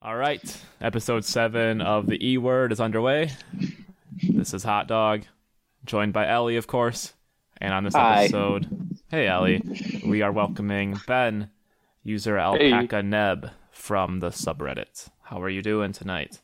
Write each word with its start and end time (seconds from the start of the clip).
All 0.00 0.14
right, 0.16 0.64
episode 0.80 1.24
seven 1.24 1.80
of 1.80 2.06
the 2.06 2.24
E 2.24 2.38
Word 2.38 2.70
is 2.70 2.78
underway. 2.78 3.32
This 4.22 4.54
is 4.54 4.62
Hot 4.62 4.86
Dog, 4.86 5.22
joined 5.84 6.12
by 6.12 6.28
Ellie, 6.28 6.56
of 6.56 6.68
course. 6.68 7.14
And 7.60 7.74
on 7.74 7.82
this 7.82 7.96
Hi. 7.96 8.22
episode, 8.22 8.68
hey 9.10 9.26
Ellie, 9.26 9.60
we 10.06 10.22
are 10.22 10.30
welcoming 10.30 11.00
Ben, 11.08 11.50
user 12.04 12.38
Alpaca 12.38 13.02
Neb 13.02 13.50
from 13.72 14.20
the 14.20 14.28
subreddit. 14.28 15.08
How 15.22 15.42
are 15.42 15.48
you 15.50 15.62
doing 15.62 15.90
tonight? 15.90 16.38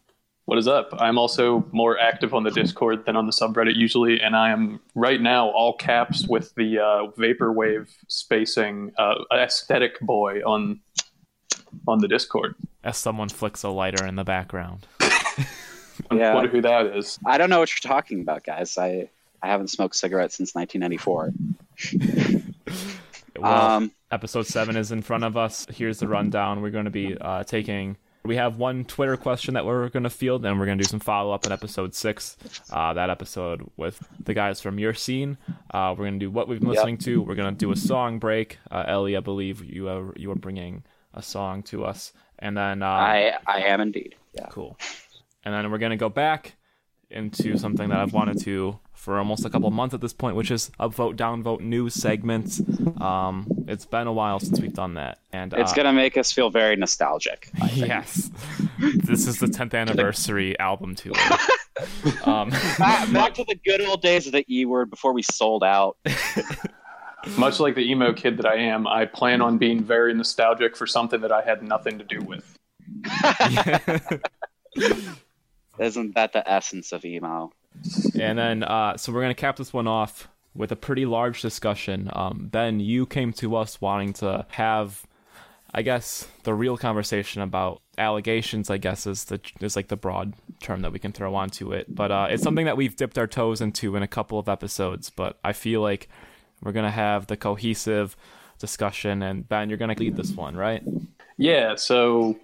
What 0.47 0.59
is 0.59 0.67
up? 0.67 0.93
I'm 0.99 1.17
also 1.17 1.65
more 1.71 1.97
active 1.97 2.35
on 2.35 2.43
the 2.43 2.51
Discord 2.51 3.07
than 3.07 3.15
on 3.15 3.27
the 3.27 3.33
subreddit 3.33 3.77
usually, 3.77 4.21
and 4.21 4.35
I 4.35 4.51
am 4.51 4.81
right 4.97 5.21
now 5.21 5.51
all 5.51 5.77
caps 5.77 6.27
with 6.29 6.53
the 6.57 6.81
uh, 6.81 7.13
vaporwave 7.17 7.89
spacing 8.09 8.93
uh, 8.99 9.15
aesthetic 9.33 10.01
boy 10.01 10.41
on 10.41 10.81
on 11.87 11.99
the 11.99 12.09
Discord. 12.09 12.55
As 12.83 12.97
someone 12.97 13.29
flicks 13.29 13.63
a 13.63 13.69
lighter 13.69 14.05
in 14.07 14.17
the 14.17 14.25
background. 14.25 14.87
I 15.01 15.47
Yeah. 16.13 16.35
wonder 16.35 16.51
who 16.51 16.61
that 16.63 16.87
is. 16.87 17.19
I 17.27 17.39
don't 17.39 17.51
know 17.51 17.61
what 17.61 17.71
you're 17.71 17.91
talking 17.93 18.21
about, 18.21 18.45
guys. 18.45 18.77
I 18.79 19.09
I 19.43 19.49
haven't 19.49 19.69
smoked 19.69 19.95
cigarettes 19.97 20.37
since 20.37 20.55
1994. 20.55 21.33
Well, 23.37 23.71
Um, 23.71 23.91
episode 24.13 24.47
seven 24.47 24.77
is 24.77 24.93
in 24.93 25.03
front 25.03 25.25
of 25.25 25.37
us. 25.37 25.67
Here's 25.69 25.99
the 25.99 26.07
rundown. 26.07 26.63
We're 26.63 26.71
going 26.71 26.85
to 26.85 26.91
be 26.91 27.19
uh, 27.21 27.43
taking. 27.43 27.97
We 28.25 28.37
have 28.37 28.59
one 28.59 28.85
Twitter 28.85 29.17
question 29.17 29.55
that 29.55 29.67
we're 29.67 29.89
going 29.89 30.05
to 30.05 30.11
field, 30.11 30.47
and 30.47 30.59
we're 30.59 30.67
going 30.67 30.79
to 30.79 30.85
do 30.85 30.89
some 30.89 31.01
follow 31.01 31.33
up 31.33 31.45
in 31.45 31.51
episode 31.53 31.95
six. 31.97 32.37
Uh, 32.73 32.93
that 32.95 33.11
episode 33.11 33.69
with 33.77 34.07
the 34.23 34.35
guys 34.35 34.61
from 34.61 34.79
your 34.79 34.95
scene. 34.95 35.37
Uh, 35.73 35.91
we're 35.99 36.05
going 36.05 36.21
to 36.21 36.25
do 36.27 36.31
what 36.31 36.47
we've 36.49 36.61
been 36.61 36.69
Yep. 36.71 36.77
listening 36.77 36.99
to. 36.99 37.23
We're 37.23 37.35
going 37.35 37.53
to 37.53 37.59
do 37.59 37.73
a 37.73 37.77
song 37.77 38.21
break. 38.21 38.59
Uh, 38.71 38.85
Ellie, 38.87 39.17
I 39.17 39.21
believe 39.21 39.65
you 39.65 39.89
are 39.89 40.15
you 40.17 40.31
are 40.31 40.37
bringing 40.37 40.85
a 41.15 41.23
song 41.23 41.63
to 41.65 41.85
us, 41.85 42.13
and 42.39 42.57
then 42.57 42.83
uh, 42.83 42.87
I 42.87 43.33
I 43.47 43.61
am 43.63 43.81
indeed. 43.81 44.17
Yeah. 44.35 44.47
Cool. 44.51 44.79
And 45.45 45.55
then 45.55 45.71
we're 45.71 45.79
gonna 45.79 45.97
go 45.97 46.09
back 46.09 46.57
into 47.11 47.57
something 47.57 47.89
that 47.91 47.99
I've 47.99 48.13
wanted 48.13 48.41
to 48.41 48.79
for 48.93 49.19
almost 49.19 49.45
a 49.45 49.51
couple 49.51 49.71
months 49.71 49.95
at 49.95 50.01
this 50.01 50.13
point, 50.15 50.35
which 50.35 50.51
is 50.51 50.71
upvote 50.81 51.17
downvote 51.17 51.61
news 51.61 51.95
segment. 51.95 52.59
Um, 53.01 53.47
it's 53.69 53.85
been 53.85 54.07
a 54.07 54.13
while 54.13 54.41
since 54.41 54.61
we've 54.61 54.73
done 54.73 54.95
that, 54.95 55.19
and 55.33 55.53
uh, 55.53 55.59
It's 55.59 55.75
gonna 55.75 55.93
make 55.93 56.17
us 56.17 56.33
feel 56.33 56.51
very 56.51 56.75
nostalgic. 56.77 57.51
yes, 57.75 58.31
this 58.79 59.27
is 59.27 59.39
the 59.39 59.47
10th 59.47 59.75
anniversary 59.75 60.59
album 60.59 60.95
tour. 60.95 61.13
um, 62.25 62.51
back, 62.79 63.13
back 63.13 63.35
to 63.35 63.45
the 63.45 63.57
good 63.65 63.81
old 63.83 64.01
days 64.01 64.27
of 64.27 64.33
the 64.33 64.45
E 64.49 64.65
word 64.65 64.89
before 64.91 65.13
we 65.13 65.23
sold 65.23 65.63
out. 65.63 65.99
Much 67.37 67.61
like 67.61 67.75
the 67.75 67.91
emo 67.91 68.13
kid 68.13 68.37
that 68.39 68.47
I 68.47 68.57
am, 68.57 68.87
I 68.87 69.07
plan 69.07 69.41
on 69.41 69.59
being 69.59 69.83
very 69.83 70.15
nostalgic 70.15 70.77
for 70.77 70.87
something 70.87 71.21
that 71.21 71.33
I 71.33 71.43
had 71.43 71.63
nothing 71.63 71.99
to 71.99 72.05
do 72.05 72.21
with. 72.21 72.59
Isn't 75.79 76.15
that 76.15 76.33
the 76.33 76.49
essence 76.49 76.93
of 76.93 77.05
emo? 77.05 77.53
and 78.19 78.39
then, 78.39 78.63
uh, 78.63 78.97
so 78.97 79.13
we're 79.13 79.23
gonna 79.23 79.35
cap 79.35 79.57
this 79.57 79.73
one 79.73 79.89
off 79.89 80.29
with 80.55 80.71
a 80.71 80.77
pretty 80.77 81.07
large 81.07 81.43
discussion. 81.43 82.11
Um, 82.13 82.49
ben, 82.51 82.81
you 82.81 83.07
came 83.07 83.33
to 83.35 83.57
us 83.57 83.81
wanting 83.81 84.13
to 84.15 84.47
have, 84.51 85.05
I 85.73 85.83
guess, 85.83 86.29
the 86.45 86.55
real 86.55 86.77
conversation 86.77 87.43
about 87.43 87.83
allegations. 87.99 88.71
I 88.71 88.77
guess 88.77 89.07
is 89.07 89.25
the 89.25 89.41
is 89.61 89.77
like 89.77 89.89
the 89.89 89.97
broad 89.97 90.35
term 90.63 90.83
that 90.83 90.93
we 90.93 90.99
can 90.99 91.13
throw 91.13 91.35
onto 91.35 91.73
it. 91.73 91.93
But 91.93 92.13
uh, 92.13 92.29
it's 92.31 92.43
something 92.43 92.67
that 92.67 92.77
we've 92.77 92.95
dipped 92.95 93.19
our 93.19 93.27
toes 93.27 93.61
into 93.61 93.97
in 93.97 94.03
a 94.03 94.09
couple 94.09 94.39
of 94.39 94.49
episodes. 94.49 95.11
But 95.11 95.39
I 95.43 95.53
feel 95.53 95.81
like 95.81 96.09
we're 96.65 96.73
gonna 96.73 96.91
have 96.91 97.27
the 97.27 97.37
cohesive 97.37 98.17
discussion. 98.59 99.23
And 99.23 99.49
Ben, 99.49 99.69
you're 99.69 99.79
gonna 99.79 99.95
lead 99.99 100.17
this 100.17 100.33
one, 100.33 100.57
right? 100.57 100.83
Yeah, 101.37 101.75
so 101.77 102.37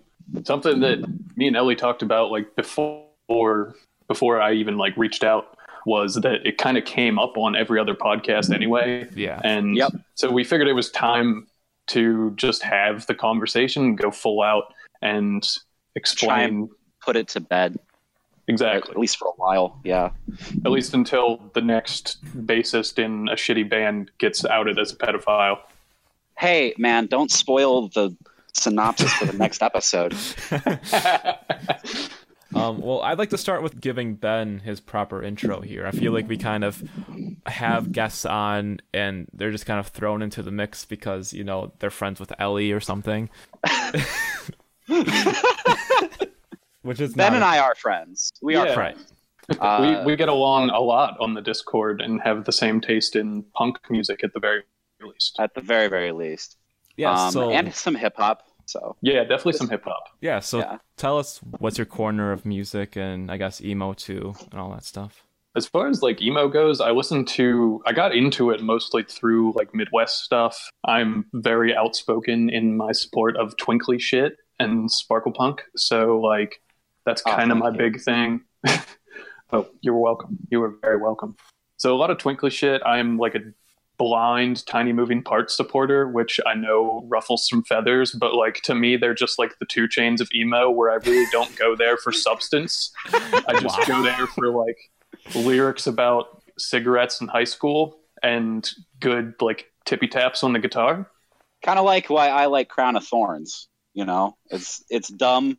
something 0.44 0.80
that 0.80 0.98
me 1.36 1.46
and 1.48 1.56
Ellie 1.56 1.76
talked 1.76 2.02
about 2.02 2.30
like 2.30 2.54
before 2.56 3.74
before 4.08 4.40
I 4.40 4.52
even 4.54 4.76
like 4.76 4.96
reached 4.96 5.22
out 5.24 5.56
was 5.86 6.16
that 6.16 6.44
it 6.46 6.58
kind 6.58 6.76
of 6.76 6.84
came 6.84 7.18
up 7.18 7.36
on 7.38 7.56
every 7.56 7.78
other 7.80 7.94
podcast 7.94 8.52
anyway. 8.52 9.08
Yeah. 9.14 9.40
And 9.44 9.76
Yep. 9.76 9.92
so 10.14 10.30
we 10.30 10.44
figured 10.44 10.68
it 10.68 10.72
was 10.74 10.90
time 10.90 11.46
to 11.88 12.32
just 12.36 12.62
have 12.62 13.06
the 13.06 13.14
conversation, 13.14 13.96
go 13.96 14.10
full 14.10 14.42
out 14.42 14.64
and 15.00 15.48
explain 15.94 16.68
Put 17.02 17.16
it 17.16 17.28
to 17.28 17.40
bed, 17.40 17.78
exactly. 18.50 18.90
at 18.92 18.98
least 18.98 19.16
for 19.18 19.28
a 19.28 19.32
while. 19.32 19.80
Yeah. 19.84 20.10
At 20.64 20.70
least 20.70 20.94
until 20.94 21.40
the 21.54 21.60
next 21.60 22.24
bassist 22.46 22.98
in 22.98 23.28
a 23.28 23.34
shitty 23.34 23.68
band 23.68 24.10
gets 24.18 24.44
outed 24.44 24.78
as 24.78 24.92
a 24.92 24.96
pedophile. 24.96 25.58
Hey, 26.38 26.74
man, 26.78 27.06
don't 27.06 27.30
spoil 27.30 27.88
the 27.88 28.16
synopsis 28.54 29.12
for 29.12 29.26
the 29.26 29.38
next 29.38 29.62
episode. 29.62 30.14
Um, 32.52 32.80
well, 32.80 33.00
I'd 33.02 33.18
like 33.18 33.30
to 33.30 33.38
start 33.38 33.62
with 33.62 33.80
giving 33.80 34.16
Ben 34.16 34.58
his 34.58 34.80
proper 34.80 35.22
intro 35.22 35.60
here. 35.60 35.86
I 35.86 35.92
feel 35.92 36.10
like 36.12 36.26
we 36.26 36.36
kind 36.36 36.64
of 36.64 36.82
have 37.46 37.92
guests 37.92 38.26
on 38.26 38.80
and 38.92 39.28
they're 39.32 39.52
just 39.52 39.66
kind 39.66 39.78
of 39.78 39.86
thrown 39.88 40.20
into 40.20 40.42
the 40.42 40.50
mix 40.50 40.84
because, 40.84 41.32
you 41.32 41.44
know, 41.44 41.72
they're 41.78 41.90
friends 41.90 42.18
with 42.18 42.32
Ellie 42.40 42.72
or 42.72 42.80
something. 42.80 43.30
Which 46.82 47.00
is 47.00 47.14
Ben 47.14 47.32
not 47.32 47.36
and 47.36 47.44
I 47.44 47.58
are 47.58 47.74
friends. 47.74 48.32
We 48.42 48.56
are 48.56 48.72
friends. 48.72 49.12
Uh, 49.58 49.98
we 50.04 50.12
we 50.12 50.16
get 50.16 50.28
along 50.28 50.70
a 50.70 50.78
lot 50.78 51.16
on 51.18 51.34
the 51.34 51.40
Discord 51.40 52.00
and 52.00 52.20
have 52.22 52.44
the 52.44 52.52
same 52.52 52.80
taste 52.80 53.16
in 53.16 53.42
punk 53.56 53.78
music 53.90 54.22
at 54.22 54.32
the 54.32 54.38
very 54.38 54.62
least. 55.02 55.36
at 55.40 55.54
the 55.54 55.60
very, 55.60 55.88
very 55.88 56.12
least. 56.12 56.56
Yeah, 56.96 57.12
um, 57.12 57.32
so 57.32 57.50
and 57.50 57.74
some 57.74 57.96
hip 57.96 58.16
hop. 58.16 58.44
So 58.66 58.94
Yeah, 59.00 59.22
definitely 59.22 59.54
some 59.54 59.68
hip 59.68 59.82
hop. 59.84 60.04
yeah, 60.20 60.38
so 60.38 60.58
yeah. 60.58 60.78
tell 60.96 61.18
us 61.18 61.40
what's 61.58 61.78
your 61.78 61.84
corner 61.86 62.30
of 62.30 62.46
music 62.46 62.96
and 62.96 63.28
I 63.28 63.38
guess 63.38 63.60
emo 63.60 63.92
too 63.92 64.34
and 64.52 64.60
all 64.60 64.70
that 64.70 64.84
stuff. 64.84 65.24
As 65.56 65.66
far 65.66 65.88
as 65.88 66.00
like 66.00 66.22
emo 66.22 66.46
goes, 66.46 66.80
I 66.80 66.92
listened 66.92 67.26
to 67.28 67.82
I 67.86 67.92
got 67.92 68.14
into 68.14 68.50
it 68.50 68.62
mostly 68.62 69.02
through 69.02 69.52
like 69.56 69.74
Midwest 69.74 70.22
stuff. 70.22 70.70
I'm 70.84 71.26
very 71.32 71.74
outspoken 71.74 72.50
in 72.50 72.76
my 72.76 72.92
support 72.92 73.36
of 73.36 73.56
twinkly 73.56 73.98
shit 73.98 74.36
and 74.60 74.92
sparkle 74.92 75.32
punk. 75.32 75.62
So 75.74 76.20
like 76.20 76.60
that's 77.06 77.22
ah, 77.26 77.32
Oh, 77.32 77.36
kind 77.36 77.52
of 77.52 77.58
thank 77.58 77.64
my 77.64 77.70
you. 77.84 77.90
big 77.90 78.00
thing. 78.02 78.40
oh, 79.52 79.66
you're 79.80 79.96
welcome. 79.96 80.38
You 80.50 80.60
were 80.60 80.74
very 80.82 80.96
welcome. 80.98 81.36
So 81.76 81.94
a 81.94 81.98
lot 81.98 82.10
of 82.10 82.18
twinkly 82.18 82.50
shit. 82.50 82.82
I'm 82.84 83.16
like 83.18 83.34
a 83.34 83.40
blind 83.98 84.64
tiny 84.66 84.92
moving 84.92 85.22
parts 85.22 85.54
supporter, 85.56 86.08
which 86.08 86.40
I 86.46 86.54
know 86.54 87.04
ruffles 87.08 87.46
some 87.48 87.62
feathers, 87.64 88.12
but 88.12 88.34
like 88.34 88.56
to 88.62 88.74
me 88.74 88.96
they're 88.96 89.14
just 89.14 89.38
like 89.38 89.58
the 89.58 89.66
2 89.66 89.88
Chainz 89.88 90.20
of 90.20 90.28
emo 90.34 90.70
where 90.70 90.90
I 90.90 90.94
really 91.06 91.26
don't 91.30 91.54
go 91.56 91.76
there 91.76 91.96
for 91.98 92.10
substance. 92.12 92.92
I 93.12 93.58
just 93.60 93.78
Wow. 93.78 93.84
go 93.86 94.02
there 94.02 94.26
for 94.26 94.48
like 94.48 94.78
lyrics 95.34 95.86
about 95.86 96.42
cigarettes 96.58 97.20
in 97.20 97.28
high 97.28 97.44
school 97.44 97.98
and 98.22 98.70
good 99.00 99.34
like 99.40 99.66
tippy 99.84 100.08
taps 100.08 100.42
on 100.44 100.52
the 100.54 100.58
guitar. 100.58 101.10
kind 101.62 101.78
of 101.78 101.84
like 101.84 102.08
why 102.08 102.28
I 102.28 102.46
like 102.46 102.68
Crown 102.68 102.96
of 102.96 103.04
Thorns. 103.06 103.68
You 103.92 104.04
know, 104.06 104.36
it's 104.50 104.82
it's 104.88 105.08
dumb, 105.08 105.58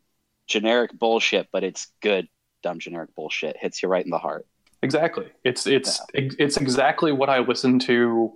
generic 0.52 0.92
bullshit, 0.98 1.48
but 1.52 1.64
it's 1.64 1.88
good 2.02 2.28
dumb 2.64 2.80
generic 2.80 3.14
bullshit. 3.16 3.58
Hits 3.58 3.82
you 3.82 3.90
right 3.90 4.04
in 4.06 4.12
the 4.12 4.18
heart. 4.20 4.46
Exactly. 4.84 5.28
It's 5.44 5.66
it's 5.68 6.02
it's 6.14 6.58
exactly 6.58 7.12
what 7.12 7.30
I 7.30 7.40
listened 7.40 7.82
to 7.82 8.34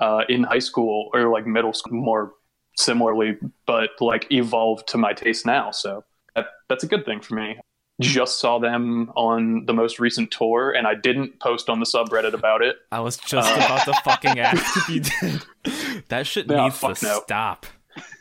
uh, 0.00 0.22
in 0.28 0.44
high 0.44 0.58
school 0.60 1.10
or 1.14 1.28
like 1.30 1.46
middle 1.46 1.72
school 1.72 2.00
more 2.00 2.32
similarly, 2.76 3.36
but 3.66 3.90
like 4.00 4.30
evolved 4.30 4.88
to 4.88 4.98
my 4.98 5.12
taste 5.12 5.44
now. 5.46 5.70
So 5.72 6.04
that, 6.36 6.46
that's 6.68 6.84
a 6.84 6.86
good 6.86 7.04
thing 7.04 7.20
for 7.20 7.34
me. 7.34 7.58
Just 8.00 8.40
saw 8.40 8.58
them 8.58 9.10
on 9.14 9.66
the 9.66 9.74
most 9.74 9.98
recent 10.00 10.30
tour, 10.30 10.70
and 10.70 10.86
I 10.86 10.94
didn't 10.94 11.38
post 11.38 11.68
on 11.68 11.80
the 11.80 11.84
subreddit 11.86 12.32
about 12.32 12.62
it. 12.62 12.76
I 12.90 13.00
was 13.00 13.18
just 13.18 13.46
Uh, 13.50 13.56
about 13.56 13.84
to 13.84 13.92
fucking 14.04 14.38
ask 14.48 14.76
if 14.78 14.88
you 14.88 15.00
did. 15.00 16.04
That 16.08 16.26
shit 16.26 16.46
No, 16.46 16.64
needs 16.64 16.80
to 16.80 16.88
no. 16.88 17.20
stop. 17.24 17.66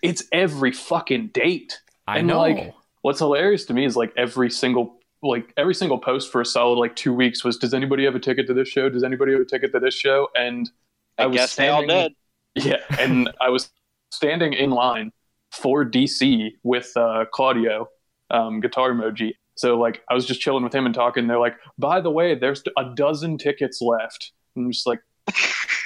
It's 0.01 0.23
every 0.33 0.73
fucking 0.73 1.27
date. 1.27 1.79
I 2.07 2.17
And, 2.17 2.27
know. 2.27 2.39
like, 2.39 2.73
What's 3.01 3.19
hilarious 3.19 3.65
to 3.65 3.73
me 3.73 3.85
is 3.85 3.95
like 3.95 4.13
every 4.17 4.49
single 4.49 4.97
like 5.21 5.53
every 5.57 5.75
single 5.75 5.97
post 5.97 6.31
for 6.31 6.39
a 6.41 6.45
solid 6.45 6.79
like 6.79 6.95
two 6.95 7.13
weeks 7.13 7.43
was 7.43 7.57
does 7.57 7.73
anybody 7.73 8.05
have 8.05 8.15
a 8.15 8.19
ticket 8.19 8.47
to 8.47 8.53
this 8.53 8.67
show? 8.69 8.89
Does 8.89 9.03
anybody 9.03 9.33
have 9.33 9.41
a 9.41 9.45
ticket 9.45 9.71
to 9.73 9.79
this 9.79 9.93
show? 9.93 10.29
And 10.35 10.69
I, 11.17 11.23
I 11.23 11.25
was 11.27 11.37
guess 11.37 11.55
they 11.55 11.67
all 11.69 11.83
standing- 11.83 12.07
did. 12.07 12.15
Yeah, 12.65 12.77
and 12.97 13.29
I 13.39 13.49
was 13.49 13.71
standing 14.11 14.53
in 14.53 14.71
line 14.71 15.11
for 15.51 15.85
DC 15.85 16.51
with 16.63 16.91
uh, 16.97 17.25
Claudio, 17.31 17.87
um, 18.31 18.59
guitar 18.59 18.91
emoji. 18.91 19.33
So 19.55 19.77
like 19.79 20.01
I 20.09 20.13
was 20.13 20.25
just 20.25 20.41
chilling 20.41 20.63
with 20.63 20.73
him 20.73 20.85
and 20.85 20.93
talking. 20.95 21.27
They're 21.27 21.39
like, 21.39 21.55
by 21.77 22.01
the 22.01 22.09
way, 22.09 22.33
there's 22.35 22.63
a 22.77 22.85
dozen 22.95 23.37
tickets 23.37 23.81
left. 23.81 24.31
And 24.55 24.65
I'm 24.65 24.71
just 24.71 24.87
like, 24.87 24.99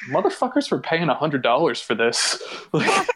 motherfuckers 0.09 0.71
were 0.71 0.79
paying 0.79 1.09
a 1.09 1.15
hundred 1.15 1.43
dollars 1.43 1.81
for 1.81 1.95
this. 1.95 2.41
Like, 2.73 3.07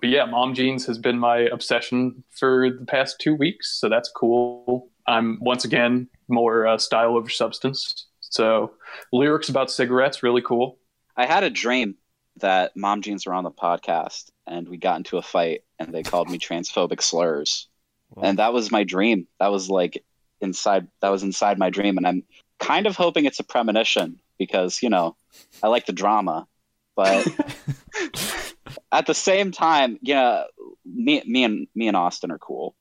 but 0.00 0.10
yeah, 0.10 0.24
mom 0.24 0.54
jeans 0.54 0.86
has 0.86 0.98
been 0.98 1.18
my 1.18 1.38
obsession 1.40 2.22
for 2.30 2.70
the 2.70 2.84
past 2.86 3.16
two 3.20 3.34
weeks, 3.34 3.78
so 3.80 3.88
that's 3.88 4.10
cool. 4.14 4.88
I'm 5.06 5.38
once 5.40 5.64
again 5.64 6.08
more 6.28 6.66
uh, 6.66 6.78
style 6.78 7.16
over 7.16 7.28
substance. 7.28 8.06
So 8.20 8.72
lyrics 9.12 9.48
about 9.48 9.70
cigarettes, 9.70 10.22
really 10.22 10.42
cool. 10.42 10.78
I 11.16 11.26
had 11.26 11.44
a 11.44 11.50
dream 11.50 11.94
that 12.38 12.76
Mom 12.76 13.00
Jeans 13.02 13.24
were 13.26 13.32
on 13.32 13.44
the 13.44 13.50
podcast 13.50 14.30
and 14.46 14.68
we 14.68 14.76
got 14.76 14.98
into 14.98 15.16
a 15.16 15.22
fight 15.22 15.62
and 15.78 15.94
they 15.94 16.02
called 16.02 16.28
me 16.28 16.38
transphobic 16.38 17.00
slurs. 17.00 17.68
Well- 18.10 18.26
And 18.26 18.38
that 18.38 18.52
was 18.52 18.70
my 18.70 18.84
dream. 18.84 19.26
That 19.38 19.50
was 19.50 19.70
like 19.70 20.04
inside 20.40 20.88
that 21.00 21.08
was 21.08 21.22
inside 21.22 21.58
my 21.58 21.70
dream 21.70 21.96
and 21.96 22.06
I'm 22.06 22.24
kind 22.58 22.86
of 22.86 22.96
hoping 22.96 23.24
it's 23.24 23.40
a 23.40 23.44
premonition 23.44 24.20
because, 24.38 24.82
you 24.82 24.90
know, 24.90 25.16
I 25.62 25.68
like 25.68 25.86
the 25.86 25.92
drama. 25.92 26.46
But 26.94 27.26
at 28.92 29.06
the 29.06 29.14
same 29.14 29.52
time, 29.52 29.98
yeah, 30.02 30.44
me 30.84 31.22
me 31.26 31.44
and 31.44 31.66
me 31.74 31.88
and 31.88 31.96
Austin 31.96 32.30
are 32.30 32.38
cool. 32.38 32.74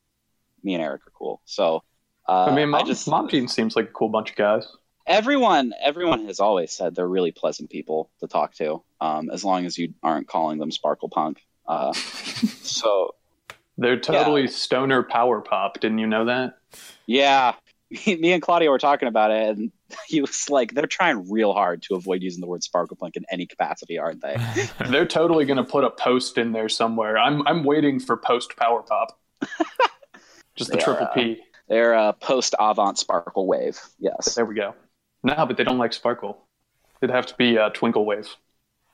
Me 0.63 0.73
and 0.73 0.83
Eric 0.83 1.01
are 1.07 1.11
cool. 1.17 1.41
So 1.45 1.83
uh, 2.27 2.45
I 2.45 2.55
mean, 2.55 2.69
Mom, 2.69 2.83
I 2.83 2.87
just 2.87 3.07
Mom 3.07 3.27
Jean 3.29 3.47
seems 3.47 3.75
like 3.75 3.85
a 3.89 3.91
cool 3.91 4.09
bunch 4.09 4.31
of 4.31 4.35
guys. 4.35 4.67
everyone 5.07 5.73
everyone 5.79 6.25
has 6.25 6.39
always 6.39 6.71
said 6.71 6.95
they're 6.95 7.07
really 7.07 7.31
pleasant 7.31 7.69
people 7.69 8.09
to 8.19 8.27
talk 8.27 8.53
to 8.55 8.81
um, 9.01 9.29
as 9.29 9.43
long 9.43 9.65
as 9.65 9.77
you 9.77 9.93
aren't 10.01 10.27
calling 10.27 10.57
them 10.57 10.71
sparkle 10.71 11.09
punk 11.09 11.37
uh, 11.67 11.93
so 12.63 13.13
They're 13.77 13.99
totally 13.99 14.47
stoner 14.47 15.03
power 15.03 15.41
pop. 15.41 15.79
Didn't 15.79 15.99
you 15.99 16.07
know 16.07 16.25
that? 16.25 16.57
yeah 17.05 17.53
me, 18.07 18.15
me 18.17 18.31
and 18.33 18.41
Claudia 18.41 18.71
were 18.71 18.79
talking 18.79 19.07
about 19.07 19.29
it 19.31 19.57
and 19.57 19.71
he 20.07 20.21
was 20.21 20.49
like 20.49 20.73
they're 20.73 20.87
trying 20.87 21.29
real 21.29 21.53
hard 21.53 21.81
to 21.83 21.95
avoid 21.95 22.21
using 22.21 22.41
the 22.41 22.47
word 22.47 22.63
sparkle 22.63 22.97
punk 22.97 23.15
in 23.15 23.25
any 23.31 23.45
capacity 23.45 23.97
aren't 23.97 24.21
they 24.21 24.35
They're 24.89 25.05
totally 25.05 25.45
going 25.45 25.57
to 25.57 25.63
put 25.63 25.83
a 25.83 25.89
post 25.89 26.37
in 26.37 26.51
there 26.51 26.69
somewhere. 26.69 27.17
I'm 27.17 27.45
I'm 27.47 27.63
waiting 27.63 27.99
for 27.99 28.17
post 28.17 28.55
power 28.57 28.81
pop. 28.81 29.19
Just 30.55 30.71
the 30.71 30.77
They 30.77 30.83
triple 30.83 31.07
are, 31.07 31.09
uh, 31.09 31.13
P. 31.13 31.41
they're 31.67 31.93
a 31.93 32.13
post 32.13 32.55
avant 32.59 32.97
sparkle 32.97 33.47
wave 33.47 33.79
yes 33.99 34.35
There 34.35 34.45
we 34.45 34.55
go. 34.55 34.73
No, 35.23 35.45
but 35.45 35.57
they 35.57 35.63
don't 35.63 35.77
like 35.79 35.93
sparkle. 35.93 36.45
It'd 37.01 37.13
have 37.13 37.25
to 37.27 37.35
be 37.35 37.57
uh, 37.57 37.69
twinkle 37.69 38.05
wave. 38.05 38.29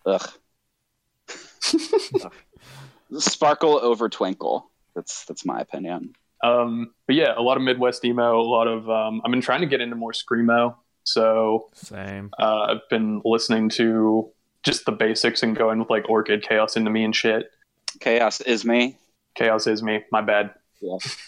Ugh. 0.05 0.29
sparkle 3.17 3.77
over 3.81 4.09
twinkle 4.09 4.69
that's 4.95 5.25
that's 5.25 5.45
my 5.45 5.59
opinion 5.59 6.13
Um, 6.43 6.91
but 7.05 7.15
yeah, 7.15 7.33
a 7.37 7.41
lot 7.41 7.57
of 7.57 7.63
Midwest 7.63 8.03
emo. 8.03 8.39
A 8.39 8.41
lot 8.41 8.67
of 8.67 8.89
um, 8.89 9.21
I've 9.23 9.31
been 9.31 9.41
trying 9.41 9.61
to 9.61 9.67
get 9.67 9.79
into 9.81 9.95
more 9.95 10.11
screamo. 10.11 10.75
So 11.03 11.69
Same. 11.73 12.29
uh, 12.39 12.61
I've 12.69 12.89
been 12.89 13.21
listening 13.25 13.69
to 13.71 14.29
just 14.63 14.85
the 14.85 14.91
basics 14.91 15.41
and 15.43 15.55
going 15.55 15.79
with 15.79 15.89
like 15.89 16.09
Orchid 16.09 16.43
Chaos 16.43 16.75
into 16.77 16.91
me 16.91 17.03
and 17.03 17.15
shit. 17.15 17.45
chaos 17.99 18.41
is 18.41 18.63
me 18.65 18.97
Chaos 19.35 19.65
is 19.67 19.81
me. 19.81 20.03
My 20.11 20.21
bad. 20.21 20.51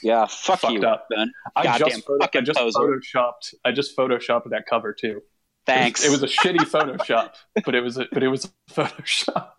yeah 0.01 0.25
fuck 0.25 0.59
Fucked 0.61 0.73
you 0.73 0.83
up. 0.85 1.07
Ben. 1.09 1.31
I 1.55 1.63
Goddamn 1.63 1.89
just 1.89 2.05
photo- 2.07 2.23
I 2.23 2.41
just 2.41 2.59
poser. 2.59 2.79
photoshopped. 2.79 3.53
I 3.65 3.71
just 3.71 3.95
photoshopped 3.97 4.49
that 4.51 4.65
cover 4.69 4.93
too. 4.93 5.21
thanks 5.65 6.03
It 6.03 6.11
was, 6.11 6.21
it 6.21 6.25
was 6.25 6.33
a 6.33 6.37
shitty 6.37 6.57
Photoshop, 6.69 7.31
but 7.65 7.73
it 7.75 7.81
was 7.81 7.97
a, 7.97 8.05
but 8.11 8.23
it 8.23 8.27
was 8.29 8.45
a 8.45 8.49
Photoshop. 8.73 9.51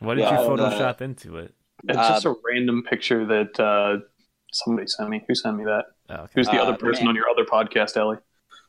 What 0.00 0.14
did 0.16 0.22
Yeah, 0.22 0.42
you 0.42 0.50
and, 0.52 0.60
uh, 0.60 0.70
Photoshop 0.70 1.00
into 1.02 1.36
it? 1.38 1.54
It's 1.88 1.96
Uh, 1.98 2.08
just 2.08 2.24
a 2.26 2.34
random 2.44 2.82
picture 2.88 3.24
that 3.26 3.60
uh, 3.60 3.98
somebody 4.52 4.86
sent 4.88 5.08
me. 5.10 5.22
Who 5.28 5.34
sent 5.34 5.56
me 5.56 5.64
that? 5.64 5.84
Oh, 6.08 6.14
okay. 6.22 6.32
Who's 6.34 6.48
the 6.48 6.58
Uh, 6.58 6.64
other 6.64 6.76
person 6.76 7.04
man. 7.04 7.10
on 7.10 7.16
your 7.16 7.28
other 7.28 7.44
podcast, 7.44 7.96
Ellie? 7.96 8.16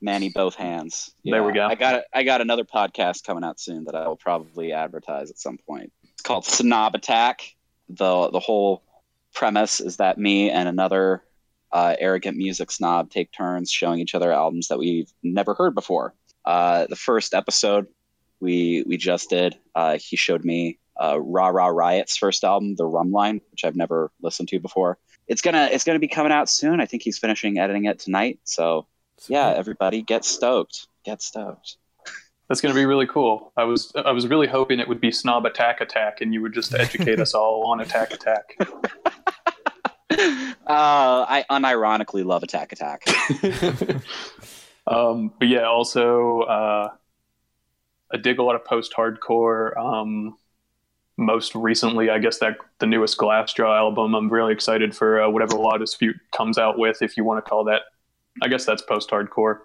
Manny 0.02 0.30
both 0.30 0.56
hands. 0.56 1.12
There 1.24 1.44
we 1.44 1.54
go. 1.54 1.68
I 1.68 1.76
got 1.76 2.04
I 2.14 2.24
got 2.24 2.42
another 2.42 2.64
podcast 2.64 3.24
coming 3.24 3.44
out 3.44 3.60
soon 3.60 3.86
that 3.86 3.96
I 3.96 4.08
will 4.08 4.16
probably 4.16 4.74
advertise 4.74 5.30
at 5.30 5.38
some 5.38 5.58
point. 5.58 5.92
It's 6.14 6.24
called 6.24 6.46
Snob 6.46 6.96
Attack. 6.96 7.56
the 7.90 8.30
The 8.32 8.40
whole 8.40 8.84
premise 9.34 9.80
is 9.80 9.98
that 9.98 10.18
me 10.18 10.50
and 10.50 10.68
another 10.68 11.24
uh, 11.72 11.96
arrogant 12.00 12.38
music 12.38 12.70
snob 12.72 13.10
take 13.10 13.32
turns 13.32 13.72
showing 13.72 14.00
each 14.00 14.14
other 14.16 14.32
albums 14.32 14.68
that 14.68 14.78
we've 14.78 15.12
never 15.24 15.54
heard 15.54 15.74
before. 15.74 16.14
Uh, 16.44 16.86
the 16.88 16.96
first 16.96 17.34
episode 17.34 17.88
we 18.40 18.84
we 18.88 18.98
just 18.98 19.30
did, 19.30 19.58
uh, 19.76 19.98
he 19.98 20.16
showed 20.18 20.44
me 20.44 20.80
uh, 21.02 21.20
Ra 21.20 21.48
Ra 21.48 21.68
Riot's 21.68 22.18
first 22.18 22.44
album, 22.44 22.76
The 22.76 22.86
Rhumb 22.86 23.12
Line, 23.12 23.42
which 23.52 23.64
I've 23.64 23.76
never 23.76 24.12
listened 24.22 24.50
to 24.50 24.60
before. 24.60 24.98
It's 25.28 25.42
gonna 25.42 25.70
it's 25.72 25.84
gonna 25.84 26.00
be 26.00 26.08
coming 26.08 26.32
out 26.32 26.50
soon. 26.50 26.82
I 26.82 26.86
think 26.86 27.04
he's 27.04 27.20
finishing 27.20 27.60
editing 27.60 27.86
it 27.86 28.00
tonight. 28.00 28.40
So 28.44 28.88
yeah, 29.28 29.50
everybody 29.50 30.02
get 30.02 30.26
stoked. 30.26 30.88
Get 31.04 31.22
stoked. 31.22 31.78
That's 32.48 32.60
going 32.60 32.74
to 32.74 32.80
be 32.80 32.86
really 32.86 33.08
cool. 33.08 33.54
I 33.56 33.64
was 33.64 33.94
I 33.96 34.12
was 34.12 34.28
really 34.28 34.48
hoping 34.48 34.80
it 34.80 34.88
would 34.88 35.00
be 35.00 35.12
Snob 35.12 35.46
Attack 35.46 35.80
Attack, 35.80 36.20
and 36.20 36.34
you 36.34 36.42
would 36.42 36.54
just 36.54 36.74
educate 36.74 37.20
us 37.20 37.34
all 37.34 37.68
on 37.68 37.80
Attack 37.80 38.12
Attack. 38.12 38.58
uh, 40.12 40.58
I 40.68 41.46
unironically 41.50 42.26
love 42.26 42.44
Attack 42.44 42.74
Attack. 42.74 43.06
um, 44.88 45.32
but 45.40 45.48
yeah, 45.48 45.64
also 45.64 46.42
uh, 46.42 46.90
I 48.12 48.18
dig 48.18 48.40
a 48.40 48.44
lot 48.44 48.56
of 48.56 48.66
post-hardcore. 48.66 49.78
Um, 49.78 50.38
most 51.18 51.56
recently, 51.56 52.10
I 52.10 52.20
guess 52.20 52.40
that 52.40 52.58
the 52.80 52.86
newest 52.86 53.18
Glassjaw 53.18 53.78
album. 53.78 54.14
I'm 54.14 54.30
really 54.30 54.52
excited 54.52 54.96
for 54.96 55.22
uh, 55.22 55.30
whatever 55.30 55.56
La 55.56 55.78
Dispute 55.78 56.18
comes 56.32 56.58
out 56.58 56.78
with, 56.78 57.02
if 57.02 57.16
you 57.16 57.24
want 57.24 57.44
to 57.44 57.50
call 57.50 57.64
that. 57.66 57.84
I 58.42 58.48
guess 58.48 58.66
that's 58.66 58.82
post-hardcore. 58.82 59.60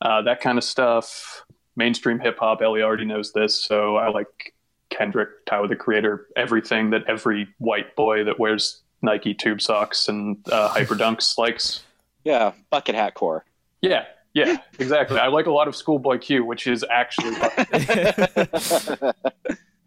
Uh, 0.00 0.22
that 0.22 0.40
kind 0.40 0.58
of 0.58 0.64
stuff. 0.64 1.44
Mainstream 1.76 2.18
hip 2.20 2.38
hop. 2.38 2.60
Ellie 2.62 2.82
already 2.82 3.04
knows 3.04 3.32
this, 3.32 3.64
so 3.64 3.96
I 3.96 4.08
like 4.10 4.54
Kendrick, 4.90 5.30
Tyler 5.46 5.68
the 5.68 5.76
Creator, 5.76 6.26
everything 6.36 6.90
that 6.90 7.02
every 7.08 7.48
white 7.58 7.96
boy 7.96 8.24
that 8.24 8.38
wears 8.38 8.82
Nike 9.00 9.32
tube 9.34 9.60
socks 9.62 10.08
and 10.08 10.36
uh, 10.50 10.68
hyper 10.68 10.94
dunks 11.02 11.38
likes. 11.38 11.84
Yeah, 12.24 12.52
bucket 12.70 12.94
hat 12.94 13.14
core. 13.14 13.44
Yeah, 13.80 14.04
yeah, 14.34 14.58
exactly. 14.78 15.18
I 15.18 15.28
like 15.28 15.46
a 15.46 15.50
lot 15.50 15.66
of 15.66 15.74
Schoolboy 15.74 16.18
Q, 16.18 16.44
which 16.44 16.66
is 16.66 16.84
actually 16.90 17.34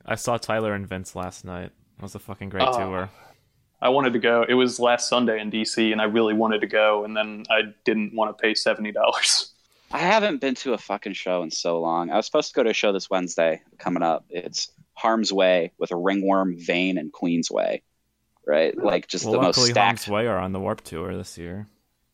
I 0.06 0.16
saw 0.16 0.38
Tyler 0.38 0.74
and 0.74 0.88
Vince 0.88 1.16
last 1.16 1.46
night. 1.46 1.72
It 1.98 2.02
was 2.02 2.16
a 2.16 2.20
fucking 2.20 2.50
great 2.50 2.68
Oh. 2.68 2.78
tour. 2.78 3.10
I 3.82 3.90
wanted 3.90 4.14
to 4.14 4.20
go. 4.20 4.44
It 4.48 4.54
was 4.54 4.80
last 4.80 5.10
Sunday 5.10 5.40
in 5.40 5.52
DC, 5.52 5.92
and 5.92 6.02
I 6.02 6.06
really 6.06 6.34
wanted 6.34 6.62
to 6.62 6.68
go, 6.68 7.04
and 7.04 7.16
then 7.16 7.44
I 7.50 7.62
didn't 7.84 8.14
want 8.16 8.36
to 8.36 8.42
pay 8.42 8.54
seventy 8.54 8.92
dollars. 8.92 9.52
I 9.92 10.00
haven't 10.00 10.42
been 10.42 10.56
to 10.56 10.74
a 10.74 10.78
fucking 10.78 11.14
show 11.14 11.44
in 11.44 11.52
so 11.52 11.80
long. 11.80 12.10
I 12.10 12.16
was 12.18 12.26
supposed 12.26 12.50
to 12.50 12.56
go 12.56 12.64
to 12.64 12.72
a 12.72 12.74
show 12.74 12.92
this 12.92 13.10
Wednesday 13.10 13.62
coming 13.78 14.02
up. 14.04 14.26
It's 14.30 14.72
Harm's 14.94 15.32
Way 15.32 15.72
with 15.78 15.92
a 15.92 15.96
ringworm, 15.96 16.56
Vein, 16.58 16.98
and 16.98 17.14
Queensway. 17.14 17.82
Right? 18.48 18.76
Like 18.78 19.08
just 19.08 19.26
Well, 19.26 19.34
the 19.34 19.38
most 19.42 19.58
luckily, 19.58 19.72
stacked. 19.72 20.06
Harm's 20.06 20.08
Way 20.08 20.28
are 20.28 20.38
on 20.40 20.52
the 20.54 20.60
Warp 20.60 20.82
Tour 20.82 21.16
this 21.16 21.38
year. 21.38 21.68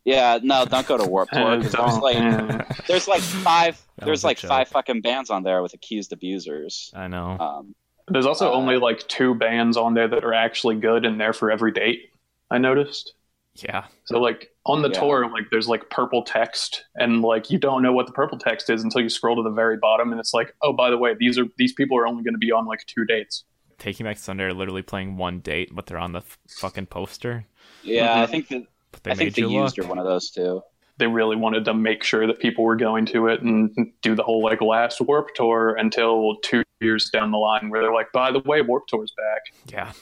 Yeah, 0.04 0.40
no, 0.42 0.66
don't 0.66 0.88
go 0.88 0.98
to 0.98 1.06
Warp 1.08 1.30
Tour. 1.34 1.62
'cause 1.62 1.72
there's 1.72 1.98
like 1.98 2.88
there's 2.88 3.08
like 3.08 3.22
five 3.22 3.82
there's 3.98 4.24
like 4.24 4.38
five 4.40 4.68
fucking 4.68 5.02
bands 5.02 5.30
on 5.30 5.44
there 5.44 5.62
with 5.62 5.74
accused 5.74 6.12
abusers. 6.12 6.92
I 6.96 7.08
know. 7.08 7.38
Um, 7.40 7.76
There's 8.08 8.26
also 8.26 8.50
Uh, 8.50 8.54
only 8.54 8.78
like 8.78 9.08
two 9.08 9.36
bands 9.36 9.78
on 9.78 9.94
there 9.94 10.08
that 10.08 10.24
are 10.24 10.34
actually 10.34 10.76
good 10.76 11.06
and 11.06 11.20
there 11.20 11.34
for 11.34 11.52
every 11.52 11.72
date. 11.72 12.10
I 12.50 12.58
noticed. 12.58 13.14
yeah. 13.56 13.86
So 14.06 14.20
like 14.20 14.50
on 14.66 14.82
the 14.82 14.90
Yeah. 14.90 15.00
tour, 15.00 15.30
like 15.30 15.50
there's 15.52 15.68
like 15.68 15.90
purple 15.90 16.24
text, 16.24 16.86
and 16.96 17.22
like 17.22 17.50
you 17.50 17.58
don't 17.60 17.82
know 17.84 17.94
what 17.94 18.08
the 18.08 18.14
purple 18.14 18.38
text 18.38 18.70
is 18.70 18.84
until 18.84 19.02
you 19.02 19.10
scroll 19.10 19.36
to 19.38 19.44
the 19.44 19.50
very 19.56 19.78
bottom, 19.78 20.12
and 20.12 20.20
it's 20.20 20.34
like, 20.34 20.56
oh, 20.62 20.74
by 20.74 20.90
the 20.90 20.98
way, 20.98 21.14
these 21.18 21.38
are 21.38 21.46
these 21.58 21.74
people 21.74 21.98
are 21.98 22.08
only 22.08 22.24
going 22.24 22.34
to 22.34 22.40
be 22.40 22.52
on 22.52 22.66
like 22.66 22.86
two 22.88 23.06
dates. 23.06 23.44
Taking 23.78 24.06
Back 24.06 24.18
Sunday 24.18 24.44
are 24.46 24.54
literally 24.54 24.82
playing 24.84 25.18
one 25.18 25.40
date, 25.40 25.70
but 25.74 25.86
they're 25.88 25.98
on 25.98 26.12
the 26.14 26.20
f- 26.20 26.38
fucking 26.50 26.86
poster. 26.88 27.46
yeah, 27.84 28.22
I 28.22 28.26
Mhm. 28.26 28.30
think 28.30 28.48
that 28.50 28.64
But 28.92 29.04
they 29.04 29.12
I 29.12 29.16
think 29.16 29.28
made 29.30 29.34
the 29.36 29.42
you 29.42 29.62
used 29.62 29.78
look. 29.78 29.86
are 29.86 29.90
one 29.90 29.98
of 30.00 30.06
those 30.06 30.30
two. 30.32 30.62
They 31.02 31.08
really 31.08 31.36
wanted 31.36 31.66
to 31.66 31.74
make 31.74 32.04
sure 32.04 32.28
that 32.28 32.38
people 32.38 32.64
were 32.64 32.76
going 32.76 33.08
to 33.08 33.26
it 33.26 33.42
and 33.42 33.92
do 34.04 34.14
the 34.14 34.22
whole 34.22 34.44
like 34.44 34.62
last 34.62 35.02
Warp 35.02 35.34
Tour 35.34 35.74
until 35.74 36.36
two 36.44 36.62
years 36.80 37.10
down 37.10 37.32
the 37.32 37.40
line, 37.40 37.72
where 37.72 37.82
they're 37.82 37.92
like, 37.92 38.12
by 38.12 38.32
the 38.32 38.38
way, 38.38 38.62
Warp 38.62 38.86
Tour's 38.86 39.12
back 39.18 39.42
Yeah. 39.74 39.94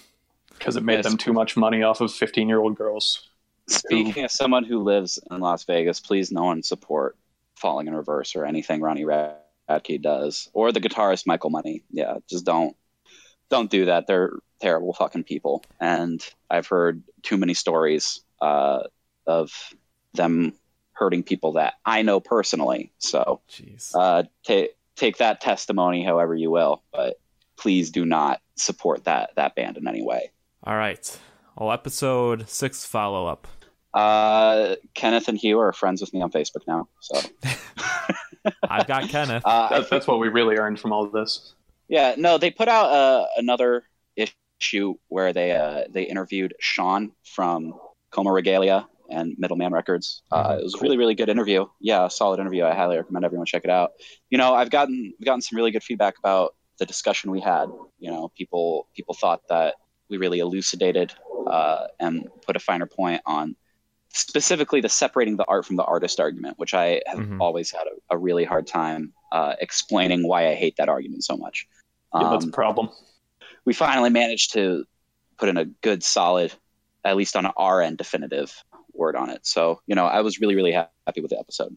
because 0.57 0.75
it 0.75 0.83
made 0.83 0.95
Yes. 0.95 1.05
them 1.05 1.17
too 1.17 1.31
much 1.31 1.55
money 1.55 1.83
off 1.83 2.01
of 2.01 2.11
15 2.11 2.49
year 2.49 2.59
old 2.59 2.75
girls. 2.75 3.29
Speaking 3.67 4.25
of 4.25 4.31
someone 4.31 4.65
who 4.65 4.79
lives 4.83 5.17
in 5.31 5.39
Las 5.39 5.63
Vegas, 5.63 6.01
please 6.01 6.33
no 6.33 6.43
one 6.43 6.63
support 6.63 7.15
Falling 7.55 7.87
in 7.87 7.95
Reverse 7.95 8.35
or 8.35 8.43
anything 8.45 8.81
Ronnie 8.81 9.05
Radke 9.05 10.01
does, 10.01 10.49
or 10.51 10.73
the 10.73 10.81
guitarist 10.81 11.25
Michael 11.25 11.49
Money. 11.49 11.83
Yeah, 11.91 12.17
just 12.29 12.45
don't 12.45 12.75
don't 13.49 13.71
do 13.71 13.85
that. 13.85 14.05
They're 14.05 14.33
terrible 14.59 14.91
fucking 14.93 15.23
people, 15.23 15.63
and 15.79 16.21
I've 16.49 16.67
heard 16.67 17.03
too 17.23 17.37
many 17.37 17.53
stories 17.53 18.19
uh, 18.41 18.81
of 19.25 19.53
them 20.13 20.53
hurting 20.99 21.23
people 21.23 21.53
that 21.53 21.75
I 21.85 22.01
know 22.03 22.19
personally. 22.19 22.91
So 22.99 23.41
Jeez. 23.49 23.91
uh, 23.95 24.23
take 24.43 24.71
take 24.95 25.17
that 25.17 25.39
testimony 25.41 26.03
however 26.03 26.35
you 26.35 26.51
will, 26.51 26.83
but 26.91 27.15
please 27.57 27.89
do 27.89 28.05
not 28.05 28.41
support 28.55 29.05
that 29.05 29.31
that 29.35 29.55
band 29.55 29.77
in 29.77 29.87
any 29.87 30.03
way. 30.03 30.31
All 30.63 30.75
right. 30.75 31.19
Well, 31.57 31.71
episode 31.71 32.49
six 32.49 32.85
follow 32.85 33.25
up. 33.25 33.47
Uh, 33.93 34.75
Kenneth 34.93 35.27
and 35.27 35.37
Hugh 35.37 35.59
are 35.59 35.73
friends 35.73 35.99
with 36.01 36.13
me 36.13 36.21
on 36.21 36.31
Facebook 36.31 36.67
now, 36.67 36.87
so 36.99 37.21
I've 38.69 38.85
got 38.85 39.09
Kenneth. 39.09 39.41
uh, 39.45 39.69
That's, 39.69 39.89
that's 39.89 40.07
what 40.07 40.19
we 40.19 40.27
really 40.27 40.57
earned 40.57 40.79
from 40.79 40.93
all 40.93 41.03
of 41.03 41.11
this. 41.11 41.53
Yeah, 41.87 42.13
no, 42.17 42.37
they 42.37 42.51
put 42.51 42.67
out 42.67 42.91
uh, 42.91 43.25
another 43.37 43.83
issue 44.15 44.95
where 45.07 45.33
they 45.33 45.53
uh, 45.53 45.85
they 45.89 46.03
interviewed 46.03 46.53
Sean 46.59 47.11
from 47.23 47.73
Coma 48.11 48.31
Regalia 48.31 48.87
and 49.09 49.35
Middleman 49.37 49.71
Records. 49.73 50.21
Uh, 50.31 50.51
Mhm. 50.53 50.59
it 50.59 50.63
was 50.63 50.75
a 50.75 50.79
really 50.79 50.97
really 50.97 51.15
good 51.15 51.29
interview. 51.29 51.65
Yeah, 51.79 52.07
solid 52.07 52.39
interview. 52.39 52.63
I 52.65 52.73
highly 52.75 52.97
recommend 52.97 53.25
everyone 53.25 53.45
check 53.45 53.63
it 53.63 53.69
out. 53.69 53.91
You 54.29 54.37
know, 54.37 54.53
I've 54.53 54.69
gotten 54.69 55.13
I've 55.19 55.25
gotten 55.25 55.41
some 55.41 55.55
really 55.57 55.71
good 55.71 55.83
feedback 55.83 56.17
about 56.17 56.55
the 56.79 56.85
discussion 56.85 57.31
we 57.31 57.41
had. 57.41 57.69
You 57.99 58.11
know, 58.11 58.31
people 58.37 58.87
people 58.95 59.15
thought 59.15 59.41
that 59.49 59.75
we 60.09 60.17
really 60.17 60.39
elucidated 60.39 61.13
uh, 61.47 61.87
and 61.99 62.27
put 62.45 62.55
a 62.55 62.59
finer 62.59 62.85
point 62.85 63.21
on 63.25 63.55
specifically 64.11 64.81
the 64.81 64.89
separating 64.89 65.37
the 65.37 65.45
art 65.45 65.65
from 65.65 65.75
the 65.75 65.83
artist 65.83 66.19
argument, 66.19 66.57
which 66.57 66.73
I 66.73 67.01
have 67.05 67.19
Mhm. 67.19 67.39
always 67.39 67.71
had 67.71 67.85
a, 67.87 68.15
a 68.15 68.17
really 68.17 68.43
hard 68.43 68.65
time 68.65 69.13
uh, 69.31 69.53
explaining 69.61 70.27
why 70.27 70.47
I 70.49 70.55
hate 70.55 70.75
that 70.77 70.89
argument 70.89 71.23
so 71.23 71.37
much. 71.37 71.67
Yeah, 72.13 72.29
that's 72.29 72.43
a 72.43 72.47
Um, 72.47 72.51
problem. 72.51 72.89
we 73.65 73.73
finally 73.73 74.09
managed 74.09 74.53
to 74.53 74.85
put 75.37 75.47
in 75.49 75.57
a 75.57 75.65
good, 75.65 76.03
solid, 76.03 76.53
at 77.05 77.15
least 77.15 77.35
on 77.35 77.45
our 77.45 77.81
end, 77.83 77.97
definitive 77.97 78.51
word 78.99 79.15
on 79.15 79.29
it. 79.31 79.47
So, 79.47 79.81
you 79.87 79.95
know, 79.95 80.05
I 80.05 80.21
was 80.21 80.39
really, 80.39 80.55
really 80.55 80.73
happy 80.73 81.21
with 81.21 81.31
the 81.31 81.39
episode. 81.39 81.75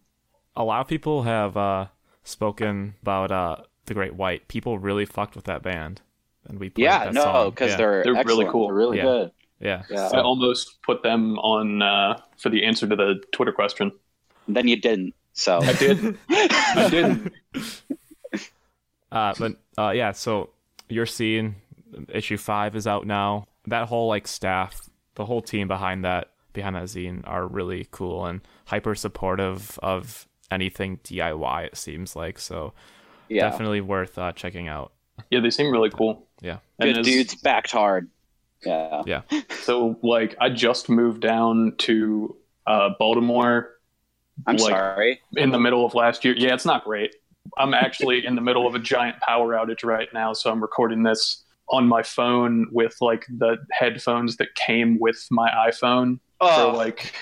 A 0.55 0.65
lot 0.65 0.81
of 0.83 0.89
people 0.89 1.23
have 1.23 1.57
uh, 1.57 1.87
spoken 2.25 2.95
about 3.01 3.31
uh, 3.33 3.57
the 3.87 3.95
Great 3.95 4.15
White. 4.15 4.49
People 4.49 4.79
really 4.79 5.07
fucked 5.07 5.35
with 5.35 5.47
that 5.47 5.63
band, 5.63 6.03
and 6.47 6.59
we 6.61 6.69
played 6.69 6.85
yeah, 6.85 7.05
that 7.07 7.15
no, 7.15 7.51
because 7.51 7.71
yeah. 7.71 7.77
they're 7.79 8.05
They're 8.05 8.25
really 8.25 8.45
cool. 8.47 8.67
They're 8.67 8.77
really 8.77 8.99
Yeah. 8.99 9.03
good. 9.05 9.31
yeah. 9.61 9.83
Yeah. 9.89 10.11
I 10.13 10.21
almost 10.21 10.83
put 10.83 11.03
them 11.03 11.39
on 11.39 11.81
uh, 11.81 12.21
for 12.37 12.51
the 12.51 12.65
answer 12.65 12.87
to 12.87 12.97
the 12.97 13.23
Twitter 13.33 13.53
question. 13.53 13.93
And 14.47 14.57
then 14.57 14.69
you 14.69 14.77
didn't. 14.77 15.15
So 15.33 15.61
I 15.63 15.73
did. 15.73 16.19
I 16.29 16.89
didn't. 16.91 17.33
Uh, 19.11 19.35
but 19.39 19.53
uh, 19.79 19.91
yeah, 19.91 20.13
so 20.13 20.51
you're 20.89 21.07
seeing 21.07 21.57
issue 22.09 22.37
five 22.37 22.75
is 22.77 22.87
out 22.87 23.07
now. 23.07 23.47
That 23.67 23.89
whole 23.89 24.09
like 24.09 24.27
staff, 24.27 24.81
the 25.15 25.25
whole 25.25 25.43
team 25.43 25.69
behind 25.69 26.05
that 26.05 26.32
behind 26.53 26.77
that 26.77 26.85
zine 26.85 27.23
are 27.27 27.47
really 27.47 27.87
cool 27.91 28.27
and 28.27 28.41
hyper 28.67 28.95
supportive 28.95 29.79
of 29.83 30.27
anything 30.51 30.99
DIY. 30.99 31.67
It 31.67 31.77
seems 31.77 32.15
like 32.17 32.39
so 32.39 32.73
yeah, 33.29 33.49
definitely 33.51 33.81
worth 33.81 34.19
uh, 34.19 34.33
checking 34.33 34.69
out. 34.69 34.93
Yeah, 35.31 35.41
they 35.41 35.51
seem 35.51 35.71
really 35.71 35.91
cool. 35.91 36.27
Yeah. 36.41 36.59
And 36.79 36.89
good 36.95 36.99
as- 36.99 37.07
dudes 37.07 37.35
backed 37.37 37.71
hard. 37.71 38.09
Yeah. 38.65 39.03
Yeah. 39.07 39.23
So, 39.63 39.97
like, 40.03 40.35
I 40.41 40.49
just 40.51 40.89
moved 40.89 41.21
down 41.21 41.75
to 41.79 42.37
uh, 42.67 42.91
Baltimore 42.99 43.71
I'm 44.47 44.57
Like- 44.57 44.71
sorry. 44.71 45.21
in 45.37 45.51
the 45.53 45.61
middle 45.61 45.85
of 45.87 45.95
last 45.95 46.25
year. 46.25 46.35
Yeah, 46.37 46.53
it's 46.55 46.65
not 46.67 46.85
great. 46.85 47.15
I'm 47.57 47.75
actually 47.75 48.25
in 48.27 48.35
the 48.35 48.41
middle 48.41 48.67
of 48.67 48.75
a 48.75 48.79
giant 48.81 49.21
power 49.21 49.53
outage 49.55 49.85
right 49.85 50.09
now, 50.13 50.33
so 50.33 50.51
I'm 50.51 50.61
recording 50.61 51.03
this 51.05 51.43
on 51.69 51.89
my 51.89 52.03
phone 52.03 52.67
with 52.71 52.97
like 53.01 53.27
the 53.29 53.57
headphones 53.73 54.37
that 54.37 54.55
came 54.55 54.99
with 55.01 55.27
my 55.31 55.51
iPhone. 55.51 56.19
So 56.41 56.71
Oh, 56.71 56.77
like, 56.77 57.15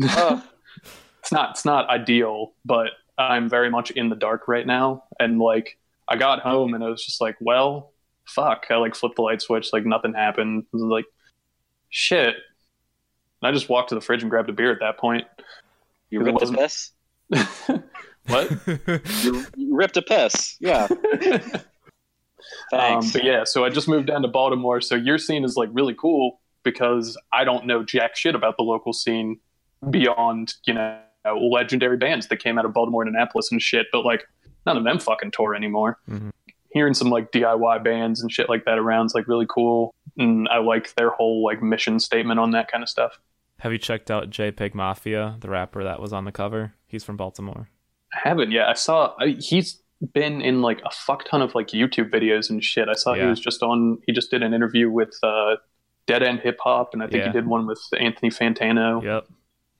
oh. 0.02 0.42
it's 1.20 1.32
not 1.32 1.50
it's 1.50 1.64
not 1.64 1.88
ideal, 1.88 2.52
but 2.64 2.90
I'm 3.18 3.48
very 3.48 3.70
much 3.70 3.90
in 3.90 4.08
the 4.08 4.16
dark 4.16 4.48
right 4.48 4.66
now. 4.66 5.04
And 5.18 5.38
like, 5.38 5.78
I 6.08 6.16
got 6.16 6.40
home 6.40 6.74
and 6.74 6.82
I 6.82 6.88
was 6.88 7.04
just 7.04 7.20
like, 7.20 7.36
well, 7.40 7.92
fuck. 8.26 8.66
I 8.70 8.76
like 8.76 8.94
flipped 8.94 9.16
the 9.16 9.22
light 9.22 9.42
switch, 9.42 9.72
like 9.72 9.86
nothing 9.86 10.14
happened. 10.14 10.64
I 10.66 10.76
was 10.76 10.82
like, 10.82 11.06
shit. 11.90 12.34
And 12.34 13.48
I 13.48 13.52
just 13.52 13.68
walked 13.68 13.90
to 13.90 13.94
the 13.94 14.00
fridge 14.00 14.22
and 14.22 14.30
grabbed 14.30 14.50
a 14.50 14.52
beer 14.52 14.72
at 14.72 14.80
that 14.80 14.98
point. 14.98 15.26
you 16.10 16.20
ripped 16.20 16.42
a 16.42 16.52
piss? 16.52 16.90
what? 18.26 18.50
You, 19.22 19.46
you 19.56 19.76
ripped 19.76 19.96
a 19.96 20.02
piss. 20.02 20.56
Yeah. 20.60 20.88
Um, 22.72 23.00
but 23.12 23.24
yeah, 23.24 23.44
so 23.44 23.64
I 23.64 23.70
just 23.70 23.88
moved 23.88 24.06
down 24.06 24.22
to 24.22 24.28
Baltimore. 24.28 24.80
So 24.80 24.94
your 24.94 25.18
scene 25.18 25.44
is 25.44 25.56
like 25.56 25.68
really 25.72 25.94
cool 25.94 26.40
because 26.62 27.16
I 27.32 27.44
don't 27.44 27.66
know 27.66 27.82
jack 27.84 28.16
shit 28.16 28.34
about 28.34 28.56
the 28.56 28.62
local 28.62 28.92
scene 28.92 29.38
beyond, 29.90 30.54
you 30.66 30.74
know, 30.74 30.98
legendary 31.50 31.96
bands 31.96 32.28
that 32.28 32.36
came 32.36 32.58
out 32.58 32.64
of 32.64 32.72
Baltimore 32.72 33.02
and 33.02 33.14
Annapolis 33.14 33.50
and 33.52 33.60
shit. 33.60 33.86
But 33.92 34.04
like, 34.04 34.24
none 34.66 34.76
of 34.76 34.84
them 34.84 34.98
fucking 34.98 35.30
tour 35.32 35.54
anymore. 35.54 35.98
Mhm. 36.08 36.30
Hearing 36.70 36.94
some 36.94 37.08
like 37.08 37.30
DIY 37.30 37.84
bands 37.84 38.20
and 38.20 38.32
shit 38.32 38.48
like 38.48 38.64
that 38.64 38.78
around 38.78 39.06
is 39.06 39.14
like 39.14 39.28
really 39.28 39.46
cool. 39.48 39.94
And 40.18 40.48
I 40.48 40.58
like 40.58 40.94
their 40.94 41.10
whole 41.10 41.44
like 41.44 41.62
mission 41.62 42.00
statement 42.00 42.40
on 42.40 42.50
that 42.52 42.70
kind 42.70 42.82
of 42.82 42.88
stuff. 42.88 43.18
Have 43.60 43.72
you 43.72 43.78
checked 43.78 44.10
out 44.10 44.30
JPEG 44.30 44.74
Mafia, 44.74 45.36
the 45.40 45.48
rapper 45.48 45.84
that 45.84 46.00
was 46.00 46.12
on 46.12 46.24
the 46.24 46.32
cover? 46.32 46.74
He's 46.86 47.04
from 47.04 47.16
Baltimore. 47.16 47.68
I 48.12 48.28
haven't 48.28 48.50
yet. 48.50 48.68
I 48.68 48.74
saw 48.74 49.14
I, 49.18 49.36
he's 49.38 49.80
been 50.12 50.40
in 50.42 50.60
like 50.62 50.80
a 50.84 50.90
fuck 50.90 51.24
ton 51.28 51.42
of 51.42 51.54
like 51.54 51.68
YouTube 51.68 52.10
videos 52.10 52.50
and 52.50 52.62
shit. 52.62 52.88
I 52.88 52.94
saw 52.94 53.14
he 53.14 53.22
was 53.24 53.40
just 53.40 53.62
on. 53.62 53.98
He 54.06 54.12
just 54.12 54.30
did 54.30 54.42
an 54.42 54.52
interview 54.54 54.90
with 54.90 55.14
uh, 55.22 55.56
Dead 56.06 56.22
End 56.22 56.40
Hip 56.40 56.58
Hop, 56.62 56.90
and 56.92 57.02
I 57.02 57.06
think 57.06 57.20
Yeah. 57.22 57.26
he 57.28 57.32
did 57.32 57.46
one 57.46 57.66
with 57.66 57.80
Anthony 57.98 58.30
Fantano. 58.30 59.02
Yep. 59.02 59.26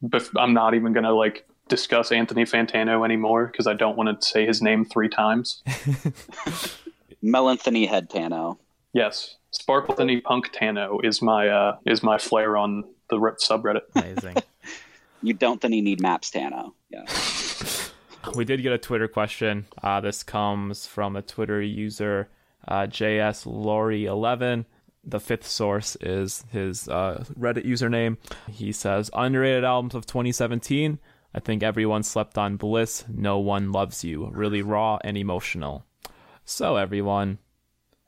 But 0.03 0.29
I'm 0.37 0.55
not 0.55 0.75
even 0.75 0.93
gonna 0.93 1.13
like 1.13 1.47
discuss 1.69 2.13
Anthony 2.13 2.45
Fantano 2.45 3.05
anymore 3.05 3.47
because 3.47 3.67
I 3.67 3.73
don't 3.75 3.97
want 3.97 4.21
to 4.21 4.27
say 4.27 4.47
his 4.47 4.61
name 4.63 4.85
three 4.85 5.09
times. 5.09 5.63
Melanthony 7.23 7.89
head 7.89 8.11
Tano. 8.11 8.59
yes, 8.93 9.37
Sparkletony 9.53 10.23
Punk 10.23 10.53
Tano 10.53 11.03
is 11.05 11.23
my 11.23 11.49
uh, 11.49 11.77
is 11.87 12.03
my 12.03 12.19
flair 12.19 12.57
on 12.57 12.85
the 13.11 13.19
re- 13.19 13.33
subreddit. 13.33 13.83
Amazing. 13.95 14.37
You 15.23 15.33
don't 15.33 15.59
think 15.59 15.73
you 15.73 15.81
need 15.81 16.03
maps 16.03 16.31
Tano. 16.31 16.73
Yeah. 16.91 17.05
we 18.35 18.45
did 18.45 18.63
get 18.63 18.73
a 18.73 18.79
Twitter 18.79 19.09
question. 19.09 19.67
Uh, 19.83 20.01
this 20.01 20.23
comes 20.23 20.87
from 20.87 21.17
a 21.17 21.23
Twitter 21.23 21.61
user, 21.61 22.29
uh, 22.67 22.83
JSLaurie11. 22.83 24.65
The 25.07 25.21
fifth 25.21 25.47
source 25.47 25.97
is 26.01 26.45
his 26.51 26.89
uh, 26.89 27.25
Reddit 27.39 27.67
username. 27.67 28.17
He 28.51 28.73
says, 28.73 29.11
Underrated 29.13 29.65
albums 29.65 29.95
of 29.95 30.07
2017. 30.07 30.99
I 31.35 31.41
think 31.41 31.63
everyone 31.63 32.03
slept 32.05 32.39
on 32.39 32.57
Bliss. 32.57 33.05
No 33.09 33.39
one 33.39 33.73
loves 33.73 34.05
you. 34.05 34.29
Really 34.33 34.63
raw 34.63 34.99
and 35.03 35.19
emotional. 35.19 35.85
So, 36.45 36.77
everyone, 36.77 37.39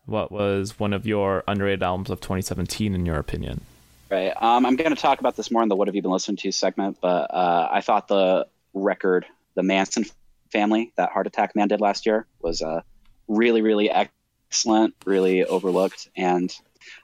what 0.06 0.30
was 0.30 0.78
one 0.78 0.92
of 0.92 1.06
your 1.06 1.42
underrated 1.48 1.82
albums 1.82 2.10
of 2.10 2.20
2017 2.20 2.94
in 2.94 3.04
your 3.04 3.16
opinion? 3.16 3.62
Right. 4.10 4.32
Um, 4.40 4.64
I'm 4.64 4.76
going 4.76 4.94
to 4.94 5.00
talk 5.00 5.18
about 5.18 5.36
this 5.36 5.50
more 5.50 5.62
in 5.62 5.68
the 5.68 5.74
"What 5.74 5.88
Have 5.88 5.96
You 5.96 6.02
Been 6.02 6.12
Listening 6.12 6.36
To" 6.38 6.52
segment, 6.52 6.98
but 7.00 7.34
uh, 7.34 7.68
I 7.70 7.80
thought 7.80 8.06
the 8.06 8.46
record, 8.72 9.26
the 9.56 9.62
Manson 9.62 10.04
family, 10.52 10.92
that 10.96 11.10
Heart 11.10 11.26
Attack 11.26 11.56
Man 11.56 11.68
did 11.68 11.80
last 11.80 12.06
year, 12.06 12.26
was 12.40 12.62
uh, 12.62 12.82
really, 13.26 13.62
really 13.62 13.90
excellent, 13.90 14.94
really 15.04 15.44
overlooked, 15.44 16.08
and 16.16 16.54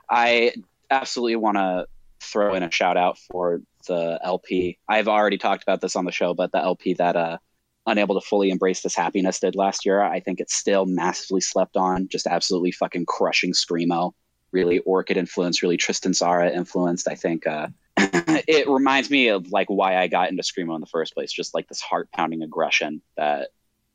I 0.08 0.52
absolutely 0.90 1.36
want 1.36 1.56
to 1.56 1.86
throw 2.20 2.54
in 2.54 2.62
a 2.62 2.70
shout 2.70 2.96
out 2.96 3.18
for 3.18 3.60
the 3.88 4.20
LP. 4.22 4.78
I've 4.88 5.08
already 5.08 5.38
talked 5.38 5.64
about 5.64 5.80
this 5.80 5.96
on 5.96 6.04
the 6.04 6.12
show, 6.12 6.34
but 6.34 6.52
the 6.52 6.62
LP 6.62 6.94
that 6.94 7.16
uh, 7.16 7.38
Unable 7.84 8.20
to 8.20 8.24
Fully 8.24 8.50
Embrace 8.50 8.82
This 8.82 8.94
Happiness 8.94 9.40
did 9.40 9.56
last 9.56 9.84
year, 9.84 10.00
I 10.00 10.20
think 10.20 10.38
it's 10.38 10.54
still 10.54 10.86
massively 10.86 11.40
slept 11.40 11.76
on, 11.76 12.06
just 12.06 12.28
absolutely 12.28 12.70
fucking 12.70 13.06
crushing 13.06 13.52
screamo 13.52 14.12
really 14.52 14.78
Orchid 14.80 15.16
influenced, 15.16 15.62
really 15.62 15.76
Tristan 15.76 16.12
Tzara 16.12 16.54
influenced. 16.54 17.08
I 17.08 17.14
think 17.14 17.46
uh, 17.46 17.68
it 18.48 18.68
reminds 18.68 19.10
me 19.10 19.28
of 19.28 19.50
like 19.50 19.68
why 19.68 19.96
I 19.96 20.08
got 20.08 20.30
into 20.30 20.42
screamo 20.42 20.74
in 20.74 20.80
the 20.80 20.86
first 20.86 21.14
place. 21.14 21.32
Just 21.32 21.54
like 21.54 21.68
this 21.68 21.80
heart 21.80 22.10
pounding 22.12 22.42
aggression 22.42 23.02
that 23.16 23.50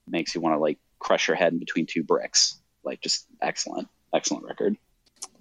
makes 0.07 0.33
you 0.33 0.41
want 0.41 0.55
to 0.55 0.59
like 0.59 0.79
crush 0.99 1.27
your 1.27 1.37
head 1.37 1.53
in 1.53 1.59
between 1.59 1.85
two 1.85 2.03
bricks. 2.03 2.59
Like 2.83 3.01
just 3.01 3.27
excellent, 3.41 3.87
excellent 4.13 4.45
record. 4.45 4.77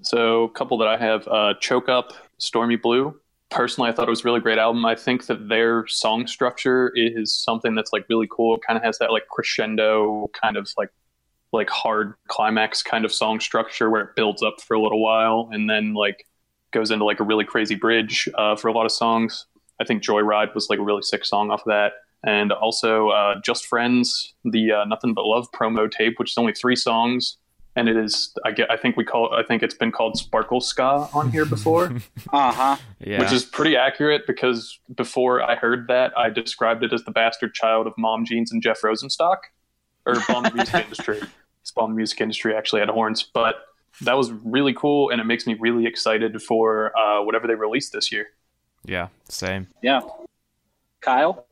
So, 0.02 0.44
a 0.44 0.50
couple 0.50 0.78
that 0.78 0.88
I 0.88 0.96
have 0.96 1.26
uh, 1.28 1.54
Choke 1.60 1.88
Up, 1.88 2.12
Stormy 2.38 2.76
Blue. 2.76 3.18
Personally, 3.50 3.90
I 3.90 3.92
thought 3.92 4.08
it 4.08 4.10
was 4.10 4.22
a 4.22 4.24
really 4.24 4.40
great 4.40 4.58
album. 4.58 4.84
I 4.84 4.94
think 4.94 5.26
that 5.26 5.48
their 5.48 5.86
song 5.86 6.26
structure 6.26 6.92
is 6.94 7.36
something 7.36 7.74
that's 7.74 7.92
like 7.92 8.04
really 8.08 8.28
cool. 8.30 8.56
It 8.56 8.62
kind 8.66 8.76
of 8.76 8.82
has 8.82 8.98
that 8.98 9.12
like 9.12 9.28
crescendo 9.28 10.28
kind 10.40 10.56
of 10.56 10.68
like 10.76 10.90
like 11.52 11.70
hard 11.70 12.14
climax 12.28 12.82
kind 12.82 13.04
of 13.04 13.12
song 13.12 13.40
structure 13.40 13.88
where 13.88 14.02
it 14.02 14.16
builds 14.16 14.42
up 14.42 14.60
for 14.60 14.74
a 14.74 14.82
little 14.82 15.00
while 15.00 15.48
and 15.52 15.70
then 15.70 15.94
like 15.94 16.26
goes 16.76 16.90
into 16.90 17.04
like 17.06 17.20
a 17.20 17.24
really 17.24 17.44
crazy 17.44 17.74
bridge 17.74 18.28
uh, 18.36 18.54
for 18.54 18.68
a 18.68 18.72
lot 18.72 18.84
of 18.84 18.92
songs. 18.92 19.46
I 19.80 19.84
think 19.84 20.02
Joyride 20.02 20.54
was 20.54 20.68
like 20.68 20.78
a 20.78 20.82
really 20.82 21.00
sick 21.02 21.24
song 21.24 21.50
off 21.50 21.60
of 21.62 21.68
that. 21.68 21.92
And 22.24 22.52
also 22.52 23.08
uh, 23.08 23.36
Just 23.42 23.66
Friends, 23.66 24.34
the 24.44 24.72
uh, 24.72 24.84
Nothing 24.84 25.14
But 25.14 25.24
Love 25.24 25.46
promo 25.52 25.90
tape, 25.90 26.18
which 26.18 26.32
is 26.32 26.38
only 26.38 26.52
three 26.52 26.76
songs. 26.76 27.38
And 27.76 27.88
it 27.88 27.96
is, 27.96 28.32
I 28.44 28.52
get, 28.52 28.70
I 28.70 28.76
think 28.76 28.96
we 28.96 29.04
call, 29.04 29.32
I 29.34 29.42
think 29.42 29.62
it's 29.62 29.74
been 29.74 29.92
called 29.92 30.18
Sparkle 30.18 30.60
Ska 30.60 31.08
on 31.14 31.30
here 31.30 31.44
before, 31.46 31.92
Uh 32.32 32.52
huh. 32.52 32.76
Yeah. 33.00 33.20
which 33.20 33.32
is 33.32 33.44
pretty 33.44 33.76
accurate 33.76 34.26
because 34.26 34.78
before 34.96 35.42
I 35.42 35.56
heard 35.56 35.86
that, 35.88 36.12
I 36.16 36.28
described 36.30 36.82
it 36.84 36.92
as 36.92 37.04
the 37.04 37.10
bastard 37.10 37.54
child 37.54 37.86
of 37.86 37.92
Mom 37.96 38.24
Jeans 38.26 38.50
and 38.52 38.62
Jeff 38.62 38.80
Rosenstock, 38.82 39.38
or 40.06 40.14
Bomb 40.28 40.44
the 40.44 40.52
Music 40.54 40.74
Industry. 40.84 41.20
It's 41.62 41.70
Bomb 41.70 41.90
the 41.90 41.96
Music 41.96 42.20
Industry 42.20 42.54
actually 42.54 42.80
had 42.80 42.88
horns, 42.88 43.22
but 43.22 43.56
that 44.02 44.14
was 44.14 44.32
really 44.32 44.74
cool, 44.74 45.10
and 45.10 45.20
it 45.20 45.24
makes 45.24 45.46
me 45.46 45.56
really 45.58 45.86
excited 45.86 46.42
for 46.42 46.96
uh, 46.98 47.22
whatever 47.22 47.46
they 47.46 47.54
release 47.54 47.90
this 47.90 48.12
year. 48.12 48.28
yeah, 48.84 49.08
same. 49.28 49.68
Yeah. 49.82 50.00
Kyle. 51.00 51.46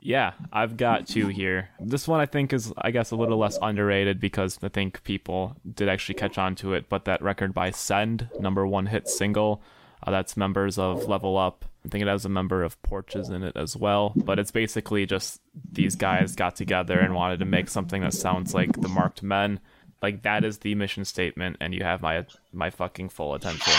Yeah, 0.00 0.32
I've 0.52 0.76
got 0.76 1.08
two 1.08 1.28
here. 1.28 1.70
This 1.80 2.06
one 2.06 2.20
I 2.20 2.26
think 2.26 2.52
is, 2.52 2.72
I 2.76 2.90
guess, 2.90 3.10
a 3.10 3.16
little 3.16 3.38
less 3.38 3.58
underrated 3.60 4.20
because 4.20 4.58
I 4.62 4.68
think 4.68 5.02
people 5.02 5.56
did 5.74 5.88
actually 5.88 6.16
catch 6.16 6.36
on 6.36 6.54
to 6.56 6.74
it. 6.74 6.88
But 6.88 7.06
that 7.06 7.22
record 7.22 7.54
by 7.54 7.70
Cende, 7.70 8.28
number 8.38 8.66
one 8.66 8.86
hit 8.86 9.08
single, 9.08 9.62
uh, 10.06 10.10
that's 10.10 10.36
members 10.36 10.78
of 10.78 11.04
LVL 11.04 11.46
UP. 11.46 11.64
I 11.84 11.88
think 11.88 12.02
it 12.02 12.08
has 12.08 12.24
a 12.24 12.28
member 12.28 12.62
of 12.62 12.80
Porches 12.82 13.30
in 13.30 13.42
it 13.42 13.56
as 13.56 13.76
well. 13.76 14.12
But 14.14 14.38
it's 14.38 14.50
basically 14.50 15.06
just 15.06 15.40
these 15.72 15.96
guys 15.96 16.36
got 16.36 16.54
together 16.54 17.00
and 17.00 17.14
wanted 17.14 17.38
to 17.38 17.46
make 17.46 17.68
something 17.68 18.02
that 18.02 18.14
sounds 18.14 18.54
like 18.54 18.78
the 18.78 18.88
Marked 18.88 19.22
Men. 19.22 19.58
Like 20.04 20.22
that 20.22 20.44
is 20.44 20.58
the 20.58 20.74
mission 20.74 21.04
statement, 21.06 21.56
and 21.60 21.72
you 21.74 21.82
have 21.82 22.02
my 22.02 22.26
my 22.52 22.68
fucking 22.68 23.08
full 23.08 23.32
attention. 23.34 23.72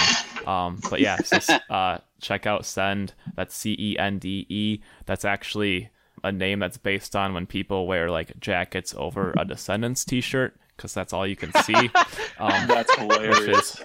Um, 0.48 0.80
but 0.90 1.00
yeah, 1.00 1.18
so 1.18 1.38
uh, 1.70 2.00
check 2.20 2.46
out 2.48 2.64
Cende. 2.64 3.12
That's 3.36 3.56
C 3.56 3.76
E 3.80 3.98
N 4.00 4.18
D 4.20 4.46
E. 4.50 4.82
That's 5.06 5.24
actually 5.26 5.90
a 6.24 6.32
name 6.32 6.58
that's 6.60 6.78
based 6.78 7.16
on 7.16 7.34
when 7.36 7.46
people 7.46 7.86
wear 7.86 8.10
like 8.10 8.40
jackets 8.40 8.96
over 8.98 9.34
a 9.38 9.46
Descendents 9.46 10.04
T-shirt 10.04 10.56
because 10.76 10.94
that's 10.94 11.14
all 11.14 11.28
you 11.28 11.36
can 11.36 11.52
see. 11.64 11.90
Um, 12.40 12.68
That's 12.68 12.94
hilarious. 12.96 13.82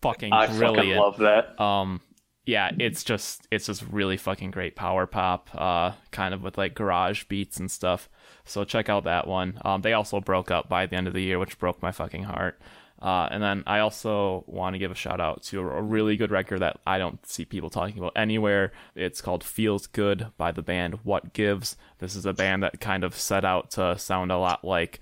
fucking 0.00 0.30
brilliant. 0.30 0.50
I 0.52 0.56
brilliant. 0.58 0.76
fucking 0.76 0.96
love 0.96 1.18
that. 1.18 1.60
um 1.62 2.00
yeah 2.46 2.70
it's 2.80 3.04
just 3.04 3.46
it's 3.52 3.66
just 3.66 3.84
really 3.92 4.16
fucking 4.16 4.50
great 4.50 4.74
power 4.74 5.06
pop 5.06 5.48
uh 5.54 5.92
kind 6.10 6.34
of 6.34 6.42
with 6.42 6.58
like 6.58 6.74
garage 6.74 7.22
beats 7.28 7.60
and 7.60 7.70
stuff 7.70 8.08
so 8.44 8.64
check 8.64 8.88
out 8.88 9.04
that 9.04 9.26
one 9.26 9.58
um 9.64 9.82
they 9.82 9.92
also 9.92 10.20
broke 10.20 10.50
up 10.50 10.68
by 10.68 10.86
the 10.86 10.96
end 10.96 11.06
of 11.06 11.14
the 11.14 11.22
year 11.22 11.38
which 11.38 11.58
broke 11.58 11.80
my 11.82 11.92
fucking 11.92 12.24
heart 12.24 12.58
uh, 13.02 13.26
and 13.32 13.42
then 13.42 13.64
I 13.66 13.80
also 13.80 14.44
want 14.46 14.74
to 14.74 14.78
give 14.78 14.92
a 14.92 14.94
shout 14.94 15.20
out 15.20 15.42
to 15.44 15.60
a 15.60 15.82
really 15.82 16.16
good 16.16 16.30
record 16.30 16.60
that 16.60 16.78
I 16.86 16.98
don't 16.98 17.24
see 17.26 17.44
people 17.44 17.68
talking 17.68 17.98
about 17.98 18.12
anywhere. 18.14 18.70
It's 18.94 19.20
called 19.20 19.42
Feels 19.42 19.88
Good 19.88 20.28
by 20.36 20.52
the 20.52 20.62
band 20.62 21.00
What 21.02 21.32
Gives. 21.32 21.76
This 21.98 22.14
is 22.14 22.26
a 22.26 22.32
band 22.32 22.62
that 22.62 22.80
kind 22.80 23.02
of 23.02 23.16
set 23.16 23.44
out 23.44 23.72
to 23.72 23.98
sound 23.98 24.30
a 24.30 24.38
lot 24.38 24.64
like 24.64 25.00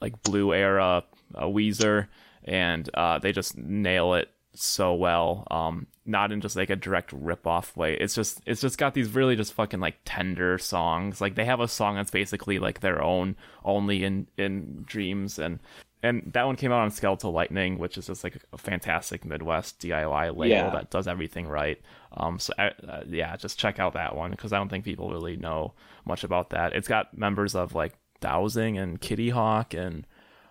like 0.00 0.22
Blue 0.22 0.54
Era, 0.54 1.02
uh, 1.34 1.44
Weezer, 1.46 2.06
and 2.44 2.88
uh, 2.94 3.18
they 3.18 3.32
just 3.32 3.56
nail 3.56 4.14
it 4.14 4.30
so 4.54 4.94
well. 4.94 5.46
Um, 5.50 5.86
not 6.06 6.32
in 6.32 6.40
just 6.40 6.56
like 6.56 6.70
a 6.70 6.76
direct 6.76 7.12
rip 7.12 7.46
off 7.46 7.76
way. 7.76 7.94
It's 7.96 8.14
just 8.14 8.40
it's 8.46 8.60
just 8.60 8.78
got 8.78 8.94
these 8.94 9.10
really 9.14 9.36
just 9.36 9.52
fucking 9.52 9.80
like 9.80 9.98
tender 10.04 10.58
songs. 10.58 11.20
Like 11.20 11.34
they 11.36 11.44
have 11.44 11.60
a 11.60 11.68
song 11.68 11.96
that's 11.96 12.10
basically 12.10 12.58
like 12.58 12.80
their 12.80 13.02
own, 13.02 13.36
only 13.64 14.04
in 14.04 14.26
in 14.36 14.82
dreams 14.86 15.38
and. 15.38 15.58
And 16.02 16.30
that 16.32 16.46
one 16.46 16.56
came 16.56 16.72
out 16.72 16.80
on 16.80 16.90
Skeletal 16.90 17.30
Lightning, 17.30 17.78
which 17.78 17.98
is 17.98 18.06
just 18.06 18.24
like 18.24 18.38
a 18.54 18.56
fantastic 18.56 19.22
Midwest 19.22 19.80
DIY 19.80 20.28
label 20.34 20.46
Yeah. 20.46 20.70
that 20.70 20.88
does 20.88 21.06
everything 21.06 21.46
right. 21.46 21.78
Um, 22.14 22.38
so 22.38 22.54
uh, 22.58 22.70
uh, 22.88 23.02
yeah, 23.06 23.36
just 23.36 23.58
check 23.58 23.78
out 23.78 23.92
that 23.92 24.16
one 24.16 24.30
because 24.30 24.54
I 24.54 24.56
don't 24.56 24.70
think 24.70 24.86
people 24.86 25.10
really 25.10 25.36
know 25.36 25.74
much 26.06 26.24
about 26.24 26.48
that. 26.50 26.72
It's 26.72 26.88
got 26.88 27.14
members 27.18 27.54
of 27.54 27.74
like 27.74 27.92
Dowsing 28.20 28.78
and 28.78 28.98
Kitty 28.98 29.28
Hawk 29.28 29.74
and 29.74 30.06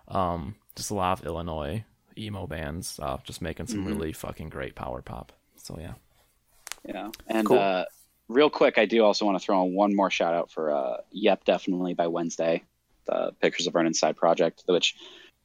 um, 0.06 0.54
just 0.76 0.92
a 0.92 0.94
lot 0.94 1.18
of 1.18 1.26
Illinois 1.26 1.84
emo 2.20 2.46
bands, 2.46 2.98
uh, 3.02 3.18
just 3.24 3.42
making 3.42 3.66
some 3.66 3.84
really 3.84 4.12
fucking 4.12 4.48
great 4.48 4.74
power 4.74 5.02
pop. 5.02 5.32
So 5.56 5.78
yeah, 5.80 5.94
Yeah. 6.86 7.10
And 7.26 7.46
Cool. 7.46 7.58
uh, 7.58 7.84
real 8.28 8.50
quick, 8.50 8.78
I 8.78 8.86
do 8.86 9.04
also 9.04 9.24
want 9.24 9.38
to 9.38 9.44
throw 9.44 9.64
in 9.64 9.74
one 9.74 9.94
more 9.94 10.10
shout 10.10 10.34
out 10.34 10.50
for 10.50 10.72
uh, 10.72 10.98
Yep, 11.12 11.44
definitely 11.44 11.94
by 11.94 12.06
Wednesday, 12.06 12.62
the 13.06 13.32
Pictures 13.40 13.66
of 13.66 13.72
Vernon 13.72 13.94
side 13.94 14.16
project, 14.16 14.62
which 14.66 14.96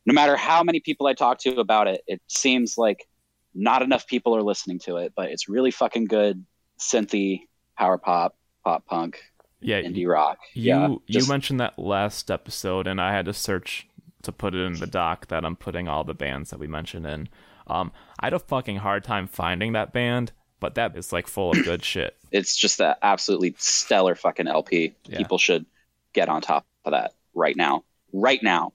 no 0.05 0.13
matter 0.13 0.36
how 0.36 0.63
many 0.63 0.79
people 0.79 1.08
I 1.08 1.13
talk 1.13 1.39
to 1.39 1.60
about 1.60 1.88
it, 1.88 2.01
it 2.08 2.22
seems 2.27 2.77
like 2.77 3.08
not 3.53 3.82
enough 3.82 4.05
people 4.08 4.36
are 4.36 4.44
listening 4.44 4.79
to 4.79 4.98
it, 4.98 5.13
but 5.15 5.32
it's 5.32 5.50
really 5.50 5.72
fucking 5.72 6.05
good 6.05 6.46
synthy 6.79 7.48
power 7.77 7.98
pop, 7.98 8.36
pop 8.63 8.86
punk, 8.86 9.22
yeah. 9.62 9.82
indie 9.82 10.08
rock. 10.08 10.38
You 10.53 10.63
yeah. 11.08 11.20
you 11.20 11.27
mentioned 11.27 11.60
that 11.60 11.79
last 11.79 12.29
episode, 12.29 12.88
and 12.88 13.01
I 13.01 13.13
had 13.13 13.25
to 13.25 13.34
search 13.34 13.88
to 14.25 14.32
put 14.32 14.53
it 14.53 14.60
in 14.60 14.74
the 14.79 14.88
doc 14.88 15.27
that 15.27 15.46
I'm 15.46 15.55
putting 15.55 15.88
all 15.88 16.03
the 16.03 16.13
bands 16.13 16.50
that 16.50 16.60
we 16.60 16.67
mentioned 16.67 17.05
in. 17.05 17.29
Um, 17.67 17.91
I 18.20 18.27
had 18.27 18.34
a 18.34 18.39
fucking 18.39 18.77
hard 18.77 19.03
time 19.03 19.27
finding 19.27 19.74
that 19.74 19.94
band, 19.94 20.32
but 20.60 20.75
that 20.75 20.96
is 20.96 21.12
like 21.12 21.27
full 21.27 21.51
of 21.51 21.63
good 21.63 21.84
shit. 21.84 22.15
it's 22.32 22.55
just 22.55 22.79
an 22.79 22.96
absolutely 23.01 23.55
stellar 23.58 24.15
fucking 24.15 24.48
LP. 24.48 24.96
Yeah. 25.05 25.17
People 25.17 25.38
should 25.38 25.65
get 26.13 26.29
on 26.29 26.41
top 26.41 26.65
of 26.84 26.91
that 26.91 27.13
right 27.34 27.55
now. 27.55 27.84
Right 28.13 28.41
now. 28.41 28.74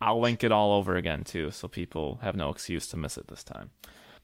I'll 0.00 0.20
link 0.20 0.42
it 0.42 0.50
all 0.50 0.72
over 0.72 0.96
again 0.96 1.22
too, 1.22 1.52
so 1.52 1.68
people 1.68 2.18
have 2.22 2.34
no 2.34 2.50
excuse 2.50 2.88
to 2.88 2.96
miss 2.96 3.16
it 3.16 3.28
this 3.28 3.44
time. 3.44 3.70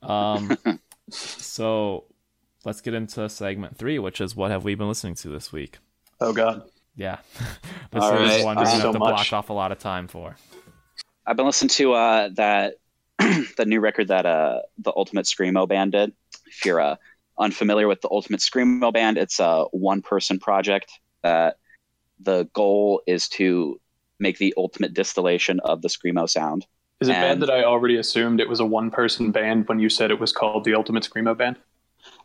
Um, 0.03 0.59
so 1.11 2.05
let's 2.65 2.81
get 2.81 2.95
into 2.95 3.29
segment 3.29 3.77
three, 3.77 3.99
which 3.99 4.21
is 4.21 4.35
what 4.35 4.51
have 4.51 4.65
we 4.65 4.75
been 4.75 4.89
listening 4.89 5.15
to 5.17 5.29
this 5.29 5.53
week? 5.53 5.79
Oh 6.21 6.33
god. 6.33 6.63
Yeah, 6.97 7.19
this 7.93 8.03
All 8.03 8.13
is 8.17 8.39
right, 8.39 8.45
one 8.45 8.57
you're 8.57 8.67
uh, 8.67 8.71
gonna 8.71 8.71
have 8.71 8.83
so 8.83 8.93
to 8.93 8.99
much. 8.99 9.09
block 9.09 9.33
off 9.33 9.51
a 9.51 9.53
lot 9.53 9.71
of 9.71 9.79
time 9.79 10.09
for. 10.09 10.35
I've 11.29 11.37
been 11.37 11.45
listening 11.45 11.69
to 11.71 11.93
uh, 11.93 12.31
that 12.37 12.77
the 13.19 13.67
new 13.67 13.81
record 13.81 14.09
that 14.09 14.25
uh, 14.25 14.61
the 14.79 14.95
Ultimate 14.97 15.27
Screamo 15.27 15.69
band 15.69 15.93
did. 15.93 16.15
If 16.47 16.65
you're 16.65 16.81
uh, 16.81 16.97
unfamiliar 17.39 17.87
with 17.87 18.01
the 18.01 18.09
Ultimate 18.11 18.41
Screamo 18.41 18.91
band, 18.91 19.19
it's 19.19 19.39
a 19.39 19.65
one 19.71 20.01
person 20.01 20.39
project 20.39 20.91
that 21.23 21.59
the 22.19 22.49
goal 22.55 23.03
is 23.07 23.29
to 23.29 23.79
make 24.19 24.39
the 24.39 24.55
ultimate 24.57 24.95
distillation 24.95 25.61
of 25.61 25.83
the 25.83 25.89
screamo 25.89 26.29
sound. 26.29 26.67
Is 27.01 27.09
it 27.09 27.13
bad 27.13 27.41
that 27.41 27.51
I 27.51 27.63
already 27.63 27.97
assumed 27.97 28.41
it 28.41 28.49
was 28.49 28.59
a 28.59 28.67
one 28.67 28.91
person 28.91 29.31
band 29.31 29.69
when 29.69 29.79
you 29.79 29.89
said 29.89 30.11
it 30.11 30.19
was 30.19 30.33
called 30.33 30.65
the 30.65 30.75
Ultimate 30.75 31.09
Screamo 31.09 31.37
Band? 31.37 31.57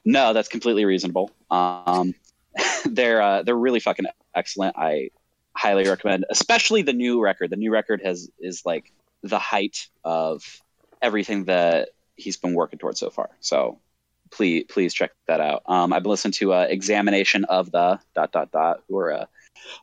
No, 0.03 0.33
that's 0.33 0.47
completely 0.47 0.85
reasonable. 0.85 1.29
Um, 1.51 2.15
they're 2.85 3.21
uh, 3.21 3.43
they're 3.43 3.55
really 3.55 3.79
fucking 3.79 4.05
excellent. 4.33 4.75
I 4.77 5.09
highly 5.55 5.87
recommend, 5.87 6.25
especially 6.29 6.81
the 6.81 6.93
new 6.93 7.21
record. 7.21 7.49
The 7.49 7.55
new 7.55 7.71
record 7.71 8.01
has 8.03 8.29
is 8.39 8.63
like 8.65 8.91
the 9.21 9.39
height 9.39 9.87
of 10.03 10.43
everything 11.01 11.45
that 11.45 11.89
he's 12.15 12.37
been 12.37 12.53
working 12.53 12.79
towards 12.79 12.99
so 12.99 13.09
far. 13.09 13.29
So 13.39 13.79
please 14.31 14.65
please 14.69 14.93
check 14.93 15.11
that 15.27 15.39
out. 15.39 15.63
Um, 15.65 15.93
I've 15.93 16.05
listened 16.05 16.33
to 16.35 16.53
uh, 16.53 16.67
Examination 16.69 17.45
of 17.45 17.71
the 17.71 17.99
dot 18.15 18.31
dot 18.31 18.51
dot, 18.51 18.83
who 18.87 18.97
are 18.97 19.11
a 19.11 19.27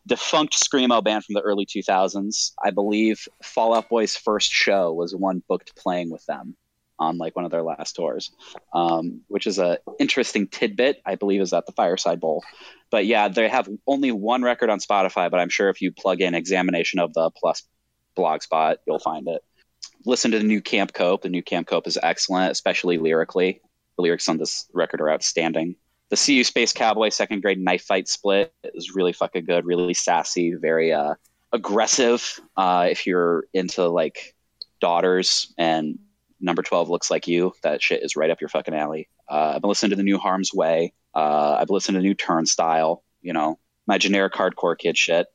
defunct 0.06 0.54
screamo 0.54 1.02
band 1.02 1.24
from 1.24 1.34
the 1.34 1.40
early 1.40 1.64
2000s. 1.64 2.52
I 2.62 2.70
believe 2.70 3.26
Fall 3.42 3.74
Out 3.74 3.88
Boy's 3.88 4.16
first 4.16 4.52
show 4.52 4.92
was 4.92 5.14
one 5.14 5.42
booked 5.48 5.74
playing 5.76 6.10
with 6.10 6.24
them 6.26 6.56
on 7.00 7.18
like 7.18 7.34
one 7.34 7.44
of 7.44 7.50
their 7.50 7.62
last 7.62 7.96
tours 7.96 8.30
um, 8.72 9.22
which 9.28 9.46
is 9.46 9.58
a 9.58 9.78
interesting 9.98 10.46
tidbit. 10.46 11.00
I 11.04 11.14
believe 11.14 11.40
is 11.40 11.52
at 11.52 11.66
the 11.66 11.72
Fireside 11.72 12.20
Bowl. 12.20 12.44
But 12.90 13.06
yeah, 13.06 13.28
they 13.28 13.48
have 13.48 13.68
only 13.86 14.12
one 14.12 14.42
record 14.42 14.70
on 14.70 14.80
Spotify. 14.80 15.30
But 15.30 15.40
I'm 15.40 15.48
sure 15.48 15.68
if 15.68 15.80
you 15.80 15.92
plug 15.92 16.20
in 16.20 16.34
"Examination 16.34 16.98
of 16.98 17.12
the" 17.14 17.30
plus 17.30 17.62
Blogspot, 18.16 18.76
you'll 18.86 18.98
find 18.98 19.28
it. 19.28 19.42
Listen 20.04 20.30
to 20.32 20.38
the 20.38 20.44
new 20.44 20.60
Camp 20.60 20.92
Cope. 20.92 21.22
The 21.22 21.28
new 21.28 21.42
Camp 21.42 21.66
Cope 21.66 21.86
is 21.86 21.98
excellent, 22.02 22.52
especially 22.52 22.98
lyrically. 22.98 23.60
The 23.96 24.02
lyrics 24.02 24.28
on 24.28 24.38
this 24.38 24.66
record 24.72 25.00
are 25.00 25.10
outstanding. 25.10 25.76
The 26.08 26.16
SeeYouSpaceCowboy 26.16 27.12
second 27.12 27.42
grade 27.42 27.60
knife 27.60 27.82
fight 27.82 28.08
split 28.08 28.52
is 28.64 28.94
really 28.94 29.12
fucking 29.12 29.44
good, 29.44 29.64
really 29.64 29.94
sassy, 29.94 30.54
very 30.54 30.92
uh, 30.92 31.14
aggressive. 31.52 32.40
Uh, 32.56 32.88
if 32.90 33.06
you're 33.06 33.44
into 33.52 33.86
like 33.86 34.34
daughters 34.80 35.54
and 35.56 35.98
number 36.40 36.62
12 36.62 36.88
looks 36.88 37.10
like 37.10 37.26
you 37.28 37.52
that 37.62 37.82
shit 37.82 38.02
is 38.02 38.16
right 38.16 38.30
up 38.30 38.40
your 38.40 38.48
fucking 38.48 38.74
alley 38.74 39.08
uh, 39.28 39.52
i've 39.54 39.60
been 39.62 39.68
listening 39.68 39.90
to 39.90 39.96
the 39.96 40.02
new 40.02 40.18
harm's 40.18 40.52
way 40.54 40.92
uh, 41.14 41.56
i've 41.60 41.70
listened 41.70 41.94
to 41.96 42.02
new 42.02 42.14
turnstile 42.14 43.02
you 43.22 43.32
know 43.32 43.58
my 43.86 43.98
generic 43.98 44.32
hardcore 44.32 44.76
kid 44.78 44.96
shit 44.96 45.26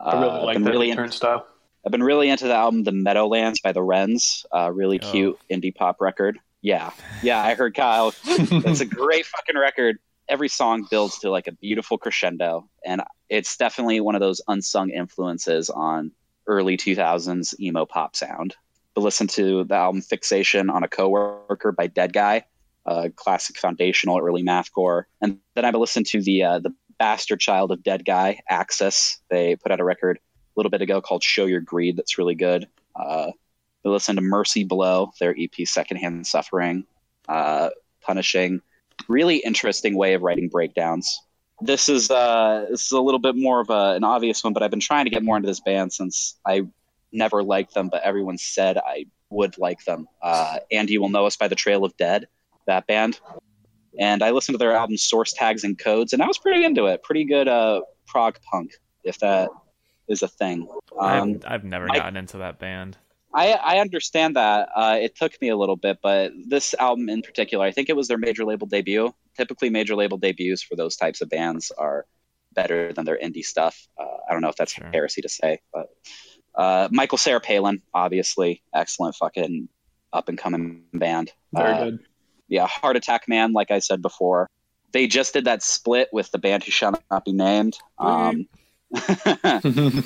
uh, 0.00 0.04
I 0.04 0.20
really 0.20 0.30
I've 0.38 0.42
like 0.44 0.54
been 0.56 0.62
that 0.64 0.70
really 0.70 0.90
in- 0.90 0.96
turnstile. 0.96 1.46
I've 1.86 1.92
been 1.92 2.02
really 2.02 2.28
into 2.30 2.46
the 2.48 2.54
album 2.54 2.82
The 2.82 2.92
Meadowlands 2.92 3.60
by 3.60 3.72
the 3.72 3.82
Wrens. 3.82 4.44
Uh, 4.50 4.72
really 4.72 4.98
Oh. 5.02 5.10
cute 5.12 5.38
indie 5.52 5.74
pop 5.74 6.00
record. 6.00 6.38
Yeah. 6.62 6.90
Yeah, 7.22 7.40
I 7.42 7.54
heard 7.54 7.74
Kyle. 7.74 8.14
it's 8.24 8.80
a 8.80 8.86
great 8.86 9.26
fucking 9.26 9.56
record. 9.58 9.98
Every 10.26 10.48
song 10.48 10.86
builds 10.90 11.18
to 11.20 11.30
like 11.30 11.46
a 11.46 11.52
beautiful 11.52 11.98
crescendo. 11.98 12.68
And 12.86 13.02
it's 13.28 13.56
definitely 13.58 14.00
one 14.00 14.14
of 14.14 14.22
those 14.22 14.40
unsung 14.48 14.88
influences 14.90 15.68
on 15.68 16.10
early 16.46 16.76
2000s 16.78 17.58
emo 17.60 17.84
pop 17.84 18.16
sound. 18.16 18.54
But 18.94 19.02
listen 19.02 19.26
to 19.28 19.64
the 19.64 19.74
album 19.74 20.02
Fixation 20.02 20.70
on 20.70 20.84
a 20.84 20.88
Coworker 20.88 21.72
by 21.72 21.88
Dead 21.88 22.12
Guy, 22.12 22.44
uh, 22.86 23.08
classic 23.16 23.58
foundational 23.58 24.18
early 24.18 24.44
mathcore. 24.44 25.04
And 25.20 25.38
then 25.54 25.64
I've 25.64 25.74
listened 25.74 26.06
to 26.06 26.22
the 26.22 26.44
uh, 26.44 26.58
the 26.60 26.74
bastard 26.98 27.40
child 27.40 27.72
of 27.72 27.82
Dead 27.82 28.04
Guy, 28.04 28.40
Axis. 28.48 29.18
They 29.30 29.56
put 29.56 29.72
out 29.72 29.80
a 29.80 29.84
record 29.84 30.18
a 30.18 30.20
little 30.56 30.70
bit 30.70 30.82
ago 30.82 31.00
called 31.00 31.22
Show 31.22 31.46
Your 31.46 31.60
Greed 31.60 31.96
that's 31.96 32.18
really 32.18 32.34
good. 32.34 32.68
Uh, 32.94 33.32
we 33.84 33.90
listened 33.90 34.18
to 34.18 34.22
Mercy 34.22 34.64
Below, 34.64 35.12
their 35.20 35.34
EP 35.38 35.66
Secondhand 35.66 36.26
Suffering, 36.26 36.84
uh, 37.28 37.70
Punishing. 38.00 38.60
Really 39.08 39.36
interesting 39.38 39.96
way 39.96 40.14
of 40.14 40.22
writing 40.22 40.48
breakdowns. 40.48 41.20
This 41.60 41.88
is 41.88 42.10
uh, 42.10 42.66
this 42.70 42.86
is 42.86 42.92
a 42.92 43.00
little 43.00 43.18
bit 43.20 43.36
more 43.36 43.60
of 43.60 43.70
a, 43.70 43.94
an 43.94 44.04
obvious 44.04 44.42
one, 44.42 44.52
but 44.52 44.62
I've 44.62 44.70
been 44.70 44.80
trying 44.80 45.04
to 45.04 45.10
get 45.10 45.22
more 45.22 45.36
into 45.36 45.46
this 45.46 45.60
band 45.60 45.92
since 45.92 46.38
I 46.46 46.62
never 47.14 47.42
liked 47.42 47.74
them, 47.74 47.88
but 47.88 48.02
everyone 48.02 48.38
said 48.38 48.76
I 48.78 49.06
would 49.30 49.56
like 49.58 49.84
them. 49.84 50.06
Uh, 50.22 50.58
And 50.70 50.88
You 50.90 51.00
Will 51.00 51.08
Know 51.08 51.26
Us 51.26 51.36
by 51.36 51.48
the 51.48 51.54
Trail 51.54 51.84
of 51.84 51.96
Dead, 51.96 52.26
that 52.66 52.86
band. 52.86 53.20
And 53.98 54.22
I 54.22 54.30
listened 54.30 54.54
to 54.54 54.58
their 54.58 54.72
album 54.72 54.96
Source 54.96 55.32
Tags 55.32 55.64
and 55.64 55.78
Codes, 55.78 56.12
and 56.12 56.22
I 56.22 56.26
was 56.26 56.38
pretty 56.38 56.64
into 56.64 56.86
it. 56.86 57.02
Pretty 57.02 57.24
good 57.24 57.46
uh, 57.48 57.80
prog 58.06 58.38
punk, 58.50 58.72
if 59.04 59.18
that 59.20 59.48
is 60.08 60.22
a 60.22 60.28
thing. 60.28 60.68
Um, 60.98 61.40
I've, 61.44 61.52
I've 61.52 61.64
never 61.64 61.88
I- 61.90 61.96
gotten 61.96 62.16
into 62.16 62.38
that 62.38 62.58
band. 62.58 62.96
I, 63.36 63.54
I 63.54 63.78
understand 63.78 64.36
that. 64.36 64.68
Uh, 64.76 64.96
it 65.00 65.16
took 65.16 65.40
me 65.42 65.48
a 65.48 65.56
little 65.56 65.74
bit, 65.74 65.98
but 66.00 66.30
this 66.46 66.72
album 66.74 67.08
in 67.08 67.20
particular, 67.20 67.64
I 67.64 67.72
think 67.72 67.88
it 67.88 67.96
was 67.96 68.06
their 68.06 68.16
major 68.18 68.44
label 68.44 68.68
debut. 68.68 69.12
Typically, 69.36 69.70
major 69.70 69.96
label 69.96 70.18
debuts 70.18 70.62
for 70.62 70.76
those 70.76 70.94
types 70.94 71.20
of 71.20 71.28
bands 71.30 71.72
are 71.76 72.06
better 72.52 72.92
than 72.92 73.04
their 73.04 73.18
indie 73.18 73.44
stuff. 73.44 73.88
Uh, 73.98 74.04
I 74.28 74.32
don't 74.32 74.40
know 74.40 74.50
if 74.50 74.54
that's 74.54 74.74
Sure. 74.74 74.88
heresy 74.92 75.20
to 75.22 75.28
say, 75.28 75.58
but 75.72 75.86
Uh, 76.54 76.88
Michael 76.90 77.18
Cera 77.18 77.40
Palin, 77.40 77.82
obviously, 77.92 78.62
excellent 78.72 79.16
fucking 79.16 79.68
up 80.12 80.28
and 80.28 80.38
coming 80.38 80.82
band. 80.92 81.32
Very 81.52 81.72
Uh, 81.72 81.84
good. 81.84 81.98
Yeah, 82.48 82.66
Heart 82.66 82.96
Attack 82.96 83.28
Man, 83.28 83.52
like 83.52 83.70
I 83.70 83.78
said 83.78 84.02
before. 84.02 84.48
They 84.92 85.06
just 85.08 85.32
did 85.32 85.46
that 85.46 85.62
split 85.62 86.08
with 86.12 86.30
the 86.30 86.38
band 86.38 86.62
who 86.62 86.70
shall 86.70 86.94
not 87.10 87.24
be 87.24 87.32
named. 87.32 87.76
Um, 87.98 88.46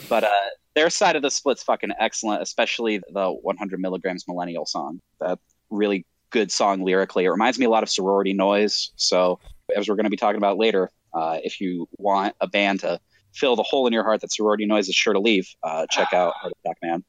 but 0.09 0.25
uh, 0.25 0.31
their 0.75 0.89
side 0.91 1.17
of 1.17 1.23
the 1.23 1.31
split's 1.31 1.63
fucking 1.63 1.91
excellent, 1.99 2.43
especially 2.43 3.03
the 3.13 3.31
100 3.31 3.81
milligrams 3.81 4.27
millennial 4.27 4.65
song. 4.65 5.01
That 5.21 5.39
really 5.71 6.07
good 6.31 6.51
song 6.51 6.85
lyrically. 6.85 7.25
It 7.25 7.31
reminds 7.31 7.59
me 7.59 7.67
a 7.67 7.71
lot 7.71 7.83
of 7.83 7.91
Sorority 7.91 8.33
Noise. 8.33 8.93
So, 8.97 9.41
as 9.77 9.89
we're 9.89 9.97
going 9.97 10.05
to 10.05 10.11
be 10.11 10.17
talking 10.17 10.39
about 10.39 10.57
later, 10.57 10.91
uh, 11.13 11.39
if 11.43 11.61
you 11.61 11.89
want 11.99 12.35
a 12.41 12.47
band 12.47 12.81
to 12.81 13.01
fill 13.35 13.57
the 13.57 13.63
hole 13.63 13.87
in 13.87 13.93
your 13.93 14.05
heart 14.05 14.21
that 14.23 14.33
Sorority 14.33 14.67
Noise 14.67 14.89
is 14.89 14.95
sure 14.95 15.13
to 15.13 15.21
leave, 15.21 15.49
uh, 15.63 15.87
check 15.91 16.13
out 16.13 16.35
Heart 16.35 16.53
Attack 16.65 16.79
Man. 16.83 17.05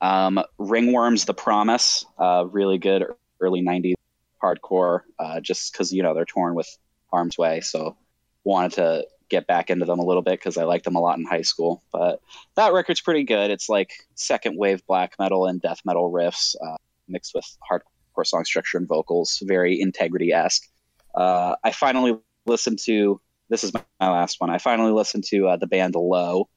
Um, 0.00 0.40
Ringworms, 0.58 1.26
The 1.26 1.34
Promise, 1.34 2.04
uh, 2.18 2.46
really 2.50 2.78
good 2.78 3.04
early 3.40 3.62
90s 3.62 3.94
hardcore, 4.42 5.00
uh, 5.18 5.40
just 5.40 5.72
because, 5.72 5.92
you 5.92 6.02
know, 6.02 6.14
they're 6.14 6.24
torn 6.24 6.54
with 6.54 6.68
Harm's 7.10 7.38
Way. 7.38 7.60
So, 7.60 7.96
wanted 8.44 8.72
to 8.72 9.06
get 9.28 9.46
back 9.46 9.70
into 9.70 9.84
them 9.84 9.98
a 9.98 10.04
little 10.04 10.22
bit 10.22 10.38
because 10.38 10.56
I 10.56 10.64
liked 10.64 10.84
them 10.84 10.96
a 10.96 11.00
lot 11.00 11.18
in 11.18 11.24
high 11.24 11.42
school. 11.42 11.82
But 11.92 12.20
that 12.56 12.72
record's 12.72 13.00
pretty 13.00 13.24
good. 13.24 13.50
It's 13.50 13.68
like 13.68 13.92
second 14.14 14.56
wave 14.56 14.84
black 14.86 15.14
metal 15.18 15.46
and 15.46 15.60
death 15.60 15.80
metal 15.84 16.10
riffs 16.10 16.56
uh, 16.64 16.76
mixed 17.08 17.34
with 17.34 17.44
hardcore 17.70 18.26
song 18.26 18.44
structure 18.44 18.78
and 18.78 18.88
vocals, 18.88 19.42
very 19.44 19.80
integrity 19.80 20.32
esque. 20.32 20.68
Uh, 21.14 21.56
I 21.62 21.72
finally 21.72 22.18
listened 22.46 22.78
to 22.84 23.20
this 23.48 23.64
is 23.64 23.72
my 23.72 23.82
last 24.00 24.40
one. 24.40 24.50
I 24.50 24.58
finally 24.58 24.92
listened 24.92 25.24
to 25.28 25.48
uh, 25.48 25.56
the 25.56 25.66
band 25.66 25.94
Low. 25.94 26.48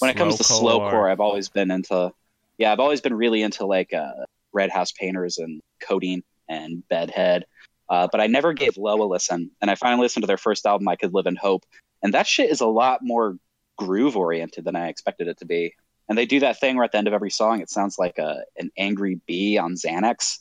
When 0.00 0.10
it 0.10 0.16
comes 0.16 0.36
to 0.36 0.42
slowcore, 0.42 1.10
I've 1.10 1.20
always 1.20 1.48
been 1.48 1.70
into 1.70 2.12
yeah, 2.58 2.72
I've 2.72 2.80
always 2.80 3.00
been 3.00 3.14
really 3.14 3.42
into 3.42 3.66
like 3.66 3.94
uh, 3.94 4.12
Red 4.52 4.70
House 4.70 4.92
Painters 4.92 5.38
and 5.38 5.60
Codeine 5.80 6.22
and 6.48 6.86
Bedhead. 6.88 7.44
Uh, 7.88 8.08
but 8.10 8.20
I 8.20 8.26
never 8.26 8.52
gave 8.52 8.76
Low 8.76 9.02
a 9.02 9.06
listen, 9.06 9.50
and 9.60 9.70
I 9.70 9.74
finally 9.74 10.02
listened 10.02 10.22
to 10.22 10.26
their 10.26 10.36
first 10.36 10.66
album, 10.66 10.86
I 10.86 10.96
Could 10.96 11.14
Live 11.14 11.26
in 11.26 11.36
Hope, 11.36 11.64
and 12.02 12.14
that 12.14 12.26
shit 12.26 12.50
is 12.50 12.60
a 12.60 12.66
lot 12.66 13.00
more 13.02 13.36
groove 13.76 14.16
oriented 14.16 14.64
than 14.64 14.76
I 14.76 14.88
expected 14.88 15.26
it 15.26 15.38
to 15.38 15.46
be. 15.46 15.74
And 16.08 16.18
they 16.18 16.26
do 16.26 16.40
that 16.40 16.60
thing 16.60 16.76
where 16.76 16.84
at 16.84 16.92
the 16.92 16.98
end 16.98 17.08
of 17.08 17.14
every 17.14 17.30
song, 17.30 17.60
it 17.60 17.70
sounds 17.70 17.98
like 17.98 18.18
a 18.18 18.42
an 18.58 18.70
angry 18.76 19.20
bee 19.26 19.58
on 19.58 19.74
Xanax. 19.74 20.38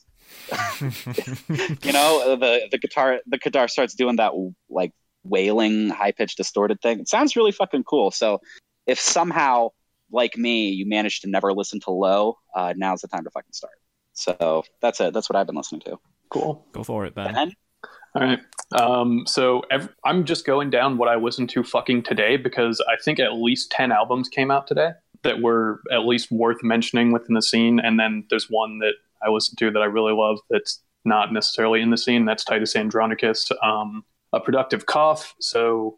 you 1.85 1.93
know, 1.93 2.35
the 2.35 2.67
the 2.71 2.77
guitar 2.77 3.19
the 3.27 3.38
guitar 3.38 3.67
starts 3.67 3.93
doing 3.93 4.17
that 4.17 4.33
like 4.69 4.91
wailing, 5.29 5.89
high 5.89 6.11
pitched, 6.11 6.37
distorted 6.37 6.81
thing. 6.81 6.99
It 6.99 7.07
sounds 7.07 7.35
really 7.35 7.51
fucking 7.51 7.83
cool. 7.83 8.11
So 8.11 8.39
if 8.87 8.99
somehow, 8.99 9.69
like 10.11 10.37
me, 10.37 10.69
you 10.69 10.87
manage 10.87 11.21
to 11.21 11.29
never 11.29 11.53
listen 11.53 11.79
to 11.81 11.91
Low, 11.91 12.37
uh, 12.55 12.73
now's 12.75 13.01
the 13.01 13.07
time 13.07 13.23
to 13.23 13.29
fucking 13.29 13.53
start. 13.53 13.73
So 14.13 14.63
that's 14.81 14.99
it. 14.99 15.13
That's 15.13 15.29
what 15.29 15.35
I've 15.37 15.47
been 15.47 15.55
listening 15.55 15.81
to. 15.81 15.97
Cool. 16.29 16.65
Go 16.71 16.83
for 16.83 17.05
it, 17.05 17.15
Ben. 17.15 17.33
Ben? 17.33 17.53
All 18.15 18.23
right. 18.23 18.39
Um, 18.73 19.23
so 19.25 19.63
ev- 19.71 19.93
I'm 20.03 20.25
just 20.25 20.45
going 20.45 20.69
down 20.69 20.97
what 20.97 21.09
I 21.09 21.15
listened 21.15 21.49
to 21.51 21.63
fucking 21.63 22.03
today 22.03 22.37
because 22.37 22.83
I 22.89 23.01
think 23.01 23.19
at 23.19 23.35
least 23.35 23.71
10 23.71 23.91
albums 23.91 24.29
came 24.29 24.51
out 24.51 24.67
today 24.67 24.91
that 25.23 25.41
were 25.41 25.81
at 25.91 26.05
least 26.05 26.31
worth 26.31 26.63
mentioning 26.63 27.11
within 27.11 27.35
the 27.35 27.41
scene. 27.41 27.79
And 27.79 27.99
then 27.99 28.25
there's 28.29 28.49
one 28.49 28.79
that 28.79 28.93
I 29.21 29.29
listened 29.29 29.57
to 29.59 29.71
that 29.71 29.81
I 29.81 29.85
really 29.85 30.13
love 30.13 30.39
that's 30.49 30.81
not 31.05 31.33
necessarily 31.33 31.81
in 31.81 31.89
the 31.89 31.97
scene. 31.97 32.25
That's 32.25 32.43
Titus 32.43 32.75
Andronicus, 32.75 33.49
um, 33.63 34.03
A 34.33 34.39
Productive 34.39 34.85
Cough. 34.85 35.35
So 35.39 35.97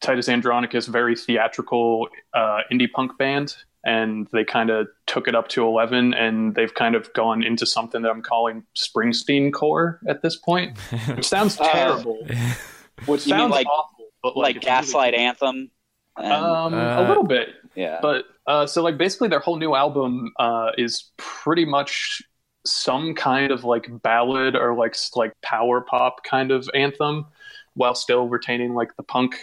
Titus 0.00 0.28
Andronicus, 0.28 0.86
very 0.86 1.16
theatrical 1.16 2.08
uh, 2.34 2.60
indie 2.72 2.90
punk 2.90 3.16
band. 3.18 3.56
And 3.86 4.26
they 4.32 4.44
kind 4.44 4.70
of 4.70 4.88
took 5.06 5.28
it 5.28 5.34
up 5.34 5.48
to 5.48 5.62
11 5.66 6.14
and 6.14 6.54
they've 6.54 6.72
kind 6.74 6.94
of 6.94 7.12
gone 7.12 7.42
into 7.42 7.66
something 7.66 8.00
that 8.00 8.10
I'm 8.10 8.22
calling 8.22 8.64
Springsteen 8.74 9.52
core 9.52 10.00
at 10.08 10.22
this 10.22 10.36
point, 10.36 10.78
which 11.14 11.26
sounds 11.26 11.60
Uh, 11.60 11.70
terrible. 11.70 12.26
Which 13.06 13.22
sounds 13.22 13.50
like- 13.50 13.66
awful, 13.66 14.06
but 14.22 14.36
Like, 14.36 14.44
like, 14.44 14.56
it's 14.56 14.64
really 14.66 14.76
Gaslight 14.76 15.14
Anthem. 15.14 15.70
And, 16.16 16.32
um, 16.32 16.72
Uh, 16.72 17.02
a 17.04 17.08
little 17.08 17.24
bit, 17.24 17.48
yeah. 17.74 17.98
but 18.00 18.24
uh, 18.46 18.66
so 18.66 18.82
like 18.82 18.96
basically 18.96 19.28
their 19.28 19.40
whole 19.40 19.56
new 19.56 19.74
album 19.74 20.32
uh, 20.38 20.70
is 20.78 21.10
pretty 21.18 21.64
much 21.66 22.22
some 22.66 23.14
kind 23.14 23.52
of 23.52 23.64
like 23.64 23.86
ballad 24.02 24.56
or 24.56 24.74
like 24.74 24.96
like 25.14 25.32
power 25.42 25.80
pop 25.80 26.24
kind 26.24 26.50
of 26.50 26.68
anthem, 26.74 27.26
while 27.74 27.94
still 27.94 28.28
retaining 28.28 28.74
like 28.74 28.96
the 28.96 29.02
punk 29.02 29.36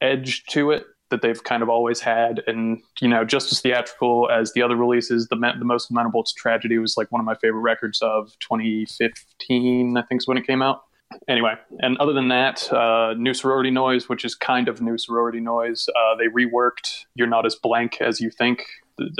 edge 0.00 0.44
to 0.44 0.70
it 0.70 0.84
that 1.10 1.22
they've 1.22 1.42
kind 1.42 1.62
of 1.62 1.68
always 1.68 2.00
had, 2.00 2.42
and 2.46 2.82
you 3.00 3.08
know 3.08 3.24
just 3.24 3.50
as 3.52 3.60
theatrical 3.60 4.28
as 4.30 4.52
the 4.52 4.62
other 4.62 4.76
releases. 4.76 5.28
The 5.28 5.36
me- 5.36 5.52
the 5.58 5.64
most 5.64 5.90
lamentable 5.90 6.24
to 6.24 6.32
tragedy 6.36 6.78
was 6.78 6.96
like 6.96 7.10
one 7.10 7.20
of 7.20 7.24
my 7.24 7.34
favorite 7.36 7.60
records 7.60 8.00
of 8.02 8.38
2015, 8.40 9.96
I 9.96 10.02
think 10.02 10.20
is 10.20 10.28
when 10.28 10.36
it 10.36 10.46
came 10.46 10.62
out 10.62 10.82
anyway, 11.28 11.54
and 11.80 11.96
other 11.98 12.12
than 12.12 12.28
that, 12.28 12.70
uh, 12.72 13.14
New 13.14 13.34
Sorority 13.34 13.70
Noise, 13.70 14.08
which 14.08 14.24
is 14.24 14.34
kind 14.34 14.68
of 14.68 14.80
New 14.80 14.98
Sorority 14.98 15.40
Noise, 15.40 15.88
uh, 15.88 16.16
they 16.16 16.26
reworked 16.26 17.06
You're 17.14 17.26
Not 17.26 17.46
As 17.46 17.54
Blank 17.54 18.00
As 18.00 18.20
You 18.20 18.30
Think. 18.30 18.64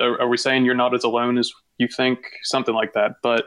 Are, 0.00 0.20
are 0.20 0.28
we 0.28 0.36
saying 0.36 0.64
You're 0.64 0.74
Not 0.74 0.94
As 0.94 1.04
Alone 1.04 1.38
As 1.38 1.52
You 1.78 1.88
Think? 1.88 2.18
Something 2.42 2.74
like 2.74 2.92
that. 2.94 3.12
But 3.22 3.44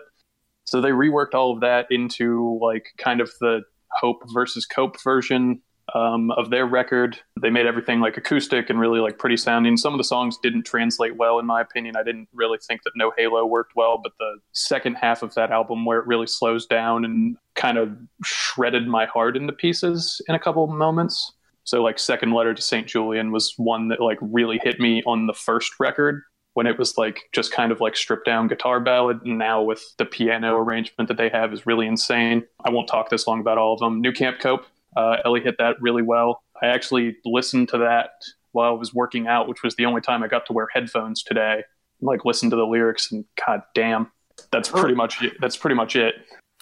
so 0.66 0.82
they 0.82 0.92
reworked 0.92 1.34
all 1.34 1.54
of 1.54 1.60
that 1.62 1.88
into 1.90 2.60
like 2.62 2.86
kind 2.98 3.22
of 3.22 3.32
the 3.40 3.62
Hope 4.00 4.24
versus 4.34 4.66
Cope 4.66 5.02
version 5.04 5.62
um, 5.94 6.32
of 6.32 6.50
their 6.50 6.66
record. 6.66 7.20
They 7.42 7.50
made 7.50 7.66
everything 7.66 8.00
like 8.00 8.18
acoustic 8.18 8.70
and 8.70 8.80
really 8.80 9.00
like 9.00 9.18
pretty 9.18 9.38
sounding. 9.38 9.78
Some 9.78 9.94
of 9.94 9.98
the 9.98 10.04
songs 10.04 10.38
didn't 10.42 10.64
translate 10.64 11.18
well, 11.18 11.40
in 11.40 11.46
my 11.46 11.62
opinion. 11.62 11.96
I 11.98 12.04
didn't 12.04 12.30
really 12.34 12.58
think 12.66 12.84
that 12.84 12.92
No 12.96 13.12
Halo 13.18 13.46
worked 13.46 13.74
well, 13.76 14.00
but 14.02 14.14
the 14.20 14.38
second 14.54 14.96
half 14.96 15.24
of 15.24 15.34
that 15.36 15.52
album, 15.52 15.86
where 15.86 16.00
it 16.00 16.08
really 16.08 16.28
slows 16.28 16.66
down 16.66 17.04
and 17.04 17.36
kind 17.56 17.78
of 17.78 17.90
shredded 18.24 18.88
my 18.88 19.06
heart 19.06 19.36
into 19.36 19.54
pieces 19.54 20.22
in 20.28 20.36
a 20.36 20.40
couple 20.40 20.64
of 20.64 20.70
moments. 20.70 21.34
So, 21.64 21.84
like, 21.84 22.00
Second 22.00 22.32
Letter 22.32 22.54
to 22.54 22.62
St. 22.62 22.88
Julien 22.88 23.32
was 23.32 23.54
one 23.58 23.90
that 23.90 24.02
like 24.02 24.18
really 24.22 24.60
hit 24.64 24.80
me 24.80 25.04
on 25.06 25.28
the 25.28 25.34
first 25.34 25.74
record 25.80 26.24
when 26.54 26.68
it 26.68 26.78
was 26.78 26.98
like 26.98 27.30
just 27.32 27.52
kind 27.52 27.72
of 27.72 27.80
like 27.80 27.96
stripped 27.96 28.26
down 28.26 28.48
guitar 28.48 28.80
ballad. 28.80 29.22
And 29.24 29.38
now 29.38 29.62
with 29.62 29.82
the 29.98 30.06
piano 30.06 30.58
arrangement 30.58 31.08
that 31.08 31.18
they 31.18 31.30
have 31.30 31.54
is 31.54 31.66
really 31.66 31.88
insane. 31.88 32.44
I 32.66 32.70
won't 32.72 32.88
talk 32.88 33.10
this 33.10 33.28
long 33.28 33.40
about 33.40 33.58
all 33.58 33.74
of 33.74 33.80
them. 33.80 34.02
New 34.02 34.12
Camp 34.12 34.40
Cope, 34.40 34.66
uh, 34.98 35.18
Ellie 35.24 35.42
hit 35.42 35.56
that 35.60 35.78
really 35.82 36.02
well. 36.02 36.44
I 36.62 36.68
actually 36.68 37.16
listened 37.26 37.70
to 37.70 37.78
that 37.80 38.12
while 38.52 38.70
I 38.70 38.78
was 38.78 38.94
working 38.94 39.28
out, 39.28 39.48
which 39.48 39.64
was 39.64 39.76
the 39.76 39.86
only 39.86 40.02
time 40.02 40.24
I 40.24 40.28
got 40.28 40.46
to 40.48 40.54
wear 40.54 40.68
headphones 40.74 41.24
today. 41.24 41.64
and 42.00 42.08
Like 42.08 42.26
listen 42.26 42.50
to 42.50 42.56
the 42.56 42.66
lyrics 42.66 43.12
and 43.12 43.24
god 43.48 43.62
damn, 43.74 44.12
that's 44.52 44.70
pretty 44.70 44.96
much 44.96 45.22
it. 45.22 45.34
That's 45.40 45.56
pretty 45.56 45.76
much 45.76 45.96
it. 45.96 46.16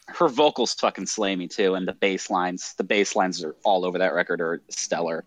her 0.10 0.28
vocals 0.28 0.74
fucking 0.74 1.08
slay 1.08 1.36
me 1.36 1.48
too, 1.48 1.74
and 1.76 1.88
the 1.88 1.94
bass 1.94 2.30
lines. 2.30 2.76
The 2.78 2.84
bass 2.84 3.16
lines 3.16 3.44
are 3.44 3.56
all 3.64 3.86
over 3.86 3.98
that 3.98 4.14
record 4.14 4.40
are 4.42 4.62
stellar. 4.70 5.26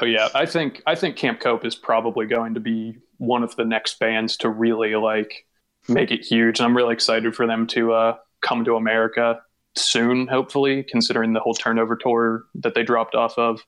Oh 0.00 0.04
yeah, 0.06 0.28
I 0.34 0.44
think 0.44 0.82
I 0.86 0.94
think 0.94 1.16
Camp 1.16 1.40
Cope 1.40 1.64
is 1.64 1.74
probably 1.74 2.26
going 2.26 2.54
to 2.54 2.60
be 2.60 2.98
one 3.26 3.42
of 3.42 3.56
the 3.56 3.64
next 3.64 3.98
bands 3.98 4.36
to 4.38 4.48
really 4.48 4.96
like 4.96 5.46
make 5.88 6.10
it 6.10 6.24
huge. 6.24 6.58
And 6.58 6.66
I'm 6.66 6.76
really 6.76 6.94
excited 6.94 7.34
for 7.34 7.46
them 7.46 7.66
to 7.68 7.92
uh, 7.92 8.16
come 8.42 8.64
to 8.64 8.76
America 8.76 9.40
soon, 9.76 10.26
hopefully, 10.26 10.84
considering 10.84 11.32
the 11.32 11.40
whole 11.40 11.54
turnover 11.54 11.96
tour 11.96 12.44
that 12.54 12.74
they 12.74 12.82
dropped 12.82 13.14
off 13.14 13.36
of. 13.38 13.60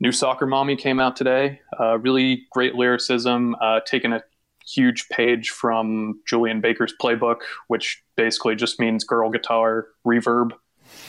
New 0.00 0.12
Soccer 0.12 0.46
Mommy 0.46 0.76
came 0.76 1.00
out 1.00 1.16
today. 1.16 1.60
Uh, 1.80 1.98
really 1.98 2.46
great 2.50 2.74
lyricism, 2.74 3.56
uh, 3.60 3.80
taking 3.86 4.12
a 4.12 4.22
huge 4.66 5.08
page 5.08 5.50
from 5.50 6.20
Julien 6.26 6.60
Baker's 6.60 6.94
playbook, 7.00 7.40
which 7.68 8.02
basically 8.16 8.54
just 8.54 8.80
means 8.80 9.04
girl 9.04 9.30
guitar 9.30 9.88
reverb. 10.06 10.52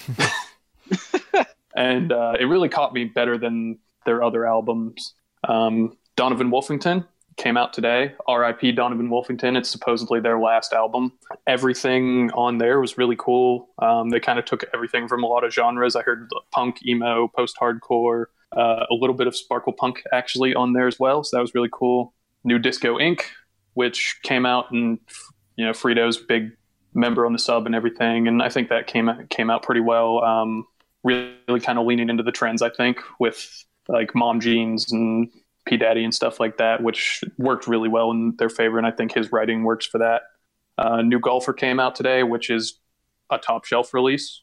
and 1.75 2.11
uh, 2.11 2.33
it 2.39 2.45
really 2.45 2.69
caught 2.69 2.93
me 2.93 3.05
better 3.05 3.37
than 3.37 3.79
their 4.05 4.23
other 4.23 4.45
albums. 4.45 5.13
Um, 5.47 5.97
Donovan 6.15 6.51
Wolfington 6.51 7.05
came 7.37 7.57
out 7.57 7.73
today. 7.73 8.13
R.I.P. 8.27 8.71
Donovan 8.73 9.09
Wolfington. 9.09 9.57
It's 9.57 9.69
supposedly 9.69 10.19
their 10.19 10.39
last 10.39 10.73
album. 10.73 11.13
Everything 11.47 12.31
on 12.31 12.57
there 12.57 12.79
was 12.79 12.97
really 12.97 13.15
cool. 13.17 13.69
Um, 13.79 14.09
they 14.09 14.19
kind 14.19 14.39
of 14.39 14.45
took 14.45 14.63
everything 14.73 15.07
from 15.07 15.23
a 15.23 15.27
lot 15.27 15.43
of 15.43 15.53
genres. 15.53 15.95
I 15.95 16.01
heard 16.01 16.29
punk, 16.51 16.85
emo, 16.85 17.27
post-hardcore, 17.27 18.25
uh, 18.55 18.85
a 18.89 18.93
little 18.93 19.15
bit 19.15 19.27
of 19.27 19.35
sparkle 19.35 19.73
punk 19.73 20.03
actually 20.13 20.55
on 20.55 20.73
there 20.73 20.87
as 20.87 20.99
well. 20.99 21.23
So 21.23 21.37
that 21.37 21.41
was 21.41 21.53
really 21.53 21.69
cool. 21.71 22.13
New 22.43 22.59
Disco 22.59 22.97
Inc., 22.97 23.21
which 23.73 24.19
came 24.23 24.45
out 24.45 24.71
and 24.71 24.99
you 25.57 25.65
know 25.65 25.71
Frito's 25.71 26.17
big 26.17 26.51
member 26.93 27.25
on 27.25 27.33
the 27.33 27.39
sub 27.39 27.65
and 27.65 27.75
everything, 27.75 28.27
and 28.27 28.41
I 28.41 28.49
think 28.49 28.69
that 28.69 28.87
came 28.87 29.09
came 29.29 29.49
out 29.49 29.63
pretty 29.63 29.81
well. 29.81 30.23
Um, 30.23 30.65
really 31.03 31.59
kind 31.59 31.77
of 31.77 31.85
leaning 31.85 32.09
into 32.09 32.23
the 32.23 32.31
trends, 32.31 32.61
I 32.61 32.69
think, 32.69 32.99
with 33.19 33.65
like 33.87 34.15
mom 34.15 34.39
jeans 34.39 34.91
and 34.91 35.29
P 35.65 35.77
Daddy 35.77 36.03
and 36.03 36.13
stuff 36.13 36.39
like 36.39 36.57
that, 36.57 36.81
which 36.81 37.23
worked 37.37 37.67
really 37.67 37.89
well 37.89 38.11
in 38.11 38.35
their 38.37 38.49
favor. 38.49 38.77
And 38.77 38.85
I 38.85 38.91
think 38.91 39.13
his 39.13 39.31
writing 39.31 39.63
works 39.63 39.85
for 39.85 39.97
that. 39.99 40.23
Uh, 40.77 41.01
New 41.01 41.19
Golfer 41.19 41.53
came 41.53 41.79
out 41.79 41.95
today, 41.95 42.23
which 42.23 42.49
is 42.49 42.79
a 43.31 43.37
top 43.37 43.65
shelf 43.65 43.93
release. 43.93 44.41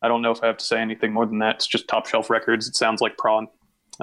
I 0.00 0.08
don't 0.08 0.22
know 0.22 0.30
if 0.30 0.42
I 0.42 0.46
have 0.46 0.56
to 0.56 0.64
say 0.64 0.80
anything 0.80 1.12
more 1.12 1.26
than 1.26 1.38
that. 1.40 1.56
It's 1.56 1.66
just 1.66 1.88
top 1.88 2.06
shelf 2.06 2.30
records. 2.30 2.68
It 2.68 2.76
sounds 2.76 3.00
like 3.00 3.16
prawn. 3.16 3.48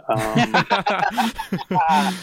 Um, 0.07 0.53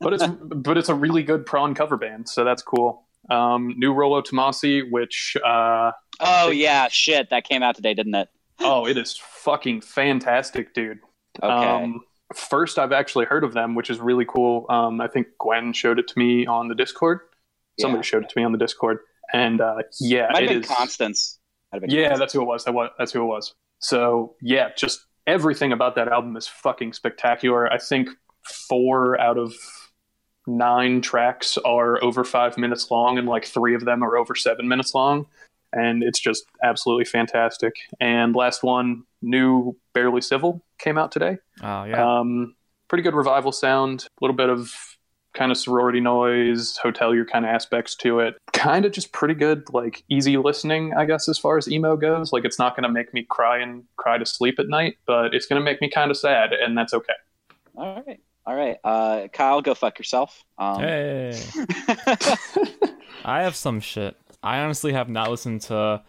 but 0.00 0.12
it's 0.12 0.26
but 0.26 0.76
it's 0.76 0.88
a 0.88 0.94
really 0.94 1.22
good 1.22 1.46
prawn 1.46 1.74
cover 1.74 1.96
band, 1.96 2.28
so 2.28 2.44
that's 2.44 2.62
cool. 2.62 3.06
Um, 3.30 3.74
new 3.76 3.92
Rollo 3.92 4.22
Tomasi, 4.22 4.90
which 4.90 5.36
uh, 5.44 5.92
oh 6.18 6.50
yeah, 6.50 6.88
shit, 6.90 7.30
that 7.30 7.44
came 7.44 7.62
out 7.62 7.76
today, 7.76 7.94
didn't 7.94 8.14
it? 8.14 8.28
oh, 8.60 8.86
it 8.86 8.96
is 8.96 9.16
fucking 9.16 9.80
fantastic, 9.80 10.74
dude. 10.74 11.00
Okay. 11.42 11.48
Um, 11.48 12.02
first, 12.34 12.78
I've 12.78 12.92
actually 12.92 13.24
heard 13.26 13.44
of 13.44 13.52
them, 13.52 13.74
which 13.74 13.90
is 13.90 13.98
really 14.00 14.24
cool. 14.24 14.66
Um, 14.68 15.00
I 15.00 15.08
think 15.08 15.28
Gwen 15.38 15.72
showed 15.72 15.98
it 15.98 16.08
to 16.08 16.18
me 16.18 16.46
on 16.46 16.68
the 16.68 16.74
Discord. 16.74 17.20
Somebody 17.80 17.98
Yeah. 17.98 18.02
showed 18.02 18.24
it 18.24 18.28
to 18.30 18.38
me 18.38 18.44
on 18.44 18.52
the 18.52 18.58
Discord, 18.58 18.98
and 19.32 19.60
uh, 19.60 19.76
yeah, 20.00 20.28
Might 20.32 20.44
it 20.44 20.48
been 20.48 20.60
is. 20.62 20.68
Constance. 20.68 21.38
Might 21.72 21.82
have 21.82 21.88
been 21.88 21.96
Yeah, 21.96 22.02
Constance. 22.08 22.18
that's 22.20 22.32
who 22.34 22.42
it 22.42 22.46
was. 22.46 22.64
That 22.64 22.72
was 22.74 22.90
that's 22.98 23.12
who 23.12 23.22
it 23.22 23.26
was. 23.26 23.54
So 23.78 24.34
yeah, 24.42 24.70
just 24.76 25.06
everything 25.26 25.72
about 25.72 25.94
that 25.94 26.08
album 26.08 26.36
is 26.36 26.46
fucking 26.46 26.92
spectacular. 26.92 27.72
I 27.72 27.78
think 27.78 28.08
four 28.68 29.18
out 29.20 29.38
of 29.38 29.54
nine 30.46 31.00
tracks 31.00 31.58
are 31.58 32.02
over 32.02 32.24
five 32.24 32.58
minutes 32.58 32.90
long, 32.90 33.18
and 33.18 33.28
like 33.28 33.44
three 33.44 33.74
of 33.74 33.84
them 33.84 34.02
are 34.02 34.16
over 34.16 34.34
seven 34.34 34.68
minutes 34.68 34.94
long, 34.94 35.26
and 35.72 36.02
it's 36.02 36.18
just 36.18 36.44
absolutely 36.62 37.04
fantastic. 37.04 37.74
And 38.00 38.34
last 38.34 38.62
one, 38.62 39.04
new 39.22 39.76
Barely 39.92 40.20
Civil 40.20 40.62
came 40.78 40.98
out 40.98 41.12
today. 41.12 41.38
Oh 41.62 41.84
yeah. 41.84 42.18
Um, 42.18 42.54
pretty 42.88 43.02
good 43.02 43.14
revival 43.14 43.52
sound, 43.52 44.04
a 44.04 44.24
little 44.24 44.36
bit 44.36 44.48
of 44.48 44.72
kind 45.32 45.52
of 45.52 45.58
sorority 45.58 46.00
noise, 46.00 46.76
hotelier 46.82 47.24
kind 47.28 47.44
of 47.44 47.50
aspects 47.50 47.94
to 47.94 48.20
it. 48.20 48.36
Kind 48.52 48.84
of 48.84 48.92
just 48.92 49.12
pretty 49.12 49.34
good, 49.34 49.64
like 49.72 50.02
easy 50.08 50.36
listening, 50.36 50.92
I 50.94 51.04
guess, 51.04 51.28
as 51.28 51.38
far 51.38 51.56
as 51.56 51.70
emo 51.70 51.96
goes. 51.96 52.32
Like 52.32 52.44
it's 52.44 52.58
not 52.58 52.74
going 52.74 52.82
to 52.82 52.90
make 52.90 53.14
me 53.14 53.24
cry 53.28 53.58
and 53.58 53.84
cry 53.96 54.18
to 54.18 54.26
sleep 54.26 54.58
at 54.58 54.68
night, 54.68 54.96
but 55.06 55.34
it's 55.34 55.46
going 55.46 55.60
to 55.60 55.64
make 55.64 55.80
me 55.80 55.88
kind 55.88 56.10
of 56.10 56.16
sad, 56.16 56.52
and 56.52 56.76
that's 56.76 56.92
okay. 56.92 57.14
All 57.76 58.02
right. 58.06 58.20
All 58.46 58.56
right. 58.56 58.78
Uh, 58.82 59.28
Kyle, 59.32 59.62
go 59.62 59.74
fuck 59.74 59.98
yourself. 59.98 60.44
Um, 60.58 60.80
hey. 60.80 61.40
I 63.24 63.42
have 63.42 63.54
some 63.54 63.80
shit. 63.80 64.16
I 64.42 64.60
honestly 64.60 64.92
have 64.92 65.08
not 65.08 65.30
listened 65.30 65.62
to 65.62 66.02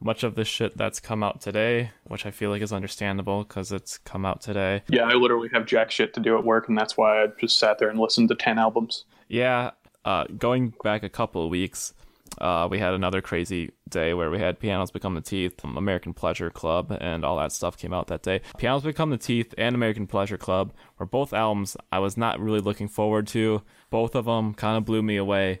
much 0.00 0.22
of 0.22 0.34
the 0.34 0.44
shit 0.44 0.76
that's 0.76 1.00
come 1.00 1.22
out 1.22 1.40
today, 1.40 1.90
which 2.04 2.26
I 2.26 2.30
feel 2.30 2.50
like 2.50 2.62
is 2.62 2.72
understandable 2.72 3.44
because 3.44 3.72
it's 3.72 3.98
come 3.98 4.24
out 4.24 4.40
today. 4.40 4.82
Yeah, 4.88 5.04
I 5.04 5.14
literally 5.14 5.48
have 5.52 5.66
jack 5.66 5.90
shit 5.90 6.14
to 6.14 6.20
do 6.20 6.36
at 6.36 6.44
work, 6.44 6.68
and 6.68 6.76
that's 6.76 6.96
why 6.96 7.22
I 7.22 7.26
just 7.40 7.58
sat 7.58 7.78
there 7.78 7.88
and 7.88 7.98
listened 7.98 8.28
to 8.28 8.34
10 8.34 8.58
albums. 8.58 9.04
Yeah, 9.28 9.72
uh, 10.04 10.24
going 10.24 10.74
back 10.82 11.02
a 11.02 11.08
couple 11.08 11.44
of 11.44 11.50
weeks, 11.50 11.94
uh, 12.38 12.68
we 12.70 12.78
had 12.78 12.94
another 12.94 13.20
crazy 13.20 13.72
day 13.88 14.14
where 14.14 14.30
we 14.30 14.38
had 14.38 14.60
Pianos 14.60 14.90
Become 14.90 15.14
the 15.14 15.20
Teeth, 15.20 15.64
American 15.64 16.12
Pleasure 16.12 16.50
Club, 16.50 16.96
and 17.00 17.24
all 17.24 17.38
that 17.38 17.52
stuff 17.52 17.76
came 17.76 17.92
out 17.92 18.06
that 18.08 18.22
day. 18.22 18.42
Pianos 18.58 18.82
Become 18.82 19.10
the 19.10 19.18
Teeth 19.18 19.54
and 19.58 19.74
American 19.74 20.06
Pleasure 20.06 20.38
Club 20.38 20.72
were 20.98 21.06
both 21.06 21.32
albums 21.32 21.76
I 21.90 21.98
was 21.98 22.16
not 22.16 22.38
really 22.38 22.60
looking 22.60 22.88
forward 22.88 23.26
to. 23.28 23.62
Both 23.90 24.14
of 24.14 24.26
them 24.26 24.54
kind 24.54 24.76
of 24.76 24.84
blew 24.84 25.02
me 25.02 25.16
away. 25.16 25.60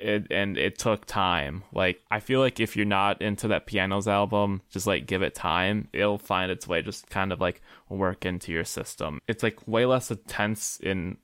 It, 0.00 0.26
and 0.30 0.56
it 0.56 0.78
took 0.78 1.04
time. 1.06 1.64
Like 1.72 2.00
I 2.10 2.20
feel 2.20 2.40
like 2.40 2.60
if 2.60 2.76
you're 2.76 2.86
not 2.86 3.22
into 3.22 3.48
that 3.48 3.66
pianos 3.66 4.08
album, 4.08 4.62
just 4.70 4.86
like 4.86 5.06
give 5.06 5.22
it 5.22 5.34
time. 5.34 5.88
It'll 5.92 6.18
find 6.18 6.50
its 6.50 6.66
way. 6.68 6.82
Just 6.82 7.08
kind 7.10 7.32
of 7.32 7.40
like 7.40 7.60
work 7.88 8.24
into 8.26 8.52
your 8.52 8.64
system. 8.64 9.20
It's 9.28 9.42
like 9.42 9.66
way 9.66 9.86
less 9.86 10.10
intense 10.10 10.78
in 10.82 11.16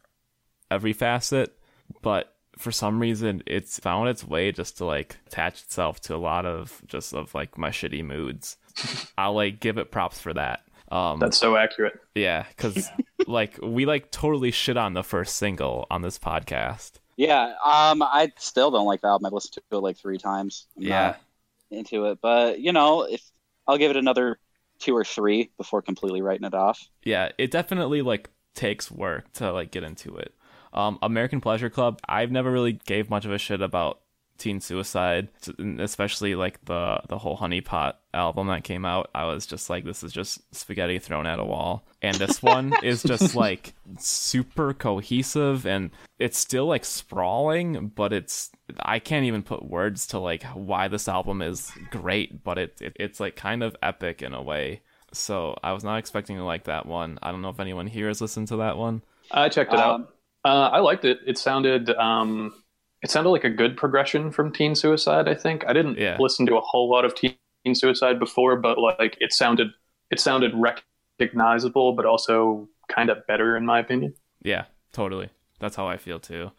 every 0.71 0.93
facet, 0.93 1.57
but 2.03 2.35
for 2.59 2.71
some 2.71 3.01
reason 3.01 3.43
it's 3.47 3.79
found 3.79 4.09
its 4.09 4.23
way 4.23 4.53
just 4.53 4.77
to 4.79 4.85
like 4.85 5.17
attach 5.27 5.63
itself 5.63 5.99
to 6.01 6.15
a 6.15 6.19
lot 6.19 6.45
of 6.45 6.83
just 6.87 7.15
of 7.15 7.35
like 7.35 7.57
my 7.57 7.71
shitty 7.71 8.05
moods. 8.05 8.57
I'll 9.19 9.35
like 9.35 9.61
give 9.61 9.79
it 9.79 9.91
props 9.91 10.21
for 10.21 10.35
that. 10.35 10.63
Um 10.91 11.19
That's 11.21 11.39
so 11.39 11.57
accurate. 11.57 11.95
yeah, 12.15 12.45
cuz 12.57 12.89
like 13.27 13.59
we 13.63 13.87
like 13.87 14.11
totally 14.11 14.51
shit 14.51 14.77
on 14.77 14.93
the 14.93 15.03
first 15.03 15.37
single 15.37 15.87
on 15.91 16.03
this 16.03 16.19
podcast. 16.19 16.93
Yeah. 17.21 17.53
Um, 17.65 18.03
I 18.03 18.33
still 18.39 18.71
don't 18.71 18.87
like 18.87 19.03
the 19.03 19.09
album. 19.09 19.27
I've 19.27 19.33
listened 19.33 19.55
to 19.71 19.77
it 19.77 19.81
like 19.81 19.99
three 19.99 20.19
times. 20.19 20.67
I'm 20.77 20.83
Yeah. 20.85 21.07
not 21.07 21.21
into 21.71 22.07
it, 22.07 22.19
but 22.21 22.61
you 22.61 22.73
know, 22.73 23.03
if 23.03 23.23
I'll 23.67 23.79
give 23.79 23.91
it 23.91 23.97
another 23.97 24.39
two 24.79 24.97
or 24.97 25.05
three 25.05 25.51
before 25.59 25.83
completely 25.83 26.23
writing 26.23 26.47
it 26.47 26.55
off. 26.55 26.81
yeah, 27.05 27.31
it 27.39 27.51
definitely 27.51 28.03
like 28.03 28.31
takes 28.55 28.91
work 28.91 29.31
to 29.35 29.53
like 29.53 29.71
get 29.71 29.85
into 29.85 30.17
it. 30.17 30.35
Um, 30.73 30.99
American 31.03 31.41
Pleasure 31.41 31.69
Club, 31.69 31.99
I've 32.09 32.31
never 32.31 32.51
really 32.51 32.73
gave 32.73 33.11
much 33.11 33.25
of 33.25 33.33
a 33.33 33.39
shit 33.39 33.61
about 33.61 34.00
teen 34.41 34.61
suicide, 34.61 35.29
especially 35.79 36.35
like 36.35 36.65
the 36.65 37.01
the 37.09 37.19
whole 37.19 37.37
Honey 37.37 37.61
Pot 37.61 38.01
album 38.13 38.49
that 38.49 38.65
came 38.65 38.85
out. 38.85 39.11
I 39.15 39.25
was 39.27 39.47
just 39.47 39.71
like, 39.71 39.85
this 39.85 40.03
is 40.03 40.13
just 40.13 40.43
spaghetti 40.55 40.99
thrown 40.99 41.27
at 41.27 41.39
a 41.39 41.45
wall. 41.45 41.85
And 42.03 42.17
this 42.17 42.43
one 42.55 42.73
is 42.83 43.03
just 43.05 43.37
like 43.37 43.75
super 43.99 44.75
cohesive 44.75 45.67
and 45.67 45.91
it's 46.19 46.39
still 46.39 46.67
like 46.67 46.85
sprawling, 46.85 47.93
but 47.95 48.13
it's 48.13 48.51
I 48.81 48.99
can't 48.99 49.27
even 49.27 49.43
put 49.43 49.65
words 49.65 50.07
to 50.09 50.19
like 50.19 50.43
why 50.45 50.89
this 50.89 51.07
album 51.07 51.43
is 51.43 51.71
great, 51.91 52.43
but 52.43 52.59
it, 52.59 52.81
it 52.81 52.97
it's 52.99 53.21
like 53.21 53.37
kind 53.37 53.63
of 53.63 53.77
epic 53.83 54.23
in 54.23 54.35
a 54.35 54.43
way. 54.43 54.81
So 55.13 55.59
I 55.63 55.73
was 55.73 55.85
not 55.85 55.99
expecting 55.99 56.37
to 56.37 56.45
like 56.45 56.65
that 56.65 56.87
one. 56.87 57.19
I 57.23 57.31
don't 57.33 57.43
know 57.43 57.49
if 57.51 57.61
anyone 57.61 57.87
here 57.87 58.09
has 58.09 58.21
listened 58.21 58.49
to 58.49 58.57
that 58.57 58.77
one. 58.77 59.03
I 59.31 59.49
checked 59.49 59.73
it 59.73 59.79
Um, 59.79 60.03
out. 60.03 60.15
Uh, 60.43 60.69
I 60.73 60.79
liked 60.81 61.05
it. 61.05 61.19
It 61.27 61.37
sounded 61.37 61.91
um, 61.91 62.55
it 63.03 63.11
sounded 63.11 63.31
like 63.31 63.45
a 63.45 63.51
good 63.51 63.77
progression 63.77 64.31
from 64.31 64.53
Teen 64.53 64.75
Suicide. 64.75 65.29
I 65.29 65.35
think 65.35 65.65
I 65.67 65.73
didn't 65.73 65.99
Yeah. 65.99 66.17
listen 66.21 66.47
to 66.47 66.57
a 66.57 66.61
whole 66.61 66.91
lot 66.91 67.05
of 67.05 67.15
Teen 67.15 67.35
Suicide 67.75 68.19
before, 68.19 68.57
but 68.57 68.79
like 68.79 69.17
it 69.21 69.33
sounded 69.33 69.69
it 70.11 70.19
sounded 70.21 70.53
recognizable, 71.19 71.93
but 71.93 72.05
also 72.07 72.69
kind 72.89 73.11
of 73.11 73.27
better 73.27 73.57
in 73.57 73.65
my 73.65 73.79
opinion. 73.79 74.15
Yeah, 74.43 74.65
totally. 74.93 75.31
That's 75.61 75.77
how 75.77 75.87
I 75.87 75.97
feel 75.97 76.19
too. 76.19 76.51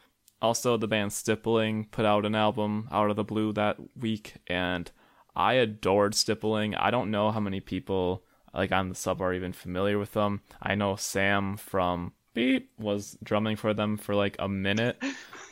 Also, 0.42 0.78
the 0.78 0.88
band 0.88 1.12
Stippling 1.14 1.86
put 1.92 2.06
out 2.06 2.26
an 2.26 2.34
album 2.34 2.88
out 2.92 3.10
of 3.10 3.16
the 3.16 3.24
blue 3.24 3.54
that 3.54 3.78
week, 3.96 4.36
and 4.48 4.90
I 5.36 5.54
adored 5.54 6.16
Stippling. 6.16 6.76
I 6.76 6.90
don't 6.92 7.12
know 7.12 7.32
how 7.32 7.40
many 7.40 7.60
people 7.60 8.24
like 8.54 8.72
on 8.72 8.90
the 8.90 8.96
sub 8.96 9.22
are 9.22 9.34
even 9.34 9.54
familiar 9.54 9.98
with 10.00 10.14
them. 10.14 10.42
I 10.62 10.76
know 10.76 10.96
Sam 10.96 11.58
from 11.58 12.14
Beep 12.34 12.72
was 12.78 13.18
drumming 13.24 13.56
for 13.56 13.74
them 13.74 13.98
for 13.98 14.16
like 14.16 14.36
a 14.40 14.48
minute. 14.50 15.02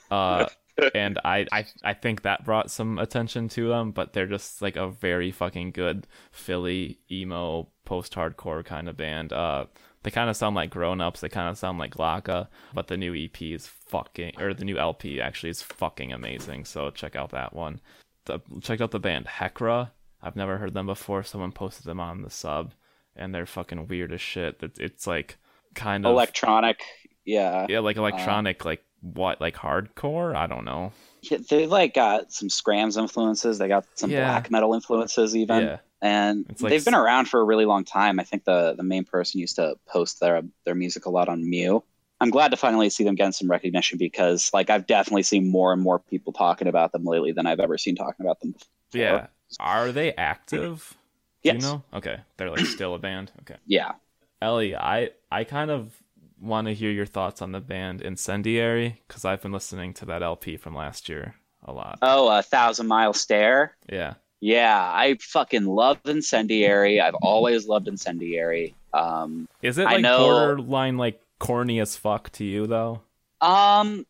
Uh, 0.10 0.48
and 0.96 1.20
I, 1.24 1.46
I 1.52 1.66
I 1.84 1.94
think 1.94 2.22
that 2.22 2.46
brought 2.46 2.72
some 2.72 3.00
attention 3.00 3.50
to 3.50 3.70
them, 3.70 3.92
but 3.92 4.14
they're 4.14 4.28
just 4.28 4.62
like 4.62 4.76
a 4.76 4.88
very 4.88 5.32
fucking 5.32 5.72
good 5.72 6.08
Philly 6.32 7.00
emo 7.12 7.70
post 7.86 8.14
hardcore 8.14 8.64
kind 8.64 8.90
of 8.90 8.98
band. 8.98 9.34
Uh, 9.34 9.66
they 10.04 10.12
kind 10.12 10.30
of 10.30 10.38
sound 10.38 10.56
like 10.56 10.70
grown 10.70 11.02
ups. 11.02 11.20
They 11.20 11.30
kind 11.30 11.50
of 11.50 11.58
sound 11.58 11.78
like 11.78 11.96
Glaka, 11.96 12.48
but 12.74 12.88
the 12.88 12.98
new 12.98 13.14
EP 13.14 13.42
is 13.42 13.68
fucking, 13.68 14.40
or 14.40 14.54
the 14.54 14.66
new 14.66 14.78
LP 14.78 15.20
actually 15.20 15.50
is 15.50 15.62
fucking 15.62 16.14
amazing. 16.14 16.66
So 16.66 16.90
check 16.92 17.16
out 17.16 17.32
that 17.32 17.54
one. 17.54 17.82
The, 18.26 18.40
check 18.62 18.80
out 18.82 18.92
the 18.92 19.00
band 19.00 19.26
Hekra. 19.26 19.92
I've 20.22 20.36
never 20.36 20.58
heard 20.58 20.74
them 20.74 20.86
before. 20.86 21.24
Someone 21.24 21.52
posted 21.52 21.86
them 21.86 22.00
on 22.00 22.22
the 22.22 22.30
sub, 22.30 22.74
and 23.16 23.34
they're 23.34 23.46
fucking 23.46 23.88
weird 23.88 24.14
as 24.14 24.22
shit. 24.22 24.62
It, 24.62 24.78
it's 24.80 25.06
like 25.08 25.38
kind 25.76 26.06
of 26.06 26.12
Electronic. 26.12 26.82
Yeah. 27.26 27.68
yeah, 27.70 27.80
like 27.80 27.98
electronic, 27.98 28.66
like 28.66 28.84
what, 29.02 29.40
like 29.42 29.56
hardcore? 29.56 30.36
I 30.36 30.48
don't 30.48 30.66
know. 30.66 30.92
Yeah, 31.22 31.40
They 31.50 31.66
like 31.68 31.94
got 31.94 32.32
some 32.32 32.50
Scrams 32.50 32.98
influences. 32.98 33.58
They 33.58 33.68
got 33.68 33.86
some 33.96 34.10
Yeah. 34.12 34.26
black 34.26 34.50
metal 34.52 34.74
influences 34.74 35.36
even. 35.36 35.64
yeah, 35.64 35.78
and 36.02 36.46
like 36.62 36.70
they've 36.70 36.86
been 36.86 36.96
around 36.96 37.28
for 37.28 37.40
a 37.42 37.44
really 37.44 37.66
long 37.66 37.84
time. 37.84 38.20
I 38.20 38.24
think 38.24 38.46
the 38.46 38.74
the 38.78 38.84
main 38.84 39.04
person 39.04 39.40
used 39.40 39.58
to 39.58 39.76
post 39.88 40.20
their 40.20 40.42
their 40.66 40.76
music 40.76 41.06
a 41.06 41.10
lot 41.10 41.28
on 41.30 41.50
Mew. 41.50 41.84
I'm 42.22 42.30
glad 42.30 42.52
to 42.52 42.58
finally 42.58 42.90
see 42.90 43.04
them 43.06 43.16
getting 43.16 43.32
some 43.32 43.50
recognition 43.50 43.98
because 43.98 44.50
like 44.54 44.70
I've 44.70 44.88
definitely 44.88 45.24
seen 45.24 45.50
more 45.50 45.72
and 45.74 45.82
more 45.82 46.00
people 46.00 46.34
talking 46.34 46.68
about 46.68 46.92
them 46.92 47.06
lately 47.06 47.32
than 47.32 47.46
I've 47.48 47.60
ever 47.62 47.78
seen 47.78 47.96
talking 47.96 48.26
about 48.26 48.40
them 48.42 48.52
before. 48.52 49.02
yeah. 49.02 49.28
Are 49.60 49.92
they 49.92 50.14
active? 50.14 50.96
Yes. 51.44 51.56
you 51.56 51.62
know? 51.62 51.84
Okay, 51.94 52.18
they're 52.38 52.50
like 52.52 52.66
still 52.66 52.94
a 52.96 53.00
band. 53.00 53.32
Okay. 53.42 53.56
Yeah. 53.66 53.94
Ellie, 54.42 54.76
I 54.76 55.10
I 55.32 55.44
kind 55.46 55.72
of 55.72 55.94
want 56.42 56.68
to 56.68 56.74
hear 56.74 56.92
your 56.92 57.06
thoughts 57.06 57.42
on 57.42 57.52
the 57.52 57.60
band 57.60 58.02
Incendiary 58.02 59.02
because 59.08 59.26
I've 59.26 59.42
been 59.42 59.52
listening 59.52 59.94
to 59.96 60.06
that 60.06 60.24
LP 60.24 60.58
from 60.58 60.76
last 60.76 61.10
year 61.10 61.36
a 61.64 61.72
lot. 61.74 62.00
Oh, 62.02 62.28
a 62.30 62.42
thousand 62.42 62.88
mile 62.88 63.14
stare. 63.14 63.76
yeah, 63.92 64.16
Yeah, 64.40 64.80
I 64.80 65.18
fucking 65.20 65.66
love 65.66 66.00
Incendiary. 66.06 67.02
I've 67.02 67.16
always 67.16 67.68
loved 67.68 67.88
Incendiary. 67.88 68.74
Um, 68.94 69.48
is 69.62 69.78
it 69.78 69.84
like 69.86 70.02
know- 70.02 70.20
borderline 70.20 70.98
like 70.98 71.22
corny 71.40 71.80
as 71.80 71.96
fuck 71.96 72.32
to 72.34 72.46
you 72.46 72.68
though? 72.68 73.02
Um, 73.42 74.06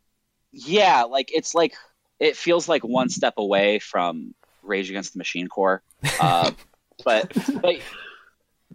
yeah, 0.51 1.03
like 1.03 1.31
it's 1.33 1.53
like 1.53 1.73
it 2.19 2.35
feels 2.35 2.67
like 2.67 2.83
one 2.83 3.09
step 3.09 3.35
away 3.37 3.79
from 3.79 4.33
Rage 4.63 4.89
Against 4.89 5.13
the 5.13 5.17
Machine 5.17 5.47
Core. 5.47 5.81
Uh, 6.19 6.51
but 7.05 7.31
but 7.61 7.75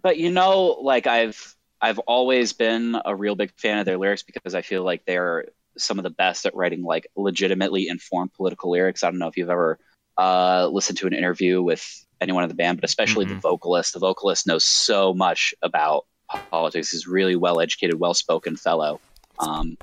but 0.01 0.17
you 0.17 0.31
know, 0.31 0.77
like 0.81 1.07
I've 1.07 1.54
I've 1.81 1.99
always 1.99 2.53
been 2.53 2.97
a 3.05 3.15
real 3.15 3.35
big 3.35 3.51
fan 3.57 3.77
of 3.79 3.85
their 3.85 3.97
lyrics 3.97 4.23
because 4.23 4.55
I 4.55 4.61
feel 4.61 4.83
like 4.83 5.03
they're 5.05 5.45
some 5.77 5.99
of 5.99 6.03
the 6.03 6.09
best 6.09 6.45
at 6.45 6.55
writing 6.55 6.83
like 6.83 7.05
legitimately 7.15 7.87
informed 7.89 8.33
political 8.33 8.71
lyrics. 8.71 9.03
I 9.03 9.09
don't 9.09 9.19
know 9.19 9.27
if 9.27 9.35
you've 9.37 9.49
ever 9.49 9.77
uh, 10.17 10.69
listened 10.71 10.97
to 10.99 11.07
an 11.07 11.13
interview 11.13 11.61
with 11.61 11.85
anyone 12.21 12.43
in 12.43 12.49
the 12.49 12.55
band, 12.55 12.77
but 12.79 12.85
especially 12.85 13.25
the 13.25 13.35
Mhm. 13.35 13.41
vocalist. 13.41 13.93
The 13.93 13.99
vocalist 13.99 14.47
knows 14.47 14.63
so 14.63 15.13
much 15.13 15.53
about 15.61 16.05
politics. 16.49 16.91
He's 16.91 17.05
really 17.07 17.35
well 17.35 17.59
educated, 17.59 17.99
well 17.99 18.13
spoken 18.13 18.55
fellow. 18.55 19.01
Um, 19.39 19.75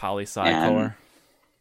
And- 0.46 0.70
core. 0.74 0.96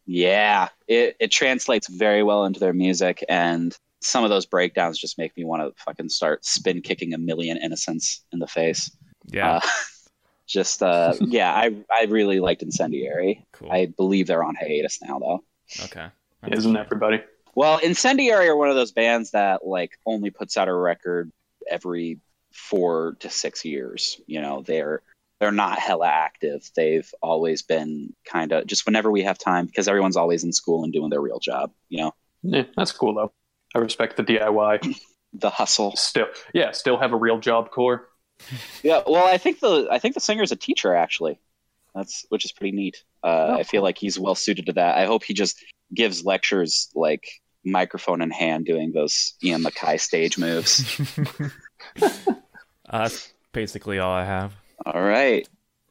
yeah, 0.06 0.68
it, 0.88 1.16
it 1.20 1.30
translates 1.30 1.88
very 1.88 2.22
well 2.22 2.46
into 2.46 2.58
their 2.58 2.72
music, 2.72 3.22
and 3.28 3.76
some 4.00 4.24
of 4.24 4.30
those 4.30 4.46
breakdowns 4.46 4.98
just 4.98 5.18
make 5.18 5.36
me 5.36 5.44
want 5.44 5.62
to 5.62 5.82
fucking 5.84 6.08
start 6.08 6.44
spin 6.44 6.80
kicking 6.80 7.12
a 7.12 7.18
million 7.18 7.58
innocents 7.58 8.24
in 8.32 8.38
the 8.38 8.46
face. 8.48 8.90
Yeah, 9.26 9.56
Uh, 9.56 9.60
just 10.52 10.82
uh, 10.82 11.14
yeah, 11.20 11.52
I 11.52 11.74
I 11.90 12.04
really 12.04 12.40
liked 12.40 12.62
Incendiary. 12.62 13.44
cool. 13.52 13.72
I 13.72 13.86
believe 13.86 14.26
they're 14.26 14.44
on 14.44 14.54
hiatus 14.54 15.00
now, 15.02 15.18
though. 15.18 15.44
okay. 15.84 16.08
Isn't 16.50 16.76
everybody? 16.76 17.22
Well, 17.54 17.78
Incendiary 17.78 18.48
are 18.48 18.56
one 18.56 18.68
of 18.68 18.74
those 18.74 18.92
bands 18.92 19.30
that 19.32 19.66
like 19.66 19.92
only 20.06 20.30
puts 20.30 20.56
out 20.56 20.68
a 20.68 20.74
record 20.74 21.30
every 21.70 22.20
four 22.52 23.16
to 23.20 23.30
six 23.30 23.64
years. 23.64 24.20
You 24.26 24.40
know, 24.40 24.62
they're 24.62 25.02
they're 25.40 25.52
not 25.52 25.78
hella 25.78 26.06
active. 26.06 26.68
They've 26.76 27.08
always 27.22 27.62
been 27.62 28.12
kind 28.24 28.52
of 28.52 28.66
just 28.66 28.86
whenever 28.86 29.10
we 29.10 29.22
have 29.22 29.38
time 29.38 29.66
because 29.66 29.88
everyone's 29.88 30.16
always 30.16 30.44
in 30.44 30.52
school 30.52 30.84
and 30.84 30.92
doing 30.92 31.10
their 31.10 31.20
real 31.20 31.40
job. 31.40 31.72
You 31.88 32.02
know, 32.02 32.12
Yeah, 32.42 32.64
that's 32.76 32.92
cool 32.92 33.14
though. 33.14 33.32
I 33.74 33.78
respect 33.78 34.16
the 34.16 34.24
DIY. 34.24 34.96
the 35.32 35.50
hustle. 35.50 35.96
Still, 35.96 36.26
yeah, 36.52 36.72
still 36.72 36.98
have 36.98 37.12
a 37.12 37.16
real 37.16 37.38
job 37.38 37.70
core. 37.70 38.08
Yeah, 38.82 39.02
well, 39.06 39.26
I 39.26 39.38
think 39.38 39.60
the 39.60 39.88
I 39.90 39.98
think 39.98 40.14
the 40.14 40.20
singer's 40.20 40.52
a 40.52 40.56
teacher 40.56 40.94
actually. 40.94 41.38
That's 41.94 42.24
which 42.30 42.44
is 42.44 42.52
pretty 42.52 42.74
neat. 42.76 43.04
Uh, 43.22 43.46
Oh, 43.50 43.54
I 43.58 43.62
feel 43.64 43.82
like 43.82 43.98
he's 43.98 44.18
well 44.18 44.34
suited 44.34 44.66
to 44.66 44.72
that. 44.74 44.96
I 44.96 45.04
hope 45.06 45.24
he 45.24 45.34
just 45.34 45.62
gives 45.94 46.24
lectures 46.24 46.90
like 46.94 47.24
microphone 47.64 48.22
in 48.22 48.30
hand, 48.30 48.64
doing 48.66 48.92
those 48.92 49.34
Ian 49.44 49.62
MacKaye 49.62 50.00
stage 50.00 50.38
moves. 50.38 51.00
uh, 52.00 52.08
that's 52.90 53.32
basically 53.52 53.98
all 53.98 54.12
I 54.12 54.24
have. 54.24 54.52
All 54.84 55.00
right. 55.02 55.48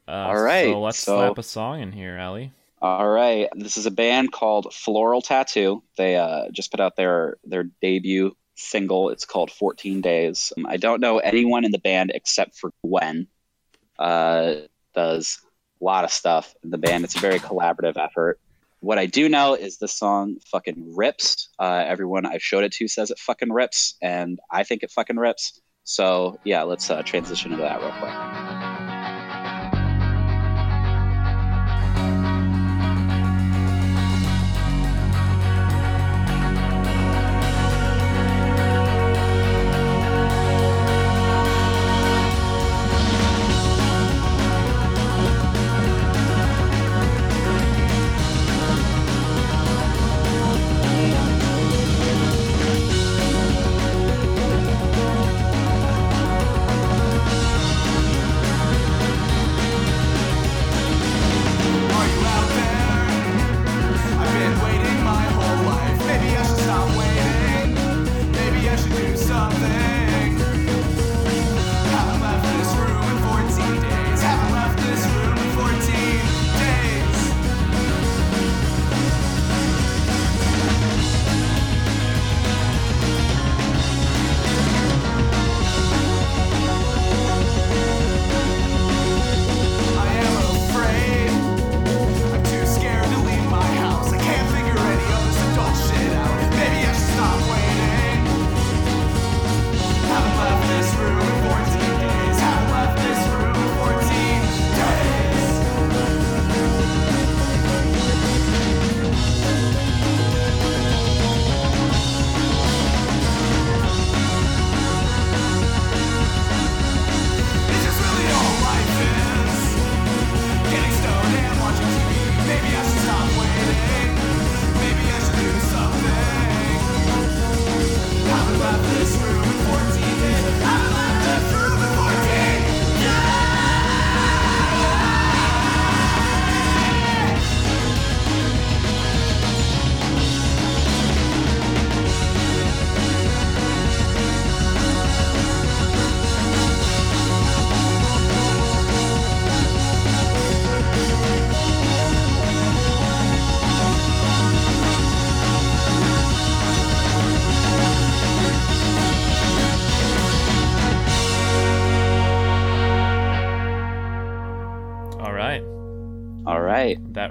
Uh, 0.07 0.11
All 0.11 0.41
right, 0.41 0.65
So 0.71 0.81
let's 0.81 0.97
so- 0.99 1.15
slap 1.17 1.37
a 1.37 1.43
song 1.43 1.81
in 1.81 1.91
here, 1.91 2.17
Ellie. 2.17 2.51
All 2.81 3.07
right, 3.07 3.47
this 3.53 3.77
is 3.77 3.85
a 3.85 3.91
band 3.91 4.31
called 4.31 4.73
Floral 4.73 5.21
Tattoo. 5.21 5.83
They 5.97 6.15
uh, 6.15 6.45
just 6.51 6.71
put 6.71 6.79
out 6.79 6.95
their 6.95 7.37
their 7.43 7.65
debut 7.79 8.35
single. 8.55 9.09
It's 9.09 9.25
called 9.25 9.51
14 9.51 10.01
Days. 10.01 10.53
Um, 10.57 10.65
I 10.65 10.77
don't 10.77 11.01
know 11.01 11.19
anyone 11.19 11.65
in 11.65 11.71
the 11.71 11.79
band 11.79 12.11
except 12.13 12.57
for 12.57 12.71
Gwen. 12.85 13.27
Uh, 13.97 14.55
does 14.93 15.39
a 15.81 15.83
lot 15.83 16.03
of 16.03 16.11
stuff 16.11 16.53
in 16.63 16.69
the 16.69 16.77
band. 16.77 17.03
It's 17.03 17.15
a 17.15 17.19
very 17.19 17.39
collaborative 17.39 17.97
effort. 17.97 18.39
What 18.79 18.97
I 18.97 19.05
do 19.05 19.29
know 19.29 19.53
is 19.53 19.77
this 19.77 19.93
song 19.93 20.37
fucking 20.47 20.95
rips. 20.95 21.49
Uh, 21.59 21.83
everyone 21.85 22.25
I've 22.25 22.41
showed 22.41 22.63
it 22.63 22.71
to 22.73 22.87
says 22.87 23.11
it 23.11 23.19
fucking 23.19 23.51
rips, 23.51 23.95
and 24.01 24.39
I 24.49 24.63
think 24.63 24.81
it 24.83 24.91
fucking 24.91 25.17
rips. 25.17 25.61
So 25.83 26.39
yeah, 26.43 26.63
let's 26.63 26.89
uh, 26.89 27.03
transition 27.03 27.51
into 27.51 27.63
that 27.63 27.79
real 27.79 27.91
quick. 27.91 28.30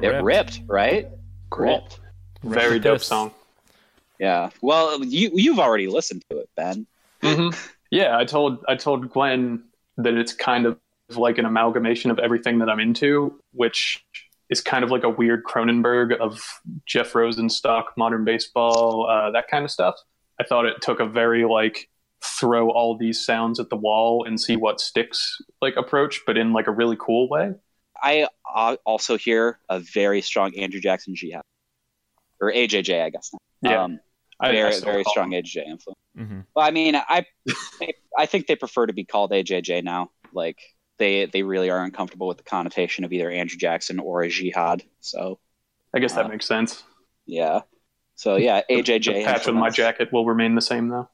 It 0.02 0.08
ripped. 0.08 0.24
ripped, 0.24 0.60
right? 0.66 1.08
Ripped. 1.56 2.00
Very 2.42 2.74
Rip 2.74 2.82
dope 2.82 2.98
this. 2.98 3.06
song. 3.06 3.32
Yeah. 4.18 4.50
Well, 4.60 5.04
you 5.04 5.30
you've 5.34 5.58
already 5.58 5.86
listened 5.88 6.24
to 6.30 6.38
it, 6.38 6.48
Ben. 6.56 6.86
hmm 7.22 7.50
Yeah, 7.90 8.16
I 8.16 8.24
told 8.24 8.64
I 8.68 8.76
told 8.76 9.10
Gwen 9.10 9.64
that 9.96 10.14
it's 10.14 10.32
kind 10.32 10.64
of 10.66 10.78
like 11.16 11.38
an 11.38 11.44
amalgamation 11.44 12.10
of 12.12 12.18
everything 12.20 12.60
that 12.60 12.70
I'm 12.70 12.78
into, 12.78 13.38
which 13.52 14.04
is 14.48 14.60
kind 14.60 14.84
of 14.84 14.90
like 14.90 15.02
a 15.02 15.08
weird 15.08 15.44
Cronenberg 15.44 16.16
of 16.18 16.40
Jeff 16.86 17.12
Rosenstock, 17.12 17.84
modern 17.96 18.24
baseball, 18.24 19.08
uh, 19.10 19.30
that 19.32 19.48
kind 19.48 19.64
of 19.64 19.70
stuff. 19.70 19.96
I 20.40 20.44
thought 20.44 20.66
it 20.66 20.80
took 20.82 21.00
a 21.00 21.06
very 21.06 21.44
like 21.44 21.88
throw 22.22 22.70
all 22.70 22.96
these 22.96 23.24
sounds 23.24 23.58
at 23.58 23.70
the 23.70 23.76
wall 23.76 24.24
and 24.24 24.40
see 24.40 24.54
what 24.56 24.80
sticks 24.80 25.38
like 25.60 25.76
approach, 25.76 26.20
but 26.26 26.36
in 26.36 26.52
like 26.52 26.66
a 26.66 26.72
really 26.72 26.96
cool 27.00 27.28
way. 27.28 27.54
I 28.02 28.28
uh, 28.54 28.76
also 28.84 29.16
hear 29.16 29.58
a 29.68 29.80
very 29.80 30.22
strong 30.22 30.54
Andrew 30.56 30.80
Jackson 30.80 31.14
jihad 31.14 31.42
or 32.40 32.50
AJJ, 32.52 33.02
I 33.02 33.10
guess. 33.10 33.30
Now. 33.62 33.70
Yeah, 33.70 33.84
Um, 33.84 34.00
I- 34.40 34.48
I 34.48 34.52
very 34.52 34.72
still 34.72 34.90
very 34.92 35.04
strong 35.04 35.32
him- 35.32 35.42
AJJ 35.44 35.66
influence. 35.66 35.98
hmm 36.16 36.40
Well, 36.54 36.66
I 36.66 36.70
mean, 36.70 36.96
I 36.96 37.26
I 38.18 38.26
think 38.26 38.46
they 38.46 38.56
prefer 38.56 38.86
to 38.86 38.92
be 38.92 39.04
called 39.04 39.30
AJJ 39.32 39.82
now. 39.84 40.10
Like 40.32 40.58
they 40.98 41.26
they 41.26 41.42
really 41.42 41.70
are 41.70 41.82
uncomfortable 41.84 42.26
with 42.26 42.38
the 42.38 42.42
connotation 42.44 43.04
of 43.04 43.12
either 43.12 43.30
Andrew 43.30 43.58
Jackson 43.58 43.98
or 43.98 44.22
a 44.22 44.28
jihad. 44.28 44.82
So 45.00 45.38
I 45.94 45.98
guess 45.98 46.14
that 46.14 46.26
uh, 46.26 46.28
makes 46.28 46.46
sense. 46.46 46.82
yeah. 47.26 47.60
So 48.16 48.36
yeah, 48.36 48.62
AJJ. 48.70 49.04
The 49.04 49.24
patch 49.24 49.48
on 49.48 49.56
my 49.56 49.70
jacket 49.70 50.12
will 50.12 50.24
remain 50.26 50.54
the 50.54 50.60
same 50.62 50.88
though. 50.88 51.08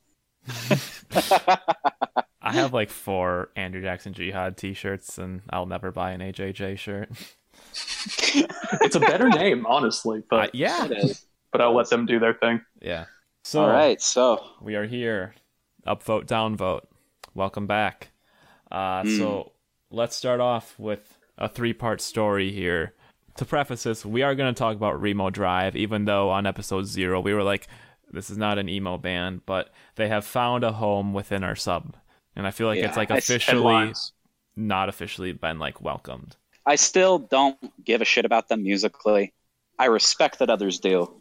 I 2.47 2.53
have 2.53 2.72
like 2.72 2.90
four 2.90 3.51
Andrew 3.57 3.82
Jackson 3.82 4.12
Jihad 4.12 4.57
T-shirts, 4.57 5.18
and 5.18 5.42
I'll 5.51 5.66
never 5.66 5.90
buy 5.90 6.12
an 6.12 6.20
AJJ 6.20 6.78
shirt. 6.78 7.11
It's 8.82 8.94
a 8.94 9.01
better 9.01 9.28
name, 9.28 9.66
honestly, 9.66 10.20
Uh, 10.20 10.22
but 10.30 10.55
yeah, 10.55 10.84
It 10.86 10.92
is. 10.92 11.26
but 11.53 11.61
I'll 11.61 11.74
let 11.74 11.90
them 11.90 12.07
do 12.07 12.18
their 12.18 12.34
thing. 12.34 12.61
yeah. 12.80 13.07
So 13.44 13.62
All 13.62 13.68
right. 13.70 14.01
So 14.01 14.44
we 14.61 14.74
are 14.74 14.86
here. 14.86 15.34
Upvote, 15.86 16.26
downvote. 16.26 16.82
Welcome 17.34 17.66
back. 17.66 18.09
Uh, 18.70 19.03
Hmm. 19.03 19.16
So 19.18 19.53
let's 19.90 20.16
start 20.16 20.40
off 20.40 20.78
with 20.78 21.18
a 21.38 21.49
three-part 21.49 22.01
story 22.01 22.51
here. 22.53 22.94
to 23.36 23.44
preface 23.44 23.82
this, 23.82 24.05
we 24.07 24.22
are 24.22 24.34
going 24.34 24.53
to 24.53 24.59
talk 24.59 24.74
about 24.76 25.01
Remo 25.01 25.28
Drive, 25.30 25.76
even 25.76 26.07
though 26.07 26.30
on 26.30 26.47
episode 26.47 26.86
zero 26.86 27.20
we 27.20 27.34
were 27.34 27.42
like, 27.42 27.68
this 28.11 28.30
is 28.30 28.38
not 28.38 28.57
an 28.59 28.68
emo 28.68 28.97
band, 28.99 29.42
but 29.47 29.68
they 29.97 30.09
have 30.09 30.24
found 30.24 30.64
a 30.64 30.72
home 30.72 31.12
within 31.12 31.44
our 31.44 31.55
sub. 31.55 31.94
And 32.37 32.47
I 32.47 32.51
feel 32.51 32.66
like 32.66 32.78
Yeah, 32.78 32.87
it's 32.89 32.97
like 32.97 33.11
officially 33.11 33.57
Headlines. 33.57 34.12
not 34.57 34.89
officially 34.89 35.32
been 35.32 35.59
like 35.59 35.80
welcomed. 35.80 36.37
I 36.66 36.76
still 36.76 37.18
don't 37.18 37.57
give 37.84 38.03
a 38.03 38.05
shit 38.05 38.24
about 38.24 38.49
them 38.49 38.62
musically. 38.62 39.32
I 39.78 39.87
respect 39.87 40.39
that 40.41 40.51
others 40.51 40.78
do, 40.78 41.20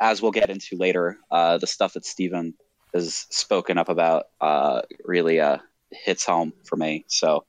as 0.00 0.22
we'll 0.22 0.30
get 0.30 0.50
into 0.50 0.76
later. 0.76 1.18
Uh, 1.30 1.58
the 1.58 1.66
stuff 1.66 1.92
that 1.94 2.04
Steven 2.06 2.54
has 2.94 3.26
spoken 3.30 3.76
up 3.76 3.88
about 3.88 4.26
uh, 4.40 4.82
really 5.04 5.40
uh, 5.40 5.58
hits 5.90 6.24
home 6.24 6.52
for 6.64 6.76
me. 6.76 7.04
So, 7.08 7.44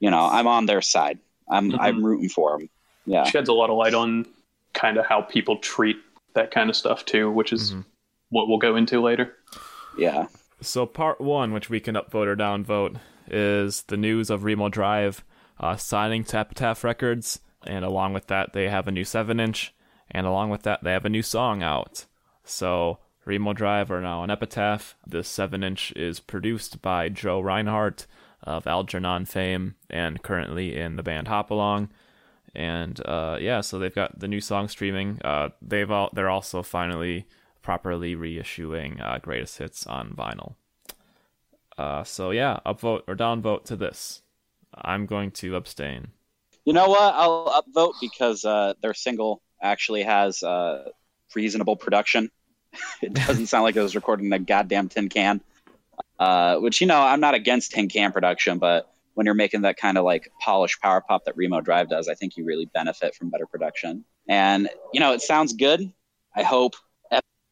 you 0.00 0.10
know, 0.10 0.26
I'm 0.26 0.46
on 0.46 0.66
their 0.66 0.80
side. 0.82 1.18
I'm 1.48 1.70
Mhm. 1.70 1.78
I'm 1.80 2.04
rooting 2.04 2.28
for 2.28 2.58
them. 2.58 2.68
Yeah, 3.04 3.24
sheds 3.24 3.48
a 3.48 3.52
lot 3.52 3.70
of 3.70 3.76
light 3.76 3.94
on 3.94 4.26
kind 4.72 4.96
of 4.96 5.06
how 5.06 5.20
people 5.22 5.58
treat 5.58 5.96
that 6.34 6.50
kind 6.50 6.68
of 6.68 6.76
stuff 6.76 7.04
too, 7.04 7.30
which 7.30 7.52
is 7.52 7.72
Mhm. 7.72 7.84
what 8.30 8.48
we'll 8.48 8.58
go 8.58 8.74
into 8.76 9.00
later. 9.00 9.36
yeah. 9.98 10.26
So 10.60 10.86
part 10.86 11.20
one, 11.20 11.52
which 11.52 11.68
we 11.68 11.80
can 11.80 11.94
upvote 11.94 12.26
or 12.26 12.36
downvote, 12.36 12.98
is 13.28 13.82
the 13.82 13.96
news 13.96 14.30
of 14.30 14.44
Remo 14.44 14.68
Drive 14.68 15.24
uh, 15.60 15.76
signing 15.76 16.24
to 16.24 16.38
Epitaph 16.38 16.82
Records, 16.82 17.40
and 17.66 17.84
along 17.84 18.14
with 18.14 18.28
that, 18.28 18.52
they 18.52 18.68
have 18.68 18.88
a 18.88 18.92
new 18.92 19.04
seven-inch, 19.04 19.74
and 20.10 20.26
along 20.26 20.50
with 20.50 20.62
that, 20.62 20.82
they 20.82 20.92
have 20.92 21.04
a 21.04 21.10
new 21.10 21.22
song 21.22 21.62
out. 21.62 22.06
So 22.44 22.98
Remo 23.24 23.52
Drive 23.52 23.90
are 23.90 24.00
now 24.00 24.20
on 24.20 24.30
Epitaph. 24.30 24.94
This 25.06 25.28
seven-inch 25.28 25.92
is 25.96 26.20
produced 26.20 26.80
by 26.80 27.08
Joe 27.08 27.40
Reinhardt 27.40 28.06
of 28.42 28.66
Algernon 28.66 29.24
fame, 29.26 29.74
and 29.90 30.22
currently 30.22 30.76
in 30.76 30.96
the 30.96 31.02
band 31.02 31.28
Hop 31.28 31.50
Along. 31.50 31.90
And 32.54 33.04
uh, 33.04 33.36
yeah, 33.40 33.60
so 33.60 33.78
they've 33.78 33.94
got 33.94 34.18
the 34.18 34.28
new 34.28 34.40
song 34.40 34.68
streaming. 34.68 35.20
Uh, 35.22 35.50
they've 35.60 35.90
all 35.90 36.10
they're 36.14 36.30
also 36.30 36.62
finally 36.62 37.26
properly 37.66 38.14
reissuing 38.14 39.04
uh, 39.04 39.18
greatest 39.18 39.58
hits 39.58 39.88
on 39.88 40.10
vinyl. 40.10 40.54
Uh, 41.76 42.04
so 42.04 42.30
yeah, 42.30 42.60
upvote 42.64 43.02
or 43.08 43.16
downvote 43.16 43.64
to 43.64 43.74
this. 43.74 44.22
I'm 44.72 45.04
going 45.04 45.32
to 45.32 45.56
abstain. 45.56 46.12
You 46.64 46.72
know 46.72 46.88
what? 46.88 47.12
I'll 47.16 47.60
upvote 47.60 47.94
because 48.00 48.44
uh, 48.44 48.74
their 48.82 48.94
single 48.94 49.42
actually 49.60 50.04
has 50.04 50.44
uh, 50.44 50.90
reasonable 51.34 51.74
production. 51.74 52.30
it 53.02 53.12
doesn't 53.14 53.48
sound 53.48 53.64
like 53.64 53.74
it 53.74 53.82
was 53.82 53.96
recorded 53.96 54.26
in 54.26 54.32
a 54.32 54.38
goddamn 54.38 54.88
tin 54.88 55.08
can. 55.08 55.40
Uh, 56.20 56.58
which 56.58 56.80
you 56.80 56.86
know, 56.86 57.02
I'm 57.02 57.20
not 57.20 57.34
against 57.34 57.72
tin 57.72 57.88
can 57.88 58.12
production, 58.12 58.58
but 58.58 58.92
when 59.14 59.26
you're 59.26 59.34
making 59.34 59.62
that 59.62 59.76
kind 59.76 59.98
of 59.98 60.04
like 60.04 60.30
polished 60.40 60.80
power 60.80 61.00
pop 61.00 61.24
that 61.24 61.36
Remo 61.36 61.60
Drive 61.62 61.88
does, 61.88 62.06
I 62.06 62.14
think 62.14 62.36
you 62.36 62.44
really 62.44 62.66
benefit 62.66 63.16
from 63.16 63.28
better 63.28 63.46
production. 63.46 64.04
And 64.28 64.68
you 64.92 65.00
know, 65.00 65.12
it 65.14 65.20
sounds 65.20 65.52
good. 65.52 65.92
I 66.36 66.44
hope 66.44 66.76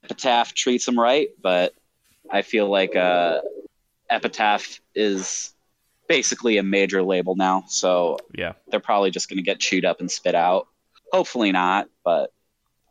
Epitaph 0.04 0.54
treats 0.54 0.86
them 0.86 0.98
right, 0.98 1.28
but 1.42 1.74
I 2.30 2.42
feel 2.42 2.68
like 2.68 2.94
uh, 2.96 3.40
Epitaph 4.10 4.80
is 4.94 5.52
basically 6.08 6.58
a 6.58 6.62
major 6.62 7.02
label 7.02 7.36
now, 7.36 7.64
so 7.68 8.18
Yeah, 8.36 8.52
they're 8.68 8.80
probably 8.80 9.10
just 9.10 9.28
going 9.28 9.38
to 9.38 9.42
get 9.42 9.58
chewed 9.58 9.84
up 9.84 10.00
and 10.00 10.10
spit 10.10 10.34
out. 10.34 10.68
Hopefully 11.12 11.52
not, 11.52 11.88
but 12.04 12.32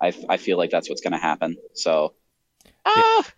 I, 0.01 0.13
I 0.29 0.37
feel 0.37 0.57
like 0.57 0.69
that's 0.69 0.89
what's 0.89 1.01
going 1.01 1.13
to 1.13 1.19
happen. 1.19 1.57
So, 1.73 2.13
ah, 2.85 3.29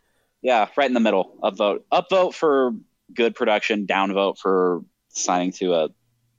yeah, 0.42 0.68
right 0.78 0.88
in 0.88 0.94
the 0.94 1.00
middle. 1.00 1.38
Upvote, 1.44 1.82
upvote 1.92 2.34
for 2.34 2.72
good 3.14 3.36
production, 3.36 3.88
downvote 3.88 4.38
for 4.38 4.84
signing 5.10 5.52
to 5.54 5.74
a 5.74 5.90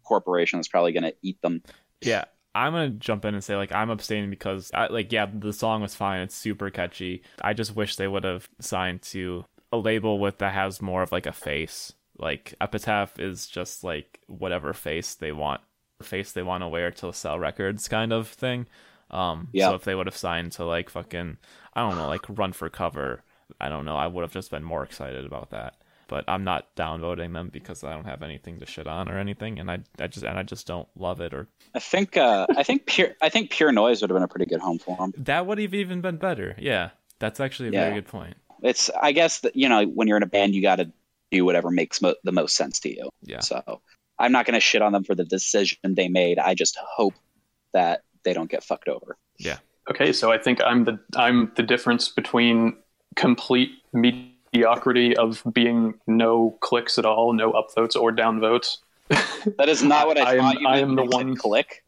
corporation 0.05 0.59
that's 0.59 0.69
probably 0.69 0.93
going 0.93 1.03
to 1.05 1.15
eat 1.23 1.41
them. 1.43 1.63
yeah. 2.01 2.25
I'm 2.57 2.73
gonna 2.73 2.91
jump 2.91 3.25
in 3.25 3.35
and 3.35 3.45
say 3.45 3.57
like 3.57 3.73
I'm 3.73 3.91
abstaining 3.91 4.31
because 4.31 4.71
I, 4.75 4.87
like 4.89 5.13
yeah 5.13 5.27
the 5.33 5.53
song 5.53 5.83
was 5.83 5.95
fine. 5.95 6.21
It's 6.21 6.35
super 6.35 6.71
catchy. 6.71 7.23
I 7.41 7.53
just 7.53 7.77
wish 7.77 7.97
they 7.97 8.09
would 8.09 8.25
have 8.25 8.49
signed 8.61 9.03
to 9.13 9.45
a 9.73 9.77
label 9.77 10.19
with 10.19 10.39
that 10.39 10.55
has 10.55 10.81
more 10.81 11.03
of 11.03 11.13
like 11.13 11.27
a 11.27 11.33
face. 11.33 11.93
Like 12.19 12.55
Epitaph 12.61 13.19
is 13.19 13.47
just 13.47 13.85
like 13.85 14.21
whatever 14.27 14.73
face 14.73 15.15
they 15.15 15.33
want 15.33 15.61
face 16.03 16.33
they 16.33 16.43
want 16.43 16.63
to 16.63 16.69
wear 16.69 16.91
to 16.91 17.13
sell 17.13 17.39
records 17.39 17.89
kind 17.89 18.13
of 18.13 18.29
thing. 18.29 18.67
Um 19.11 19.49
Yeah. 19.53 19.69
so 19.69 19.75
if 19.75 19.85
they 19.85 19.95
would 19.95 20.07
have 20.07 20.17
signed 20.17 20.53
to 20.53 20.65
like 20.65 20.89
fucking 20.91 21.37
I 21.75 21.81
don't 21.83 21.97
know 21.97 22.09
like 22.09 22.25
Run 22.29 22.53
for 22.53 22.69
Cover 22.71 23.23
I 23.61 23.69
don't 23.69 23.85
know 23.85 23.97
I 23.97 24.07
would 24.07 24.23
have 24.23 24.33
just 24.33 24.51
been 24.51 24.65
more 24.65 24.83
excited 24.83 25.25
about 25.27 25.51
that 25.51 25.75
but 26.09 26.25
I'm 26.29 26.45
not 26.45 26.75
downvoting 26.77 27.33
them 27.33 27.49
because 27.53 27.83
I 27.85 27.93
don't 27.95 28.05
have 28.07 28.23
anything 28.23 28.59
to 28.61 28.67
shit 28.67 28.87
on 28.87 29.09
or 29.09 29.19
anything 29.19 29.59
and 29.59 29.71
I, 29.71 29.81
I 29.99 30.07
just 30.07 30.25
and 30.25 30.39
I 30.39 30.43
just 30.43 30.67
don't 30.67 30.89
love 30.97 31.21
it 31.21 31.35
or 31.35 31.49
I 31.75 31.79
think 31.79 32.17
uh, 32.17 32.47
I 32.57 32.63
think 32.63 32.87
pure 32.87 33.11
I 33.21 33.29
think 33.29 33.51
pure 33.51 33.73
noise 33.73 34.01
would 34.01 34.11
have 34.11 34.17
been 34.17 34.23
a 34.23 34.29
pretty 34.29 34.47
good 34.47 34.61
home 34.61 34.79
for 34.79 34.97
them. 34.97 35.13
That 35.17 35.47
would 35.47 35.59
have 35.59 35.75
even 35.75 36.01
been 36.01 36.17
better. 36.17 36.55
Yeah, 36.59 36.91
that's 37.19 37.41
actually 37.41 37.69
a 37.71 37.73
Yeah. 37.73 37.85
very 37.85 37.95
good 38.01 38.09
point. 38.09 38.37
It's 38.63 38.91
I 39.01 39.13
guess 39.13 39.41
that 39.41 39.57
you 39.57 39.69
know 39.69 39.85
when 39.85 40.09
you're 40.09 40.17
in 40.17 40.23
a 40.23 40.27
band 40.27 40.55
you 40.55 40.63
got 40.63 40.77
to 40.77 40.91
do 41.31 41.45
whatever 41.45 41.71
makes 41.71 42.01
mo- 42.01 42.15
the 42.25 42.33
most 42.33 42.57
sense 42.57 42.79
to 42.81 42.89
you. 42.89 43.11
Yeah. 43.23 43.41
So 43.41 43.81
I'm 44.19 44.33
not 44.33 44.47
going 44.47 44.55
to 44.55 44.61
shit 44.61 44.81
on 44.81 44.93
them 44.93 45.05
for 45.05 45.15
the 45.15 45.25
decision 45.25 45.79
they 45.85 46.09
made. 46.09 46.39
I 46.39 46.55
just 46.55 46.79
hope 46.81 47.15
that 47.73 48.03
they 48.25 48.33
don't 48.33 48.51
get 48.51 48.65
fucked 48.65 48.89
over. 48.89 49.17
Yeah. 49.39 49.59
Okay, 49.91 50.13
so 50.13 50.33
I 50.33 50.39
think 50.39 50.61
I'm 50.65 50.85
the 50.85 50.99
I'm 51.17 51.53
the 51.57 51.63
difference 51.63 52.09
between 52.09 52.77
complete 53.15 53.71
mediocrity 54.57 55.17
of 55.17 55.43
being 55.53 55.95
no 56.07 56.57
clicks 56.61 56.99
at 56.99 57.05
all, 57.05 57.33
no 57.33 57.53
upvotes 57.53 57.95
or 58.01 58.13
downvotes. 58.13 58.79
That 59.59 59.69
is 59.69 59.83
not 59.83 60.07
what 60.07 60.19
I, 60.19 60.23
I 60.31 60.35
am- 60.35 60.41
thought 60.41 60.61
you 60.61 60.69
I 60.69 60.79
am 60.79 60.95
the 60.97 61.03
when 61.03 61.07
you 61.07 61.11
said 61.13 61.27
one- 61.27 61.37
click. 61.37 61.83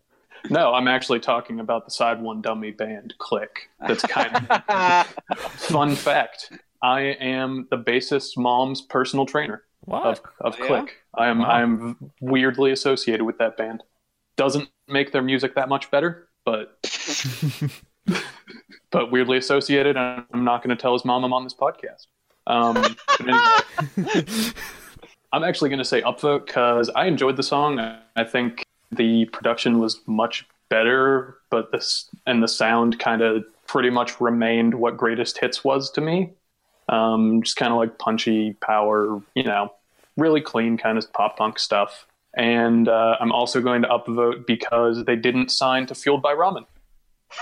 No, 0.51 0.73
I'm 0.73 0.87
actually 0.87 1.19
talking 1.19 1.59
about 1.59 1.85
the 1.85 1.91
SideOneDummy 1.91 2.77
band 2.77 3.13
Click. 3.19 3.69
That's 3.87 4.03
kind 4.03 4.37
of 4.37 5.07
fun 5.57 5.97
fact. 5.97 6.53
I 6.81 7.01
am 7.01 7.67
the 7.71 7.77
bassist 7.77 8.37
mom's 8.39 8.81
personal 8.81 9.27
trainer 9.27 9.65
What? 9.87 10.07
of, 10.07 10.21
of 10.41 10.55
Oh, 10.55 10.63
yeah? 10.63 10.67
Click. 10.69 10.95
I 11.15 11.27
am 11.27 11.41
Wow. 11.41 11.45
I 11.47 11.63
am 11.63 12.13
weirdly 12.21 12.71
associated 12.71 13.25
with 13.25 13.39
that 13.39 13.57
band. 13.57 13.83
Doesn't 14.37 14.69
make 14.87 15.11
their 15.11 15.23
music 15.23 15.57
that 15.57 15.69
much 15.69 15.91
better, 15.91 16.29
but 16.45 16.79
but 18.93 19.11
weirdly 19.11 19.39
associated. 19.39 19.97
And 19.97 20.25
I'm 20.33 20.45
not 20.45 20.63
going 20.63 20.75
to 20.75 20.81
tell 20.81 20.93
his 20.93 21.05
mom 21.05 21.25
I'm 21.25 21.33
on 21.33 21.43
this 21.43 21.55
podcast. 21.55 22.07
Um, 22.49 22.97
anyway, 23.21 24.19
I'm 25.33 25.45
actually 25.45 25.69
going 25.69 25.79
to 25.79 25.85
say 25.85 26.03
upvote 26.03 26.47
because 26.47 26.91
I 26.97 27.07
enjoyed 27.07 27.37
the 27.37 27.43
song. 27.43 27.79
I 28.17 28.25
think 28.25 28.65
the 28.91 29.27
production 29.27 29.79
was 29.79 30.01
much 30.07 30.47
better, 30.69 31.37
but 31.51 31.71
this 31.73 32.09
and 32.27 32.43
the 32.43 32.49
sound 32.49 32.99
kind 32.99 33.23
of 33.23 33.45
pretty 33.67 33.91
much 33.91 34.21
remained 34.21 34.75
what 34.75 34.97
greatest 34.97 35.39
hits 35.39 35.63
was 35.63 35.91
to 35.93 36.01
me. 36.01 36.33
Um, 36.89 37.43
just 37.43 37.57
kind 37.57 37.73
of 37.73 37.79
like 37.79 37.99
punchy 37.99 38.55
power, 38.55 39.21
you 39.35 39.45
know, 39.45 39.73
really 40.17 40.41
clean 40.41 40.79
kind 40.79 40.97
of 40.97 41.13
pop 41.13 41.37
punk 41.37 41.59
stuff. 41.59 42.07
And 42.35 42.89
uh, 42.89 43.17
I'm 43.21 43.33
also 43.33 43.61
going 43.61 43.83
to 43.83 43.89
upvote 43.89 44.47
because 44.47 45.05
they 45.05 45.17
didn't 45.17 45.51
sign 45.51 45.87
to 45.87 45.95
Fueled 45.95 46.23
by 46.23 46.35
Ramen. 46.35 46.65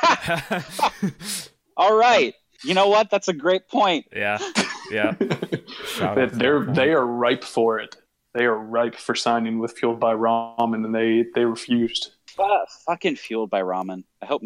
All 1.77 1.97
right. 1.97 2.35
You 2.65 2.75
know 2.75 2.89
what? 2.89 3.11
That's 3.11 3.29
a 3.29 3.33
great 3.33 3.69
point. 3.69 4.07
yeah, 4.15 4.39
yeah. 4.91 5.15
Shout 5.87 6.33
They're 6.33 6.65
they 6.65 6.91
are 6.91 7.07
ripe 7.07 7.45
for 7.45 7.79
it. 7.79 7.97
They 8.35 8.45
are 8.45 8.59
ripe 8.59 8.97
for 8.97 9.15
signing 9.15 9.59
with 9.59 9.79
Fueled 9.79 10.01
by 10.01 10.15
Ramen, 10.15 10.85
and 10.85 10.95
they 10.95 11.25
they 11.35 11.45
refused. 11.45 12.13
Uh, 12.39 12.67
fucking 12.85 13.17
fueled 13.17 13.49
by 13.49 13.63
ramen. 13.63 14.05
I 14.21 14.27
hope 14.27 14.43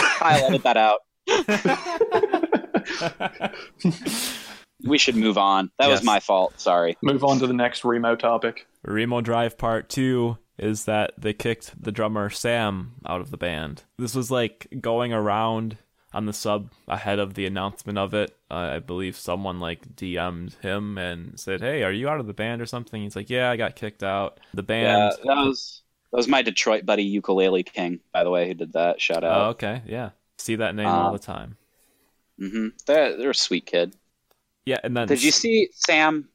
I'll 0.00 0.46
edit 0.46 0.62
that 0.62 0.78
out. 0.78 1.00
We 4.84 4.98
should 4.98 5.16
move 5.16 5.38
on. 5.38 5.70
That 5.78 5.88
was 5.88 6.02
my 6.02 6.20
fault. 6.20 6.60
Sorry. 6.60 6.96
Move 7.02 7.24
on 7.24 7.38
to 7.38 7.46
the 7.46 7.52
next 7.52 7.84
Remo 7.84 8.14
topic. 8.14 8.66
Remo 8.84 9.20
Drive 9.20 9.58
Part 9.58 9.88
2 9.88 10.36
is 10.58 10.84
that 10.84 11.12
they 11.18 11.32
kicked 11.32 11.82
the 11.82 11.92
drummer 11.92 12.30
Sam 12.30 12.94
out 13.06 13.20
of 13.20 13.30
the 13.30 13.36
band. 13.36 13.84
This 13.98 14.14
was 14.14 14.30
like 14.30 14.68
going 14.80 15.12
around 15.12 15.78
on 16.16 16.24
the 16.24 16.32
sub 16.32 16.72
ahead 16.88 17.18
of 17.18 17.34
the 17.34 17.44
announcement 17.44 17.98
of 17.98 18.14
it. 18.14 18.34
Uh, 18.50 18.54
I 18.54 18.78
believe 18.78 19.16
someone 19.16 19.60
like 19.60 19.94
DM'd 19.96 20.54
him 20.62 20.96
and 20.96 21.38
said, 21.38 21.60
Hey, 21.60 21.82
are 21.82 21.92
you 21.92 22.08
out 22.08 22.20
of 22.20 22.26
the 22.26 22.32
band 22.32 22.62
or 22.62 22.66
something? 22.66 23.02
He's 23.02 23.14
like, 23.14 23.28
Yeah, 23.28 23.50
I 23.50 23.56
got 23.56 23.76
kicked 23.76 24.02
out. 24.02 24.40
The 24.54 24.62
band. 24.62 24.86
Yeah, 25.24 25.34
that 25.34 25.46
was 25.46 25.82
that 26.10 26.16
was 26.16 26.26
my 26.26 26.40
Detroit 26.42 26.86
buddy 26.86 27.02
Ukulele 27.02 27.62
King, 27.64 28.00
by 28.12 28.24
the 28.24 28.30
way, 28.30 28.48
who 28.48 28.54
did 28.54 28.72
that. 28.72 29.00
Shout 29.00 29.24
Oh, 29.24 29.28
out. 29.28 29.50
okay. 29.56 29.82
Yeah. 29.86 30.10
See 30.38 30.56
that 30.56 30.74
name 30.74 30.86
all 30.86 31.12
the 31.12 31.18
time. 31.18 31.56
Mm-hmm. 32.40 32.68
They're, 32.86 33.16
they're 33.16 33.30
a 33.30 33.34
sweet 33.34 33.66
kid. 33.66 33.94
Yeah. 34.64 34.78
And 34.82 34.96
then 34.96 35.06
Did 35.08 35.22
you 35.22 35.30
see 35.32 35.68
Sam? 35.72 36.28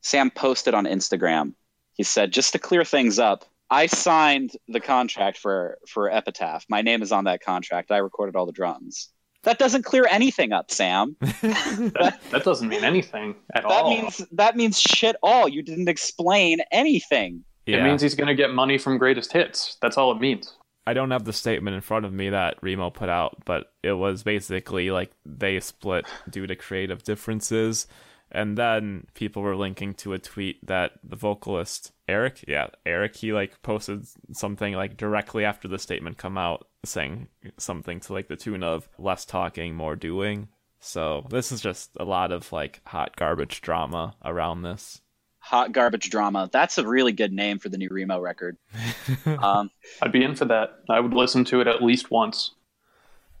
Sam 0.00 0.30
posted 0.30 0.74
on 0.74 0.84
Instagram. 0.86 1.54
He 1.94 2.02
said, 2.02 2.32
"Just 2.32 2.52
to 2.54 2.58
clear 2.58 2.84
things 2.84 3.18
up, 3.20 3.44
I 3.70 3.86
signed 3.86 4.52
the 4.68 4.80
contract 4.80 5.38
for 5.38 5.78
for 5.88 6.10
Epitaph. 6.10 6.64
My 6.68 6.82
name 6.82 7.02
is 7.02 7.12
on 7.12 7.24
that 7.24 7.40
contract. 7.42 7.90
I 7.90 7.98
recorded 7.98 8.34
all 8.36 8.46
the 8.46 8.52
drums. 8.52 9.10
That 9.44 9.58
doesn't 9.58 9.82
clear 9.84 10.06
anything 10.08 10.52
up, 10.52 10.70
Sam. 10.70 11.16
That, 11.42 12.20
that 12.30 12.44
doesn't 12.44 12.68
mean 12.68 12.84
anything 12.84 13.34
at 13.54 13.62
That 13.64 13.70
all. 13.72 13.90
means 13.90 14.18
that 14.32 14.56
means 14.56 14.80
shit 14.80 15.16
all. 15.22 15.48
You 15.48 15.62
didn't 15.62 15.88
explain 15.88 16.60
anything. 16.70 17.44
It 17.66 17.82
means 17.82 18.02
he's 18.02 18.14
going 18.14 18.28
to 18.28 18.34
get 18.34 18.52
money 18.52 18.78
from 18.78 18.98
greatest 18.98 19.32
hits. 19.32 19.76
That's 19.80 19.96
all 19.96 20.12
it 20.12 20.20
means. 20.20 20.54
I 20.86 20.94
don't 20.94 21.12
have 21.12 21.24
the 21.24 21.32
statement 21.32 21.74
in 21.76 21.80
front 21.80 22.04
of 22.04 22.12
me 22.12 22.30
that 22.30 22.56
Remo 22.60 22.90
put 22.90 23.08
out, 23.08 23.36
but 23.44 23.72
it 23.84 23.92
was 23.92 24.24
basically 24.24 24.90
like 24.90 25.12
they 25.24 25.60
split 25.60 26.06
due 26.28 26.46
to 26.48 26.56
creative 26.56 27.04
differences. 27.04 27.86
And 28.32 28.58
then 28.58 29.06
people 29.14 29.42
were 29.42 29.54
linking 29.54 29.94
to 29.94 30.12
a 30.14 30.18
tweet 30.18 30.66
that 30.66 30.92
the 31.04 31.16
vocalist 31.16 31.92
Eric, 32.12 32.44
yeah, 32.46 32.66
Eric, 32.84 33.16
he 33.16 33.32
like 33.32 33.62
posted 33.62 34.06
something 34.32 34.74
like 34.74 34.98
directly 34.98 35.46
after 35.46 35.66
the 35.66 35.78
statement 35.78 36.18
come 36.18 36.36
out 36.36 36.68
saying 36.84 37.28
something 37.56 38.00
to 38.00 38.12
like 38.12 38.28
the 38.28 38.36
tune 38.36 38.62
of 38.62 38.86
less 38.98 39.24
talking, 39.24 39.74
more 39.74 39.96
doing. 39.96 40.48
So 40.78 41.26
this 41.30 41.52
is 41.52 41.62
just 41.62 41.90
a 41.98 42.04
lot 42.04 42.30
of 42.30 42.52
like 42.52 42.82
hot 42.84 43.16
garbage 43.16 43.62
drama 43.62 44.14
around 44.22 44.60
this. 44.60 45.00
Hot 45.38 45.72
garbage 45.72 46.10
drama. 46.10 46.50
That's 46.52 46.76
a 46.76 46.86
really 46.86 47.12
good 47.12 47.32
name 47.32 47.58
for 47.58 47.70
the 47.70 47.78
new 47.78 47.88
Remo 47.90 48.20
record. 48.20 48.58
um, 49.26 49.70
I'd 50.02 50.12
be 50.12 50.22
in 50.22 50.34
for 50.34 50.44
that. 50.44 50.80
I 50.90 51.00
would 51.00 51.14
listen 51.14 51.46
to 51.46 51.62
it 51.62 51.66
at 51.66 51.82
least 51.82 52.10
once. 52.10 52.50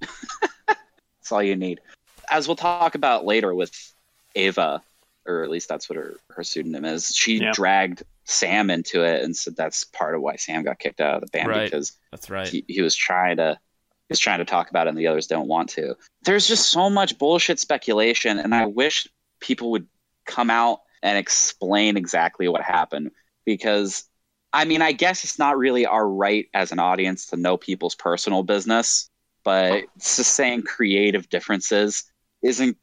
that's 0.00 1.30
all 1.30 1.42
you 1.42 1.56
need. 1.56 1.80
As 2.30 2.48
we'll 2.48 2.56
talk 2.56 2.94
about 2.94 3.26
later 3.26 3.54
with 3.54 3.92
Ava, 4.34 4.82
or 5.26 5.42
at 5.42 5.50
least 5.50 5.68
that's 5.68 5.88
what 5.88 5.96
her, 5.96 6.16
her 6.30 6.42
pseudonym 6.42 6.84
is, 6.84 7.14
she 7.14 7.40
dragged 7.52 8.02
Sam 8.24 8.70
into 8.70 9.04
it 9.04 9.22
and 9.22 9.36
said 9.36 9.56
that's 9.56 9.84
part 9.84 10.14
of 10.14 10.22
why 10.22 10.36
Sam 10.36 10.62
got 10.62 10.78
kicked 10.78 11.00
out 11.00 11.16
of 11.16 11.20
the 11.22 11.26
band 11.26 11.48
Right. 11.48 11.64
because 11.64 11.92
That's 12.10 12.30
right. 12.30 12.48
he, 12.48 12.64
he 12.68 12.82
was 12.82 12.94
trying 12.94 13.36
to 13.38 13.58
he 14.08 14.12
was 14.12 14.18
trying 14.18 14.38
to 14.38 14.44
talk 14.44 14.70
about 14.70 14.86
it 14.86 14.90
and 14.90 14.98
the 14.98 15.06
others 15.06 15.26
don't 15.26 15.48
want 15.48 15.70
to. 15.70 15.96
There's 16.24 16.46
just 16.46 16.68
so 16.68 16.90
much 16.90 17.18
bullshit 17.18 17.58
speculation 17.58 18.38
and 18.38 18.54
I 18.54 18.66
wish 18.66 19.08
people 19.40 19.70
would 19.72 19.86
come 20.26 20.50
out 20.50 20.80
and 21.02 21.18
explain 21.18 21.96
exactly 21.96 22.46
what 22.48 22.62
happened 22.62 23.10
because 23.44 24.04
I 24.52 24.64
mean 24.64 24.82
I 24.82 24.92
guess 24.92 25.24
it's 25.24 25.38
not 25.38 25.58
really 25.58 25.86
our 25.86 26.08
right 26.08 26.48
as 26.54 26.72
an 26.72 26.78
audience 26.78 27.26
to 27.28 27.36
know 27.36 27.56
people's 27.56 27.94
personal 27.94 28.42
business, 28.42 29.08
but 29.44 29.72
oh. 29.72 29.82
it's 29.96 30.16
just 30.16 30.34
saying 30.34 30.62
creative 30.62 31.28
differences 31.28 32.04
isn't 32.42 32.76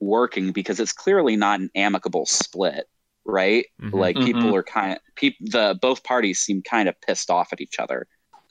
working 0.00 0.52
because 0.52 0.80
it's 0.80 0.92
clearly 0.92 1.36
not 1.36 1.60
an 1.60 1.70
amicable 1.74 2.26
split, 2.26 2.88
right? 3.24 3.66
Mhm. 3.80 3.92
Like 3.94 4.16
people 4.16 4.42
Mhm. 4.42 4.54
are 4.54 4.62
kind 4.62 4.92
of 4.92 4.98
peop, 5.16 5.36
the 5.40 5.78
both 5.80 6.02
parties 6.04 6.40
seem 6.40 6.62
kind 6.62 6.88
of 6.88 7.00
pissed 7.00 7.30
off 7.30 7.52
at 7.52 7.60
each 7.60 7.78
other. 7.78 8.06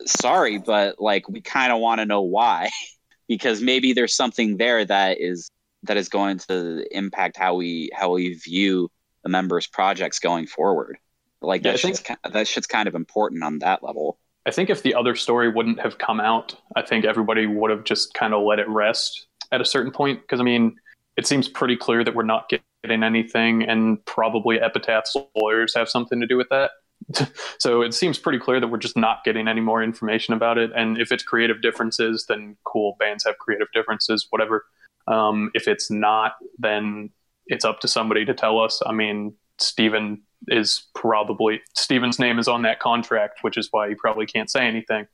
Sorry, 0.05 0.57
but 0.57 0.99
like 0.99 1.27
we 1.29 1.41
kind 1.41 1.71
of 1.71 1.79
want 1.79 1.99
to 1.99 2.05
know 2.05 2.21
why 2.21 2.69
because 3.27 3.61
maybe 3.61 3.93
there's 3.93 4.15
something 4.15 4.57
there 4.57 4.83
that 4.85 5.19
is 5.19 5.49
that 5.83 5.97
is 5.97 6.07
going 6.09 6.37
to 6.37 6.85
impact 6.95 7.37
how 7.37 7.55
we 7.55 7.89
how 7.93 8.13
we 8.13 8.33
view 8.35 8.89
the 9.23 9.29
members' 9.29 9.67
projects 9.67 10.19
going 10.19 10.47
forward. 10.47 10.97
Like 11.41 11.63
Yeah, 11.63 11.71
that 11.73 11.79
I 11.79 11.81
think- 11.81 12.03
ki- 12.05 12.29
that 12.31 12.47
shit's 12.47 12.67
kind 12.67 12.87
of 12.87 12.95
important 12.95 13.43
on 13.43 13.59
that 13.59 13.83
level. 13.83 14.17
I 14.45 14.51
think 14.51 14.69
if 14.69 14.81
the 14.81 14.95
other 14.95 15.15
story 15.15 15.49
wouldn't 15.49 15.79
have 15.79 15.97
come 15.97 16.19
out, 16.19 16.55
I 16.75 16.81
think 16.81 17.05
everybody 17.05 17.45
would 17.45 17.71
have 17.71 17.83
just 17.85 18.13
kind 18.13 18.33
of 18.33 18.43
let 18.43 18.59
it 18.59 18.67
rest 18.67 19.27
at 19.53 19.61
a 19.61 19.65
certain 19.65 19.91
point. 19.91 20.19
Because 20.21 20.39
I 20.41 20.43
mean, 20.43 20.75
it 21.17 21.27
seems 21.27 21.47
pretty 21.47 21.77
clear 21.77 22.03
that 22.03 22.15
we're 22.15 22.23
not 22.23 22.49
getting 22.49 23.03
anything, 23.03 23.63
and 23.63 24.03
probably 24.05 24.57
Epitaph's 24.59 25.15
lawyers 25.35 25.73
have 25.75 25.89
something 25.89 26.19
to 26.19 26.27
do 26.27 26.37
with 26.37 26.49
that. 26.49 26.71
so 27.59 27.81
it 27.81 27.93
seems 27.93 28.17
pretty 28.17 28.39
clear 28.39 28.59
that 28.59 28.67
we're 28.67 28.77
just 28.77 28.97
not 28.97 29.23
getting 29.23 29.47
any 29.47 29.61
more 29.61 29.83
information 29.83 30.33
about 30.33 30.57
it. 30.57 30.71
And 30.75 30.97
if 30.97 31.11
it's 31.11 31.23
creative 31.23 31.61
differences, 31.61 32.25
then 32.27 32.57
cool, 32.63 32.95
bands 32.99 33.25
have 33.25 33.37
creative 33.37 33.67
differences, 33.73 34.27
whatever. 34.29 34.65
Um, 35.07 35.51
if 35.53 35.67
it's 35.67 35.91
not, 35.91 36.33
then 36.57 37.09
it's 37.47 37.65
up 37.65 37.79
to 37.81 37.87
somebody 37.87 38.25
to 38.25 38.33
tell 38.33 38.59
us. 38.59 38.81
I 38.85 38.93
mean, 38.93 39.35
Steven 39.59 40.21
is 40.47 40.87
probably 40.95 41.61
Steven's 41.75 42.19
name 42.19 42.39
is 42.39 42.47
on 42.47 42.63
that 42.63 42.79
contract, 42.79 43.39
which 43.41 43.57
is 43.57 43.67
why 43.71 43.89
he 43.89 43.95
probably 43.95 44.25
can't 44.25 44.49
say 44.49 44.65
anything. 44.65 45.07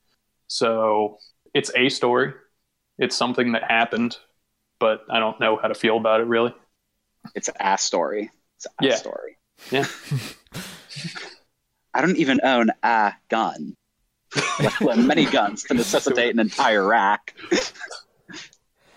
So 0.47 1.17
it's 1.53 1.71
a 1.75 1.89
story. 1.89 2.33
It's 2.97 3.15
something 3.15 3.53
that 3.53 3.63
happened, 3.63 4.17
but 4.79 5.05
I 5.09 5.19
don't 5.19 5.39
know 5.39 5.57
how 5.57 5.67
to 5.67 5.75
feel 5.75 5.97
about 5.97 6.21
it 6.21 6.25
really. 6.25 6.53
It's 7.35 7.49
a 7.59 7.77
story. 7.77 8.31
It's 8.57 8.65
a 8.65 8.69
Yeah. 8.85 8.95
story. 8.95 9.37
Yeah. 9.71 9.85
I 11.93 12.01
don't 12.01 12.17
even 12.17 12.39
own 12.43 12.69
a 12.83 13.13
gun. 13.29 13.75
Many 14.81 15.25
guns 15.25 15.63
to 15.63 15.73
necessitate 15.73 16.33
an 16.33 16.39
entire 16.39 16.85
rack. 16.87 17.35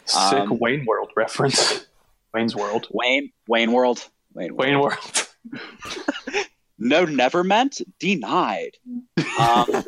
Sick 0.05 0.17
Um, 0.17 0.59
Wayne 0.59 0.85
World 0.85 1.11
reference. 1.17 1.87
Wayne's 2.35 2.55
World. 2.55 2.87
Wayne, 2.91 3.33
Wayne 3.49 3.73
World, 3.73 4.07
Wayne, 4.35 4.55
World. 4.55 4.67
Wayne 4.67 4.81
World. 4.81 5.29
No, 6.85 7.05
never 7.05 7.45
meant. 7.45 7.81
Denied. 8.01 8.73
Um, 9.39 9.85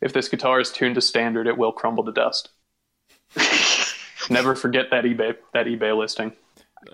If 0.00 0.12
this 0.12 0.28
guitar 0.28 0.60
is 0.60 0.70
tuned 0.70 0.94
to 0.96 1.00
standard, 1.00 1.48
it 1.48 1.58
will 1.58 1.72
crumble 1.72 2.04
to 2.04 2.12
dust. 2.12 2.50
Never 4.30 4.54
forget 4.54 4.86
that 4.90 5.04
eBay 5.04 5.36
that 5.54 5.66
eBay 5.66 5.96
listing. 5.96 6.32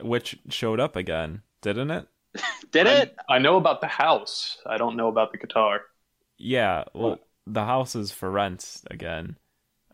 Which 0.02 0.38
showed 0.48 0.80
up 0.80 0.96
again, 0.96 1.42
didn't 1.60 1.90
it? 1.90 2.06
did 2.70 2.86
it? 2.86 3.16
I, 3.28 3.38
know 3.38 3.56
about 3.56 3.80
the 3.80 3.86
house. 3.86 4.58
I 4.66 4.78
don't 4.78 4.96
know 4.96 5.08
about 5.08 5.32
the 5.32 5.38
guitar. 5.38 5.82
Yeah. 6.38 6.84
Well, 6.94 7.18
the 7.46 7.64
house 7.64 7.94
is 7.94 8.10
for 8.10 8.30
rent 8.30 8.82
again. 8.90 9.36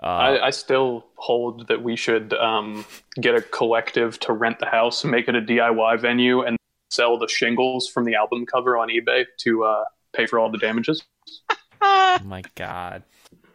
Uh, 0.01 0.07
I, 0.07 0.47
I 0.47 0.51
still 0.51 1.07
hold 1.17 1.67
that 1.69 1.83
we 1.83 1.97
should 1.97 2.33
um, 2.35 2.85
get 3.21 3.35
a 3.35 3.43
collective 3.43 4.21
to 4.21 4.33
rent 4.33 4.61
the 4.61 4.67
house, 4.67 5.03
and 5.03 5.11
make 5.11 5.29
it 5.29 5.35
a 5.35 5.41
DIY 5.41 6.01
venue, 6.01 6.43
and 6.43 6.57
sell 6.91 7.19
the 7.19 7.29
shingles 7.29 7.89
from 7.89 8.05
the 8.05 8.15
album 8.15 8.47
cover 8.47 8.77
on 8.77 8.89
eBay 8.89 9.25
to 9.39 9.65
uh, 9.65 9.85
pay 10.13 10.27
for 10.27 10.39
all 10.39 10.51
the 10.51 10.59
damages. 10.59 11.03
Oh 11.81 12.19
my 12.25 12.43
god. 12.57 13.05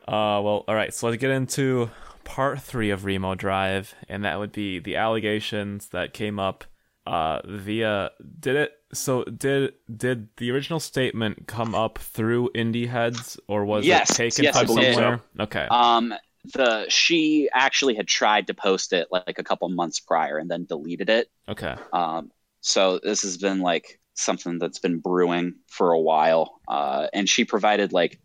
Uh, 0.07 0.39
well, 0.41 0.63
all 0.65 0.75
right. 0.75 0.93
So 0.93 1.07
let's 1.07 1.19
get 1.19 1.29
into 1.29 1.91
part 2.23 2.61
three 2.61 2.89
of 2.89 3.05
Remo 3.05 3.35
Drive, 3.35 3.95
and 4.09 4.23
that 4.25 4.39
would 4.39 4.51
be 4.51 4.79
the 4.79 4.95
allegations 4.95 5.89
that 5.89 6.13
came 6.13 6.39
up 6.39 6.63
uh, 7.05 7.41
via. 7.45 8.11
Did 8.39 8.55
it? 8.55 8.71
So 8.93 9.23
did 9.25 9.73
did 9.95 10.29
the 10.37 10.51
original 10.51 10.79
statement 10.79 11.47
come 11.47 11.73
up 11.75 11.97
through 11.99 12.49
Indie 12.55 12.87
Heads, 12.87 13.39
or 13.47 13.65
was 13.65 13.85
Yes, 13.85 14.09
it 14.09 14.13
taken 14.13 14.43
yes, 14.43 14.59
from 14.59 14.69
it 14.69 14.75
did. 14.75 14.95
somewhere? 14.95 15.21
Okay. 15.39 15.67
Um, 15.69 16.13
the 16.53 16.85
she 16.89 17.49
actually 17.53 17.95
had 17.95 18.07
tried 18.07 18.47
to 18.47 18.53
post 18.53 18.93
it 18.93 19.07
like 19.11 19.39
a 19.39 19.43
couple 19.43 19.69
months 19.69 19.99
prior 19.99 20.37
and 20.37 20.49
then 20.51 20.65
deleted 20.65 21.09
it. 21.09 21.29
okay. 21.47 21.75
Um, 21.91 22.31
so 22.61 22.99
this 22.99 23.23
has 23.23 23.37
been 23.37 23.59
like 23.61 23.99
something 24.15 24.59
that's 24.59 24.79
been 24.79 24.99
brewing 24.99 25.55
for 25.67 25.91
a 25.91 25.99
while. 25.99 26.59
Uh, 26.67 27.07
and 27.13 27.27
she 27.29 27.45
provided 27.45 27.93
like 27.93 28.19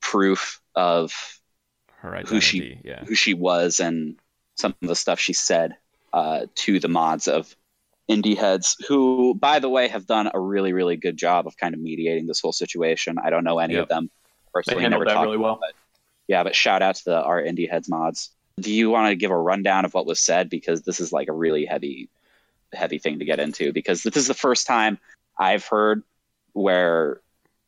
proof 0.00 0.60
of 0.74 1.12
Her 2.02 2.10
identity. 2.16 2.34
who 2.34 2.40
she- 2.40 2.78
yeah. 2.84 3.04
who 3.04 3.14
she 3.14 3.32
was 3.34 3.80
and 3.80 4.16
some 4.56 4.74
of 4.82 4.88
the 4.88 4.96
stuff 4.96 5.18
she 5.20 5.32
said 5.32 5.76
uh, 6.12 6.46
to 6.56 6.78
the 6.80 6.88
mods 6.88 7.26
of 7.28 7.56
indie 8.10 8.36
heads 8.36 8.76
who 8.88 9.34
by 9.34 9.60
the 9.60 9.68
way 9.68 9.86
have 9.88 10.06
done 10.06 10.28
a 10.34 10.38
really 10.38 10.72
really 10.72 10.96
good 10.96 11.16
job 11.16 11.46
of 11.46 11.56
kind 11.56 11.74
of 11.74 11.80
mediating 11.80 12.26
this 12.26 12.40
whole 12.40 12.52
situation 12.52 13.16
i 13.22 13.30
don't 13.30 13.44
know 13.44 13.58
any 13.60 13.74
Yep. 13.74 13.84
of 13.84 13.88
them 13.88 14.04
They 14.10 14.50
personally 14.52 14.82
handled 14.82 15.04
never 15.06 15.14
that 15.16 15.22
really 15.24 15.36
well. 15.38 15.60
yeah 16.26 16.42
but 16.42 16.54
shout 16.56 16.82
out 16.82 16.96
to 16.96 17.04
the 17.04 17.22
our 17.22 17.40
indie 17.40 17.70
heads 17.70 17.88
mods 17.88 18.30
do 18.60 18.72
you 18.72 18.90
want 18.90 19.08
to 19.08 19.16
give 19.16 19.30
a 19.30 19.36
rundown 19.38 19.84
of 19.84 19.94
what 19.94 20.04
was 20.04 20.18
said 20.20 20.50
because 20.50 20.82
this 20.82 20.98
is 21.00 21.12
like 21.12 21.28
a 21.28 21.32
really 21.32 21.64
heavy 21.64 22.10
heavy 22.74 22.98
thing 22.98 23.20
to 23.20 23.24
get 23.24 23.38
into 23.38 23.72
because 23.72 24.02
this 24.02 24.16
is 24.16 24.26
the 24.26 24.34
first 24.34 24.66
time 24.66 24.98
i've 25.38 25.64
heard 25.66 26.02
where 26.54 27.20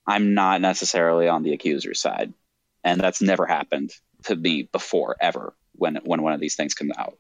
i'm 0.07 0.35
not 0.35 0.61
necessarily 0.61 1.29
on 1.29 1.45
the 1.45 1.53
accuser's 1.55 2.01
side 2.01 2.35
and 2.83 3.01
that's 3.01 3.23
never 3.23 3.47
happened 3.47 3.93
to 4.25 4.37
me 4.37 4.65
before 4.73 5.17
ever 5.21 5.55
when 5.75 5.97
when 6.05 6.23
one 6.23 6.33
of 6.33 6.41
these 6.41 6.57
things 6.57 6.75
comes 6.75 6.93
out 6.99 7.19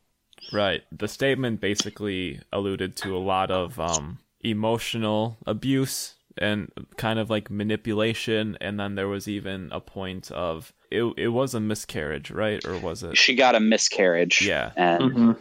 Right. 0.50 0.82
The 0.92 1.08
statement 1.08 1.60
basically 1.60 2.40
alluded 2.52 2.96
to 2.98 3.16
a 3.16 3.18
lot 3.18 3.50
of 3.50 3.78
um, 3.80 4.18
emotional 4.40 5.38
abuse 5.46 6.14
and 6.36 6.70
kind 6.96 7.18
of 7.18 7.30
like 7.30 7.50
manipulation, 7.50 8.56
and 8.60 8.78
then 8.78 8.94
there 8.94 9.08
was 9.08 9.28
even 9.28 9.68
a 9.72 9.80
point 9.80 10.30
of 10.30 10.72
it. 10.90 11.04
It 11.16 11.28
was 11.28 11.54
a 11.54 11.60
miscarriage, 11.60 12.30
right? 12.30 12.60
Or 12.64 12.78
was 12.78 13.02
it? 13.02 13.18
she 13.18 13.34
got 13.34 13.54
a 13.54 13.60
miscarriage 13.60 14.40
Yeah. 14.40 14.72
and 14.76 15.12
hmm 15.12 15.32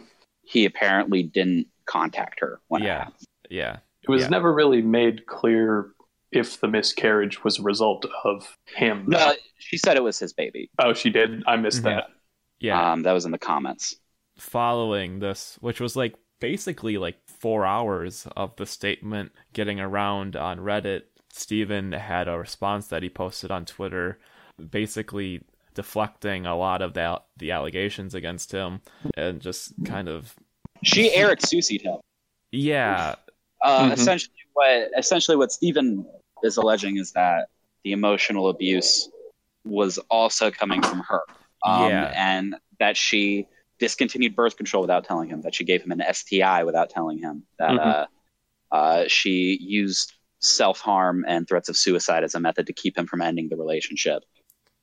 he 0.46 0.66
apparently 0.66 1.22
didn't 1.22 1.68
contact 1.86 2.40
her 2.40 2.60
when 2.68 2.82
it 2.82 2.84
Yeah. 2.84 2.98
happened. 2.98 3.26
Yeah. 3.50 3.78
It 4.02 4.10
was 4.10 4.22
Yeah. 4.22 4.28
never 4.28 4.52
really 4.52 4.82
made 4.82 5.26
clear 5.26 5.93
if 6.34 6.60
the 6.60 6.68
miscarriage 6.68 7.44
was 7.44 7.58
a 7.58 7.62
result 7.62 8.04
of 8.24 8.56
him. 8.76 9.04
no 9.08 9.34
she 9.58 9.76
said 9.78 9.96
it 9.96 10.02
was 10.02 10.18
his 10.18 10.32
baby 10.32 10.70
Oh, 10.78 10.92
she 10.92 11.10
did. 11.10 11.42
I 11.46 11.56
missed 11.56 11.80
Mhm. 11.82 11.84
that. 11.84 12.04
Yeah. 12.60 12.92
um 12.92 13.02
that 13.02 13.12
was 13.12 13.24
in 13.24 13.30
the 13.32 13.38
comments 13.38 13.96
Following 14.36 15.20
this, 15.20 15.56
which 15.60 15.80
was 15.80 15.94
like 15.96 16.14
basically 16.40 16.98
like 16.98 17.16
four 17.28 17.64
hours 17.64 18.26
of 18.36 18.56
the 18.56 18.66
statement 18.66 19.30
getting 19.52 19.78
around 19.78 20.34
on 20.36 20.58
Reddit, 20.58 21.02
Stephen 21.30 21.92
had 21.92 22.26
a 22.28 22.36
response 22.38 22.88
that 22.88 23.02
he 23.04 23.08
posted 23.08 23.50
on 23.52 23.64
Twitter, 23.64 24.18
basically 24.70 25.42
deflecting 25.74 26.46
a 26.46 26.56
lot 26.56 26.82
of 26.82 26.94
the 26.94 27.20
the 27.36 27.50
allegations 27.52 28.14
against 28.14 28.52
him 28.52 28.80
and 29.16 29.40
just 29.40 29.72
kind 29.84 30.08
of 30.08 30.34
she 30.84 31.12
eric 31.14 31.40
susied 31.40 31.82
him 31.82 31.96
yeah 32.52 33.14
Uh, 33.64 33.88
Mhm. 33.88 33.92
Essentially, 33.94 34.34
what 34.52 34.90
essentially 34.98 35.36
what 35.36 35.50
Stephen 35.50 36.04
is 36.44 36.56
alleging 36.56 36.98
is 36.98 37.12
that 37.12 37.48
the 37.82 37.92
emotional 37.92 38.48
abuse 38.48 39.10
was 39.64 39.98
also 40.10 40.50
coming 40.50 40.82
from 40.82 41.00
her. 41.00 41.22
Um, 41.64 41.90
Yeah. 41.90 42.12
And 42.14 42.56
that 42.78 42.96
she 42.96 43.46
discontinued 43.78 44.36
birth 44.36 44.56
control 44.56 44.82
without 44.82 45.04
telling 45.04 45.28
him, 45.28 45.42
that 45.42 45.54
she 45.54 45.64
gave 45.64 45.82
him 45.82 45.90
an 45.92 46.00
STI 46.00 46.64
without 46.64 46.90
telling 46.90 47.18
him, 47.18 47.44
that 47.58 47.70
Mhm. 47.70 47.78
uh, 47.78 48.06
uh, 48.74 49.04
she 49.08 49.58
used 49.60 50.12
self 50.40 50.80
harm 50.80 51.24
and 51.26 51.48
threats 51.48 51.68
of 51.68 51.76
suicide 51.76 52.22
as 52.24 52.34
a 52.34 52.40
method 52.40 52.66
to 52.66 52.72
keep 52.72 52.96
him 52.98 53.06
from 53.06 53.22
ending 53.22 53.48
the 53.48 53.56
relationship. 53.56 54.22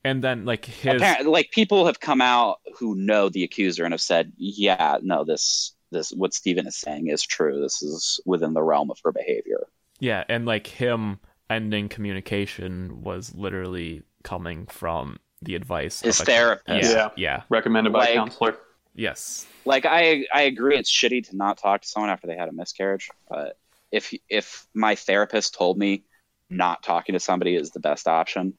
And 0.04 0.22
then 0.24 0.44
like 0.44 0.64
his 0.64 0.96
Apparently, 0.96 1.30
like 1.30 1.50
people 1.52 1.86
have 1.86 2.00
come 2.00 2.20
out 2.20 2.58
who 2.76 2.96
know 2.96 3.28
the 3.28 3.44
accuser 3.44 3.84
and 3.84 3.92
have 3.92 4.00
said, 4.00 4.32
"Yeah, 4.36 4.98
no, 5.02 5.22
this 5.24 5.74
this 5.92 6.10
what 6.10 6.34
Stephen 6.34 6.66
is 6.66 6.76
saying 6.76 7.08
is 7.08 7.22
true. 7.22 7.60
This 7.60 7.82
is 7.82 8.18
within 8.26 8.54
the 8.54 8.62
realm 8.62 8.90
of 8.90 8.98
her 9.04 9.12
behavior." 9.12 9.68
yeah, 10.00 10.24
and 10.28 10.44
like 10.46 10.66
him 10.66 11.20
ending 11.56 11.88
communication 11.88 13.02
was 13.02 13.34
literally 13.34 14.02
coming 14.24 14.66
from 14.66 15.18
the 15.40 15.54
advice 15.54 16.00
His 16.00 16.20
of 16.20 16.28
a- 16.28 16.30
therapist. 16.30 16.90
Yeah, 16.92 16.96
Yeah. 16.96 17.08
yeah, 17.16 17.42
Recommended 17.48 17.92
by 17.92 18.00
Like- 18.00 18.10
a 18.10 18.14
counselor. 18.14 18.58
yes, 18.94 19.46
like 19.64 19.84
I 19.84 20.26
I 20.32 20.42
agree 20.42 20.76
it's 20.76 20.90
shitty 20.90 21.28
to 21.30 21.36
not 21.36 21.58
talk 21.58 21.82
to 21.82 21.88
someone 21.88 22.10
after 22.10 22.26
they 22.26 22.36
had 22.36 22.48
a 22.48 22.52
miscarriage, 22.52 23.10
but 23.28 23.58
if 23.90 24.14
if 24.28 24.66
my 24.74 24.94
therapist 24.94 25.54
told 25.54 25.78
me 25.78 26.04
not 26.48 26.82
talking 26.82 27.14
to 27.14 27.20
somebody 27.20 27.56
is 27.56 27.70
the 27.70 27.80
best 27.80 28.06
option, 28.06 28.54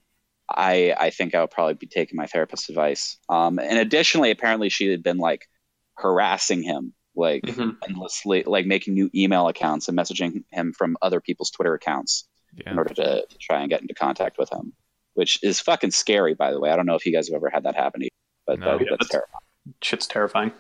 I 0.49 0.93
I 0.99 1.09
think 1.11 1.33
I 1.35 1.41
would 1.41 1.51
probably 1.51 1.75
be 1.75 1.87
taking 1.87 2.17
my 2.17 2.27
therapist's 2.27 2.69
advice. 2.69 3.17
Um, 3.29 3.59
and 3.59 3.77
additionally, 3.79 4.31
apparently 4.31 4.69
she 4.69 4.87
had 4.89 5.03
been 5.03 5.17
like 5.17 5.47
harassing 5.95 6.63
him 6.63 6.93
like 7.15 7.43
Mhm. 7.43 7.77
endlessly, 7.87 8.43
like 8.43 8.65
making 8.65 8.95
new 8.95 9.09
email 9.13 9.47
accounts 9.47 9.87
and 9.87 9.97
messaging 9.97 10.43
him 10.51 10.73
from 10.73 10.97
other 11.01 11.21
people's 11.21 11.51
Twitter 11.51 11.75
accounts 11.75 12.27
in 12.65 12.77
order 12.77 12.93
to, 12.93 13.25
to 13.27 13.37
try 13.39 13.61
and 13.61 13.69
get 13.69 13.81
into 13.81 13.93
contact 13.93 14.37
with 14.37 14.51
him, 14.51 14.73
which 15.15 15.39
is 15.43 15.59
fucking 15.59 15.91
scary. 15.91 16.33
By 16.33 16.51
the 16.51 16.59
way, 16.59 16.69
I 16.69 16.75
don't 16.75 16.85
know 16.85 16.95
if 16.95 17.05
you 17.05 17.13
guys 17.13 17.27
have 17.29 17.35
ever 17.35 17.49
had 17.49 17.63
that 17.63 17.75
happen, 17.75 18.01
to 18.01 18.05
you, 18.05 18.09
but 18.45 18.59
No. 18.59 18.65
that, 18.77 18.81
Yeah, 18.83 18.87
that's 18.91 19.07
that's- 19.07 19.09
terrifying. 19.11 19.39
Shit's 19.81 20.07
terrifying. 20.07 20.51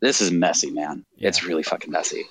This 0.00 0.20
is 0.20 0.30
messy, 0.30 0.70
man. 0.70 1.04
Yeah. 1.16 1.28
It's 1.28 1.42
really 1.44 1.62
fucking 1.64 1.90
messy. 1.90 2.24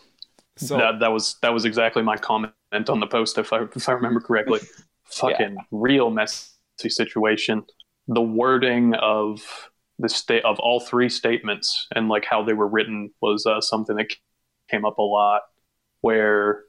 So 0.56 0.78
that 0.78 1.00
that 1.02 1.12
was 1.12 1.36
that 1.42 1.54
was 1.54 1.66
exactly 1.66 2.02
my 2.02 2.18
comment 2.18 2.54
on 2.90 3.00
the 3.00 3.06
post 3.08 3.38
if 3.38 3.52
I 3.54 3.64
if 3.76 3.88
I 3.90 3.92
remember 3.92 4.20
correctly. 4.22 4.62
Fucking 5.06 5.58
real 5.72 6.10
messy 6.10 6.50
situation. 6.90 7.64
The 8.08 8.22
wording 8.22 8.94
of 8.96 9.70
the 10.00 10.10
state 10.10 10.44
of 10.46 10.60
all 10.60 10.80
three 10.80 11.10
statements 11.10 11.88
and 11.96 12.08
like 12.10 12.26
how 12.26 12.44
they 12.44 12.54
were 12.54 12.68
written 12.68 13.12
was 13.22 13.46
uh, 13.46 13.62
something 13.62 13.96
that 13.98 14.12
came 14.72 14.84
up 14.86 14.98
a 14.98 15.02
lot. 15.04 15.42
Where 16.02 16.64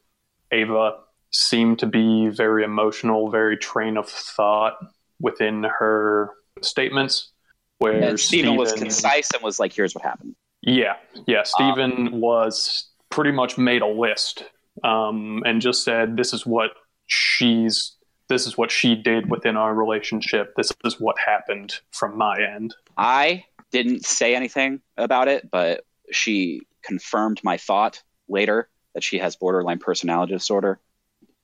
Ava 0.53 0.99
seemed 1.31 1.79
to 1.81 1.87
be 1.87 2.29
very 2.29 2.65
emotional, 2.65 3.31
very 3.31 3.57
train 3.57 3.97
of 3.97 4.09
thought 4.09 4.75
within 5.21 5.65
her 5.65 6.31
statements. 6.63 7.31
Where 7.79 8.03
And 8.03 8.19
Stephen 8.19 8.57
was 8.57 8.73
concise 8.73 9.31
and 9.33 9.43
was 9.43 9.61
like, 9.61 9.73
"Here's 9.73 9.95
what 9.95 10.05
happened." 10.05 10.35
yeah, 10.63 10.97
yeah. 11.27 11.43
Stephen 11.45 12.21
was 12.21 12.89
pretty 13.11 13.31
much 13.31 13.57
made 13.57 13.83
a 13.83 13.87
list 13.87 14.45
um, 14.83 15.43
and 15.47 15.61
just 15.61 15.85
said, 15.85 16.17
"This 16.17 16.33
is 16.33 16.45
what 16.45 16.71
she's. 17.07 17.95
This 18.29 18.47
is 18.47 18.59
what 18.59 18.71
she 18.71 18.95
did 18.95 19.31
within 19.31 19.57
our 19.57 19.75
relationship. 19.75 20.55
This 20.57 20.71
is 20.85 21.01
what 21.01 21.17
happened 21.19 21.81
from 21.93 22.19
my 22.19 22.37
end." 22.41 22.75
I 22.97 23.45
didn't 23.71 24.05
say 24.05 24.35
anything 24.35 24.81
about 24.97 25.29
it, 25.29 25.49
but 25.51 25.85
she 26.11 26.63
confirmed 26.83 27.41
my 27.45 27.59
thought 27.59 28.03
later 28.29 28.69
that 28.95 29.05
she 29.05 29.19
has 29.19 29.37
borderline 29.37 29.79
personality 29.79 30.33
disorder. 30.33 30.81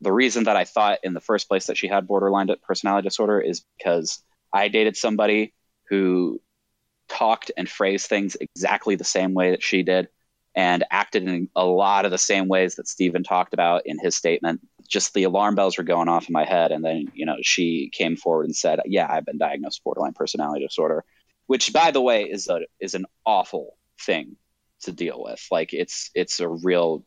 The 0.04 0.12
reason 0.12 0.44
that 0.44 0.56
I 0.56 0.64
thought 0.64 0.98
in 1.02 1.14
the 1.14 1.20
first 1.20 1.48
place 1.48 1.66
that 1.66 1.78
she 1.78 1.88
had 1.88 2.06
borderline 2.06 2.48
personality 2.62 3.08
disorder 3.08 3.40
is 3.40 3.64
because 3.78 4.22
I 4.52 4.68
dated 4.68 4.96
somebody 4.96 5.54
who 5.88 6.40
talked 7.08 7.50
and 7.56 7.68
phrased 7.68 8.06
things 8.06 8.36
exactly 8.38 8.96
the 8.96 9.04
same 9.04 9.32
way 9.32 9.50
that 9.50 9.62
she 9.62 9.82
did 9.82 10.08
and 10.54 10.84
acted 10.90 11.26
in 11.26 11.48
a 11.56 11.64
lot 11.64 12.04
of 12.04 12.10
the 12.10 12.18
same 12.18 12.48
ways 12.48 12.76
that 12.76 12.86
Stephen 12.86 13.24
talked 13.24 13.54
about 13.54 13.86
in 13.86 13.98
his 13.98 14.14
statement. 14.14 14.60
Just 14.86 15.14
the 15.14 15.24
alarm 15.24 15.54
bells 15.54 15.78
were 15.78 15.84
going 15.84 16.08
off 16.08 16.28
in 16.28 16.34
my 16.34 16.44
head. 16.44 16.70
And 16.70 16.84
then, 16.84 17.10
you 17.14 17.24
know, 17.24 17.36
she 17.40 17.90
came 17.92 18.14
forward 18.16 18.44
and 18.44 18.54
said, 18.54 18.80
Yeah, 18.84 19.06
I've 19.10 19.24
been 19.24 19.38
diagnosed 19.38 19.80
with 19.80 19.84
borderline 19.84 20.12
personality 20.12 20.66
disorder, 20.66 21.02
which 21.46 21.72
by 21.72 21.90
the 21.90 22.02
way 22.02 22.24
is 22.24 22.48
a 22.48 22.60
is 22.78 22.94
an 22.94 23.06
awful 23.24 23.78
thing 23.98 24.36
to 24.82 24.92
deal 24.92 25.22
with. 25.22 25.44
Like 25.50 25.72
it's 25.72 26.10
it's 26.14 26.40
a 26.40 26.48
real 26.48 27.04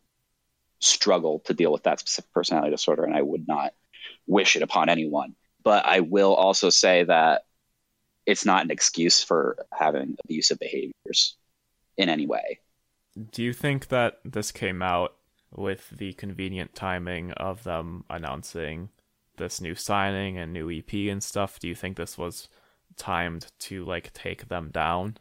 struggle 0.80 1.39
to 1.45 1.53
deal 1.53 1.71
with 1.71 1.84
that 1.84 1.99
specific 1.99 2.32
personality 2.34 2.71
disorder, 2.71 3.03
and 3.03 3.15
I 3.15 3.21
would 3.21 3.47
not 3.47 3.73
wish 4.28 4.55
it 4.55 4.61
upon 4.61 4.89
anyone. 4.89 5.36
But 5.63 5.86
I 5.86 6.01
will 6.01 6.34
also 6.34 6.69
say 6.69 7.03
that 7.03 7.43
it's 8.25 8.45
not 8.45 8.63
an 8.63 8.71
excuse 8.71 9.23
for 9.23 9.65
having 9.71 10.17
abusive 10.23 10.59
behaviors 10.59 11.36
in 11.97 12.09
any 12.09 12.28
way. 12.28 12.59
Do 13.32 13.43
you 13.43 13.53
think 13.53 13.88
that 13.88 14.19
this 14.23 14.51
came 14.51 14.82
out 14.82 15.15
with 15.55 15.89
the 15.89 16.13
convenient 16.13 16.75
timing 16.75 17.32
of 17.32 17.63
them 17.63 18.03
announcing 18.09 18.89
this 19.38 19.61
new 19.61 19.75
signing 19.75 20.38
and 20.38 20.53
new 20.53 20.69
EP 20.69 20.93
and 21.09 21.23
stuff? 21.23 21.59
Do 21.59 21.67
you 21.67 21.75
think 21.75 21.97
this 21.97 22.17
was 22.17 22.49
timed 22.97 23.47
to 23.59 23.86
like 23.86 24.13
take 24.13 24.49
them 24.49 24.69
down? 24.71 25.17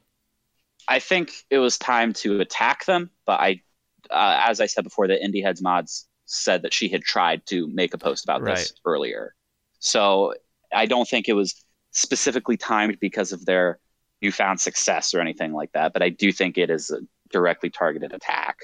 I 0.89 0.99
think 0.99 1.33
it 1.51 1.59
was 1.59 1.79
time 1.79 2.13
to 2.15 2.41
attack 2.41 2.85
them, 2.85 3.11
but 3.25 3.41
I, 3.41 3.63
uh, 4.11 4.41
as 4.45 4.61
I 4.61 4.67
said 4.67 4.85
before, 4.85 5.07
the 5.07 5.15
Indie 5.15 5.43
Heads 5.43 5.63
mods 5.63 6.09
said 6.27 6.63
that 6.63 6.75
she 6.75 6.89
had 6.89 7.03
tried 7.03 7.47
to 7.47 7.69
make 7.69 7.95
a 7.95 7.99
post 7.99 8.25
about 8.25 8.45
this 8.45 8.73
earlier. 8.85 9.35
So 9.79 10.35
I 10.73 10.87
don't 10.87 11.09
think 11.09 11.29
it 11.29 11.35
was 11.35 11.65
specifically 11.93 12.57
timed 12.57 12.99
because 13.01 13.33
of 13.33 13.45
their 13.47 13.79
newfound 14.23 14.61
success 14.61 15.15
or 15.15 15.21
anything 15.21 15.53
like 15.53 15.73
that. 15.73 15.93
But 15.93 16.03
I 16.03 16.09
do 16.09 16.33
think 16.33 16.59
it 16.59 16.71
is 16.71 16.91
a 16.91 17.01
directly 17.31 17.71
targeted 17.71 18.13
attack. 18.13 18.59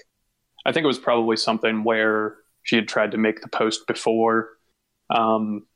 I 0.64 0.72
think 0.72 0.84
it 0.84 0.88
was 0.88 0.98
probably 0.98 1.36
something 1.36 1.84
where 1.84 2.36
she 2.62 2.76
had 2.76 2.88
tried 2.88 3.12
to 3.12 3.18
make 3.18 3.40
the 3.40 3.48
post 3.48 3.86
before, 3.86 4.50
um, 5.10 5.66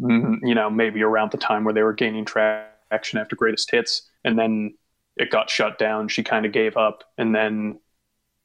mm, 0.00 0.38
you 0.42 0.54
know, 0.54 0.70
maybe 0.70 1.02
around 1.02 1.32
the 1.32 1.38
time 1.38 1.64
where 1.64 1.74
they 1.74 1.82
were 1.82 1.92
gaining 1.92 2.24
traction 2.24 3.18
after 3.18 3.36
Greatest 3.36 3.70
Hits, 3.70 4.08
and 4.24 4.38
then 4.38 4.74
it 5.16 5.30
got 5.30 5.50
shut 5.50 5.78
down. 5.78 6.08
She 6.08 6.22
kind 6.22 6.46
of 6.46 6.52
gave 6.52 6.76
up, 6.76 7.04
and 7.18 7.34
then 7.34 7.78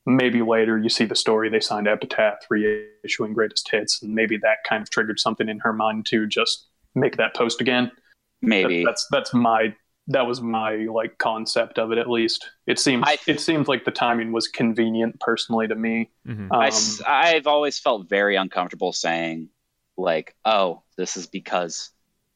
maybe 0.05 0.41
later 0.41 0.77
you 0.77 0.89
see 0.89 1.05
the 1.05 1.15
story 1.15 1.49
they 1.49 1.59
signed 1.59 1.87
Epitaph 1.87 2.39
reissuing 2.51 3.33
Greatest 3.33 3.69
Hits, 3.69 4.01
and 4.01 4.13
maybe 4.13 4.37
that 4.37 4.57
kind 4.67 4.81
of 4.81 4.89
triggered 4.89 5.19
something 5.19 5.49
in 5.49 5.59
her 5.59 5.73
mind 5.73 6.05
to 6.07 6.27
just 6.27 6.67
make 6.93 7.17
that 7.17 7.35
post 7.35 7.61
again. 7.61 7.85
That- 8.41 8.47
Maybe. 8.47 8.83
that's 8.85 9.07
that's 9.11 9.33
my 9.33 9.73
that 10.07 10.27
was 10.27 10.39
my 10.39 10.75
like 10.75 11.17
concept 11.17 11.79
of 11.79 11.91
it 11.91 11.97
at 11.97 12.07
least. 12.09 12.47
It 12.67 12.77
seems 12.77 13.03
I- 13.07 13.17
it 13.25 13.39
seemed 13.39 13.67
like 13.67 13.85
the 13.85 13.91
timing 13.91 14.31
was 14.31 14.47
convenient 14.47 15.19
personally 15.19 15.67
to 15.67 15.75
me. 15.75 16.11
hmm 16.25 16.47
I, 16.51 16.67
Um, 16.67 17.33
have 17.35 17.47
always 17.47 17.79
felt 17.79 18.07
very 18.07 18.35
uncomfortable 18.35 18.93
saying, 18.93 19.49
like, 19.97 20.35
oh, 20.45 20.83
this 20.97 21.17
is 21.17 21.25
because 21.25 21.89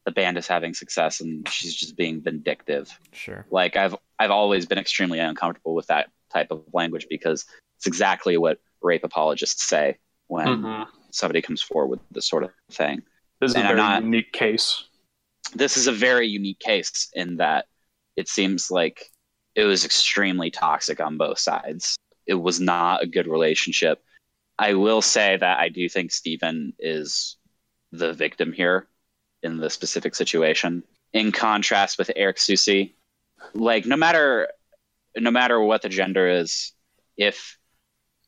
the 0.09 0.13
band 0.21 0.39
is 0.39 0.47
having 0.47 0.73
success 0.73 1.21
and 1.21 1.47
she's 1.47 1.75
just 1.75 1.95
being 1.95 2.19
vindictive. 2.19 2.89
Sure. 3.13 3.45
Like 3.51 3.75
I've 3.75 3.95
I've 4.17 4.31
always 4.31 4.65
been 4.65 4.79
extremely 4.79 5.19
uncomfortable 5.19 5.75
with 5.75 5.85
that 5.87 6.09
type 6.33 6.47
of 6.49 6.63
language 6.73 7.05
because 7.09 7.45
it's 7.77 7.85
exactly 7.85 8.37
what 8.37 8.57
rape 8.81 9.03
apologists 9.03 9.63
say 9.63 9.99
when 10.27 10.47
Mhm. 10.47 10.87
somebody 11.11 11.43
comes 11.43 11.61
forward 11.61 11.89
with 11.91 11.99
this 12.09 12.27
sort 12.27 12.43
of 12.43 12.51
thing. 12.71 13.03
This 13.39 13.51
is 13.51 13.55
a 13.55 13.59
And 13.59 13.67
I'm 13.67 13.75
very 13.75 13.87
not- 13.87 14.03
unique 14.03 14.33
case. 14.33 14.83
This 15.53 15.77
is 15.77 15.85
a 15.87 15.91
very 15.91 16.27
unique 16.27 16.59
case 16.59 17.09
in 17.13 17.37
that 17.37 17.67
it 18.15 18.27
seems 18.27 18.71
like 18.71 19.11
it 19.55 19.65
was 19.65 19.85
extremely 19.85 20.49
toxic 20.49 20.99
on 20.99 21.17
both 21.17 21.37
sides. 21.39 21.95
It 22.25 22.33
was 22.35 22.59
not 22.59 23.03
a 23.03 23.07
good 23.07 23.27
relationship. 23.27 24.03
I 24.57 24.73
will 24.73 25.01
say 25.03 25.37
that 25.37 25.59
I 25.59 25.69
do 25.69 25.87
think 25.87 26.11
Stephen 26.11 26.73
is 26.79 27.37
the 27.91 28.11
victim 28.13 28.51
here 28.53 28.87
in 29.43 29.57
the 29.57 29.69
specific 29.69 30.15
situation. 30.15 30.83
In 31.13 31.31
contrast 31.31 31.97
with 31.97 32.11
Eric 32.15 32.37
Susi, 32.37 32.95
like 33.53 33.85
no 33.85 33.95
matter 33.95 34.49
no 35.17 35.31
matter 35.31 35.59
what 35.59 35.81
the 35.81 35.89
gender 35.89 36.27
is, 36.27 36.71
if 37.17 37.57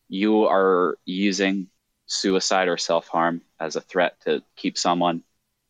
you 0.09 0.45
are 0.45 0.97
using 1.05 1.67
suicide 2.07 2.67
or 2.67 2.77
self 2.77 3.07
harm 3.07 3.41
as 3.59 3.75
a 3.75 3.81
threat 3.81 4.19
to 4.21 4.43
keep 4.55 4.77
someone 4.77 5.23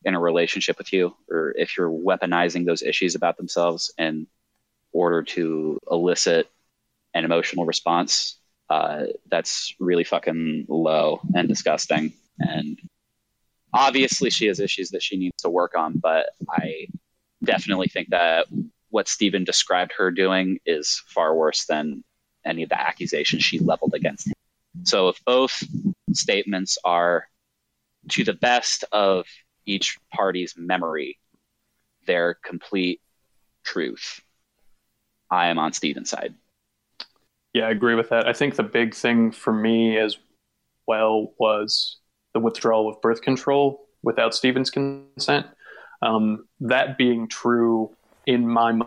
in 0.04 0.16
a 0.16 0.20
relationship 0.20 0.78
with 0.78 0.92
you, 0.92 1.16
or 1.30 1.54
if 1.56 1.78
you're 1.78 1.92
weaponizing 1.92 2.66
those 2.66 2.82
issues 2.82 3.16
about 3.16 3.38
themselves 3.38 3.94
in 3.98 4.26
order 4.92 5.22
to 5.22 5.80
elicit 5.90 6.50
an 7.14 7.26
emotional 7.26 7.66
response, 7.66 8.38
uh, 8.70 9.04
that's 9.30 9.76
really 9.80 10.04
fucking 10.04 10.66
low 10.70 11.22
and 11.36 11.48
disgusting. 11.48 12.14
And 12.40 12.80
obviously, 13.74 14.30
she 14.30 14.48
has 14.48 14.60
issues 14.60 14.90
that 14.92 15.04
she 15.04 15.18
needs 15.18 15.42
to 15.42 15.50
work 15.50 15.76
on, 15.78 15.98
but 15.98 16.28
I 16.50 16.88
definitely 17.44 17.88
think 17.88 18.10
that 18.10 18.48
what 18.90 19.08
Stephen 19.08 19.44
described 19.44 19.94
her 19.98 20.12
doing 20.12 20.60
is 20.66 21.02
far 21.08 21.36
worse 21.36 21.66
than 21.66 22.04
any 22.46 22.64
of 22.64 22.70
the 22.70 22.80
accusations 22.80 23.44
she 23.44 23.60
leveled 23.60 23.94
against 23.94 24.28
him. 24.28 24.34
So 24.84 25.10
if 25.10 25.24
both 25.26 25.64
statements 26.14 26.78
are 26.84 27.28
to 28.10 28.24
the 28.24 28.34
best 28.34 28.84
of 28.92 29.26
each 29.66 29.98
party's 30.14 30.56
memory, 30.58 31.20
their 32.08 32.36
complete 32.44 33.00
truth, 33.64 34.22
I 35.30 35.48
am 35.48 35.60
on 35.60 35.72
Steven's 35.72 36.10
side. 36.10 36.34
Yeah, 37.54 37.68
I 37.68 37.72
agree 37.72 37.96
with 37.96 38.10
that. 38.10 38.28
I 38.28 38.34
think 38.34 38.56
the 38.56 38.64
big 38.64 38.94
thing 38.96 39.32
for 39.32 39.54
me 39.54 39.98
as 39.98 40.18
well 40.88 41.34
was 41.38 41.98
the 42.34 42.40
withdrawal 42.40 42.90
of 42.90 43.02
birth 43.02 43.22
control 43.22 43.88
without 44.04 44.34
Stephen's 44.34 44.70
consent. 44.70 45.46
Um, 46.02 46.48
that 46.62 46.98
being 46.98 47.28
true 47.28 47.96
in 48.26 48.48
my 48.48 48.80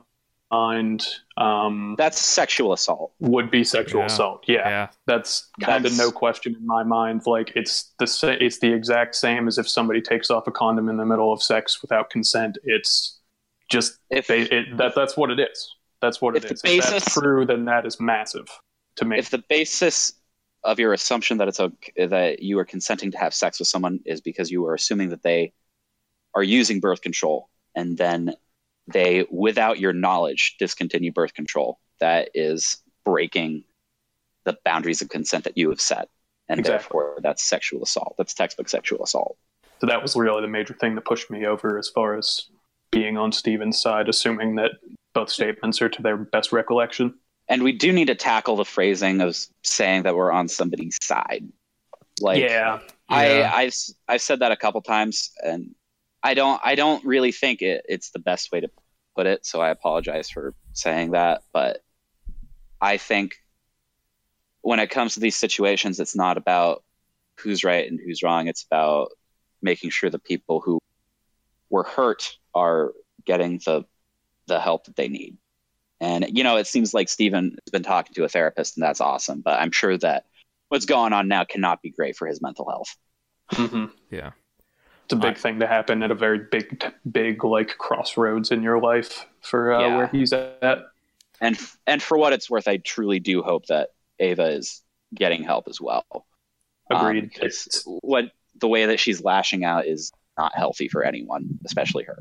mind 0.50 1.06
um, 1.36 1.94
That's 1.98 2.18
sexual 2.18 2.72
assault. 2.72 3.12
would 3.18 3.50
be 3.50 3.64
sexual 3.64 4.00
Yeah. 4.02 4.06
assault. 4.06 4.44
Yeah, 4.46 4.68
Yeah. 4.68 4.88
that's 5.06 5.48
kind 5.60 5.84
of 5.84 5.96
no 5.96 6.12
question 6.12 6.54
in 6.54 6.64
my 6.66 6.84
mind. 6.84 7.22
Like 7.26 7.52
it's 7.56 7.92
the 7.98 8.06
sa- 8.06 8.28
it's 8.40 8.60
the 8.60 8.72
exact 8.72 9.16
same 9.16 9.48
as 9.48 9.58
if 9.58 9.68
somebody 9.68 10.00
takes 10.00 10.30
off 10.30 10.46
a 10.46 10.52
condom 10.52 10.88
in 10.88 10.96
the 10.96 11.04
middle 11.06 11.32
of 11.32 11.42
sex 11.42 11.82
without 11.82 12.10
consent. 12.10 12.58
It's 12.64 13.18
just 13.68 13.98
If 14.10 14.26
they, 14.28 14.42
it, 14.42 14.76
that 14.76 14.94
that's 14.94 15.16
what 15.16 15.30
it 15.30 15.40
is. 15.40 15.74
That's 16.00 16.20
what 16.20 16.36
If 16.36 16.44
it 16.44 16.48
the 16.48 16.54
is. 16.54 16.62
If 16.64 16.82
that's 16.84 16.92
basis- 17.04 17.14
true, 17.14 17.46
then 17.46 17.64
that 17.64 17.84
is 17.86 17.98
massive 17.98 18.46
to 18.96 19.04
me. 19.04 19.18
if 19.18 19.30
the 19.30 19.42
basis 19.48 20.12
of 20.64 20.78
your 20.78 20.92
assumption 20.92 21.38
that 21.38 21.48
it's 21.48 21.60
okay, 21.60 22.06
that 22.06 22.42
you 22.42 22.58
are 22.58 22.64
consenting 22.64 23.10
to 23.12 23.18
have 23.18 23.34
sex 23.34 23.58
with 23.58 23.68
someone 23.68 24.00
is 24.04 24.20
because 24.20 24.50
you 24.50 24.66
are 24.66 24.74
assuming 24.74 25.10
that 25.10 25.22
they 25.22 25.52
are 26.34 26.42
using 26.42 26.80
birth 26.80 27.02
control 27.02 27.48
and 27.74 27.96
then 27.98 28.34
they 28.86 29.26
without 29.30 29.78
your 29.78 29.92
knowledge 29.92 30.56
discontinue 30.58 31.12
birth 31.12 31.34
control 31.34 31.78
that 32.00 32.30
is 32.34 32.78
breaking 33.04 33.64
the 34.44 34.56
boundaries 34.64 35.00
of 35.02 35.08
consent 35.08 35.44
that 35.44 35.56
you 35.56 35.70
have 35.70 35.80
set 35.80 36.08
and 36.48 36.60
Exactly. 36.60 36.78
therefore 36.78 37.18
that's 37.22 37.42
sexual 37.42 37.82
assault 37.82 38.14
that's 38.18 38.34
textbook 38.34 38.68
sexual 38.68 39.02
assault 39.02 39.36
So 39.80 39.86
that 39.86 40.02
was 40.02 40.16
really 40.16 40.42
the 40.42 40.48
major 40.48 40.74
thing 40.74 40.94
that 40.96 41.04
pushed 41.04 41.30
me 41.30 41.46
over 41.46 41.78
as 41.78 41.88
far 41.88 42.16
as 42.16 42.48
being 42.90 43.16
on 43.18 43.32
Steven's 43.32 43.80
side, 43.80 44.08
assuming 44.08 44.54
that 44.56 44.72
both 45.14 45.28
statements 45.28 45.82
are 45.82 45.88
to 45.88 46.02
their 46.02 46.16
best 46.16 46.52
recollection. 46.52 47.14
And 47.48 47.62
we 47.62 47.72
do 47.72 47.92
need 47.92 48.06
to 48.06 48.14
tackle 48.14 48.56
the 48.56 48.64
phrasing 48.64 49.20
of 49.20 49.36
saying 49.62 50.04
that 50.04 50.16
we're 50.16 50.32
on 50.32 50.48
somebody's 50.48 50.98
side 51.02 51.44
like 52.20 52.40
yeah, 52.40 52.78
I, 53.08 53.28
Yeah. 53.28 53.50
I've 53.52 53.74
I've 54.08 54.22
said 54.22 54.40
that 54.40 54.52
a 54.52 54.56
couple 54.56 54.80
times, 54.82 55.32
and 55.42 55.74
I 56.22 56.34
don't 56.34 56.60
I 56.64 56.74
don't 56.74 57.04
really 57.04 57.32
think 57.32 57.62
it, 57.62 57.84
it's 57.88 58.10
the 58.10 58.18
best 58.18 58.52
way 58.52 58.60
to 58.60 58.70
put 59.16 59.26
it. 59.26 59.44
So 59.44 59.60
I 59.60 59.70
apologize 59.70 60.30
for 60.30 60.54
saying 60.72 61.12
that, 61.12 61.42
but 61.52 61.82
I 62.80 62.96
think 62.96 63.36
when 64.62 64.78
it 64.78 64.90
comes 64.90 65.14
to 65.14 65.20
these 65.20 65.36
situations, 65.36 66.00
it's 66.00 66.16
not 66.16 66.36
about 66.36 66.82
who's 67.38 67.64
right 67.64 67.88
and 67.88 68.00
who's 68.00 68.22
wrong. 68.22 68.48
It's 68.48 68.64
about 68.64 69.10
making 69.60 69.90
sure 69.90 70.10
the 70.10 70.18
people 70.18 70.60
who 70.60 70.78
were 71.70 71.84
hurt 71.84 72.36
are 72.54 72.92
getting 73.24 73.60
the 73.64 73.84
the 74.46 74.60
help 74.60 74.84
that 74.84 74.96
they 74.96 75.08
need. 75.08 75.36
And 76.04 76.26
you 76.36 76.44
know, 76.44 76.56
it 76.58 76.66
seems 76.66 76.92
like 76.92 77.08
Stephen 77.08 77.56
has 77.64 77.70
been 77.72 77.82
talking 77.82 78.12
to 78.14 78.24
a 78.24 78.28
therapist, 78.28 78.76
and 78.76 78.82
that's 78.84 79.00
awesome. 79.00 79.40
But 79.40 79.58
I'm 79.60 79.70
sure 79.72 79.96
that 79.98 80.24
what's 80.68 80.84
going 80.86 81.12
on 81.14 81.28
now 81.28 81.44
cannot 81.44 81.80
be 81.82 81.90
great 81.90 82.16
for 82.16 82.26
his 82.26 82.42
mental 82.42 82.68
health. 82.68 82.96
hmm 83.52 83.86
Yeah. 84.10 84.32
it's 85.04 85.12
a 85.12 85.16
big 85.16 85.32
I- 85.32 85.34
thing 85.34 85.60
to 85.60 85.66
happen 85.66 86.02
at 86.02 86.10
a 86.10 86.14
very 86.14 86.38
big, 86.50 86.84
big 87.10 87.44
like 87.44 87.76
crossroads 87.78 88.50
in 88.50 88.62
your 88.62 88.80
life 88.80 89.26
for 89.40 89.72
uh, 89.72 89.80
Yeah. 89.80 89.96
where 89.96 90.06
he's 90.08 90.32
at. 90.32 90.82
And 91.40 91.58
and 91.86 92.02
for 92.02 92.16
what 92.18 92.32
it's 92.32 92.48
worth, 92.50 92.68
I 92.68 92.76
truly 92.78 93.18
do 93.20 93.42
hope 93.42 93.66
that 93.66 93.90
Ava 94.18 94.48
is 94.50 94.82
getting 95.14 95.42
help 95.42 95.68
as 95.68 95.80
well. 95.80 96.04
Um, 96.90 97.16
It's- 97.40 97.82
what 98.02 98.30
the 98.56 98.68
way 98.68 98.86
that 98.86 99.00
she's 99.00 99.22
lashing 99.22 99.64
out 99.64 99.86
is 99.86 100.12
not 100.38 100.54
healthy 100.54 100.88
for 100.88 101.02
anyone, 101.02 101.58
especially 101.64 102.04
her. 102.04 102.18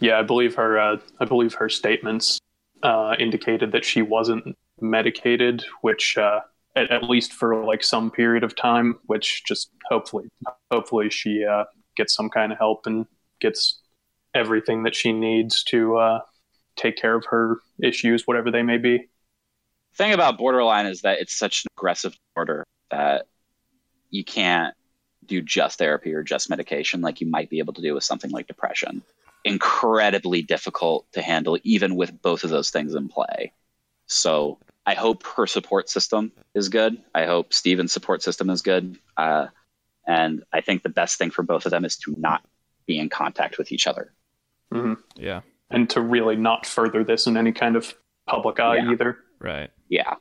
yeah, 0.00 0.18
I 0.18 0.22
believe 0.22 0.54
her. 0.56 0.78
Uh, 0.78 0.96
I 1.20 1.24
believe 1.24 1.54
her 1.54 1.68
statements 1.68 2.38
uh, 2.84 3.16
indicated 3.18 3.72
that 3.72 3.84
she 3.84 4.02
wasn't 4.02 4.56
medicated, 4.80 5.64
which 5.80 6.16
uh, 6.16 6.40
at, 6.76 6.90
at 6.90 7.04
least 7.04 7.32
for 7.32 7.64
like 7.64 7.82
some 7.82 8.10
period 8.10 8.44
of 8.44 8.54
time. 8.54 8.98
Which 9.06 9.42
just 9.44 9.70
hopefully, 9.88 10.28
hopefully 10.70 11.10
she 11.10 11.44
uh, 11.44 11.64
gets 11.96 12.14
some 12.14 12.30
kind 12.30 12.52
of 12.52 12.58
help 12.58 12.86
and 12.86 13.06
gets 13.40 13.80
everything 14.34 14.82
that 14.82 14.94
she 14.94 15.12
needs 15.12 15.64
to 15.64 15.96
uh, 15.96 16.20
take 16.76 16.96
care 16.96 17.14
of 17.14 17.24
her 17.26 17.58
issues, 17.82 18.26
whatever 18.26 18.50
they 18.50 18.62
may 18.62 18.78
be. 18.78 19.08
thing 19.94 20.12
about 20.12 20.38
borderline 20.38 20.86
is 20.86 21.02
that 21.02 21.20
it's 21.20 21.34
such 21.34 21.64
an 21.64 21.68
aggressive 21.76 22.16
disorder 22.34 22.64
that 22.90 23.26
you 24.10 24.24
can't 24.24 24.74
do 25.26 25.40
just 25.40 25.78
therapy 25.78 26.12
or 26.12 26.22
just 26.22 26.50
medication 26.50 27.00
like 27.00 27.20
you 27.20 27.26
might 27.26 27.48
be 27.48 27.58
able 27.58 27.72
to 27.72 27.80
do 27.80 27.94
with 27.94 28.04
something 28.04 28.30
like 28.30 28.46
depression. 28.46 29.02
Incredibly 29.44 30.42
difficult 30.42 31.06
to 31.12 31.22
handle, 31.22 31.58
even 31.62 31.96
with 31.96 32.20
both 32.22 32.44
of 32.44 32.50
those 32.50 32.70
things 32.70 32.94
in 32.94 33.08
play. 33.08 33.52
So 34.06 34.58
I 34.86 34.94
hope 34.94 35.24
her 35.36 35.46
support 35.46 35.88
system 35.88 36.32
is 36.54 36.68
good. 36.68 36.96
I 37.14 37.26
hope 37.26 37.52
Steven's 37.52 37.92
support 37.92 38.22
system 38.22 38.50
is 38.50 38.62
good. 38.62 38.98
Uh, 39.16 39.46
and 40.06 40.42
I 40.52 40.60
think 40.60 40.82
the 40.82 40.88
best 40.88 41.18
thing 41.18 41.30
for 41.30 41.42
both 41.42 41.64
of 41.66 41.70
them 41.70 41.84
is 41.84 41.96
to 41.98 42.14
not 42.18 42.42
be 42.86 42.98
in 42.98 43.08
contact 43.08 43.58
with 43.58 43.72
each 43.72 43.86
other. 43.86 44.12
hmm 44.72 44.94
Yeah. 45.16 45.40
And 45.70 45.88
to 45.90 46.00
really 46.00 46.36
not 46.36 46.66
further 46.66 47.02
this 47.04 47.26
in 47.26 47.36
any 47.36 47.52
kind 47.52 47.76
of 47.76 47.94
public 48.26 48.60
eye 48.60 48.76
Yeah. 48.76 48.90
either. 48.92 49.18
Right. 49.40 49.70
Yeah. 49.88 50.14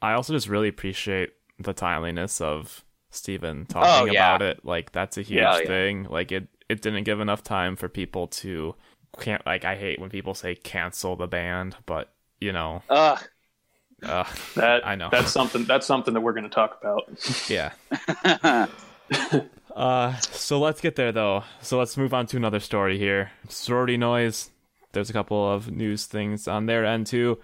I 0.00 0.12
also 0.14 0.32
just 0.32 0.48
really 0.48 0.68
appreciate 0.68 1.30
the 1.58 1.72
timeliness 1.72 2.40
of 2.40 2.84
Steven 3.10 3.66
talking 3.66 4.08
Oh, 4.08 4.12
yeah. 4.12 4.34
about 4.34 4.42
it. 4.42 4.64
Like 4.64 4.90
that's 4.92 5.16
a 5.16 5.22
huge 5.22 5.38
Yeah, 5.38 5.58
yeah. 5.58 5.66
thing. 5.66 6.04
Like 6.10 6.32
it 6.32 6.48
it 6.72 6.82
didn't 6.82 7.04
give 7.04 7.20
enough 7.20 7.42
time 7.44 7.76
for 7.76 7.88
people 7.88 8.26
to 8.28 8.74
can't 9.20 9.44
like 9.46 9.64
I 9.64 9.76
hate 9.76 10.00
when 10.00 10.10
people 10.10 10.34
say 10.34 10.54
cancel 10.54 11.16
the 11.16 11.26
band, 11.26 11.76
but 11.86 12.12
you 12.40 12.52
know, 12.52 12.82
Ugh. 12.90 13.18
uh, 14.02 14.24
That 14.56 14.86
I 14.86 14.94
know. 14.96 15.08
that's 15.12 15.30
something. 15.32 15.64
That's 15.64 15.86
something 15.86 16.14
that 16.14 16.20
we're 16.20 16.32
going 16.32 16.44
to 16.44 16.50
talk 16.50 16.78
about. 16.80 17.08
yeah. 17.48 18.66
Uh, 19.74 20.14
so 20.18 20.58
let's 20.60 20.82
get 20.82 20.96
there 20.96 21.12
though. 21.12 21.44
So 21.62 21.78
let's 21.78 21.96
move 21.96 22.12
on 22.12 22.26
to 22.26 22.36
another 22.36 22.60
story 22.60 22.98
here. 22.98 23.30
Sorority 23.48 23.96
noise. 23.96 24.50
There's 24.92 25.08
a 25.08 25.14
couple 25.14 25.50
of 25.50 25.70
news 25.70 26.04
things 26.04 26.46
on 26.46 26.66
their 26.66 26.84
end 26.84 27.06
too. 27.06 27.38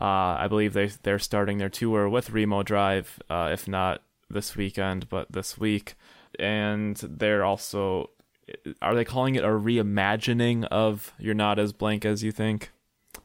Uh, 0.00 0.36
I 0.38 0.46
believe 0.48 0.74
they 0.74 0.88
they're 1.02 1.18
starting 1.18 1.56
their 1.56 1.70
tour 1.70 2.06
with 2.08 2.30
Remo 2.30 2.62
Drive, 2.62 3.18
uh, 3.30 3.48
if 3.52 3.66
not 3.66 4.02
this 4.28 4.56
weekend, 4.56 5.08
but 5.08 5.32
this 5.32 5.56
week. 5.58 5.94
And 6.38 6.96
they're 6.98 7.44
also, 7.44 8.10
are 8.82 8.94
they 8.94 9.04
calling 9.04 9.34
it 9.34 9.44
a 9.44 9.48
reimagining 9.48 10.64
of 10.66 11.12
"You're 11.18 11.34
Not 11.34 11.58
as 11.58 11.72
Blank 11.72 12.04
as 12.04 12.22
You 12.22 12.32
Think"? 12.32 12.70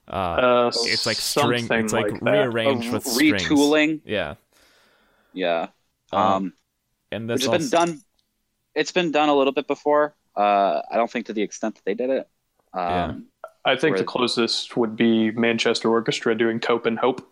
Uh, 0.07 0.11
Uh, 0.11 0.71
it's 0.83 1.05
like 1.05 1.17
string. 1.17 1.67
It's 1.69 1.93
like, 1.93 2.11
like 2.11 2.21
rearranged 2.21 2.87
Of 2.87 2.93
with 2.93 3.05
strings. 3.07 3.43
retooling. 3.43 4.01
Yeah. 4.05 4.35
Yeah. 5.33 5.67
Um, 6.11 6.21
Um, 6.21 6.53
and 7.11 7.29
which 7.29 7.41
this 7.41 7.51
has 7.51 7.69
been 7.71 7.87
done. 7.87 8.01
It's 8.75 8.91
been 8.91 9.11
done 9.11 9.29
a 9.29 9.35
little 9.35 9.53
bit 9.53 9.67
before. 9.67 10.15
Uh, 10.35 10.81
I 10.91 10.97
don't 10.97 11.09
think 11.09 11.27
to 11.27 11.33
the 11.33 11.41
extent 11.41 11.75
that 11.75 11.85
they 11.85 11.93
did 11.93 12.09
it. 12.09 12.27
Yeah. 12.75 13.05
Um, 13.05 13.27
I 13.63 13.75
think 13.75 13.97
the 13.97 14.03
closest 14.03 14.75
would 14.77 14.95
be 14.95 15.31
Manchester 15.31 15.89
Orchestra 15.89 16.37
doing 16.37 16.59
"Cope 16.59 16.85
and 16.85 16.99
Hope." 16.99 17.27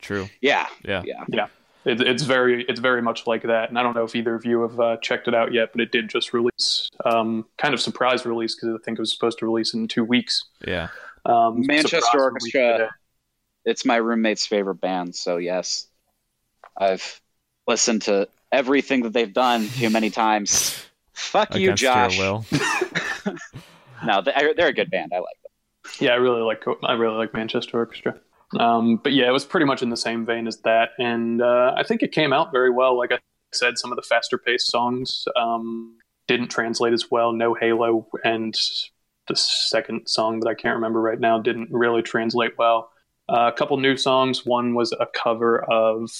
True. 0.00 0.28
Yeah. 0.40 0.66
yeah. 0.84 1.02
Yeah. 1.04 1.24
Yeah. 1.28 1.46
It, 1.84 2.00
it's 2.00 2.22
very, 2.22 2.64
it's 2.64 2.80
very 2.80 3.02
much 3.02 3.26
like 3.26 3.42
that. 3.42 3.68
And 3.68 3.78
I 3.78 3.82
don't 3.82 3.94
know 3.94 4.04
if 4.04 4.14
either 4.14 4.34
of 4.34 4.44
you 4.44 4.62
have 4.62 4.78
uh, 4.78 4.96
checked 4.98 5.28
it 5.28 5.34
out 5.34 5.52
yet, 5.52 5.70
but 5.72 5.80
it 5.80 5.90
did 5.90 6.08
just 6.08 6.32
release, 6.32 6.88
um, 7.04 7.46
kind 7.58 7.74
of 7.74 7.80
surprise 7.80 8.24
release 8.24 8.54
because 8.54 8.74
I 8.74 8.78
think 8.84 8.98
it 8.98 9.02
was 9.02 9.12
supposed 9.12 9.38
to 9.38 9.46
release 9.46 9.74
in 9.74 9.88
two 9.88 10.04
weeks. 10.04 10.44
Yeah. 10.66 10.88
Um, 11.24 11.66
Manchester 11.66 12.20
Orchestra. 12.20 12.90
It's 13.64 13.84
my 13.84 13.96
roommate's 13.96 14.46
favorite 14.46 14.80
band. 14.80 15.14
So 15.14 15.36
yes, 15.36 15.86
I've 16.76 17.20
listened 17.66 18.02
to 18.02 18.28
everything 18.50 19.02
that 19.02 19.12
they've 19.12 19.32
done 19.32 19.68
too 19.68 19.90
many 19.90 20.10
times. 20.10 20.84
Fuck 21.12 21.54
you, 21.54 21.72
Against 21.72 21.82
Josh. 21.82 22.18
your 22.18 22.44
will. 22.44 22.46
No, 24.04 24.20
they're, 24.22 24.54
they're 24.54 24.68
a 24.68 24.72
good 24.72 24.90
band. 24.90 25.12
I 25.14 25.18
like 25.18 25.36
them. 25.42 25.52
Yeah, 26.00 26.12
I 26.12 26.16
really 26.16 26.42
like 26.42 26.64
I 26.82 26.92
really 26.94 27.16
like 27.16 27.34
Manchester 27.34 27.78
Orchestra. 27.78 28.16
Um, 28.58 28.96
but 28.96 29.12
yeah, 29.12 29.28
it 29.28 29.32
was 29.32 29.44
pretty 29.44 29.66
much 29.66 29.82
in 29.82 29.90
the 29.90 29.96
same 29.96 30.26
vein 30.26 30.46
as 30.46 30.58
that, 30.58 30.90
and 30.98 31.40
uh, 31.40 31.74
I 31.76 31.82
think 31.82 32.02
it 32.02 32.12
came 32.12 32.32
out 32.32 32.52
very 32.52 32.70
well. 32.70 32.96
Like 32.96 33.12
I 33.12 33.18
said, 33.52 33.78
some 33.78 33.92
of 33.92 33.96
the 33.96 34.02
faster 34.02 34.38
paced 34.38 34.70
songs 34.70 35.26
um, 35.36 35.96
didn't 36.26 36.48
translate 36.48 36.92
as 36.92 37.10
well. 37.10 37.32
No 37.32 37.54
Halo, 37.54 38.06
and 38.24 38.54
the 39.28 39.36
second 39.36 40.06
song 40.06 40.40
that 40.40 40.48
I 40.48 40.54
can't 40.54 40.74
remember 40.74 41.00
right 41.00 41.20
now 41.20 41.38
didn't 41.38 41.68
really 41.70 42.02
translate 42.02 42.52
well. 42.58 42.90
Uh, 43.28 43.50
a 43.52 43.56
couple 43.56 43.76
new 43.78 43.96
songs. 43.96 44.44
One 44.44 44.74
was 44.74 44.92
a 44.92 45.06
cover 45.06 45.62
of 45.70 46.10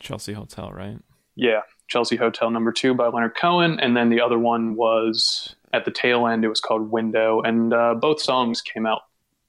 Chelsea 0.00 0.32
Hotel, 0.32 0.70
right? 0.72 0.98
yeah 1.36 1.60
Chelsea 1.88 2.16
Hotel 2.16 2.50
Number 2.50 2.72
Two 2.72 2.94
by 2.94 3.08
Leonard 3.08 3.34
Cohen, 3.36 3.80
and 3.80 3.96
then 3.96 4.10
the 4.10 4.20
other 4.20 4.38
one 4.38 4.76
was 4.76 5.54
at 5.72 5.84
the 5.84 5.90
tail 5.90 6.26
end. 6.26 6.44
It 6.44 6.48
was 6.48 6.60
called 6.60 6.90
Window, 6.90 7.40
and 7.40 7.72
uh, 7.72 7.94
both 7.94 8.20
songs 8.20 8.60
came 8.60 8.86
out 8.86 9.02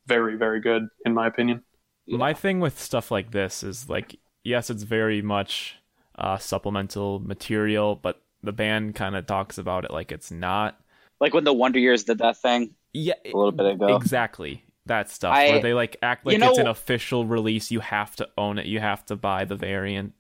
very 0.08 0.38
very 0.38 0.60
good 0.60 0.88
in 1.06 1.14
my 1.14 1.28
opinion. 1.28 1.62
My 2.08 2.34
thing 2.34 2.60
with 2.60 2.80
stuff 2.80 3.12
like 3.12 3.32
this 3.32 3.64
is 3.64 3.90
like, 3.90 4.18
yes, 4.44 4.70
it's 4.70 4.84
very 4.84 5.22
much 5.22 5.76
uh, 6.18 6.38
supplemental 6.38 7.20
material, 7.20 7.96
but 7.96 8.22
the 8.44 8.52
band 8.52 8.96
kind 8.96 9.16
of 9.16 9.26
talks 9.28 9.58
about 9.58 9.86
it 9.86 9.92
like 9.92 10.12
it's 10.12 10.32
not. 10.32 10.80
Like 11.20 11.34
when 11.34 11.44
the 11.44 11.54
Wonder 11.54 11.80
Years 11.80 12.04
did 12.04 12.18
that 12.18 12.38
thing 12.38 12.74
Yeah, 12.94 13.14
a 13.24 13.28
little 13.36 13.52
bit 13.52 13.68
ago. 13.68 13.96
exactly 13.96 14.64
that 14.88 15.10
stuff 15.10 15.36
I- 15.36 15.50
where 15.52 15.62
they 15.62 15.74
like 15.76 15.98
act 16.02 16.26
like 16.26 16.34
you 16.34 16.40
know- 16.40 16.50
it's 16.50 16.58
an 16.58 16.68
official 16.68 17.26
release. 17.26 17.70
You 17.72 17.80
have 17.82 18.16
to 18.18 18.28
own 18.38 18.58
it. 18.58 18.66
You 18.66 18.80
have 18.80 19.06
to 19.06 19.16
buy 19.16 19.46
the 19.46 19.56
variant. 19.56 20.14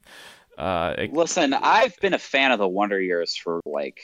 Uh, 0.58 0.94
it- 0.98 1.14
Listen, 1.14 1.54
I've 1.56 1.98
been 2.00 2.14
a 2.14 2.20
fan 2.20 2.52
of 2.52 2.60
the 2.60 2.68
Wonder 2.68 3.02
Years 3.02 3.36
for 3.36 3.60
like 3.66 4.02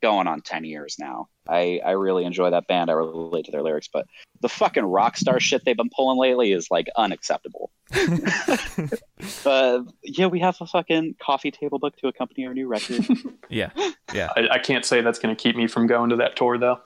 going 0.00 0.26
on 0.26 0.40
10 0.40 0.64
years 0.64 0.96
now. 0.98 1.28
I, 1.48 1.80
I 1.84 1.92
really 1.92 2.24
enjoy 2.24 2.50
that 2.50 2.66
band. 2.66 2.90
I 2.90 2.94
relate 2.94 3.46
to 3.46 3.50
their 3.50 3.62
lyrics, 3.62 3.88
but 3.92 4.06
the 4.40 4.48
fucking 4.48 4.84
rock 4.84 5.16
star 5.16 5.40
shit 5.40 5.64
they've 5.64 5.76
been 5.76 5.90
pulling 5.94 6.18
lately 6.18 6.52
is 6.52 6.70
like 6.70 6.88
unacceptable. 6.96 7.70
but 7.90 9.02
uh, 9.46 9.82
yeah, 10.02 10.26
we 10.26 10.40
have 10.40 10.56
a 10.60 10.66
fucking 10.66 11.16
coffee 11.20 11.50
table 11.50 11.78
book 11.78 11.96
to 11.96 12.08
accompany 12.08 12.46
our 12.46 12.54
new 12.54 12.68
record. 12.68 13.04
yeah, 13.48 13.70
yeah. 14.12 14.30
I, 14.36 14.48
I 14.52 14.58
can't 14.58 14.84
say 14.84 15.00
that's 15.00 15.18
going 15.18 15.34
to 15.34 15.40
keep 15.40 15.56
me 15.56 15.66
from 15.66 15.86
going 15.86 16.10
to 16.10 16.16
that 16.16 16.36
tour 16.36 16.58
though. 16.58 16.80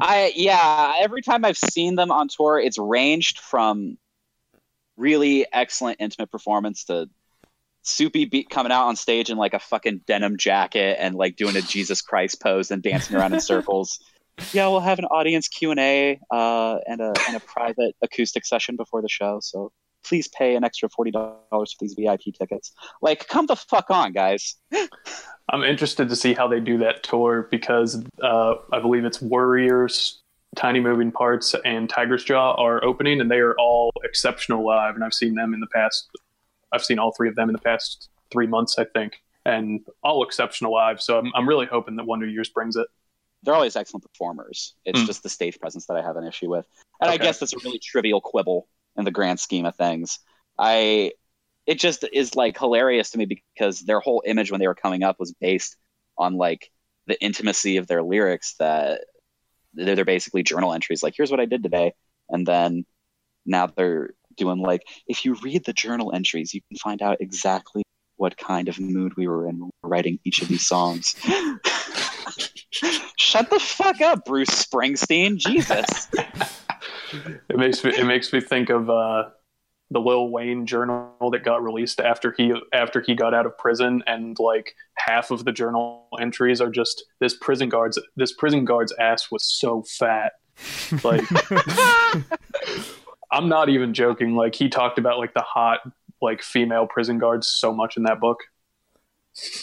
I 0.00 0.32
yeah, 0.36 0.94
every 1.00 1.22
time 1.22 1.44
I've 1.44 1.56
seen 1.56 1.94
them 1.94 2.10
on 2.10 2.28
tour, 2.28 2.58
it's 2.58 2.78
ranged 2.78 3.38
from 3.40 3.96
really 4.96 5.46
excellent 5.52 5.98
intimate 6.00 6.30
performance 6.30 6.84
to 6.84 7.08
Soupy 7.86 8.24
beat 8.24 8.50
coming 8.50 8.72
out 8.72 8.86
on 8.86 8.96
stage 8.96 9.30
in 9.30 9.38
like 9.38 9.54
a 9.54 9.60
fucking 9.60 10.00
denim 10.06 10.36
jacket 10.36 10.96
and 11.00 11.14
like 11.14 11.36
doing 11.36 11.56
a 11.56 11.62
Jesus 11.62 12.02
Christ 12.02 12.42
pose 12.42 12.70
and 12.70 12.82
dancing 12.82 13.16
around 13.16 13.32
in 13.32 13.40
circles. 13.52 14.00
Yeah, 14.52 14.68
we'll 14.68 14.80
have 14.80 14.98
an 14.98 15.04
audience 15.06 15.48
Q 15.48 15.70
and 15.70 15.80
A 15.80 16.20
uh, 16.30 16.78
and 16.86 17.00
a 17.00 17.14
and 17.28 17.36
a 17.36 17.40
private 17.40 17.94
acoustic 18.02 18.44
session 18.44 18.76
before 18.76 19.02
the 19.02 19.08
show. 19.08 19.38
So 19.40 19.72
please 20.04 20.28
pay 20.28 20.56
an 20.56 20.64
extra 20.64 20.88
forty 20.88 21.10
dollars 21.10 21.40
for 21.50 21.76
these 21.80 21.94
VIP 21.94 22.34
tickets. 22.38 22.72
Like, 23.00 23.28
come 23.28 23.46
the 23.46 23.56
fuck 23.56 23.88
on, 23.88 24.12
guys. 24.12 24.56
I'm 25.48 25.62
interested 25.62 26.08
to 26.08 26.16
see 26.16 26.34
how 26.34 26.48
they 26.48 26.58
do 26.58 26.78
that 26.78 27.04
tour 27.04 27.46
because 27.50 28.02
uh, 28.20 28.54
I 28.72 28.80
believe 28.80 29.04
it's 29.04 29.22
Worriers, 29.22 30.20
Tiny 30.56 30.80
Moving 30.80 31.12
Parts, 31.12 31.54
and 31.64 31.88
Tigers 31.88 32.24
Jaw 32.24 32.54
are 32.54 32.82
opening, 32.84 33.20
and 33.20 33.30
they 33.30 33.38
are 33.38 33.54
all 33.58 33.92
exceptional 34.02 34.66
live. 34.66 34.96
And 34.96 35.04
I've 35.04 35.14
seen 35.14 35.34
them 35.34 35.54
in 35.54 35.60
the 35.60 35.68
past. 35.68 36.10
I've 36.72 36.84
seen 36.84 36.98
all 36.98 37.12
three 37.12 37.28
of 37.28 37.36
them 37.36 37.48
in 37.48 37.52
the 37.52 37.60
past 37.60 38.08
three 38.32 38.46
months, 38.46 38.78
I 38.78 38.84
think, 38.84 39.14
and 39.44 39.80
all 40.02 40.24
exceptional 40.24 40.72
live. 40.72 41.00
So 41.00 41.18
I'm, 41.18 41.30
I'm 41.34 41.48
really 41.48 41.66
hoping 41.66 41.96
that 41.96 42.04
Wonder 42.04 42.26
Years 42.26 42.48
brings 42.48 42.76
it. 42.76 42.86
they're 43.42 43.54
always 43.54 43.76
excellent 43.76 44.02
performers. 44.02 44.74
It's 44.84 45.00
Mm. 45.02 45.06
just 45.06 45.22
the 45.22 45.28
stage 45.28 45.60
presence 45.60 45.86
that 45.86 45.96
I 45.96 46.02
have 46.02 46.16
an 46.16 46.26
issue 46.26 46.48
with. 46.50 46.66
And 47.00 47.10
I 47.10 47.16
guess 47.18 47.38
that's 47.38 47.52
a 47.52 47.58
really 47.64 47.78
trivial 47.78 48.20
quibble 48.20 48.66
in 48.96 49.04
the 49.04 49.10
grand 49.12 49.38
scheme 49.38 49.66
of 49.66 49.76
things. 49.76 50.18
I 50.58 51.12
it 51.66 51.78
just 51.78 52.04
is 52.12 52.34
like 52.34 52.58
hilarious 52.58 53.10
to 53.10 53.18
me 53.18 53.26
because 53.26 53.80
their 53.80 54.00
whole 54.00 54.22
image 54.26 54.50
when 54.50 54.60
they 54.60 54.66
were 54.68 54.74
coming 54.74 55.02
up 55.02 55.20
was 55.20 55.32
based 55.34 55.76
on 56.16 56.34
like 56.36 56.70
the 57.06 57.20
intimacy 57.22 57.76
of 57.76 57.86
their 57.88 58.02
lyrics 58.02 58.54
that 58.58 59.02
they're, 59.74 59.94
they're 59.96 60.04
basically 60.04 60.42
journal 60.42 60.72
entries 60.72 61.02
like 61.02 61.14
here's 61.16 61.30
what 61.30 61.40
I 61.40 61.44
did 61.44 61.62
today 61.62 61.92
and 62.30 62.46
then 62.46 62.86
now 63.44 63.66
they're 63.66 64.10
doing 64.36 64.58
like 64.58 64.82
if 65.06 65.24
you 65.24 65.34
read 65.42 65.64
the 65.64 65.72
journal 65.72 66.12
entries 66.14 66.54
you 66.54 66.60
can 66.68 66.76
find 66.78 67.02
out 67.02 67.16
exactly 67.20 67.82
what 68.16 68.36
kind 68.36 68.68
of 68.68 68.80
mood 68.80 69.16
we 69.16 69.26
were 69.28 69.48
in 69.48 69.58
when 69.58 69.66
we 69.66 69.70
were 69.82 69.88
writing 69.88 70.18
each 70.24 70.42
of 70.42 70.48
these 70.48 70.66
songs. 70.66 71.14
Shut 73.16 73.50
the 73.50 73.60
fuck 73.60 74.00
up, 74.00 74.24
Bruce 74.24 74.48
Springsteen. 74.50 75.36
Jesus. 75.36 76.08
It 77.48 77.56
makes 77.56 77.84
me 77.84 77.92
it 77.96 78.04
makes 78.04 78.32
me 78.32 78.40
think 78.40 78.70
of 78.70 78.90
uh, 78.90 79.24
the 79.90 80.00
Lil 80.00 80.30
Wayne 80.30 80.66
journal 80.66 81.14
that 81.30 81.44
got 81.44 81.62
released 81.62 82.00
after 82.00 82.34
he 82.36 82.52
after 82.72 83.00
he 83.00 83.14
got 83.14 83.34
out 83.34 83.46
of 83.46 83.56
prison, 83.56 84.02
and 84.06 84.36
like 84.38 84.74
half 84.96 85.30
of 85.30 85.44
the 85.44 85.52
journal 85.52 86.08
entries 86.20 86.60
are 86.60 86.70
just 86.70 87.04
this 87.20 87.36
prison 87.36 87.68
guard's 87.68 87.98
this 88.16 88.32
prison 88.32 88.64
guard's 88.64 88.92
ass 88.98 89.30
was 89.30 89.44
so 89.44 89.82
fat. 89.82 90.32
Like 91.04 91.22
I'm 93.30 93.48
not 93.48 93.68
even 93.68 93.94
joking. 93.94 94.34
Like 94.36 94.54
he 94.54 94.68
talked 94.68 94.98
about 94.98 95.18
like 95.18 95.34
the 95.34 95.42
hot 95.42 95.80
like 96.22 96.42
female 96.42 96.86
prison 96.86 97.18
guards 97.18 97.46
so 97.46 97.72
much 97.72 97.96
in 97.96 98.04
that 98.04 98.20
book. 98.20 98.40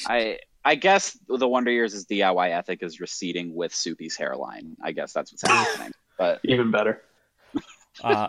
I 0.07 0.39
I 0.65 0.75
guess 0.75 1.17
the 1.27 1.47
Wonder 1.47 1.71
Years' 1.71 2.05
DIY 2.05 2.51
ethic 2.51 2.83
is 2.83 2.99
receding 2.99 3.53
with 3.53 3.73
Soupy's 3.73 4.15
hairline. 4.15 4.77
I 4.81 4.91
guess 4.91 5.13
that's 5.13 5.31
what's 5.31 5.43
happening. 5.47 5.91
But 6.15 6.39
Even 6.43 6.69
better. 6.71 7.01
Uh, 8.03 8.27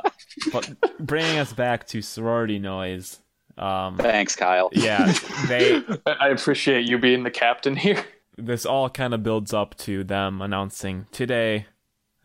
but 0.52 0.70
bringing 0.98 1.38
us 1.38 1.54
back 1.54 1.86
to 1.86 2.02
sorority 2.02 2.58
noise. 2.58 3.18
Um, 3.56 3.96
thanks, 3.96 4.36
Kyle. 4.36 4.68
yeah, 4.72 5.10
they 5.48 5.82
I 6.04 6.10
I 6.20 6.28
appreciate 6.28 6.86
you 6.86 6.98
being 6.98 7.22
the 7.22 7.30
captain 7.30 7.74
here. 7.74 8.04
this 8.36 8.66
all 8.66 8.90
kind 8.90 9.14
of 9.14 9.22
builds 9.22 9.54
up 9.54 9.74
to 9.78 10.04
them 10.04 10.42
announcing 10.42 11.06
today 11.12 11.66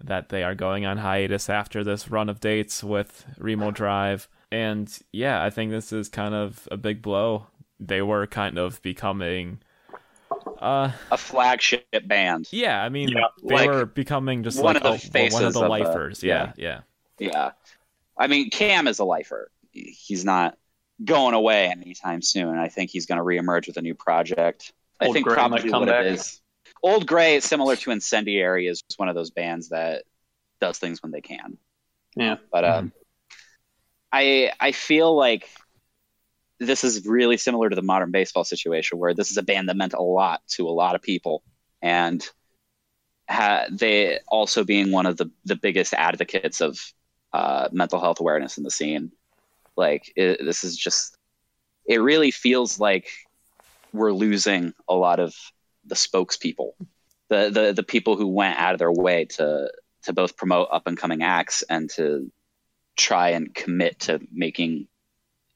that 0.04 0.30
they 0.30 0.43
are 0.43 0.56
going 0.56 0.86
on 0.86 0.97
hiatus 0.97 1.50
after 1.50 1.84
this 1.84 2.10
run 2.10 2.30
of 2.30 2.39
dates 2.39 2.84
with 2.84 3.26
Remo 3.38 3.72
Drive. 3.72 4.28
And 4.52 4.91
yeah, 5.12 5.43
I 5.43 5.50
think 5.50 5.72
this 5.72 5.91
is 5.91 6.10
kind 6.10 6.34
of 6.34 6.68
a 6.72 6.78
big 6.78 7.02
blow. 7.02 7.47
They 7.80 8.02
were 8.02 8.26
kind 8.28 8.58
of 8.58 8.82
becoming 8.82 9.60
uh 10.60 10.91
A 11.12 11.18
flagship 11.18 11.86
band. 12.08 12.47
yeah, 12.52 12.82
I 12.84 12.89
mean 12.89 13.10
Yeah, 13.10 13.28
they 13.43 13.56
like, 13.56 13.70
were 13.70 13.86
becoming 13.86 14.43
just 14.43 14.62
one 14.62 14.76
like 14.76 14.84
of 14.86 15.02
the 15.12 15.20
a- 15.20 15.30
one 15.30 15.43
of 15.43 15.54
the 15.54 15.60
of 15.60 15.64
the- 15.64 15.70
lifers. 15.70 16.24
yeah, 16.24 16.54
yeah. 16.58 16.82
Yeah. 17.18 17.52
I 18.18 18.28
mean, 18.28 18.50
Cam 18.50 18.88
is 18.88 19.00
a 19.00 19.06
lifer. 19.06 19.52
He's 19.72 20.24
not 20.26 20.58
going 21.04 21.34
away 21.34 21.68
anytime 21.68 22.22
soon. 22.22 22.58
I 22.58 22.68
think 22.70 22.91
he's 22.91 23.06
going 23.06 23.18
to 23.18 23.24
reemerge 23.24 23.68
with 23.68 23.78
a 23.78 23.82
new 23.82 23.95
project. 23.95 24.74
I 25.00 25.12
think 25.12 25.26
probably 25.28 25.70
what 25.72 25.88
back. 25.88 26.06
it 26.06 26.14
is. 26.14 26.41
Old 26.82 27.06
Gray, 27.06 27.40
similar 27.40 27.76
to 27.78 27.92
Incendiary, 27.92 28.68
is 28.68 28.82
just 28.82 29.00
one 29.00 29.10
of 29.10 29.16
those 29.16 29.32
bands 29.32 29.70
that 29.70 30.04
does 30.62 30.78
things 30.78 31.02
when 31.02 31.12
they 31.12 31.22
can. 31.22 31.58
Yeah. 32.16 32.38
But 32.52 32.66
um, 32.66 32.92
I 34.12 34.52
I 34.60 34.72
feel 34.72 35.16
like 35.16 35.50
this 36.60 36.84
is 36.84 37.06
really 37.06 37.38
similar 37.38 37.70
to 37.70 37.76
the 37.76 37.82
modern 37.82 38.12
baseball 38.12 38.44
situation, 38.44 38.98
where 38.98 39.14
this 39.14 39.32
is 39.32 39.38
a 39.38 39.44
band 39.44 39.70
that 39.70 39.78
meant 39.78 39.94
a 39.94 40.02
lot 40.02 40.42
to 40.50 40.68
a 40.68 40.72
lot 40.72 40.96
of 40.96 41.02
people, 41.02 41.44
and 41.82 42.28
ha- 43.30 43.68
they 43.72 44.20
also 44.28 44.64
being 44.64 44.92
one 44.92 45.06
of 45.06 45.18
the 45.18 45.30
the 45.46 45.56
biggest 45.56 45.94
advocates 45.94 46.62
of 46.62 46.80
uh, 47.34 47.70
mental 47.72 48.00
health 48.00 48.20
awareness 48.20 48.58
in 48.58 48.64
the 48.64 48.72
scene. 48.72 49.12
Like 49.78 50.12
it, 50.16 50.44
this 50.44 50.64
is 50.66 50.76
just, 50.76 51.16
it 51.86 52.02
really 52.02 52.32
feels 52.32 52.80
like 52.80 53.08
we're 53.94 54.12
losing 54.12 54.74
a 54.90 54.96
lot 54.96 55.20
of 55.20 55.34
the 55.90 55.96
spokespeople, 55.96 56.72
the 57.28 57.50
the 57.50 57.74
the 57.76 57.84
people 57.84 58.16
who 58.16 58.28
went 58.28 58.58
out 58.58 58.74
of 58.74 58.80
their 58.80 58.92
way 58.92 59.26
to 59.26 59.72
to 60.04 60.14
both 60.14 60.38
promote 60.38 60.70
up 60.72 60.88
and 60.88 60.98
coming 60.98 61.24
acts 61.24 61.64
and 61.70 61.90
to 61.92 62.32
try 62.96 63.30
and 63.30 63.54
commit 63.54 64.00
to 64.00 64.20
making 64.32 64.88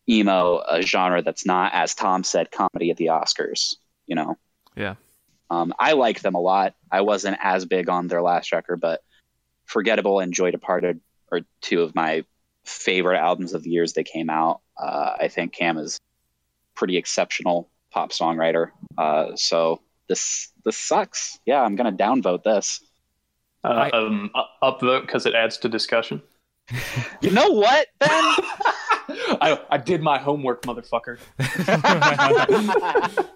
emo 0.09 0.61
a 0.67 0.81
genre 0.81 1.21
that's 1.21 1.45
not, 1.45 1.73
as 1.73 1.95
Tom 1.95 2.23
said, 2.23 2.51
comedy 2.51 2.91
at 2.91 2.97
the 2.97 3.07
Oscars. 3.07 3.75
You 4.05 4.15
know. 4.15 4.38
Yeah. 4.75 4.95
Um, 5.49 5.73
I 5.77 5.93
like 5.93 6.21
them 6.21 6.36
a 6.36 6.39
lot. 6.39 6.73
I 6.91 7.01
wasn't 7.01 7.38
as 7.41 7.65
big 7.65 7.88
on 7.88 8.07
their 8.07 8.21
last 8.21 8.51
record, 8.51 8.81
but 8.81 9.01
Forgettable 9.65 10.19
and 10.19 10.34
Joy 10.34 10.51
Departed 10.51 10.99
are 11.31 11.41
two 11.61 11.81
of 11.81 11.93
my 11.93 12.25
favorite 12.65 13.19
albums 13.19 13.53
of 13.53 13.63
the 13.63 13.69
years 13.69 13.93
they 13.93 14.03
came 14.03 14.29
out. 14.29 14.61
Uh, 14.81 15.15
I 15.19 15.27
think 15.27 15.53
Cam 15.53 15.77
is 15.77 15.99
pretty 16.75 16.97
exceptional 16.97 17.69
pop 17.91 18.11
songwriter. 18.11 18.71
Uh, 18.97 19.36
so 19.36 19.81
this 20.14 20.51
this 20.64 20.78
sucks. 20.78 21.39
Yeah, 21.45 21.61
I'm 21.61 21.76
gonna 21.76 21.91
downvote 21.91 22.43
this. 22.43 22.82
Uh, 23.64 23.68
I- 23.68 23.89
um, 23.91 24.30
upvote 24.61 25.01
because 25.01 25.26
it 25.26 25.34
adds 25.36 25.57
to 25.59 25.70
discussion. 25.70 26.22
You 27.22 27.32
know 27.32 27.49
what, 27.51 27.88
Ben? 27.99 28.09
I, 29.41 29.59
I 29.70 29.78
did 29.78 30.01
my 30.01 30.18
homework, 30.18 30.64
motherfucker. 30.64 31.18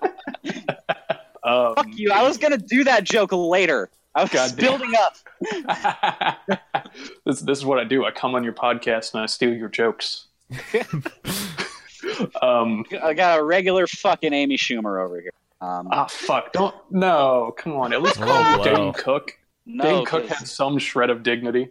Um, 1.44 1.76
Fuck 1.76 1.88
you. 1.94 2.12
I 2.12 2.24
was 2.24 2.38
gonna 2.38 2.58
do 2.58 2.84
that 2.84 3.06
joke 3.06 3.32
later. 3.32 3.90
I 4.14 4.24
was 4.24 4.32
God 4.32 4.50
damn. 4.58 4.66
building 4.80 4.94
up. 5.00 5.16
this, 7.26 7.40
this 7.40 7.58
is 7.60 7.64
what 7.64 7.80
I 7.80 7.86
do. 7.86 8.04
I 8.04 8.12
come 8.12 8.36
on 8.36 8.44
your 8.44 8.52
podcast 8.52 9.14
and 9.14 9.24
I 9.24 9.28
steal 9.28 9.54
your 9.54 9.70
jokes. 9.70 10.28
um, 12.42 12.84
I 13.02 13.14
got 13.14 13.40
a 13.40 13.44
regular 13.44 13.88
fucking 13.88 14.34
Amy 14.34 14.58
Schumer 14.58 15.02
over 15.02 15.22
here. 15.22 15.32
Um, 15.60 15.88
ah, 15.92 16.06
fuck. 16.06 16.54
Don't. 16.54 16.76
No, 16.92 17.54
come 17.58 17.74
on. 17.78 17.94
At 17.94 18.02
least 18.02 18.20
Oh, 18.22 18.26
call 18.26 18.52
me 18.52 18.56
blow. 18.64 18.76
Dane 18.76 18.94
Cook. 18.94 19.32
no, 19.66 19.84
Dane 19.84 20.06
Cook 20.06 20.28
'cause 20.28 20.38
had 20.40 20.48
some 20.48 20.78
shred 20.78 21.10
of 21.10 21.24
dignity. 21.24 21.70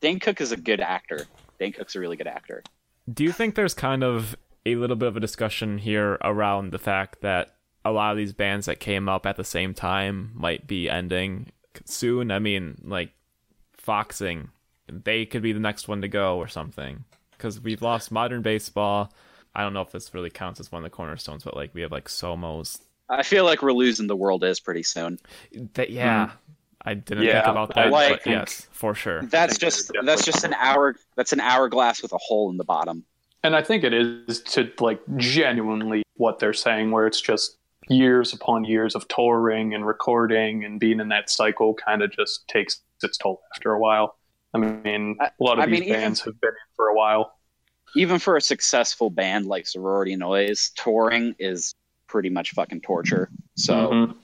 Dane 0.00 0.20
Cook 0.20 0.40
is 0.40 0.52
a 0.52 0.56
good 0.56 0.80
actor. 0.80 1.26
Dane 1.58 1.72
Cook's 1.72 1.94
a 1.96 2.00
really 2.00 2.16
good 2.16 2.26
actor. 2.28 2.62
Do 3.12 3.24
you 3.24 3.32
think 3.32 3.54
there's 3.54 3.74
kind 3.74 4.04
of 4.04 4.36
a 4.64 4.76
little 4.76 4.96
bit 4.96 5.08
of 5.08 5.16
a 5.16 5.20
discussion 5.20 5.78
here 5.78 6.18
around 6.22 6.70
the 6.72 6.78
fact 6.78 7.20
that 7.22 7.56
a 7.84 7.90
lot 7.90 8.12
of 8.12 8.16
these 8.16 8.32
bands 8.32 8.66
that 8.66 8.78
came 8.78 9.08
up 9.08 9.26
at 9.26 9.36
the 9.36 9.44
same 9.44 9.74
time 9.74 10.30
might 10.34 10.66
be 10.66 10.88
ending 10.88 11.50
soon? 11.84 12.30
I 12.30 12.38
mean, 12.38 12.80
like 12.84 13.10
Foxing, 13.76 14.50
they 14.88 15.26
could 15.26 15.42
be 15.42 15.52
the 15.52 15.60
next 15.60 15.88
one 15.88 16.00
to 16.02 16.08
go 16.08 16.38
or 16.38 16.46
something. 16.48 17.04
Because 17.32 17.60
we've 17.60 17.82
lost 17.82 18.12
modern 18.12 18.42
baseball. 18.42 19.12
I 19.54 19.62
don't 19.62 19.72
know 19.72 19.80
if 19.80 19.90
this 19.90 20.14
really 20.14 20.30
counts 20.30 20.60
as 20.60 20.70
one 20.70 20.84
of 20.84 20.90
the 20.90 20.94
cornerstones, 20.94 21.42
but 21.42 21.56
like 21.56 21.74
we 21.74 21.80
have 21.80 21.90
like 21.92 22.08
Somos. 22.08 22.80
I 23.10 23.22
feel 23.24 23.44
like 23.44 23.60
we're 23.62 23.72
losing 23.72 24.06
the 24.06 24.16
world 24.16 24.44
is 24.44 24.60
pretty 24.60 24.82
soon. 24.84 25.18
That 25.74 25.90
yeah. 25.90 26.28
Hmm. 26.28 26.36
I 26.82 26.94
didn't 26.94 27.24
think 27.26 27.44
about 27.46 27.74
that, 27.74 27.90
like- 27.90 28.24
but 28.24 28.30
yes, 28.30 28.66
for 28.70 28.94
sure. 28.94 29.22
That's 29.24 29.58
just 29.58 29.92
that's 30.02 30.24
just 30.24 30.44
an 30.44 30.54
hour 30.54 30.96
that's 31.14 31.34
an 31.34 31.40
hourglass 31.40 32.00
with 32.02 32.12
a 32.14 32.18
hole 32.18 32.48
in 32.50 32.56
the 32.56 32.64
bottom. 32.64 33.04
And 33.42 33.54
I 33.54 33.62
think 33.62 33.84
it 33.84 33.92
is 33.92 34.40
to 34.54 34.70
like 34.80 35.00
genuinely 35.16 36.02
what 36.14 36.38
they're 36.38 36.54
saying, 36.54 36.90
where 36.90 37.06
it's 37.06 37.20
just 37.20 37.58
years 37.88 38.32
upon 38.32 38.64
years 38.64 38.94
of 38.94 39.06
touring 39.08 39.74
and 39.74 39.84
recording 39.86 40.64
and 40.64 40.78
being 40.80 41.00
in 41.00 41.08
that 41.08 41.28
cycle 41.28 41.74
kind 41.74 42.02
of 42.02 42.12
just 42.12 42.46
takes 42.48 42.80
its 43.02 43.18
toll 43.18 43.40
after 43.54 43.72
a 43.72 43.78
while. 43.78 44.16
I 44.54 44.58
mean, 44.58 45.16
a 45.20 45.30
lot 45.38 45.58
of 45.58 45.64
I 45.64 45.66
these 45.66 45.80
mean, 45.80 45.88
even- 45.88 46.00
bands 46.00 46.20
have 46.22 46.40
been 46.40 46.50
in 46.50 46.74
for 46.76 46.88
a 46.88 46.94
while. 46.94 47.34
Even 47.96 48.18
for 48.20 48.36
a 48.36 48.40
successful 48.40 49.10
band 49.10 49.46
like 49.46 49.66
Sorority 49.66 50.14
Noise, 50.16 50.70
touring 50.76 51.34
is 51.40 51.74
pretty 52.10 52.28
much 52.28 52.50
fucking 52.50 52.80
torture. 52.80 53.30
So 53.56 53.74
Mhm. 53.90 54.16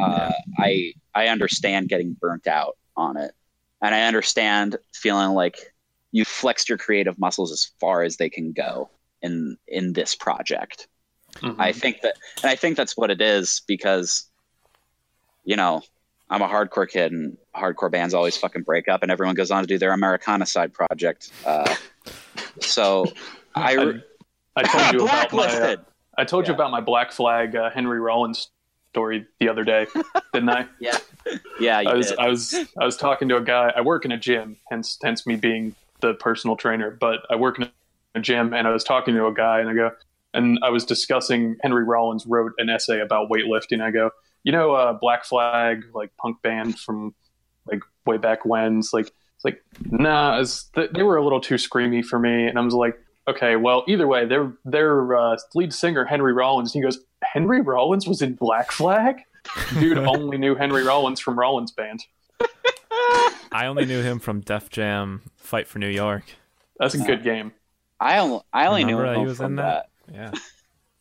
uh, 0.00 0.32
I 0.58 0.94
I 1.14 1.26
understand 1.26 1.88
getting 1.88 2.16
burnt 2.18 2.46
out 2.46 2.78
on 2.96 3.16
it, 3.16 3.32
and 3.82 3.94
I 3.94 4.02
understand 4.02 4.76
feeling 4.94 5.30
like 5.30 5.56
you 6.12 6.24
flexed 6.24 6.68
your 6.68 6.78
creative 6.78 7.18
muscles 7.18 7.50
as 7.52 7.70
far 7.80 8.02
as 8.02 8.16
they 8.16 8.30
can 8.30 8.52
go 8.52 8.90
in 9.22 9.56
in 9.66 9.92
this 9.92 10.14
project. 10.14 10.88
Mhm. 11.36 11.56
I 11.58 11.72
think 11.72 12.02
that, 12.02 12.14
and 12.42 12.50
I 12.50 12.56
think 12.56 12.76
that's 12.76 12.96
what 12.96 13.10
it 13.10 13.20
is 13.20 13.62
because, 13.66 14.30
you 15.44 15.56
know, 15.56 15.82
I'm 16.30 16.42
a 16.42 16.48
hardcore 16.48 16.88
kid, 16.88 17.12
and 17.12 17.36
hardcore 17.56 17.90
bands 17.90 18.14
always 18.14 18.36
fucking 18.36 18.62
break 18.62 18.88
up, 18.88 19.02
and 19.02 19.10
everyone 19.10 19.34
goes 19.34 19.50
on 19.50 19.62
to 19.62 19.66
do 19.66 19.78
their 19.78 19.92
Americana 19.92 20.46
side 20.46 20.72
project. 20.72 21.32
Uh, 21.44 21.74
so 22.60 23.12
I, 23.54 23.76
I, 23.76 24.02
I 24.56 24.62
told 24.62 24.92
you 24.92 25.06
about 25.06 25.32
my. 25.32 25.44
Uh, 25.44 25.48
blacklisted. 25.50 25.80
I 26.16 26.24
told 26.24 26.46
you 26.46 26.54
about 26.54 26.70
my 26.70 26.80
Black 26.80 27.12
Flag 27.12 27.56
uh, 27.56 27.70
Henry 27.70 28.00
Rollins 28.00 28.50
story 28.92 29.26
the 29.40 29.48
other 29.48 29.64
day, 29.64 29.86
didn't 30.34 30.50
I? 30.50 30.66
yeah, 30.78 30.98
yeah, 31.58 31.90
I 31.90 31.94
was 31.94 32.10
did. 32.10 32.18
I 32.18 32.28
was 32.28 32.54
I 32.78 32.84
was 32.84 32.96
talking 32.96 33.28
to 33.28 33.36
a 33.36 33.42
guy. 33.42 33.72
I 33.74 33.80
work 33.80 34.04
in 34.04 34.12
a 34.12 34.18
gym, 34.18 34.56
hence 34.70 34.98
hence 35.02 35.26
me 35.26 35.36
being 35.36 35.74
the 36.00 36.14
personal 36.14 36.56
trainer. 36.56 36.90
But 36.90 37.20
I 37.30 37.36
work 37.36 37.58
in 37.58 37.70
a 38.14 38.20
gym, 38.20 38.52
and 38.52 38.66
I 38.66 38.70
was 38.70 38.84
talking 38.84 39.14
to 39.14 39.26
a 39.26 39.32
guy, 39.32 39.60
and 39.60 39.70
I 39.70 39.74
go, 39.74 39.90
and 40.34 40.58
I 40.62 40.68
was 40.68 40.84
discussing 40.84 41.56
Henry 41.62 41.84
Rollins 41.84 42.26
wrote 42.26 42.52
an 42.58 42.68
essay 42.68 43.00
about 43.00 43.30
weightlifting. 43.30 43.80
I 43.80 43.90
go, 43.90 44.10
you 44.44 44.52
know, 44.52 44.72
uh, 44.72 44.92
Black 44.92 45.24
Flag, 45.24 45.84
like 45.94 46.14
punk 46.18 46.42
band 46.42 46.78
from 46.78 47.14
like 47.66 47.80
way 48.04 48.18
back 48.18 48.44
when. 48.44 48.80
It's 48.80 48.92
like 48.92 49.06
it's 49.06 49.44
like 49.44 49.64
nah, 49.90 50.38
it's, 50.40 50.70
they 50.74 51.02
were 51.02 51.16
a 51.16 51.24
little 51.24 51.40
too 51.40 51.54
screamy 51.54 52.04
for 52.04 52.18
me, 52.18 52.46
and 52.46 52.58
I 52.58 52.62
was 52.62 52.74
like. 52.74 52.98
Okay, 53.28 53.56
well, 53.56 53.84
either 53.86 54.06
way, 54.08 54.26
their 54.26 54.52
their 54.64 55.16
uh, 55.16 55.36
lead 55.54 55.72
singer 55.72 56.04
Henry 56.04 56.32
Rollins. 56.32 56.72
He 56.72 56.80
goes, 56.80 56.98
Henry 57.22 57.60
Rollins 57.60 58.06
was 58.08 58.20
in 58.22 58.34
Black 58.34 58.72
Flag. 58.72 59.20
Dude 59.78 59.98
only 59.98 60.38
knew 60.38 60.54
Henry 60.54 60.82
Rollins 60.84 61.20
from 61.20 61.38
Rollins 61.38 61.70
Band. 61.72 62.04
I 63.52 63.66
only 63.66 63.84
knew 63.84 64.02
him 64.02 64.18
from 64.18 64.40
Def 64.40 64.70
Jam 64.70 65.22
Fight 65.36 65.68
for 65.68 65.78
New 65.78 65.88
York. 65.88 66.24
That's 66.78 66.94
a 66.94 66.98
good 66.98 67.22
game. 67.22 67.52
I 68.00 68.18
only, 68.18 68.40
I 68.52 68.66
only 68.66 68.84
knew 68.84 68.98
him 69.00 69.20
he 69.20 69.24
was 69.26 69.36
from 69.36 69.46
in 69.52 69.56
that. 69.56 69.88
that? 70.08 70.14
Yeah. 70.14 70.30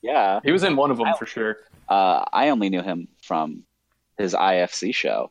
Yeah, 0.04 0.40
He 0.44 0.52
was 0.52 0.64
in 0.64 0.76
one 0.76 0.90
of 0.90 0.98
them 0.98 1.06
I- 1.08 1.16
for 1.18 1.28
sure. 1.28 1.58
uh, 1.88 2.26
I 2.34 2.50
only 2.50 2.70
knew 2.70 2.82
him 2.82 3.08
from 3.22 3.62
his 4.18 4.34
IFC 4.34 4.96
show. 4.96 5.30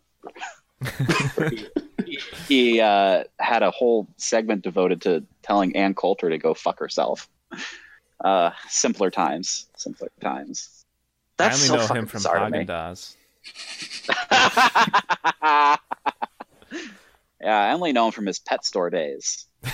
He 2.11 2.18
he 2.48 2.80
uh, 2.80 3.24
had 3.38 3.62
a 3.62 3.70
whole 3.70 4.08
segment 4.16 4.62
devoted 4.62 5.02
to 5.02 5.24
telling 5.42 5.76
Ann 5.76 5.94
Coulter 5.94 6.30
to 6.30 6.38
go 6.38 6.54
fuck 6.54 6.78
herself. 6.78 7.28
Uh, 8.22 8.50
simpler 8.68 9.11
times, 9.11 9.66
simpler 9.76 10.08
times. 10.20 10.84
That's 11.36 11.70
I 11.70 11.74
only 11.74 11.86
so 11.86 11.94
know 11.94 12.00
him 12.00 12.06
from 12.06 12.18
bizarre 12.18 12.40
to 12.40 12.50
me. 12.50 12.64
Haagen 12.64 12.66
Dazs. 12.66 13.16
yeah, 17.40 17.58
I 17.58 17.72
only 17.72 17.92
know 17.92 18.06
him 18.06 18.12
from 18.12 18.26
his 18.26 18.38
pet 18.38 18.64
store 18.64 18.90
days. 18.90 19.46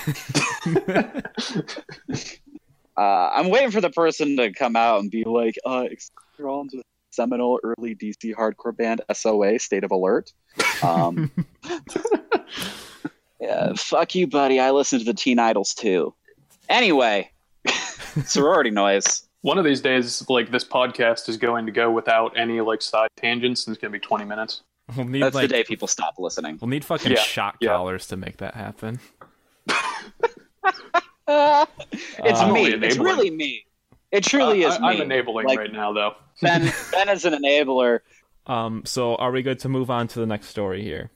Uh, 2.96 3.30
I'm 3.34 3.50
waiting 3.50 3.70
for 3.70 3.80
the 3.80 3.90
person 3.90 4.36
to 4.38 4.52
come 4.52 4.74
out 4.74 5.00
and 5.00 5.10
be 5.10 5.24
like, 5.24 5.54
uh, 5.66 5.84
you're 6.38 6.48
on 6.48 6.68
to 6.70 6.78
the 6.78 6.82
seminal 7.10 7.60
early 7.62 7.94
DC 7.94 8.34
hardcore 8.34 8.76
band 8.76 9.02
SOA, 9.12 9.58
State 9.58 9.84
of 9.84 9.90
Alert. 9.90 10.32
Um, 10.82 11.30
yeah, 13.40 13.72
fuck 13.76 14.14
you, 14.14 14.26
buddy. 14.26 14.58
I 14.60 14.70
listen 14.70 14.98
to 14.98 15.04
the 15.04 15.14
Teen 15.14 15.38
Idols 15.38 15.74
too. 15.74 16.14
Anyway, 16.68 17.30
sorority 18.24 18.70
noise. 18.70 19.22
One 19.42 19.58
of 19.58 19.64
these 19.64 19.80
days, 19.80 20.28
like 20.28 20.50
this 20.50 20.64
podcast 20.64 21.28
is 21.28 21.36
going 21.36 21.66
to 21.66 21.72
go 21.72 21.90
without 21.90 22.36
any 22.36 22.60
like 22.60 22.82
side 22.82 23.10
tangents, 23.16 23.66
and 23.66 23.74
it's 23.76 23.80
going 23.80 23.92
to 23.92 23.98
be 23.98 24.04
20 24.04 24.24
minutes. 24.24 24.62
We'll 24.96 25.06
need 25.06 25.22
That's 25.22 25.34
like 25.34 25.48
the 25.48 25.54
day 25.54 25.64
people 25.64 25.88
stop 25.88 26.14
listening. 26.18 26.58
we'll 26.60 26.68
need 26.68 26.84
fucking 26.84 27.10
Yeah, 27.12 27.18
shock 27.20 27.56
yeah. 27.60 27.70
collars 27.70 28.06
to 28.08 28.16
make 28.16 28.36
that 28.38 28.54
happen. 28.54 29.00
It's 31.28 32.40
Uh, 32.40 32.52
me. 32.52 32.72
only 32.74 32.86
It's 32.86 32.98
really 32.98 33.30
me. 33.30 33.66
It 34.12 34.22
truly 34.24 34.64
Uh, 34.64 34.68
is 34.68 34.76
I, 34.76 34.78
me. 34.80 34.86
I'm 34.88 35.02
enabling 35.02 35.46
Like- 35.46 35.58
right 35.58 35.72
now, 35.72 35.92
though. 35.92 36.14
Ben, 36.40 36.72
ben 36.92 37.08
is 37.08 37.24
an 37.24 37.34
enabler. 37.34 38.00
Um, 38.48 38.82
so 38.86 39.16
are 39.16 39.32
we 39.32 39.42
good 39.42 39.58
to 39.58 39.68
move 39.68 39.90
on 39.90 40.06
to 40.06 40.20
the 40.20 40.26
next 40.26 40.46
story 40.46 40.80
here? 40.80 41.10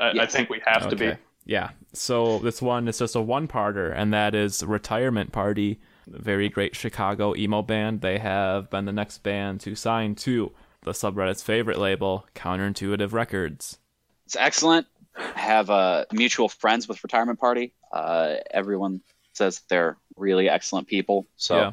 I, 0.00 0.22
I 0.22 0.26
think 0.26 0.50
we 0.50 0.60
have 0.66 0.88
to 0.88 0.96
be. 0.96 1.12
Yeah. 1.44 1.70
So 1.92 2.38
this 2.38 2.62
one 2.62 2.88
is 2.88 2.98
just 2.98 3.16
a 3.16 3.20
one-parter, 3.20 3.92
and 3.94 4.12
that 4.12 4.34
is 4.34 4.62
Retirement 4.62 5.32
Party, 5.32 5.80
a 6.12 6.22
very 6.22 6.48
great 6.48 6.76
Chicago 6.76 7.34
emo 7.36 7.62
band. 7.62 8.00
They 8.00 8.18
have 8.18 8.70
been 8.70 8.84
the 8.84 8.92
next 8.92 9.22
band 9.22 9.60
to 9.60 9.74
sign 9.74 10.14
to 10.16 10.52
the 10.82 10.92
subreddit's 10.92 11.42
favorite 11.42 11.78
label, 11.78 12.26
Counterintuitive 12.34 13.12
Records. 13.12 13.78
It's 14.26 14.36
excellent. 14.36 14.86
I 15.16 15.38
Have 15.38 15.70
uh, 15.70 16.04
mutual 16.12 16.48
friends 16.48 16.88
with 16.88 17.02
Retirement 17.02 17.38
Party. 17.38 17.74
Uh, 17.92 18.36
everyone 18.50 19.00
says 19.34 19.60
they're 19.68 19.98
really 20.16 20.48
excellent 20.48 20.86
people. 20.86 21.26
So 21.36 21.56
yeah. 21.56 21.72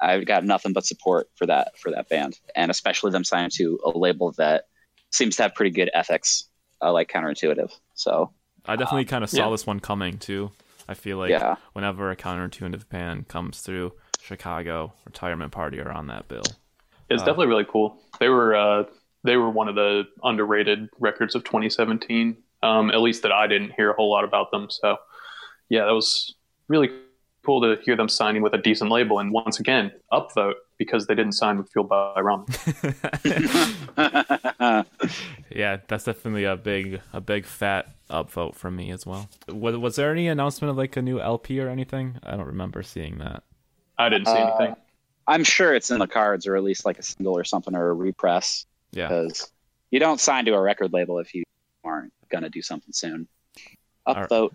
I've 0.00 0.24
got 0.24 0.44
nothing 0.44 0.72
but 0.72 0.86
support 0.86 1.28
for 1.34 1.46
that 1.46 1.78
for 1.78 1.90
that 1.90 2.08
band, 2.08 2.40
and 2.56 2.70
especially 2.70 3.10
them 3.10 3.24
signing 3.24 3.50
to 3.56 3.78
a 3.84 3.90
label 3.96 4.32
that 4.38 4.64
seems 5.12 5.36
to 5.36 5.42
have 5.42 5.54
pretty 5.54 5.72
good 5.72 5.90
ethics, 5.92 6.48
uh, 6.82 6.92
like 6.92 7.08
Counterintuitive. 7.08 7.70
So 7.94 8.32
I 8.66 8.76
definitely 8.76 9.06
kind 9.06 9.24
of 9.24 9.30
saw 9.30 9.46
yeah. 9.46 9.50
this 9.50 9.66
one 9.66 9.80
coming 9.80 10.18
too. 10.18 10.50
I 10.88 10.94
feel 10.94 11.18
like 11.18 11.30
Yeah. 11.30 11.56
whenever 11.72 12.10
a 12.10 12.16
counterintuitive 12.16 12.88
band 12.88 13.28
comes 13.28 13.60
through, 13.60 13.92
Chicago 14.20 14.92
Retirement 15.06 15.52
Party 15.52 15.80
are 15.80 15.92
on 15.92 16.08
that 16.08 16.28
bill. 16.28 16.42
It's 17.08 17.22
Uh, 17.22 17.26
definitely 17.26 17.46
really 17.46 17.66
cool. 17.68 18.00
They 18.18 18.28
were 18.28 18.54
uh, 18.54 18.84
they 19.24 19.36
were 19.36 19.50
one 19.50 19.68
of 19.68 19.74
the 19.74 20.04
underrated 20.24 20.88
records 20.98 21.34
of 21.34 21.44
2017. 21.44 22.36
Um, 22.62 22.90
at 22.90 23.00
least 23.00 23.22
that 23.22 23.32
I 23.32 23.46
didn't 23.46 23.72
hear 23.72 23.90
a 23.90 23.94
whole 23.94 24.10
lot 24.10 24.24
about 24.24 24.50
them. 24.50 24.68
So 24.68 24.96
yeah, 25.68 25.84
that 25.86 25.92
was 25.92 26.34
really 26.68 26.90
cool 27.44 27.62
to 27.62 27.80
hear 27.82 27.96
them 27.96 28.08
signing 28.08 28.42
with 28.42 28.52
a 28.52 28.58
decent 28.58 28.90
label. 28.90 29.18
And 29.18 29.32
once 29.32 29.60
again, 29.60 29.92
upvote 30.12 30.54
because 30.76 31.06
they 31.06 31.14
didn't 31.14 31.32
sign 31.32 31.56
with 31.56 31.70
Fueled 31.72 31.88
by 31.88 32.14
Ramen. 32.16 32.46
yeah, 35.50 35.78
that's 35.88 36.04
definitely 36.04 36.44
a 36.44 36.56
big, 36.56 37.00
a 37.12 37.20
big 37.20 37.44
fat 37.44 37.94
upvote 38.08 38.54
from 38.54 38.76
me 38.76 38.90
as 38.90 39.06
well. 39.06 39.28
Was, 39.48 39.76
was 39.76 39.96
there 39.96 40.10
any 40.12 40.28
announcement 40.28 40.70
of 40.70 40.76
like 40.76 40.96
a 40.96 41.02
new 41.02 41.20
LP 41.20 41.60
or 41.60 41.68
anything? 41.68 42.18
I 42.22 42.36
don't 42.36 42.46
remember 42.46 42.82
seeing 42.82 43.18
that. 43.18 43.42
I 43.98 44.08
didn't 44.08 44.26
see 44.26 44.32
Uh, 44.32 44.46
anything. 44.46 44.76
I'm 45.26 45.44
sure 45.44 45.74
it's 45.74 45.90
in 45.90 45.98
the 45.98 46.06
cards, 46.08 46.46
or 46.46 46.56
at 46.56 46.64
least 46.64 46.84
like 46.84 46.98
a 46.98 47.02
single 47.02 47.36
or 47.36 47.44
something, 47.44 47.74
or 47.74 47.90
a 47.90 47.94
repress. 47.94 48.66
Yeah, 48.92 49.08
Because 49.08 49.52
you 49.90 50.00
don't 50.00 50.18
sign 50.20 50.44
to 50.46 50.54
a 50.54 50.60
record 50.60 50.92
label 50.92 51.18
if 51.18 51.34
you 51.34 51.44
aren't 51.84 52.12
gonna 52.30 52.48
do 52.50 52.62
something 52.62 52.92
soon. 52.92 53.28
right. 54.06 54.28
Upvote. 54.28 54.50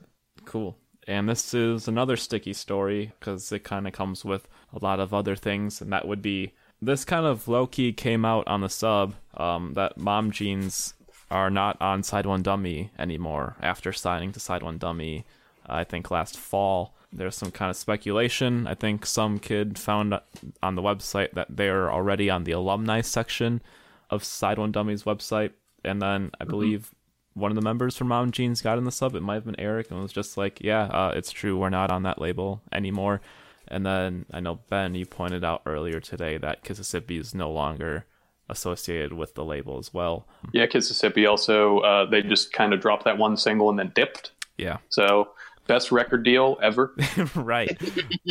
cool. 0.46 0.78
And 1.08 1.30
this 1.30 1.54
is 1.54 1.88
another 1.88 2.18
sticky 2.18 2.54
story 2.54 3.14
because 3.20 3.52
it 3.52 3.64
kind 3.64 3.88
of 3.88 3.94
comes 3.94 4.26
with 4.26 4.48
a 4.74 4.84
lot 4.84 5.00
of 5.00 5.14
other 5.14 5.36
things, 5.36 5.80
and 5.82 5.94
that 5.94 6.08
would 6.08 6.22
be 6.22 6.54
this 6.86 7.06
kind 7.06 7.26
of 7.26 7.48
low 7.48 7.68
key 7.68 7.94
came 7.94 8.26
out 8.26 8.48
on 8.48 8.62
the 8.62 8.70
sub 8.70 9.16
um, 9.36 9.74
that 9.74 9.98
Mom 9.98 10.32
Jeans 10.32 10.94
are 11.32 11.50
not 11.50 11.78
on 11.82 12.02
SideOneDummy 12.02 12.90
anymore 12.98 13.56
after 13.62 13.92
signing 13.92 14.32
to 14.34 14.40
SideOneDummy. 14.40 15.24
I 15.68 15.84
think 15.84 16.12
last 16.12 16.38
fall. 16.38 16.96
There's 17.12 17.36
some 17.36 17.52
kind 17.52 17.72
of 17.72 17.78
speculation. 17.78 18.68
I 18.68 18.76
think 18.76 19.06
some 19.06 19.40
kid 19.40 19.80
found 19.80 20.20
on 20.62 20.76
the 20.76 20.82
website 20.82 21.32
that 21.32 21.48
they're 21.50 21.92
already 21.92 22.30
on 22.30 22.44
the 22.44 22.52
alumni 22.52 23.02
section 23.02 23.62
of 24.10 24.24
SideOneDummy's 24.24 25.04
website, 25.04 25.52
and 25.84 26.02
then 26.02 26.32
I 26.40 26.44
believe 26.44 26.94
one 27.34 27.52
of 27.52 27.56
the 27.56 27.62
members 27.62 27.98
from 27.98 28.08
Mom 28.08 28.32
Jeans 28.32 28.62
got 28.62 28.78
in 28.78 28.84
the 28.84 28.92
sub. 28.92 29.16
It 29.16 29.22
might 29.22 29.36
have 29.36 29.46
been 29.46 29.60
Eric, 29.60 29.90
and 29.90 30.02
was 30.02 30.14
just 30.14 30.38
like, 30.38 30.62
"Yeah, 30.62 30.84
uh, 30.84 31.14
it's 31.16 31.32
true. 31.32 31.58
We're 31.58 31.70
not 31.70 31.92
on 31.92 32.04
that 32.04 32.22
label 32.22 32.62
anymore." 32.72 33.22
And 33.68 33.86
then 33.86 34.26
I 34.32 34.40
know 34.40 34.60
Ben, 34.70 34.96
you 34.96 35.06
pointed 35.06 35.44
out 35.44 35.62
earlier 35.66 36.00
today 36.00 36.38
that 36.38 36.64
Kississippi 36.64 37.18
is 37.18 37.34
no 37.34 37.52
longer 37.52 38.06
associated 38.50 39.14
with 39.14 39.34
the 39.36 39.44
label 39.44 39.78
as 39.78 39.94
well. 39.94 40.28
Yeah, 40.54 40.68
Kississippi 40.68 41.26
also 41.26 41.80
uh, 41.80 42.06
they 42.06 42.22
just 42.22 42.54
kind 42.54 42.74
of 42.74 42.80
dropped 42.82 43.06
that 43.06 43.18
one 43.18 43.38
single 43.38 43.70
and 43.70 43.80
then 43.80 43.92
dipped. 43.96 44.32
Yeah, 44.58 44.78
So 44.90 45.30
best 45.68 45.92
record 45.92 46.24
deal 46.24 46.58
ever. 46.62 46.96
right. 47.36 47.78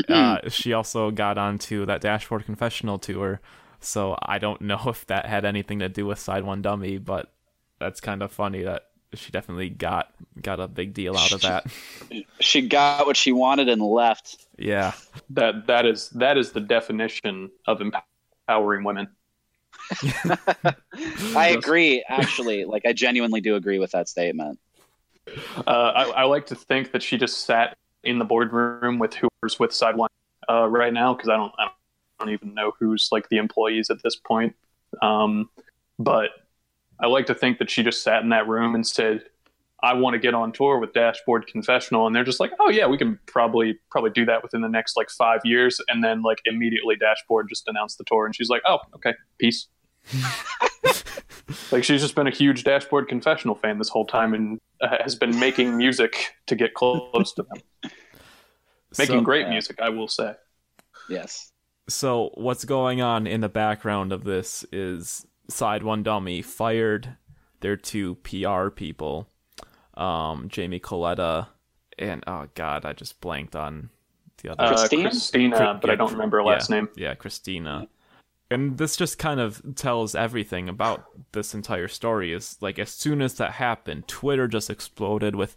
uh, 0.08 0.48
she 0.48 0.72
also 0.72 1.10
got 1.10 1.36
onto 1.36 1.84
that 1.86 2.00
Dashboard 2.00 2.46
Confessional 2.46 2.98
tour, 2.98 3.40
So 3.80 4.16
I 4.22 4.38
don't 4.38 4.60
know 4.62 4.80
if 4.86 5.06
that 5.06 5.26
had 5.26 5.44
anything 5.44 5.80
to 5.80 5.88
do 5.88 6.06
with 6.06 6.18
SideOneDummy, 6.18 7.04
but 7.04 7.32
that's 7.78 8.00
kind 8.00 8.22
of 8.22 8.32
funny 8.32 8.62
that 8.62 8.86
she 9.18 9.30
definitely 9.32 9.68
got 9.68 10.12
got 10.40 10.60
a 10.60 10.68
big 10.68 10.94
deal 10.94 11.16
out 11.16 11.32
of 11.32 11.42
that. 11.42 11.66
She 12.40 12.68
got 12.68 13.06
what 13.06 13.16
she 13.16 13.32
wanted 13.32 13.68
and 13.68 13.82
left. 13.82 14.46
yeah. 14.58 14.92
That 15.30 15.66
that 15.66 15.86
is 15.86 16.08
that 16.10 16.36
is 16.38 16.52
the 16.52 16.60
definition 16.60 17.50
of 17.66 17.80
empowering 17.80 18.84
women. 18.84 19.08
I 21.36 21.54
agree, 21.56 22.04
actually. 22.08 22.64
Like, 22.64 22.86
I 22.86 22.92
genuinely 22.92 23.40
do 23.40 23.56
agree 23.56 23.78
with 23.78 23.92
that 23.92 24.08
statement. 24.08 24.58
Uh, 25.66 25.70
I, 25.70 26.02
I 26.10 26.24
like 26.24 26.46
to 26.46 26.54
think 26.54 26.92
that 26.92 27.02
she 27.02 27.16
just 27.16 27.44
sat 27.44 27.76
in 28.02 28.18
the 28.18 28.24
boardroom 28.24 28.98
with 28.98 29.14
whoever's 29.14 29.58
with 29.58 29.72
Sideline 29.72 30.08
uh, 30.48 30.68
right 30.68 30.92
now 30.92 31.14
because 31.14 31.28
I 31.28 31.36
don't 31.36 31.52
I 31.58 31.68
don't 32.18 32.30
even 32.30 32.54
know 32.54 32.72
who's 32.78 33.08
like 33.10 33.28
the 33.28 33.38
employees 33.38 33.90
at 33.90 34.02
this 34.02 34.16
point. 34.16 34.54
Um, 35.02 35.48
but 35.98 36.30
I 37.00 37.06
like 37.06 37.26
to 37.26 37.34
think 37.34 37.58
that 37.58 37.70
she 37.70 37.82
just 37.82 38.02
sat 38.02 38.22
in 38.22 38.28
that 38.30 38.46
room 38.48 38.74
and 38.74 38.86
said, 38.86 39.24
"I 39.82 39.94
want 39.94 40.14
to 40.14 40.18
get 40.18 40.34
on 40.34 40.52
tour 40.52 40.78
with 40.78 40.92
Dashboard 40.92 41.46
Confessional," 41.46 42.06
and 42.06 42.14
they're 42.14 42.24
just 42.24 42.40
like, 42.40 42.52
"Oh 42.60 42.70
yeah, 42.70 42.86
we 42.86 42.96
can 42.98 43.18
probably 43.26 43.78
probably 43.90 44.10
do 44.10 44.24
that 44.26 44.42
within 44.42 44.60
the 44.60 44.68
next 44.68 44.96
like 44.96 45.10
five 45.10 45.40
years." 45.44 45.80
And 45.88 46.02
then 46.04 46.22
like 46.22 46.38
immediately 46.44 46.96
Dashboard 46.96 47.48
just 47.48 47.66
announced 47.68 47.98
the 47.98 48.04
tour, 48.04 48.26
and 48.26 48.34
she's 48.34 48.48
like, 48.48 48.62
"Oh 48.66 48.78
okay, 48.96 49.14
peace." 49.38 49.66
like 51.72 51.84
she's 51.84 52.00
just 52.00 52.14
been 52.14 52.26
a 52.26 52.30
huge 52.30 52.64
Dashboard 52.64 53.08
Confessional 53.08 53.54
fan 53.54 53.78
this 53.78 53.88
whole 53.88 54.06
time 54.06 54.34
and 54.34 54.60
uh, 54.80 54.96
has 55.02 55.14
been 55.14 55.38
making 55.38 55.76
music 55.76 56.32
to 56.46 56.54
get 56.54 56.74
close 56.74 57.32
to 57.34 57.42
them. 57.42 57.90
Making 58.98 59.18
So- 59.18 59.22
great 59.22 59.46
yeah. 59.46 59.50
music, 59.50 59.80
I 59.80 59.88
will 59.88 60.06
say. 60.06 60.34
Yes. 61.08 61.50
So 61.88 62.30
what's 62.34 62.64
going 62.64 63.00
on 63.02 63.26
in 63.26 63.40
the 63.40 63.48
background 63.48 64.12
of 64.12 64.22
this 64.22 64.64
is 64.70 65.26
SideOneDummy 65.50 66.44
fired 66.44 67.16
their 67.60 67.76
two 67.76 68.16
PR 68.16 68.68
people, 68.68 69.28
um, 69.94 70.48
Jamie 70.48 70.80
Coletta 70.80 71.48
and 71.98 72.24
oh 72.26 72.46
god, 72.54 72.84
I 72.84 72.92
just 72.92 73.20
blanked 73.20 73.56
on 73.56 73.90
the 74.42 74.52
other. 74.52 74.62
Uh, 74.62 74.76
Christina? 74.76 75.10
Christina, 75.10 75.56
Cri- 75.56 75.78
but 75.80 75.90
I 75.90 75.94
don't 75.94 76.12
remember 76.12 76.38
her 76.38 76.44
yeah, 76.44 76.50
last 76.50 76.70
name. 76.70 76.88
Yeah, 76.96 77.14
Christina. 77.14 77.88
And 78.50 78.78
this 78.78 78.96
just 78.96 79.18
kind 79.18 79.40
of 79.40 79.62
tells 79.74 80.14
everything 80.14 80.68
about 80.68 81.04
this 81.32 81.54
entire 81.54 81.88
story. 81.88 82.32
Is 82.32 82.58
like 82.60 82.78
as 82.78 82.90
soon 82.90 83.22
as 83.22 83.34
that 83.34 83.52
happened, 83.52 84.06
Twitter 84.06 84.46
just 84.46 84.70
exploded 84.70 85.34
with 85.34 85.56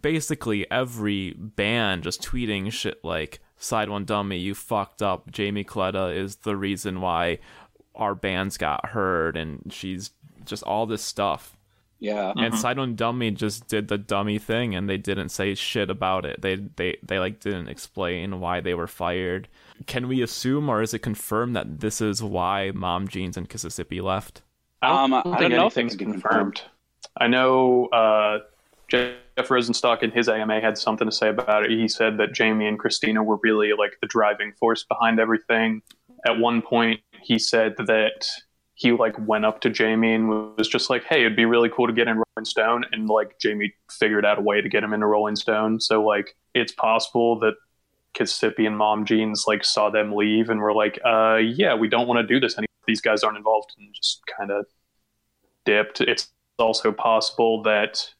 basically 0.00 0.70
every 0.70 1.32
band 1.32 2.04
just 2.04 2.22
tweeting 2.22 2.70
shit 2.72 3.04
like 3.04 3.40
"SideOneDummy, 3.60 4.40
you 4.40 4.54
fucked 4.54 5.02
up." 5.02 5.30
Jamie 5.30 5.64
Coletta 5.64 6.14
is 6.16 6.36
the 6.36 6.56
reason 6.56 7.00
why 7.00 7.38
our 7.98 8.14
bands 8.14 8.56
got 8.56 8.86
heard, 8.86 9.36
and 9.36 9.70
she's 9.72 10.10
just 10.44 10.62
all 10.62 10.86
this 10.86 11.02
stuff. 11.02 11.56
Yeah. 12.00 12.32
And 12.36 12.56
Side 12.56 12.78
One 12.78 12.94
Dummy 12.94 13.32
just 13.32 13.66
did 13.66 13.88
the 13.88 13.98
dummy 13.98 14.38
thing, 14.38 14.74
and 14.74 14.88
they 14.88 14.96
didn't 14.96 15.30
say 15.30 15.54
shit 15.54 15.90
about 15.90 16.24
it. 16.24 16.40
They 16.40 16.54
they 16.54 16.96
they 17.02 17.18
like 17.18 17.40
didn't 17.40 17.68
explain 17.68 18.40
why 18.40 18.60
they 18.60 18.74
were 18.74 18.86
fired. 18.86 19.48
Can 19.86 20.06
we 20.06 20.22
assume, 20.22 20.68
or 20.68 20.80
is 20.80 20.94
it 20.94 21.00
confirmed 21.00 21.56
that 21.56 21.80
this 21.80 22.00
is 22.00 22.22
why 22.22 22.70
Mom 22.72 23.08
Jeans 23.08 23.36
and 23.36 23.48
Kississippi 23.48 24.00
left? 24.00 24.42
I 24.80 24.88
don't, 24.88 25.12
Um, 25.12 25.34
I 25.34 25.40
don't 25.40 25.50
know 25.50 25.66
if 25.66 25.76
it 25.76 25.80
anything's 25.80 25.96
confirmed. 25.96 26.62
I 27.16 27.26
know 27.26 27.86
uh, 27.86 28.38
Jeff 28.88 29.16
Rosenstock 29.36 30.02
in 30.02 30.12
his 30.12 30.28
AMA 30.28 30.60
had 30.60 30.78
something 30.78 31.06
to 31.06 31.12
say 31.12 31.28
about 31.28 31.64
it. 31.64 31.70
He 31.70 31.88
said 31.88 32.18
that 32.18 32.32
Jamie 32.32 32.66
and 32.68 32.78
Christina 32.78 33.22
were 33.24 33.38
really 33.42 33.72
like 33.72 33.98
the 34.00 34.06
driving 34.06 34.52
force 34.52 34.84
behind 34.84 35.18
everything. 35.18 35.82
At 36.26 36.38
one 36.38 36.62
point, 36.62 37.00
he 37.22 37.38
said 37.38 37.76
that 37.78 38.26
he 38.74 38.92
like 38.92 39.14
went 39.18 39.44
up 39.44 39.60
to 39.62 39.70
Jamie 39.70 40.14
and 40.14 40.28
was 40.28 40.68
just 40.68 40.88
like, 40.88 41.04
"Hey, 41.04 41.20
it'd 41.20 41.36
be 41.36 41.44
really 41.44 41.68
cool 41.68 41.86
to 41.88 41.92
get 41.92 42.06
in 42.06 42.16
Rolling 42.16 42.44
Stone," 42.44 42.84
and 42.92 43.08
like 43.08 43.38
Jamie 43.40 43.74
figured 43.90 44.24
out 44.24 44.38
a 44.38 44.42
way 44.42 44.60
to 44.60 44.68
get 44.68 44.84
him 44.84 44.92
into 44.92 45.06
Rolling 45.06 45.36
Stone. 45.36 45.80
So 45.80 46.04
like, 46.04 46.36
it's 46.54 46.72
possible 46.72 47.38
that 47.40 47.54
Kississippi 48.14 48.66
and 48.66 48.78
Mom 48.78 49.04
Jeans 49.04 49.44
like 49.48 49.64
saw 49.64 49.90
them 49.90 50.14
leave 50.14 50.48
and 50.48 50.60
were 50.60 50.72
like, 50.72 50.98
uh, 51.04 51.36
"Yeah, 51.36 51.74
we 51.74 51.88
don't 51.88 52.06
want 52.06 52.20
to 52.20 52.34
do 52.34 52.38
this 52.38 52.56
anymore. 52.56 52.68
These 52.86 53.00
guys 53.00 53.24
aren't 53.24 53.36
involved," 53.36 53.74
and 53.78 53.92
just 53.94 54.22
kind 54.26 54.50
of 54.50 54.66
dipped. 55.64 56.00
It's 56.00 56.30
also 56.58 56.92
possible 56.92 57.62
that 57.64 58.12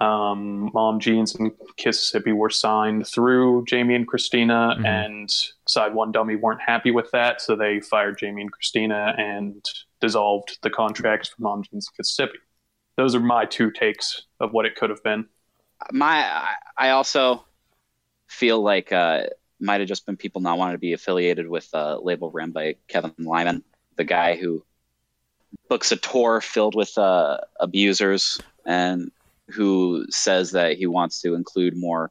um, 0.00 0.70
Mom 0.72 0.98
Jeans 0.98 1.34
and 1.34 1.52
Kississippi 1.76 2.32
were 2.32 2.48
signed 2.50 3.06
through 3.06 3.64
Jamie 3.66 3.94
and 3.94 4.06
Christina, 4.08 4.76
Mhm. 4.78 4.86
and 4.86 5.30
Side 5.66 5.94
One 5.94 6.10
Dummy 6.12 6.36
weren't 6.36 6.60
happy 6.62 6.90
with 6.90 7.10
that, 7.10 7.40
so 7.42 7.54
they 7.54 7.80
fired 7.80 8.18
Jamie 8.18 8.42
and 8.42 8.50
Christina 8.52 9.14
and 9.18 9.64
dissolved 10.00 10.58
the 10.62 10.70
contracts 10.70 11.28
for 11.28 11.42
Mom 11.42 11.62
Jeans 11.62 11.88
and 11.88 11.96
Kississippi. 11.96 12.38
Those 12.96 13.14
are 13.14 13.20
my 13.20 13.44
two 13.44 13.70
takes 13.70 14.22
of 14.40 14.52
what 14.52 14.64
it 14.66 14.74
could 14.76 14.90
have 14.90 15.02
been. 15.02 15.28
my 15.92 16.24
I- 16.30 16.56
I 16.76 16.90
also 16.90 17.44
feel 18.26 18.60
like 18.62 18.92
uh 18.92 19.24
might 19.60 19.80
have 19.80 19.88
just 19.88 20.04
been 20.06 20.16
people 20.16 20.40
not 20.42 20.56
wanting 20.58 20.74
to 20.74 20.78
be 20.78 20.92
affiliated 20.94 21.48
with 21.48 21.68
a 21.74 21.98
label 21.98 22.30
ran 22.30 22.50
by 22.50 22.76
Kevin 22.88 23.14
Lyman, 23.18 23.62
the 23.96 24.04
guy 24.04 24.36
who 24.36 24.62
books 25.68 25.90
a 25.92 25.96
tour 25.96 26.40
filled 26.40 26.74
with 26.74 26.96
uh, 26.98 27.38
abusers 27.60 28.40
and 28.66 29.10
who 29.52 30.06
says 30.10 30.52
that 30.52 30.76
he 30.76 30.86
wants 30.86 31.20
to 31.22 31.34
include 31.34 31.74
more 31.76 32.10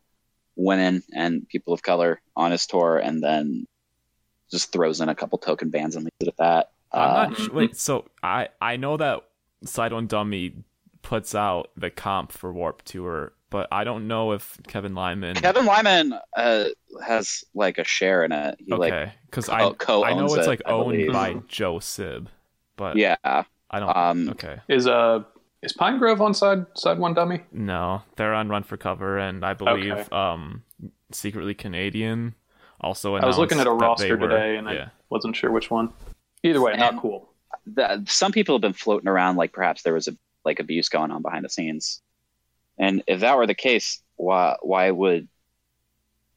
women 0.55 1.01
and 1.13 1.47
people 1.47 1.73
of 1.73 1.81
color 1.81 2.21
on 2.35 2.51
his 2.51 2.65
tour, 2.67 2.97
and 2.97 3.23
then 3.23 3.65
just 4.51 4.71
throws 4.71 4.99
in 5.01 5.09
a 5.09 5.15
couple 5.15 5.37
token 5.37 5.69
bands 5.69 5.95
and 5.95 6.05
leaves 6.05 6.15
it 6.21 6.27
at 6.29 6.37
that. 6.37 6.71
I'm 6.91 7.01
Uh, 7.01 7.27
not 7.29 7.37
su- 7.37 7.51
wait. 7.53 7.75
So 7.75 8.05
I 8.23 8.49
I 8.61 8.77
know 8.77 8.97
that 8.97 9.21
SideOneDummy 9.65 10.63
puts 11.01 11.35
out 11.35 11.69
the 11.77 11.89
comp 11.89 12.31
for 12.31 12.51
Warped 12.51 12.85
Tour, 12.85 13.33
but 13.49 13.67
I 13.71 13.83
don't 13.83 14.07
know 14.07 14.31
if 14.33 14.57
Kevin 14.67 14.95
Lyman. 14.95 15.35
Kevin 15.35 15.65
Lyman 15.65 16.13
uh, 16.35 16.65
has 17.05 17.43
like 17.53 17.77
a 17.77 17.83
share 17.83 18.23
in 18.25 18.31
it. 18.31 18.55
He 18.59 18.73
okay, 18.73 19.13
because 19.27 19.47
co- 19.47 20.03
I 20.03 20.09
I 20.09 20.13
know 20.13 20.25
it's 20.25 20.45
it, 20.45 20.47
like 20.47 20.61
I 20.65 20.71
owned 20.71 20.91
believe. 20.91 21.13
by 21.13 21.35
Joe 21.47 21.79
Sib, 21.79 22.29
but 22.75 22.95
yeah. 22.97 23.15
I 23.71 23.79
don't. 23.79 23.95
Um, 23.95 24.29
okay. 24.29 24.59
Is 24.67 24.87
uh 24.87 25.23
is 25.62 25.74
Pinegrove 25.74 26.20
on 26.22 26.34
side 26.34 26.66
side 26.76 26.99
one 26.99 27.14
dummy? 27.14 27.41
No, 27.51 28.01
they're 28.16 28.34
on 28.34 28.49
Run 28.49 28.64
for 28.64 28.78
Cover, 28.78 29.18
and 29.18 29.45
I 29.45 29.53
believe 29.53 29.91
Okay. 29.93 30.07
um, 30.16 30.64
Secretly 31.12 31.53
Canadian 31.53 32.36
also. 32.82 33.16
I 33.16 33.26
was 33.26 33.38
looking 33.38 33.60
at 33.60 33.68
a 33.68 33.72
announced 33.72 33.99
that 34.01 34.05
they 34.07 34.12
roster 34.14 34.18
were- 34.28 34.30
today, 34.34 34.57
and 34.57 34.68
yeah. 34.68 34.86
I 34.86 34.91
wasn't 35.10 35.36
sure 35.36 35.51
which 35.51 35.70
one. 35.72 35.91
Either 36.43 36.62
way, 36.62 36.76
not 36.78 37.01
cool. 37.01 37.30
the, 37.66 38.03
some 38.07 38.32
people 38.32 38.55
have 38.55 38.62
been 38.62 38.74
floating 38.74 39.10
around 39.10 39.36
like 39.36 39.51
perhaps 39.51 39.82
there 39.84 39.93
was 39.93 40.07
a 40.07 40.16
like 40.45 40.60
abuse 40.60 40.88
going 40.89 41.12
on 41.12 41.22
behind 41.22 41.43
the 41.43 41.49
scenes, 41.49 42.01
and 42.78 43.03
if 43.07 43.20
that 43.22 43.36
were 43.38 43.47
the 43.47 43.53
case, 43.55 44.01
why 44.16 44.55
why 44.62 44.89
would 44.92 45.28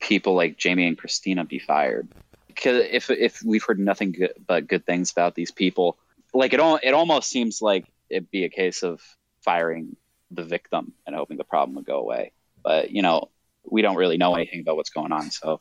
people 0.00 0.34
like 0.34 0.56
Jamie 0.58 0.86
and 0.88 0.98
Christina 0.98 1.44
be 1.44 1.58
fired? 1.60 2.08
Because 2.48 2.84
if 2.90 3.08
if 3.10 3.42
we've 3.44 3.62
heard 3.62 3.78
nothing 3.78 4.12
good, 4.12 4.32
but 4.46 4.66
good 4.66 4.84
things 4.84 5.12
about 5.12 5.34
these 5.36 5.50
people, 5.52 5.96
like 6.34 6.52
it 6.52 6.60
all 6.60 6.78
it 6.82 6.92
almost 6.92 7.30
seems 7.30 7.62
like 7.62 7.86
it'd 8.10 8.30
be 8.30 8.44
a 8.44 8.48
case 8.48 8.82
of 8.82 9.00
firing 9.44 9.96
the 10.30 10.44
victim 10.44 10.92
and 11.06 11.14
hoping 11.14 11.36
the 11.36 11.44
problem 11.44 11.76
would 11.76 11.84
go 11.84 11.98
away. 11.98 12.32
But 12.62 12.90
you 12.90 13.02
know, 13.02 13.30
we 13.64 13.82
don't 13.82 13.96
really 13.96 14.16
know 14.16 14.34
anything 14.34 14.60
about 14.60 14.76
what's 14.76 14.90
going 14.90 15.12
on, 15.12 15.30
so 15.30 15.60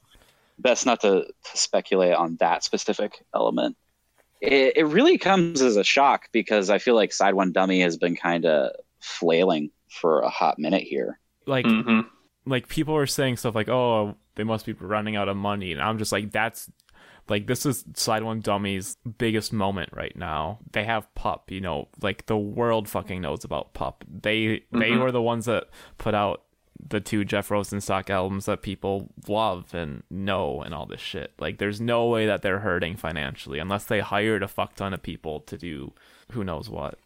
best 0.60 0.86
not 0.86 1.02
to, 1.02 1.26
to 1.26 1.58
speculate 1.58 2.14
on 2.14 2.38
that 2.40 2.64
specific 2.64 3.24
element 3.34 3.76
it, 4.41 4.78
it 4.78 4.86
really 4.86 5.18
comes 5.18 5.62
as 5.62 5.78
a 5.78 5.84
shock 5.84 6.30
because 6.32 6.70
I 6.70 6.80
feel 6.80 6.95
like 6.95 7.12
SideOneDummy 7.12 7.82
has 7.82 7.98
been 7.98 8.16
kind 8.16 8.45
of 8.45 8.72
flailing 8.99 9.70
for 9.90 10.22
a 10.22 10.30
hot 10.30 10.58
minute 10.58 10.84
here. 10.84 11.20
Like 11.45 11.66
hmm 11.66 12.02
like 12.44 12.68
people 12.68 12.95
are 12.95 13.06
saying 13.06 13.38
stuff 13.38 13.53
like, 13.53 13.70
"Oh, 13.70 14.16
they 14.34 14.44
must 14.44 14.66
be 14.66 14.74
running 14.74 15.16
out 15.16 15.30
of 15.30 15.38
money," 15.38 15.72
and 15.72 15.82
I'm 15.82 15.99
just 15.99 16.12
like, 16.12 16.32
"That's 16.32 16.72
like 17.32 17.48
this 17.48 17.66
is 17.66 17.84
SideOneDummy's 17.86 18.98
biggest 19.18 19.52
moment 19.52 19.90
right 19.94 20.16
now. 20.16 20.60
They 20.72 20.84
have 20.84 21.14
Pup, 21.16 21.49
you 21.49 21.62
know, 21.62 21.88
like 22.02 22.28
the 22.28 22.38
world 22.38 22.88
fucking 22.88 23.22
knows 23.22 23.44
about 23.44 23.74
Pup. 23.74 24.03
They 24.08 24.64
they 24.72 24.91
Mhm. 24.91 25.02
were 25.02 25.12
the 25.12 25.22
ones 25.22 25.45
that 25.45 25.66
put 25.98 26.14
out 26.14 26.44
the 26.90 26.99
two 26.99 27.24
Jeff 27.24 27.49
Rosenstock 27.49 28.10
albums 28.10 28.45
that 28.45 28.62
people 28.64 29.10
love 29.28 29.74
and 29.74 30.03
know 30.10 30.62
and 30.64 30.74
all 30.74 30.88
this 30.88 30.99
shit. 31.02 31.32
Like, 31.40 31.60
there's 31.60 31.80
no 31.80 32.08
way 32.08 32.26
that 32.26 32.41
they're 32.41 32.60
hurting 32.60 32.98
financially 32.98 33.60
unless 33.60 33.86
they 33.86 33.99
hired 33.99 34.41
a 34.41 34.48
fuck 34.48 34.76
ton 34.76 34.91
of 34.91 35.03
people 35.03 35.41
to 35.41 35.58
do 35.60 35.94
who 36.32 36.44
knows 36.44 36.70
what. 36.72 36.98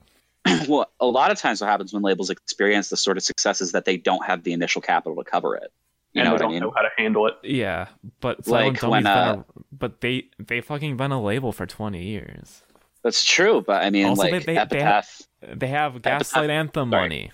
well, 0.70 0.90
a 1.02 1.06
lot 1.06 1.30
of 1.32 1.38
times 1.38 1.60
what 1.60 1.70
happens 1.70 1.92
when 1.92 2.04
labels 2.04 2.30
experience 2.30 2.88
the 2.90 2.96
sort 2.96 3.18
of 3.18 3.24
success 3.24 3.60
is 3.60 3.74
that 3.74 3.84
they 3.84 3.98
don't 3.98 4.26
have 4.26 4.44
the 4.44 4.54
initial 4.54 4.82
capital 4.82 5.22
to 5.22 5.30
cover 5.30 5.56
it. 5.56 5.74
You 6.16 6.22
and 6.22 6.30
know 6.30 6.32
they 6.32 6.32
what 6.32 6.42
I 6.42 6.44
don't 6.46 6.52
mean? 6.54 6.60
know 6.62 6.74
how 6.76 6.82
to 6.82 6.90
handle 6.98 7.28
it. 7.28 7.34
Yeah, 7.44 7.88
but 8.22 8.48
Like, 8.48 8.82
when, 8.82 9.06
uh, 9.06 9.44
a, 9.46 9.62
but 9.72 10.00
they 10.02 10.30
they 10.40 10.62
fucking 10.62 10.96
been 10.98 11.12
a 11.12 11.22
label 11.22 11.52
for 11.52 11.66
20 11.66 12.02
years. 12.02 12.64
That's 13.04 13.24
true, 13.24 13.62
but 13.62 13.84
I 13.84 13.90
mean, 13.92 14.06
Also, 14.08 14.24
like 14.24 14.32
they- 14.32 14.40
they- 14.40 14.54
they 14.54 14.58
Epitaph. 14.60 15.22
They 15.42 15.68
have 15.68 16.02
Gaslight 16.02 16.50
Anthem 16.50 16.90
sorry. 16.90 17.02
money. 17.04 17.32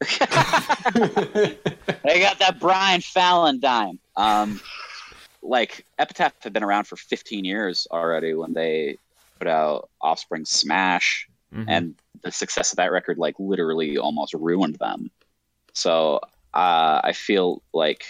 they 0.94 2.20
got 2.20 2.38
that 2.38 2.56
Brian 2.60 3.00
Fallon 3.00 3.60
dime. 3.60 3.98
Um, 4.16 4.60
like 5.42 5.84
Epitaph 5.98 6.34
had 6.42 6.52
been 6.52 6.62
around 6.62 6.84
for 6.86 6.96
15 6.96 7.44
years 7.44 7.86
already 7.90 8.34
when 8.34 8.52
they 8.52 8.96
put 9.38 9.48
out 9.48 9.88
Offspring 10.02 10.44
Smash, 10.44 11.26
Mhm. 11.54 11.64
and 11.68 11.94
the 12.22 12.30
success 12.30 12.72
of 12.72 12.76
that 12.76 12.92
record 12.92 13.16
like 13.18 13.34
literally 13.38 13.96
almost 13.98 14.34
ruined 14.34 14.76
them. 14.76 15.10
So 15.72 16.20
uh, 16.54 17.00
I 17.04 17.12
feel 17.12 17.62
like 17.72 18.04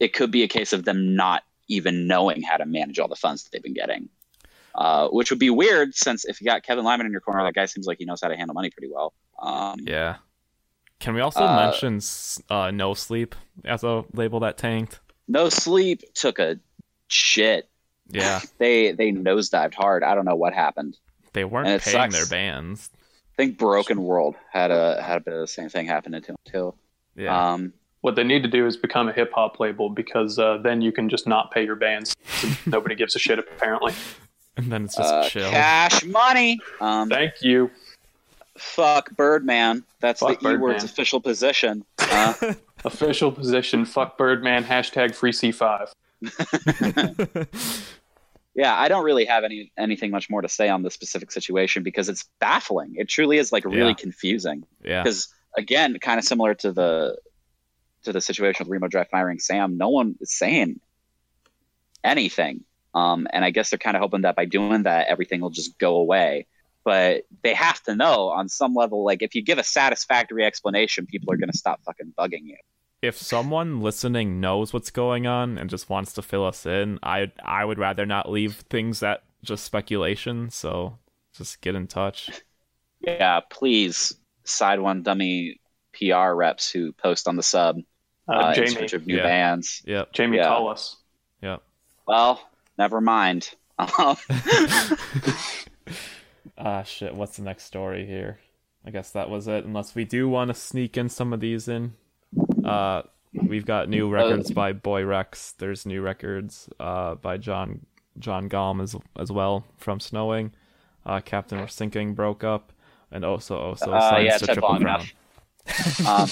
it 0.00 0.12
could 0.12 0.30
be 0.30 0.42
a 0.42 0.48
case 0.48 0.72
of 0.72 0.84
them 0.84 1.14
not 1.16 1.42
even 1.68 2.06
knowing 2.06 2.42
how 2.42 2.56
to 2.56 2.64
manage 2.66 2.98
all 2.98 3.08
the 3.08 3.16
funds 3.16 3.44
that 3.44 3.52
they've 3.52 3.62
been 3.62 3.74
getting, 3.74 4.08
uh, 4.74 5.08
which 5.08 5.30
would 5.30 5.38
be 5.38 5.50
weird 5.50 5.94
since 5.94 6.24
if 6.24 6.40
you 6.40 6.46
got 6.46 6.62
Kevin 6.62 6.84
Lyman 6.84 7.06
in 7.06 7.12
your 7.12 7.20
corner, 7.20 7.42
that 7.44 7.54
guy 7.54 7.66
seems 7.66 7.86
like 7.86 7.98
he 7.98 8.04
knows 8.04 8.20
how 8.22 8.28
to 8.28 8.36
handle 8.36 8.54
money 8.54 8.70
pretty 8.70 8.90
well. 8.92 9.12
Um, 9.40 9.80
yeah. 9.82 10.16
Can 11.00 11.14
we 11.14 11.20
also 11.20 11.44
Uh, 11.44 11.56
mention 11.56 12.00
uh, 12.50 12.70
No 12.72 12.94
Sleep 12.94 13.34
as 13.64 13.84
a 13.84 14.04
label 14.14 14.40
that 14.40 14.56
tanked? 14.58 14.98
No 15.28 15.48
Sleep 15.48 16.02
took 16.14 16.38
a 16.38 16.58
shit. 17.08 17.68
Yeah, 18.10 18.40
They 18.58 18.92
they 18.92 19.12
nosedived 19.12 19.74
hard. 19.74 20.02
I 20.02 20.14
don't 20.14 20.24
know 20.24 20.34
what 20.36 20.54
happened. 20.54 20.96
they 21.34 21.44
weren't 21.44 21.66
paying 21.66 21.80
sucks. 21.80 22.14
their 22.16 22.26
bands. 22.26 22.90
I 22.94 23.36
think 23.36 23.58
Broken 23.58 24.02
World 24.02 24.34
had 24.50 24.70
a 24.70 25.00
had 25.02 25.18
a 25.18 25.20
bit 25.20 25.34
of 25.34 25.40
the 25.40 25.46
same 25.46 25.68
thing 25.68 25.86
happen 25.86 26.12
to 26.12 26.20
him 26.20 26.36
too. 26.44 26.74
Yeah, 27.18 27.52
Um, 27.52 27.72
What 28.00 28.14
they 28.14 28.22
need 28.24 28.42
to 28.44 28.48
do 28.48 28.66
is 28.66 28.76
become 28.76 29.08
a 29.08 29.12
hip 29.12 29.32
hop 29.34 29.58
label 29.60 29.90
because 29.90 30.38
uh, 30.38 30.58
then 30.62 30.80
you 30.80 30.92
can 30.92 31.08
just 31.08 31.26
not 31.26 31.50
pay 31.50 31.64
your 31.64 31.74
bands. 31.76 32.14
Nobody 32.66 32.94
gives 32.94 33.16
a 33.16 33.18
shit 33.18 33.38
apparently. 33.40 33.92
and 34.56 34.70
then 34.72 34.84
it's 34.84 34.96
just 34.96 35.12
uh, 35.12 35.28
chill. 35.28 35.50
cash 35.50 36.04
money. 36.04 36.60
Um, 36.80 37.08
Thank 37.08 37.42
you. 37.42 37.70
fuck 38.56 39.10
Birdman. 39.16 39.84
That's 40.00 40.20
Fuck 40.20 40.40
the 40.40 40.50
E 40.52 40.56
word's 40.56 40.82
Birdman. 40.82 40.84
official 40.84 41.20
position. 41.20 41.84
Uh, 42.10 42.54
Official 42.84 43.32
position. 43.32 43.84
Fuck 43.84 44.16
Birdman. 44.16 44.62
Hashtag 44.64 45.12
free 45.14 45.32
C5. 45.32 45.90
yeah, 48.54 48.74
I 48.78 48.88
don't 48.88 49.04
really 49.04 49.24
have 49.24 49.44
any 49.44 49.72
anything 49.76 50.10
much 50.10 50.30
more 50.30 50.42
to 50.42 50.48
say 50.48 50.68
on 50.68 50.82
this 50.82 50.94
specific 50.94 51.30
situation 51.32 51.82
because 51.82 52.08
it's 52.08 52.24
baffling. 52.40 52.94
It 52.96 53.08
truly 53.08 53.38
is 53.38 53.52
like 53.52 53.64
really 53.64 53.88
Yeah. 53.88 53.94
confusing. 53.94 54.64
yeah, 54.84 55.02
because 55.02 55.28
again, 55.56 55.98
kind 56.00 56.18
of 56.18 56.24
similar 56.24 56.54
to 56.54 56.72
the 56.72 57.18
to 58.04 58.12
the 58.12 58.20
situation 58.20 58.64
with 58.64 58.72
Remo 58.72 58.88
Drive 58.88 59.08
firing 59.08 59.38
Sam, 59.38 59.76
no 59.76 59.88
one 59.88 60.16
is 60.20 60.32
saying 60.32 60.80
anything. 62.04 62.64
Um, 62.94 63.26
and 63.32 63.44
I 63.44 63.50
guess 63.50 63.70
they're 63.70 63.78
kind 63.78 63.96
of 63.96 64.02
hoping 64.02 64.22
that 64.22 64.36
by 64.36 64.44
doing 64.44 64.84
that, 64.84 65.08
everything 65.08 65.40
will 65.40 65.50
just 65.50 65.78
go 65.78 65.96
away. 65.96 66.46
But 66.84 67.24
they 67.42 67.54
have 67.54 67.82
to 67.82 67.94
know 67.94 68.28
on 68.28 68.48
some 68.48 68.74
level, 68.74 69.04
like 69.04 69.20
if 69.22 69.34
you 69.34 69.42
give 69.42 69.58
a 69.58 69.64
satisfactory 69.64 70.44
explanation, 70.44 71.06
people 71.06 71.32
are 71.32 71.36
going 71.36 71.50
to 71.50 71.58
stop 71.58 71.80
fucking 71.84 72.14
bugging 72.18 72.44
you. 72.46 72.56
if 73.02 73.16
someone 73.16 73.80
listening 73.80 74.40
knows 74.40 74.72
what's 74.72 74.90
going 74.90 75.26
on 75.26 75.58
and 75.58 75.70
just 75.70 75.88
wants 75.90 76.12
to 76.14 76.22
fill 76.22 76.44
us 76.46 76.66
in, 76.66 76.98
I 77.02 77.30
I 77.44 77.64
would 77.64 77.78
rather 77.78 78.06
not 78.06 78.30
leave 78.30 78.56
things 78.70 79.02
at 79.02 79.22
just 79.42 79.64
speculation. 79.64 80.50
So 80.50 80.98
just 81.32 81.60
get 81.60 81.74
in 81.74 81.86
touch. 81.86 82.30
Yeah, 83.00 83.38
please 83.48 84.12
side 84.48 84.80
one 84.80 85.02
dummy 85.02 85.60
PR 85.92 86.32
reps 86.32 86.70
who 86.70 86.92
post 86.92 87.28
on 87.28 87.36
the 87.36 87.42
sub 87.42 87.76
Uh, 88.28 88.32
uh, 88.32 88.48
in 88.48 88.54
Jamie. 88.54 88.68
search 88.70 88.92
of 88.92 89.06
new 89.06 89.16
yeah. 89.16 89.22
bands. 89.22 89.82
Yep. 89.86 90.12
Jamie, 90.12 90.36
Yeah. 90.38 90.48
call 90.48 90.68
us. 90.68 90.96
Yep. 91.42 91.62
Well, 92.06 92.40
never 92.76 93.00
mind. 93.00 93.50
Ah 96.60 96.82
shit. 96.82 97.14
What's 97.14 97.36
the 97.36 97.42
next 97.44 97.64
story 97.64 98.04
here? 98.04 98.40
I 98.84 98.90
guess 98.90 99.10
that 99.12 99.30
was 99.30 99.46
it. 99.46 99.64
Unless 99.64 99.94
we 99.94 100.04
do 100.04 100.28
want 100.28 100.48
to 100.48 100.54
sneak 100.54 100.96
in 100.96 101.08
some 101.08 101.32
of 101.32 101.38
these 101.40 101.68
in. 101.68 101.94
Uh, 102.64 103.02
we've 103.32 103.64
got 103.66 103.88
new 103.88 104.08
records 104.10 104.50
by 104.50 104.72
Boy 104.72 105.04
Rex. 105.04 105.52
There's 105.52 105.86
new 105.86 106.02
records 106.02 106.68
uh 106.80 107.14
by 107.14 107.36
John 107.36 107.86
John 108.18 108.48
Galm 108.48 108.80
as 108.80 108.96
as 109.16 109.30
well 109.30 109.66
from 109.76 110.00
Snowing. 110.00 110.52
Uh, 111.06 111.20
Captain 111.20 111.58
We're 111.60 111.68
Sinking 111.68 112.14
broke 112.14 112.42
up, 112.42 112.72
and 113.10 113.24
also 113.24 113.56
also 113.58 113.92
Uh, 113.92 114.10
signs 114.10 114.24
yeah, 114.26 114.38
to 114.38 114.46
took 114.46 114.54
Triple 114.54 114.68
long 114.70 114.80
Crown. 114.82 115.00
enough. 115.66 116.06
um, 116.06 116.28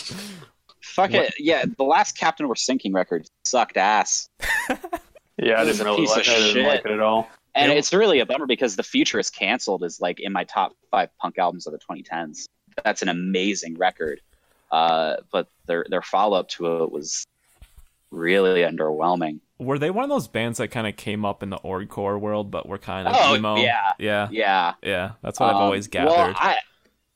fuck 0.83 1.13
it. 1.15 1.35
Yeah, 1.39 1.65
the 1.77 1.85
last 1.85 2.17
Captain 2.19 2.49
We're 2.49 2.55
Sinking 2.55 2.93
record 2.93 3.27
sucked 3.45 3.77
ass. 3.77 4.29
Yeah, 5.39 5.57
I 5.61 5.65
It 5.65 5.67
was 5.67 5.77
didn't 5.77 5.81
a 5.89 5.91
really 5.91 6.01
piece 6.07 6.11
like, 6.17 6.27
of 6.29 6.33
I 6.33 6.37
didn't 6.37 6.53
shit. 6.55 6.67
like 6.67 6.85
it 6.87 6.91
at 6.93 7.01
all. 7.01 7.29
And 7.55 7.69
Yep. 7.71 7.79
it's 7.79 7.93
really 7.93 8.21
a 8.21 8.27
bummer 8.27 8.47
because 8.47 8.75
The 8.75 8.83
Future 8.83 9.19
is 9.19 9.29
canceled 9.29 9.85
is 9.85 10.01
like 10.01 10.19
in 10.19 10.33
my 10.33 10.45
top 10.45 10.73
five 10.91 11.11
punk 11.19 11.37
albums 11.39 11.67
of 11.67 11.75
the 11.75 11.79
2010s. 11.79 12.47
That's 12.83 13.03
an 13.03 13.11
amazing 13.11 13.77
record. 13.77 14.23
Uh, 14.73 15.17
but 15.31 15.49
their 15.67 15.85
their 15.91 16.01
follow 16.01 16.39
up 16.39 16.49
to 16.49 16.85
it 16.85 16.91
was 16.91 17.27
really 18.11 18.63
underwhelming. 18.63 19.41
Were 19.59 19.79
they 19.79 19.91
one 19.91 20.05
of 20.05 20.11
those 20.11 20.29
bands 20.29 20.59
that 20.59 20.69
kind 20.69 20.87
of 20.87 20.97
came 20.97 21.25
up 21.25 21.43
in 21.43 21.49
the 21.51 21.59
orgcore 21.59 22.21
world, 22.21 22.51
but 22.51 22.69
were 22.69 22.77
kind 22.79 23.09
of 23.09 23.15
Oh, 23.19 23.35
emo? 23.37 23.57
yeah. 23.57 23.93
yeah, 23.99 24.29
Yeah. 24.31 24.75
yeah. 24.83 25.13
That's 25.23 25.41
what 25.41 25.51
I've 25.51 25.57
Um, 25.57 25.63
always 25.63 25.89
gathered. 25.89 26.11
Well, 26.11 26.35
I 26.37 26.57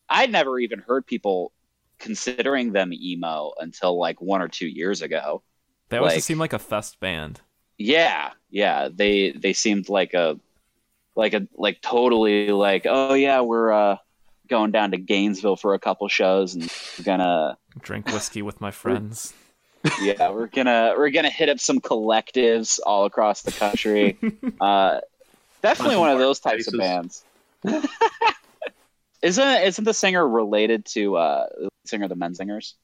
I'd 0.09 0.33
never 0.33 0.59
even 0.59 0.81
heard 0.81 1.07
people 1.07 1.53
considering 1.99 2.73
them 2.73 2.93
emo 2.95 3.53
until 3.59 3.99
like 3.99 4.21
one 4.23 4.41
or 4.41 4.49
two 4.49 4.67
years 4.67 5.03
ago. 5.03 5.43
they 5.91 5.99
always 5.99 6.11
like- 6.11 6.17
just 6.19 6.27
seem 6.29 6.39
like 6.39 6.53
a 6.55 6.59
fest 6.59 6.99
band. 7.01 7.41
Yeah, 7.77 8.31
yeah. 8.51 8.89
They 8.93 9.33
they 9.33 9.53
seemed 9.53 9.89
like 9.89 10.15
a 10.15 10.39
like 11.17 11.35
a 11.35 11.47
like 11.57 11.81
totally 11.83 12.49
like 12.53 12.87
oh 12.89 13.15
yeah 13.15 13.41
we're 13.41 13.73
uh 13.73 13.97
going 14.49 14.71
down 14.71 14.91
to 14.93 14.97
Gainesville 14.99 15.57
for 15.57 15.75
a 15.75 15.79
couple 15.79 16.07
shows 16.09 16.55
and 16.55 16.73
we're 16.99 17.05
gonna 17.05 17.59
Drink 17.81 18.07
whiskey 18.09 18.41
with 18.43 18.61
my 18.61 18.71
friends. 18.71 19.35
yeah 20.03 20.31
we're 20.31 20.47
gonna 20.47 20.95
we're 20.97 21.11
gonna 21.11 21.31
hit 21.31 21.49
up 21.49 21.59
some 21.61 21.81
collectives 21.81 22.81
all 22.85 23.05
across 23.07 23.43
the 23.43 23.53
country. 23.53 24.19
uh, 24.61 25.01
definitely 25.63 25.97
one 25.97 26.11
of 26.11 26.19
those 26.19 26.39
types 26.41 26.67
of 26.73 26.79
bands. 26.79 27.25
isn't 29.23 29.63
isn't 29.63 29.85
the 29.85 29.95
singer 29.95 30.27
related 30.27 30.85
to 30.87 31.17
uh 31.17 31.47
the 31.59 31.69
singer 31.87 32.05
of 32.05 32.11
the 32.11 32.17
Menzingers? 32.17 32.75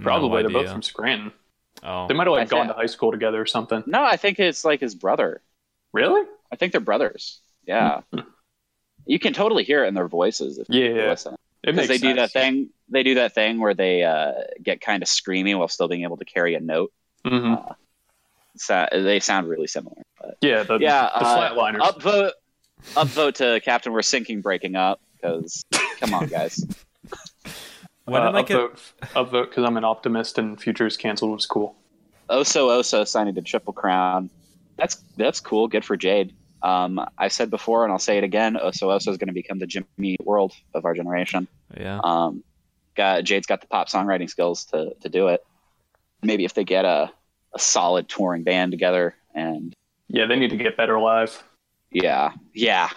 Probably. 0.00 0.42
no 0.42 0.48
They're 0.48 0.62
both 0.62 0.72
from 0.72 0.82
Scranton. 0.82 1.32
Oh, 1.82 2.06
They 2.08 2.14
might 2.14 2.26
have 2.26 2.32
like 2.32 2.48
I 2.48 2.56
gone 2.56 2.66
thi- 2.66 2.72
to 2.72 2.78
high 2.78 2.86
school 2.86 3.10
together 3.12 3.40
or 3.40 3.46
something. 3.46 3.82
No, 3.86 4.04
I 4.04 4.16
think 4.16 4.38
it's 4.38 4.64
like 4.64 4.80
his 4.80 4.94
brother. 4.94 5.40
Really? 5.92 6.26
I 6.50 6.56
think 6.56 6.72
they're 6.72 6.80
brothers. 6.80 7.40
Yeah. 7.66 8.00
You 9.06 9.18
can 9.18 9.32
totally 9.32 9.62
hear 9.64 9.84
it 9.84 9.88
in 9.88 9.94
their 9.94 10.08
voices 10.08 10.58
if 10.58 10.68
you 10.68 10.84
Yeah. 10.94 11.10
listen. 11.10 11.36
It 11.66 11.74
because 11.74 11.88
makes 11.88 12.00
they 12.00 12.08
do 12.08 12.14
that 12.14 12.30
thing 12.32 12.70
they 12.88 13.02
do 13.02 13.14
that 13.16 13.34
thing 13.34 13.58
where 13.60 13.74
they 13.74 14.04
uh, 14.04 14.32
get 14.62 14.80
kind 14.80 15.02
of 15.02 15.08
screamy 15.08 15.58
while 15.58 15.68
still 15.68 15.88
being 15.88 16.04
able 16.04 16.16
to 16.18 16.24
carry 16.24 16.54
a 16.54 16.60
note 16.60 16.92
Mhm. 17.26 17.74
so, 18.56 18.86
they 18.92 19.18
sound 19.20 19.48
really 19.48 19.66
similar 19.66 20.02
but 20.20 20.36
Yeah, 20.40 20.62
the, 20.62 20.78
yeah 20.78 21.02
the 21.18 21.24
uh, 21.26 21.36
flatliners. 21.54 21.80
upvote 21.80 22.30
upvote 22.94 23.34
to 23.34 23.60
captain 23.60 23.92
we're 23.92 24.02
sinking 24.02 24.40
breaking 24.42 24.76
up 24.76 25.00
because 25.16 25.64
come 26.00 26.14
on 26.14 26.28
guys 26.28 26.64
when 28.04 28.22
uh, 28.22 28.30
did 28.30 28.36
I 28.38 28.42
get? 28.42 28.56
upvote, 28.56 28.92
upvote 29.16 29.48
because 29.50 29.64
I'm 29.64 29.76
an 29.76 29.84
optimist 29.84 30.38
and 30.38 30.60
Futures 30.60 30.96
canceled 30.96 31.32
was 31.32 31.46
cool. 31.46 31.74
oso 32.30 32.68
oso 32.68 33.06
signing 33.06 33.34
to 33.34 33.42
triple 33.42 33.72
crown 33.72 34.30
that's 34.78 34.96
that's 35.16 35.40
cool 35.40 35.66
good 35.66 35.84
for 35.84 35.96
jade 35.96 36.32
um, 36.70 36.90
i 37.18 37.28
said 37.28 37.48
before 37.50 37.84
and 37.84 37.92
i'll 37.92 37.98
say 38.08 38.16
it 38.18 38.24
again 38.24 38.52
oso 38.66 38.84
oso 38.94 39.08
is 39.08 39.18
going 39.20 39.32
to 39.34 39.38
become 39.42 39.58
the 39.58 39.66
jimmy 39.74 40.16
world 40.30 40.52
of 40.74 40.84
our 40.86 40.94
generation 40.94 41.46
Yeah, 41.76 41.98
Um, 42.02 42.42
got 42.96 43.24
Jade's 43.24 43.46
got 43.46 43.60
the 43.60 43.66
pop 43.74 43.88
songwriting 43.88 44.28
skills 44.28 44.64
to 44.70 44.78
to 45.02 45.08
do 45.18 45.28
it. 45.28 45.40
Maybe 46.22 46.44
if 46.48 46.54
they 46.54 46.64
get 46.64 46.84
a 46.84 47.12
a 47.54 47.58
solid 47.58 48.08
touring 48.08 48.42
band 48.42 48.72
together, 48.72 49.14
and 49.34 49.72
Yeah, 50.08 50.26
they 50.26 50.36
need 50.42 50.50
to 50.50 50.56
get 50.66 50.76
better 50.76 50.98
live. 50.98 51.32
yeah, 51.90 52.32
yeah, 52.54 52.88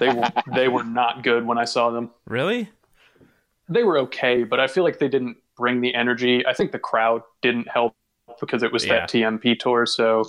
They 0.00 0.08
were, 0.16 0.30
they 0.54 0.68
were 0.68 0.84
not 0.84 1.22
good 1.22 1.42
when 1.46 1.58
I 1.58 1.64
saw 1.74 1.90
them. 1.90 2.10
really? 2.26 2.68
They 3.68 3.82
were 3.84 3.98
okay, 4.06 4.44
but 4.44 4.58
I 4.60 4.66
feel 4.66 4.84
like 4.84 4.98
they 4.98 5.08
didn't 5.16 5.36
bring 5.56 5.80
the 5.80 5.94
energy. 5.94 6.46
I 6.46 6.52
think 6.54 6.72
the 6.72 6.78
crowd 6.90 7.22
didn't 7.42 7.68
help 7.68 7.94
because 8.40 8.62
it 8.62 8.72
was 8.72 8.84
Yeah. 8.84 9.00
that 9.00 9.08
TMP 9.10 9.58
tour. 9.58 9.84
So 9.86 10.24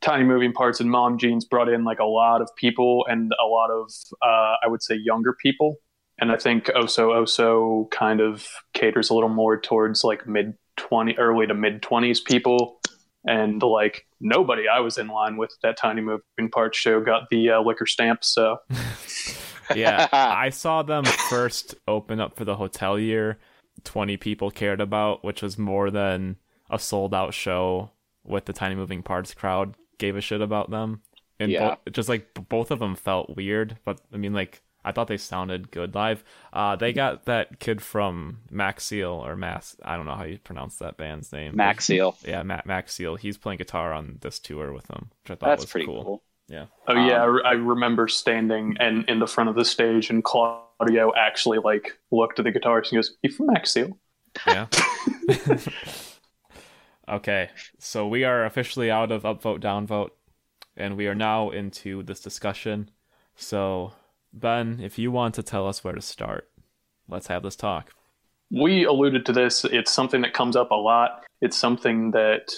Tiny 0.00 0.24
Moving 0.24 0.52
Parts 0.52 0.80
and 0.80 0.90
Mom 0.90 1.18
Jeans 1.18 1.44
brought 1.44 1.68
in 1.68 1.84
like 1.84 1.98
a 1.98 2.04
lot 2.04 2.40
of 2.40 2.48
people 2.56 3.04
and 3.08 3.32
a 3.42 3.46
lot 3.46 3.70
of 3.70 3.92
uh, 4.22 4.56
I 4.62 4.68
would 4.68 4.82
say 4.82 4.94
younger 4.94 5.36
people. 5.40 5.76
And 6.18 6.30
I 6.30 6.36
think 6.36 6.66
Oso 6.66 7.08
Oso 7.08 7.90
kind 7.90 8.20
of 8.20 8.46
caters 8.74 9.10
a 9.10 9.14
little 9.14 9.28
more 9.28 9.60
towards 9.60 10.04
like 10.04 10.26
mid 10.26 10.54
twenty, 10.76 11.16
early 11.18 11.46
to 11.46 11.54
mid 11.54 11.82
twenties 11.82 12.20
people. 12.20 12.80
And 13.26 13.62
like 13.62 14.06
nobody 14.20 14.64
I 14.66 14.80
was 14.80 14.96
in 14.96 15.08
line 15.08 15.36
with 15.36 15.54
that 15.62 15.76
Tiny 15.76 16.00
Moving 16.00 16.50
Parts 16.50 16.78
show 16.78 17.00
got 17.00 17.28
the 17.30 17.50
uh, 17.50 17.60
liquor 17.60 17.86
stamp. 17.86 18.24
So 18.24 18.58
Yeah, 19.74 20.08
I 20.12 20.50
saw 20.50 20.82
them 20.82 21.04
first 21.04 21.74
open 21.86 22.20
up 22.20 22.36
for 22.36 22.44
the 22.44 22.56
Hotelier. 22.56 23.36
Twenty 23.84 24.16
people 24.16 24.50
cared 24.50 24.80
about, 24.80 25.24
which 25.24 25.42
was 25.42 25.58
more 25.58 25.90
than 25.90 26.36
a 26.70 26.78
sold 26.78 27.14
out 27.14 27.34
show 27.34 27.90
with 28.24 28.46
the 28.46 28.52
Tiny 28.52 28.74
Moving 28.74 29.02
Parts 29.02 29.32
crowd 29.34 29.74
gave 30.00 30.16
a 30.16 30.20
shit 30.20 30.40
about 30.40 30.70
them. 30.70 31.02
And 31.38 31.52
Yeah. 31.52 31.76
bo- 31.84 31.90
just 31.92 32.08
like 32.08 32.34
both 32.48 32.70
of 32.72 32.80
them 32.80 32.96
felt 32.96 33.36
weird, 33.36 33.78
but 33.84 34.00
I 34.12 34.16
mean, 34.16 34.34
like 34.34 34.62
I 34.84 34.92
thought 34.92 35.08
they 35.08 35.16
sounded 35.18 35.70
good 35.70 35.94
live. 35.94 36.24
Uh, 36.54 36.74
they 36.74 36.92
got 36.94 37.26
that 37.26 37.60
kid 37.60 37.82
from 37.82 38.38
Macseal 38.50 39.12
or 39.26 39.36
Mass. 39.36 39.76
I 39.84 39.96
don't 39.96 40.06
know 40.06 40.14
how 40.14 40.24
you 40.24 40.38
pronounce 40.38 40.76
that 40.76 40.96
band's 40.96 41.32
name. 41.32 41.54
Macseal. 41.54 42.16
Yeah, 42.26 42.42
Matt 42.42 42.64
Macseal. 42.66 43.16
He's 43.16 43.36
playing 43.38 43.58
guitar 43.58 43.92
on 43.92 44.16
this 44.22 44.38
tour 44.38 44.72
with 44.72 44.86
them, 44.88 45.10
which 45.22 45.30
I 45.30 45.34
thought 45.34 45.48
That's 45.50 45.64
was 45.64 45.70
pretty 45.70 45.86
cool. 45.86 46.02
cool. 46.04 46.22
Yeah. 46.48 46.66
Oh 46.88 46.94
yeah, 46.94 47.22
I, 47.22 47.26
Um, 47.26 47.30
re- 47.34 47.42
I 47.44 47.52
remember 47.52 48.08
standing 48.08 48.76
and 48.80 49.08
in 49.08 49.18
the 49.18 49.26
front 49.26 49.48
of 49.50 49.54
the 49.54 49.64
stage, 49.64 50.08
and 50.10 50.24
Claudio 50.24 51.12
actually 51.14 51.58
like 51.58 51.96
looked 52.10 52.38
at 52.38 52.44
the 52.46 52.50
guitarist 52.52 52.90
and 52.90 52.98
goes, 52.98 53.16
"You 53.22 53.30
from 53.30 53.46
Macseal?" 53.52 53.96
Yeah. 54.46 54.66
okay, 57.10 57.50
so 57.78 58.06
we 58.06 58.24
are 58.24 58.44
officially 58.44 58.90
out 58.90 59.10
of 59.10 59.22
upvote, 59.24 59.60
downvote, 59.60 60.10
and 60.76 60.96
we 60.96 61.06
are 61.06 61.14
now 61.14 61.50
into 61.50 62.02
this 62.02 62.20
discussion. 62.20 62.90
So, 63.36 63.92
Ben, 64.32 64.80
if 64.80 64.98
you 64.98 65.10
want 65.10 65.34
to 65.34 65.42
tell 65.42 65.66
us 65.66 65.82
where 65.82 65.94
to 65.94 66.00
start, 66.00 66.48
let's 67.08 67.26
have 67.26 67.42
this 67.42 67.56
talk. 67.56 67.92
we 68.50 68.84
alluded 68.84 69.26
to 69.26 69.32
this. 69.32 69.64
It's 69.64 69.92
something 69.92 70.22
that 70.22 70.32
comes 70.32 70.56
up 70.56 70.70
a 70.70 70.74
lot. 70.74 71.24
It's 71.40 71.56
something 71.56 72.10
that 72.12 72.52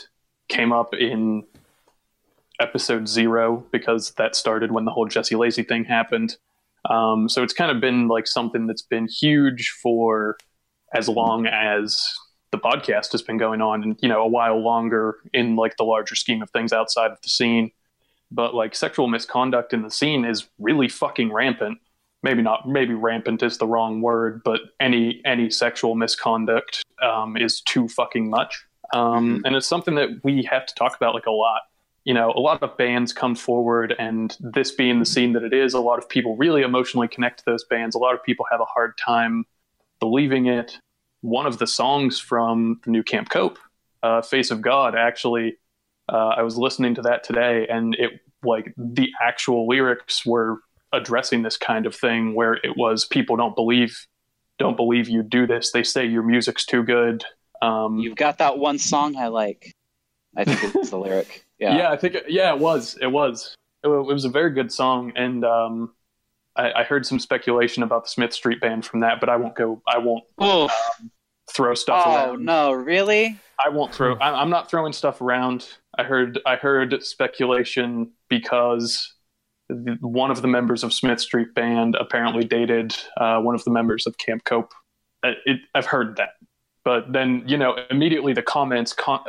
came 0.48 0.72
up 0.72 0.94
in 0.94 1.44
episode 2.60 3.08
zero 3.08 3.64
because 3.72 4.12
that 4.12 4.36
started 4.36 4.72
when 4.72 4.84
the 4.84 4.90
whole 4.90 5.06
Jesse 5.06 5.36
Lacey 5.36 5.62
thing 5.62 5.84
happened. 5.84 6.36
Um, 6.88 7.28
so 7.28 7.42
it's 7.42 7.52
kind 7.52 7.70
of 7.70 7.80
been 7.80 8.08
like 8.08 8.26
something 8.26 8.66
that's 8.66 8.82
been 8.82 9.06
huge 9.08 9.70
for 9.82 10.36
as 10.94 11.08
long 11.08 11.46
as 11.46 12.02
the 12.52 12.58
podcast 12.58 13.10
has 13.12 13.22
been 13.22 13.38
going 13.38 13.60
on, 13.60 13.82
and 13.82 13.98
you 14.00 14.08
know, 14.08 14.22
a 14.22 14.28
while 14.28 14.62
longer 14.62 15.16
in 15.32 15.56
like 15.56 15.76
the 15.78 15.84
larger 15.84 16.14
scheme 16.14 16.42
of 16.42 16.50
things 16.50 16.72
outside 16.72 17.10
of 17.10 17.20
the 17.22 17.28
scene. 17.28 17.72
But 18.30 18.54
like 18.54 18.74
sexual 18.74 19.08
misconduct 19.08 19.72
in 19.74 19.82
the 19.82 19.90
scene 19.90 20.24
is 20.24 20.46
really 20.58 20.88
fucking 20.88 21.32
rampant. 21.32 21.78
Maybe 22.22 22.42
not 22.42 22.68
maybe 22.68 22.94
rampant 22.94 23.42
is 23.42 23.58
the 23.58 23.66
wrong 23.66 24.00
word 24.00 24.42
but 24.44 24.60
any 24.78 25.20
any 25.24 25.50
sexual 25.50 25.96
misconduct 25.96 26.84
um, 27.02 27.36
is 27.36 27.60
too 27.62 27.88
fucking 27.88 28.30
much. 28.30 28.64
Um, 28.94 29.42
and 29.44 29.56
it's 29.56 29.66
something 29.66 29.94
that 29.96 30.20
we 30.22 30.42
have 30.44 30.66
to 30.66 30.74
talk 30.74 30.94
about 30.94 31.14
like 31.14 31.26
a 31.26 31.32
lot. 31.32 31.62
You 32.04 32.14
know 32.14 32.32
a 32.32 32.40
lot 32.40 32.62
of 32.62 32.76
bands 32.76 33.12
come 33.12 33.34
forward 33.34 33.94
and 33.98 34.36
this 34.40 34.70
being 34.70 34.98
the 34.98 35.06
scene 35.06 35.32
that 35.32 35.42
it 35.42 35.52
is 35.52 35.74
a 35.74 35.80
lot 35.80 35.98
of 35.98 36.08
people 36.08 36.36
really 36.36 36.62
emotionally 36.62 37.08
connect 37.08 37.38
to 37.38 37.44
those 37.46 37.64
bands. 37.64 37.94
A 37.94 37.98
lot 37.98 38.14
of 38.14 38.22
people 38.22 38.46
have 38.50 38.60
a 38.60 38.66
hard 38.66 38.96
time 38.98 39.44
believing 40.00 40.46
it 40.46 40.78
one 41.22 41.46
of 41.46 41.58
the 41.58 41.66
songs 41.66 42.18
from 42.20 42.80
the 42.84 42.90
new 42.90 43.02
camp 43.02 43.30
cope 43.30 43.58
uh, 44.02 44.20
face 44.22 44.50
of 44.50 44.60
god 44.60 44.94
actually 44.94 45.56
uh, 46.12 46.34
i 46.36 46.42
was 46.42 46.56
listening 46.58 46.94
to 46.94 47.02
that 47.02 47.24
today 47.24 47.66
and 47.68 47.94
it 47.98 48.20
like 48.44 48.72
the 48.76 49.08
actual 49.20 49.66
lyrics 49.68 50.26
were 50.26 50.58
addressing 50.92 51.42
this 51.42 51.56
kind 51.56 51.86
of 51.86 51.94
thing 51.94 52.34
where 52.34 52.54
it 52.54 52.76
was 52.76 53.04
people 53.06 53.36
don't 53.36 53.54
believe 53.56 54.06
don't 54.58 54.76
believe 54.76 55.08
you 55.08 55.22
do 55.22 55.46
this 55.46 55.70
they 55.72 55.82
say 55.82 56.04
your 56.04 56.22
music's 56.22 56.66
too 56.66 56.82
good 56.82 57.24
um 57.62 57.98
You've 57.98 58.16
got 58.16 58.38
that 58.38 58.58
one 58.58 58.78
song 58.78 59.16
I 59.16 59.28
like. 59.28 59.72
I 60.36 60.44
think 60.44 60.74
it's 60.74 60.90
the 60.90 60.98
lyric. 61.06 61.46
yeah. 61.58 61.76
Yeah. 61.78 61.90
i 61.90 61.96
think 61.96 62.14
it, 62.16 62.24
yeah 62.28 62.52
it 62.52 62.58
was 62.58 62.98
it 63.00 63.06
was 63.06 63.54
it, 63.84 63.88
it 63.88 64.06
was 64.14 64.24
a 64.24 64.28
very 64.28 64.50
good 64.50 64.70
song 64.72 65.12
and 65.16 65.44
um 65.44 65.94
I, 66.56 66.72
I 66.72 66.84
heard 66.84 67.06
some 67.06 67.18
speculation 67.18 67.82
about 67.82 68.04
the 68.04 68.10
smith 68.10 68.32
street 68.32 68.60
band 68.60 68.84
from 68.84 69.00
that 69.00 69.20
but 69.20 69.28
i 69.28 69.36
won't 69.36 69.54
go 69.56 69.82
i 69.88 69.98
won't 69.98 70.24
Oh, 70.38 70.68
throw 71.50 71.74
stuff 71.74 72.02
oh 72.06 72.14
around 72.30 72.44
no, 72.44 72.72
really? 72.72 73.38
I 73.64 73.68
won't 73.68 73.94
throw. 73.94 74.14
I- 74.16 74.40
I'm 74.40 74.50
not 74.50 74.68
throwing 74.70 74.92
stuff 74.92 75.20
around. 75.20 75.68
I 75.96 76.02
heard. 76.02 76.40
I 76.46 76.56
heard 76.56 77.00
speculation 77.04 78.10
because 78.28 79.14
the- 79.68 79.98
one 80.00 80.30
of 80.32 80.42
the 80.42 80.48
members 80.48 80.82
of 80.82 80.92
Smith 80.92 81.20
Street 81.20 81.54
Band 81.54 81.94
apparently 81.94 82.42
dated 82.44 82.96
uh, 83.18 83.38
one 83.40 83.54
of 83.54 83.62
the 83.64 83.70
members 83.70 84.06
of 84.06 84.18
Camp 84.18 84.42
Cope. 84.44 84.72
Uh, 85.22 85.32
It, 85.44 85.60
I've 85.76 85.86
heard 85.86 86.16
that, 86.16 86.30
but 86.84 87.12
then 87.12 87.44
you 87.46 87.56
know 87.56 87.76
immediately 87.90 88.32
the 88.32 88.42
comments, 88.42 88.92
con- 88.94 89.22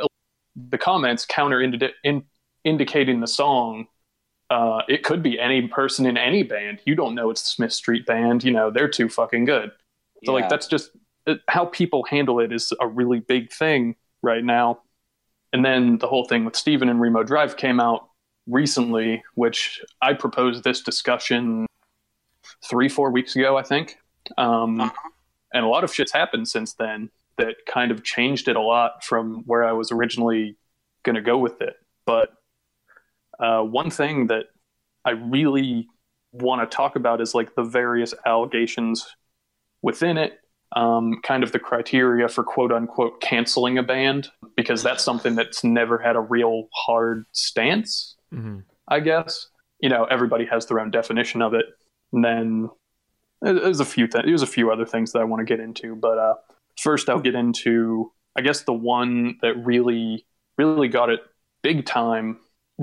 the 0.56 0.78
comments 0.78 1.26
counter 1.26 1.60
indi- 1.60 1.92
in, 2.02 2.24
indicating 2.64 3.20
the 3.20 3.28
song. 3.28 3.86
Uh, 4.50 4.82
it 4.88 5.02
could 5.02 5.22
be 5.22 5.40
any 5.40 5.66
person 5.68 6.06
in 6.06 6.16
any 6.16 6.42
band. 6.42 6.80
You 6.84 6.94
don't 6.94 7.14
know 7.14 7.30
it's 7.30 7.42
the 7.42 7.48
Smith 7.48 7.72
Street 7.72 8.06
Band. 8.06 8.44
You 8.44 8.52
know 8.52 8.70
they're 8.70 8.88
too 8.88 9.08
fucking 9.08 9.44
good. 9.44 9.72
So 10.24 10.32
like 10.32 10.48
that's 10.48 10.66
just 10.66 10.90
it, 11.26 11.40
how 11.48 11.66
people 11.66 12.04
handle 12.04 12.40
it 12.40 12.52
is 12.52 12.72
a 12.80 12.86
really 12.86 13.20
big 13.20 13.52
thing 13.52 13.96
right 14.22 14.44
now. 14.44 14.80
And 15.52 15.64
then 15.64 15.98
the 15.98 16.08
whole 16.08 16.24
thing 16.24 16.44
with 16.44 16.56
Steven 16.56 16.88
and 16.88 17.00
Remo 17.00 17.22
Drive 17.22 17.56
came 17.56 17.80
out 17.80 18.08
recently, 18.46 19.22
which 19.34 19.80
I 20.02 20.12
proposed 20.12 20.64
this 20.64 20.82
discussion 20.82 21.66
three, 22.68 22.88
four 22.88 23.10
weeks 23.10 23.36
ago, 23.36 23.56
I 23.56 23.62
think. 23.62 23.98
Um, 24.36 24.80
Uh-huh. 24.80 25.10
And 25.52 25.64
a 25.64 25.68
lot 25.68 25.84
of 25.84 25.94
shit's 25.94 26.12
happened 26.12 26.48
since 26.48 26.72
then 26.74 27.10
that 27.38 27.54
kind 27.66 27.92
of 27.92 28.02
changed 28.02 28.48
it 28.48 28.56
a 28.56 28.60
lot 28.60 29.04
from 29.04 29.44
where 29.46 29.64
I 29.64 29.72
was 29.72 29.92
originally 29.92 30.56
going 31.04 31.14
to 31.14 31.22
go 31.22 31.38
with 31.38 31.60
it. 31.62 31.76
But 32.06 32.32
uh, 33.40 33.62
one 33.62 33.90
thing 33.90 34.28
that 34.28 34.46
I 35.04 35.10
really 35.10 35.88
want 36.32 36.68
to 36.68 36.76
talk 36.76 36.96
about 36.96 37.20
is 37.20 37.34
like 37.34 37.54
the 37.54 37.62
various 37.62 38.14
allegations 38.26 39.06
within 39.82 40.16
it 40.16 40.38
um, 40.74 41.20
kind 41.22 41.44
of 41.44 41.52
the 41.52 41.58
criteria 41.60 42.28
for 42.28 42.42
quote 42.42 42.72
unquote 42.72 43.20
canceling 43.20 43.78
a 43.78 43.82
band 43.82 44.28
because 44.56 44.82
that's 44.82 45.04
something 45.04 45.36
that's 45.36 45.62
never 45.62 45.98
had 45.98 46.16
a 46.16 46.20
real 46.20 46.68
hard 46.74 47.24
stance 47.32 48.16
Mm-hmm. 48.32 48.60
i 48.88 48.98
guess 48.98 49.46
you 49.78 49.88
know 49.88 50.04
everybody 50.06 50.44
has 50.46 50.66
their 50.66 50.80
own 50.80 50.90
definition 50.90 51.40
of 51.40 51.54
it 51.54 51.66
and 52.12 52.24
then 52.24 52.68
there's 53.42 53.78
a 53.78 53.84
few 53.84 54.08
th- 54.08 54.24
there's 54.24 54.42
a 54.42 54.46
few 54.46 54.72
other 54.72 54.84
things 54.84 55.12
that 55.12 55.20
i 55.20 55.24
want 55.24 55.38
to 55.38 55.44
get 55.44 55.60
into 55.60 55.94
but 55.94 56.18
uh, 56.18 56.34
first 56.80 57.08
i'll 57.08 57.20
get 57.20 57.36
into 57.36 58.10
i 58.34 58.40
guess 58.40 58.62
the 58.62 58.72
one 58.72 59.36
that 59.40 59.54
really 59.64 60.26
really 60.58 60.88
got 60.88 61.10
it 61.10 61.20
big 61.62 61.86
time 61.86 62.38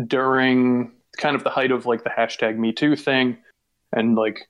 during 0.07 0.91
kind 1.17 1.35
of 1.35 1.43
the 1.43 1.49
height 1.49 1.71
of 1.71 1.85
like 1.85 2.03
the 2.03 2.09
hashtag 2.09 2.57
me 2.57 2.71
too 2.71 2.95
thing 2.95 3.37
and 3.91 4.15
like 4.15 4.47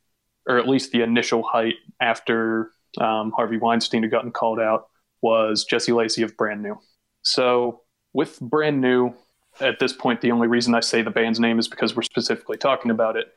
or 0.48 0.58
at 0.58 0.68
least 0.68 0.92
the 0.92 1.02
initial 1.02 1.44
height 1.44 1.76
after 2.00 2.72
um, 3.00 3.32
Harvey 3.32 3.58
Weinstein 3.58 4.04
had 4.04 4.12
gotten 4.12 4.32
called 4.32 4.60
out 4.60 4.88
was 5.22 5.66
Jesse 5.66 5.92
Lacey 5.92 6.24
of 6.24 6.36
Brand 6.36 6.64
New. 6.64 6.78
So 7.22 7.82
with 8.14 8.40
Brand 8.40 8.82
New, 8.82 9.14
at 9.60 9.80
this 9.80 9.94
point, 9.94 10.22
the 10.22 10.32
only 10.32 10.48
reason 10.48 10.74
I 10.74 10.80
say 10.80 11.02
the 11.02 11.12
band's 11.12 11.40
name 11.40 11.60
is 11.60 11.68
because 11.68 11.96
we're 11.96 12.02
specifically 12.02 12.58
talking 12.58 12.90
about 12.90 13.18
it. 13.18 13.28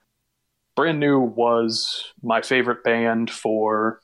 Brand 0.77 0.99
New 0.99 1.21
was 1.21 2.13
my 2.23 2.41
favorite 2.41 2.83
band 2.83 3.31
for 3.31 4.01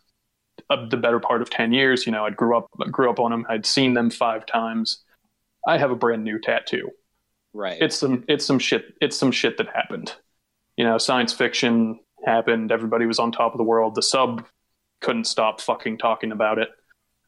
uh, 0.69 0.87
the 0.89 0.97
better 0.97 1.21
part 1.21 1.41
of 1.41 1.51
ten 1.51 1.73
years. 1.73 2.05
You 2.07 2.13
know, 2.13 2.27
I 2.27 2.31
grew 2.31 2.57
up 2.57 2.67
grew 2.91 3.11
up 3.11 3.19
on 3.19 3.31
them. 3.31 3.47
I'd 3.49 3.67
seen 3.67 3.95
them 3.95 4.11
five 4.11 4.45
times. 4.47 5.03
I 5.67 5.79
have 5.79 5.91
a 5.91 5.97
brand 5.97 6.25
new 6.25 6.39
tattoo 6.39 6.91
Right. 7.53 7.79
it's 7.81 7.97
some 7.97 8.25
it's 8.29 8.45
some 8.45 8.59
shit 8.59 8.95
it's 9.01 9.17
some 9.17 9.33
shit 9.33 9.59
that 9.59 9.69
happened 9.75 10.15
you 10.77 10.85
know 10.85 10.99
science 10.99 11.33
fiction 11.33 11.99
happened 12.25 12.71
everybody 12.71 13.07
was 13.07 13.19
on 13.19 13.33
top 13.33 13.53
of 13.55 13.59
the 13.59 13.65
world 13.65 13.95
the 13.95 14.03
sub 14.03 14.47
couldn't 15.01 15.25
stop 15.25 15.61
fucking 15.61 15.99
talking 15.99 16.31
about 16.33 16.59
it 16.59 16.69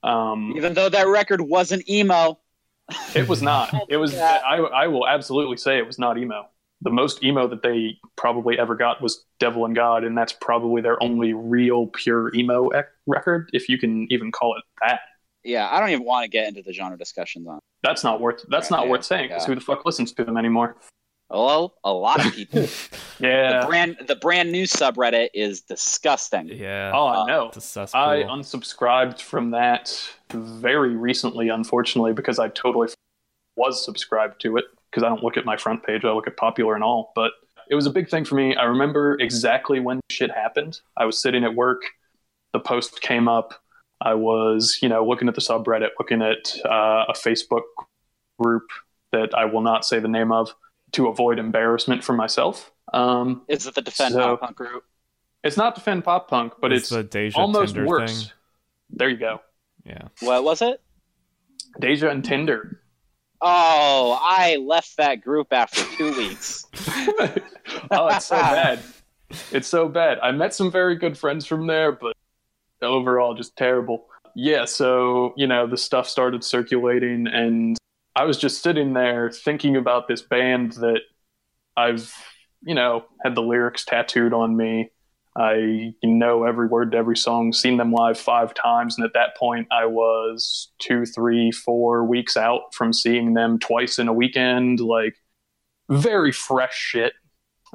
um 0.05 0.53
Even 0.57 0.75
though 0.75 0.89
that 0.89 1.07
record 1.09 1.41
wasn't 1.41 1.89
emo. 1.89 2.39
it 3.15 3.27
was 3.29 3.43
not 3.43 3.73
it 3.89 3.97
was 3.97 4.13
Yeah. 4.13 4.41
i 4.47 4.57
i 4.59 4.87
will 4.87 5.07
absolutely 5.09 5.57
say 5.57 5.79
it 5.79 5.87
was 5.87 5.99
not 5.99 6.19
emo 6.19 6.47
the 6.83 6.91
most 6.91 7.23
emo 7.25 7.47
that 7.49 7.63
they 7.63 7.97
probably 8.17 8.59
ever 8.59 8.75
got 8.75 9.01
was 9.01 9.25
devil 9.41 9.65
and 9.65 9.75
god 9.75 10.05
and 10.05 10.17
that's 10.19 10.33
probably 10.33 10.83
their 10.83 11.03
only 11.03 11.33
real 11.33 11.87
pure 11.89 12.33
emo 12.35 12.69
ec- 12.71 12.89
record 13.07 13.51
if 13.53 13.69
you 13.69 13.79
can 13.79 14.07
even 14.11 14.31
call 14.33 14.57
it 14.57 14.65
that 14.81 15.01
Yeah, 15.45 15.69
I 15.71 15.81
don't 15.81 15.91
even 15.91 16.05
want 16.05 16.25
to 16.25 16.29
get 16.29 16.47
into 16.49 16.63
the 16.63 16.73
genre 16.73 16.97
discussions 16.99 17.47
on. 17.49 17.59
It. 17.83 17.87
that's 17.89 18.05
not 18.05 18.21
worth 18.21 18.45
that's 18.49 18.71
not 18.71 18.85
Yeah, 18.85 18.91
worth 18.91 19.05
saying 19.05 19.29
because 19.29 19.43
yeah. 19.43 19.49
who 19.49 19.55
the 19.55 19.61
fuck 19.61 19.85
listens 19.85 20.13
to 20.13 20.25
them 20.25 20.37
anymore 20.37 20.77
Well, 21.31 21.75
a 21.85 21.93
lot 21.93 22.25
of 22.25 22.33
people. 22.39 22.67
yeah 23.21 23.61
The 23.61 23.67
brand 23.67 23.97
the 24.07 24.17
brand 24.17 24.53
new 24.53 24.65
subreddit 24.65 25.29
is 25.35 25.63
disgusting. 25.63 26.49
Yeah. 26.49 26.93
oh 26.95 27.07
Uh, 27.09 27.25
i 27.25 27.27
know 27.27 27.51
It's. 27.55 27.77
I 27.77 28.23
unsubscribed 28.25 29.21
from 29.21 29.51
that 29.53 29.93
very 30.31 30.95
recently, 30.97 31.49
unfortunately, 31.49 32.13
because 32.13 32.39
I 32.39 32.49
totally 32.49 32.89
was 33.57 33.85
subscribed 33.85 34.41
to 34.43 34.57
it 34.57 34.65
because 34.91 35.03
I 35.03 35.09
don't 35.09 35.23
look 35.23 35.37
at 35.37 35.45
my 35.45 35.57
front 35.57 35.85
page. 35.85 36.05
I 36.05 36.13
look 36.13 36.27
at 36.27 36.37
popular 36.37 36.75
and 36.75 36.85
all. 36.85 37.13
But 37.15 37.33
it 37.71 37.75
was 37.75 37.87
a 37.87 37.91
big 37.91 38.09
thing 38.11 38.25
for 38.25 38.35
me. 38.35 38.55
I 38.57 38.65
remember 38.65 39.17
exactly 39.21 39.81
when 39.81 40.01
shit 40.11 40.31
happened. 40.31 40.81
I 40.97 41.05
was 41.07 41.21
sitting 41.21 41.45
at 41.45 41.55
work. 41.55 41.81
The 42.53 42.61
post 42.61 43.01
came 43.01 43.29
up. 43.29 43.62
I 44.03 44.15
was, 44.15 44.79
you 44.83 44.89
know, 44.89 45.07
looking 45.07 45.29
at 45.29 45.35
the 45.35 45.41
subreddit, 45.41 45.91
looking 45.99 46.23
at 46.23 46.55
uh, 46.65 47.05
a 47.09 47.13
Facebook 47.15 47.63
group 48.41 48.65
that 49.13 49.35
I 49.35 49.45
will 49.45 49.61
not 49.63 49.85
say 49.85 50.01
the 50.01 50.09
name 50.09 50.33
of 50.33 50.55
to 50.93 51.07
avoid 51.09 51.39
embarrassment 51.39 52.03
for 52.05 52.13
myself. 52.13 52.71
Um, 52.93 53.43
Is 53.49 53.67
it 53.67 53.75
the 53.75 53.83
Defend 53.83 54.15
So- 54.15 54.37
Pop 54.37 54.41
Punk 54.41 54.57
group? 54.57 54.85
it's 55.45 55.57
not 55.57 55.75
defend 55.75 56.05
pop 56.05 56.29
punk, 56.29 56.53
but 56.61 56.73
It's 56.73 56.93
it's, 56.93 57.09
Deja 57.11 57.37
almost 57.41 57.75
Tinder 57.75 57.89
worse. 57.89 58.23
thing. 58.25 58.33
There 58.91 59.09
you 59.09 59.17
go. 59.17 59.41
Yeah. 59.85 60.07
What 60.21 60.45
was 60.45 60.63
it? 60.63 60.81
Deja 61.81 62.09
and 62.11 62.25
Tinder. 62.25 62.81
Oh, 63.41 64.19
I 64.23 64.57
left 64.57 64.97
that 64.99 65.17
group 65.21 65.53
after 65.53 65.83
two 65.97 66.13
weeks. 66.17 66.67
oh, 67.91 68.07
it's 68.09 68.27
so 68.27 68.37
bad. 68.41 68.79
It's 69.51 69.67
so 69.67 69.89
bad. 69.89 70.19
I 70.23 70.31
met 70.31 70.55
some 70.55 70.71
very 70.71 70.95
good 70.95 71.19
friends 71.19 71.45
from 71.45 71.67
there, 71.67 71.91
but 71.91 72.15
overall, 72.83 73.35
just 73.35 73.57
terrible. 73.57 74.07
Yeah, 74.35 74.65
so, 74.65 75.35
you 75.37 75.47
know, 75.47 75.67
the 75.67 75.77
stuff 75.77 76.09
started 76.09 76.43
circulating, 76.43 77.27
and 77.27 77.77
I 78.17 78.25
was 78.25 78.39
just 78.39 78.63
sitting 78.63 78.93
there 78.93 79.31
thinking 79.31 79.77
about 79.77 80.09
this 80.09 80.23
band 80.23 80.73
that 80.75 81.01
I've 81.77 82.15
you 82.65 82.75
know, 82.75 83.05
had 83.23 83.35
the 83.35 83.43
lyrics 83.43 83.85
tattooed 83.85 84.33
on 84.33 84.57
me. 84.57 84.91
I 85.37 85.95
know 86.05 86.45
every 86.45 86.67
word 86.67 86.93
to 86.93 86.99
every 86.99 87.17
song, 87.17 87.53
seen 87.53 87.79
them 87.79 87.91
live 87.91 88.19
five 88.19 88.53
times. 88.53 88.97
And 88.97 89.05
at 89.05 89.15
that 89.15 89.37
point, 89.37 89.67
I 89.71 89.87
was 89.87 90.71
two, 90.79 91.07
three, 91.07 91.51
four 91.51 92.05
weeks 92.05 92.37
out 92.37 92.75
from 92.75 92.93
seeing 92.93 93.35
them 93.35 93.59
twice 93.59 93.99
in 93.99 94.09
a 94.09 94.13
weekend. 94.13 94.81
Like, 94.81 95.15
very 95.89 96.33
fresh 96.33 96.77
shit. 96.77 97.15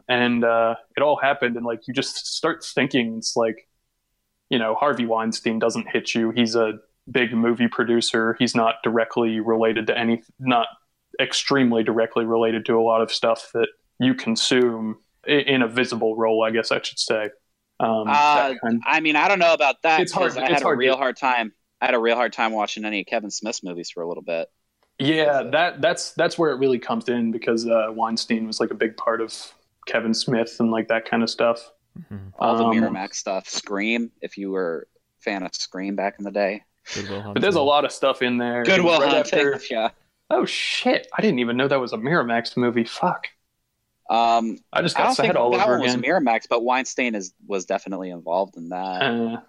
And 0.08 0.44
uh, 0.44 0.76
it 0.96 1.02
all 1.02 1.18
happened. 1.18 1.58
And, 1.58 1.66
like, 1.66 1.82
you 1.88 1.94
just 1.94 2.28
start 2.28 2.64
thinking, 2.64 3.18
it's 3.18 3.36
like, 3.36 3.67
you 4.50 4.60
know, 4.60 4.76
Harvey 4.76 5.06
Weinstein 5.06 5.60
doesn't 5.60 5.88
hit 5.90 6.14
you. 6.16 6.32
He's 6.32 6.56
a 6.56 6.74
big 7.10 7.34
movie 7.34 7.68
producer. 7.68 8.36
He's 8.40 8.56
not 8.56 8.76
directly 8.84 9.40
related 9.40 9.88
to 9.88 9.98
any, 9.98 10.24
not 10.40 10.68
extremely 11.20 11.84
directly 11.84 12.26
related 12.26 12.66
to 12.68 12.80
a 12.80 12.82
lot 12.82 13.02
of 13.02 13.12
stuff 13.12 13.50
that 13.54 13.68
you 14.00 14.14
consume 14.14 14.98
in 15.26 15.62
a 15.62 15.68
visible 15.68 16.16
role, 16.16 16.44
I 16.44 16.52
guess 16.52 16.72
I 16.72 16.82
should 16.82 17.00
say. 17.00 17.30
Um, 17.80 18.06
Uh, 18.08 18.54
I 18.86 19.00
mean, 19.02 19.16
I 19.16 19.28
don't 19.28 19.40
know 19.40 19.54
about 19.54 19.82
that. 19.84 20.00
It's 20.02 20.12
hard- 20.12 20.38
I 20.38 20.44
it's 20.46 20.54
had 20.54 20.62
a 20.62 20.64
hard 20.64 20.78
to- 20.78 20.80
real 20.80 20.98
hard 20.98 21.18
time. 21.18 21.54
I 21.82 21.86
had 21.86 21.96
a 21.96 22.00
real 22.00 22.16
hard 22.16 22.34
time 22.34 22.52
watching 22.54 22.86
any 22.86 23.02
of 23.02 23.06
Kevin 23.08 23.30
Smith's 23.30 23.64
movies 23.64 23.90
for 23.92 24.02
a 24.02 24.08
little 24.08 24.24
bit. 24.24 24.50
yeah, 25.00 25.44
that 25.44 25.80
that's 25.80 26.14
that's 26.14 26.40
where 26.40 26.50
it 26.52 26.56
really 26.58 26.80
comes 26.80 27.08
in 27.08 27.32
because 27.32 27.68
uh, 27.68 27.88
Weinstein 27.92 28.48
was 28.48 28.60
like 28.60 28.72
a 28.72 28.76
big 28.76 28.98
part 28.98 29.22
of 29.22 29.36
Kevin 29.86 30.14
Smith 30.16 30.56
and 30.60 30.72
like 30.72 30.88
that 30.88 31.06
kind 31.06 31.22
of 31.22 31.30
stuff. 31.30 31.72
All 32.40 32.58
the 32.58 32.64
Um, 32.66 32.72
Miramax 32.76 33.16
stuff. 33.16 33.48
Scream, 33.50 34.12
if 34.22 34.38
you 34.38 34.52
were 34.52 34.88
a 35.20 35.24
fan 35.24 35.44
of 35.44 35.54
Scream 35.56 35.96
back 35.96 36.16
in 36.20 36.26
the 36.26 36.32
day. 36.32 36.64
But 37.10 37.42
there's 37.42 37.56
a 37.56 37.62
lot 37.62 37.84
of 37.86 37.92
stuff 37.92 38.22
in 38.22 38.38
there. 38.38 38.64
Goodwill 38.64 39.00
Right 39.02 39.10
Hunting. 39.26 39.40
after- 39.40 39.62
Yeah. 39.70 39.90
oh 40.30 40.46
shit! 40.46 41.08
I 41.18 41.22
didn't 41.22 41.40
even 41.40 41.58
know 41.58 41.68
that 41.68 41.80
was 41.82 41.94
a 41.94 41.98
Miramax 41.98 42.56
movie. 42.56 42.86
Fuck! 42.86 43.28
Um, 44.10 44.58
I 44.72 44.82
just 44.82 44.96
I 44.96 45.00
got 45.02 45.06
don't 45.08 45.16
think 45.16 45.28
sad 45.34 45.36
all 45.36 45.52
that 45.52 45.68
over 45.68 45.80
one 45.80 45.88
was. 45.88 45.96
Miramax, 45.98 46.46
but 46.50 46.64
Weinstein 46.64 47.14
is 47.14 47.34
was 47.46 47.66
definitely 47.66 48.10
involved 48.10 48.56
in 48.56 48.70
that. 48.70 49.02
Uh, 49.02 49.42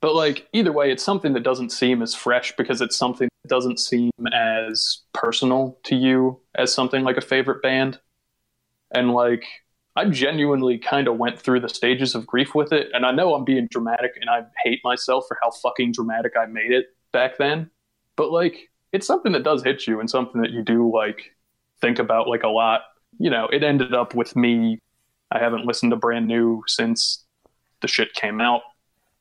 but 0.00 0.14
like 0.14 0.48
either 0.54 0.72
way, 0.72 0.90
it's 0.90 1.02
something 1.02 1.34
that 1.34 1.42
doesn't 1.42 1.70
seem 1.70 2.00
as 2.00 2.14
fresh 2.14 2.56
because 2.56 2.80
it's 2.80 2.96
something 2.96 3.28
that 3.42 3.48
doesn't 3.48 3.78
seem 3.78 4.10
as 4.32 5.02
personal 5.12 5.78
to 5.84 5.94
you 5.96 6.40
as 6.54 6.72
something 6.72 7.04
like 7.04 7.18
a 7.18 7.22
favorite 7.22 7.60
band. 7.62 7.98
And 8.90 9.12
like 9.12 9.44
I 9.96 10.06
genuinely 10.06 10.78
kind 10.78 11.06
of 11.06 11.16
went 11.16 11.38
through 11.38 11.60
the 11.60 11.68
stages 11.68 12.14
of 12.14 12.26
grief 12.26 12.54
with 12.54 12.72
it, 12.72 12.88
and 12.92 13.06
I 13.06 13.12
know 13.12 13.34
I'm 13.34 13.44
being 13.44 13.68
dramatic, 13.70 14.12
and 14.20 14.28
I 14.28 14.42
hate 14.64 14.80
myself 14.84 15.26
for 15.28 15.38
how 15.42 15.50
fucking 15.50 15.92
dramatic 15.92 16.32
I 16.38 16.46
made 16.46 16.72
it 16.72 16.86
back 17.12 17.38
then. 17.38 17.70
But 18.16 18.30
like 18.30 18.70
it's 18.92 19.06
something 19.06 19.32
that 19.32 19.44
does 19.44 19.62
hit 19.62 19.86
you, 19.86 20.00
and 20.00 20.10
something 20.10 20.40
that 20.42 20.50
you 20.50 20.62
do 20.62 20.92
like 20.92 21.34
think 21.80 21.98
about 21.98 22.28
like 22.28 22.42
a 22.42 22.48
lot. 22.48 22.82
You 23.18 23.30
know, 23.30 23.46
it 23.52 23.62
ended 23.62 23.94
up 23.94 24.14
with 24.14 24.34
me. 24.34 24.80
I 25.30 25.38
haven't 25.38 25.66
listened 25.66 25.92
to 25.92 25.96
brand 25.96 26.26
new 26.26 26.62
since 26.66 27.24
the 27.80 27.88
shit 27.88 28.12
came 28.14 28.40
out 28.40 28.62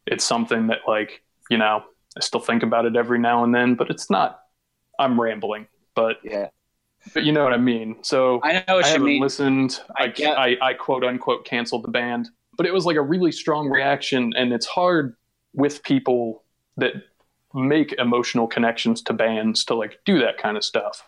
it's 0.06 0.26
something 0.26 0.68
that 0.68 0.80
like 0.88 1.24
you 1.50 1.58
know 1.58 1.84
i 2.18 2.20
still 2.20 2.40
think 2.40 2.64
about 2.64 2.86
it 2.86 2.96
every 2.96 3.20
now 3.20 3.44
and 3.44 3.54
then 3.54 3.76
but 3.76 3.90
it's 3.90 4.10
not 4.10 4.42
i'm 5.00 5.20
rambling 5.20 5.68
but 5.96 6.18
yeah, 6.24 6.48
but 7.14 7.24
you 7.24 7.32
know 7.32 7.44
what 7.44 7.54
i 7.54 7.58
mean. 7.58 7.98
So 8.04 8.40
I 8.44 8.64
know 8.68 8.76
what 8.76 8.86
I 8.86 8.88
haven't 8.88 9.06
mean. 9.06 9.22
listened. 9.22 9.80
I 9.98 10.04
I, 10.04 10.08
get- 10.08 10.38
I 10.38 10.58
i 10.62 10.74
quote 10.74 11.04
unquote 11.04 11.46
canceled 11.46 11.84
the 11.84 11.90
band. 11.92 12.30
But 12.56 12.68
it 12.68 12.74
was 12.74 12.86
like 12.86 12.98
a 12.98 13.02
really 13.02 13.32
strong 13.32 13.68
reaction 13.70 14.32
and 14.38 14.54
it's 14.54 14.68
hard 14.68 15.16
with 15.54 15.82
people 15.84 16.44
that 16.78 16.94
make 17.54 17.94
emotional 17.94 18.48
connections 18.48 19.02
to 19.04 19.14
bands 19.14 19.66
to 19.66 19.76
like 19.76 20.00
do 20.06 20.20
that 20.20 20.38
kind 20.38 20.56
of 20.58 20.64
stuff. 20.64 21.08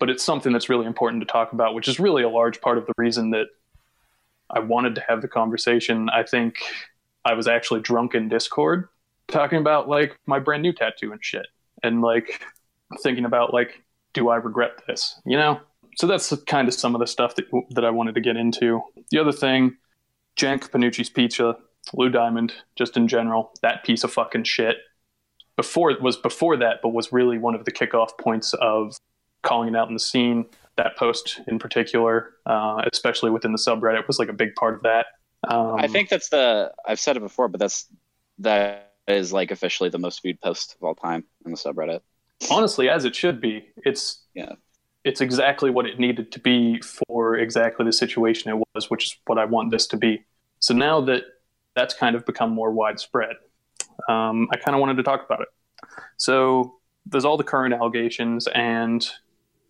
But 0.00 0.10
it's 0.10 0.24
something 0.24 0.52
that's 0.52 0.68
really 0.68 0.86
important 0.86 1.22
to 1.22 1.26
talk 1.26 1.52
about 1.52 1.74
which 1.74 1.88
is 1.88 2.00
really 2.00 2.22
a 2.22 2.28
large 2.28 2.60
part 2.60 2.76
of 2.78 2.86
the 2.86 2.92
reason 2.96 3.30
that 3.30 3.46
i 4.50 4.58
wanted 4.58 4.94
to 4.96 5.00
have 5.06 5.22
the 5.22 5.28
conversation. 5.28 6.08
I 6.10 6.22
think 6.24 6.56
i 7.24 7.34
was 7.34 7.46
actually 7.46 7.80
drunk 7.80 8.14
in 8.14 8.28
discord 8.28 8.88
talking 9.28 9.58
about 9.58 9.88
like 9.88 10.18
my 10.26 10.38
brand 10.38 10.62
new 10.62 10.72
tattoo 10.72 11.12
and 11.12 11.24
shit 11.24 11.46
and 11.82 12.00
like 12.02 12.42
thinking 13.02 13.24
about 13.24 13.54
like 13.54 13.82
do 14.12 14.28
i 14.28 14.36
regret 14.36 14.72
this 14.86 15.20
you 15.24 15.36
know? 15.36 15.60
So 15.96 16.06
that's 16.06 16.34
kind 16.46 16.68
of 16.68 16.74
some 16.74 16.94
of 16.94 17.00
the 17.00 17.06
stuff 17.06 17.34
that, 17.36 17.46
that 17.70 17.84
i 17.84 17.90
wanted 17.90 18.14
to 18.14 18.20
get 18.20 18.36
into. 18.36 18.80
The 19.10 19.18
other 19.18 19.32
thing 19.32 19.76
jank 20.36 20.70
panucci's 20.70 21.10
pizza 21.10 21.56
lou 21.94 22.08
diamond 22.08 22.52
just 22.76 22.96
in 22.96 23.08
general 23.08 23.52
that 23.62 23.84
piece 23.84 24.04
of 24.04 24.12
fucking 24.12 24.44
shit. 24.44 24.76
Before 25.56 25.90
it 25.90 26.00
was 26.00 26.16
before 26.16 26.56
that 26.58 26.78
but 26.82 26.90
was 26.90 27.12
really 27.12 27.38
one 27.38 27.54
of 27.54 27.64
the 27.64 27.72
kickoff 27.72 28.18
points 28.18 28.54
of 28.54 28.96
calling 29.42 29.74
it 29.74 29.76
out 29.76 29.88
in 29.88 29.94
the 29.94 30.00
scene. 30.00 30.46
That 30.76 30.96
post 30.96 31.40
in 31.46 31.58
particular 31.58 32.32
uh, 32.46 32.82
especially 32.90 33.30
within 33.30 33.52
the 33.52 33.58
subreddit 33.58 34.06
was 34.06 34.18
like 34.18 34.28
a 34.28 34.34
big 34.34 34.54
part 34.54 34.74
of 34.74 34.82
that. 34.82 35.06
Um, 35.48 35.76
I 35.76 35.88
think 35.88 36.08
that's 36.08 36.28
the 36.28 36.72
I've 36.86 37.00
said 37.00 37.16
it 37.16 37.20
before, 37.20 37.48
but 37.48 37.60
that's 37.60 37.86
that 38.38 38.92
is 39.06 39.32
like 39.32 39.50
officially 39.50 39.90
the 39.90 39.98
most 39.98 40.22
viewed 40.22 40.40
post 40.40 40.76
of 40.76 40.84
all 40.84 40.94
time 40.94 41.24
in 41.44 41.52
the 41.52 41.56
subreddit. 41.56 42.00
Honestly 42.50 42.88
as 42.88 43.04
it 43.04 43.14
should 43.14 43.40
be 43.40 43.64
it's 43.84 44.24
Yeah. 44.34 44.52
it's 45.04 45.20
exactly 45.20 45.70
what 45.70 45.86
it 45.86 45.98
needed 45.98 46.32
to 46.32 46.38
be 46.40 46.80
for 46.80 47.36
exactly 47.36 47.84
the 47.84 47.92
situation 47.92 48.50
it 48.50 48.62
was 48.74 48.90
which 48.90 49.04
is 49.06 49.16
what 49.26 49.38
i 49.38 49.44
want 49.44 49.70
this 49.70 49.86
to 49.88 49.96
be. 49.96 50.24
So 50.60 50.74
now 50.74 51.00
that 51.02 51.22
that's 51.74 51.94
kind 51.94 52.14
of 52.16 52.24
become 52.26 52.50
more 52.50 52.70
widespread 52.70 53.36
um, 54.08 54.48
i 54.52 54.56
kind 54.56 54.74
of 54.74 54.80
wanted 54.80 54.96
to 54.96 55.02
talk 55.02 55.24
about 55.24 55.40
it. 55.42 55.48
So 56.16 56.74
there's 57.06 57.24
all 57.24 57.36
the 57.36 57.44
current 57.44 57.74
allegations 57.74 58.46
and 58.54 59.06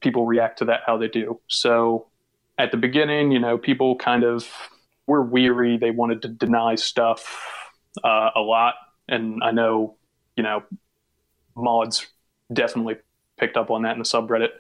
people 0.01 0.27
react 0.27 0.59
to 0.59 0.65
that 0.67 0.81
how 0.87 0.97
they 0.99 1.09
do. 1.09 1.41
So 1.49 2.07
at 2.59 2.71
the 2.71 2.77
beginning 2.77 3.33
you 3.33 3.39
know 3.41 3.59
people 3.59 3.97
kind 3.97 4.23
of 4.25 4.49
were 5.07 5.23
weary. 5.23 5.77
They 5.77 5.91
wanted 5.91 6.23
to 6.23 6.29
deny 6.29 6.77
stuff 6.77 7.23
uh, 8.05 8.31
a 8.37 8.41
lot. 8.41 8.75
And 9.09 9.43
i 9.43 9.51
know 9.51 9.97
you 10.37 10.43
know 10.45 10.63
mods 11.57 12.07
definitely 12.53 12.97
picked 13.39 13.57
up 13.57 13.71
on 13.71 13.83
that 13.83 13.93
in 13.93 13.99
the 13.99 14.05
subreddit. 14.05 14.51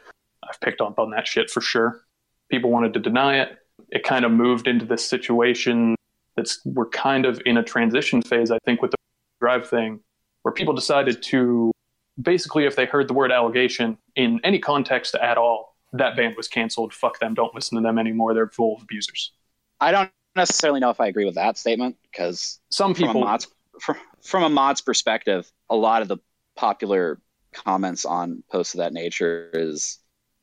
I've 0.49 0.61
picked 0.61 0.81
up 0.81 0.99
on 0.99 1.11
that 1.11 1.27
shit 1.27 1.51
for 1.51 1.61
sure. 1.61 2.03
People 2.51 2.71
wanted 2.71 2.95
to 2.95 3.01
deny 3.01 3.41
it. 3.41 3.59
It 3.91 4.05
kind 4.05 4.25
of 4.25 4.33
moved 4.33 4.67
into 4.67 4.85
this 4.85 5.07
situation 5.07 5.97
that's 6.37 6.61
we're 6.65 6.89
kind 6.89 7.27
of 7.27 7.41
in 7.45 7.57
a 7.57 7.62
transition 7.62 8.23
phase, 8.23 8.51
I 8.51 8.59
think, 8.65 8.83
with 8.83 8.93
the 8.93 8.97
drive 9.41 9.69
thing, 9.69 10.01
where 10.43 10.53
people 10.53 10.75
decided 10.75 11.23
to 11.25 11.73
basically, 12.21 12.65
if 12.65 12.77
they 12.77 12.87
heard 12.87 13.09
the 13.09 13.15
word 13.15 13.33
allegation 13.33 13.99
in 14.17 14.41
any 14.45 14.59
context 14.59 15.15
at 15.15 15.39
all, 15.39 15.77
that 15.93 16.17
band 16.17 16.37
was 16.37 16.49
canceled. 16.49 16.93
Fuck 16.93 17.19
them. 17.19 17.35
Don't 17.35 17.55
listen 17.55 17.77
to 17.77 17.83
them 17.83 17.99
anymore. 17.99 18.35
They're 18.35 18.49
full 18.49 18.77
of 18.77 18.83
abusers. 18.83 19.33
I 19.81 19.93
don't 19.93 20.11
necessarily 20.37 20.81
know 20.81 20.91
if 20.91 21.01
I 21.01 21.07
agree 21.07 21.25
with 21.25 21.35
that 21.35 21.59
statement 21.59 21.97
because 22.03 22.61
Some 22.71 22.95
from 22.95 23.07
people, 23.07 23.23
a 23.23 23.25
mod's 23.27 23.49
from, 23.81 23.97
from 24.23 24.43
a 24.45 24.49
mod's 24.49 24.81
perspective, 24.81 25.51
a 25.69 25.77
lot 25.77 26.03
of 26.03 26.09
the 26.09 26.19
popular 26.57 27.21
comments 27.52 28.05
on 28.05 28.43
posts 28.51 28.74
of 28.74 28.78
that 28.78 28.93
nature 28.93 29.51
is 29.52 29.98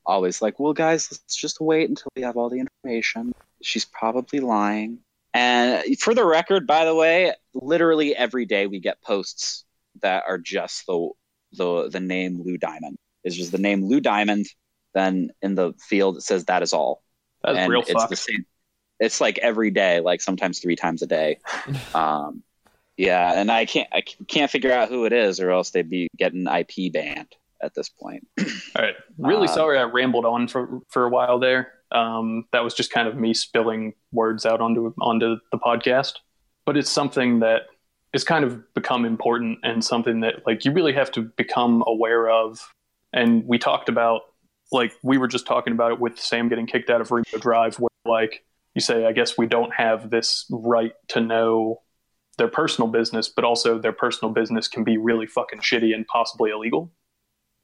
always 0.05 0.41
like, 0.41 0.59
"Well, 0.59 0.73
guys, 0.73 1.09
let's 1.11 1.35
just 1.35 1.59
wait 1.59 1.89
until 1.89 2.09
we 2.15 2.21
have 2.23 2.38
all 2.38 2.49
the 2.49 2.59
information. 2.59 3.34
She's 3.61 3.85
probably 3.85 4.39
lying." 4.39 4.99
And 5.34 5.84
for 5.99 6.13
the 6.13 6.25
record, 6.25 6.65
by 6.65 6.85
the 6.85 6.95
way, 6.95 7.34
literally 7.53 8.15
every 8.15 8.45
day 8.45 8.67
we 8.67 8.79
get 8.79 9.01
posts 9.01 9.65
that 10.01 10.23
are 10.27 10.38
just 10.38 10.85
the 10.85 11.09
the 11.53 11.89
the 11.89 11.99
name 11.99 12.41
Lou 12.43 12.57
Diamond. 12.57 12.97
It's 13.23 13.35
just 13.35 13.51
the 13.51 13.57
name 13.57 13.85
Lou 13.85 13.99
Diamond. 13.99 14.47
Then 14.93 15.31
in 15.41 15.55
the 15.55 15.73
field 15.79 16.17
it 16.17 16.21
says 16.21 16.45
that 16.45 16.63
is 16.63 16.73
all 16.73 17.03
that's 17.43 17.69
real 17.69 17.81
it's 17.81 17.91
fuck. 17.91 18.09
the 18.09 18.15
same 18.15 18.45
it's 18.99 19.21
like 19.21 19.38
every 19.38 19.69
day 19.71 19.99
like 19.99 20.21
sometimes 20.21 20.59
three 20.59 20.75
times 20.75 21.01
a 21.01 21.07
day 21.07 21.39
um 21.93 22.43
yeah 22.98 23.40
and 23.40 23.52
i 23.52 23.65
can't 23.65 23.88
i 23.94 24.02
can't 24.28 24.52
figure 24.52 24.72
out 24.72 24.90
who 24.90 25.06
it 25.06 25.14
is 25.14 25.40
or 25.40 25.52
else 25.52 25.69
they'd 25.69 25.90
be 25.90 26.07
getting 26.18 26.45
ip 26.48 26.91
banned 26.91 27.36
at 27.61 27.74
this 27.74 27.90
point 27.90 28.28
All 28.76 28.84
right. 28.84 28.95
Really 29.18 29.48
Uh, 29.48 29.52
sorry 29.52 29.80
I 29.80 29.84
rambled 29.84 30.26
on 30.26 30.48
for 30.48 30.82
for 30.90 31.06
a 31.06 31.10
while 31.10 31.40
there. 31.40 31.74
Um, 31.91 32.45
that 32.52 32.64
was 32.64 32.74
just 32.74 32.91
kind 32.91 33.07
of 33.07 33.15
me 33.15 33.34
spilling 33.34 33.94
words 34.11 34.45
out 34.45 34.61
onto 34.61 34.94
onto 35.02 35.38
the 35.52 35.57
podcast. 35.57 36.14
But 36.65 36.78
it's 36.78 36.90
something 36.90 37.40
that 37.40 37.61
is 38.14 38.24
kind 38.24 38.44
of 38.44 38.61
become 38.74 39.06
important 39.06 39.60
and 39.64 39.84
something 39.84 40.19
that 40.22 40.45
like 40.45 40.65
you 40.65 40.72
really 40.72 40.94
have 40.94 41.11
to 41.14 41.22
become 41.22 41.84
aware 41.88 42.30
of. 42.30 42.60
And 43.14 43.45
we 43.48 43.57
talked 43.57 43.90
about 43.90 44.22
like 44.72 44.91
we 45.02 45.18
were 45.18 45.28
just 45.28 45.48
talking 45.48 45.74
about 45.74 45.94
it 45.94 45.99
with 45.99 46.19
Sam 46.19 46.49
getting 46.49 46.68
kicked 46.68 46.90
out 46.90 47.02
of 47.02 47.10
Remo 47.10 47.38
Drive, 47.40 47.78
where 47.80 47.90
like 48.06 48.44
you 48.76 48.82
say, 48.82 49.06
I 49.06 49.14
guess 49.14 49.38
we 49.38 49.48
don't 49.48 49.74
have 49.74 50.10
this 50.10 50.45
right 50.52 50.94
to 51.10 51.22
know 51.22 51.82
their 52.38 52.47
personal 52.47 52.89
business, 52.89 53.27
but 53.27 53.43
also 53.43 53.77
their 53.80 53.93
personal 53.93 54.34
business 54.34 54.68
can 54.68 54.84
be 54.84 54.97
really 54.97 55.26
fucking 55.26 55.59
shitty 55.59 55.93
and 55.93 56.05
possibly 56.07 56.51
illegal. 56.51 56.91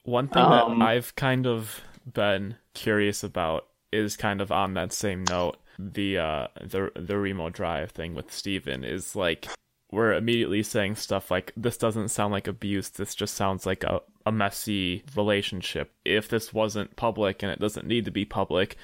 One 0.04 0.28
thing 0.28 0.44
Um, 0.44 0.80
that 0.80 0.86
I've 0.86 1.16
kind 1.16 1.48
of 1.48 1.82
been 2.12 2.56
curious 2.74 3.24
about 3.24 3.68
is 3.92 4.18
kind 4.18 4.42
of 4.42 4.52
on 4.52 4.74
that 4.74 4.92
same 4.92 5.24
note. 5.30 5.58
The 5.80 6.18
uh 6.18 6.48
the 6.62 6.92
the 6.96 7.18
Remo 7.18 7.50
Drive 7.50 7.92
thing 7.92 8.14
with 8.14 8.32
Steven 8.32 8.84
is 8.84 9.16
like 9.16 9.48
we're 9.92 10.14
immediately 10.14 10.64
saying 10.64 10.96
stuff 10.96 11.30
like 11.30 11.54
this 11.56 11.78
doesn't 11.78 12.10
sound 12.10 12.32
like 12.32 12.48
abuse, 12.48 12.90
this 12.90 13.14
just 13.14 13.36
sounds 13.36 13.66
like 13.66 13.84
a, 13.84 14.02
a 14.26 14.32
messy 14.32 15.04
relationship. 15.16 15.94
If 16.04 16.30
this 16.30 16.52
wasn't 16.52 16.96
public 16.96 17.44
and 17.44 17.52
it 17.52 17.60
doesn't 17.60 17.88
need 17.88 18.06
to 18.06 18.12
be 18.12 18.26
public, 18.26 18.76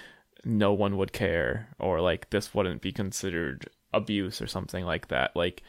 no 0.46 0.72
one 0.72 0.98
would 0.98 1.12
care 1.12 1.70
or 1.80 2.00
like 2.00 2.30
this 2.30 2.54
wouldn't 2.54 2.82
be 2.82 2.92
considered 2.92 3.68
abuse 3.94 4.42
or 4.42 4.48
something 4.48 4.86
like 4.86 5.08
that. 5.08 5.36
Like 5.36 5.64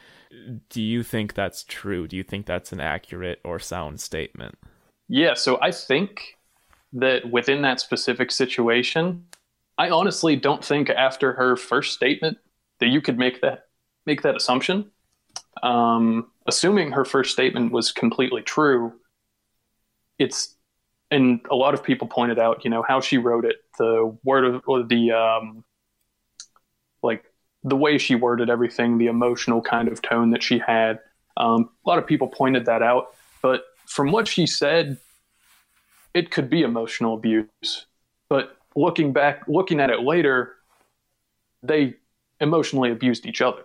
do 0.69 0.81
you 0.81 1.03
think 1.03 1.33
that's 1.33 1.63
true? 1.63 2.07
Do 2.07 2.15
you 2.15 2.23
think 2.23 2.45
that's 2.45 2.71
an 2.71 2.79
accurate 2.79 3.39
or 3.43 3.59
sound 3.59 3.99
statement? 3.99 4.57
Yeah, 5.07 5.33
so 5.33 5.59
I 5.61 5.71
think 5.71 6.37
that 6.93 7.29
within 7.29 7.61
that 7.63 7.79
specific 7.79 8.31
situation, 8.31 9.25
I 9.77 9.89
honestly 9.89 10.35
don't 10.35 10.63
think 10.63 10.89
after 10.89 11.33
her 11.33 11.55
first 11.57 11.93
statement 11.93 12.37
that 12.79 12.87
you 12.87 13.01
could 13.01 13.17
make 13.17 13.41
that 13.41 13.67
make 14.05 14.21
that 14.21 14.35
assumption. 14.35 14.89
Um, 15.63 16.31
assuming 16.47 16.91
her 16.91 17.05
first 17.05 17.31
statement 17.31 17.71
was 17.71 17.91
completely 17.91 18.41
true, 18.41 18.93
it's 20.17 20.55
and 21.09 21.41
a 21.51 21.55
lot 21.55 21.73
of 21.73 21.83
people 21.83 22.07
pointed 22.07 22.39
out, 22.39 22.63
you 22.63 22.69
know, 22.69 22.83
how 22.87 23.01
she 23.01 23.17
wrote 23.17 23.43
it, 23.43 23.57
the 23.77 24.17
word 24.23 24.45
of 24.45 24.61
or 24.65 24.83
the 24.83 25.11
um, 25.11 25.63
like 27.03 27.25
the 27.63 27.75
way 27.75 27.97
she 27.97 28.15
worded 28.15 28.49
everything, 28.49 28.97
the 28.97 29.07
emotional 29.07 29.61
kind 29.61 29.87
of 29.87 30.01
tone 30.01 30.31
that 30.31 30.41
she 30.43 30.59
had. 30.59 30.99
Um, 31.37 31.69
a 31.85 31.89
lot 31.89 31.99
of 31.99 32.07
people 32.07 32.27
pointed 32.27 32.65
that 32.65 32.81
out, 32.81 33.13
but 33.41 33.65
from 33.85 34.11
what 34.11 34.27
she 34.27 34.47
said, 34.47 34.97
it 36.13 36.31
could 36.31 36.49
be 36.49 36.61
emotional 36.63 37.13
abuse. 37.13 37.85
But 38.29 38.57
looking 38.75 39.13
back, 39.13 39.47
looking 39.47 39.79
at 39.79 39.89
it 39.89 40.01
later, 40.01 40.55
they 41.63 41.95
emotionally 42.39 42.91
abused 42.91 43.25
each 43.25 43.41
other, 43.41 43.63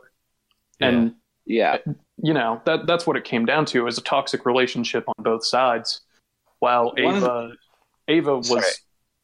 and 0.80 1.14
Yeah. 1.46 1.78
you 2.22 2.34
know 2.34 2.60
that 2.66 2.86
that's 2.86 3.06
what 3.06 3.16
it 3.16 3.24
came 3.24 3.46
down 3.46 3.64
to. 3.66 3.78
It 3.78 3.82
was 3.84 3.98
a 3.98 4.02
toxic 4.02 4.44
relationship 4.44 5.04
on 5.08 5.14
both 5.18 5.44
sides. 5.44 6.02
While 6.58 6.92
One 6.98 7.14
of 7.16 7.20
the- 7.22 7.28
Ava, 7.28 7.52
Ava 8.08 8.36
was 8.36 8.48
Sorry. 8.48 8.62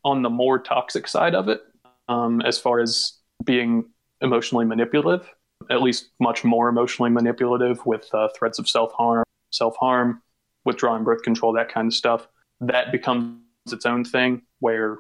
on 0.04 0.22
the 0.22 0.30
more 0.30 0.58
toxic 0.58 1.06
side 1.06 1.34
of 1.34 1.48
it, 1.48 1.62
um, 2.08 2.40
as 2.42 2.58
far 2.58 2.80
as 2.80 3.18
being 3.44 3.84
emotionally 4.22 4.64
manipulative, 4.64 5.28
at 5.70 5.82
least 5.82 6.10
much 6.20 6.44
more 6.44 6.68
emotionally 6.68 7.10
manipulative 7.10 7.84
with 7.84 8.08
uh, 8.14 8.28
threats 8.36 8.58
of 8.58 8.68
self 8.68 8.92
harm, 8.92 9.24
self 9.50 9.76
harm, 9.76 10.22
withdrawing 10.64 11.04
birth 11.04 11.22
control, 11.22 11.52
that 11.54 11.72
kind 11.72 11.88
of 11.88 11.94
stuff. 11.94 12.28
That 12.60 12.92
becomes 12.92 13.40
its 13.70 13.86
own 13.86 14.04
thing 14.04 14.42
where 14.60 14.98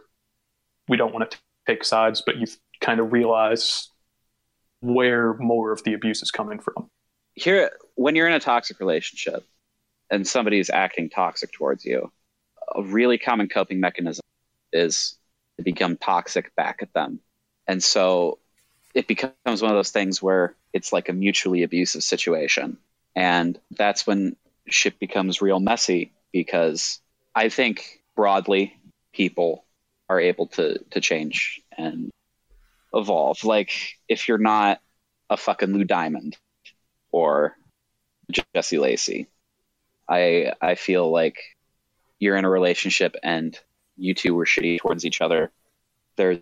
we 0.88 0.96
don't 0.96 1.14
want 1.14 1.30
to 1.30 1.38
take 1.66 1.84
sides, 1.84 2.22
but 2.24 2.36
you 2.36 2.46
kind 2.80 3.00
of 3.00 3.12
realize 3.12 3.88
where 4.80 5.34
more 5.34 5.70
of 5.72 5.84
the 5.84 5.94
abuse 5.94 6.22
is 6.22 6.30
coming 6.32 6.58
from. 6.58 6.88
here 7.34 7.70
when 7.94 8.16
you're 8.16 8.26
in 8.26 8.34
a 8.34 8.40
toxic 8.40 8.80
relationship 8.80 9.46
and 10.10 10.26
somebody 10.26 10.58
is 10.58 10.70
acting 10.70 11.08
toxic 11.08 11.52
towards 11.52 11.84
you 11.84 12.10
a 12.74 12.82
really 12.82 13.16
common 13.18 13.48
coping 13.48 13.80
mechanism 13.80 14.22
is 14.72 15.16
to 15.56 15.62
become 15.62 15.96
toxic 15.96 16.54
back 16.56 16.80
at 16.82 16.92
them 16.92 17.20
and 17.68 17.82
so 17.82 18.38
it 18.94 19.06
becomes 19.06 19.62
one 19.62 19.70
of 19.70 19.76
those 19.76 19.90
things 19.90 20.22
where 20.22 20.54
it's 20.72 20.92
like 20.92 21.08
a 21.08 21.12
mutually 21.12 21.62
abusive 21.62 22.02
situation 22.02 22.76
and 23.14 23.58
that's 23.72 24.06
when 24.06 24.36
shit 24.68 24.98
becomes 24.98 25.42
real 25.42 25.60
messy 25.60 26.12
because 26.32 27.00
i 27.34 27.48
think 27.48 28.00
broadly 28.14 28.76
people 29.12 29.64
are 30.08 30.20
able 30.20 30.46
to 30.46 30.78
to 30.90 31.00
change 31.00 31.60
and 31.76 32.10
evolve 32.94 33.42
like 33.44 33.98
if 34.08 34.28
you're 34.28 34.38
not 34.38 34.80
a 35.30 35.36
fucking 35.36 35.72
lou 35.72 35.84
diamond 35.84 36.36
or 37.10 37.56
Jesse 38.54 38.78
Lacey. 38.78 39.28
I 40.08 40.52
I 40.60 40.74
feel 40.74 41.10
like 41.10 41.38
you're 42.18 42.36
in 42.36 42.44
a 42.44 42.50
relationship 42.50 43.16
and 43.22 43.58
you 43.96 44.14
two 44.14 44.34
were 44.34 44.46
shitty 44.46 44.78
towards 44.78 45.04
each 45.04 45.20
other. 45.20 45.52
There's 46.16 46.40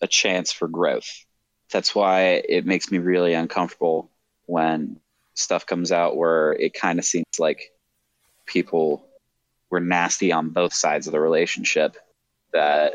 a 0.00 0.06
chance 0.06 0.52
for 0.52 0.68
growth. 0.68 1.24
That's 1.72 1.94
why 1.94 2.42
it 2.48 2.66
makes 2.66 2.90
me 2.90 2.98
really 2.98 3.34
uncomfortable 3.34 4.10
when 4.46 5.00
stuff 5.34 5.66
comes 5.66 5.92
out 5.92 6.16
where 6.16 6.52
it 6.52 6.74
kind 6.74 6.98
of 6.98 7.04
seems 7.04 7.26
like 7.38 7.72
people 8.46 9.06
were 9.70 9.80
nasty 9.80 10.32
on 10.32 10.50
both 10.50 10.72
sides 10.72 11.06
of 11.06 11.12
the 11.12 11.20
relationship. 11.20 11.96
That 12.52 12.92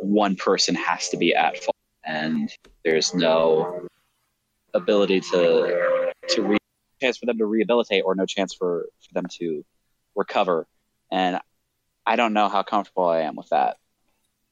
one 0.00 0.36
person 0.36 0.74
has 0.74 1.08
to 1.08 1.16
be 1.16 1.34
at 1.34 1.56
fault, 1.56 1.76
and 2.04 2.50
there's 2.84 3.14
no 3.14 3.86
ability 4.74 5.20
to 5.20 6.12
to 6.28 6.42
re- 6.42 6.58
chance 7.00 7.18
for 7.18 7.26
them 7.26 7.38
to 7.38 7.46
rehabilitate 7.46 8.04
or 8.04 8.14
no 8.14 8.26
chance 8.26 8.54
for, 8.54 8.88
for 9.00 9.14
them 9.14 9.26
to 9.38 9.64
recover. 10.14 10.66
And 11.10 11.40
I 12.04 12.16
don't 12.16 12.32
know 12.32 12.48
how 12.48 12.62
comfortable 12.62 13.06
I 13.06 13.20
am 13.20 13.36
with 13.36 13.48
that. 13.50 13.76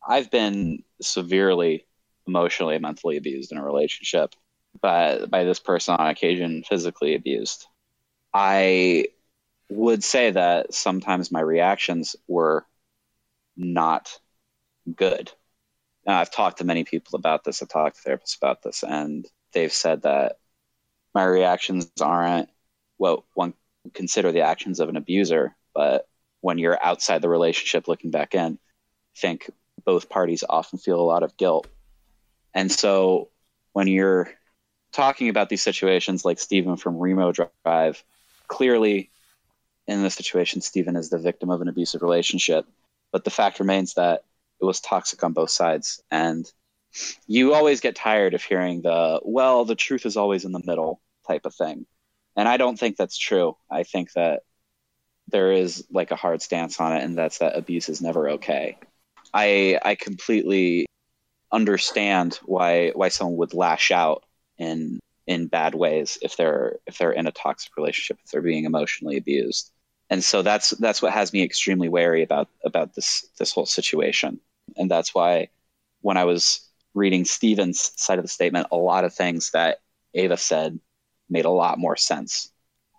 I've 0.06 0.30
been 0.30 0.82
severely 1.00 1.86
emotionally 2.26 2.74
and 2.74 2.82
mentally 2.82 3.16
abused 3.16 3.52
in 3.52 3.58
a 3.58 3.64
relationship 3.64 4.34
but 4.80 5.30
by 5.30 5.44
this 5.44 5.60
person 5.60 5.94
on 5.94 6.08
occasion 6.08 6.64
physically 6.68 7.14
abused. 7.14 7.66
I 8.32 9.06
would 9.70 10.02
say 10.02 10.30
that 10.30 10.74
sometimes 10.74 11.32
my 11.32 11.40
reactions 11.40 12.16
were 12.26 12.66
not 13.56 14.18
good. 14.94 15.30
Now, 16.06 16.20
I've 16.20 16.30
talked 16.30 16.58
to 16.58 16.64
many 16.64 16.84
people 16.84 17.16
about 17.16 17.44
this. 17.44 17.62
I've 17.62 17.68
talked 17.68 18.02
to 18.02 18.08
therapists 18.08 18.36
about 18.36 18.62
this, 18.62 18.82
and 18.82 19.26
they've 19.52 19.72
said 19.72 20.02
that 20.02 20.38
my 21.14 21.24
reactions 21.24 21.90
aren't 22.00 22.50
what 22.98 23.22
one 23.34 23.54
would 23.84 23.94
consider 23.94 24.32
the 24.32 24.42
actions 24.42 24.80
of 24.80 24.88
an 24.88 24.96
abuser, 24.96 25.56
but 25.74 26.08
when 26.40 26.58
you're 26.58 26.84
outside 26.84 27.22
the 27.22 27.28
relationship 27.28 27.88
looking 27.88 28.10
back 28.10 28.34
in, 28.34 28.58
I 29.16 29.18
think 29.18 29.48
both 29.84 30.10
parties 30.10 30.44
often 30.46 30.78
feel 30.78 31.00
a 31.00 31.02
lot 31.02 31.22
of 31.22 31.36
guilt. 31.36 31.68
And 32.54 32.70
so 32.70 33.28
when 33.72 33.88
you're 33.88 34.30
talking 34.92 35.28
about 35.28 35.48
these 35.48 35.62
situations 35.62 36.24
like 36.24 36.38
Stephen 36.38 36.76
from 36.76 36.98
Remo 36.98 37.32
Drive, 37.32 38.02
clearly 38.48 39.10
in 39.86 40.02
this 40.02 40.14
situation, 40.14 40.60
Stephen 40.60 40.96
is 40.96 41.10
the 41.10 41.18
victim 41.18 41.50
of 41.50 41.60
an 41.60 41.68
abusive 41.68 42.02
relationship. 42.02 42.66
But 43.12 43.24
the 43.24 43.30
fact 43.30 43.60
remains 43.60 43.94
that 43.94 44.24
it 44.60 44.64
was 44.64 44.80
toxic 44.80 45.22
on 45.22 45.32
both 45.32 45.50
sides. 45.50 46.02
And 46.10 46.50
you 47.26 47.54
always 47.54 47.80
get 47.80 47.96
tired 47.96 48.34
of 48.34 48.42
hearing 48.42 48.82
the, 48.82 49.20
well, 49.24 49.64
the 49.64 49.74
truth 49.74 50.06
is 50.06 50.16
always 50.16 50.44
in 50.44 50.52
the 50.52 50.62
middle 50.64 51.00
type 51.26 51.44
of 51.44 51.54
thing. 51.54 51.86
And 52.36 52.48
I 52.48 52.56
don't 52.56 52.78
think 52.78 52.96
that's 52.96 53.18
true. 53.18 53.56
I 53.70 53.82
think 53.82 54.12
that 54.12 54.42
there 55.28 55.52
is 55.52 55.84
like 55.90 56.10
a 56.10 56.16
hard 56.16 56.42
stance 56.42 56.80
on 56.80 56.92
it, 56.92 57.02
and 57.02 57.16
that's 57.16 57.38
that 57.38 57.56
abuse 57.56 57.88
is 57.88 58.02
never 58.02 58.30
okay. 58.30 58.76
I 59.32 59.78
I 59.82 59.94
completely 59.94 60.86
understand 61.54 62.40
why 62.44 62.90
why 62.90 63.08
someone 63.08 63.38
would 63.38 63.54
lash 63.54 63.90
out 63.92 64.24
in 64.58 64.98
in 65.26 65.46
bad 65.46 65.74
ways 65.74 66.18
if 66.20 66.36
they're 66.36 66.78
if 66.86 66.98
they're 66.98 67.12
in 67.12 67.26
a 67.28 67.32
toxic 67.32 67.76
relationship, 67.76 68.18
if 68.24 68.30
they're 68.30 68.42
being 68.42 68.64
emotionally 68.64 69.16
abused. 69.16 69.70
And 70.10 70.22
so 70.22 70.42
that's 70.42 70.70
that's 70.70 71.00
what 71.00 71.12
has 71.12 71.32
me 71.32 71.42
extremely 71.42 71.88
wary 71.88 72.22
about 72.22 72.48
about 72.64 72.94
this 72.94 73.26
this 73.38 73.52
whole 73.52 73.66
situation. 73.66 74.40
And 74.76 74.90
that's 74.90 75.14
why 75.14 75.48
when 76.02 76.16
I 76.16 76.24
was 76.24 76.68
reading 76.92 77.24
Steven's 77.24 77.92
side 77.96 78.18
of 78.18 78.24
the 78.24 78.28
statement, 78.28 78.68
a 78.72 78.76
lot 78.76 79.04
of 79.04 79.14
things 79.14 79.52
that 79.52 79.78
Ava 80.14 80.36
said 80.36 80.78
made 81.30 81.44
a 81.44 81.50
lot 81.50 81.78
more 81.78 81.96
sense 81.96 82.52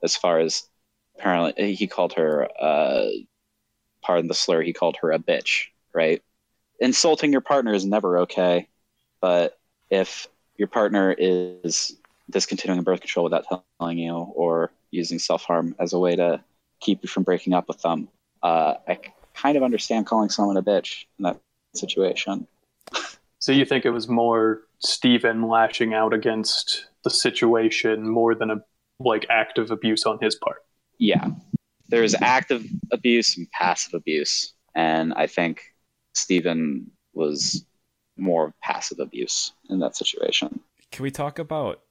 as 0.04 0.16
far 0.16 0.40
as 0.40 0.64
apparently 1.18 1.76
he 1.76 1.88
called 1.88 2.14
her 2.14 2.48
uh 2.60 3.08
pardon 4.02 4.28
the 4.28 4.34
slur 4.34 4.62
he 4.62 4.74
called 4.74 4.98
her 5.02 5.12
a 5.12 5.20
bitch 5.20 5.68
right 5.94 6.22
insulting 6.80 7.32
your 7.32 7.42
partner 7.42 7.74
is 7.74 7.86
never 7.86 8.20
okay 8.20 8.68
but 9.22 9.58
if 9.90 10.28
your 10.58 10.68
partner 10.68 11.16
is 11.18 11.96
discontinuing 12.30 12.84
birth 12.84 13.02
control 13.02 13.24
without 13.24 13.46
telling 13.80 13.98
you 13.98 14.14
or 14.14 14.72
using 14.92 15.20
self-harm 15.20 15.76
as 15.80 15.94
a 15.94 16.00
way 16.00 16.16
to 16.16 16.44
keep 16.80 17.02
you 17.04 17.10
from 17.10 17.24
breaking 17.24 17.54
up 17.54 17.68
with 17.68 17.82
them 17.82 18.08
uh, 18.44 18.76
i 18.88 18.98
kind 19.34 19.58
of 19.58 19.64
understand 19.64 20.06
calling 20.06 20.30
someone 20.30 20.58
a 20.58 20.64
bitch 20.64 21.06
in 21.20 21.24
that 21.24 21.40
situation 21.74 22.48
So 23.40 23.52
you 23.52 23.66
think 23.66 23.86
it 23.86 23.92
was 23.92 24.08
more 24.08 24.62
Stephen 24.80 25.48
lashing 25.48 25.94
out 25.94 26.14
against 26.14 26.88
the 27.04 27.10
situation 27.10 28.10
more 28.10 28.34
than 28.34 28.50
a 28.50 28.58
like 29.00 29.26
active 29.30 29.72
abuse 29.72 30.06
on 30.06 30.18
his 30.22 30.36
part? 30.36 30.64
yeah 30.98 31.28
there's 31.90 32.16
active 32.16 32.66
abuse 32.92 33.38
and 33.38 33.50
passive 33.52 33.94
abuse 33.94 34.54
and 34.74 35.14
i 35.14 35.28
think 35.28 35.75
stephen 36.16 36.90
was 37.14 37.66
more 38.18 38.54
passive 38.62 39.00
abuse 39.00 39.52
in 39.70 39.80
that 39.80 39.96
situation 39.96 40.60
Can 40.92 41.04
we 41.04 41.12
talk 41.12 41.40
about 41.40 41.82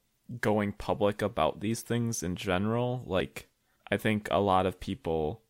going 0.40 0.72
public 0.72 1.22
about 1.22 1.60
these 1.60 1.82
things 1.82 2.22
in 2.22 2.36
general? 2.36 3.02
Like, 3.06 3.48
I 3.90 3.96
think 3.96 4.28
a 4.30 4.40
lot 4.40 4.66
of 4.66 4.80
people 4.80 5.42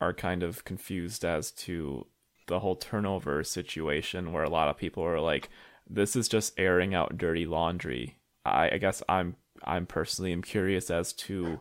are 0.00 0.12
kind 0.12 0.42
of 0.42 0.64
confused 0.64 1.24
as 1.24 1.50
to 1.50 2.06
the 2.46 2.60
whole 2.60 2.76
turnover 2.76 3.42
situation 3.44 4.32
where 4.32 4.44
a 4.44 4.50
lot 4.50 4.68
of 4.68 4.76
people 4.76 5.02
are 5.02 5.20
like, 5.20 5.48
this 5.88 6.14
is 6.14 6.28
just 6.28 6.58
airing 6.58 6.94
out 6.94 7.18
dirty 7.18 7.46
laundry. 7.46 8.18
I, 8.44 8.70
I 8.72 8.78
guess 8.78 9.02
I'm 9.08 9.36
I'm 9.64 9.86
personally 9.86 10.32
am 10.32 10.42
curious 10.42 10.90
as 10.90 11.12
to 11.14 11.60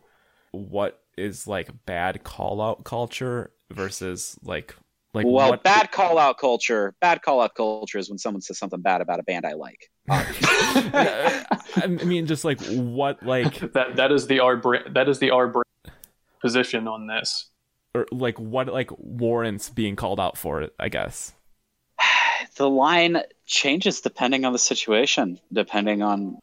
what 0.51 1.01
is 1.17 1.47
like 1.47 1.85
bad 1.85 2.23
call 2.23 2.61
out 2.61 2.83
culture 2.83 3.51
versus 3.71 4.37
like 4.43 4.75
Like 5.13 5.25
well, 5.25 5.49
what 5.49 5.63
bad 5.63 5.91
call 5.91 6.17
out 6.17 6.37
culture. 6.37 6.93
Bad 6.99 7.21
call 7.21 7.41
out 7.41 7.55
culture 7.55 7.97
is 7.97 8.09
when 8.09 8.17
someone 8.17 8.41
says 8.41 8.59
something 8.59 8.81
bad 8.81 9.01
about 9.01 9.19
a 9.19 9.23
band 9.23 9.45
I 9.45 9.53
like. 9.53 9.89
I 10.09 11.87
mean, 11.87 12.27
just 12.27 12.45
like 12.45 12.61
what, 12.61 13.23
like, 13.23 13.59
That 13.73 13.95
that 13.95 14.11
is 14.11 14.27
the 14.27 14.39
our 14.41 14.57
bra- 14.57 14.87
that 14.91 15.09
is 15.09 15.19
the 15.19 15.31
our 15.31 15.47
bra- 15.47 15.63
position 16.41 16.87
on 16.87 17.07
this. 17.07 17.49
or 17.95 18.05
like 18.11 18.39
what, 18.39 18.67
like 18.67 18.91
warrants 18.97 19.69
being 19.69 19.95
called 19.95 20.19
out 20.19 20.37
for 20.37 20.61
it. 20.61 20.73
I 20.79 20.89
guess. 20.89 21.33
the 22.57 22.69
line 22.69 23.21
changes 23.45 24.01
depending 24.01 24.45
on 24.45 24.53
the 24.53 24.59
situation, 24.59 25.39
depending 25.51 26.01
on 26.01 26.37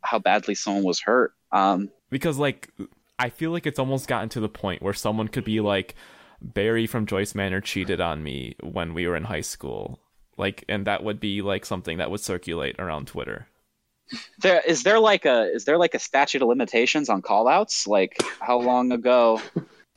how 0.00 0.18
badly 0.18 0.54
someone 0.54 0.84
was 0.84 1.00
hurt. 1.00 1.32
Um, 1.52 1.90
because 2.08 2.38
like 2.38 2.70
I 3.18 3.30
feel 3.30 3.50
like 3.50 3.66
it's 3.66 3.78
almost 3.78 4.08
gotten 4.08 4.28
to 4.30 4.40
the 4.40 4.48
point 4.48 4.80
where 4.82 4.94
someone 4.94 5.28
could 5.28 5.44
be 5.44 5.60
like 5.60 5.94
Barry 6.40 6.86
from 6.86 7.06
Joyce 7.06 7.34
Manor 7.34 7.60
cheated 7.60 8.00
on 8.00 8.22
me 8.22 8.56
when 8.62 8.94
we 8.94 9.06
were 9.06 9.16
in 9.16 9.24
high 9.24 9.40
school. 9.40 10.00
Like 10.36 10.64
and 10.68 10.86
that 10.86 11.02
would 11.02 11.18
be 11.18 11.42
like 11.42 11.64
something 11.64 11.98
that 11.98 12.10
would 12.10 12.20
circulate 12.20 12.76
around 12.78 13.08
Twitter. 13.08 13.48
there 14.40 14.62
is 14.66 14.84
there 14.84 15.00
like 15.00 15.26
a 15.26 15.52
is 15.52 15.64
there 15.64 15.78
like 15.78 15.94
a 15.94 15.98
statute 15.98 16.42
of 16.42 16.48
limitations 16.48 17.08
on 17.08 17.22
callouts? 17.22 17.86
Like 17.86 18.16
how 18.40 18.58
long 18.60 18.92
ago 18.92 19.42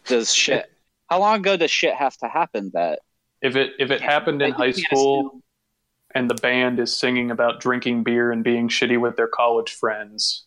does 0.06 0.34
shit 0.34 0.72
how 1.10 1.20
long 1.20 1.40
ago 1.40 1.58
does 1.58 1.70
shit 1.70 1.94
have 1.94 2.18
to 2.18 2.28
happen 2.28 2.72
that 2.74 3.00
If 3.42 3.56
it 3.56 3.74
if 3.80 3.92
it 3.92 4.02
happened 4.02 4.42
in 4.42 4.52
high 4.52 4.72
can't 4.72 4.78
school 4.78 5.42
and 6.16 6.30
the 6.30 6.36
band 6.36 6.80
is 6.80 6.96
singing 6.96 7.32
about 7.32 7.60
drinking 7.60 8.04
beer 8.04 8.32
and 8.32 8.44
being 8.44 8.68
shitty 8.68 9.00
with 9.00 9.16
their 9.16 9.28
college 9.28 9.74
friends, 9.74 10.46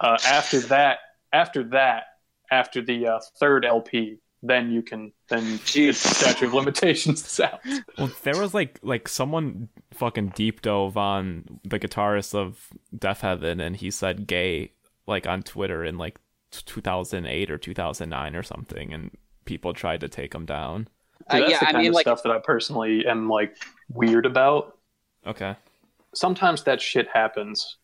uh, 0.00 0.18
after 0.26 0.60
that, 0.60 0.98
after 1.32 1.64
that, 1.64 2.04
after 2.50 2.80
the 2.82 3.06
uh, 3.06 3.20
third 3.38 3.64
LP, 3.64 4.18
then 4.44 4.70
you 4.70 4.82
can 4.82 5.12
then 5.28 5.42
Jeez. 5.58 5.88
it's 5.90 5.98
statute 5.98 6.46
of 6.46 6.54
limitations 6.54 7.26
is 7.26 7.40
out. 7.40 7.60
Well, 7.98 8.10
there 8.22 8.38
was 8.38 8.54
like 8.54 8.78
like 8.82 9.08
someone 9.08 9.68
fucking 9.92 10.32
deep 10.36 10.62
dove 10.62 10.96
on 10.96 11.60
the 11.64 11.78
guitarist 11.80 12.34
of 12.34 12.68
Deafheaven 12.96 13.60
and 13.60 13.76
he 13.76 13.90
said 13.90 14.26
gay 14.26 14.72
like 15.06 15.26
on 15.26 15.42
Twitter 15.42 15.84
in 15.84 15.98
like 15.98 16.18
2008 16.52 17.50
or 17.50 17.58
2009 17.58 18.36
or 18.36 18.42
something 18.42 18.92
and 18.92 19.10
people 19.44 19.72
tried 19.72 20.00
to 20.00 20.08
take 20.08 20.34
him 20.34 20.46
down. 20.46 20.88
Uh, 21.28 21.38
that's 21.38 21.50
yeah, 21.50 21.58
the 21.60 21.68
I 21.68 21.72
kind 21.72 21.78
mean 21.78 21.88
of 21.88 21.94
like 21.94 22.04
stuff 22.04 22.22
that 22.24 22.32
I 22.32 22.38
personally 22.38 23.06
am 23.06 23.28
like 23.28 23.56
weird 23.88 24.26
about. 24.26 24.78
Okay. 25.26 25.56
sometimes 26.14 26.64
that 26.64 26.80
shit 26.82 27.08
happens. 27.08 27.78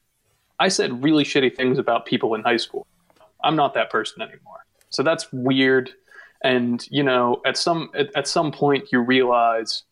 I 0.59 0.69
said 0.69 1.03
really 1.03 1.25
shitty 1.25 1.57
things 1.57 1.79
about 1.79 2.05
people 2.05 2.35
in 2.35 2.43
high 2.43 2.59
school. 2.59 2.87
I'm 3.43 3.57
not 3.57 3.73
that 3.75 3.89
person 3.91 4.21
anymore. 4.21 4.67
So 4.91 5.03
that's 5.03 5.33
weird. 5.33 5.93
And 6.43 6.85
you 6.91 7.03
know, 7.03 7.41
at 7.45 7.57
some 7.57 7.91
at, 7.95 8.15
at 8.17 8.27
some 8.27 8.53
point 8.53 8.89
you 8.93 9.01
realize, 9.01 9.85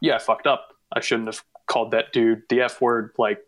yeah, 0.00 0.16
I 0.16 0.18
fucked 0.18 0.46
up. 0.46 0.72
I 0.92 1.00
shouldn't 1.00 1.28
have 1.28 1.44
called 1.66 1.90
that 1.92 2.12
dude 2.12 2.42
the 2.48 2.62
F 2.62 2.80
word. 2.80 3.12
Like 3.18 3.40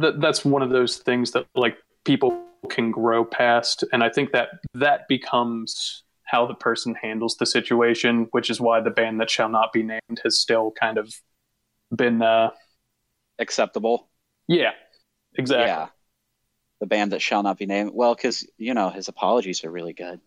th- 0.00 0.14
that's 0.18 0.44
one 0.44 0.62
of 0.62 0.70
those 0.70 0.96
things 0.98 1.32
that 1.32 1.46
like 1.54 1.76
people 2.04 2.42
can 2.68 2.90
grow 2.90 3.24
past. 3.24 3.84
And 3.92 4.02
I 4.02 4.08
think 4.08 4.32
that 4.32 4.48
that 4.74 5.06
becomes 5.08 6.02
how 6.24 6.46
the 6.46 6.54
person 6.54 6.94
handles 7.00 7.36
the 7.36 7.46
situation, 7.46 8.28
which 8.32 8.50
is 8.50 8.60
why 8.60 8.80
the 8.80 8.90
band 8.90 9.20
that 9.20 9.30
shall 9.30 9.48
not 9.48 9.72
be 9.72 9.82
named 9.82 10.20
has 10.24 10.38
still 10.38 10.72
kind 10.78 10.98
of 10.98 11.14
been 11.94 12.20
uh 12.22 12.50
acceptable. 13.38 14.08
yeah, 14.48 14.72
exactly. 15.36 15.66
Yeah. 15.66 15.88
The 16.80 16.86
band 16.86 17.12
that 17.12 17.22
shall 17.22 17.42
not 17.42 17.58
be 17.58 17.66
named. 17.66 17.90
Well, 17.94 18.14
because 18.14 18.46
you 18.56 18.74
know 18.74 18.90
his 18.90 19.08
apologies 19.08 19.64
are 19.64 19.70
really 19.70 19.94
good. 19.94 20.20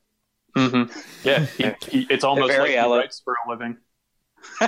Hmm 0.55 0.83
Yeah, 1.23 1.45
he, 1.57 1.63
he, 1.89 2.07
it's 2.09 2.23
almost 2.23 2.49
very 2.49 2.61
like 2.61 2.69
he 2.71 2.75
elo- 2.77 2.97
writes 2.97 3.21
for 3.23 3.35
a 3.45 3.49
living. 3.49 3.77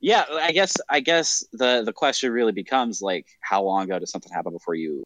Yeah, 0.00 0.24
I 0.30 0.52
guess 0.52 0.76
I 0.88 1.00
guess 1.00 1.44
the 1.52 1.82
the 1.84 1.92
question 1.92 2.30
really 2.32 2.52
becomes 2.52 3.02
like 3.02 3.26
how 3.40 3.62
long 3.64 3.84
ago 3.84 3.98
does 3.98 4.10
something 4.10 4.32
happen 4.32 4.52
before 4.52 4.74
you 4.74 5.02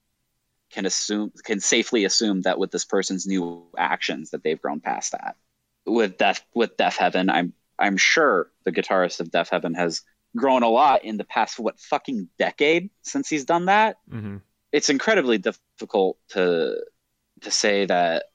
can 0.71 0.87
assume 0.87 1.33
can 1.45 1.61
safely 1.61 2.05
assume 2.05 2.43
that 2.43 2.59
with 2.59 2.71
this 2.71 2.85
person's 2.85 3.27
new 3.27 3.67
actions 3.79 4.31
that 4.31 4.43
they've 4.43 4.61
grown 4.61 4.81
past 4.81 5.13
that. 5.13 5.37
With 5.87 6.19
Death 6.19 6.45
with 6.55 6.77
Deafheaven, 6.77 7.31
I'm 7.33 7.55
I'm 7.79 7.97
sure 7.97 8.51
the 8.65 8.73
guitarist 8.73 9.21
of 9.21 9.31
Deafheaven 9.31 9.77
has 9.77 10.03
grown 10.37 10.63
a 10.63 10.69
lot 10.69 11.05
in 11.05 11.17
the 11.17 11.25
past 11.25 11.59
what 11.59 11.81
fucking 11.81 12.29
decade 12.39 12.91
since 13.03 13.29
he's 13.29 13.45
done 13.45 13.67
that. 13.67 13.97
hmm 14.11 14.39
It's 14.73 14.91
incredibly 14.91 15.39
difficult 15.39 16.19
to 16.31 16.85
to 17.43 17.51
say 17.51 17.87
that 17.87 18.27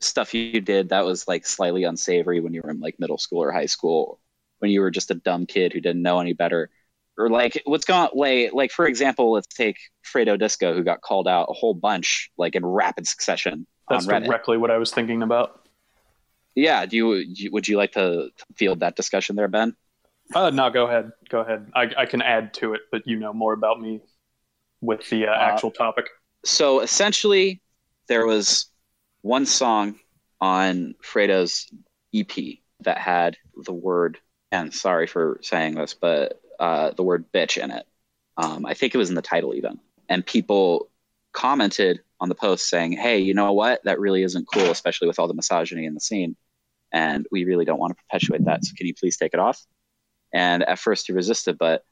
stuff 0.00 0.34
you 0.34 0.60
did 0.60 0.90
that 0.90 1.04
was 1.04 1.26
like 1.28 1.46
slightly 1.46 1.84
unsavory 1.84 2.40
when 2.40 2.54
you 2.54 2.62
were 2.62 2.70
in 2.70 2.80
like 2.80 3.00
middle 3.00 3.18
school 3.18 3.42
or 3.42 3.52
high 3.52 3.66
school 3.66 4.20
when 4.58 4.70
you 4.70 4.80
were 4.80 4.90
just 4.90 5.10
a 5.10 5.14
dumb 5.14 5.46
kid 5.46 5.72
who 5.72 5.80
didn't 5.80 6.02
know 6.02 6.20
any 6.20 6.32
better 6.34 6.70
or 7.18 7.30
like 7.30 7.62
what's 7.64 7.84
going 7.86 8.08
like 8.14 8.52
like 8.52 8.70
for 8.72 8.86
example 8.86 9.32
let's 9.32 9.46
take 9.48 9.78
fredo 10.04 10.38
disco 10.38 10.74
who 10.74 10.84
got 10.84 11.00
called 11.00 11.26
out 11.28 11.48
a 11.50 11.54
whole 11.54 11.74
bunch 11.74 12.30
like 12.36 12.54
in 12.54 12.64
rapid 12.64 13.06
succession 13.06 13.66
That's 13.88 14.06
directly 14.06 14.58
what 14.58 14.70
I 14.70 14.78
was 14.78 14.92
thinking 14.92 15.22
about. 15.22 15.68
yeah 16.54 16.86
do 16.86 16.96
you, 16.96 17.50
would 17.52 17.68
you 17.68 17.76
like 17.76 17.92
to 17.92 18.30
field 18.56 18.80
that 18.80 18.96
discussion 18.96 19.36
there 19.36 19.48
ben 19.48 19.74
Uh, 20.34 20.50
no, 20.50 20.70
go 20.70 20.86
ahead. 20.86 21.12
Go 21.28 21.40
ahead. 21.40 21.70
I, 21.74 21.90
I 21.96 22.06
can 22.06 22.20
add 22.20 22.52
to 22.54 22.74
it, 22.74 22.82
but 22.90 23.06
you 23.06 23.16
know 23.18 23.32
more 23.32 23.52
about 23.52 23.80
me 23.80 24.00
with 24.80 25.08
the 25.10 25.28
uh, 25.28 25.34
Uh, 25.34 25.36
actual 25.36 25.70
topic. 25.72 26.06
so 26.44 26.80
essentially 26.80 27.62
there 28.08 28.26
was 28.26 28.66
one 29.22 29.46
song 29.46 29.98
on 30.40 30.94
fredo's 31.02 31.66
ep 32.14 32.32
that 32.80 32.98
had 32.98 33.36
the 33.64 33.72
word 33.72 34.18
and 34.52 34.72
sorry 34.72 35.06
for 35.06 35.40
saying 35.42 35.74
this 35.74 35.94
but 35.94 36.40
uh, 36.58 36.90
the 36.92 37.02
word 37.02 37.26
bitch 37.32 37.62
in 37.62 37.70
it. 37.70 37.86
Um, 38.38 38.64
i 38.64 38.74
think 38.74 38.94
it 38.94 38.98
was 38.98 39.08
in 39.08 39.14
the 39.14 39.22
title 39.22 39.54
even. 39.54 39.78
And 40.08 40.24
people 40.24 40.90
commented 41.32 42.00
on 42.20 42.28
the 42.28 42.34
post 42.34 42.68
saying 42.68 42.92
hey 42.92 43.18
you 43.18 43.34
know 43.34 43.52
what? 43.52 43.82
That 43.84 44.00
really 44.00 44.22
isn't 44.22 44.46
cool 44.52 44.70
especially 44.70 45.08
with 45.08 45.18
all 45.18 45.28
the 45.28 45.34
misogyny 45.34 45.84
in 45.84 45.94
the 45.94 46.00
scene. 46.00 46.36
And 46.92 47.26
we 47.30 47.44
really 47.44 47.64
don't 47.64 47.78
want 47.78 47.96
to 47.96 48.02
perpetuate 48.04 48.44
that 48.44 48.64
so 48.64 48.72
can 48.76 48.86
you 48.86 48.94
please 48.94 49.16
take 49.16 49.34
it 49.34 49.40
off? 49.40 49.60
And 50.32 50.62
at 50.62 50.78
first 50.78 51.06
he 51.06 51.12
resisted 51.12 51.58
but 51.58 51.82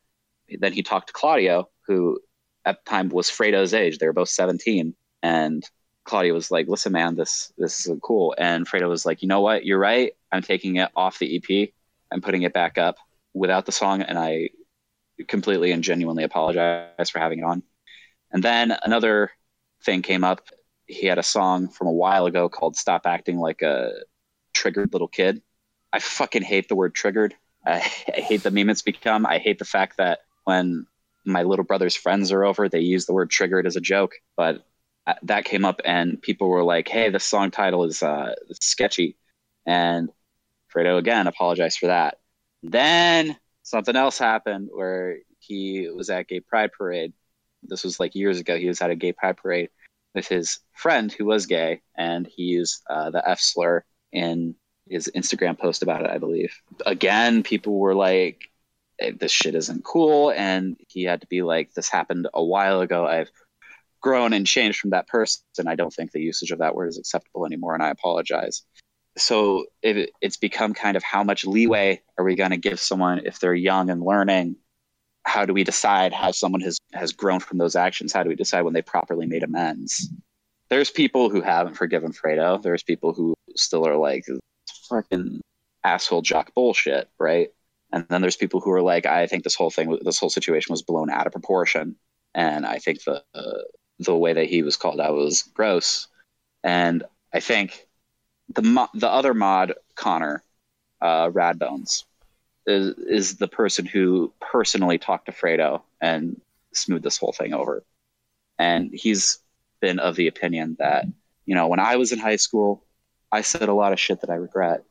then 0.59 0.73
he 0.73 0.83
talked 0.83 1.09
to 1.09 1.13
claudio 1.13 1.69
who 1.87 2.21
at 2.65 2.79
the 2.85 2.91
time 2.91 3.09
was 3.09 3.29
fredo's 3.29 3.75
age. 3.75 3.99
They 3.99 4.07
were 4.07 4.13
both 4.13 4.29
17 4.29 4.95
and 5.23 5.63
Claudia 6.05 6.33
was 6.35 6.51
like, 6.51 6.69
"Listen, 6.69 6.93
man, 6.93 7.17
this 7.17 7.53
this 7.57 7.87
is 7.87 7.99
cool." 8.03 8.35
And 8.39 8.67
Fredo 8.67 8.89
was 8.89 9.07
like, 9.07 9.23
"You 9.23 9.29
know 9.29 9.41
what? 9.41 9.65
You're 9.65 9.79
right. 9.79 10.15
I'm 10.31 10.43
taking 10.43 10.77
it 10.77 10.91
off 10.95 11.19
the 11.19 11.37
EP. 11.37 11.73
I'm 12.11 12.21
putting 12.21 12.43
it 12.43 12.53
back 12.53 12.79
up 12.79 12.97
without 13.33 13.67
the 13.67 13.73
song, 13.73 14.03
and 14.03 14.19
I 14.19 14.51
completely 15.29 15.73
and 15.73 15.83
genuinely 15.83 16.25
apologize 16.25 17.11
for 17.11 17.19
having 17.19 17.41
it 17.41 17.45
on." 17.45 17.63
And 18.31 18.43
then 18.43 18.77
another 18.83 19.31
thing 19.85 20.03
came 20.03 20.25
up. 20.25 20.43
He 20.87 21.07
had 21.07 21.19
a 21.19 21.23
song 21.23 21.69
from 21.69 21.87
a 21.87 21.93
while 21.93 22.27
ago 22.27 22.49
called 22.49 22.77
"Stop 22.77 23.07
Acting 23.07 23.39
Like 23.39 23.63
a 23.63 23.93
Triggered 24.53 24.93
Little 24.93 25.09
Kid." 25.09 25.43
I 25.93 26.01
fucking 26.01 26.43
hate 26.43 26.69
the 26.69 26.75
word 26.77 26.95
triggered. 26.95 27.35
I, 27.65 27.77
I 28.17 28.21
hate 28.21 28.43
the 28.43 28.51
meme 28.51 28.71
it's 28.71 28.83
become. 28.83 29.27
I 29.27 29.39
hate 29.39 29.59
the 29.59 29.65
fact 29.65 29.97
that 29.99 30.21
when 30.45 30.87
my 31.25 31.43
little 31.43 31.65
brother's 31.65 31.97
friends 31.97 32.33
are 32.33 32.45
over, 32.45 32.69
they 32.69 32.81
use 32.81 33.07
the 33.07 33.15
word 33.15 33.31
triggered 33.31 33.67
as 33.67 33.77
a 33.77 33.81
joke, 33.81 34.13
but 34.37 34.65
that 35.23 35.45
came 35.45 35.65
up 35.65 35.81
and 35.85 36.21
people 36.21 36.49
were 36.49 36.65
like, 36.65 36.89
"Hey, 36.89 37.11
the 37.11 37.21
song 37.21 37.51
title 37.51 37.85
is 37.85 38.03
uh, 38.03 38.35
sketchy," 38.53 39.17
and 39.67 40.11
Fredo 40.75 40.99
again 40.99 41.27
apologized 41.27 41.79
for 41.79 41.87
that. 41.87 42.19
Then 42.63 43.37
something 43.63 43.97
else 43.97 44.19
happened 44.19 44.71
where 44.73 45.19
he 45.39 45.89
was 45.89 46.11
at 46.11 46.29
Gay 46.29 46.41
Pride 46.41 46.73
Parade. 46.73 47.13
This 47.63 47.85
was 47.85 48.01
like 48.01 48.15
years 48.15 48.41
ago. 48.41 48.59
He 48.59 48.69
was 48.69 48.81
at 48.81 48.91
a 48.91 48.97
Gay 48.97 49.13
Pride 49.13 49.37
Parade 49.37 49.71
with 50.15 50.29
his 50.29 50.61
friend 50.73 51.13
who 51.13 51.27
was 51.27 51.47
gay, 51.47 51.83
and 51.97 52.27
he 52.27 52.45
used 52.45 52.83
uh, 52.89 53.11
the 53.11 53.29
F 53.29 53.41
slur 53.41 53.85
in 54.13 54.55
his 54.89 55.11
Instagram 55.15 55.59
post 55.59 55.83
about 55.83 56.03
it, 56.03 56.11
I 56.11 56.19
believe. 56.19 56.55
Again, 56.87 57.43
people 57.43 57.79
were 57.79 57.95
like, 57.95 58.51
"Eh, 59.01 59.13
"This 59.19 59.33
shit 59.33 59.55
isn't 59.55 59.85
cool," 59.85 60.31
and 60.31 60.77
he 60.89 61.05
had 61.05 61.21
to 61.23 61.27
be 61.27 61.43
like, 61.43 61.75
"This 61.75 61.91
happened 61.91 62.29
a 62.33 62.43
while 62.43 62.81
ago. 62.81 63.07
I've 63.07 63.31
grown 64.05 64.35
and 64.35 64.47
changed 64.47 64.79
from 64.79 64.91
that 64.91 65.09
person. 65.09 65.43
I 65.67 65.77
don't 65.77 65.93
think 65.93 66.13
the 66.13 66.21
usage 66.21 66.51
of 66.51 66.59
that 66.59 66.75
word 66.75 66.89
is 66.89 66.99
acceptable 66.99 67.47
anymore, 67.47 67.73
and 67.73 67.83
I 67.83 67.89
apologize. 67.89 68.63
So 69.17 69.65
it, 69.83 70.11
it's 70.21 70.37
become 70.37 70.75
kind 70.75 70.99
of 70.99 71.03
how 71.03 71.25
much 71.25 71.47
leeway 71.47 72.03
are 72.19 72.25
we 72.25 72.37
going 72.37 72.51
to 72.51 72.59
give 72.59 72.79
someone 72.79 73.23
if 73.25 73.41
they're 73.41 73.55
young 73.55 73.89
and 73.89 74.03
learning? 74.03 74.57
How 75.23 75.47
do 75.47 75.55
we 75.55 75.65
decide 75.65 76.13
how 76.13 76.33
someone 76.33 76.61
has, 76.61 76.77
has 76.93 77.13
grown 77.13 77.41
from 77.41 77.57
those 77.57 77.77
actions? 77.77 78.13
How 78.13 78.23
do 78.23 78.29
we 78.29 78.35
decide 78.35 78.63
when 78.63 78.75
they 78.75 78.83
properly 78.83 79.25
made 79.27 79.43
amends? 79.43 80.11
There's 80.69 80.91
people 80.91 81.31
who 81.31 81.41
haven't 81.41 81.75
forgiven 81.75 82.13
Fredo. 82.13 82.61
There's 82.63 82.83
people 82.83 83.15
who 83.15 83.35
still 83.57 83.89
are 83.89 83.97
like, 83.97 84.27
fucking 84.91 85.41
asshole 85.83 86.21
jock 86.21 86.53
bullshit, 86.53 87.09
right? 87.19 87.49
And 87.91 88.05
then 88.11 88.21
there's 88.21 88.37
people 88.37 88.61
who 88.61 88.73
are 88.73 88.83
like, 88.83 89.07
I 89.07 89.27
think 89.29 89.45
this 89.45 89.55
whole 89.55 89.71
thing, 89.71 89.99
this 90.03 90.19
whole 90.19 90.29
situation 90.29 90.75
was 90.75 90.83
blown 90.83 91.09
out 91.09 91.27
of 91.27 91.33
proportion. 91.33 91.97
And 92.35 92.67
I 92.67 92.79
think 92.81 93.03
the, 93.05 93.23
uh, 93.35 93.63
the 93.99 94.17
way 94.17 94.33
that 94.33 94.47
he 94.47 94.63
was 94.63 94.77
called 94.77 95.01
out 95.01 95.15
was 95.15 95.43
gross. 95.43 96.09
And 96.63 97.05
I 97.33 97.41
think 97.41 97.87
the 98.49 98.63
mo- 98.63 98.89
the 98.95 99.09
other 99.09 99.35
mod 99.35 99.75
Connor, 99.95 100.43
uh, 101.01 101.31
Radbones, 101.31 102.05
is 102.67 102.95
is 102.99 103.37
the 103.37 103.49
person 103.49 103.87
who 103.87 104.33
personally 104.41 104.99
talked 104.99 105.27
to 105.27 105.33
Fredo 105.33 105.83
and 106.01 106.41
smoothed 106.73 107.05
this 107.05 107.19
whole 107.19 107.33
thing 107.33 107.55
over, 107.55 107.85
and 108.59 108.91
he's 108.93 109.39
been 109.81 109.99
of 109.99 110.17
the 110.17 110.29
opinion 110.29 110.77
that 110.79 111.07
you 111.47 111.55
know 111.55 111.69
when 111.69 111.81
I 111.81 111.97
was 111.97 112.13
in 112.13 112.19
high 112.19 112.37
school, 112.37 112.85
I 113.31 113.43
said 113.43 113.69
a 113.69 113.75
lot 113.75 113.93
of 113.93 114.01
shit 114.01 114.21
that 114.23 114.31
I 114.31 114.35
regret, 114.35 114.85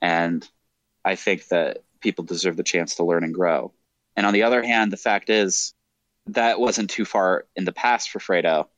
and 0.00 0.46
I 1.04 1.16
think 1.16 1.48
that 1.48 1.82
people 2.00 2.24
deserve 2.24 2.56
the 2.56 2.62
chance 2.62 2.96
to 2.96 3.04
learn 3.04 3.24
and 3.24 3.34
grow. 3.34 3.72
And 4.16 4.26
on 4.26 4.34
the 4.34 4.42
other 4.42 4.62
hand, 4.62 4.92
the 4.92 4.96
fact 4.98 5.30
is 5.30 5.72
that 6.26 6.60
wasn't 6.60 6.90
too 6.90 7.04
far 7.04 7.46
in 7.56 7.64
the 7.64 7.72
past 7.72 8.10
for 8.10 8.18
Fredo, 8.18 8.68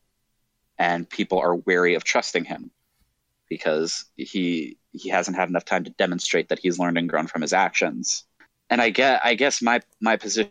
and 0.78 1.08
people 1.08 1.38
are 1.38 1.54
wary 1.54 1.94
of 1.94 2.04
trusting 2.04 2.44
him 2.44 2.70
because 3.48 4.04
he 4.16 4.78
he 4.92 5.08
hasn't 5.08 5.36
had 5.36 5.48
enough 5.48 5.64
time 5.64 5.84
to 5.84 5.90
demonstrate 5.90 6.48
that 6.48 6.58
he's 6.58 6.78
learned 6.78 6.98
and 6.98 7.08
grown 7.08 7.26
from 7.26 7.42
his 7.42 7.52
actions. 7.52 8.24
And 8.70 8.80
I 8.80 8.90
get 8.90 9.20
I 9.24 9.34
guess 9.34 9.62
my 9.62 9.80
my 10.00 10.16
position 10.16 10.50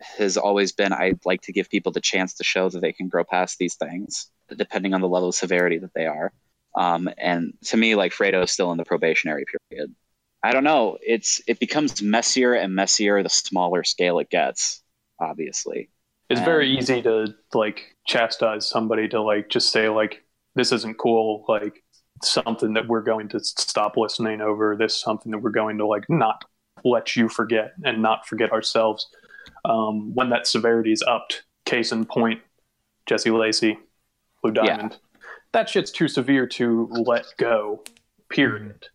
has 0.00 0.36
always 0.36 0.72
been 0.72 0.92
I'd 0.92 1.24
like 1.24 1.42
to 1.42 1.52
give 1.52 1.70
people 1.70 1.92
the 1.92 2.00
chance 2.00 2.34
to 2.34 2.44
show 2.44 2.68
that 2.68 2.80
they 2.80 2.92
can 2.92 3.08
grow 3.08 3.24
past 3.24 3.58
these 3.58 3.76
things, 3.76 4.30
depending 4.54 4.94
on 4.94 5.00
the 5.00 5.08
level 5.08 5.28
of 5.28 5.34
severity 5.34 5.78
that 5.78 5.94
they 5.94 6.06
are. 6.06 6.32
Um, 6.74 7.08
and 7.18 7.54
to 7.66 7.76
me, 7.76 7.94
like 7.94 8.12
Fredo 8.12 8.44
is 8.44 8.50
still 8.50 8.72
in 8.72 8.78
the 8.78 8.84
probationary 8.84 9.44
period. 9.70 9.94
I 10.42 10.52
don't 10.52 10.64
know. 10.64 10.98
It's 11.00 11.40
it 11.46 11.60
becomes 11.60 12.02
messier 12.02 12.54
and 12.54 12.74
messier 12.74 13.22
the 13.22 13.28
smaller 13.28 13.84
scale 13.84 14.18
it 14.18 14.30
gets. 14.30 14.81
Obviously, 15.22 15.88
It's 16.28 16.40
very 16.40 16.68
easy 16.76 17.00
to 17.02 17.34
like 17.54 17.96
chastise 18.06 18.66
somebody 18.66 19.08
to 19.08 19.22
like 19.22 19.48
just 19.48 19.70
say 19.70 19.88
like 19.88 20.24
this 20.54 20.72
isn't 20.72 20.98
cool, 20.98 21.44
like 21.48 21.82
something 22.22 22.74
that 22.74 22.88
we're 22.88 23.02
going 23.02 23.28
to 23.28 23.40
stop 23.40 23.96
listening 23.96 24.40
over. 24.40 24.76
This 24.76 25.00
something 25.00 25.30
that 25.32 25.38
we're 25.38 25.50
going 25.50 25.78
to 25.78 25.86
like 25.86 26.04
not 26.08 26.44
let 26.84 27.14
you 27.16 27.28
forget 27.28 27.72
and 27.84 28.02
not 28.02 28.26
forget 28.26 28.52
ourselves. 28.52 29.08
Um, 29.64 30.14
when 30.14 30.30
that 30.30 30.46
severity 30.46 30.92
is 30.92 31.02
upped, 31.06 31.44
case 31.64 31.92
in 31.92 32.04
point, 32.04 32.40
Jesse 33.06 33.30
Lacey, 33.30 33.78
Blue 34.42 34.52
Yeah. 34.54 34.76
Diamond. 34.76 34.98
That 35.52 35.68
shit's 35.68 35.90
too 35.90 36.08
severe 36.08 36.46
to 36.48 36.88
let 36.90 37.26
go. 37.38 37.84
Period. 38.30 38.86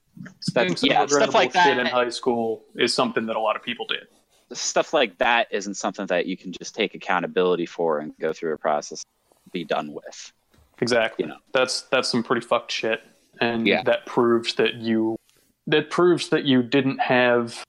That's, 0.54 0.84
yeah, 0.84 1.06
stuff 1.06 1.36
like 1.36 1.54
shit 1.54 1.78
in 1.78 1.86
high 1.86 2.10
school 2.10 2.66
is 2.76 2.94
something 2.94 3.28
that 3.28 3.36
a 3.36 3.40
lot 3.40 3.56
of 3.56 3.62
people 3.62 3.86
did. 3.86 4.08
Stuff 4.54 4.94
like 4.94 5.18
that 5.18 5.48
isn't 5.52 5.74
something 5.76 6.06
that 6.08 6.26
you 6.26 6.38
can 6.38 6.52
just 6.54 6.74
take 6.74 6.96
accountability 6.96 7.66
for 7.66 8.00
and 8.00 8.14
go 8.20 8.32
through 8.32 8.54
a 8.54 8.58
process, 8.58 9.04
be 9.52 9.64
done 9.64 9.94
with. 9.94 10.32
Exactly. 10.80 11.24
You 11.26 11.30
know. 11.30 11.38
That's 11.54 11.82
that's 11.84 12.10
some 12.10 12.24
pretty 12.24 12.46
fucked 12.46 12.72
shit, 12.72 13.02
and 13.42 13.68
Yeah. 13.68 13.84
that 13.84 14.06
proves 14.06 14.56
that 14.56 14.76
you 14.76 15.18
that 15.66 15.90
proves 15.90 16.30
that 16.30 16.46
you 16.46 16.64
didn't 16.64 17.00
have 17.00 17.62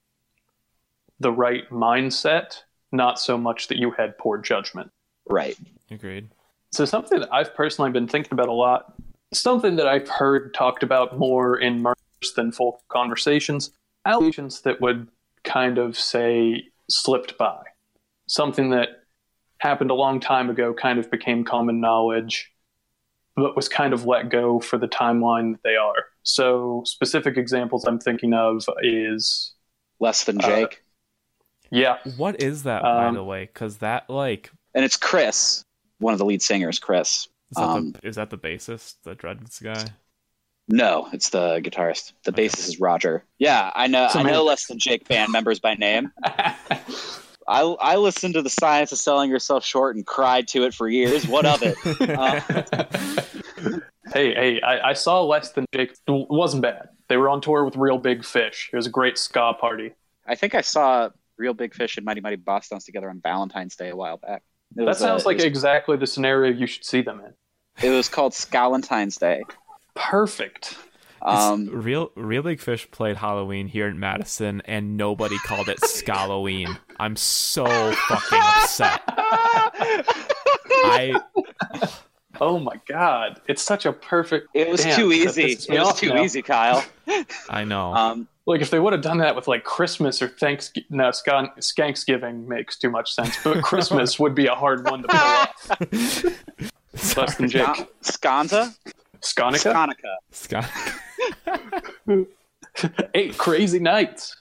the 1.19 1.33
right 1.33 1.69
mindset, 1.71 2.63
not 2.93 3.19
so 3.19 3.37
much 3.37 3.67
that 3.69 3.79
you 3.79 3.91
had 3.91 4.17
poor 4.19 4.39
judgment. 4.39 4.91
Right. 5.29 5.57
Agreed. 5.91 6.29
So 6.71 6.85
something 6.85 7.19
that 7.19 7.33
I've 7.35 7.55
personally 7.55 7.91
been 7.91 8.07
thinking 8.07 8.33
about 8.35 8.49
a 8.49 8.53
lot, 8.53 8.95
something 9.33 9.75
that 9.77 9.89
I've 9.89 10.09
heard 10.09 10.55
talked 10.55 10.85
about 10.85 11.19
more 11.19 11.59
in 11.59 11.83
murders 11.83 12.35
than 12.37 12.53
folk 12.53 12.81
conversations, 12.89 13.71
allegations 14.05 14.61
that 14.61 14.81
would 14.81 15.09
kind 15.45 15.79
of 15.79 15.97
say 15.99 16.65
slipped 16.91 17.37
by. 17.39 17.63
Something 18.27 18.71
that 18.71 18.89
happened 19.59 19.91
a 19.91 19.95
long 19.95 20.21
time 20.21 20.51
ago 20.51 20.73
kind 20.75 20.99
of 20.99 21.11
became 21.11 21.45
common 21.45 21.81
knowledge, 21.81 22.53
but 23.37 23.57
was 23.57 23.69
kind 23.69 23.93
of 23.93 24.05
let 24.05 24.31
go 24.31 24.61
for 24.61 24.79
the 24.79 24.89
timeline 24.89 25.53
that 25.53 25.63
they 25.65 25.77
are. 25.77 26.05
So 26.23 26.83
specific 26.85 27.37
examples 27.37 27.85
I'm 27.85 27.99
thinking 27.99 28.35
of 28.35 28.65
is 28.83 29.55
Less 30.01 30.25
than 30.25 30.41
Uh, 30.41 30.47
Jake. 30.47 30.85
yeah, 31.71 31.99
What 32.17 32.41
is 32.41 32.63
that, 32.63 32.83
by 32.83 33.07
Um, 33.07 33.15
the 33.15 33.25
way? 33.25 33.47
Because 33.47 33.79
that 33.79 34.09
like 34.09 34.51
and 34.75 34.85
it's 34.85 34.97
Chris, 34.97 35.65
one 35.99 36.13
of 36.13 36.19
the 36.19 36.25
lead 36.25 36.41
singers, 36.43 36.79
Chris. 36.79 37.27
is 37.51 37.57
that, 37.57 37.63
um, 37.63 37.93
the, 37.93 38.07
is 38.07 38.15
that 38.17 38.31
the 38.31 38.39
bassist, 38.39 38.97
the 39.03 39.15
Dreads 39.17 39.59
guy? 39.59 39.87
No, 40.69 41.09
it's 41.13 41.31
the 41.31 41.61
guitarist. 41.61 42.13
The 42.25 42.33
bassist 42.33 42.69
is 42.69 42.81
Roger. 42.81 43.25
Yeah, 43.39 43.71
I 43.75 43.87
know. 43.87 44.09
So 44.13 44.19
I 44.19 44.23
know 44.23 44.45
less 44.45 44.67
than 44.67 44.79
Jake 44.79 45.09
band 45.09 45.33
members 45.33 45.61
by 45.61 45.75
name. 45.75 46.13
I 46.25 47.63
I 47.63 47.97
listened 47.97 48.35
to 48.35 48.43
the 48.43 48.51
Science 48.51 48.93
of 48.93 48.99
Selling 48.99 49.31
Yourself 49.31 49.65
Short 49.65 49.97
and 49.97 50.07
cried 50.07 50.47
to 50.49 50.65
it 50.65 50.75
for 50.75 50.87
years. 50.89 51.27
What 51.27 51.47
of 51.47 51.63
it? 51.63 51.77
Uh, 54.09 54.13
hey, 54.15 54.33
hey, 54.35 54.61
I, 54.63 54.91
I 54.91 54.93
saw 54.93 55.23
Less 55.23 55.51
Than 55.53 55.67
Jake. 55.75 55.91
It 55.91 55.99
wasn't 56.31 56.63
bad. 56.63 56.89
They 57.09 57.17
were 57.17 57.29
on 57.29 57.41
tour 57.41 57.65
with 57.65 57.77
Real 57.77 57.99
Big 57.99 58.25
Fish. 58.25 58.71
It 58.73 58.77
was 58.77 58.87
a 58.87 58.91
great 58.91 59.19
ska 59.19 59.55
party. 59.61 59.93
I 60.27 60.35
think 60.37 60.55
I 60.55 60.61
saw 60.61 61.11
Real 61.37 61.55
Big 61.55 61.75
Fish 61.75 61.97
and 61.97 62.07
Mighty 62.07 62.21
Mighty 62.21 62.37
Bosstones 62.37 62.85
together 62.85 63.11
on 63.11 63.21
Valentine's 63.21 63.75
Day 63.77 63.89
a 63.89 63.97
while 63.97 64.17
back. 64.19 64.43
It 64.73 64.77
That 64.77 64.87
was, 64.87 64.99
sounds 64.99 65.25
uh, 65.25 65.29
like 65.29 65.37
was, 65.39 65.45
exactly 65.45 65.97
the 65.97 66.07
scenario 66.07 66.53
you 66.53 66.67
should 66.67 66.85
see 66.85 67.01
them 67.03 67.21
in. 67.21 67.33
it 67.87 67.91
was 67.91 68.09
called 68.09 68.33
Scalentine's 68.33 69.17
Day. 69.17 69.43
Perfect. 69.99 70.77
Um, 71.21 71.69
Real 71.69 72.13
Real 72.15 72.43
Big 72.43 72.61
Fish 72.61 72.89
played 72.93 73.17
Halloween 73.17 73.67
here 73.67 73.89
in 73.89 73.99
Madison, 73.99 74.63
and 74.65 74.97
nobody 74.97 75.37
called 75.39 75.69
it 75.69 75.81
Scalloween. 75.85 76.79
I'm 77.01 77.17
so 77.17 77.67
fucking 77.67 78.39
upset. 78.41 79.03
I 79.09 81.21
Oh 82.41 82.61
my 82.61 82.77
god, 82.87 83.41
it's 83.49 83.63
such 83.63 83.85
a 83.85 83.93
perfect. 83.93 84.47
it 84.55 84.71
was 84.71 84.85
Damn, 84.85 84.95
too 84.97 85.13
easy. 85.13 85.53
It 85.53 85.67
was 85.71 85.99
too 85.99 86.15
now. 86.15 86.23
easy, 86.23 86.41
Kyle. 86.41 86.85
I 87.51 87.65
know. 87.65 87.93
Um, 87.93 88.29
Like 88.47 88.61
if 88.61 88.71
they 88.71 88.79
would 88.79 88.93
have 88.93 89.03
done 89.03 89.19
that 89.19 89.35
with 89.35 89.49
like 89.49 89.65
Christmas 89.65 90.23
or 90.23 90.29
Thanksgiving. 90.29 90.87
No, 90.91 91.09
Skan- 91.09 91.51
Skanksgiving 91.59 92.47
makes 92.47 92.79
too 92.79 92.91
much 92.91 93.13
sense, 93.13 93.37
but 93.43 93.61
Christmas 93.65 94.21
would 94.21 94.37
be 94.37 94.47
a 94.47 94.55
hard 94.55 94.89
one 94.89 95.03
to 95.03 95.09
pull 95.09 95.19
off. 95.19 97.17
Less 97.17 97.35
than 97.37 97.49
Jake. 97.49 97.89
Sca- 98.03 98.73
Scanza? 99.21 99.73
Skonica? 99.73 100.17
Sconica. 100.33 100.67
Scott. 102.07 102.27
Eight 103.15 103.37
crazy 103.39 103.79
nights. 103.81 104.37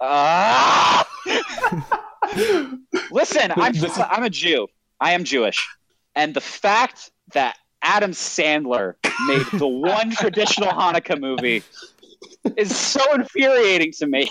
Ah! 0.00 1.06
Listen, 3.10 3.52
I'm 3.56 3.74
I'm 4.10 4.22
a 4.24 4.30
Jew. 4.30 4.68
I 5.00 5.12
am 5.12 5.24
Jewish, 5.24 5.66
and 6.14 6.34
the 6.34 6.40
fact 6.40 7.10
that 7.32 7.56
Adam 7.82 8.10
Sandler 8.12 8.94
made 9.26 9.46
the 9.58 9.66
one 9.66 10.10
traditional 10.10 10.68
Hanukkah 10.70 11.18
movie 11.18 11.62
is 12.56 12.76
so 12.76 13.00
infuriating 13.14 13.92
to 13.92 14.06
me. 14.06 14.30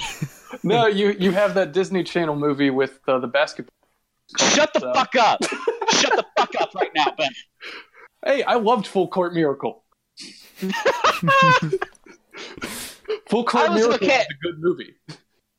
No, 0.63 0.85
you 0.87 1.15
you 1.19 1.31
have 1.31 1.53
that 1.55 1.71
Disney 1.73 2.03
Channel 2.03 2.35
movie 2.35 2.69
with 2.69 2.99
uh, 3.07 3.17
the 3.19 3.27
basketball. 3.27 3.73
Shut 4.37 4.71
the 4.73 4.81
So- 4.81 4.93
fuck 4.93 5.15
up! 5.15 5.43
Shut 5.91 6.15
the 6.15 6.25
fuck 6.37 6.53
up 6.61 6.75
right 6.75 6.91
now, 6.95 7.11
Ben. 7.17 7.31
Hey, 8.25 8.43
I 8.43 8.55
loved 8.55 8.87
Full 8.87 9.07
Court 9.07 9.33
Miracle. 9.33 9.83
Full 13.29 13.45
Court 13.45 13.69
was 13.69 13.81
Miracle 13.81 14.07
okay. 14.07 14.19
is 14.19 14.27
a 14.29 14.43
good 14.43 14.59
movie. 14.59 14.95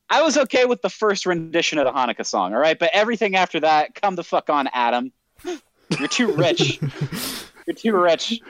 I 0.09 0.21
was 0.21 0.37
okay 0.37 0.65
with 0.65 0.81
the 0.81 0.89
first 0.89 1.25
rendition 1.25 1.79
of 1.79 1.85
the 1.85 1.91
Hanukkah 1.91 2.25
song, 2.25 2.53
all 2.53 2.59
right, 2.59 2.77
but 2.77 2.91
everything 2.93 3.35
after 3.35 3.61
that, 3.61 3.95
come 3.95 4.15
the 4.15 4.23
fuck 4.23 4.49
on, 4.49 4.67
Adam. 4.73 5.11
You're 5.99 6.07
too 6.09 6.33
rich. 6.33 6.79
You're 7.65 7.75
too 7.75 7.97
rich. 7.97 8.41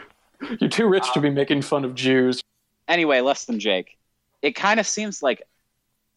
You're 0.60 0.70
too 0.70 0.88
rich 0.88 1.14
to 1.14 1.22
be 1.22 1.30
um, 1.30 1.36
making 1.36 1.62
fun 1.62 1.86
of 1.86 1.96
Jews. 1.96 2.42
anyway, 2.88 3.22
less 3.22 3.46
than 3.46 3.60
Jake. 3.60 3.98
It 4.42 4.56
kind 4.56 4.80
of 4.80 4.88
seems 4.88 5.22
like 5.22 5.44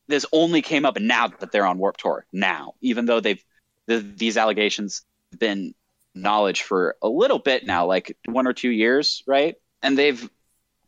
this 0.09 0.27
only 0.33 0.63
came 0.63 0.85
up 0.85 0.99
now 0.99 1.29
that 1.29 1.53
they're 1.53 1.67
on 1.67 1.79
Warped 1.79 2.01
Tour. 2.01 2.27
Now, 2.33 2.75
even 2.81 3.07
though 3.07 3.21
they've 3.21 3.43
the, 3.87 3.99
these 3.99 4.37
allegations 4.37 5.03
have 5.31 5.41
been 5.41 5.75
knowledge 6.15 6.63
for 6.63 6.97
a 7.03 7.09
little 7.09 7.39
bit 7.39 7.67
now, 7.67 7.87
like 7.87 8.17
one 8.27 8.47
or 8.47 8.53
two 8.53 8.71
years, 8.71 9.23
right? 9.27 9.57
And 9.83 9.99
they've 9.99 10.29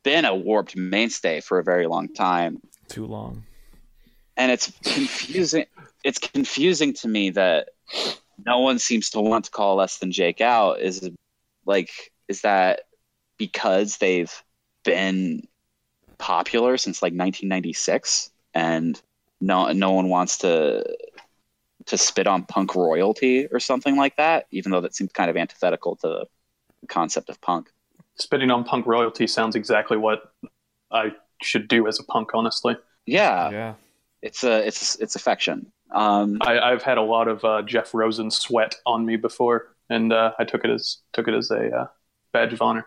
been 0.03 0.25
a 0.25 0.35
warped 0.35 0.77
mainstay 0.77 1.41
for 1.41 1.59
a 1.59 1.65
very 1.65 1.87
long 1.87 2.09
time, 2.09 2.61
Too 2.89 3.07
long. 3.07 3.43
and 4.37 4.53
it's 4.53 4.73
confusing. 4.85 5.67
It's 6.05 6.19
confusing 6.19 6.95
to 6.95 7.09
me 7.09 7.31
that 7.31 7.71
no 8.45 8.61
one 8.61 8.79
seems 8.79 9.11
to 9.11 9.21
want 9.21 9.47
to 9.47 9.51
call 9.51 9.77
less 9.77 9.99
than 9.99 10.13
Jake 10.13 10.41
out. 10.41 10.81
Is 10.81 11.11
like, 11.65 11.91
is 12.29 12.43
that 12.43 12.83
because 13.39 13.97
they've 13.99 14.33
been 14.85 15.43
popular 16.19 16.77
since 16.79 17.03
like 17.03 17.11
1996 17.11 18.31
and 18.55 19.01
no 19.41 19.71
no 19.73 19.91
one 19.91 20.09
wants 20.09 20.39
to 20.39 20.85
to 21.87 21.97
spit 21.97 22.27
on 22.27 22.45
punk 22.45 22.75
royalty 22.75 23.47
or 23.47 23.61
something 23.61 23.97
like 23.97 24.17
that 24.17 24.47
even 24.51 24.73
though 24.73 24.81
that 24.81 24.95
seems 24.95 25.13
kind 25.13 25.31
of 25.31 25.37
antithetical 25.37 25.97
to 25.97 26.09
the 26.09 26.27
concept 26.89 27.29
of 27.29 27.41
punk 27.41 27.69
Spitting 28.19 28.51
on 28.51 28.65
punk 28.65 28.87
royalty 28.87 29.27
sounds 29.27 29.55
exactly 29.57 29.97
what 29.97 30.33
I 30.91 31.13
should 31.43 31.69
do 31.69 31.87
as 31.87 32.01
a 32.01 32.05
punk, 32.05 32.31
honestly. 32.33 32.77
yeah, 33.05 33.51
yeah. 33.51 33.75
it's 34.23 34.43
a 34.43 34.67
it's 34.67 34.97
it's 34.97 35.17
affection 35.17 35.71
um 35.93 36.39
I, 36.41 36.59
I've 36.59 36.83
had 36.83 36.99
a 36.99 37.03
lot 37.03 37.29
of 37.29 37.45
uh, 37.45 37.63
Jeff 37.63 37.95
Rosen 37.95 38.31
sweat 38.31 38.77
on 38.85 39.05
me 39.07 39.17
before, 39.17 39.75
and 39.89 40.13
uh, 40.13 40.33
I 40.39 40.45
took 40.45 40.65
it 40.65 40.71
as 40.71 40.99
took 41.13 41.29
it 41.29 41.35
as 41.35 41.51
a 41.51 41.77
uh, 41.77 41.87
badge 42.33 42.53
of 42.53 42.63
honor. 42.63 42.87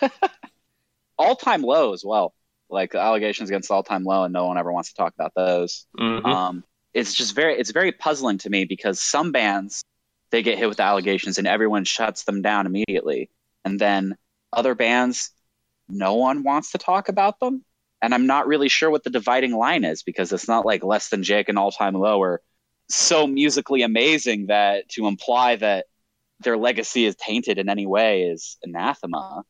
all 1.18 1.36
time 1.36 1.62
low 1.62 1.92
as 1.92 2.04
well. 2.04 2.34
Like 2.70 2.94
allegations 2.94 3.50
against 3.50 3.70
all 3.70 3.82
time 3.82 4.04
low, 4.04 4.24
and 4.24 4.32
no 4.32 4.46
one 4.46 4.58
ever 4.58 4.72
wants 4.72 4.90
to 4.90 4.94
talk 4.96 5.14
about 5.14 5.32
those. 5.36 5.86
Mhm. 5.98 6.24
Um, 6.24 6.64
it's 6.96 7.12
just 7.12 7.34
very 7.34 7.58
it's 7.58 7.72
very 7.72 7.92
puzzling 7.92 8.38
to 8.38 8.48
me 8.48 8.64
because 8.64 9.00
some 9.00 9.30
bands 9.30 9.84
they 10.30 10.42
get 10.42 10.56
hit 10.58 10.68
with 10.68 10.80
allegations 10.80 11.36
and 11.36 11.46
everyone 11.46 11.84
shuts 11.84 12.24
them 12.24 12.40
down 12.40 12.64
immediately, 12.64 13.28
and 13.66 13.78
then 13.78 14.16
other 14.50 14.74
bands 14.74 15.30
no 15.88 16.14
one 16.14 16.42
wants 16.42 16.72
to 16.72 16.78
talk 16.78 17.08
about 17.10 17.38
them. 17.38 17.62
And 18.00 18.14
I'm 18.14 18.26
not 18.26 18.46
really 18.46 18.70
sure 18.70 18.90
what 18.90 19.04
the 19.04 19.10
dividing 19.10 19.52
line 19.52 19.84
is 19.84 20.02
because 20.02 20.32
it's 20.32 20.48
not 20.48 20.64
like 20.64 20.82
less 20.82 21.10
than 21.10 21.22
Jake 21.22 21.50
and 21.50 21.58
all 21.58 21.70
time 21.70 21.94
low 21.94 22.22
are 22.22 22.40
so 22.88 23.26
musically 23.26 23.82
amazing 23.82 24.46
that 24.46 24.88
to 24.90 25.06
imply 25.06 25.56
that 25.56 25.86
their 26.40 26.56
legacy 26.56 27.04
is 27.04 27.14
tainted 27.16 27.58
in 27.58 27.68
any 27.68 27.86
way 27.86 28.22
is 28.22 28.56
anathema, 28.62 29.42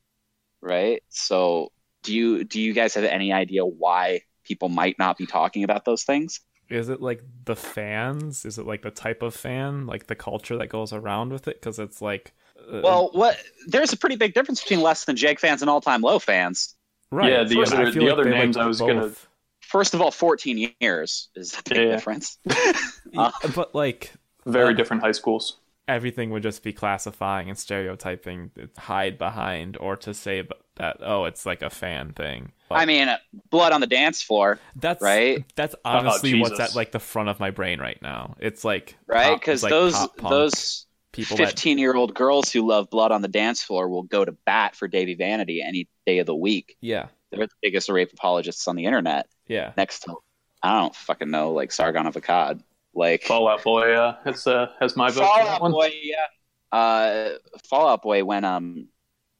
right? 0.60 1.02
So 1.10 1.70
do 2.02 2.12
you 2.12 2.42
do 2.42 2.60
you 2.60 2.72
guys 2.72 2.94
have 2.94 3.04
any 3.04 3.32
idea 3.32 3.64
why 3.64 4.22
people 4.44 4.68
might 4.68 4.98
not 4.98 5.16
be 5.16 5.26
talking 5.26 5.62
about 5.62 5.84
those 5.84 6.02
things? 6.02 6.40
Is 6.68 6.88
it 6.88 7.00
like 7.00 7.22
the 7.44 7.56
fans? 7.56 8.44
Is 8.44 8.58
it 8.58 8.66
like 8.66 8.82
the 8.82 8.90
type 8.90 9.22
of 9.22 9.34
fan, 9.34 9.86
like 9.86 10.06
the 10.08 10.14
culture 10.16 10.56
that 10.58 10.68
goes 10.68 10.92
around 10.92 11.32
with 11.32 11.46
it? 11.48 11.60
Because 11.60 11.78
it's 11.78 12.02
like, 12.02 12.32
uh, 12.58 12.80
Well, 12.82 13.10
what 13.12 13.38
there's 13.68 13.92
a 13.92 13.96
pretty 13.96 14.16
big 14.16 14.34
difference 14.34 14.60
between 14.62 14.80
less 14.82 15.04
than 15.04 15.14
Jake 15.16 15.38
fans 15.40 15.62
and 15.62 15.70
all 15.70 15.80
time 15.80 16.02
low 16.02 16.18
fans. 16.18 16.74
right. 17.12 17.30
Yeah, 17.30 17.44
the 17.44 17.54
but 17.56 17.72
I 17.74 17.82
other- 17.82 17.90
the 17.92 18.00
like 18.00 18.12
other 18.12 18.24
names 18.28 18.56
like 18.56 18.64
I 18.64 18.68
was 18.68 18.80
gonna- 18.80 19.12
First 19.60 19.94
of 19.94 20.00
all, 20.00 20.10
14 20.12 20.72
years 20.80 21.28
is 21.34 21.52
the 21.52 21.62
big 21.74 21.78
Yeah. 21.86 21.94
difference. 21.94 22.38
Uh, 23.16 23.30
but 23.54 23.74
like 23.74 24.12
Very 24.44 24.74
Uh, 24.74 24.76
different 24.76 25.02
high 25.02 25.12
schools. 25.12 25.58
everything 25.88 26.30
would 26.30 26.42
just 26.42 26.62
be 26.64 26.72
classifying 26.72 27.48
and 27.48 27.58
stereotyping, 27.58 28.50
hide 28.78 29.18
behind, 29.18 29.76
or 29.78 29.96
to 29.96 30.12
say 30.12 30.46
that 30.76 30.96
oh, 31.00 31.24
it's 31.24 31.46
like 31.46 31.62
a 31.62 31.70
fan 31.70 32.12
thing. 32.12 32.52
But 32.68 32.76
I 32.76 32.84
mean, 32.84 33.08
blood 33.50 33.72
on 33.72 33.80
the 33.80 33.86
dance 33.86 34.22
floor, 34.22 34.58
that's 34.74 35.02
right? 35.02 35.44
That's 35.54 35.74
honestly 35.84 36.40
what's 36.40 36.58
at 36.58 36.74
like 36.74 36.92
the 36.92 36.98
front 36.98 37.28
of 37.28 37.38
my 37.38 37.50
brain 37.50 37.80
right 37.80 38.00
now. 38.02 38.36
It's 38.40 38.64
like 38.64 38.96
right? 39.06 39.38
Because 39.38 39.62
like 39.62 39.70
those 39.70 40.08
those 40.20 40.86
people 41.12 41.36
that 41.38 41.48
15 41.48 41.78
year 41.78 41.94
old 41.94 42.14
girls 42.14 42.52
who 42.52 42.66
love 42.66 42.90
blood 42.90 43.12
on 43.12 43.22
the 43.22 43.28
dance 43.28 43.62
floor 43.62 43.88
will 43.88 44.02
go 44.02 44.24
to 44.24 44.32
bat 44.32 44.76
for 44.76 44.88
Dahvie 44.88 45.16
Vanity 45.16 45.62
any 45.62 45.88
day 46.06 46.18
of 46.18 46.26
the 46.26 46.34
week. 46.34 46.76
yeah 46.80 47.06
They're 47.30 47.46
the 47.46 47.52
biggest 47.62 47.88
rape 47.88 48.12
apologists 48.12 48.68
on 48.68 48.76
the 48.76 48.84
internet. 48.84 49.26
yeah 49.48 49.72
Next 49.76 50.00
to, 50.00 50.16
I 50.62 50.78
don't 50.80 50.94
fucking 50.94 51.30
know, 51.30 51.52
like 51.52 51.72
Sargon 51.72 52.06
of 52.06 52.14
Akkad. 52.14 52.62
Like, 52.94 53.24
Fall 53.24 53.46
Out 53.46 53.62
Boy 53.62 53.92
uh, 53.92 54.16
has 54.24 54.46
uh, 54.46 54.68
has 54.80 54.96
my 54.96 55.08
vote. 55.10 55.14
for 55.14 55.20
that 55.20 55.44
Fallout 55.44 55.60
one. 55.60 55.72
Boy, 55.72 55.92
yeah. 56.02 56.26
Uh, 56.72 57.30
Fall 57.68 57.88
Out 57.88 58.02
Boy, 58.02 58.24
when 58.24 58.44
um 58.44 58.88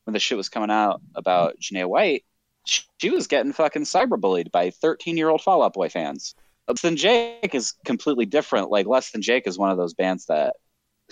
when 0.05 0.13
the 0.13 0.21
shit 0.21 0.37
was 0.37 0.49
coming 0.51 0.71
out 0.71 1.01
about 1.15 1.59
Janae 1.59 1.89
White, 1.89 2.25
she, 2.67 3.11
was 3.11 3.27
getting 3.27 3.53
fucking 3.53 3.83
cyberbullied 3.83 4.51
by 4.51 4.71
13 4.71 5.17
year 5.17 5.29
old 5.29 5.43
Fall 5.43 5.63
Out 5.63 5.75
Boy 5.75 5.89
fans. 5.89 6.35
Less 6.69 6.83
Than 6.83 6.97
Jake 6.97 7.55
is 7.55 7.73
completely 7.85 8.27
different. 8.27 8.71
Like 8.71 8.87
Less 8.87 9.11
Than 9.11 9.23
Jake 9.23 9.47
is 9.47 9.59
one 9.59 9.71
of 9.71 9.77
those 9.77 9.95
bands 9.95 10.27
that 10.27 10.57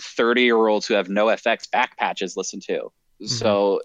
30 0.01 0.41
year 0.41 0.67
olds 0.67 0.85
who 0.85 0.93
have 0.93 1.07
NOFX 1.07 1.69
back 1.71 1.97
patches 1.97 2.35
listen 2.35 2.59
to. 2.61 2.73
Mm-hmm. 2.73 3.25
So 3.25 3.81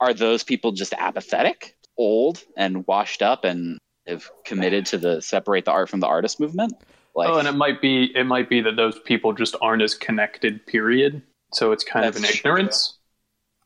are 0.00 0.12
those 0.12 0.42
people 0.42 0.72
just 0.72 0.92
apathetic, 0.94 1.76
old, 1.96 2.42
and 2.56 2.86
washed 2.86 3.22
up, 3.22 3.44
and 3.44 3.78
have 4.06 4.28
committed 4.44 4.86
to 4.86 4.98
the 4.98 5.22
separate 5.22 5.64
the 5.64 5.70
art 5.70 5.88
from 5.88 6.00
the 6.00 6.08
artist 6.08 6.40
movement? 6.40 6.74
Like, 7.14 7.28
oh, 7.28 7.38
and 7.38 7.46
it 7.46 7.52
might 7.52 7.80
be 7.80 8.10
it 8.16 8.24
might 8.24 8.48
be 8.48 8.60
that 8.62 8.74
those 8.74 8.98
people 8.98 9.32
just 9.32 9.54
aren't 9.60 9.82
as 9.82 9.94
connected. 9.94 10.66
Period. 10.66 11.22
So 11.52 11.70
it's 11.70 11.84
kind 11.84 12.06
of 12.06 12.16
an 12.16 12.24
ignorance. 12.24 12.98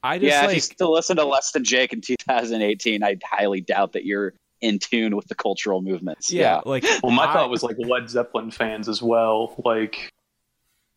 I 0.06 0.18
just 0.18 0.28
yeah, 0.30 0.46
if 0.48 0.54
you 0.54 0.60
still 0.60 0.92
listen 0.92 1.16
to 1.16 1.24
Less 1.24 1.52
Than 1.52 1.64
Jake 1.64 1.92
in 1.92 2.00
2018, 2.00 3.02
I 3.02 3.16
highly 3.24 3.60
doubt 3.60 3.92
that 3.92 4.04
you're 4.04 4.34
in 4.62 4.78
tune 4.78 5.14
with 5.16 5.26
the 5.28 5.34
cultural 5.34 5.82
movements. 5.82 6.32
yeah, 6.32 6.60
like 6.64 6.84
Well, 7.02 7.12
my 7.12 7.26
I- 7.26 7.32
thought 7.32 7.50
was 7.50 7.62
like 7.62 7.76
Led 7.78 8.08
Zeppelin 8.08 8.50
fans 8.50 8.88
as 8.88 9.02
well. 9.02 9.54
Like, 9.64 10.10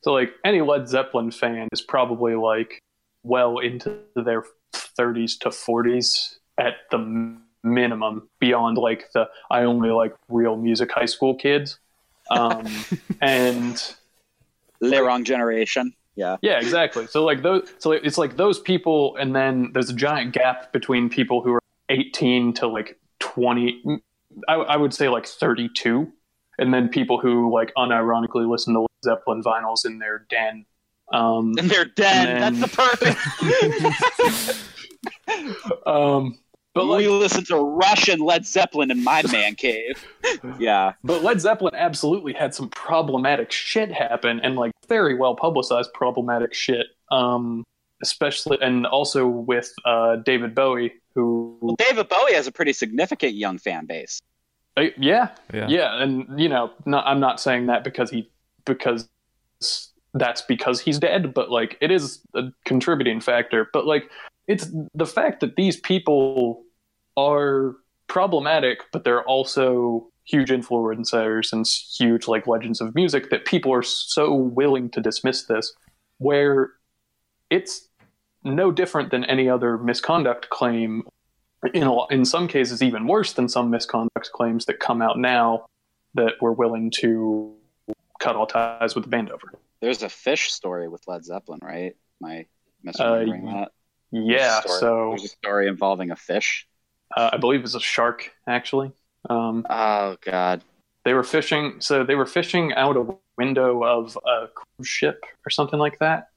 so 0.01 0.13
like 0.13 0.31
any 0.45 0.61
Led 0.61 0.87
Zeppelin 0.87 1.31
fan 1.31 1.67
is 1.73 1.81
probably 1.81 2.35
like 2.35 2.79
well 3.23 3.59
into 3.59 3.97
their 4.15 4.43
30s 4.73 5.37
to 5.39 5.49
40s 5.49 6.37
at 6.57 6.75
the 6.91 7.35
minimum. 7.63 8.29
Beyond 8.39 8.77
like 8.77 9.11
the 9.13 9.27
I 9.51 9.63
only 9.63 9.89
like 9.89 10.15
real 10.29 10.55
music 10.55 10.91
high 10.91 11.05
school 11.05 11.35
kids. 11.35 11.79
Um, 12.31 12.65
and 13.21 13.75
The 14.79 15.03
wrong 15.03 15.23
generation. 15.25 15.93
Yeah. 16.19 16.35
yeah, 16.41 16.59
exactly. 16.59 17.07
So 17.07 17.23
like 17.23 17.41
those, 17.43 17.69
so 17.77 17.93
it's 17.93 18.17
like 18.17 18.35
those 18.35 18.59
people, 18.59 19.15
and 19.15 19.33
then 19.33 19.71
there's 19.73 19.89
a 19.89 19.93
giant 19.95 20.33
gap 20.33 20.73
between 20.73 21.09
people 21.09 21.41
who 21.41 21.53
are 21.53 21.61
18 21.89 22.53
to 22.55 22.67
like 22.67 22.99
20. 23.19 24.01
I, 24.49 24.53
I 24.55 24.75
would 24.75 24.93
say 24.93 25.07
like 25.07 25.25
32, 25.25 26.11
and 26.57 26.73
then 26.73 26.89
people 26.89 27.19
who 27.21 27.53
like 27.53 27.71
unironically 27.77 28.45
listen 28.49 28.73
to 28.73 28.81
Led 28.81 28.87
Zeppelin 29.05 29.41
vinyls 29.41 29.85
in 29.85 29.97
their 29.99 30.25
den. 30.29 30.65
Um, 31.13 31.53
And 31.57 31.69
they're 31.71 31.85
dead. 31.85 32.27
Then- 32.41 32.59
That's 32.59 32.75
the 32.75 32.77
perfect. 34.43 35.87
um, 35.87 36.37
but 36.79 36.85
like, 36.85 36.99
we 36.99 37.09
listen 37.09 37.43
to 37.45 37.57
Russian 37.57 38.19
Led 38.19 38.45
Zeppelin 38.45 38.89
in 38.89 39.03
my 39.03 39.21
man 39.31 39.55
cave. 39.55 40.05
yeah. 40.59 40.93
but 41.03 41.23
Led 41.23 41.41
Zeppelin 41.41 41.75
absolutely 41.75 42.31
had 42.31 42.55
some 42.55 42.69
problematic 42.69 43.51
shit 43.51 43.91
happen, 43.91 44.39
and 44.41 44.55
like 44.55 44.71
very 44.87 45.13
well 45.13 45.35
publicized 45.35 45.93
problematic 45.93 46.53
shit. 46.53 46.87
Um, 47.11 47.65
especially 48.01 48.57
and 48.61 48.85
also 48.85 49.27
with 49.27 49.73
uh, 49.83 50.17
David 50.17 50.55
Bowie, 50.55 50.93
who 51.15 51.57
Well, 51.59 51.75
David 51.77 52.07
Bowie 52.07 52.33
has 52.33 52.47
a 52.47 52.51
pretty 52.51 52.71
significant 52.71 53.33
young 53.33 53.57
fan 53.57 53.85
base. 53.85 54.21
Uh, 54.77 54.85
yeah, 54.97 55.29
yeah. 55.53 55.67
yeah, 55.67 56.01
and 56.01 56.39
you 56.39 56.47
know, 56.47 56.71
not, 56.85 57.05
I'm 57.05 57.19
not 57.19 57.41
saying 57.41 57.65
that 57.65 57.83
because 57.83 58.09
he 58.09 58.29
because 58.63 59.09
that's 60.13 60.43
because 60.43 60.79
he's 60.79 60.97
dead, 60.97 61.33
but 61.33 61.51
like 61.51 61.77
it 61.81 61.91
is 61.91 62.21
a 62.35 62.43
contributing 62.63 63.19
factor. 63.19 63.69
But 63.73 63.85
like 63.85 64.09
it's 64.47 64.69
the 64.93 65.05
fact 65.05 65.41
that 65.41 65.57
these 65.57 65.77
people 65.77 66.63
are 67.19 67.75
problematic, 68.07 68.79
but 68.91 69.03
they're 69.03 69.23
also 69.23 70.07
huge 70.23 70.49
influencers 70.49 71.51
and 71.51 71.65
huge 71.97 72.27
like 72.27 72.47
legends 72.47 72.81
of 72.81 72.95
music 72.95 73.29
that 73.29 73.45
people 73.45 73.73
are 73.73 73.83
so 73.83 74.33
willing 74.33 74.89
to 74.91 75.01
dismiss 75.01 75.45
this, 75.45 75.73
where 76.19 76.71
it's 77.49 77.87
no 78.43 78.71
different 78.71 79.11
than 79.11 79.25
any 79.25 79.49
other 79.49 79.77
misconduct 79.77 80.49
claim 80.49 81.03
in 81.73 81.83
a, 81.83 82.07
in 82.07 82.23
some 82.23 82.47
cases 82.47 82.81
even 82.81 83.05
worse 83.05 83.33
than 83.33 83.49
some 83.49 83.69
misconduct 83.69 84.31
claims 84.31 84.65
that 84.65 84.79
come 84.79 85.01
out 85.01 85.17
now 85.19 85.65
that 86.13 86.33
we're 86.41 86.53
willing 86.53 86.89
to 86.89 87.53
cut 88.19 88.35
all 88.35 88.47
ties 88.47 88.95
with 88.95 89.03
the 89.03 89.09
band 89.09 89.29
over. 89.29 89.53
There's 89.81 90.03
a 90.03 90.09
fish 90.09 90.51
story 90.51 90.87
with 90.87 91.03
Led 91.07 91.25
Zeppelin, 91.25 91.59
right? 91.61 91.95
Misremembering 92.85 93.47
Uh, 93.47 93.59
that? 93.59 93.71
Yeah, 94.11 94.61
so 94.61 95.09
there's 95.09 95.25
a 95.25 95.27
story 95.27 95.67
involving 95.67 96.11
a 96.11 96.15
fish. 96.15 96.67
Uh, 97.15 97.31
I 97.33 97.37
believe 97.37 97.63
it's 97.63 97.75
a 97.75 97.79
shark 97.79 98.31
actually. 98.47 98.91
Um, 99.29 99.65
Oh 99.69 100.17
God. 100.21 100.61
they 101.05 101.13
were 101.13 101.23
fishing, 101.23 101.75
so 101.79 102.03
they 102.03 102.15
were 102.15 102.25
fishing 102.25 102.73
out 102.73 102.95
a 102.97 103.15
window 103.37 103.83
of 103.83 104.17
a 104.25 104.47
cruise 104.47 104.87
ship 104.87 105.23
or 105.45 105.49
something 105.49 105.79
like 105.79 105.99
that, 105.99 106.29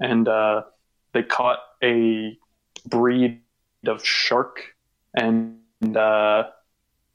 and 0.00 0.26
uh, 0.28 0.62
they 1.12 1.22
caught 1.22 1.58
a 1.82 2.36
breed 2.86 3.40
of 3.86 4.04
shark, 4.04 4.74
and 5.14 5.58
uh, 5.96 6.44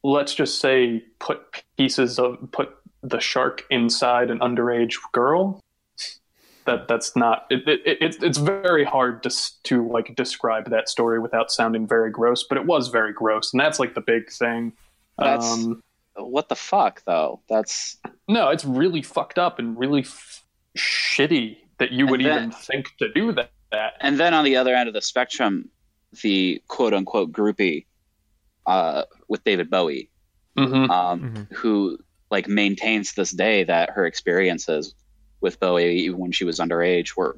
let's 0.04 0.34
just 0.34 0.60
say 0.60 1.04
put 1.20 1.64
pieces 1.78 2.18
of 2.20 2.38
put 2.52 2.76
the 3.04 3.20
shark 3.20 3.64
inside 3.70 4.30
an 4.30 4.40
underage 4.40 4.96
girl. 5.12 5.60
That 6.66 6.88
that's 6.88 7.16
not 7.16 7.46
it, 7.50 7.68
it, 7.68 7.82
it, 7.86 7.98
it's 8.02 8.18
it's 8.22 8.38
very 8.38 8.84
hard 8.84 9.24
to 9.24 9.30
to 9.64 9.88
like 9.88 10.16
describe 10.16 10.70
that 10.70 10.90
story 10.90 11.20
without 11.20 11.52
sounding 11.52 11.88
very 11.88 12.12
gross, 12.12 12.44
but 12.48 12.58
it 12.58 12.66
was 12.66 12.90
very 12.90 13.14
gross, 13.14 13.52
and 13.54 13.60
that's 13.60 13.80
like 13.80 13.96
the 13.96 14.02
big 14.02 14.30
thing. 14.32 14.74
That's- 15.18 15.54
Um, 15.54 15.82
What 16.16 16.50
the 16.50 16.56
fuck 16.56 17.04
though? 17.06 17.42
That's 17.50 17.98
no, 18.28 18.50
it's 18.50 18.66
really 18.66 19.02
fucked 19.02 19.40
up 19.40 19.60
and 19.60 19.78
really 19.80 20.02
f- 20.02 20.44
shitty 20.78 21.58
that 21.80 21.92
you 21.92 22.06
would 22.08 22.22
And 22.22 22.30
even 22.30 22.52
think 22.52 22.96
to 23.00 23.12
do 23.14 23.32
that. 23.34 23.52
that. 23.72 23.94
and 24.02 24.20
then 24.20 24.34
on 24.34 24.44
the 24.44 24.56
other 24.58 24.76
end 24.76 24.88
of 24.88 24.94
the 24.94 25.02
spectrum, 25.02 25.70
the 26.22 26.62
quote 26.68 26.94
unquote 26.94 27.32
groupie 27.32 27.86
uh, 28.68 29.04
with 29.30 29.44
David 29.44 29.70
Bowie, 29.70 30.10
hmm 30.58 30.92
um, 30.92 31.22
Mhm. 31.22 31.52
who 31.54 31.98
like 32.30 32.48
maintains 32.48 33.14
this 33.14 33.32
day 33.32 33.64
that 33.64 33.90
her 33.92 34.06
experiences 34.06 34.94
with 35.42 35.60
Bowie, 35.60 35.96
even 35.98 36.20
when 36.20 36.32
she 36.32 36.46
was 36.46 36.60
underage, 36.60 37.18
were 37.18 37.38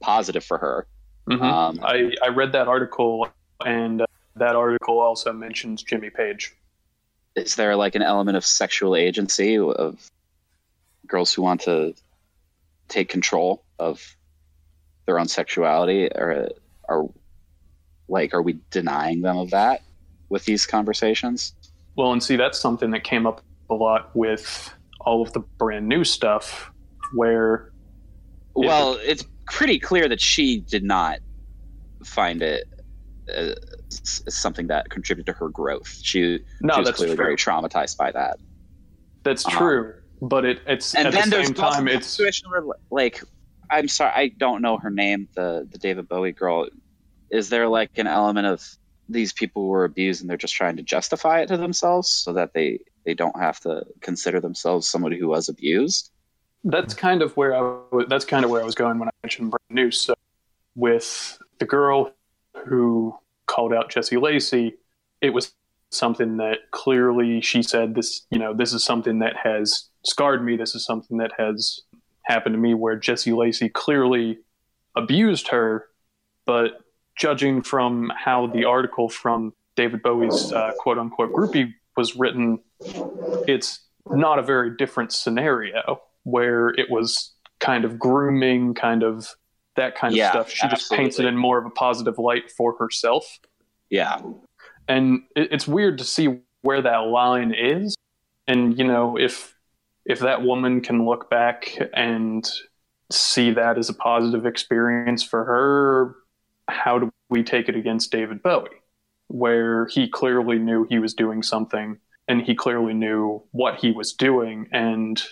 positive 0.00 0.44
for 0.44 0.58
her. 0.58 0.86
hmm 1.26 1.42
Um, 1.42 1.80
I, 1.82 2.12
I 2.22 2.28
read 2.28 2.52
that 2.52 2.68
article, 2.68 3.28
and 3.64 4.02
uh, 4.02 4.06
that 4.36 4.54
article 4.56 5.00
also 5.00 5.32
mentions 5.32 5.82
Jimmy 5.82 6.10
Page. 6.10 6.54
is 7.34 7.56
there 7.56 7.74
like 7.76 7.94
an 7.94 8.02
element 8.02 8.36
of 8.36 8.44
sexual 8.44 8.94
agency 8.94 9.58
of 9.58 10.10
girls 11.06 11.32
who 11.32 11.42
want 11.42 11.62
to 11.62 11.94
take 12.88 13.08
control 13.08 13.64
of 13.78 14.16
their 15.06 15.18
own 15.18 15.28
sexuality 15.28 16.08
or 16.14 16.48
are 16.88 17.04
like 18.08 18.34
are 18.34 18.42
we 18.42 18.58
denying 18.70 19.22
them 19.22 19.38
of 19.38 19.50
that 19.50 19.82
with 20.28 20.44
these 20.44 20.66
conversations. 20.66 21.54
Well, 21.96 22.12
and 22.12 22.22
see, 22.22 22.36
that's 22.36 22.58
something 22.58 22.90
that 22.90 23.04
came 23.04 23.26
up 23.26 23.42
a 23.70 23.74
lot 23.74 24.14
with 24.14 24.74
all 25.00 25.22
of 25.22 25.32
the 25.32 25.40
brand 25.40 25.88
new 25.88 26.04
stuff, 26.04 26.72
where. 27.14 27.70
Well, 28.54 28.98
it's 29.02 29.24
pretty 29.50 29.78
clear 29.78 30.08
that 30.08 30.20
she 30.20 30.60
did 30.60 30.84
not 30.84 31.18
find 32.04 32.42
it 32.42 32.64
uh, 33.34 33.54
something 34.28 34.68
that 34.68 34.90
contributed 34.90 35.26
to 35.34 35.38
her 35.38 35.48
growth. 35.48 35.98
She, 36.02 36.40
no, 36.60 36.74
she 36.74 36.80
was 36.80 36.86
that's 36.86 36.96
clearly 36.96 37.16
true. 37.16 37.24
very 37.24 37.36
traumatized 37.36 37.96
by 37.96 38.12
that. 38.12 38.38
That's 39.24 39.44
Uh-huh. 39.44 39.58
true, 39.58 39.94
but 40.20 40.44
it, 40.44 40.60
it's 40.66 40.94
And 40.94 41.08
at 41.08 41.12
then 41.14 41.30
the 41.30 41.36
there's 41.36 41.46
same 41.46 41.54
time 41.54 41.88
it's 41.88 42.06
situation 42.06 42.50
where, 42.50 42.62
like, 42.90 43.22
I'm 43.70 43.88
sorry, 43.88 44.12
I 44.14 44.28
don't 44.28 44.62
know 44.62 44.76
her 44.78 44.90
name, 44.90 45.28
the 45.34 45.66
the 45.70 45.78
David 45.78 46.08
Bowie 46.08 46.32
girl. 46.32 46.68
Is 47.30 47.48
there 47.48 47.68
like 47.68 47.90
an 47.96 48.06
element 48.06 48.46
of 48.46 48.62
these 49.08 49.32
people 49.32 49.62
who 49.62 49.68
were 49.68 49.84
abused 49.84 50.20
and 50.20 50.30
they're 50.30 50.36
just 50.36 50.54
trying 50.54 50.76
to 50.76 50.82
justify 50.82 51.40
it 51.40 51.48
to 51.48 51.56
themselves 51.56 52.10
so 52.10 52.32
that 52.34 52.52
they 52.54 52.78
they 53.04 53.14
don't 53.14 53.38
have 53.38 53.60
to 53.60 53.84
consider 54.02 54.40
themselves 54.40 54.88
somebody 54.88 55.18
who 55.18 55.28
was 55.28 55.48
abused? 55.48 56.10
That's 56.64 56.94
kind 56.94 57.22
of 57.22 57.36
where 57.36 57.54
I 57.54 57.58
w- 57.90 58.06
that's 58.08 58.24
kind 58.24 58.44
of 58.44 58.50
where 58.50 58.60
I 58.60 58.64
was 58.64 58.74
going 58.74 58.98
when 58.98 59.08
I 59.08 59.12
mentioned 59.22 59.50
brand 59.50 59.70
new. 59.70 59.90
So 59.90 60.14
with 60.74 61.38
the 61.58 61.66
girl 61.66 62.12
who 62.66 63.16
called 63.46 63.72
out 63.72 63.90
Jesse 63.90 64.16
Lacey, 64.16 64.74
it 65.20 65.30
was 65.30 65.54
something 65.90 66.38
that 66.38 66.70
clearly 66.70 67.40
she 67.40 67.62
said 67.62 67.94
this. 67.94 68.26
You 68.30 68.38
know, 68.38 68.54
this 68.54 68.72
is 68.72 68.82
something 68.82 69.18
that 69.18 69.36
has 69.36 69.88
scarred 70.04 70.44
me. 70.44 70.56
This 70.56 70.74
is 70.74 70.84
something 70.84 71.18
that 71.18 71.32
has 71.38 71.80
happened 72.22 72.54
to 72.54 72.58
me 72.58 72.72
where 72.72 72.96
Jesse 72.96 73.32
Lacey 73.32 73.68
clearly 73.68 74.38
abused 74.96 75.48
her, 75.48 75.86
but 76.46 76.80
judging 77.16 77.62
from 77.62 78.10
how 78.16 78.46
the 78.46 78.64
article 78.64 79.08
from 79.08 79.52
David 79.76 80.02
Bowie's 80.02 80.52
uh, 80.52 80.72
quote 80.78 80.98
unquote 80.98 81.32
groupie 81.32 81.74
was 81.96 82.16
written, 82.16 82.58
it's 83.46 83.80
not 84.10 84.38
a 84.38 84.42
very 84.42 84.76
different 84.76 85.12
scenario 85.12 86.00
where 86.24 86.68
it 86.70 86.90
was 86.90 87.32
kind 87.60 87.84
of 87.84 87.98
grooming, 87.98 88.74
kind 88.74 89.02
of 89.02 89.28
that 89.76 89.96
kind 89.96 90.14
of 90.14 90.18
stuff. 90.30 90.50
She 90.50 90.68
just 90.68 90.90
paints 90.90 91.18
it 91.18 91.26
in 91.26 91.36
more 91.36 91.58
of 91.58 91.66
a 91.66 91.70
positive 91.70 92.18
light 92.18 92.50
for 92.50 92.76
herself. 92.78 93.38
Yeah, 93.90 94.20
And 94.88 95.22
it, 95.36 95.52
it's 95.52 95.68
weird 95.68 95.98
to 95.98 96.04
see 96.04 96.40
where 96.62 96.82
that 96.82 97.06
line 97.06 97.54
is. 97.54 97.94
And, 98.46 98.76
you 98.78 98.84
know, 98.84 99.16
if 99.18 99.54
if 100.04 100.20
that 100.20 100.42
woman 100.42 100.82
can 100.82 101.06
look 101.06 101.30
back 101.30 101.78
and 101.94 102.48
see 103.10 103.52
that 103.52 103.78
as 103.78 103.88
a 103.88 103.94
positive 103.94 104.44
experience 104.44 105.22
for 105.22 105.44
her, 105.44 106.16
how 106.68 106.98
do 106.98 107.10
we 107.30 107.42
take 107.42 107.68
it 107.68 107.76
against 107.76 108.12
David 108.12 108.42
Bowie? 108.42 108.68
Where 109.28 109.86
he 109.86 110.08
clearly 110.08 110.58
knew 110.58 110.86
he 110.88 110.98
was 110.98 111.14
doing 111.14 111.42
something 111.42 111.98
and 112.28 112.42
he 112.42 112.54
clearly 112.54 112.92
knew 112.92 113.42
what 113.52 113.76
he 113.76 113.92
was 113.92 114.12
doing. 114.12 114.68
And 114.72 115.22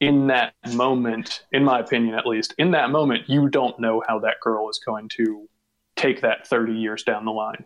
in 0.00 0.28
that 0.28 0.54
moment, 0.74 1.42
in 1.52 1.64
my 1.64 1.80
opinion 1.80 2.14
at 2.14 2.26
least, 2.26 2.54
in 2.58 2.70
that 2.72 2.90
moment, 2.90 3.28
you 3.28 3.48
don't 3.48 3.78
know 3.80 4.02
how 4.06 4.18
that 4.20 4.40
girl 4.40 4.68
is 4.68 4.78
going 4.78 5.08
to 5.16 5.48
take 5.96 6.20
that 6.20 6.46
30 6.46 6.74
years 6.74 7.02
down 7.02 7.24
the 7.24 7.32
line. 7.32 7.64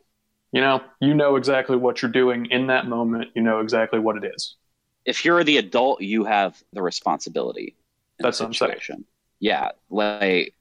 You 0.52 0.60
know, 0.60 0.82
you 1.00 1.14
know 1.14 1.36
exactly 1.36 1.76
what 1.76 2.02
you're 2.02 2.10
doing 2.10 2.46
in 2.46 2.66
that 2.68 2.86
moment, 2.86 3.30
you 3.34 3.42
know 3.42 3.60
exactly 3.60 3.98
what 3.98 4.16
it 4.16 4.32
is. 4.34 4.56
if 5.04 5.24
you're 5.24 5.44
the 5.44 5.56
adult, 5.56 6.00
you 6.00 6.24
have 6.24 6.62
the 6.72 6.82
responsibility. 6.82 7.76
That's 8.18 8.38
the 8.38 8.52
situation. 8.52 9.04
Yeah, 9.40 9.70
like 9.90 10.54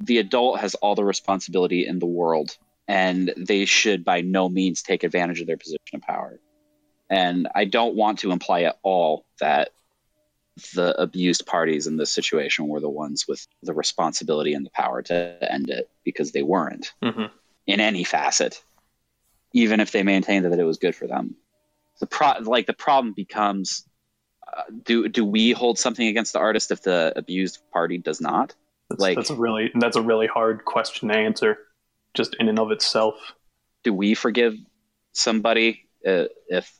the 0.00 0.18
adult 0.18 0.60
has 0.60 0.74
all 0.76 0.94
the 0.94 1.04
responsibility 1.04 1.86
in 1.86 1.98
the 1.98 2.06
world, 2.06 2.56
and 2.88 3.32
they 3.36 3.64
should 3.64 4.04
by 4.04 4.22
no 4.22 4.48
means 4.48 4.82
take 4.82 5.04
advantage 5.04 5.40
of 5.40 5.46
their 5.46 5.56
position 5.56 5.78
of 5.94 6.02
power. 6.02 6.40
And 7.10 7.48
I 7.54 7.66
don't 7.66 7.94
want 7.94 8.20
to 8.20 8.32
imply 8.32 8.62
at 8.62 8.78
all 8.82 9.26
that 9.40 9.70
the 10.74 10.98
abused 11.00 11.44
parties 11.46 11.86
in 11.86 11.96
this 11.96 12.10
situation 12.10 12.66
were 12.68 12.80
the 12.80 12.88
ones 12.88 13.26
with 13.28 13.46
the 13.62 13.74
responsibility 13.74 14.54
and 14.54 14.64
the 14.64 14.70
power 14.70 15.02
to 15.02 15.38
end 15.52 15.68
it 15.68 15.90
because 16.04 16.32
they 16.32 16.42
weren't 16.42 16.92
Mhm. 17.02 17.30
in 17.66 17.80
any 17.80 18.04
facet, 18.04 18.62
even 19.52 19.80
if 19.80 19.90
they 19.92 20.02
maintained 20.02 20.46
that 20.46 20.58
it 20.58 20.64
was 20.64 20.78
good 20.78 20.94
for 20.94 21.06
them. 21.06 21.36
The 22.00 22.06
pro 22.06 22.32
like 22.40 22.66
the 22.66 22.72
problem 22.72 23.12
becomes 23.12 23.86
uh, 24.56 24.62
do 24.84 25.08
do 25.08 25.24
we 25.24 25.50
hold 25.52 25.78
something 25.78 26.06
against 26.06 26.32
the 26.32 26.38
artist 26.38 26.70
if 26.70 26.82
the 26.82 27.12
abused 27.16 27.58
party 27.72 27.98
does 27.98 28.20
not? 28.20 28.54
That's, 28.88 29.00
Like- 29.00 29.16
that's 29.16 29.30
a 29.30 29.34
really 29.34 29.70
that's 29.74 29.96
a 29.96 30.02
really 30.02 30.26
hard 30.26 30.64
question 30.64 31.08
to 31.08 31.14
answer, 31.16 31.58
just 32.14 32.34
in 32.40 32.48
and 32.48 32.58
of 32.58 32.70
itself. 32.70 33.14
Do 33.82 33.92
we 33.92 34.14
forgive 34.14 34.54
somebody 35.12 35.86
uh, 36.06 36.26
if 36.48 36.72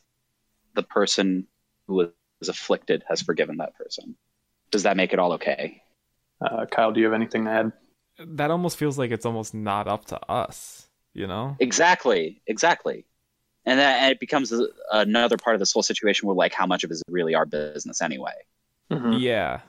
the 0.73 0.83
person 0.83 1.47
who 1.87 2.11
was 2.39 2.49
afflicted 2.49 3.03
has 3.07 3.21
forgiven 3.21 3.57
that 3.57 3.75
person? 3.75 4.15
Does 4.71 4.83
that 4.83 4.97
make 4.97 5.13
it 5.13 5.19
all 5.19 5.33
okay? 5.33 5.81
Uh, 6.41 6.65
Kyle, 6.65 6.91
do 6.91 6.99
you 6.99 7.05
have 7.05 7.13
anything 7.13 7.45
to 7.45 7.51
add? 7.51 7.71
That 8.19 8.51
almost 8.51 8.77
feels 8.77 8.97
like 8.97 9.11
it's 9.11 9.25
almost 9.25 9.53
not 9.53 9.87
up 9.87 10.05
to 10.05 10.31
us, 10.31 10.87
you 11.13 11.27
know? 11.27 11.55
Exactly, 11.59 12.41
exactly. 12.47 13.05
And 13.65 13.79
that 13.79 14.01
and 14.01 14.11
it 14.11 14.19
becomes 14.19 14.51
a, 14.51 14.67
another 14.91 15.37
part 15.37 15.55
of 15.55 15.59
this 15.59 15.73
whole 15.73 15.83
situation 15.83 16.27
where 16.27 16.35
like 16.35 16.53
how 16.53 16.65
much 16.65 16.83
of 16.83 16.91
it 16.91 16.95
is 16.95 17.03
really 17.09 17.35
our 17.35 17.45
business 17.45 18.01
anyway. 18.01 18.33
Mhm. 18.91 19.19
Yeah. 19.19 19.61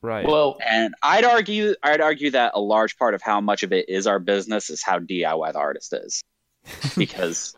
Right. 0.00 0.26
Well, 0.26 0.58
And 0.64 0.94
I'd 1.02 1.24
argue 1.24 1.74
I'd 1.82 2.00
argue 2.00 2.30
that 2.32 2.52
a 2.54 2.60
large 2.60 2.96
part 2.98 3.14
of 3.14 3.22
how 3.22 3.40
much 3.40 3.62
of 3.62 3.72
it 3.72 3.88
is 3.88 4.06
our 4.06 4.18
business 4.20 4.70
is 4.70 4.82
how 4.82 4.98
DIY 5.00 5.52
the 5.52 5.58
artist 5.58 5.92
is. 5.92 6.22
Because 6.96 7.56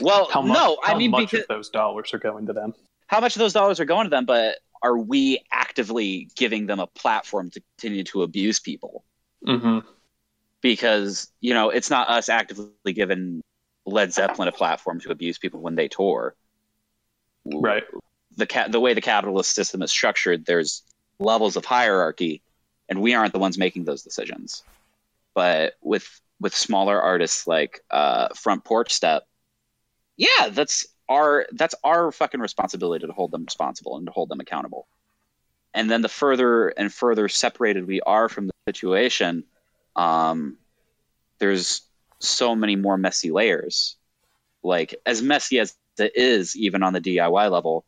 well 0.00 0.28
how 0.30 0.40
much, 0.40 0.56
no, 0.56 0.78
I 0.84 0.92
how 0.92 0.98
mean 0.98 1.10
much 1.10 1.32
because 1.32 1.42
of 1.42 1.48
those 1.48 1.68
dollars 1.70 2.14
are 2.14 2.18
going 2.18 2.46
to 2.46 2.52
them? 2.52 2.74
How 3.12 3.20
much 3.20 3.36
of 3.36 3.40
those 3.40 3.52
dollars 3.52 3.78
are 3.80 3.84
going 3.84 4.06
to 4.06 4.10
them, 4.10 4.24
but 4.24 4.58
are 4.82 4.98
we 4.98 5.44
actively 5.52 6.30
giving 6.36 6.66
them 6.66 6.80
a 6.80 6.86
platform 6.86 7.50
to 7.50 7.62
continue 7.78 8.04
to 8.04 8.22
abuse 8.22 8.58
people? 8.58 9.04
hmm 9.44 9.78
Because, 10.62 11.30
you 11.40 11.54
know, 11.54 11.70
it's 11.70 11.90
not 11.90 12.08
us 12.08 12.28
actively 12.28 12.92
giving 12.92 13.42
Led 13.84 14.12
Zeppelin 14.12 14.48
a 14.48 14.52
platform 14.52 15.00
to 15.00 15.10
abuse 15.10 15.38
people 15.38 15.60
when 15.60 15.74
they 15.74 15.88
tour. 15.88 16.34
Right. 17.44 17.84
The 18.36 18.46
ca- 18.46 18.68
the 18.68 18.80
way 18.80 18.94
the 18.94 19.00
capitalist 19.02 19.54
system 19.54 19.82
is 19.82 19.90
structured, 19.90 20.46
there's 20.46 20.82
levels 21.18 21.56
of 21.56 21.64
hierarchy, 21.64 22.42
and 22.88 23.02
we 23.02 23.14
aren't 23.14 23.32
the 23.32 23.38
ones 23.40 23.58
making 23.58 23.84
those 23.84 24.02
decisions. 24.02 24.64
But 25.34 25.74
with 25.82 26.08
with 26.40 26.54
smaller 26.54 27.00
artists 27.00 27.46
like 27.46 27.80
uh, 27.90 28.28
Front 28.34 28.64
Porch 28.64 28.92
Step, 28.92 29.24
yeah, 30.16 30.48
that's 30.50 30.86
our 31.12 31.46
that's 31.52 31.74
our 31.84 32.10
fucking 32.10 32.40
responsibility 32.40 33.06
to 33.06 33.12
hold 33.12 33.30
them 33.30 33.44
responsible 33.44 33.96
and 33.96 34.06
to 34.06 34.12
hold 34.12 34.28
them 34.28 34.40
accountable. 34.40 34.86
And 35.74 35.90
then 35.90 36.02
the 36.02 36.08
further 36.08 36.68
and 36.68 36.92
further 36.92 37.28
separated 37.28 37.86
we 37.86 38.00
are 38.00 38.28
from 38.28 38.46
the 38.46 38.52
situation, 38.66 39.44
um, 39.96 40.58
there's 41.38 41.82
so 42.18 42.54
many 42.54 42.76
more 42.76 42.96
messy 42.96 43.30
layers. 43.30 43.96
Like 44.62 44.94
as 45.06 45.22
messy 45.22 45.58
as 45.58 45.74
it 45.98 46.12
is, 46.14 46.56
even 46.56 46.82
on 46.82 46.92
the 46.92 47.00
DIY 47.00 47.50
level, 47.50 47.84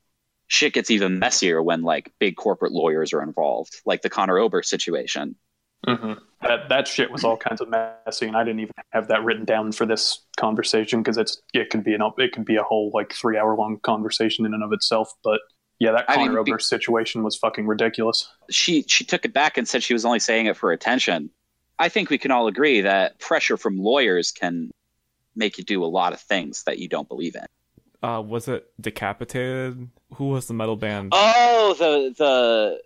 shit 0.46 0.74
gets 0.74 0.90
even 0.90 1.18
messier 1.18 1.62
when 1.62 1.82
like 1.82 2.12
big 2.18 2.36
corporate 2.36 2.72
lawyers 2.72 3.12
are 3.12 3.22
involved, 3.22 3.80
like 3.86 4.02
the 4.02 4.10
Conor 4.10 4.38
Oberst 4.38 4.68
situation. 4.70 5.36
Hmm 5.86 6.12
That 6.42 6.68
that 6.68 6.88
shit 6.88 7.10
was 7.10 7.24
all 7.24 7.36
kinds 7.36 7.60
of 7.60 7.68
messy, 7.68 8.26
and 8.26 8.36
I 8.36 8.44
didn't 8.44 8.60
even 8.60 8.74
have 8.90 9.08
that 9.08 9.24
written 9.24 9.44
down 9.44 9.72
for 9.72 9.86
this 9.86 10.20
conversation 10.36 11.02
because 11.02 11.16
it's 11.16 11.40
it 11.52 11.70
could 11.70 11.84
be 11.84 11.94
an 11.94 12.02
it 12.18 12.32
could 12.32 12.44
be 12.44 12.56
a 12.56 12.62
whole 12.62 12.90
like 12.94 13.12
three 13.12 13.38
hour 13.38 13.56
long 13.56 13.78
conversation 13.80 14.44
in 14.46 14.54
and 14.54 14.62
of 14.62 14.72
itself. 14.72 15.10
But 15.22 15.40
yeah, 15.78 15.92
that 15.92 16.04
I 16.08 16.16
mean, 16.18 16.28
Connor 16.28 16.42
be- 16.44 16.62
situation 16.62 17.22
was 17.22 17.36
fucking 17.36 17.66
ridiculous. 17.66 18.28
she 18.50 18.84
she 18.88 19.04
took 19.04 19.24
it 19.24 19.32
back 19.32 19.56
and 19.58 19.66
said 19.66 19.82
she 19.82 19.92
was 19.94 20.04
only 20.04 20.20
saying 20.20 20.46
it 20.46 20.56
for 20.56 20.72
attention. 20.72 21.30
I 21.78 21.88
think 21.88 22.10
we 22.10 22.18
can 22.18 22.30
all 22.30 22.46
agree 22.46 22.82
that 22.82 23.18
pressure 23.18 23.56
from 23.56 23.78
lawyers 23.78 24.30
can 24.30 24.70
make 25.34 25.58
you 25.58 25.64
do 25.64 25.82
a 25.82 25.86
lot 25.86 26.12
of 26.12 26.20
things 26.20 26.62
that 26.64 26.78
you 26.78 26.88
don't 26.88 27.08
believe 27.08 27.34
in. 27.34 28.08
uh, 28.08 28.20
was 28.20 28.46
it 28.46 28.70
Decapitated? 28.80 29.88
Who 30.14 30.28
was 30.28 30.46
the 30.46 30.54
metal 30.54 30.76
band? 30.76 31.10
Oh, 31.12 31.74
the 31.76 32.14
the 32.16 32.80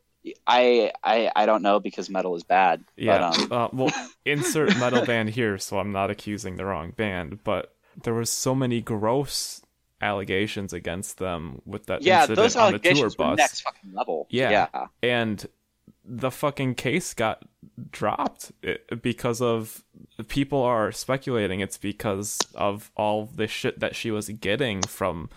I 0.47 0.93
I 1.03 1.31
I 1.35 1.47
don't 1.47 1.63
know 1.63 1.81
because 1.81 2.11
metal 2.11 2.37
is 2.37 2.43
bad. 2.43 2.85
yeah. 2.97 3.33
But, 3.33 3.53
um, 3.53 3.53
uh, 3.53 3.69
well, 3.73 4.09
insert 4.25 4.77
metal 4.79 5.05
band 5.05 5.31
here, 5.31 5.59
so 5.59 5.79
I'm 5.79 5.93
not 5.93 6.11
accusing 6.11 6.57
the 6.57 6.65
wrong 6.65 6.93
band. 6.93 7.43
But 7.45 7.75
there 8.03 8.15
was 8.15 8.31
so 8.31 8.55
many 8.55 8.81
gross 8.81 9.63
allegations 10.01 10.73
against 10.73 11.19
them 11.19 11.61
with 11.67 11.87
that 11.87 12.03
yeah, 12.03 12.23
incident 12.23 12.37
those 12.37 12.57
on 12.57 12.73
the 12.73 12.79
tour 12.79 13.11
bus. 13.11 13.39
next 13.39 13.61
fucking 13.63 13.93
level. 13.93 14.27
Yeah. 14.31 14.69
yeah. 14.73 14.87
and 15.03 15.47
the 16.05 16.31
fucking 16.31 16.75
case 16.75 17.13
got 17.15 17.45
dropped 17.91 18.53
because 19.03 19.43
of 19.43 19.85
people 20.29 20.63
are 20.63 20.91
speculating 20.91 21.61
it's 21.61 21.77
because 21.77 22.39
of 22.55 22.91
all 22.97 23.27
the 23.27 23.47
shit 23.47 23.79
that 23.81 23.95
she 23.95 24.11
was 24.11 24.29
getting 24.29 24.81
from 24.83 25.29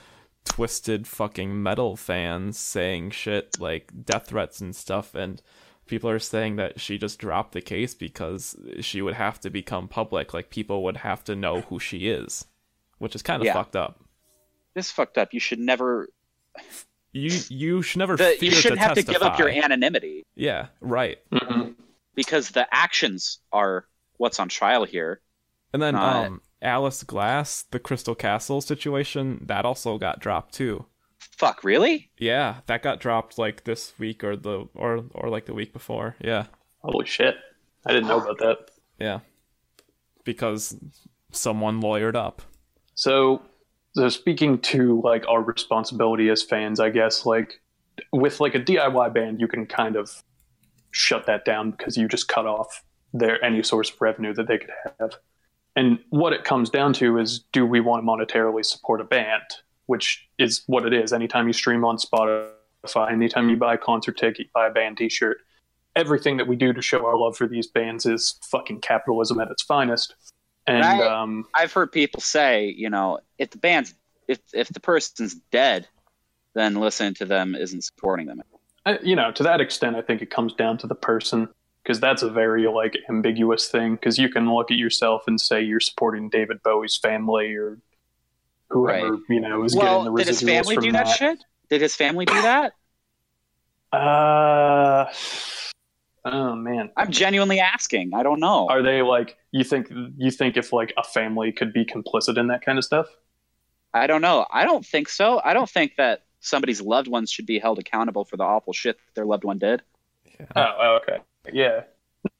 twisted 0.45 1.07
fucking 1.07 1.61
metal 1.61 1.95
fans 1.95 2.57
saying 2.57 3.11
shit 3.11 3.59
like 3.59 3.91
death 4.05 4.27
threats 4.27 4.59
and 4.61 4.75
stuff 4.75 5.13
and 5.15 5.41
people 5.85 6.09
are 6.09 6.19
saying 6.19 6.55
that 6.55 6.79
she 6.79 6.97
just 6.97 7.19
dropped 7.19 7.51
the 7.53 7.61
case 7.61 7.93
because 7.93 8.55
she 8.79 9.01
would 9.01 9.13
have 9.13 9.39
to 9.39 9.49
become 9.49 9.87
public 9.87 10.33
like 10.33 10.49
people 10.49 10.83
would 10.83 10.97
have 10.97 11.23
to 11.23 11.35
know 11.35 11.61
who 11.61 11.79
she 11.79 12.09
is 12.09 12.45
which 12.97 13.15
is 13.15 13.21
kind 13.21 13.41
of 13.41 13.45
Yeah. 13.45 13.53
fucked 13.53 13.75
up 13.75 13.99
this 14.73 14.89
fucked 14.89 15.17
up. 15.17 15.33
You 15.33 15.41
should 15.41 15.59
never. 15.59 16.07
You 17.11 17.29
you 17.49 17.81
should 17.81 17.99
never 17.99 18.15
The, 18.15 18.37
fear 18.39 18.51
you 18.51 18.55
shouldn't 18.55 18.79
to 18.79 18.87
have 18.87 18.95
to 18.95 19.03
give 19.03 19.21
up 19.21 19.37
your 19.37 19.49
anonymity 19.49 20.23
Yeah, 20.33 20.67
right. 20.79 21.19
Mhm. 21.29 21.75
because 22.15 22.51
the 22.51 22.65
actions 22.73 23.39
are 23.51 23.85
what's 24.15 24.39
on 24.39 24.47
trial 24.47 24.85
here. 24.85 25.19
And 25.73 25.81
then 25.81 25.95
Uh, 25.95 25.99
um 26.27 26.41
Alice 26.61 27.03
Glass, 27.03 27.63
the 27.71 27.79
Crystal 27.79 28.15
Castle 28.15 28.61
situation, 28.61 29.43
that 29.45 29.65
also 29.65 29.97
got 29.97 30.19
dropped 30.19 30.53
too. 30.53 30.85
Fuck, 31.37 31.63
really? 31.63 32.09
Yeah, 32.17 32.57
that 32.67 32.83
got 32.83 32.99
dropped 32.99 33.37
like 33.37 33.63
this 33.63 33.93
week 33.97 34.23
or 34.23 34.35
the 34.35 34.67
or 34.75 35.05
or 35.13 35.29
like 35.29 35.45
the 35.45 35.53
week 35.53 35.73
before. 35.73 36.15
Yeah. 36.19 36.45
Holy 36.83 37.05
shit! 37.05 37.35
I 37.85 37.93
didn't 37.93 38.07
know 38.07 38.19
about 38.19 38.39
that. 38.39 38.71
Yeah. 38.99 39.19
Because 40.23 40.77
someone 41.31 41.81
lawyered 41.81 42.15
up. 42.15 42.41
So, 42.93 43.41
so 43.93 44.09
speaking 44.09 44.59
to 44.59 45.01
like 45.01 45.27
our 45.27 45.41
responsibility 45.41 46.29
as 46.29 46.43
fans, 46.43 46.79
I 46.79 46.89
guess 46.89 47.25
like 47.25 47.61
with 48.11 48.39
like 48.39 48.55
a 48.55 48.59
DIY 48.59 49.13
band, 49.13 49.39
you 49.39 49.47
can 49.47 49.65
kind 49.65 49.95
of 49.95 50.23
shut 50.91 51.25
that 51.25 51.45
down 51.45 51.71
because 51.71 51.97
you 51.97 52.07
just 52.07 52.27
cut 52.27 52.45
off 52.45 52.83
their 53.13 53.43
any 53.43 53.63
source 53.63 53.89
of 53.89 53.99
revenue 54.01 54.33
that 54.33 54.47
they 54.47 54.57
could 54.57 54.71
have. 54.99 55.15
And 55.75 55.99
what 56.09 56.33
it 56.33 56.43
comes 56.43 56.69
down 56.69 56.93
to 56.93 57.17
is, 57.17 57.39
do 57.53 57.65
we 57.65 57.79
want 57.79 58.03
to 58.03 58.07
monetarily 58.07 58.65
support 58.65 58.99
a 59.01 59.03
band? 59.05 59.43
Which 59.85 60.27
is 60.37 60.63
what 60.67 60.85
it 60.85 60.93
is. 60.93 61.13
Anytime 61.13 61.47
you 61.47 61.53
stream 61.53 61.83
on 61.85 61.97
Spotify, 61.97 63.11
anytime 63.11 63.49
you 63.49 63.57
buy 63.57 63.75
a 63.75 63.77
concert 63.77 64.17
ticket, 64.17 64.51
buy 64.53 64.67
a 64.67 64.71
band 64.71 64.97
T-shirt, 64.97 65.37
everything 65.95 66.37
that 66.37 66.47
we 66.47 66.55
do 66.55 66.71
to 66.73 66.81
show 66.81 67.05
our 67.05 67.17
love 67.17 67.35
for 67.35 67.47
these 67.47 67.67
bands 67.67 68.05
is 68.05 68.39
fucking 68.43 68.81
capitalism 68.81 69.39
at 69.39 69.49
its 69.51 69.63
finest. 69.63 70.15
And 70.67 70.83
Right. 70.85 71.01
um, 71.01 71.45
I've 71.55 71.73
heard 71.73 71.91
people 71.91 72.21
say, 72.21 72.67
you 72.67 72.89
know, 72.89 73.19
if 73.37 73.49
the 73.49 73.57
band's 73.57 73.93
if 74.27 74.39
if 74.53 74.69
the 74.69 74.79
person's 74.79 75.33
dead, 75.51 75.87
then 76.53 76.75
listening 76.75 77.15
to 77.15 77.25
them 77.25 77.55
isn't 77.55 77.81
supporting 77.81 78.27
them. 78.27 78.41
I- 78.85 78.99
you 79.03 79.15
know 79.15 79.31
to 79.33 79.43
that 79.43 79.61
extent 79.61 79.95
i 79.95 80.01
think 80.01 80.21
it 80.23 80.31
comes 80.31 80.53
down 80.53 80.77
to 80.79 80.87
the 80.87 80.95
person 80.95 81.49
because 81.83 81.99
that's 81.99 82.21
a 82.21 82.29
very 82.29 82.67
like 82.67 82.97
ambiguous 83.09 83.67
thing 83.67 83.95
because 83.95 84.17
you 84.17 84.29
can 84.29 84.53
look 84.53 84.71
at 84.71 84.77
yourself 84.77 85.23
and 85.27 85.39
say 85.39 85.61
you're 85.61 85.79
supporting 85.79 86.29
david 86.29 86.61
bowie's 86.63 86.97
family 86.97 87.55
or 87.55 87.79
whoever 88.69 89.17
you 89.29 89.39
know 89.39 89.63
is 89.63 89.75
well, 89.75 90.03
getting 90.03 90.13
the 90.13 90.21
residuals 90.21 90.25
did 90.25 90.27
his 90.27 90.41
family 90.41 90.75
do 90.77 90.91
that, 90.91 91.07
shit? 91.07 91.43
Did 91.69 91.81
his 91.81 91.95
family 91.95 92.25
do 92.25 92.41
that? 92.41 92.73
uh 93.93 95.05
oh 96.23 96.55
man 96.55 96.91
I'm 96.95 97.11
genuinely 97.11 97.59
asking. 97.59 98.11
I 98.13 98.23
don't 98.23 98.39
know. 98.39 98.67
are 98.69 98.81
they 98.81 99.01
like 99.01 99.37
you 99.51 99.63
think 99.63 99.91
you 100.17 100.31
think 100.31 100.57
if 100.57 100.71
like 100.71 100.93
a 100.97 101.03
family 101.03 101.51
could 101.51 101.73
be 101.73 101.85
complicit 101.85 102.37
in 102.37 102.47
that 102.47 102.63
kind 102.63 102.77
of 102.77 102.85
stuff 102.85 103.07
I 103.93 104.07
don't 104.07 104.21
know. 104.21 104.45
I 104.49 104.63
don't 104.63 104.85
think 104.85 105.09
so. 105.09 105.41
I 105.43 105.53
don't 105.53 105.69
think 105.69 105.95
that 105.97 106.23
somebody's 106.39 106.81
loved 106.81 107.07
ones 107.07 107.31
should 107.31 107.45
be 107.45 107.59
held 107.59 107.79
accountable 107.79 108.25
for 108.25 108.37
the 108.37 108.43
awful 108.43 108.73
shit 108.73 108.97
that 108.97 109.15
their 109.15 109.25
loved 109.25 109.43
one 109.43 109.57
did. 109.57 109.81
Oh, 110.55 110.99
okay. 111.03 111.19
Yeah. 111.51 111.83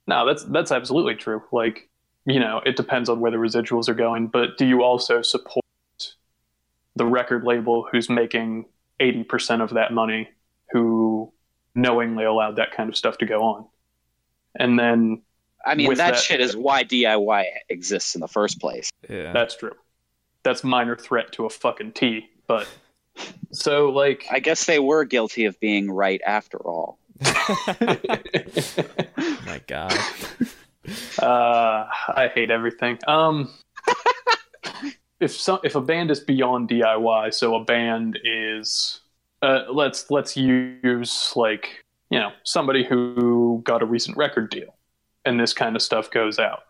No, 0.08 0.26
that's 0.26 0.44
that's 0.44 0.72
absolutely 0.72 1.16
true. 1.16 1.42
Like, 1.52 1.90
you 2.26 2.40
know, 2.40 2.62
it 2.66 2.76
depends 2.76 3.10
on 3.10 3.20
where 3.20 3.32
the 3.32 3.38
residuals 3.38 3.90
are 3.90 3.94
going, 3.94 4.28
but 4.28 4.58
do 4.58 4.66
you 4.66 4.84
also 4.84 5.22
support 5.22 5.64
the 6.96 7.06
record 7.06 7.44
label 7.44 7.88
who's 7.92 8.10
making 8.10 8.66
80% 9.00 9.62
of 9.64 9.72
that 9.72 9.94
money 9.94 10.30
who 10.72 11.32
knowingly 11.74 12.26
allowed 12.26 12.58
that 12.58 12.72
kind 12.72 12.90
of 12.90 12.96
stuff 12.98 13.18
to 13.20 13.26
go 13.26 13.42
on? 13.44 13.66
And 14.56 14.78
then 14.78 15.22
I 15.66 15.76
mean, 15.76 15.88
that, 15.96 16.12
that- 16.14 16.20
shit 16.20 16.42
is 16.42 16.56
why 16.56 16.84
DIY 16.84 17.46
exists 17.70 18.16
in 18.16 18.22
the 18.22 18.28
first 18.28 18.60
place. 18.60 18.90
Yeah. 19.10 19.32
that's 19.34 19.56
true. 19.56 19.76
That's 20.44 20.64
minor 20.64 20.96
threat 20.96 21.32
to 21.34 21.46
a 21.46 21.50
fucking 21.50 21.92
T, 21.94 22.28
but 22.48 22.68
so 23.52 23.90
like 23.90 24.26
I 24.32 24.40
guess 24.40 24.66
they 24.66 24.80
were 24.80 25.06
guilty 25.06 25.46
of 25.46 25.60
being 25.60 25.92
right 25.92 26.20
after 26.26 26.58
all. 26.58 26.98
My 29.46 29.62
god. 29.68 29.94
Uh, 31.20 31.86
I 32.08 32.32
hate 32.34 32.50
everything. 32.50 32.98
Um, 33.08 33.54
if 35.20 35.32
some 35.32 35.60
if 35.64 35.76
a 35.76 35.82
band 35.82 36.10
is 36.10 36.20
beyond 36.20 36.70
DIY, 36.70 37.34
so 37.34 37.56
a 37.56 37.64
band 37.64 38.20
is, 38.24 39.02
uh, 39.42 39.64
let's 39.72 40.10
let's 40.10 40.36
use 40.36 41.34
like 41.36 41.84
you 42.10 42.20
know 42.20 42.32
somebody 42.44 42.84
who 42.84 43.62
got 43.64 43.84
a 43.84 43.86
recent 43.86 44.18
record 44.18 44.50
deal, 44.50 44.76
and 45.24 45.40
this 45.40 45.54
kind 45.54 45.76
of 45.76 45.82
stuff 45.82 46.10
goes 46.10 46.40
out. 46.40 46.64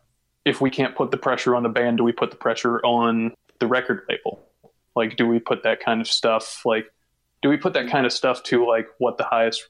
If 0.44 0.60
we 0.60 0.70
can't 0.70 0.96
put 0.96 1.12
the 1.12 1.18
pressure 1.18 1.56
on 1.56 1.64
the 1.64 1.70
band, 1.70 1.98
do 1.98 2.04
we 2.04 2.12
put 2.12 2.32
the 2.32 2.38
pressure 2.38 2.80
on 2.80 3.34
the 3.60 3.68
record 3.68 4.02
label? 4.10 4.44
Like, 4.96 5.16
do 5.16 5.28
we 5.28 5.40
put 5.40 5.64
that 5.64 5.80
kind 5.80 6.02
of 6.02 6.08
stuff 6.08 6.64
like? 6.66 6.92
Do 7.42 7.50
we 7.50 7.58
put 7.58 7.74
that 7.74 7.90
kind 7.90 8.06
of 8.06 8.12
stuff 8.12 8.44
to 8.44 8.68
like 8.68 8.88
what 9.00 9.18
the 9.18 9.24
highest 9.24 9.68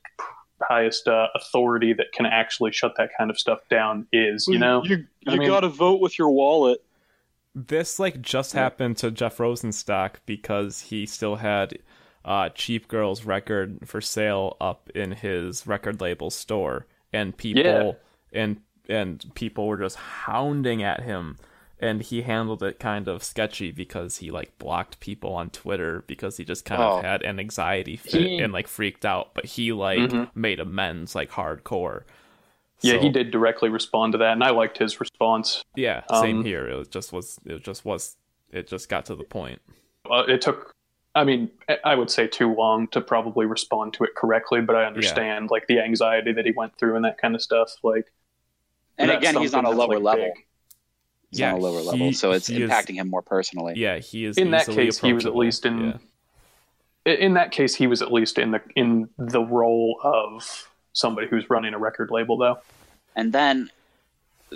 highest 0.68 1.08
uh, 1.08 1.28
authority 1.36 1.94
that 1.94 2.12
can 2.14 2.26
actually 2.26 2.72
shut 2.72 2.94
that 2.98 3.10
kind 3.18 3.30
of 3.30 3.38
stuff 3.40 3.60
down 3.70 4.08
is? 4.12 4.48
You 4.48 4.60
know, 4.60 4.84
you, 4.84 5.06
I 5.28 5.38
mean- 5.38 5.48
gotta 5.48 5.70
vote 5.70 6.02
with 6.02 6.18
your 6.18 6.30
wallet. 6.32 6.84
This 7.54 8.00
like 8.00 8.22
just 8.22 8.54
happened 8.54 8.96
to 8.98 9.12
Jeff 9.12 9.38
Rosenstock 9.38 10.16
because 10.26 10.80
he 10.80 11.06
still 11.06 11.36
had 11.36 11.78
uh 12.24 12.50
Cheap 12.50 12.88
Girls 12.88 13.26
record 13.26 13.80
for 13.86 14.00
sale 14.00 14.56
up 14.62 14.90
in 14.96 15.12
his 15.12 15.68
record 15.68 16.00
label 16.00 16.30
store 16.30 16.86
and 17.12 17.36
people 17.36 17.64
Yeah. 17.64 17.92
and 18.32 18.62
and 18.88 19.26
people 19.36 19.68
were 19.68 19.78
just 19.78 19.98
hounding 19.98 20.82
at 20.82 21.02
him 21.04 21.38
and 21.82 22.02
he 22.02 22.22
handled 22.22 22.62
it 22.64 22.80
kind 22.80 23.08
of 23.08 23.24
sketchy 23.24 23.72
because 23.72 24.18
he 24.18 24.30
like 24.32 24.58
blocked 24.60 24.99
people 24.99 25.34
on 25.34 25.49
Twitter 25.49 26.03
because 26.08 26.38
he 26.38 26.45
just 26.45 26.64
kind 26.64 26.82
Oh. 26.82 26.99
of 26.99 27.03
had 27.03 27.24
an 27.24 27.40
anxiety 27.40 27.98
fit 27.98 28.14
He- 28.22 28.38
and 28.40 28.53
like 28.53 28.68
freaked 28.68 29.06
out 29.06 29.34
but 29.34 29.45
he 29.45 29.74
like 29.74 29.99
Mhm. 29.99 30.30
made 30.36 30.60
amends 30.60 31.16
like 31.16 31.32
hardcore. 31.32 32.03
Yeah, 32.82 32.94
So- 32.94 32.99
he 33.02 33.10
did 33.10 33.32
directly 33.32 33.70
respond 33.70 34.14
to 34.14 34.18
that, 34.20 34.32
and 34.34 34.44
I 34.44 34.49
liked 34.52 34.78
his 34.78 34.99
response. 34.99 35.64
Yeah, 35.76 36.03
same 36.22 36.38
Um, 36.40 36.45
here. 36.45 36.66
It 36.68 36.91
just 36.91 37.12
was 37.12 37.40
it 37.45 37.64
just 37.64 37.84
was 37.86 38.16
it 38.52 38.68
just 38.68 38.88
got 38.90 39.06
to 39.06 39.16
the 39.16 39.24
point. 39.24 39.62
Uh, 40.10 40.24
it 40.28 40.41
took, 40.41 40.76
I 41.16 41.24
mean, 41.24 41.49
I- 41.70 41.80
I 41.86 41.95
would 41.95 42.10
say 42.10 42.28
too 42.28 42.53
long 42.53 42.88
to 42.90 42.99
probably 43.02 43.45
respond 43.45 43.94
to 43.94 44.03
it 44.03 44.14
correctly, 44.16 44.62
but 44.62 44.76
I 44.76 44.86
understand 44.86 45.49
like 45.52 45.68
the 45.68 45.80
anxiety 45.80 46.32
that 46.34 46.45
he 46.45 46.52
went 46.52 46.76
through 46.78 46.95
and 46.95 47.06
that 47.06 47.18
kind 47.18 47.34
of 47.36 47.41
stuff. 47.41 47.76
Like, 47.84 48.12
And 48.98 49.10
again, 49.12 49.36
he's 49.38 49.53
on 49.53 49.66
a 49.66 49.70
lower 49.72 49.99
like, 49.99 50.18
level. 50.18 50.34
big. 50.36 50.45
He's 51.32 51.40
Yeah, 51.40 51.53
on 51.53 51.60
a 51.60 51.62
lower 51.64 51.80
he- 51.80 51.88
level, 51.88 52.14
so 52.14 52.32
it's 52.32 52.48
he 52.48 52.62
is- 52.62 52.70
impacting 52.70 52.95
him 52.95 53.10
more 53.10 53.22
personally. 53.22 53.74
Yeah, 53.78 53.98
he 53.99 54.26
is. 54.26 54.38
In 54.38 54.52
that 54.52 54.68
case, 54.68 54.99
he 54.99 55.14
was 55.14 55.26
at 55.26 55.36
least 55.36 55.66
in. 55.66 55.98
Yeah. 57.06 57.14
In 57.14 57.34
that 57.34 57.52
case, 57.52 57.74
he 57.74 57.88
was 57.88 58.02
at 58.02 58.12
least 58.12 58.38
in 58.38 58.52
the 58.52 58.62
in 58.76 59.10
the 59.18 59.41
role 59.41 59.99
of 60.03 60.68
somebody 60.94 61.28
who's 61.28 61.49
running 61.49 61.74
a 61.74 61.80
record 61.80 62.12
label, 62.12 62.38
though. 62.38 62.60
And 63.16 63.34
then, 63.34 63.72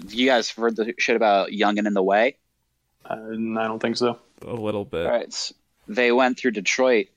you 0.09 0.27
guys 0.27 0.49
heard 0.51 0.75
the 0.75 0.93
shit 0.99 1.15
about 1.15 1.53
Young 1.53 1.77
and 1.79 1.87
in 1.87 1.93
the 1.93 2.03
Way? 2.03 2.35
Uh, 3.09 3.13
I 3.13 3.67
don't 3.67 3.79
think 3.79 3.97
so. 3.97 4.19
a 4.41 4.53
little 4.53 4.85
bit. 4.85 5.05
All 5.05 5.11
right. 5.11 5.27
s- 5.27 5.53
They 5.87 6.11
went 6.11 6.37
through 6.37 6.51
Detroit. 6.51 7.07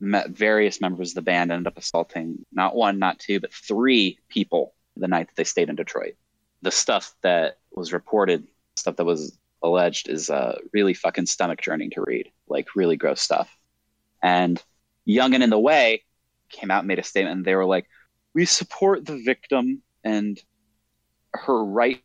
Met 0.00 0.30
various 0.30 0.80
members 0.80 1.10
of 1.10 1.14
the 1.14 1.22
band 1.22 1.52
ended 1.52 1.66
up 1.68 1.78
assaulting 1.78 2.44
not 2.52 2.74
one, 2.74 2.98
not 2.98 3.18
two, 3.20 3.38
but 3.38 3.52
three 3.52 4.18
people 4.28 4.74
the 4.96 5.06
night 5.08 5.28
that 5.28 5.36
they 5.36 5.44
stayed 5.44 5.68
in 5.68 5.76
Detroit. 5.76 6.14
The 6.62 6.70
stuff 6.72 7.14
that 7.22 7.58
was 7.72 7.92
reported, 7.92 8.46
stuff 8.84 8.96
that 8.96 9.04
was 9.04 9.36
alleged, 9.62 10.08
is 10.08 10.30
uh, 10.30 10.58
really 10.72 10.94
fucking 10.94 11.26
stomach 11.26 11.60
churning 11.60 11.90
to 11.90 12.02
read. 12.02 12.30
Like 12.48 12.76
really 12.76 12.96
gross 12.96 13.20
stuff. 13.20 13.50
And 14.22 14.62
Young 15.04 15.34
and 15.34 15.42
in 15.42 15.50
the 15.50 15.58
Way 15.58 16.04
came 16.48 16.70
out 16.70 16.80
and 16.80 16.88
made 16.88 16.98
a 16.98 17.02
statement. 17.02 17.36
And 17.36 17.44
they 17.44 17.54
were 17.54 17.66
like, 17.66 17.86
"We 18.34 18.44
support 18.44 19.04
the 19.04 19.16
victim 19.16 19.82
and 20.04 20.40
her 21.32 21.64
right 21.64 22.02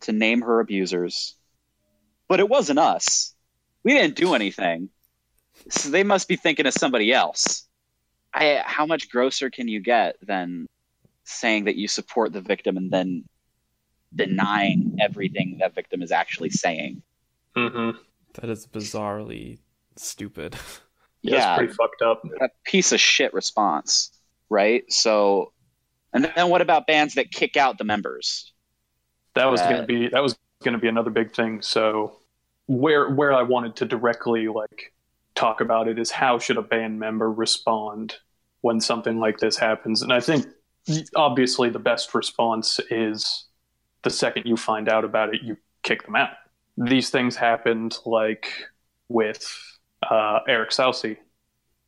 to 0.00 0.12
name 0.12 0.42
her 0.42 0.60
abusers, 0.60 1.36
but 2.28 2.40
it 2.40 2.48
wasn't 2.48 2.78
us." 2.78 3.34
we 3.82 3.94
didn't 3.94 4.16
do 4.16 4.34
anything. 4.34 4.88
So 5.68 5.90
they 5.90 6.04
must 6.04 6.28
be 6.28 6.36
thinking 6.36 6.66
of 6.66 6.74
somebody 6.74 7.12
else. 7.12 7.66
I, 8.32 8.62
how 8.64 8.86
much 8.86 9.10
grosser 9.10 9.50
can 9.50 9.68
you 9.68 9.80
get 9.80 10.16
than 10.22 10.66
saying 11.24 11.64
that 11.64 11.76
you 11.76 11.88
support 11.88 12.32
the 12.32 12.40
victim 12.40 12.76
and 12.76 12.90
then 12.90 13.24
denying 14.14 14.96
everything 15.00 15.58
that 15.60 15.74
victim 15.74 16.02
is 16.02 16.12
actually 16.12 16.50
saying? 16.50 17.02
Mm-hmm. 17.56 17.98
That 18.34 18.50
is 18.50 18.66
bizarrely 18.66 19.58
stupid. 19.96 20.56
Yeah, 21.22 21.34
Yeah. 21.36 21.56
pretty 21.58 21.74
fucked 21.74 22.00
up. 22.00 22.22
A 22.40 22.48
piece 22.64 22.92
of 22.92 23.00
shit 23.00 23.34
response, 23.34 24.10
right? 24.48 24.90
So, 24.90 25.52
and 26.14 26.24
then 26.34 26.48
what 26.48 26.62
about 26.62 26.86
bands 26.86 27.12
that 27.16 27.30
kick 27.30 27.58
out 27.58 27.76
the 27.76 27.84
members? 27.84 28.54
That 29.34 29.44
was 29.50 29.60
Uh, 29.60 29.68
going 29.68 29.80
to 29.82 29.86
be 29.86 30.08
that 30.08 30.22
was 30.22 30.38
going 30.64 30.72
to 30.72 30.78
be 30.80 30.88
another 30.88 31.10
big 31.10 31.34
thing. 31.34 31.60
So 31.60 32.16
where 32.68 33.10
where 33.10 33.34
I 33.34 33.42
wanted 33.42 33.76
to 33.76 33.84
directly 33.84 34.48
like 34.48 34.94
talk 35.34 35.60
about 35.60 35.88
it 35.88 35.98
is 35.98 36.10
how 36.10 36.38
should 36.38 36.56
a 36.56 36.62
band 36.62 36.98
member 36.98 37.30
respond 37.30 38.16
when 38.62 38.80
something 38.80 39.18
like 39.18 39.40
this 39.40 39.58
happens? 39.58 40.00
And 40.00 40.14
I 40.14 40.20
think 40.20 40.46
obviously 41.16 41.68
the 41.68 41.78
best 41.78 42.14
response 42.14 42.80
is 42.90 43.44
the 44.02 44.10
second 44.10 44.46
you 44.46 44.56
find 44.56 44.88
out 44.88 45.04
about 45.04 45.34
it, 45.34 45.42
you 45.42 45.56
kick 45.82 46.04
them 46.04 46.16
out. 46.16 46.30
These 46.76 47.10
things 47.10 47.36
happened 47.36 47.98
like 48.06 48.46
with 49.08 49.44
uh, 50.08 50.40
Eric 50.48 50.70
Soucy 50.70 51.16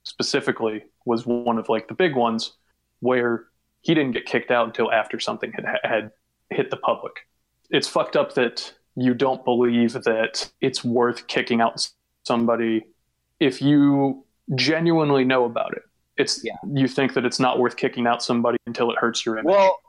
specifically 0.04 0.84
was 1.04 1.26
one 1.26 1.58
of 1.58 1.68
like 1.68 1.88
the 1.88 1.94
big 1.94 2.14
ones 2.16 2.52
where 3.00 3.44
he 3.82 3.94
didn't 3.94 4.12
get 4.12 4.26
kicked 4.26 4.50
out 4.50 4.66
until 4.66 4.92
after 4.92 5.18
something 5.18 5.52
had 5.52 5.64
had 5.84 6.10
hit 6.50 6.70
the 6.70 6.76
public. 6.76 7.12
It's 7.70 7.88
fucked 7.88 8.16
up 8.16 8.34
that 8.34 8.72
you 8.96 9.14
don't 9.14 9.44
believe 9.44 9.92
that 9.94 10.50
it's 10.60 10.84
worth 10.84 11.26
kicking 11.26 11.60
out 11.60 11.88
somebody 12.24 12.84
if 13.40 13.62
you 13.62 14.24
genuinely 14.54 15.24
know 15.24 15.44
about 15.46 15.72
it. 15.72 15.82
It's 16.16 16.44
Yeah. 16.44 16.52
you 16.72 16.86
think 16.86 17.14
that 17.14 17.24
it's 17.24 17.40
not 17.40 17.58
worth 17.58 17.76
kicking 17.76 18.06
out 18.06 18.22
somebody 18.22 18.58
until 18.66 18.90
it 18.90 18.98
hurts 18.98 19.24
your 19.24 19.38
image. 19.38 19.50
Well, 19.50 19.80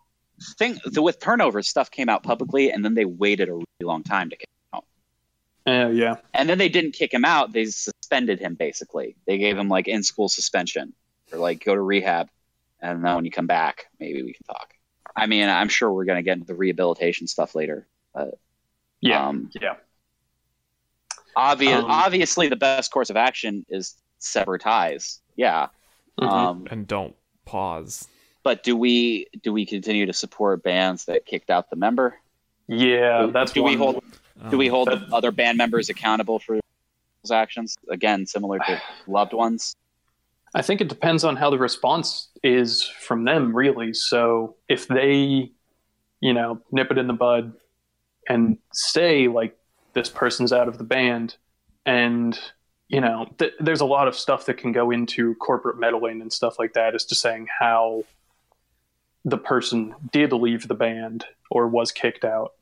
thing 0.57 0.80
the, 0.85 1.01
with 1.01 1.19
turnovers, 1.19 1.69
stuff 1.69 1.91
came 1.91 2.10
out 2.10 2.23
publicly, 2.23 2.72
and 2.72 2.84
then 2.84 2.93
they 2.93 3.05
waited 3.05 3.49
a 3.49 3.53
really 3.53 3.65
long 3.81 4.03
time 4.03 4.30
to 4.30 4.35
kick 4.35 4.49
him 4.49 4.80
out. 4.80 4.85
Uh, 5.65 5.89
yeah. 5.89 6.15
And 6.34 6.49
then 6.49 6.57
they 6.57 6.69
didn't 6.69 6.93
kick 6.93 7.14
him 7.14 7.26
out; 7.26 7.53
they 7.53 7.65
suspended 7.65 8.39
him. 8.39 8.55
Basically, 8.55 9.15
they 9.26 9.38
gave 9.38 9.57
him 9.57 9.69
like 9.69 9.88
in 9.88 10.03
school 10.03 10.30
suspension 10.30 10.93
or 11.31 11.39
like 11.39 11.64
go 11.64 11.73
to 11.76 11.81
rehab, 11.81 12.30
and 12.81 13.03
then 13.03 13.15
when 13.15 13.26
you 13.26 13.31
come 13.31 13.47
back, 13.47 13.85
maybe 13.99 14.23
we 14.23 14.34
can 14.34 14.43
talk. 14.45 14.73
I 15.15 15.27
mean, 15.27 15.47
I'm 15.47 15.69
sure 15.69 15.91
we're 15.91 16.05
gonna 16.05 16.23
get 16.23 16.34
into 16.34 16.47
the 16.47 16.55
rehabilitation 16.55 17.27
stuff 17.27 17.55
later. 17.55 17.88
Yeah. 19.01 19.27
Um, 19.27 19.49
yeah. 19.60 19.76
obvious, 21.35 21.84
Um, 21.84 21.91
obviously, 21.91 22.47
the 22.47 22.55
best 22.55 22.91
course 22.91 23.10
of 23.10 23.18
action 23.18 23.65
is 23.68 23.95
sever 24.19 24.57
ties. 24.57 25.19
Yeah. 25.35 25.68
Mhm. 26.19 26.30
Um, 26.31 26.68
and 26.72 26.88
don't 26.88 27.15
pause. 27.43 28.07
But 28.44 28.64
do 28.64 28.76
we 28.76 29.28
do 29.41 29.52
we 29.53 29.65
continue 29.65 30.06
to 30.06 30.14
support 30.14 30.64
bands 30.64 31.06
that 31.06 31.26
kicked 31.26 31.49
out 31.49 31.70
the 31.70 31.76
member? 31.76 32.20
yeah, 32.68 33.28
that's 33.32 33.52
do 33.52 33.61
we 33.64 33.72
one- 33.72 33.95
hold 33.95 34.03
do 34.49 34.57
we 34.57 34.68
hold 34.68 34.88
that- 34.90 35.10
the 35.10 35.15
other 35.15 35.32
band 35.32 35.57
members 35.57 35.90
accountable 35.90 36.40
for 36.40 36.60
those 37.24 37.32
actions? 37.32 37.76
Again, 37.90 38.26
similar 38.26 38.60
to 38.60 38.82
loved 39.07 39.34
ones. 39.34 39.76
I 40.56 40.61
think 40.61 40.82
it 40.82 40.88
depends 40.88 41.24
on 41.24 41.36
how 41.36 41.49
the 41.49 41.57
response 41.57 42.30
is 42.44 42.84
from 42.84 43.24
them, 43.24 43.56
really. 43.56 43.91
So 43.94 44.56
if 44.70 44.88
they, 44.88 45.52
you 46.20 46.34
know, 46.34 46.61
nip 46.72 46.91
it 46.91 46.98
in 46.99 47.07
the 47.07 47.14
bud 47.14 47.53
and 48.30 48.60
say, 48.72 49.28
like, 49.28 49.57
this 49.94 50.10
person's 50.10 50.53
out 50.53 50.68
of 50.68 50.78
the 50.78 50.84
band, 50.84 51.38
and, 51.88 52.40
you 52.88 53.02
know, 53.02 53.28
th- 53.40 53.53
there's 53.60 53.82
a 53.82 53.86
lot 53.86 54.07
of 54.07 54.15
stuff 54.15 54.45
that 54.45 54.57
can 54.57 54.72
go 54.72 54.91
into 54.91 55.34
corporate 55.36 55.80
meddling 55.80 56.22
and 56.22 56.32
stuff 56.32 56.60
like 56.60 56.74
that 56.74 56.94
as 56.94 57.03
to 57.06 57.15
saying 57.15 57.48
how 57.60 58.03
the 59.25 59.37
person 59.37 59.95
did 60.11 60.33
leave 60.33 60.67
the 60.67 60.75
band 60.75 61.25
or 61.49 61.67
was 61.67 61.91
kicked 61.91 62.25
out. 62.25 62.53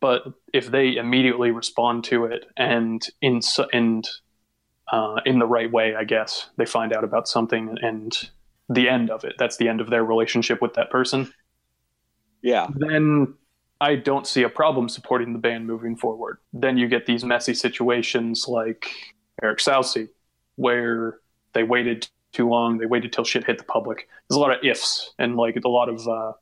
But 0.00 0.24
if 0.52 0.70
they 0.70 0.96
immediately 0.96 1.52
respond 1.52 2.04
to 2.04 2.24
it 2.24 2.46
and 2.56 3.06
in 3.20 3.40
and 3.72 4.08
uh, 4.92 5.20
in 5.24 5.38
the 5.38 5.46
right 5.46 5.72
way, 5.72 5.94
I 5.94 6.04
guess. 6.04 6.50
They 6.56 6.66
find 6.66 6.92
out 6.92 7.02
about 7.02 7.26
something 7.26 7.76
and 7.80 8.12
the 8.68 8.88
end 8.88 9.10
of 9.10 9.24
it. 9.24 9.34
That's 9.38 9.56
the 9.56 9.68
end 9.68 9.80
of 9.80 9.90
their 9.90 10.04
relationship 10.04 10.60
with 10.60 10.74
that 10.74 10.90
person. 10.90 11.32
Yeah. 12.42 12.66
Then 12.74 13.34
I 13.80 13.96
don't 13.96 14.26
see 14.26 14.42
a 14.42 14.48
problem 14.48 14.88
supporting 14.88 15.32
the 15.32 15.38
band 15.38 15.66
moving 15.66 15.96
forward. 15.96 16.38
Then 16.52 16.76
you 16.76 16.88
get 16.88 17.06
these 17.06 17.24
messy 17.24 17.54
situations 17.54 18.46
like 18.46 18.86
Eric 19.42 19.58
Soucy, 19.58 20.08
where 20.56 21.18
they 21.54 21.62
waited 21.62 22.08
too 22.32 22.48
long. 22.48 22.78
They 22.78 22.86
waited 22.86 23.12
till 23.12 23.24
shit 23.24 23.44
hit 23.44 23.58
the 23.58 23.64
public. 23.64 24.08
There's 24.28 24.36
a 24.36 24.40
lot 24.40 24.52
of 24.52 24.64
ifs 24.64 25.12
and 25.18 25.36
like 25.36 25.56
a 25.64 25.68
lot 25.68 25.88
of 25.88 26.06
uh, 26.08 26.32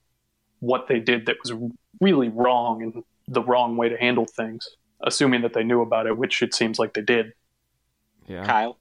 what 0.60 0.86
they 0.88 1.00
did 1.00 1.26
that 1.26 1.36
was 1.42 1.52
really 2.00 2.28
wrong 2.28 2.82
and 2.82 3.04
the 3.28 3.42
wrong 3.42 3.76
way 3.76 3.88
to 3.88 3.96
handle 3.96 4.26
things, 4.26 4.68
assuming 5.02 5.42
that 5.42 5.52
they 5.52 5.64
knew 5.64 5.80
about 5.80 6.06
it, 6.06 6.16
which 6.16 6.42
it 6.42 6.54
seems 6.54 6.78
like 6.78 6.94
they 6.94 7.02
did. 7.02 7.32
yeah. 8.26 8.44
Kyle. 8.44 8.78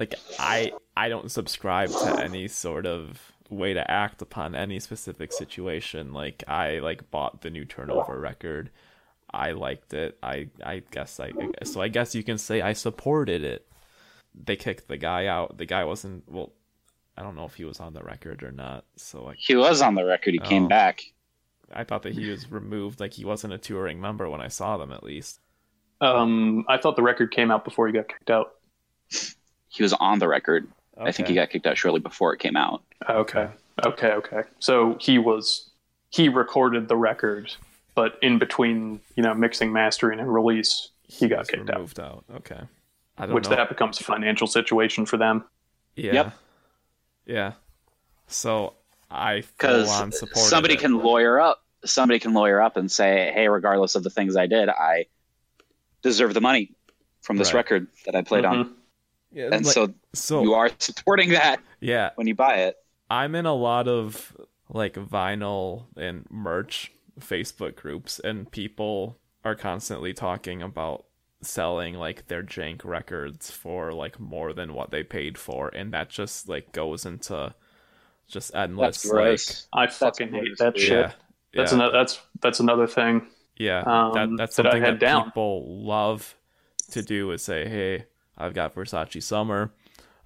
like 0.00 0.14
I 0.38 0.72
I 0.96 1.08
don't 1.08 1.30
subscribe 1.30 1.90
to 1.90 2.22
any 2.22 2.48
sort 2.48 2.86
of 2.86 3.32
way 3.50 3.74
to 3.74 3.90
act 3.90 4.22
upon 4.22 4.54
any 4.54 4.80
specific 4.80 5.32
situation. 5.32 6.12
Like 6.12 6.44
I 6.48 6.78
like 6.78 7.10
bought 7.10 7.42
the 7.42 7.50
new 7.50 7.64
turnover 7.64 8.18
record. 8.18 8.70
I 9.32 9.52
liked 9.52 9.94
it. 9.94 10.18
I 10.22 10.48
I 10.64 10.82
guess 10.90 11.18
I 11.20 11.32
so 11.64 11.80
I 11.80 11.88
guess 11.88 12.14
you 12.14 12.22
can 12.22 12.38
say 12.38 12.60
I 12.60 12.72
supported 12.72 13.44
it. 13.44 13.66
They 14.34 14.56
kicked 14.56 14.88
the 14.88 14.96
guy 14.96 15.26
out. 15.26 15.58
The 15.58 15.66
guy 15.66 15.84
wasn't 15.84 16.30
well 16.30 16.52
I 17.16 17.22
don't 17.22 17.36
know 17.36 17.44
if 17.44 17.54
he 17.54 17.64
was 17.64 17.78
on 17.80 17.92
the 17.92 18.02
record 18.02 18.42
or 18.42 18.52
not. 18.52 18.84
So 18.96 19.24
like 19.24 19.38
He 19.38 19.54
was 19.54 19.82
on 19.82 19.94
the 19.94 20.04
record. 20.04 20.32
He 20.34 20.40
came 20.40 20.64
Oh. 20.64 20.68
back. 20.68 21.02
I 21.72 21.84
thought 21.84 22.02
that 22.02 22.12
he 22.14 22.28
was 22.30 22.50
removed 22.50 23.00
like 23.00 23.12
he 23.14 23.24
wasn't 23.24 23.52
a 23.54 23.58
touring 23.58 24.00
member 24.00 24.28
when 24.28 24.40
I 24.40 24.48
saw 24.48 24.76
them 24.76 24.92
at 24.92 25.02
least. 25.02 25.40
Um, 26.00 26.64
I 26.68 26.76
thought 26.78 26.96
the 26.96 27.02
record 27.02 27.30
came 27.30 27.50
out 27.50 27.64
before 27.64 27.86
he 27.86 27.92
got 27.92 28.08
kicked 28.08 28.30
out. 28.30 28.54
He 29.68 29.82
was 29.82 29.92
on 29.94 30.18
the 30.18 30.28
record. 30.28 30.66
I 30.98 31.12
think 31.12 31.28
he 31.28 31.34
got 31.34 31.48
kicked 31.50 31.66
out 31.66 31.78
shortly 31.78 32.00
before 32.00 32.34
it 32.34 32.40
came 32.40 32.56
out. 32.56 32.82
Okay, 33.08 33.48
okay, 33.86 34.12
okay. 34.12 34.42
So 34.58 34.96
he 35.00 35.18
was 35.18 35.70
he 36.10 36.28
recorded 36.28 36.88
the 36.88 36.96
record, 36.96 37.54
but 37.94 38.18
in 38.20 38.38
between, 38.38 39.00
you 39.16 39.22
know, 39.22 39.32
mixing, 39.32 39.72
mastering, 39.72 40.20
and 40.20 40.32
release, 40.32 40.90
he 41.08 41.28
got 41.28 41.38
was 41.40 41.48
kicked 41.48 41.70
out. 41.70 41.98
out. 41.98 42.24
Okay. 42.36 42.60
I 43.18 43.26
don't 43.26 43.34
Which 43.34 43.48
know. 43.48 43.56
that 43.56 43.68
becomes 43.68 44.00
a 44.00 44.04
financial 44.04 44.46
situation 44.46 45.06
for 45.06 45.16
them. 45.16 45.44
Yeah. 45.96 46.12
Yep. 46.12 46.32
Yeah. 47.26 47.52
So 48.26 48.74
I 49.10 49.42
Because 49.42 49.90
somebody 50.48 50.74
it. 50.74 50.80
can 50.80 50.98
lawyer 50.98 51.38
up. 51.40 51.62
Somebody 51.84 52.18
can 52.18 52.32
lawyer 52.32 52.60
up 52.60 52.76
and 52.76 52.90
say, 52.90 53.30
"Hey, 53.34 53.48
regardless 53.48 53.94
of 53.94 54.02
the 54.04 54.10
things 54.10 54.36
I 54.36 54.46
did, 54.46 54.68
I 54.68 55.06
deserve 56.02 56.32
the 56.34 56.40
money 56.40 56.72
from 57.20 57.36
this 57.36 57.48
Right. 57.52 57.58
record 57.58 57.88
that 58.06 58.14
I 58.14 58.22
played 58.22 58.44
on." 58.44 58.64
Mhm. 58.64 58.72
Yeah, 59.32 59.44
And 59.52 59.64
like- 59.66 59.74
so 59.74 59.92
so 60.14 60.42
you 60.42 60.54
are 60.54 60.70
supporting 60.78 61.30
that 61.30 61.60
yeah, 61.80 62.10
when 62.16 62.26
you 62.26 62.34
buy 62.34 62.56
it. 62.56 62.76
I'm 63.10 63.34
in 63.34 63.46
a 63.46 63.54
lot 63.54 63.88
of 63.88 64.36
like 64.68 64.94
vinyl 64.94 65.86
and 65.96 66.26
merch 66.30 66.92
Facebook 67.20 67.76
groups, 67.76 68.18
and 68.20 68.50
people 68.50 69.18
are 69.44 69.54
constantly 69.54 70.14
talking 70.14 70.62
about 70.62 71.04
selling 71.42 71.94
like 71.94 72.28
their 72.28 72.42
jank 72.42 72.84
records 72.84 73.50
for 73.50 73.92
like 73.92 74.18
more 74.20 74.52
than 74.52 74.74
what 74.74 74.90
they 74.90 75.02
paid 75.02 75.36
for, 75.38 75.68
and 75.68 75.92
that 75.92 76.08
just 76.08 76.48
like 76.48 76.72
goes 76.72 77.04
into 77.06 77.54
just 78.28 78.54
endless 78.54 79.02
That's 79.02 79.12
like. 79.12 79.40
I 79.72 79.86
fucking 79.88 80.32
hate 80.32 80.56
that 80.58 80.78
shit. 80.78 80.90
yeah, 80.90 81.12
That's 81.54 81.72
yeah. 81.72 81.76
another 81.78 81.92
that's 81.98 82.20
that's 82.40 82.60
another 82.60 82.86
thing. 82.86 83.26
Yeah, 83.56 83.80
um, 83.80 84.12
that, 84.14 84.28
that's 84.38 84.56
that 84.56 84.66
I 84.66 84.70
something 84.70 84.82
had 84.84 84.94
that 84.94 85.00
down. 85.00 85.24
people 85.26 85.84
love 85.84 86.34
to 86.92 87.02
do 87.02 87.30
is 87.32 87.42
say, 87.42 87.68
"Hey, 87.68 88.06
I've 88.38 88.54
got 88.54 88.74
Versace 88.74 89.22
Summer, 89.22 89.72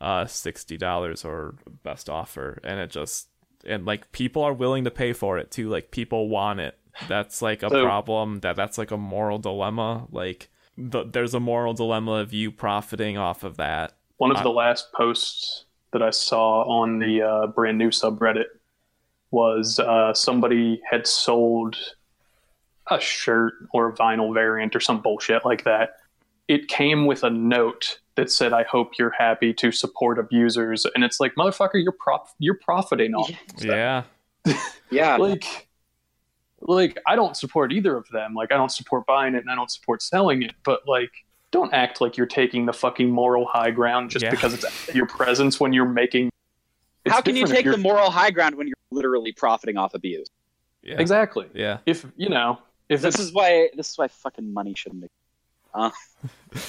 uh, 0.00 0.26
sixty 0.26 0.76
dollars 0.76 1.24
or 1.24 1.56
best 1.82 2.08
offer," 2.08 2.60
and 2.62 2.78
it 2.78 2.90
just 2.90 3.28
and 3.66 3.84
like 3.84 4.12
people 4.12 4.42
are 4.42 4.52
willing 4.52 4.84
to 4.84 4.90
pay 4.92 5.12
for 5.12 5.38
it 5.38 5.50
too. 5.50 5.68
Like 5.68 5.90
people 5.90 6.28
want 6.28 6.60
it. 6.60 6.78
That's 7.08 7.42
like 7.42 7.62
a 7.64 7.68
So- 7.70 7.84
problem. 7.84 8.40
That 8.40 8.54
that's 8.56 8.78
like 8.78 8.92
a 8.92 8.96
moral 8.96 9.38
dilemma. 9.38 10.06
Like 10.12 10.48
the, 10.78 11.04
there's 11.04 11.34
a 11.34 11.40
moral 11.40 11.72
dilemma 11.74 12.12
of 12.12 12.32
you 12.32 12.50
profiting 12.50 13.16
off 13.16 13.44
of 13.44 13.56
that. 13.56 13.94
One 14.18 14.30
of 14.30 14.38
I- 14.38 14.42
the 14.42 14.50
last 14.50 14.92
posts 14.92 15.64
that 15.92 16.02
I 16.02 16.10
saw 16.10 16.62
on 16.64 16.98
the 16.98 17.22
uh, 17.22 17.46
brand 17.48 17.78
new 17.78 17.90
subreddit 17.90 18.46
was 19.30 19.78
uh, 19.78 20.12
somebody 20.14 20.80
had 20.90 21.06
sold 21.06 21.76
a 22.90 23.00
shirt 23.00 23.54
or 23.72 23.88
a 23.88 23.92
vinyl 23.92 24.32
variant 24.32 24.76
or 24.76 24.80
some 24.80 25.00
bullshit 25.02 25.44
like 25.44 25.64
that. 25.64 25.96
It 26.48 26.68
came 26.68 27.06
with 27.06 27.24
a 27.24 27.30
note 27.30 27.98
that 28.14 28.30
said, 28.30 28.52
"I 28.52 28.62
hope 28.62 28.92
you're 28.98 29.14
happy 29.18 29.52
to 29.54 29.72
support 29.72 30.18
abusers," 30.18 30.86
and 30.94 31.02
it's 31.02 31.18
like, 31.18 31.34
motherfucker, 31.34 31.82
you're 31.82 31.90
prof- 31.98 32.34
you're 32.38 32.58
profiting 32.62 33.14
off. 33.14 33.28
of. 33.30 33.64
Yeah, 33.64 34.04
Yeah, 34.90 35.16
like 35.16 35.66
like 36.60 36.98
I 37.06 37.16
don't 37.16 37.36
support 37.36 37.72
either 37.72 37.96
of 37.96 38.08
them. 38.08 38.34
Like 38.34 38.52
I 38.52 38.56
don't 38.56 38.70
support 38.72 39.06
buying 39.06 39.34
it 39.34 39.38
and 39.38 39.50
I 39.50 39.54
don't 39.54 39.70
support 39.70 40.02
selling 40.02 40.42
it, 40.42 40.52
but 40.64 40.86
like 40.88 41.10
don't 41.50 41.72
act 41.72 42.00
like 42.00 42.16
you're 42.16 42.26
taking 42.26 42.66
the 42.66 42.72
fucking 42.72 43.08
moral 43.10 43.46
high 43.46 43.70
ground 43.70 44.10
just 44.10 44.22
Yeah. 44.24 44.30
because 44.30 44.54
it's 44.54 44.94
your 44.94 45.06
presence 45.06 45.60
when 45.60 45.72
you're 45.72 45.84
making 45.88 46.30
It's 47.04 47.14
how 47.14 47.20
can 47.20 47.36
you 47.36 47.46
take 47.46 47.64
the 47.66 47.76
moral 47.78 48.10
high 48.10 48.30
ground 48.30 48.54
when 48.56 48.66
you're 48.66 48.74
literally 48.90 49.32
profiting 49.32 49.76
off 49.76 49.94
abuse? 49.94 50.28
yeah, 50.82 50.98
Exactly. 51.00 51.46
yeah. 51.54 51.78
If 51.86 52.04
you 52.16 52.28
know, 52.28 52.58
if 52.88 53.00
This 53.02 53.18
is 53.18 53.32
why 53.32 53.70
this 53.76 53.90
is 53.90 53.98
why 53.98 54.08
fucking 54.08 54.52
money 54.52 54.74
shouldn't. 54.76 55.02
Be. 55.02 55.08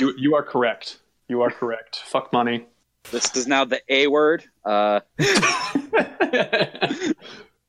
you, 0.00 0.14
you 0.18 0.34
are 0.34 0.42
correct. 0.42 0.98
You 1.28 1.42
are 1.42 1.50
correct. 1.50 1.96
Fuck 2.06 2.32
money. 2.32 2.66
This 3.12 3.34
is 3.36 3.46
now 3.46 3.64
the 3.64 3.80
A 3.88 4.08
word. 4.08 4.44
Uh, 4.64 5.00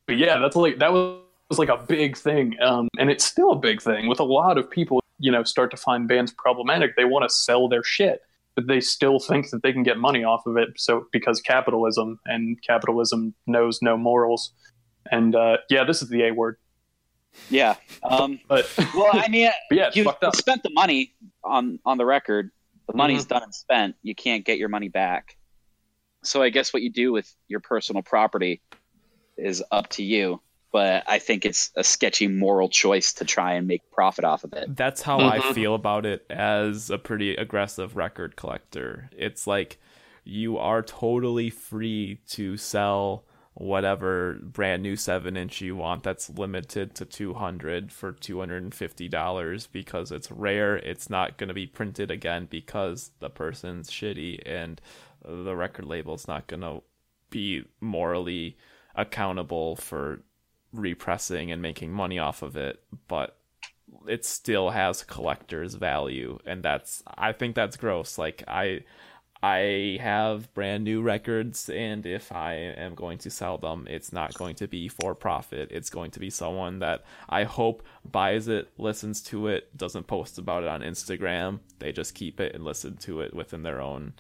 but 0.07 0.18
yeah, 0.18 0.38
that's 0.40 0.56
like 0.56 0.80
that 0.80 0.91
was, 0.91 1.19
was 1.49 1.60
like 1.60 1.69
a 1.69 1.78
big 1.78 2.18
thing, 2.18 2.56
um, 2.61 2.88
and 2.98 3.10
it's 3.10 3.26
still 3.26 3.52
a 3.52 3.56
big 3.56 3.82
thing 3.82 4.07
with 4.07 4.19
a 4.19 4.23
lot 4.23 4.57
of 4.57 4.69
people. 4.69 5.02
You 5.19 5.32
know, 5.32 5.44
start 5.44 5.72
to 5.72 5.78
find 5.78 6.07
bands 6.07 6.32
problematic. 6.32 6.95
They 6.95 7.06
want 7.06 7.23
to 7.23 7.34
sell 7.34 7.68
their 7.68 7.84
shit, 7.84 8.22
but 8.56 8.68
they 8.68 8.82
still 8.82 9.19
think 9.19 9.49
that 9.52 9.61
they 9.61 9.72
can 9.72 9.84
get 9.84 9.98
money 9.98 10.23
off 10.23 10.45
of 10.48 10.57
it. 10.57 10.69
So 10.78 11.07
because 11.11 11.40
capitalism 11.41 12.19
and 12.26 12.61
capitalism 12.64 13.34
knows 13.45 13.82
no 13.82 13.98
morals, 13.98 14.52
and 15.11 15.36
uh, 15.36 15.57
yeah, 15.69 15.84
this 15.84 16.02
is 16.02 16.10
the 16.10 16.23
A 16.23 16.32
word. 16.32 16.57
yeah. 17.49 17.76
Um, 18.03 18.40
But, 18.48 18.68
well, 18.95 19.10
I 19.14 19.28
mean, 19.28 19.49
yeah, 19.72 19.91
you 19.94 20.11
spent 20.34 20.64
the 20.64 20.72
money 20.72 21.14
on 21.44 21.80
on 21.86 21.98
the 21.98 22.06
record, 22.06 22.52
The 22.88 22.98
money's 22.98 23.26
done 23.26 23.44
and 23.44 23.53
spent. 23.53 23.95
You 24.02 24.15
can't 24.15 24.44
get 24.44 24.57
your 24.57 24.69
money 24.69 24.90
back. 24.90 25.38
So 26.23 26.44
I 26.44 26.49
guess 26.49 26.72
what 26.73 26.82
you 26.84 26.91
do 26.91 27.11
with 27.11 27.34
your 27.48 27.60
personal 27.61 28.03
property 28.03 28.61
is 29.42 29.64
up 29.72 29.90
to 29.90 30.04
you. 30.04 30.42
But 30.72 31.04
I 31.06 31.20
think 31.20 31.46
it's 31.46 31.70
a 31.76 31.84
sketchy 31.84 32.30
moral 32.30 32.70
choice 32.70 33.12
to 33.14 33.26
try 33.26 33.56
and 33.56 33.68
make 33.68 33.92
profit 33.92 34.24
off 34.24 34.46
of 34.46 34.54
it. 34.54 34.74
That's 34.76 35.02
how 35.02 35.20
I 35.20 35.40
Mhm. 35.40 35.54
feel 35.54 35.76
about 35.76 36.06
it 36.06 36.26
as 36.30 36.90
a 36.90 36.98
pretty 36.98 37.36
aggressive 37.36 37.98
record 37.98 38.38
collector. 38.38 39.10
It's 39.18 39.46
like 39.46 39.80
you 40.24 40.58
are 40.58 40.82
totally 40.82 41.50
free 41.50 42.20
to 42.30 42.56
sell 42.56 43.26
whatever 43.54 44.40
brand 44.42 44.82
new 44.82 44.96
7 44.96 45.36
inch 45.36 45.60
you 45.60 45.76
want 45.76 46.04
that's 46.04 46.30
limited 46.30 46.96
to 46.96 47.04
200 47.04 47.92
for 47.92 48.14
$250 48.14 49.68
because 49.68 50.10
it's 50.12 50.32
rare 50.32 50.78
it's 50.78 51.10
not 51.10 51.38
going 51.38 51.50
to 51.50 51.54
be 51.54 51.68
printed 51.68 52.10
again 52.10 52.48
because 52.50 53.12
the 53.20 53.30
person's 53.30 53.90
shitty 53.90 54.42
and 54.46 54.80
the 55.26 55.56
record 55.56 55.86
label's 55.86 56.30
not 56.30 56.48
going 56.48 56.62
to 56.62 56.82
be 57.30 57.64
morally 57.82 58.58
accountable 58.96 59.76
for 59.76 60.22
repressing 60.74 61.52
and 61.52 61.62
making 61.62 61.92
money 61.92 62.18
off 62.18 62.42
of 62.42 62.56
it 62.56 62.82
but 63.08 63.38
it 64.08 64.26
still 64.26 64.70
has 64.70 65.04
collector's 65.04 65.76
value. 65.76 66.40
And 66.46 66.64
that's 66.64 67.04
i 67.08 67.32
think 67.32 67.56
that's 67.56 67.78
gross. 67.78 68.18
Like 68.18 68.44
i 68.48 68.82
i 69.44 69.98
have 70.00 70.54
brand 70.54 70.84
new 70.84 71.02
records 71.02 71.68
and 71.68 72.06
if 72.06 72.32
i 72.32 72.54
am 72.54 72.94
going 72.94 73.18
to 73.18 73.32
sell 73.32 73.58
them 73.58 73.88
it's 73.90 74.14
not 74.14 74.36
going 74.36 74.56
to 74.56 74.68
be 74.68 74.88
for 74.88 75.16
profit. 75.16 75.72
It's 75.72 75.90
going 75.90 76.12
to 76.12 76.20
be 76.20 76.30
someone 76.30 76.80
that 76.80 77.04
i 77.30 77.44
hope 77.44 77.84
buys 78.10 78.48
it 78.48 78.70
listens 78.78 79.22
to 79.24 79.48
it 79.48 79.76
doesn't 79.76 80.08
post 80.08 80.38
about 80.38 80.64
it 80.64 80.70
on 80.70 80.82
instagram. 80.82 81.60
They 81.80 81.92
just 81.92 82.16
keep 82.16 82.40
it 82.40 82.54
and 82.56 82.64
listen 82.64 82.98
to 82.98 83.22
it 83.22 83.34
within 83.34 83.64
their 83.64 83.82
own 83.82 84.14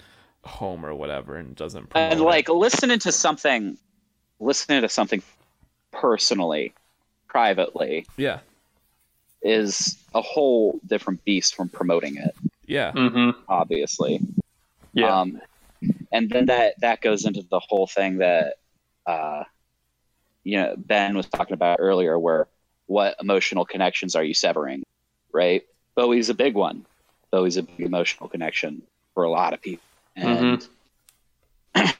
home 0.43 0.83
or 0.83 0.95
whatever 0.95 1.35
and 1.35 1.55
doesn't 1.55 1.91
and 1.93 2.19
it. 2.19 2.23
like 2.23 2.49
listening 2.49 2.97
to 2.97 3.11
something 3.11 3.77
listening 4.41 4.81
to 4.81 4.89
something 4.89 5.21
personally 5.91 6.73
privately 7.27 8.05
yeah. 8.17 8.39
is 9.41 9.97
a 10.13 10.21
whole 10.21 10.79
different 10.85 11.23
beast 11.23 11.55
from 11.55 11.69
promoting 11.69 12.17
it 12.17 12.35
yeah. 12.65 12.91
Mm-hmm. 12.91 13.39
obviously. 13.49 14.21
Yeah. 14.93 15.21
um 15.21 15.41
and 16.11 16.29
then 16.29 16.47
that 16.47 16.79
that 16.81 17.01
goes 17.01 17.25
into 17.25 17.41
the 17.49 17.59
whole 17.59 17.87
thing 17.87 18.17
that 18.17 18.55
uh 19.05 19.43
you 20.43 20.57
know 20.57 20.75
ben 20.77 21.15
was 21.15 21.27
talking 21.27 21.53
about 21.53 21.77
earlier 21.79 22.17
where 22.17 22.47
what 22.87 23.15
emotional 23.19 23.65
connections 23.65 24.15
are 24.15 24.23
you 24.23 24.33
severing 24.33 24.83
right? 25.31 25.63
Bowie's 25.95 26.29
a 26.29 26.33
big 26.33 26.55
one. 26.55 26.85
Bowie's 27.31 27.57
a 27.57 27.63
big 27.63 27.79
emotional 27.79 28.29
connection 28.29 28.81
for 29.13 29.23
a 29.23 29.29
lot 29.29 29.53
of 29.53 29.61
people. 29.61 29.83
And 30.15 30.67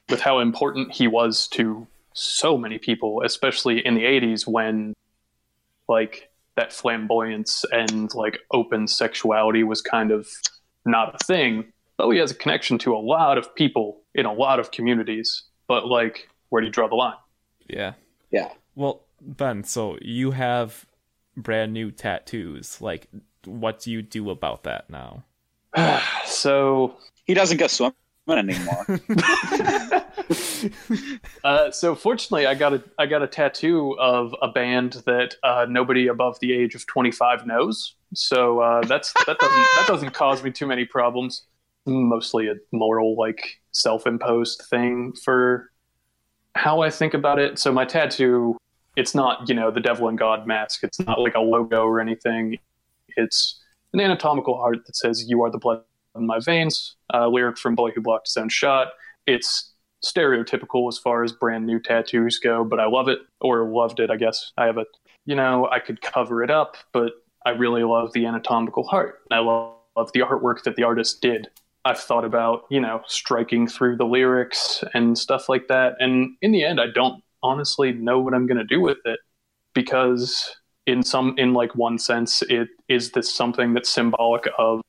with 0.09 0.22
how 0.22 0.39
important 0.39 0.91
he 0.91 1.07
was 1.07 1.47
to 1.49 1.88
so 2.13 2.57
many 2.57 2.77
people, 2.77 3.21
especially 3.23 3.85
in 3.85 3.95
the 3.95 4.03
80s 4.03 4.47
when 4.47 4.93
like 5.88 6.29
that 6.55 6.73
flamboyance 6.73 7.65
and 7.71 8.13
like 8.13 8.39
open 8.51 8.88
sexuality 8.88 9.63
was 9.63 9.81
kind 9.81 10.11
of 10.11 10.27
not 10.85 11.15
a 11.15 11.25
thing. 11.25 11.71
Bowie 11.97 12.19
has 12.19 12.31
a 12.31 12.35
connection 12.35 12.77
to 12.79 12.93
a 12.95 12.97
lot 12.97 13.38
of 13.38 13.53
people 13.55 14.01
in 14.13 14.25
a 14.25 14.33
lot 14.33 14.59
of 14.59 14.71
communities, 14.71 15.43
but 15.67 15.88
like 15.88 16.27
where 16.49 16.61
do 16.61 16.67
you 16.67 16.71
draw 16.71 16.88
the 16.88 16.95
line? 16.95 17.15
yeah 17.71 17.93
yeah 18.31 18.49
Well, 18.75 19.03
Ben, 19.21 19.63
so 19.63 19.97
you 20.01 20.31
have 20.31 20.85
brand 21.38 21.73
new 21.73 21.91
tattoos. 21.91 22.81
Like, 22.81 23.07
what 23.45 23.79
do 23.79 23.91
you 23.91 24.01
do 24.01 24.29
about 24.29 24.63
that 24.63 24.89
now? 24.89 25.23
so 26.25 26.95
he 27.25 27.33
doesn't 27.33 27.57
go 27.57 27.67
swimming 27.67 27.95
anymore 28.37 28.85
Uh, 31.43 31.71
so 31.71 31.95
fortunately, 31.95 32.45
I 32.45 32.53
got 32.53 32.73
a 32.73 32.83
I 32.97 33.05
got 33.05 33.23
a 33.23 33.27
tattoo 33.27 33.97
of 33.99 34.35
a 34.41 34.47
band 34.47 35.01
that 35.05 35.35
uh, 35.43 35.65
nobody 35.67 36.07
above 36.07 36.39
the 36.39 36.53
age 36.53 36.75
of 36.75 36.85
25 36.87 37.45
knows. 37.45 37.95
So 38.13 38.59
uh, 38.59 38.81
that's 38.85 39.13
that 39.25 39.39
doesn't 39.39 39.67
that 39.77 39.85
doesn't 39.87 40.11
cause 40.11 40.43
me 40.43 40.51
too 40.51 40.67
many 40.67 40.85
problems. 40.85 41.43
Mostly 41.85 42.47
a 42.47 42.55
moral 42.71 43.15
like 43.17 43.59
self-imposed 43.71 44.63
thing 44.69 45.13
for 45.23 45.71
how 46.55 46.81
I 46.81 46.89
think 46.89 47.13
about 47.13 47.39
it. 47.39 47.57
So 47.57 47.71
my 47.71 47.85
tattoo, 47.85 48.57
it's 48.95 49.15
not 49.15 49.49
you 49.49 49.55
know 49.55 49.71
the 49.71 49.79
devil 49.79 50.07
and 50.07 50.17
God 50.17 50.45
mask. 50.45 50.83
It's 50.83 50.99
not 50.99 51.19
like 51.19 51.35
a 51.35 51.39
logo 51.41 51.83
or 51.83 51.99
anything. 51.99 52.57
It's 53.17 53.59
an 53.93 53.99
anatomical 53.99 54.57
heart 54.57 54.85
that 54.85 54.95
says 54.95 55.27
"You 55.27 55.43
are 55.43 55.49
the 55.49 55.57
blood 55.57 55.83
in 56.15 56.25
my 56.25 56.39
veins." 56.39 56.95
A 57.13 57.27
lyric 57.27 57.57
from 57.57 57.75
Boy 57.75 57.91
Who 57.91 58.01
Blocked 58.01 58.27
His 58.27 58.38
Own 58.38 58.49
Shot. 58.49 58.89
It's 59.27 59.73
stereotypical 60.03 60.88
as 60.88 60.97
far 60.97 61.23
as 61.23 61.31
brand 61.31 61.65
new 61.65 61.79
tattoos 61.79 62.39
go, 62.39 62.63
but 62.63 62.79
I 62.79 62.88
love 62.88 63.07
it 63.07 63.19
or 63.39 63.69
loved 63.69 63.99
it, 63.99 64.09
I 64.09 64.15
guess. 64.15 64.51
I 64.57 64.65
have 64.65 64.77
a, 64.77 64.85
you 65.25 65.35
know, 65.35 65.67
I 65.69 65.79
could 65.79 66.01
cover 66.01 66.43
it 66.43 66.49
up, 66.49 66.75
but 66.91 67.13
I 67.45 67.51
really 67.51 67.83
love 67.83 68.11
the 68.13 68.25
anatomical 68.25 68.83
heart. 68.83 69.19
I 69.31 69.39
love, 69.39 69.75
love 69.95 70.11
the 70.13 70.21
artwork 70.21 70.63
that 70.63 70.75
the 70.75 70.83
artist 70.83 71.21
did. 71.21 71.49
I've 71.85 71.99
thought 71.99 72.25
about, 72.25 72.65
you 72.69 72.79
know, 72.79 73.01
striking 73.07 73.67
through 73.67 73.97
the 73.97 74.05
lyrics 74.05 74.83
and 74.93 75.17
stuff 75.17 75.49
like 75.49 75.67
that. 75.67 75.95
And 75.99 76.35
in 76.41 76.51
the 76.51 76.63
end, 76.63 76.79
I 76.79 76.88
don't 76.93 77.23
honestly 77.43 77.91
know 77.91 78.19
what 78.19 78.33
I'm 78.33 78.45
going 78.45 78.57
to 78.57 78.63
do 78.63 78.81
with 78.81 78.99
it 79.05 79.19
because 79.73 80.55
in 80.85 81.03
some 81.03 81.35
in 81.38 81.53
like 81.53 81.75
one 81.75 81.97
sense 81.97 82.41
it 82.43 82.67
is 82.89 83.11
this 83.11 83.33
something 83.33 83.73
that's 83.73 83.89
symbolic 83.89 84.47
of 84.57 84.81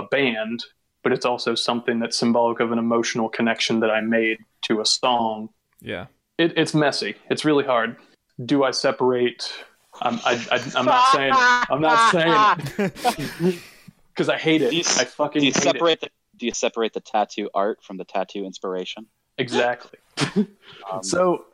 a 0.00 0.06
band 0.08 0.64
but 1.02 1.12
it's 1.12 1.24
also 1.24 1.54
something 1.54 1.98
that's 1.98 2.18
symbolic 2.18 2.60
of 2.60 2.72
an 2.72 2.78
emotional 2.78 3.28
connection 3.28 3.80
that 3.80 3.90
I 3.90 4.00
made 4.00 4.38
to 4.62 4.80
a 4.80 4.86
song. 4.86 5.50
Yeah. 5.80 6.06
It, 6.38 6.56
it's 6.56 6.74
messy. 6.74 7.16
It's 7.30 7.44
really 7.44 7.64
hard. 7.64 7.96
Do 8.44 8.64
I 8.64 8.70
separate? 8.70 9.52
I'm, 10.02 10.20
I, 10.24 10.46
I, 10.50 10.72
I'm 10.76 10.86
not 10.86 11.12
saying. 11.12 11.32
I'm 11.34 11.80
not 11.80 12.12
saying 12.76 12.90
because 14.12 14.28
I 14.28 14.38
hate 14.38 14.62
it. 14.62 14.70
Do 14.70 14.76
you 14.76 14.80
s- 14.80 14.98
I 14.98 15.04
fucking 15.04 15.40
do 15.40 15.46
you 15.46 15.52
hate 15.52 15.62
it. 15.62 15.72
separate 15.72 16.00
the 16.00 16.08
do 16.36 16.46
you 16.46 16.54
separate 16.54 16.94
the 16.94 17.00
tattoo 17.00 17.50
art 17.52 17.82
from 17.82 17.98
the 17.98 18.04
tattoo 18.04 18.44
inspiration 18.44 19.06
Exactly. 19.36 19.98
um, 20.36 21.02
So, 21.02 21.44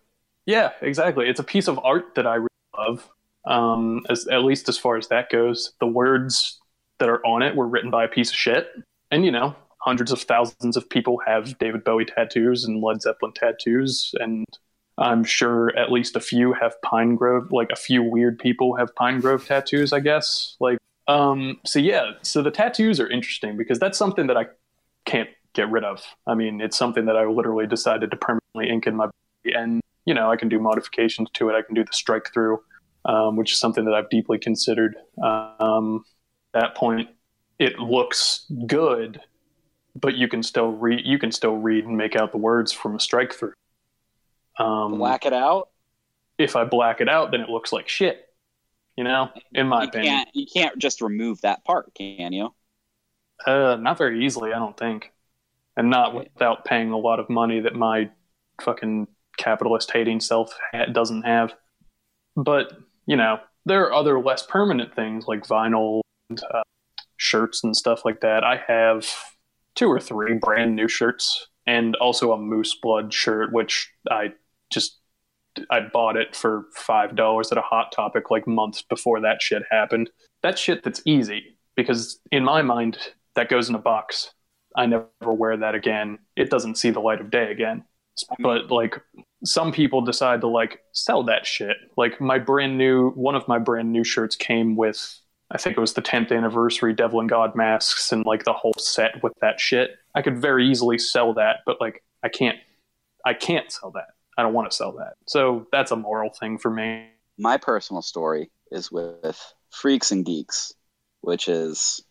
yeah, 0.44 0.70
exactly. 0.80 1.28
It's 1.28 1.40
a 1.40 1.44
piece 1.44 1.66
of 1.68 1.78
art 1.84 2.14
that 2.14 2.26
I 2.26 2.36
really 2.36 2.48
love. 2.76 3.08
Um, 3.44 4.04
as 4.08 4.26
at 4.26 4.42
least 4.42 4.68
as 4.68 4.76
far 4.76 4.96
as 4.96 5.06
that 5.08 5.30
goes, 5.30 5.72
the 5.80 5.86
words 5.86 6.60
that 6.98 7.08
are 7.08 7.24
on 7.26 7.42
it 7.42 7.56
were 7.56 7.66
written 7.66 7.90
by 7.90 8.04
a 8.04 8.08
piece 8.08 8.30
of 8.30 8.36
shit. 8.36 8.68
And 9.10 9.24
you 9.24 9.30
know, 9.30 9.54
hundreds 9.78 10.12
of 10.12 10.20
thousands 10.20 10.76
of 10.76 10.88
people 10.88 11.20
have 11.26 11.56
David 11.58 11.84
Bowie 11.84 12.04
tattoos 12.04 12.64
and 12.64 12.82
Led 12.82 13.02
Zeppelin 13.02 13.32
tattoos, 13.32 14.14
and 14.18 14.44
I'm 14.98 15.24
sure 15.24 15.76
at 15.76 15.92
least 15.92 16.16
a 16.16 16.20
few 16.20 16.52
have 16.54 16.74
Pinegrove. 16.84 17.52
Like 17.52 17.70
a 17.70 17.76
few 17.76 18.02
weird 18.02 18.38
people 18.38 18.76
have 18.76 18.94
Pinegrove 18.94 19.46
tattoos, 19.46 19.92
I 19.92 20.00
guess. 20.00 20.56
Like, 20.58 20.78
um, 21.06 21.60
so 21.64 21.78
yeah, 21.78 22.12
so 22.22 22.42
the 22.42 22.50
tattoos 22.50 22.98
are 22.98 23.08
interesting 23.08 23.56
because 23.56 23.78
that's 23.78 23.98
something 23.98 24.26
that 24.26 24.36
I 24.36 24.46
can't 25.04 25.28
get 25.54 25.70
rid 25.70 25.84
of. 25.84 26.02
I 26.26 26.34
mean, 26.34 26.60
it's 26.60 26.76
something 26.76 27.06
that 27.06 27.16
I 27.16 27.24
literally 27.26 27.66
decided 27.66 28.10
to 28.10 28.16
permanently 28.16 28.68
ink 28.68 28.86
in 28.86 28.96
my 28.96 29.06
body, 29.06 29.54
and 29.54 29.80
you 30.04 30.14
know, 30.14 30.30
I 30.30 30.36
can 30.36 30.48
do 30.48 30.58
modifications 30.58 31.28
to 31.34 31.48
it. 31.50 31.54
I 31.54 31.62
can 31.62 31.74
do 31.74 31.84
the 31.84 31.92
strike 31.92 32.32
through, 32.32 32.60
um, 33.04 33.36
which 33.36 33.52
is 33.52 33.58
something 33.58 33.84
that 33.84 33.94
I've 33.94 34.08
deeply 34.08 34.38
considered. 34.38 34.96
Um, 35.22 36.04
that 36.60 36.74
point, 36.74 37.08
it 37.58 37.78
looks 37.78 38.50
good, 38.66 39.20
but 39.94 40.14
you 40.14 40.28
can 40.28 40.42
still 40.42 40.72
read. 40.72 41.02
You 41.04 41.18
can 41.18 41.32
still 41.32 41.56
read 41.56 41.84
and 41.84 41.96
make 41.96 42.16
out 42.16 42.32
the 42.32 42.38
words 42.38 42.72
from 42.72 42.96
a 42.96 43.00
strike 43.00 43.32
through. 43.32 43.54
Um, 44.58 44.98
black 44.98 45.26
it 45.26 45.32
out 45.32 45.68
if 46.38 46.56
I 46.56 46.64
black 46.64 47.00
it 47.00 47.08
out, 47.08 47.30
then 47.30 47.40
it 47.40 47.48
looks 47.48 47.72
like 47.72 47.88
shit. 47.88 48.22
You 48.96 49.04
know, 49.04 49.28
in 49.52 49.68
my 49.68 49.82
you 49.82 49.88
opinion, 49.88 50.14
can't 50.14 50.28
you 50.32 50.46
can't 50.46 50.78
just 50.78 51.02
remove 51.02 51.42
that 51.42 51.64
part 51.64 51.94
can 51.94 52.32
you 52.32 52.54
uh, 53.46 53.76
not 53.78 53.98
very 53.98 54.24
easily, 54.24 54.52
I 54.52 54.58
don't 54.58 54.76
think, 54.76 55.12
and 55.76 55.90
not 55.90 56.14
without 56.14 56.64
paying 56.64 56.92
a 56.92 56.96
lot 56.96 57.20
of 57.20 57.28
money 57.28 57.60
that 57.60 57.74
my 57.74 58.08
fucking 58.62 59.06
capitalist 59.36 59.90
hating 59.90 60.20
self 60.20 60.56
ha- 60.72 60.86
doesn't 60.86 61.22
have. 61.24 61.54
But 62.36 62.72
you 63.06 63.16
know, 63.16 63.40
there 63.66 63.84
are 63.84 63.92
other 63.92 64.18
less 64.18 64.44
permanent 64.46 64.94
things 64.94 65.26
like 65.26 65.46
vinyl 65.46 66.00
uh, 66.30 66.62
shirts 67.16 67.64
and 67.64 67.76
stuff 67.76 68.04
like 68.04 68.20
that. 68.20 68.44
I 68.44 68.60
have 68.66 69.06
two 69.74 69.88
or 69.88 70.00
three 70.00 70.34
brand 70.34 70.74
new 70.74 70.88
shirts 70.88 71.48
and 71.66 71.96
also 71.96 72.32
a 72.32 72.38
moose 72.38 72.74
blood 72.80 73.12
shirt, 73.12 73.52
which 73.52 73.92
I 74.10 74.32
just 74.70 74.98
I 75.70 75.80
bought 75.80 76.16
it 76.16 76.36
for 76.36 76.66
five 76.74 77.16
dollars 77.16 77.50
at 77.52 77.58
a 77.58 77.62
Hot 77.62 77.92
Topic 77.92 78.30
like 78.30 78.46
months 78.46 78.82
before 78.82 79.20
that 79.20 79.42
shit 79.42 79.62
happened. 79.70 80.10
That 80.42 80.58
shit 80.58 80.82
that's 80.82 81.02
easy 81.04 81.58
because 81.76 82.20
in 82.30 82.44
my 82.44 82.62
mind 82.62 82.98
that 83.34 83.48
goes 83.48 83.68
in 83.68 83.74
a 83.74 83.80
box. 83.80 84.32
I 84.76 84.86
never 84.86 85.08
wear 85.22 85.56
that 85.56 85.74
again. 85.74 86.18
It 86.36 86.50
doesn't 86.50 86.76
see 86.76 86.90
the 86.90 87.00
light 87.00 87.20
of 87.20 87.30
day 87.30 87.50
again. 87.50 87.84
But 88.38 88.70
like 88.70 89.00
some 89.44 89.72
people 89.72 90.00
decide 90.00 90.40
to 90.42 90.48
like 90.48 90.80
sell 90.92 91.22
that 91.24 91.46
shit. 91.46 91.76
Like 91.96 92.20
my 92.20 92.38
brand 92.38 92.76
new 92.76 93.10
one 93.10 93.34
of 93.34 93.46
my 93.48 93.58
brand 93.58 93.92
new 93.92 94.04
shirts 94.04 94.36
came 94.36 94.76
with 94.76 95.18
I 95.50 95.58
think 95.58 95.76
it 95.76 95.80
was 95.80 95.94
the 95.94 96.02
10th 96.02 96.36
anniversary 96.36 96.92
Devil 96.92 97.20
and 97.20 97.28
God 97.28 97.54
masks 97.54 98.10
and 98.10 98.26
like 98.26 98.44
the 98.44 98.52
whole 98.52 98.74
set 98.78 99.22
with 99.22 99.32
that 99.40 99.60
shit. 99.60 99.92
I 100.14 100.22
could 100.22 100.38
very 100.38 100.68
easily 100.68 100.98
sell 100.98 101.34
that, 101.34 101.58
but 101.64 101.80
like 101.80 102.02
I 102.22 102.28
can't 102.28 102.58
I 103.24 103.34
can't 103.34 103.70
sell 103.70 103.90
that. 103.92 104.08
I 104.36 104.42
don't 104.42 104.54
want 104.54 104.70
to 104.70 104.76
sell 104.76 104.92
that. 104.92 105.14
So 105.26 105.66
that's 105.72 105.90
a 105.90 105.96
moral 105.96 106.30
thing 106.30 106.58
for 106.58 106.70
me. 106.70 107.08
My 107.38 107.56
personal 107.56 108.02
story 108.02 108.50
is 108.70 108.90
with 108.90 109.54
Freaks 109.70 110.10
and 110.10 110.24
Geeks, 110.24 110.72
which 111.20 111.48
is 111.48 112.02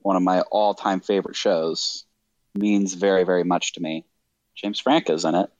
one 0.00 0.16
of 0.16 0.22
my 0.22 0.40
all-time 0.50 1.00
favorite 1.00 1.36
shows. 1.36 2.04
Means 2.54 2.94
very, 2.94 3.24
very 3.24 3.44
much 3.44 3.74
to 3.74 3.80
me. 3.80 4.04
James 4.54 4.80
Franco's 4.80 5.24
in 5.24 5.34
it. 5.34 5.50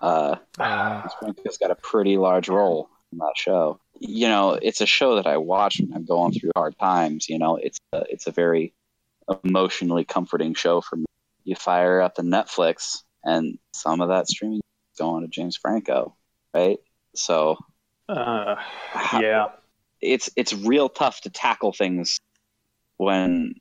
Uh, 0.00 0.36
Uh, 0.58 1.00
James 1.00 1.12
Franco's 1.18 1.58
got 1.58 1.70
a 1.70 1.76
pretty 1.76 2.16
large 2.16 2.48
role 2.48 2.90
in 3.12 3.18
that 3.18 3.34
show. 3.36 3.78
You 4.00 4.26
know, 4.28 4.52
it's 4.60 4.80
a 4.80 4.86
show 4.86 5.16
that 5.16 5.26
I 5.26 5.36
watch 5.36 5.80
when 5.80 5.92
I'm 5.94 6.04
going 6.04 6.32
through 6.32 6.50
hard 6.56 6.76
times. 6.78 7.28
You 7.28 7.38
know, 7.38 7.56
it's 7.56 7.78
a, 7.92 8.02
it's 8.08 8.26
a 8.26 8.32
very 8.32 8.72
emotionally 9.44 10.04
comforting 10.04 10.54
show 10.54 10.80
for 10.80 10.96
me. 10.96 11.04
You 11.44 11.54
fire 11.54 12.00
up 12.00 12.14
the 12.16 12.22
Netflix, 12.22 13.02
and 13.24 13.58
some 13.74 14.00
of 14.00 14.08
that 14.08 14.28
streaming 14.28 14.58
is 14.58 14.98
going 14.98 15.22
to 15.22 15.28
James 15.28 15.56
Franco, 15.56 16.14
right? 16.54 16.78
So 17.14 17.58
Uh, 18.08 18.56
yeah. 19.20 19.48
it's 20.00 20.30
it's 20.36 20.52
real 20.52 20.88
tough 20.88 21.20
to 21.22 21.30
tackle 21.30 21.72
things 21.72 22.18
when 22.96 23.54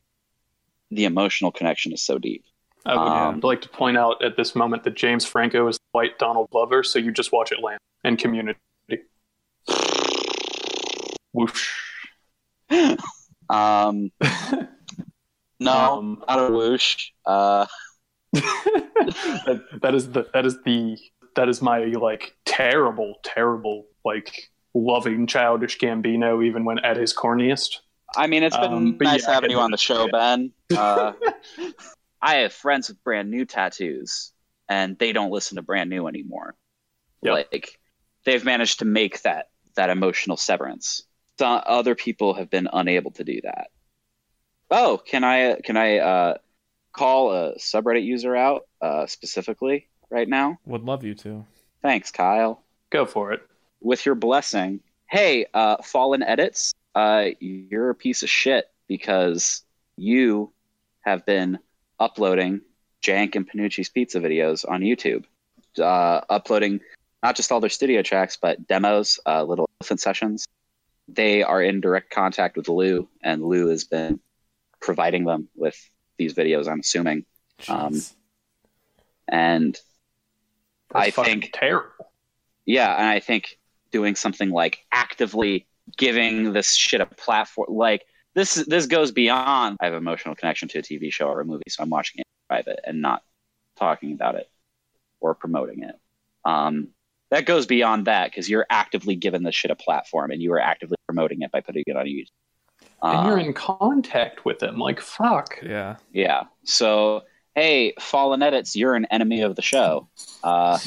the 0.90 1.06
emotional 1.06 1.52
connection 1.52 1.94
is 1.94 2.02
so 2.02 2.18
deep. 2.18 2.44
I 2.86 2.95
would 2.95 3.11
Um, 3.11 3.40
like 3.41 3.61
to 3.61 3.69
point 3.69 3.98
out 3.98 4.23
at 4.23 4.38
this 4.38 4.56
moment 4.56 4.84
that 4.86 4.95
James 4.95 5.23
Franco 5.26 5.68
is 5.68 5.78
white 5.91 6.18
Donald 6.18 6.49
Glover, 6.52 6.84
so 6.84 6.98
you 6.98 7.11
just 7.11 7.32
watch 7.32 7.52
Atlanta 7.52 7.78
and 8.03 8.18
Community. 8.18 8.60
Whoosh. 11.34 11.70
Um, 13.49 14.12
no, 15.60 15.72
Um, 15.98 16.24
not 16.26 16.40
a 16.49 16.53
whoosh. 16.53 17.10
Uh, 17.26 17.66
that, 18.34 19.62
that 19.82 19.94
is 19.94 20.10
the 20.12 20.28
that 20.34 20.45
is 20.45 20.62
the 20.64 20.98
that 21.36 21.49
is 21.49 21.62
my 21.62 21.80
like 21.80 22.34
terrible, 22.45 23.16
terrible 23.26 23.88
like 24.06 24.49
loving 24.74 25.28
childish 25.28 25.78
Gambino, 25.80 26.45
even 26.45 26.64
when 26.64 26.80
at 26.80 26.95
his 26.95 27.14
corniest. 27.14 27.80
I 28.16 28.28
mean, 28.28 28.44
it's 28.44 28.56
been 28.56 28.72
Um, 28.74 28.98
nice 29.02 29.28
yeah, 29.28 29.34
having 29.34 29.52
you 29.52 29.60
on 29.60 29.72
the 29.72 29.78
show, 29.78 30.06
Yeah. 30.06 30.12
Ben. 30.12 30.53
Uh, 30.78 31.14
I 32.22 32.36
have 32.36 32.53
friends 32.53 32.88
with 32.88 33.03
brand 33.03 33.30
new 33.30 33.45
tattoos, 33.45 34.32
and 34.70 34.98
they 34.98 35.12
don't 35.12 35.32
listen 35.32 35.58
to 35.58 35.62
brand 35.62 35.90
new 35.90 36.08
anymore. 36.08 36.56
Yep. 37.24 37.48
Like 37.52 37.80
they've 38.26 38.45
managed 38.45 38.80
to 38.80 38.86
make 38.86 39.22
that 39.24 39.48
that 39.76 39.90
emotional 39.90 40.38
severance. 40.38 41.03
So 41.42 41.48
other 41.48 41.96
people 41.96 42.36
have 42.36 42.52
been 42.52 42.68
unable 42.72 43.10
to 43.14 43.24
do 43.24 43.42
that. 43.42 43.72
Oh, 44.70 45.02
can 45.04 45.24
I 45.24 45.56
can 45.56 45.76
I 45.76 45.98
uh, 45.98 46.38
call 46.94 47.32
a 47.32 47.56
subreddit 47.56 48.04
user 48.04 48.36
out 48.36 48.68
uh, 48.80 49.08
specifically 49.08 49.88
right 50.12 50.30
now? 50.30 50.60
would 50.68 50.84
love 50.84 51.04
you 51.04 51.16
to. 51.16 51.44
Thanks, 51.82 52.12
Kyle. 52.12 52.62
Go 52.92 53.08
for 53.08 53.34
it. 53.34 53.42
with 53.80 54.06
your 54.06 54.14
blessing, 54.14 54.82
hey, 55.10 55.48
uh, 55.52 55.78
Fallen 55.82 56.22
Edits, 56.22 56.76
uh, 56.94 57.30
you're 57.40 57.90
a 57.90 57.96
piece 57.96 58.22
of 58.22 58.30
shit 58.30 58.70
because 58.88 59.64
you 59.98 60.54
have 61.02 61.26
been 61.26 61.58
uploading 62.00 62.62
Jank 63.02 63.36
and 63.36 63.50
Panucci's 63.50 63.90
pizza 63.90 64.20
videos 64.20 64.64
on 64.70 64.82
YouTube, 64.82 65.26
uh, 65.80 66.22
uploading 66.30 66.82
not 67.24 67.36
just 67.36 67.52
all 67.52 67.60
their 67.60 67.72
studio 67.72 68.04
tracks, 68.04 68.38
but 68.40 68.68
demos, 68.68 69.20
uh, 69.26 69.42
little 69.44 69.68
elephant 69.80 70.02
sessions. 70.02 70.48
They 71.14 71.44
are 71.44 71.62
in 71.62 71.82
direct 71.82 72.10
contact 72.12 72.56
with 72.58 72.70
Lou, 72.70 73.08
and 73.24 73.44
Lou 73.44 73.68
has 73.68 73.84
been 73.84 74.20
providing 74.82 75.26
them 75.26 75.50
with 75.56 75.78
these 76.18 76.34
videos, 76.34 76.68
I'm 76.68 76.80
assuming. 76.80 77.26
Um, 77.68 78.00
And 79.28 79.80
That's 80.94 81.18
I 81.18 81.24
think- 81.24 81.52
terrible. 81.54 82.12
Yeah, 82.66 82.94
and 82.96 83.08
I 83.08 83.20
think 83.20 83.58
doing 83.92 84.16
something 84.16 84.50
like 84.50 84.86
actively 84.92 85.68
giving 85.98 86.54
this 86.54 86.74
shit 86.76 87.02
a 87.02 87.06
platform, 87.06 87.68
like 87.76 88.06
this, 88.34 88.56
this 88.56 88.86
goes 88.88 89.12
beyond. 89.12 89.78
I 89.82 89.86
have 89.86 89.94
emotional 89.94 90.36
connection 90.36 90.68
to 90.70 90.80
a 90.80 90.82
TV 90.82 91.12
show 91.12 91.28
or 91.28 91.42
a 91.42 91.46
movie, 91.46 91.64
so 91.70 91.84
I'm 91.84 91.90
watching 91.90 92.20
it 92.20 92.28
in 92.28 92.48
private 92.56 92.80
and 92.86 93.02
not 93.02 93.24
talking 93.78 94.14
about 94.14 94.36
it 94.36 94.50
or 95.20 95.34
promoting 95.36 95.84
it. 95.84 95.96
Um, 96.46 96.90
that 97.30 97.46
goes 97.46 97.66
beyond 97.66 98.08
that 98.08 98.30
because 98.32 98.50
you're 98.50 98.68
actively 98.70 99.16
giving 99.16 99.44
this 99.44 99.56
shit 99.56 99.72
a 99.72 99.76
platform 99.76 100.32
and 100.32 100.42
you 100.42 100.52
are 100.54 100.60
actively 100.60 100.98
promoting 101.12 101.42
it 101.42 101.52
by 101.52 101.60
putting 101.62 101.84
it 101.86 101.96
on 101.96 102.06
YouTube. 102.06 102.26
And 103.04 103.28
you're 103.28 103.40
Um, 103.40 103.46
in 103.48 103.54
contact 103.54 104.46
with 104.46 104.60
them. 104.60 104.78
Like 104.78 105.02
fuck. 105.02 105.58
yeah. 105.64 105.98
yeah. 106.14 106.44
So 106.64 107.22
hey, 107.56 107.94
Fallen 108.00 108.42
Edits, 108.42 108.76
you're 108.76 108.96
an 108.96 109.06
enemy 109.12 109.42
of 109.42 109.56
the 109.56 109.62
show. 109.62 110.08
Uh, 110.44 110.78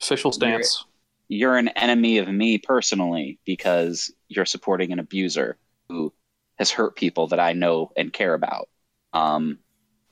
Official 0.00 0.32
stance. 0.32 0.84
you're 1.28 1.56
an 1.56 1.68
enemy 1.68 2.18
of 2.18 2.28
me 2.28 2.58
personally 2.58 3.38
because 3.44 4.10
you're 4.28 4.46
supporting 4.46 4.90
an 4.92 4.98
abuser 4.98 5.58
who 5.88 6.12
has 6.58 6.70
hurt 6.70 6.96
people 6.96 7.26
that 7.28 7.38
I 7.40 7.52
know 7.52 7.92
and 7.96 8.12
care 8.12 8.34
about. 8.34 8.68
Um, 9.12 9.58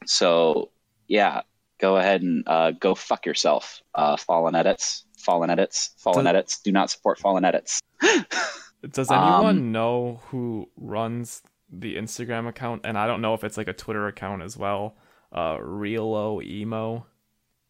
so 0.06 0.70
yeah, 1.08 1.42
go 1.78 1.96
ahead 1.96 2.22
and 2.22 2.44
uh, 2.46 2.72
go 2.72 2.94
fuck 2.94 3.24
yourself, 3.26 3.80
uh, 3.94 4.16
Fallen 4.16 4.54
Edits, 4.54 5.04
Fallen 5.18 5.50
Edits, 5.50 5.90
Fallen 5.98 6.24
Does- 6.24 6.30
Edits. 6.30 6.60
Do 6.62 6.72
not 6.72 6.90
support 6.90 7.18
Fallen 7.18 7.44
Edits. 7.44 7.80
Does 8.88 9.10
anyone 9.10 9.58
Um, 9.58 9.72
know 9.72 10.20
who 10.26 10.68
runs 10.76 11.42
the 11.70 11.96
Instagram 11.96 12.48
account? 12.48 12.82
And 12.84 12.96
I 12.96 13.06
don't 13.06 13.20
know 13.20 13.34
if 13.34 13.44
it's 13.44 13.56
like 13.56 13.68
a 13.68 13.72
Twitter 13.72 14.06
account 14.06 14.42
as 14.42 14.56
well. 14.56 14.96
Uh, 15.32 15.56
Realo 15.58 16.42
Emo. 16.44 17.06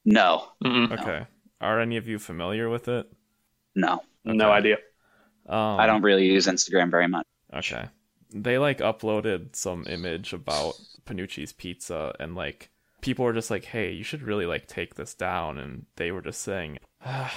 No, 0.05 0.45
Mm-mm. 0.65 0.91
Okay. 0.99 1.27
Are 1.61 1.81
any 1.81 1.97
of 1.97 2.09
you 2.09 2.19
familiar 2.19 2.69
with 2.71 2.89
it? 2.89 3.11
no, 3.75 4.03
No 4.25 4.51
idea. 4.51 4.79
Um, 5.47 5.79
I 5.81 5.87
don't 5.87 6.03
really 6.03 6.27
use 6.27 6.47
Instagram 6.47 6.91
very 6.91 7.09
much. 7.09 7.27
Okay. 7.53 7.87
They 8.33 8.57
like 8.59 8.79
uploaded 8.79 9.57
some 9.57 9.85
image 9.89 10.33
about 10.33 10.75
Panucci's 11.05 11.53
pizza 11.53 12.15
and 12.21 12.35
like 12.35 12.71
people 13.01 13.25
were 13.25 13.33
just 13.33 13.51
like, 13.51 13.65
"Hey, 13.65 13.91
you 13.93 14.05
should 14.05 14.23
really 14.23 14.47
like 14.47 14.67
take 14.69 14.95
this 14.95 15.15
down." 15.15 15.59
And 15.59 15.87
they 15.97 16.13
were 16.13 16.23
just 16.23 16.41
saying, 16.43 16.79
ah, 17.05 17.35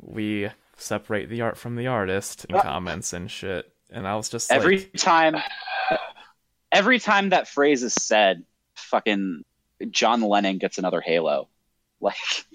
"We 0.00 0.48
separate 0.76 1.28
the 1.28 1.40
art 1.42 1.56
from 1.56 1.76
the 1.76 1.86
artist" 1.86 2.44
in 2.46 2.58
comments 2.60 3.12
and 3.12 3.30
shit. 3.30 3.72
And 3.90 4.06
I 4.06 4.16
was 4.16 4.28
just 4.28 4.50
Every 4.50 4.78
like, 4.78 4.92
time, 4.94 5.36
every 6.72 6.98
time 6.98 7.30
that 7.30 7.48
phrase 7.48 7.82
is 7.82 7.94
said, 7.94 8.44
fucking 8.74 9.44
John 9.90 10.22
Lennon 10.22 10.58
gets 10.58 10.78
another 10.78 11.00
Halo. 11.00 11.48
Like, 12.00 12.16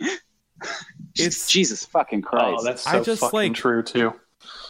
It's- 1.18 1.48
Jesus 1.48 1.86
fucking 1.86 2.24
oh, 2.26 2.30
Christ. 2.30 2.58
Oh, 2.60 2.64
that's 2.64 2.88
I 2.88 3.00
just, 3.02 3.22
fucking 3.22 3.38
like- 3.38 3.54
true 3.54 3.84
too. 3.84 4.14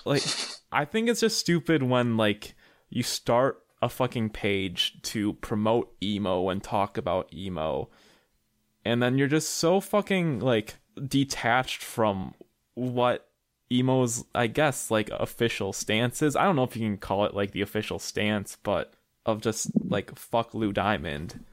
like 0.06 0.24
I 0.72 0.86
think 0.86 1.10
it's 1.10 1.20
just 1.22 1.38
stupid 1.40 1.84
when 1.84 2.18
like 2.18 2.56
you 2.90 3.04
start 3.04 3.62
a 3.82 3.90
fucking 3.90 4.30
page 4.30 5.02
to 5.02 5.34
promote 5.34 5.92
emo 6.04 6.50
and 6.50 6.62
talk 6.62 6.98
about 6.98 7.34
emo 7.34 7.90
and 8.86 9.02
then 9.02 9.18
you're 9.18 9.28
just 9.28 9.50
so 9.50 9.80
fucking 9.80 10.40
like 10.40 10.76
detached 11.08 11.82
from 11.82 12.34
what 12.76 13.28
emo's 13.72 14.24
I 14.36 14.48
guess 14.48 14.92
like 14.92 15.10
official 15.10 15.74
stances. 15.74 16.36
I 16.36 16.44
don't 16.44 16.56
know 16.56 16.64
if 16.64 16.76
you 16.76 16.88
can 16.88 16.98
call 16.98 17.26
it 17.26 17.34
like 17.34 17.52
the 17.52 17.62
official 17.62 18.00
stance, 18.00 18.58
but 18.64 18.94
of 19.26 19.42
just 19.42 19.72
like 19.88 20.18
fuck 20.18 20.54
Lou 20.54 20.74
Diamond 20.74 21.44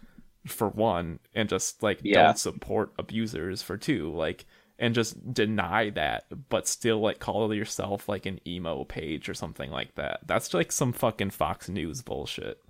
for 0.46 0.68
one 0.68 1.18
and 1.34 1.48
just 1.48 1.82
like 1.82 2.00
Yeah. 2.02 2.22
don't 2.24 2.38
support 2.38 2.92
abusers 2.98 3.60
for 3.60 3.76
two 3.76 4.10
like 4.14 4.46
and 4.78 4.94
just 4.94 5.34
deny 5.34 5.90
that 5.90 6.24
but 6.48 6.66
still 6.66 7.00
like 7.00 7.18
call 7.18 7.52
yourself 7.52 8.08
like 8.08 8.24
an 8.24 8.40
emo 8.46 8.84
page 8.84 9.28
or 9.28 9.34
something 9.34 9.70
like 9.70 9.94
that 9.96 10.20
that's 10.26 10.54
like 10.54 10.72
some 10.72 10.92
fucking 10.94 11.28
fox 11.30 11.68
news 11.68 12.00
bullshit 12.00 12.62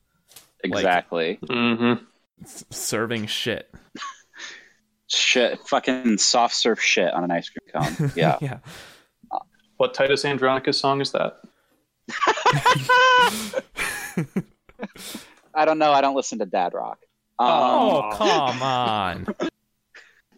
exactly. 0.64 1.38
Mm-hmm. 1.44 2.02
S- 2.42 2.64
serving 2.70 3.26
shit 3.26 3.72
shit, 5.06 5.60
fucking 5.68 6.18
soft 6.18 6.54
surf 6.54 6.80
shit 6.80 7.12
on 7.12 7.24
an 7.24 7.30
ice 7.30 7.48
cream 7.50 7.70
cone. 7.96 8.12
Yeah. 8.16 8.38
yeah 8.40 8.58
What 9.78 9.94
Titus 9.94 10.24
Andronicus 10.24 10.78
song 10.78 11.00
is 11.00 11.12
that? 11.12 11.40
I 15.54 15.64
don't 15.64 15.78
know. 15.78 15.92
I 15.92 16.00
don't 16.00 16.14
listen 16.14 16.38
to 16.40 16.46
dad 16.46 16.74
rock. 16.74 16.98
Um, 17.38 17.48
oh 17.48 18.14
come 18.16 18.62
on 18.62 19.26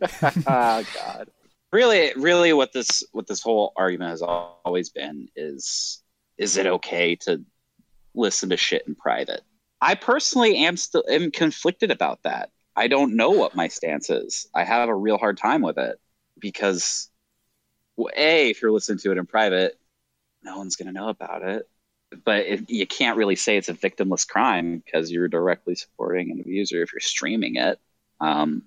oh 0.02 0.84
God. 0.94 1.28
Really, 1.72 2.12
really, 2.16 2.52
what 2.52 2.72
this 2.72 3.04
what 3.12 3.26
this 3.26 3.42
whole 3.42 3.72
argument 3.76 4.10
has 4.10 4.22
always 4.22 4.90
been 4.90 5.28
is 5.36 6.02
is 6.38 6.56
it 6.56 6.66
okay 6.66 7.14
to 7.16 7.42
listen 8.14 8.48
to 8.50 8.56
shit 8.56 8.82
in 8.88 8.94
private? 8.94 9.42
I 9.80 9.94
personally 9.94 10.56
am 10.56 10.76
still 10.76 11.04
am 11.08 11.30
conflicted 11.30 11.90
about 11.90 12.22
that. 12.24 12.50
I 12.76 12.88
don't 12.88 13.14
know 13.14 13.30
what 13.30 13.54
my 13.54 13.68
stance 13.68 14.10
is. 14.10 14.48
I 14.54 14.64
have 14.64 14.88
a 14.88 14.94
real 14.94 15.18
hard 15.18 15.36
time 15.36 15.62
with 15.62 15.78
it 15.78 15.98
because, 16.38 17.10
well, 18.00 18.12
a, 18.16 18.50
if 18.50 18.62
you're 18.62 18.72
listening 18.72 18.98
to 18.98 19.12
it 19.12 19.18
in 19.18 19.26
private, 19.26 19.78
no 20.42 20.58
one's 20.58 20.76
gonna 20.76 20.92
know 20.92 21.08
about 21.08 21.42
it. 21.42 21.68
but 22.24 22.40
it, 22.46 22.68
you 22.70 22.86
can't 22.86 23.16
really 23.16 23.36
say 23.36 23.56
it's 23.56 23.68
a 23.68 23.74
victimless 23.74 24.26
crime 24.26 24.82
because 24.84 25.12
you're 25.12 25.28
directly 25.28 25.74
supporting 25.76 26.30
an 26.32 26.40
abuser 26.40 26.82
if 26.82 26.92
you're 26.92 27.00
streaming 27.00 27.56
it. 27.56 27.78
Um, 28.20 28.62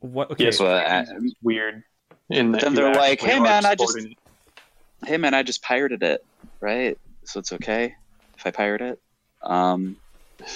What? 0.00 0.30
Okay. 0.32 0.44
Yeah, 0.46 0.50
so, 0.50 0.66
uh, 0.66 1.04
It's 1.08 1.34
weird. 1.42 1.82
In 2.30 2.52
that 2.52 2.62
then 2.62 2.74
they're 2.74 2.94
like, 2.94 3.20
"Hey, 3.20 3.38
man, 3.38 3.64
I 3.64 3.74
just- 3.74 3.96
it. 3.98 4.16
hey 5.06 5.16
man, 5.18 5.34
I 5.34 5.42
just 5.42 5.62
pirated 5.62 6.02
it, 6.02 6.24
right? 6.60 6.98
So 7.24 7.38
it's 7.40 7.52
okay 7.52 7.94
if 8.36 8.46
I 8.46 8.50
pirate 8.50 8.80
it. 8.80 9.00
Um, 9.42 9.96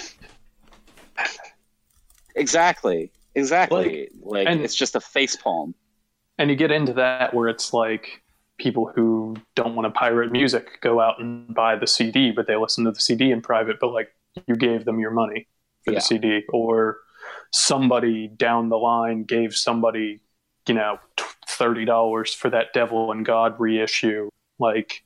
exactly, 2.35 3.11
exactly. 3.35 4.09
Like, 4.21 4.47
and- 4.47 4.61
it's 4.61 4.75
just 4.75 4.95
a 4.95 5.01
face 5.01 5.35
palm. 5.35 5.75
And 6.39 6.49
you 6.49 6.55
get 6.55 6.71
into 6.71 6.93
that 6.93 7.33
where 7.35 7.47
it's 7.49 7.71
like 7.73 8.23
people 8.57 8.91
who 8.95 9.35
don't 9.55 9.75
want 9.75 9.85
to 9.85 9.91
pirate 9.91 10.31
music 10.31 10.81
go 10.81 10.99
out 10.99 11.19
and 11.21 11.53
buy 11.53 11.75
the 11.75 11.85
CD, 11.87 12.31
but 12.31 12.47
they 12.47 12.55
listen 12.55 12.83
to 12.85 12.91
the 12.91 12.99
CD 12.99 13.29
in 13.31 13.41
private, 13.41 13.79
but 13.79 13.93
like 13.93 14.09
you 14.47 14.55
gave 14.55 14.85
them 14.85 14.99
your 14.99 15.11
money 15.11 15.47
for 15.85 15.91
Yeah. 15.91 15.99
the 15.99 16.01
CD, 16.01 16.41
or 16.51 16.97
somebody 17.51 18.27
down 18.27 18.69
the 18.69 18.77
line 18.77 19.23
gave 19.23 19.53
somebody, 19.53 20.19
you 20.67 20.73
know, 20.73 20.97
thirty 21.47 21.85
dollars 21.85 22.33
for 22.33 22.49
that 22.49 22.73
Devil 22.73 23.11
and 23.11 23.25
God 23.25 23.55
reissue. 23.59 24.29
Like, 24.59 25.03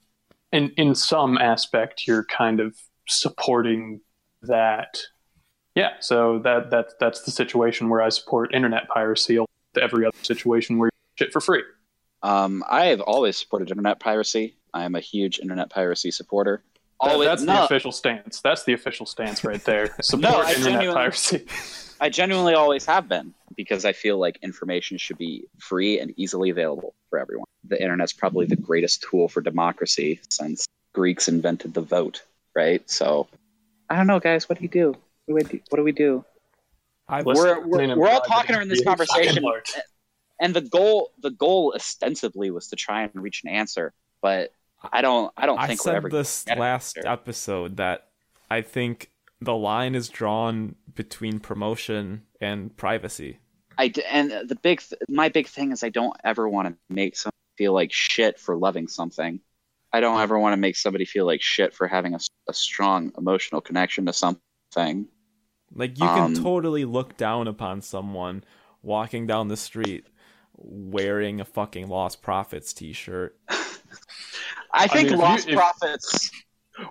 in 0.52 0.70
in 0.78 0.96
some 0.96 1.38
aspect, 1.38 2.08
you're 2.08 2.26
kind 2.26 2.60
of 2.60 2.76
supporting 3.08 4.02
that. 4.44 5.00
Yeah, 5.76 5.94
so 6.00 6.40
that 6.40 6.70
that 6.72 7.00
that's 7.00 7.22
the 7.22 7.32
situation 7.32 7.90
where 7.90 8.02
I 8.02 8.10
support 8.10 8.54
internet 8.54 8.88
piracy. 8.88 9.40
Every 9.80 10.06
other 10.06 10.18
situation 10.22 10.78
where 10.78 10.90
shit 11.16 11.32
for 11.32 11.42
free. 11.42 11.64
Um, 12.22 12.64
I 12.70 12.86
have 12.86 13.02
always 13.02 13.38
supported 13.38 13.70
internet 13.70 14.00
piracy. 14.00 14.56
I 14.74 14.86
am 14.86 14.96
a 14.96 15.00
huge 15.00 15.40
internet 15.40 15.70
piracy 15.70 16.12
supporter. 16.12 16.64
That- 17.02 17.12
Always, 17.12 17.28
that's 17.28 17.42
no, 17.42 17.54
the 17.56 17.64
official 17.66 17.92
stance. 17.92 18.40
That's 18.42 18.64
the 18.64 18.72
official 18.74 19.06
stance 19.06 19.44
right 19.44 19.62
there. 19.66 19.94
Support 20.02 20.26
I 20.46 20.50
internet 20.52 20.64
genuinely- 20.64 20.94
piracy. 20.94 21.46
I 22.00 22.10
genuinely 22.10 22.54
always 22.54 22.86
have 22.86 23.08
been 23.10 23.34
because 23.58 23.84
I 23.86 23.92
feel 23.94 24.18
like 24.18 24.40
information 24.42 24.98
should 24.98 25.18
be 25.18 25.46
free 25.60 26.00
and 26.00 26.14
easily 26.18 26.50
available 26.50 26.94
for 27.10 27.20
everyone. 27.20 27.46
The 27.66 27.82
internet's 27.82 28.14
probably 28.14 28.46
the 28.46 28.56
greatest 28.56 29.04
tool 29.10 29.28
for 29.28 29.42
democracy 29.42 30.20
since 30.30 30.66
Greeks 30.94 31.28
invented 31.28 31.74
the 31.74 31.82
vote, 31.82 32.24
right? 32.56 32.90
So, 32.90 33.28
I 33.90 33.96
don't 33.98 34.08
know, 34.08 34.20
guys. 34.20 34.48
What 34.50 34.58
do 34.60 34.64
you 34.64 34.70
do? 34.70 34.90
What 35.26 35.28
do 35.28 35.34
we 35.36 35.44
do? 35.44 35.60
What 35.70 35.78
do, 35.78 35.84
we 35.84 35.92
do? 35.92 36.26
I 37.08 37.22
we're 37.22 37.66
we're- 37.66 37.96
we're 37.96 38.08
all 38.10 38.20
Bride 38.20 38.28
talking 38.28 38.62
in 38.62 38.68
this 38.70 38.84
conversation. 38.84 39.44
And 40.40 40.54
the 40.54 40.62
goal, 40.62 41.12
the 41.22 41.32
goal, 41.32 41.74
ostensibly, 41.76 42.52
was 42.52 42.68
to 42.70 42.76
try 42.76 43.04
and 43.04 43.12
reach 43.16 43.44
an 43.44 43.50
answer, 43.50 43.94
but 44.22 44.54
I 44.92 45.02
don't. 45.02 45.32
I 45.38 45.46
don't 45.46 45.60
I 45.60 45.68
think 45.68 45.80
we're 45.86 45.92
said 45.92 45.96
ever. 45.98 46.10
this 46.10 46.48
last 46.48 46.98
episode 46.98 47.78
that 47.78 48.08
I 48.50 48.62
think 48.62 49.12
the 49.40 49.56
line 49.56 49.96
is 49.96 50.10
drawn 50.10 50.76
between 50.96 51.40
promotion 51.40 52.24
and 52.42 52.76
privacy. 52.76 53.40
I 53.78 53.94
and 54.10 54.32
the 54.48 54.56
big, 54.56 54.82
th- 54.82 55.02
my 55.10 55.30
big 55.30 55.48
thing 55.48 55.72
is 55.72 55.84
I 55.84 55.90
don't 55.90 56.16
ever 56.24 56.48
want 56.50 56.68
to 56.68 56.76
make 56.94 57.16
someone 57.16 57.32
feel 57.58 57.74
like 57.74 57.92
shit 57.92 58.40
for 58.40 58.56
loving 58.56 58.88
something. 58.88 59.40
I 59.92 60.00
don't 60.00 60.20
ever 60.20 60.38
want 60.40 60.54
to 60.54 60.58
make 60.58 60.76
somebody 60.76 61.06
feel 61.06 61.26
like 61.26 61.42
shit 61.42 61.74
for 61.74 61.88
having 61.88 62.16
a, 62.16 62.20
a 62.50 62.54
strong 62.54 63.12
emotional 63.18 63.62
connection 63.62 64.06
to 64.08 64.14
something. 64.14 65.08
Like 65.74 66.00
you 66.00 66.06
can 66.06 66.20
Um, 66.24 66.34
totally 66.36 66.84
look 66.86 67.16
down 67.18 67.48
upon 67.48 67.82
someone 67.82 68.44
walking 68.82 69.26
down 69.28 69.48
the 69.48 69.58
street 69.58 70.08
wearing 70.56 71.42
a 71.42 71.46
fucking 71.46 71.88
Lostprophets 71.88 72.74
t-shirt. 72.74 73.38
I 74.74 74.88
think 74.88 75.06
mean, 75.06 75.06
if 75.06 75.12
you- 75.12 75.18
lost 75.18 75.48
if- 75.50 75.56
profits. 75.56 76.32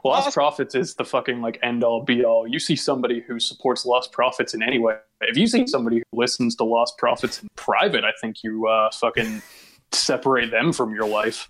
Lost 0.04 0.26
Lost- 0.26 0.34
Profits 0.34 0.74
is 0.76 0.94
the 0.94 1.04
fucking 1.04 1.40
like 1.42 1.58
end 1.60 1.82
all 1.82 2.04
be 2.04 2.24
all. 2.24 2.46
You 2.46 2.60
see 2.60 2.76
somebody 2.76 3.20
who 3.20 3.40
supports 3.40 3.84
Lostprophets 3.84 4.54
in 4.54 4.62
any 4.62 4.78
way. 4.78 4.96
If 5.22 5.36
you 5.36 5.48
see 5.48 5.66
somebody 5.66 5.96
who 5.98 6.04
listens 6.12 6.54
to 6.56 6.62
Lostprophets 6.62 7.42
in 7.42 7.48
private, 7.56 8.04
I 8.04 8.12
think 8.20 8.44
you 8.44 8.68
uh, 8.68 8.92
fucking 8.92 9.42
separate 9.92 10.52
them 10.52 10.72
from 10.72 10.94
your 10.94 11.08
life. 11.08 11.48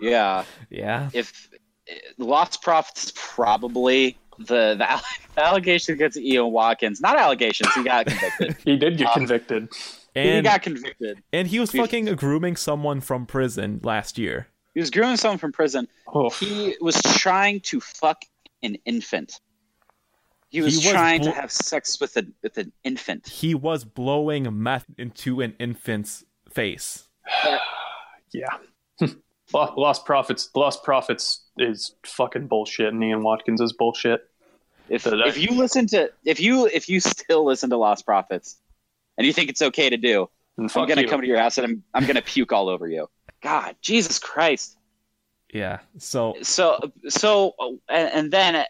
Yeah, 0.00 0.42
Yeah. 0.70 1.08
if 1.12 1.48
Lostprophets 2.18 3.14
probably 3.14 4.18
the 4.38 4.74
the, 4.74 5.00
the 5.36 5.40
allegation 5.40 5.94
against 5.94 6.16
Ian 6.18 6.50
Watkins. 6.50 7.00
Not 7.00 7.16
allegations. 7.16 7.72
He 7.74 7.84
got 7.84 8.06
convicted. 8.06 8.56
He 8.64 8.76
did 8.76 8.98
get 8.98 9.08
Uh, 9.10 9.14
convicted. 9.14 9.68
He 10.16 10.42
got 10.42 10.62
convicted. 10.62 11.22
and 11.32 11.48
he 11.48 11.60
was 11.60 11.70
fucking 11.70 12.06
grooming 12.16 12.56
someone 12.56 13.00
from 13.00 13.26
prison 13.26 13.80
last 13.82 14.18
year. 14.18 14.48
He 14.74 14.80
was 14.80 14.90
grooming 14.90 15.16
someone 15.16 15.38
from 15.38 15.52
prison. 15.52 15.88
Oh, 16.12 16.30
He 16.30 16.76
was 16.80 17.00
trying 17.02 17.60
to 17.60 17.80
fuck 17.80 18.22
an 18.62 18.76
infant. 18.84 19.40
He 20.48 20.60
was, 20.62 20.74
He 20.80 20.86
was 20.86 20.92
trying 20.94 21.22
blo- 21.22 21.30
to 21.30 21.36
have 21.36 21.50
sex 21.50 22.00
with 22.00 22.16
a 22.16 22.26
with 22.42 22.56
an 22.58 22.72
infant. 22.84 23.28
He 23.28 23.54
was 23.54 23.84
blowing 23.84 24.62
meth 24.62 24.86
into 24.96 25.40
an 25.40 25.54
infant's 25.58 26.24
face. 26.52 27.08
yeah. 28.32 28.56
Lostprophets. 29.52 30.48
Lost 30.54 30.82
Profits 30.82 31.42
is 31.58 31.94
fucking 32.04 32.46
bullshit. 32.46 32.92
And 32.92 33.02
Ian 33.02 33.22
Watkins 33.22 33.60
is 33.60 33.72
bullshit. 33.72 34.28
If 34.88 35.06
if 35.06 35.36
you 35.38 35.50
listen 35.50 35.86
to 35.88 36.10
if 36.24 36.38
you 36.38 36.66
if 36.66 36.88
you 36.88 37.00
still 37.00 37.44
listen 37.44 37.70
to 37.70 37.76
Lostprophets, 37.76 38.56
and 39.18 39.26
you 39.26 39.32
think 39.32 39.50
it's 39.50 39.62
okay 39.62 39.90
to 39.90 39.96
do, 39.96 40.28
I'm 40.58 40.66
gonna 40.68 41.02
you. 41.02 41.08
come 41.08 41.20
to 41.20 41.26
your 41.26 41.38
house 41.38 41.58
and 41.58 41.66
I'm 41.66 41.82
I'm 41.94 42.06
gonna 42.06 42.22
puke 42.22 42.52
all 42.52 42.68
over 42.68 42.88
you. 42.88 43.08
God, 43.42 43.76
Jesus 43.82 44.18
Christ. 44.18 44.76
Yeah. 45.52 45.78
So 45.98 46.34
So 46.42 46.78
so 47.08 47.54
and, 47.88 48.10
and 48.12 48.30
then 48.32 48.64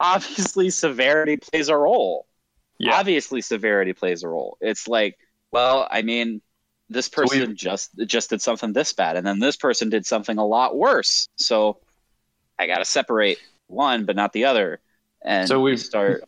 obviously 0.00 0.70
severity 0.70 1.36
plays 1.36 1.68
a 1.68 1.76
role. 1.76 2.26
Yeah. 2.78 2.94
Obviously 2.98 3.40
severity 3.42 3.92
plays 3.92 4.22
a 4.22 4.28
role. 4.28 4.56
It's 4.60 4.88
like, 4.88 5.16
well, 5.52 5.86
I 5.90 6.02
mean, 6.02 6.40
this 6.88 7.06
So 7.06 7.22
person 7.22 7.56
just 7.56 7.90
just 8.06 8.30
did 8.30 8.40
something 8.42 8.72
this 8.72 8.92
bad, 8.92 9.16
and 9.16 9.26
then 9.26 9.38
this 9.38 9.56
person 9.56 9.88
did 9.90 10.04
something 10.06 10.38
a 10.38 10.46
lot 10.46 10.76
worse. 10.76 11.28
So 11.36 11.78
I 12.58 12.66
got 12.66 12.78
to 12.78 12.84
separate 12.84 13.38
one, 13.68 14.04
but 14.04 14.16
not 14.16 14.32
the 14.32 14.44
other. 14.46 14.80
And 15.24 15.48
So 15.48 15.60
we- 15.60 15.72
we 15.72 15.76
start. 15.76 16.24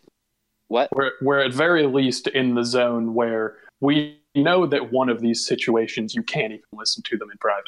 What? 0.69 0.89
we're, 0.97 1.13
we're 1.21 1.41
at 1.41 1.53
very 1.53 1.87
least 1.87 2.27
in 2.27 2.55
the 2.55 2.65
zone 2.65 3.15
where 3.15 3.59
we 3.81 4.21
know 4.35 4.67
that 4.67 4.93
one 4.93 5.09
of 5.09 5.21
these 5.21 5.47
situations 5.47 6.15
you 6.15 6.23
can't 6.23 6.53
even 6.53 6.65
listen 6.73 7.03
to 7.05 7.17
them 7.17 7.31
in 7.31 7.39
private. 7.39 7.65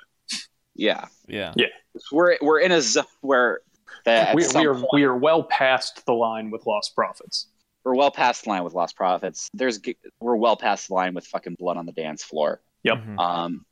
Yeah, 0.74 1.06
yeah. 1.26 1.52
Yeah. 1.56 1.66
we're 2.12 2.36
we're 2.42 2.60
in 2.60 2.72
a 2.72 2.80
zone 2.80 3.04
where 3.22 3.60
we, 4.06 4.46
we 4.54 4.66
are 4.66 4.74
point- 4.74 4.88
we 4.92 5.04
are 5.04 5.16
well 5.16 5.42
past 5.44 6.04
the 6.06 6.12
line 6.12 6.50
with 6.50 6.64
Lostprophets. 6.64 7.46
we're 7.84 7.94
well 7.94 8.10
past 8.10 8.44
the 8.44 8.50
line 8.50 8.62
with 8.64 8.74
Lostprophets. 8.74 9.48
There's 9.54 9.80
we're 10.20 10.36
well 10.36 10.56
past 10.56 10.88
the 10.88 10.94
line 10.94 11.14
with 11.14 11.26
fucking 11.26 11.56
blood 11.58 11.76
on 11.76 11.86
the 11.86 11.92
dance 11.92 12.22
floor. 12.22 12.60
Yep. 12.82 12.98
Mhm. 12.98 13.18
Um, 13.18 13.64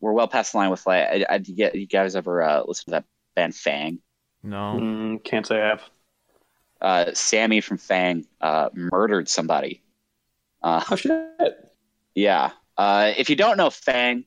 we're 0.00 0.12
well 0.12 0.28
past 0.28 0.52
the 0.52 0.58
line 0.58 0.70
with 0.70 0.86
like, 0.86 1.04
I, 1.04 1.26
I, 1.28 1.36
you, 1.44 1.54
get, 1.54 1.74
you 1.74 1.86
guys 1.86 2.16
ever 2.16 2.42
uh, 2.42 2.62
listen 2.66 2.86
to 2.86 2.90
that 2.92 3.04
band 3.34 3.54
Fang? 3.54 3.98
No. 4.42 4.78
Mm, 4.80 5.22
can't 5.24 5.46
say 5.46 5.60
I 5.60 5.68
have. 5.68 5.82
Uh, 6.80 7.10
Sammy 7.12 7.60
from 7.60 7.76
Fang 7.78 8.26
uh, 8.40 8.70
murdered 8.74 9.28
somebody. 9.28 9.82
Uh, 10.62 10.82
Oh 10.90 10.96
shit! 10.96 11.69
Yeah. 12.20 12.50
Uh, 12.76 13.12
if 13.16 13.30
you 13.30 13.36
don't 13.36 13.56
know 13.56 13.70
Fang, 13.70 14.24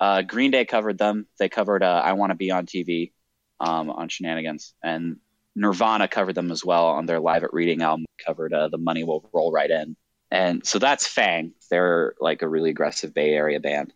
uh, 0.00 0.22
Green 0.22 0.50
Day 0.50 0.64
covered 0.64 0.98
them. 0.98 1.26
They 1.38 1.48
covered 1.48 1.82
uh, 1.82 2.02
"I 2.04 2.12
Want 2.14 2.30
to 2.30 2.36
Be 2.36 2.50
on 2.50 2.66
TV" 2.66 3.12
um, 3.60 3.90
on 3.90 4.08
Shenanigans, 4.08 4.74
and 4.82 5.18
Nirvana 5.54 6.08
covered 6.08 6.34
them 6.34 6.50
as 6.50 6.64
well 6.64 6.86
on 6.86 7.06
their 7.06 7.20
Live 7.20 7.44
at 7.44 7.54
Reading 7.54 7.82
album. 7.82 8.04
Covered 8.24 8.52
uh, 8.52 8.68
"The 8.68 8.78
Money 8.78 9.04
Will 9.04 9.28
Roll 9.32 9.52
Right 9.52 9.70
In," 9.70 9.96
and 10.30 10.66
so 10.66 10.78
that's 10.78 11.06
Fang. 11.06 11.52
They're 11.70 12.14
like 12.20 12.42
a 12.42 12.48
really 12.48 12.70
aggressive 12.70 13.14
Bay 13.14 13.32
Area 13.32 13.60
band, 13.60 13.94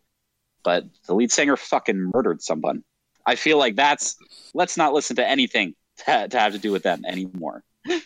but 0.63 0.85
the 1.07 1.15
lead 1.15 1.33
singer 1.33 1.57
fucking 1.57 2.11
murdered 2.15 2.43
someone. 2.43 2.85
I 3.27 3.35
feel 3.35 3.59
like 3.59 3.77
that's 3.77 4.17
let's 4.55 4.77
not 4.77 4.95
listen 4.95 5.17
to 5.17 5.27
anything 5.27 5.75
to, 6.07 6.29
to 6.29 6.39
have 6.39 6.53
to 6.53 6.59
do 6.59 6.73
with 6.73 6.83
them 6.83 7.05
anymore. 7.05 7.63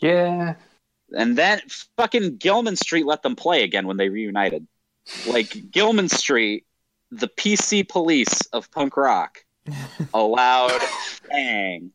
Yeah, 0.00 0.54
And 1.16 1.36
then 1.36 1.60
fucking 1.96 2.36
Gilman 2.36 2.76
Street 2.76 3.06
let 3.06 3.22
them 3.22 3.36
play 3.36 3.62
again 3.62 3.86
when 3.86 3.96
they 3.96 4.08
reunited. 4.08 4.66
Like 5.26 5.70
Gilman 5.70 6.08
Street, 6.08 6.66
the 7.10 7.28
PC 7.28 7.88
police 7.88 8.42
of 8.52 8.70
punk 8.70 8.96
rock 8.96 9.44
allowed 10.14 10.82
Fang 10.82 11.92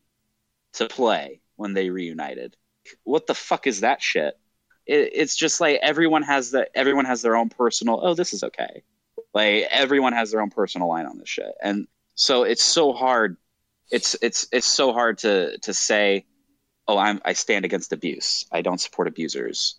to 0.74 0.88
play 0.88 1.40
when 1.56 1.74
they 1.74 1.90
reunited. 1.90 2.56
What 3.04 3.26
the 3.26 3.34
fuck 3.34 3.66
is 3.66 3.80
that 3.80 4.02
shit? 4.02 4.38
It, 4.86 5.10
it's 5.14 5.36
just 5.36 5.60
like 5.60 5.78
everyone 5.82 6.22
has 6.22 6.50
the 6.50 6.68
everyone 6.76 7.04
has 7.04 7.22
their 7.22 7.36
own 7.36 7.48
personal. 7.48 8.00
Oh, 8.02 8.14
this 8.14 8.34
is 8.34 8.42
okay. 8.42 8.82
Like 9.32 9.66
everyone 9.70 10.12
has 10.12 10.30
their 10.30 10.40
own 10.40 10.50
personal 10.50 10.88
line 10.88 11.06
on 11.06 11.18
this 11.18 11.28
shit, 11.28 11.52
and 11.62 11.86
so 12.14 12.42
it's 12.42 12.62
so 12.62 12.92
hard. 12.92 13.36
It's 13.90 14.16
it's 14.20 14.46
it's 14.52 14.66
so 14.66 14.92
hard 14.92 15.18
to 15.18 15.58
to 15.58 15.72
say 15.72 16.26
oh, 16.86 16.98
I'm 16.98 17.20
I 17.24 17.32
stand 17.32 17.64
against 17.64 17.92
abuse. 17.92 18.46
I 18.52 18.62
don't 18.62 18.80
support 18.80 19.08
abusers. 19.08 19.76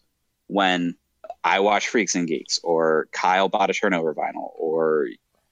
When 0.48 0.96
I 1.44 1.60
watch 1.60 1.88
Freaks 1.88 2.16
and 2.16 2.28
Geeks, 2.28 2.60
or 2.64 3.08
Kyle 3.12 3.50
bought 3.50 3.70
a 3.70 3.74
turnover 3.74 4.14
vinyl, 4.14 4.52
or 4.56 5.08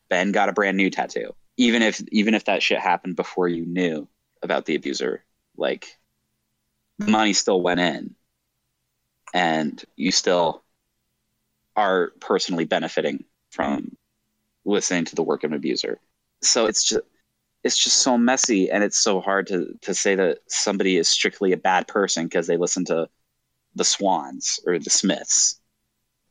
Ben 0.10 0.32
got 0.32 0.50
a 0.50 0.54
brand 0.54 0.78
new 0.78 0.90
tattoo. 0.90 1.36
Even 1.58 1.82
if 1.82 2.02
even 2.12 2.34
if 2.34 2.46
that 2.46 2.64
shit 2.64 2.80
happened 2.80 3.16
before 3.16 3.48
you 3.48 3.66
knew 3.66 4.08
about 4.42 4.66
the 4.66 4.76
abuser, 4.76 5.24
Like 5.56 5.98
the 6.98 7.12
money 7.12 7.34
still 7.34 7.62
went 7.62 7.80
in, 7.80 8.16
and 9.34 9.84
you 9.96 10.12
still 10.12 10.64
are 11.76 12.12
personally 12.20 12.66
benefiting 12.66 13.26
from 13.52 13.96
listening 14.66 15.06
to 15.06 15.16
the 15.16 15.24
work 15.24 15.44
of 15.44 15.52
an 15.52 15.58
abuser. 15.58 16.00
So 16.42 16.66
it's 16.66 16.84
just 16.84 17.04
it's 17.64 17.78
just 17.78 17.98
so 17.98 18.18
messy 18.18 18.70
and 18.70 18.84
it's 18.84 19.00
so 19.00 19.22
hard 19.22 19.48
to 19.48 19.74
to 19.82 19.94
say 19.94 20.16
that 20.16 20.40
somebody 20.48 20.98
is 20.98 21.08
strictly 21.08 21.52
a 21.54 21.58
bad 21.58 21.88
person 21.88 22.26
because 22.26 22.48
they 22.48 22.58
listen 22.58 22.86
to 22.86 23.08
the 23.76 23.86
Swans 23.86 24.60
or 24.66 24.80
the 24.80 24.90
Smiths. 24.90 25.60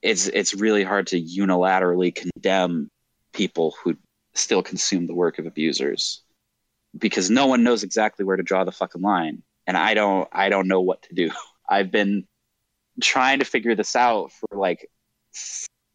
It's 0.02 0.26
it's 0.28 0.54
really 0.54 0.84
hard 0.84 1.06
to 1.08 1.20
unilaterally 1.20 2.14
condemn 2.14 2.90
people 3.32 3.74
who 3.82 3.96
still 4.34 4.62
consume 4.62 5.06
the 5.06 5.14
work 5.14 5.38
of 5.38 5.46
abusers 5.46 6.22
because 6.98 7.30
no 7.30 7.46
one 7.46 7.62
knows 7.64 7.82
exactly 7.82 8.24
where 8.24 8.36
to 8.36 8.42
draw 8.42 8.64
the 8.64 8.72
fucking 8.72 9.00
line 9.02 9.42
and 9.66 9.76
I 9.76 9.94
don't 9.94 10.28
I 10.32 10.48
don't 10.48 10.68
know 10.68 10.80
what 10.80 11.02
to 11.02 11.14
do. 11.14 11.30
I've 11.68 11.90
been 11.90 12.26
trying 13.00 13.38
to 13.38 13.44
figure 13.44 13.74
this 13.74 13.96
out 13.96 14.32
for 14.32 14.58
like 14.58 14.90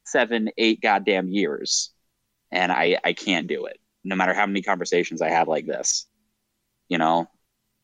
seven, 0.05 0.49
eight 0.57 0.81
goddamn 0.81 1.29
years, 1.29 1.91
and 2.51 2.71
I 2.71 2.97
I 3.03 3.13
can't 3.13 3.47
do 3.47 3.65
it. 3.65 3.79
No 4.07 4.15
matter 4.15 4.33
how 4.33 4.45
many 4.45 4.61
conversations 4.61 5.21
I 5.21 5.29
have 5.29 5.47
like 5.47 5.65
this, 5.65 6.05
you 6.89 6.97
know, 6.97 7.27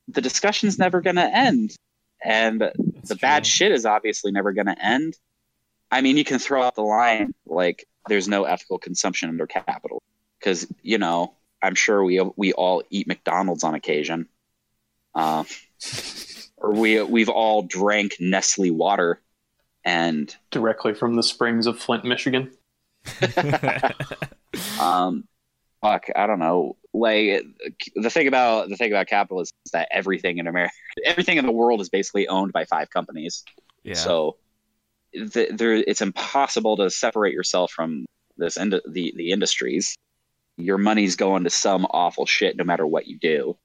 the 0.07 0.21
discussion's 0.21 0.79
never 0.79 1.01
gonna 1.01 1.29
end, 1.33 1.75
and 2.23 2.61
That's 2.61 3.09
the 3.09 3.15
bad 3.15 3.45
shit 3.45 3.71
is 3.71 3.85
obviously 3.85 4.31
never 4.31 4.53
gonna 4.53 4.75
end. 4.79 5.17
I 5.91 6.01
mean, 6.01 6.17
you 6.17 6.23
can 6.23 6.39
throw 6.39 6.63
out 6.63 6.75
the 6.75 6.81
line 6.81 7.33
like 7.45 7.85
there's 8.07 8.27
no 8.27 8.43
ethical 8.43 8.79
consumption 8.79 9.29
under 9.29 9.47
capital 9.47 10.01
because 10.39 10.67
you 10.81 10.97
know 10.97 11.35
I'm 11.61 11.75
sure 11.75 12.03
we 12.03 12.19
we 12.35 12.53
all 12.53 12.83
eat 12.89 13.07
McDonald's 13.07 13.63
on 13.63 13.75
occasion. 13.75 14.27
Uh, 15.15 15.43
or 16.57 16.73
we 16.73 17.01
we've 17.01 17.29
all 17.29 17.63
drank 17.63 18.15
Nestle 18.19 18.71
water, 18.71 19.21
and 19.83 20.35
Directly 20.51 20.93
from 20.93 21.15
the 21.15 21.23
springs 21.23 21.67
of 21.67 21.79
Flint, 21.79 22.05
Michigan. 22.05 22.51
um, 24.79 25.27
fuck, 25.83 26.05
I 26.15 26.25
don't 26.25 26.39
know. 26.39 26.77
Like 26.93 27.45
the 27.95 28.09
thing 28.09 28.27
about 28.27 28.69
the 28.69 28.77
thing 28.77 28.91
about 28.91 29.07
capitalism 29.07 29.53
is 29.65 29.71
that 29.71 29.87
everything 29.91 30.37
in 30.37 30.47
America, 30.47 30.73
everything 31.05 31.37
in 31.37 31.45
the 31.45 31.51
world 31.51 31.81
is 31.81 31.89
basically 31.89 32.27
owned 32.27 32.53
by 32.53 32.65
five 32.65 32.89
companies. 32.89 33.43
yeah. 33.83 33.95
So 33.95 34.37
the, 35.13 35.49
there, 35.51 35.73
it's 35.73 36.01
impossible 36.01 36.77
to 36.77 36.89
separate 36.89 37.33
yourself 37.33 37.71
from 37.71 38.05
this 38.37 38.57
ind- 38.57 38.81
the 38.87 39.13
the 39.15 39.31
industries. 39.31 39.95
Your 40.57 40.77
money's 40.77 41.15
going 41.15 41.43
to 41.45 41.49
some 41.49 41.85
awful 41.89 42.25
shit, 42.25 42.55
no 42.55 42.63
matter 42.63 42.85
what 42.85 43.07
you 43.07 43.17
do. 43.17 43.57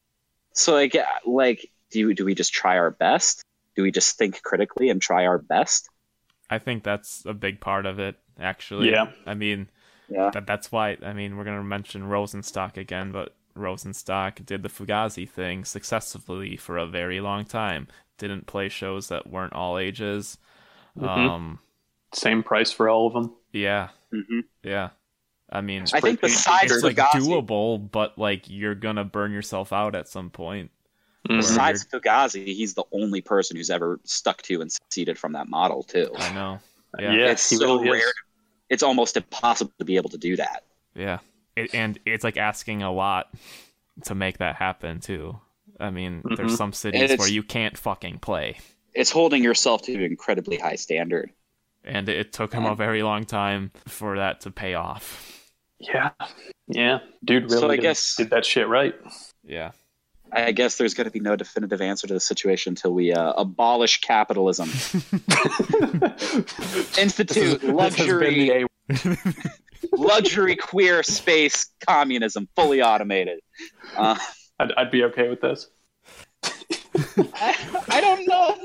So 0.55 0.73
like, 0.73 0.97
like, 1.27 1.71
do 1.91 2.15
do 2.15 2.25
we 2.25 2.35
just 2.35 2.53
try 2.53 2.79
our 2.79 2.91
best? 2.91 3.43
Do 3.77 3.83
we 3.83 3.93
just 3.93 4.17
think 4.17 4.43
critically 4.43 4.89
and 4.91 5.01
try 5.01 5.27
our 5.27 5.39
best? 5.39 5.89
I 6.51 6.59
think 6.59 6.83
that's 6.83 7.25
a 7.27 7.35
big 7.35 7.61
part 7.61 7.85
of 7.85 7.99
it, 7.99 8.17
actually. 8.41 8.91
Yeah. 8.91 9.13
I 9.27 9.35
mean, 9.35 9.69
Yeah. 10.11 10.31
that, 10.33 10.47
that's 10.47 10.73
why, 10.73 10.97
I 11.03 11.13
mean, 11.13 11.37
we're 11.37 11.45
going 11.45 11.57
to 11.59 11.63
mention 11.65 12.03
Rosenstock 12.03 12.77
again, 12.77 13.13
but 13.13 13.35
Rosenstock 13.57 14.45
did 14.47 14.63
the 14.63 14.69
Fugazi 14.69 15.29
thing 15.29 15.65
successfully 15.65 16.57
for 16.57 16.79
a 16.79 16.87
very 16.87 17.21
long 17.21 17.45
time. 17.45 17.89
Didn't 18.17 18.47
play 18.47 18.69
shows 18.69 19.09
that 19.09 19.29
weren't 19.29 19.53
all 19.53 19.79
ages. 19.79 20.39
Mhm. 20.99 21.07
Um, 21.09 21.59
Same 22.13 22.43
price 22.43 22.73
for 22.73 22.89
all 22.89 23.07
of 23.07 23.13
them. 23.13 23.35
yeah, 23.53 23.89
hmm 24.11 24.41
yeah. 24.63 24.91
I 25.51 25.61
mean, 25.63 25.83
I 25.95 26.01
think 26.01 26.21
pretty- 26.21 26.35
besides 26.35 26.73
it's 26.73 26.83
like 26.85 26.97
Fugazi, 26.97 27.21
doable, 27.21 27.91
but 27.91 28.19
like 28.19 28.45
you're 28.49 28.75
gonna 28.75 29.05
burn 29.05 29.33
yourself 29.33 29.73
out 29.73 29.95
at 29.95 30.09
some 30.09 30.31
point. 30.31 30.71
Mhm. 31.29 31.37
besides 31.39 31.85
Fugazi, 31.85 32.47
he's 32.47 32.75
the 32.75 32.85
only 32.93 33.21
person 33.21 33.57
who's 33.57 33.71
ever 33.71 34.01
stuck 34.05 34.41
to 34.43 34.61
and 34.63 34.71
succeeded 34.73 35.19
from 35.19 35.33
that 35.33 35.49
model 35.49 35.83
too. 35.83 36.11
I 36.17 36.33
know. 36.33 36.59
Yeah, 36.99 37.13
Yeah. 37.13 37.31
it's 37.33 37.43
so 37.43 37.77
really 37.81 37.99
is. 37.99 38.05
rare. 38.05 38.13
It's 38.71 38.83
almost 38.83 39.17
impossible 39.17 39.73
to 39.79 39.85
be 39.85 39.97
able 39.97 40.11
to 40.11 40.19
do 40.19 40.37
that. 40.37 40.65
Yeah, 40.95 41.19
it, 41.57 41.75
and 41.75 41.99
it's 42.05 42.25
like 42.25 42.37
asking 42.37 42.83
a 42.83 42.93
lot 42.93 43.29
to 44.05 44.15
make 44.15 44.39
that 44.39 44.57
happen 44.57 45.01
too. 45.01 45.39
I 45.81 45.91
mean, 45.91 46.23
there's 46.37 46.53
Mhm. 46.53 46.57
some 46.57 46.73
cities 46.73 47.19
where 47.19 47.29
you 47.29 47.43
can't 47.43 47.77
fucking 47.79 48.19
play, 48.19 48.59
It's 48.95 49.11
holding 49.11 49.45
yourself 49.45 49.83
to 49.83 49.95
an 49.95 50.03
incredibly 50.03 50.57
high 50.59 50.75
standard. 50.77 51.31
and 51.85 52.09
it 52.09 52.33
took 52.33 52.53
him 52.53 52.67
a 52.67 52.75
very 52.75 53.03
long 53.03 53.25
time 53.25 53.71
for 53.87 54.17
that 54.19 54.41
to 54.43 54.51
pay 54.51 54.75
off. 54.75 55.51
Yeah, 55.79 56.11
yeah, 56.67 56.99
dude, 57.25 57.45
really 57.45 57.59
So 57.61 57.71
I 57.71 57.77
did, 57.77 57.83
guess- 57.83 58.17
did 58.17 58.31
that 58.31 58.45
shit 58.45 58.67
right. 58.69 58.95
Yeah, 59.45 59.71
I 60.33 60.53
guess 60.53 60.77
there's 60.77 60.95
going 60.95 61.07
to 61.07 61.11
be 61.11 61.21
no 61.21 61.37
definitive 61.37 61.81
answer 61.81 62.07
to 62.07 62.15
the 62.15 62.21
situation 62.21 62.73
until 62.73 62.93
we 62.93 63.13
uh, 63.13 63.33
abolish 63.33 64.01
capitalism, 64.01 64.69
institute 66.99 67.63
luxury, 67.65 68.67
luxury 69.93 70.57
queer 70.57 71.03
space 71.03 71.71
communism, 71.87 72.49
fully 72.57 72.83
automated. 72.83 73.41
Uh, 73.97 74.17
I'd, 74.59 74.73
I'd 74.73 74.91
be 74.91 75.05
okay 75.05 75.29
with 75.29 75.41
this. 75.41 75.69
I, 77.35 77.83
I 77.89 78.01
don't 78.01 78.29
know. 78.29 78.57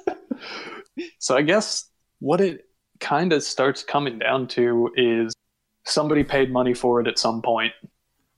So 1.19 1.35
I 1.35 1.41
guess 1.41 1.85
what 2.19 2.41
it 2.41 2.65
kind 2.99 3.33
of 3.33 3.43
starts 3.43 3.83
coming 3.83 4.19
down 4.19 4.47
to 4.49 4.91
is 4.95 5.33
somebody 5.85 6.23
paid 6.23 6.51
money 6.51 6.73
for 6.73 7.01
it 7.01 7.07
at 7.07 7.19
some 7.19 7.41
point. 7.41 7.73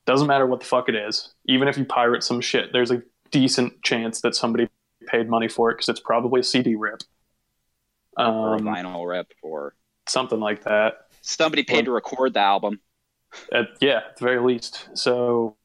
Doesn't 0.06 0.28
matter 0.28 0.46
what 0.46 0.60
the 0.60 0.66
fuck 0.66 0.90
it 0.90 0.96
is. 0.96 1.34
Even 1.46 1.68
if 1.68 1.78
you 1.78 1.86
pirate 1.86 2.24
some 2.24 2.42
shit, 2.42 2.72
there's 2.72 2.92
a 2.92 3.02
decent 3.32 3.82
chance 3.84 4.22
that 4.22 4.36
somebody 4.36 4.70
paid 5.08 5.30
money 5.30 5.48
for 5.48 5.72
it 5.72 5.76
because 5.76 5.90
it's 5.90 6.00
probably 6.00 6.42
a 6.42 6.44
CD 6.44 6.76
rip. 6.76 7.02
Or 8.18 8.54
a 8.56 8.58
Um, 8.58 8.62
vinyl 8.62 9.08
rip, 9.08 9.34
or 9.42 9.76
something 10.08 10.40
like 10.40 10.64
that. 10.64 11.08
somebody 11.22 11.64
paid 11.64 11.86
to 11.86 11.92
record 11.92 12.34
the 12.34 12.40
album. 12.40 12.80
At, 13.52 13.70
yeah, 13.82 13.98
at 14.10 14.18
the 14.18 14.24
very 14.26 14.40
least. 14.40 14.90
So 14.94 15.58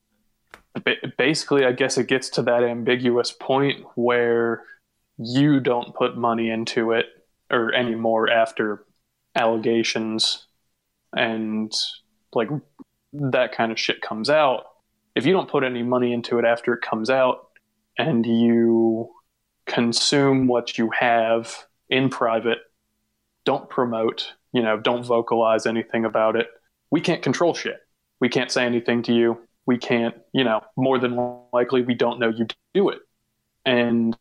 basically, 1.18 1.64
I 1.64 1.72
guess 1.72 1.98
it 1.98 2.08
gets 2.08 2.30
to 2.30 2.42
that 2.42 2.62
ambiguous 2.64 3.30
point 3.30 3.84
where 3.94 4.64
you 5.18 5.60
don't 5.60 5.94
put 5.94 6.16
money 6.16 6.50
into 6.50 6.92
it 6.92 7.06
or 7.50 7.72
anymore 7.74 8.30
after 8.30 8.84
allegations 9.34 10.46
and 11.14 11.72
like 12.34 12.48
that 13.12 13.52
kind 13.52 13.70
of 13.70 13.78
shit 13.78 14.00
comes 14.00 14.30
out. 14.30 14.64
If 15.14 15.26
you 15.26 15.32
don't 15.32 15.48
put 15.50 15.62
any 15.62 15.82
money 15.82 16.12
into 16.12 16.38
it 16.38 16.44
after 16.44 16.72
it 16.72 16.80
comes 16.82 17.10
out 17.10 17.49
and 18.00 18.24
you 18.26 19.10
consume 19.66 20.46
what 20.46 20.78
you 20.78 20.90
have 20.98 21.54
in 21.88 22.08
private, 22.08 22.58
don't 23.44 23.68
promote, 23.68 24.32
you 24.52 24.62
know, 24.62 24.78
don't 24.78 25.04
vocalize 25.04 25.66
anything 25.66 26.04
about 26.04 26.36
it 26.36 26.48
we 26.90 27.00
can't 27.00 27.22
control 27.22 27.54
shit. 27.54 27.78
We 28.20 28.28
can't 28.28 28.50
say 28.50 28.64
anything 28.66 29.02
to 29.04 29.14
you. 29.14 29.40
We 29.66 29.78
can't, 29.78 30.14
you 30.32 30.44
know, 30.44 30.62
more 30.76 30.98
than 30.98 31.16
likely 31.52 31.82
we 31.82 31.94
don't 31.94 32.18
know 32.18 32.28
you 32.28 32.46
do 32.74 32.90
it. 32.90 32.98
And 33.64 34.16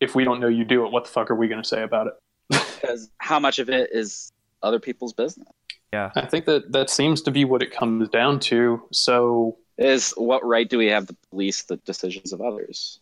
if 0.00 0.14
we 0.14 0.24
don't 0.24 0.40
know 0.40 0.48
you 0.48 0.64
do 0.64 0.84
it, 0.84 0.92
what 0.92 1.04
the 1.04 1.10
fuck 1.10 1.30
are 1.30 1.34
we 1.34 1.48
going 1.48 1.62
to 1.62 1.68
say 1.68 1.82
about 1.82 2.08
it? 2.08 2.14
Because 2.78 3.10
how 3.18 3.40
much 3.40 3.58
of 3.58 3.68
it 3.68 3.90
is 3.92 4.32
other 4.62 4.78
people's 4.78 5.12
business? 5.12 5.48
yeah. 5.92 6.12
I 6.14 6.26
think 6.26 6.44
that 6.44 6.70
that 6.72 6.90
seems 6.90 7.22
to 7.22 7.32
be 7.32 7.44
what 7.44 7.60
it 7.60 7.72
comes 7.72 8.08
down 8.08 8.38
to. 8.40 8.80
So, 8.92 9.58
Is 9.78 10.12
what 10.16 10.44
right 10.44 10.68
do 10.68 10.76
we 10.78 10.86
have 10.86 11.06
to 11.06 11.16
police 11.30 11.62
the 11.62 11.76
decisions 11.78 12.32
of 12.32 12.40
others? 12.40 13.00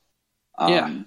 Um, 0.59 0.73
Yeah. 0.73 1.03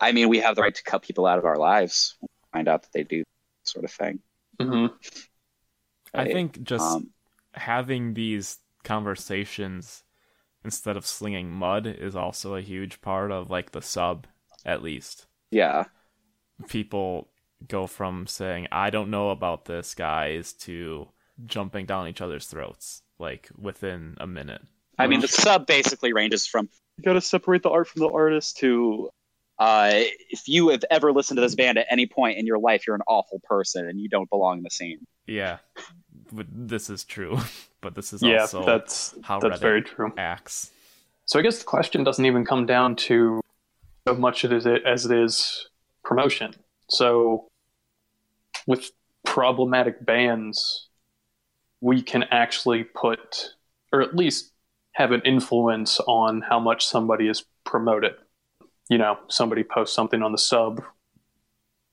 I 0.00 0.12
mean, 0.12 0.28
we 0.28 0.38
have 0.40 0.56
the 0.56 0.62
right 0.62 0.74
to 0.74 0.82
cut 0.82 1.02
people 1.02 1.26
out 1.26 1.38
of 1.38 1.44
our 1.44 1.58
lives. 1.58 2.16
when 2.20 2.28
we 2.32 2.58
Find 2.58 2.68
out 2.68 2.82
that 2.82 2.92
they 2.92 3.04
do 3.04 3.18
that 3.18 3.68
sort 3.68 3.84
of 3.84 3.90
thing. 3.92 4.20
mhm. 4.60 4.92
I 6.14 6.24
think 6.26 6.62
just 6.62 6.84
Um, 6.84 7.12
having 7.54 8.14
these 8.14 8.58
conversations 8.84 10.04
instead 10.64 10.96
of 10.96 11.06
slinging 11.06 11.50
mud 11.50 11.86
is 11.86 12.14
also 12.16 12.54
a 12.54 12.60
huge 12.60 13.00
part 13.00 13.30
of 13.32 13.50
like 13.50 13.72
the 13.72 13.82
sub, 13.82 14.26
at 14.64 14.82
least. 14.82 15.26
yeah, 15.50 15.84
people 16.68 17.28
go 17.68 17.86
from 17.86 18.26
saying 18.26 18.68
I 18.72 18.90
don't 18.90 19.10
know 19.10 19.30
about 19.30 19.64
this 19.66 19.94
guys 19.94 20.52
to 20.54 21.08
jumping 21.46 21.86
down 21.86 22.08
each 22.08 22.20
other's 22.20 22.46
throats 22.46 23.02
like 23.22 23.48
within 23.58 24.16
a 24.20 24.26
minute. 24.26 24.60
I 24.98 25.06
mean, 25.06 25.20
the 25.20 25.28
sub 25.28 25.66
basically 25.66 26.12
ranges 26.12 26.46
from 26.46 26.68
you 26.98 27.04
got 27.04 27.14
to 27.14 27.22
separate 27.22 27.62
the 27.62 27.70
art 27.70 27.88
from 27.88 28.00
the 28.00 28.10
artist 28.10 28.58
to 28.58 29.08
uh, 29.58 29.90
if 30.28 30.46
you 30.46 30.68
have 30.68 30.84
ever 30.90 31.12
listened 31.12 31.36
to 31.36 31.40
this 31.40 31.54
band 31.54 31.78
at 31.78 31.86
any 31.90 32.06
point 32.06 32.36
in 32.36 32.46
your 32.46 32.58
life, 32.58 32.86
you're 32.86 32.96
an 32.96 33.02
awful 33.06 33.40
person 33.44 33.88
and 33.88 34.00
you 34.00 34.08
don't 34.08 34.28
belong 34.28 34.58
in 34.58 34.64
the 34.64 34.70
scene. 34.70 35.06
Yeah. 35.26 35.58
This 36.32 36.90
is 36.90 37.04
true, 37.04 37.38
but 37.80 37.94
this 37.94 38.12
is 38.12 38.22
yeah, 38.22 38.40
also 38.40 38.64
that's 38.64 39.14
how 39.22 39.38
that's 39.38 39.58
Reddit 39.58 39.60
very 39.60 39.82
true. 39.82 40.12
acts. 40.18 40.70
So 41.26 41.38
I 41.38 41.42
guess 41.42 41.58
the 41.58 41.64
question 41.64 42.04
doesn't 42.04 42.24
even 42.24 42.44
come 42.44 42.66
down 42.66 42.96
to 42.96 43.40
so 44.06 44.14
much 44.14 44.44
it 44.44 44.52
is 44.52 44.66
as 44.66 45.06
it 45.06 45.16
is 45.16 45.68
promotion. 46.04 46.54
So 46.88 47.46
with 48.66 48.90
problematic 49.24 50.04
bands, 50.04 50.88
we 51.82 52.00
can 52.00 52.22
actually 52.30 52.84
put, 52.84 53.54
or 53.92 54.00
at 54.00 54.14
least 54.16 54.52
have 54.92 55.10
an 55.12 55.20
influence 55.26 55.98
on 56.06 56.40
how 56.40 56.58
much 56.60 56.86
somebody 56.86 57.28
is 57.28 57.44
promoted. 57.64 58.12
you 58.88 58.98
know, 58.98 59.18
somebody 59.28 59.62
posts 59.64 59.94
something 59.94 60.22
on 60.22 60.32
the 60.32 60.38
sub, 60.38 60.82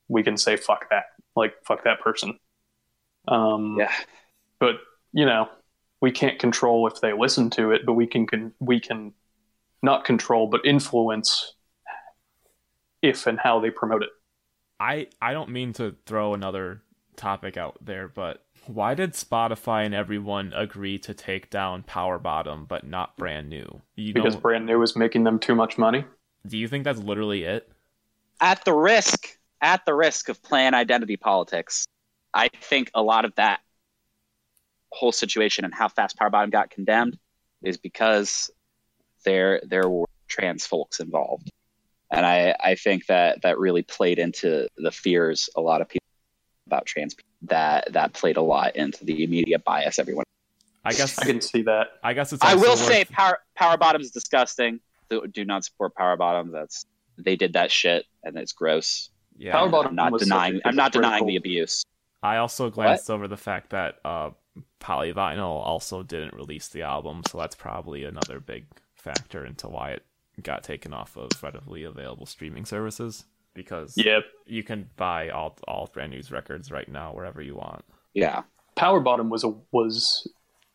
we 0.10 0.22
can 0.24 0.38
say 0.38 0.56
fuck 0.58 0.90
that, 0.90 1.06
like 1.36 1.54
fuck 1.66 1.84
that 1.86 2.00
person. 2.02 2.38
Um, 3.28 3.78
Yeah. 3.80 3.92
but 4.60 4.76
you 5.14 5.26
know, 5.26 5.50
we 6.02 6.12
can't 6.12 6.40
control 6.40 6.88
if 6.88 7.02
they 7.02 7.14
listen 7.14 7.50
to 7.52 7.72
it, 7.72 7.86
but 7.86 7.94
we 7.94 8.06
can, 8.08 8.28
can 8.28 8.54
we 8.60 8.80
can 8.80 9.14
not 9.82 10.04
control 10.06 10.48
but 10.48 10.62
influence 10.66 11.56
if 13.02 13.28
and 13.28 13.40
how 13.40 13.60
they 13.60 13.70
promote 13.72 14.04
it. 14.04 14.10
I 14.80 15.08
I 15.22 15.34
don't 15.34 15.50
mean 15.52 15.74
to 15.74 15.96
throw 16.06 16.34
another 16.34 16.82
topic 17.16 17.56
out 17.58 17.78
there, 17.82 18.08
but 18.08 18.44
why 18.68 18.94
did 18.94 19.14
Spotify 19.14 19.86
and 19.86 19.94
everyone 19.94 20.54
agree 20.56 20.98
to 21.00 21.14
take 21.14 21.50
down 21.50 21.84
PWR 21.84 22.22
BTTM 22.22 22.68
but 22.68 22.86
not 22.86 23.18
brand 23.18 23.50
new? 23.50 23.82
You 23.96 24.14
Because 24.14 24.36
know, 24.36 24.42
brand 24.42 24.66
new 24.66 24.82
is 24.82 24.96
making 24.96 25.24
them 25.24 25.40
too 25.40 25.56
much 25.56 25.78
money. 25.78 26.06
do 26.48 26.58
you 26.58 26.68
think 26.68 26.84
that's 26.84 27.00
literally 27.00 27.44
it? 27.44 27.70
At 28.42 28.64
the 28.66 28.74
risk, 28.74 29.38
at 29.62 29.86
the 29.86 29.94
risk 29.94 30.30
of 30.30 30.42
playing 30.42 30.74
identity 30.74 31.18
politics, 31.18 31.86
I 32.34 32.50
think 32.62 32.92
a 32.94 33.02
lot 33.02 33.26
of 33.26 33.36
that 33.36 33.60
whole 34.92 35.12
situation 35.12 35.66
and 35.66 35.74
how 35.74 35.88
fast 35.88 36.18
PWR 36.18 36.32
BTTM 36.32 36.52
got 36.52 36.70
condemned 36.70 37.18
is 37.62 37.78
because 37.78 38.50
there 39.26 39.62
there 39.64 39.90
were 39.90 40.08
trans 40.28 40.66
folks 40.66 41.00
involved, 41.00 41.52
and 42.12 42.26
I 42.26 42.56
I 42.60 42.76
think 42.76 43.08
that 43.08 43.42
that 43.42 43.60
really 43.60 43.82
played 43.84 44.20
into 44.20 44.68
the 44.78 44.92
fears 44.92 45.50
a 45.56 45.62
lot 45.62 45.82
of 45.82 45.90
people 45.90 45.99
about 46.70 46.86
trans 46.86 47.14
people. 47.16 47.30
That 47.44 47.92
that 47.94 48.14
played 48.14 48.38
a 48.38 48.42
lot 48.42 48.76
into 48.76 49.06
the 49.06 49.24
immediate 49.24 49.64
bias 49.64 49.98
everyone. 49.98 50.26
I 50.86 50.94
guess 50.94 51.18
I 51.20 51.26
can 51.26 51.42
see 51.42 51.64
that. 51.64 51.88
I 52.04 52.14
guess 52.14 52.32
it's. 52.34 52.44
I 52.44 52.56
will 52.56 52.72
worth- 52.72 52.80
say 52.80 53.06
Power 53.06 53.40
PWR 53.60 53.78
BTTM 53.78 54.02
is 54.02 54.12
disgusting. 54.12 54.80
Do, 55.10 55.26
do 55.28 55.46
not 55.46 55.66
support 55.66 55.96
PWR 55.96 56.18
BTTM. 56.18 56.52
That's 56.52 56.86
they 57.18 57.36
did 57.36 57.54
that 57.54 57.72
shit 57.72 58.06
and 58.24 58.38
it's 58.38 58.54
gross. 58.54 59.10
yeah. 59.38 59.54
Power 59.54 59.86
I'm 59.86 59.96
not 59.96 60.18
denying. 60.18 60.56
such 60.56 60.62
a 60.64 60.68
I'm 60.68 60.76
not 60.76 60.92
denying 60.92 61.26
the 61.26 61.36
abuse. 61.36 61.84
I 62.22 62.38
also 62.38 62.70
glanced 62.70 63.10
over 63.10 63.28
the 63.28 63.38
fact 63.38 63.70
that 63.70 64.00
uh, 64.04 64.32
Polyvinyl 64.82 65.66
also 65.66 66.04
didn't 66.04 66.34
release 66.34 66.68
the 66.68 66.82
album, 66.82 67.22
so 67.30 67.38
that's 67.38 67.56
probably 67.56 68.04
another 68.04 68.42
big 68.42 68.66
factor 68.96 69.46
into 69.46 69.68
why 69.70 69.92
it 69.92 70.04
got 70.44 70.64
taken 70.64 70.94
off 70.94 71.16
of 71.18 71.32
readily 71.42 71.84
available 71.84 72.26
streaming 72.26 72.66
services. 72.66 73.26
Because 73.60 73.94
Yeah, 73.98 74.22
you 74.46 74.64
can 74.64 74.90
buy 74.96 75.28
all 75.28 75.58
all 75.68 75.90
brand 75.92 76.14
news 76.14 76.32
records 76.32 76.72
right 76.72 76.88
now 76.88 77.12
wherever 77.14 77.42
you 77.42 77.56
want. 77.56 77.84
Yeah. 78.14 78.44
PWR 78.78 79.04
BTTM 79.04 79.28
was 79.28 79.44
a 79.44 79.54
was 79.74 80.32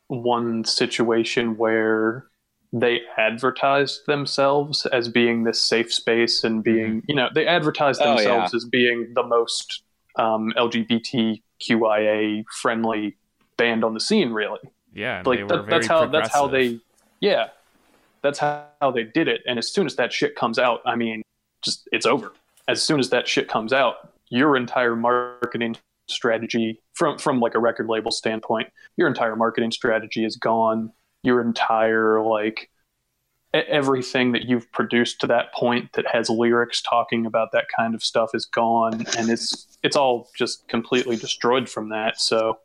one 0.08 0.66
situation 0.66 1.56
where 1.56 2.26
they 2.74 3.00
advertised 3.16 4.04
themselves 4.06 4.84
as 4.84 5.08
being 5.08 5.44
this 5.44 5.62
safe 5.62 5.94
space 5.94 6.44
and 6.44 6.62
being 6.62 7.02
you 7.08 7.14
know 7.14 7.30
they 7.34 7.46
advertised 7.46 8.02
Oh, 8.02 8.16
themselves 8.16 8.52
as 8.54 8.66
being 8.66 9.14
the 9.14 9.22
most 9.22 9.82
um, 10.16 10.52
LGBTQIA 10.54 12.44
friendly 12.60 13.16
band 13.56 13.82
on 13.82 13.94
the 13.94 14.00
scene 14.00 14.30
really. 14.30 14.60
Yeah, 14.92 15.20
and 15.20 15.26
like 15.26 15.38
they 15.38 15.42
were 15.44 15.48
that, 15.48 15.64
very 15.64 15.70
that's 15.70 15.86
how 15.86 16.04
that's 16.04 16.34
how 16.34 16.48
they 16.48 16.80
yeah 17.20 17.48
that's 18.20 18.40
how, 18.40 18.66
how 18.82 18.90
they 18.90 19.04
did 19.04 19.26
it. 19.26 19.40
And 19.46 19.58
as 19.58 19.72
soon 19.72 19.86
as 19.86 19.96
that 19.96 20.12
shit 20.12 20.36
comes 20.36 20.58
out 20.58 20.82
i 20.84 20.94
mean 20.94 21.22
just 21.62 21.88
it's 21.90 22.04
over 22.04 22.32
as 22.68 22.82
soon 22.82 23.00
as 23.00 23.10
that 23.10 23.28
shit 23.28 23.48
comes 23.48 23.72
out 23.72 24.12
your 24.30 24.56
entire 24.56 24.96
marketing 24.96 25.76
strategy 26.08 26.80
from 26.92 27.18
from 27.18 27.40
like 27.40 27.54
a 27.54 27.58
record 27.58 27.88
label 27.88 28.10
standpoint 28.10 28.68
your 28.96 29.08
entire 29.08 29.36
marketing 29.36 29.70
strategy 29.70 30.24
is 30.24 30.36
gone 30.36 30.92
your 31.22 31.40
entire 31.40 32.20
like 32.20 32.70
everything 33.54 34.32
that 34.32 34.44
you've 34.44 34.70
produced 34.72 35.20
to 35.20 35.26
that 35.28 35.52
point 35.54 35.90
that 35.92 36.04
has 36.06 36.28
lyrics 36.28 36.82
talking 36.82 37.24
about 37.24 37.52
that 37.52 37.66
kind 37.74 37.94
of 37.94 38.02
stuff 38.02 38.34
is 38.34 38.44
gone 38.46 39.04
and 39.16 39.30
it's 39.30 39.78
it's 39.82 39.96
all 39.96 40.28
just 40.36 40.66
completely 40.68 41.16
destroyed 41.16 41.68
from 41.68 41.88
that 41.88 42.20
so 42.20 42.58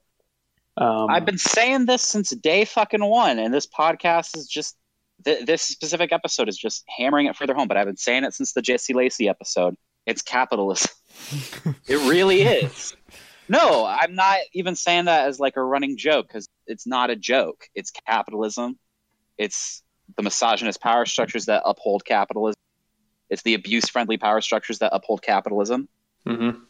um, 0.79 1.09
I've 1.09 1.25
been 1.25 1.37
saying 1.37 1.85
this 1.85 2.01
since 2.01 2.29
day 2.29 2.63
fucking 2.63 3.03
one, 3.03 3.37
and 3.37 3.53
this 3.53 3.67
podcast 3.67 4.37
is 4.37 4.47
just 4.47 4.77
th- 5.25 5.45
this 5.45 5.61
specific 5.61 6.13
episode 6.13 6.47
is 6.47 6.57
just 6.57 6.85
hammering 6.97 7.27
it 7.27 7.35
further 7.35 7.53
home. 7.53 7.67
But 7.67 7.75
I've 7.75 7.87
been 7.87 7.97
saying 7.97 8.23
it 8.23 8.33
since 8.33 8.53
the 8.53 8.61
Jesse 8.61 8.93
Lacey 8.93 9.27
episode. 9.27 9.75
It's 10.09 10.23
capitalism. 10.23 10.89
it 11.87 12.09
really 12.09 12.41
is. 12.41 12.95
No, 13.47 13.85
I'm 13.85 14.15
not 14.15 14.39
even 14.53 14.75
saying 14.75 15.05
that 15.05 15.27
as 15.27 15.39
like 15.39 15.55
a 15.55 15.61
running 15.63 15.97
joke 15.97 16.27
because 16.27 16.47
it's 16.65 16.87
not 16.87 17.11
a 17.11 17.15
joke. 17.15 17.67
It's 17.75 17.91
capitalism. 17.91 18.79
It's 19.37 19.83
the 20.17 20.23
misogynist 20.23 20.81
power 20.81 21.05
structures 21.05 21.45
that 21.45 21.61
uphold 21.63 22.05
capitalism. 22.05 22.57
It's 23.29 23.43
the 23.43 23.53
abuse-friendly 23.53 24.17
power 24.17 24.41
structures 24.41 24.79
that 24.79 24.91
uphold 24.93 25.21
capitalism. 25.21 25.87
mhm. 26.25 26.61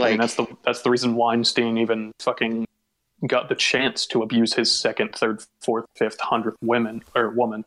I 0.00 0.10
mean, 0.10 0.20
that's 0.20 0.36
the 0.36 0.46
that's 0.64 0.82
the 0.82 0.90
reason 0.90 1.16
Weinstein 1.16 1.76
even 1.76 2.12
fucking 2.20 2.66
got 3.26 3.48
the 3.48 3.56
chance 3.56 4.06
to 4.06 4.22
abuse 4.22 4.54
his 4.54 4.70
second, 4.70 5.12
third, 5.12 5.42
fourth, 5.60 5.86
fifth, 5.96 6.20
hundredth 6.20 6.56
women 6.62 7.02
or 7.16 7.30
woman, 7.30 7.64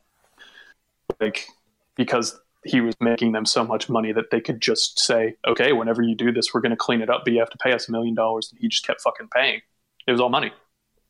like 1.19 1.49
because 1.95 2.39
he 2.63 2.79
was 2.81 2.95
making 2.99 3.31
them 3.31 3.45
so 3.45 3.63
much 3.63 3.89
money 3.89 4.11
that 4.11 4.29
they 4.31 4.39
could 4.41 4.61
just 4.61 4.99
say, 4.99 5.35
"Okay, 5.47 5.71
whenever 5.73 6.01
you 6.01 6.15
do 6.15 6.31
this, 6.31 6.53
we're 6.53 6.61
going 6.61 6.71
to 6.71 6.75
clean 6.77 7.01
it 7.01 7.09
up, 7.09 7.21
but 7.23 7.33
you 7.33 7.39
have 7.39 7.49
to 7.49 7.57
pay 7.57 7.71
us 7.73 7.87
a 7.89 7.91
million 7.91 8.13
dollars." 8.15 8.49
And 8.51 8.59
he 8.59 8.67
just 8.67 8.85
kept 8.85 9.01
fucking 9.01 9.29
paying. 9.35 9.61
It 10.07 10.11
was 10.11 10.21
all 10.21 10.29
money. 10.29 10.51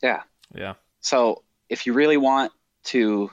yeah. 0.02 0.22
Yeah. 0.54 0.74
So 1.00 1.44
if 1.70 1.86
you 1.86 1.94
really 1.94 2.18
want 2.18 2.52
to 2.86 3.32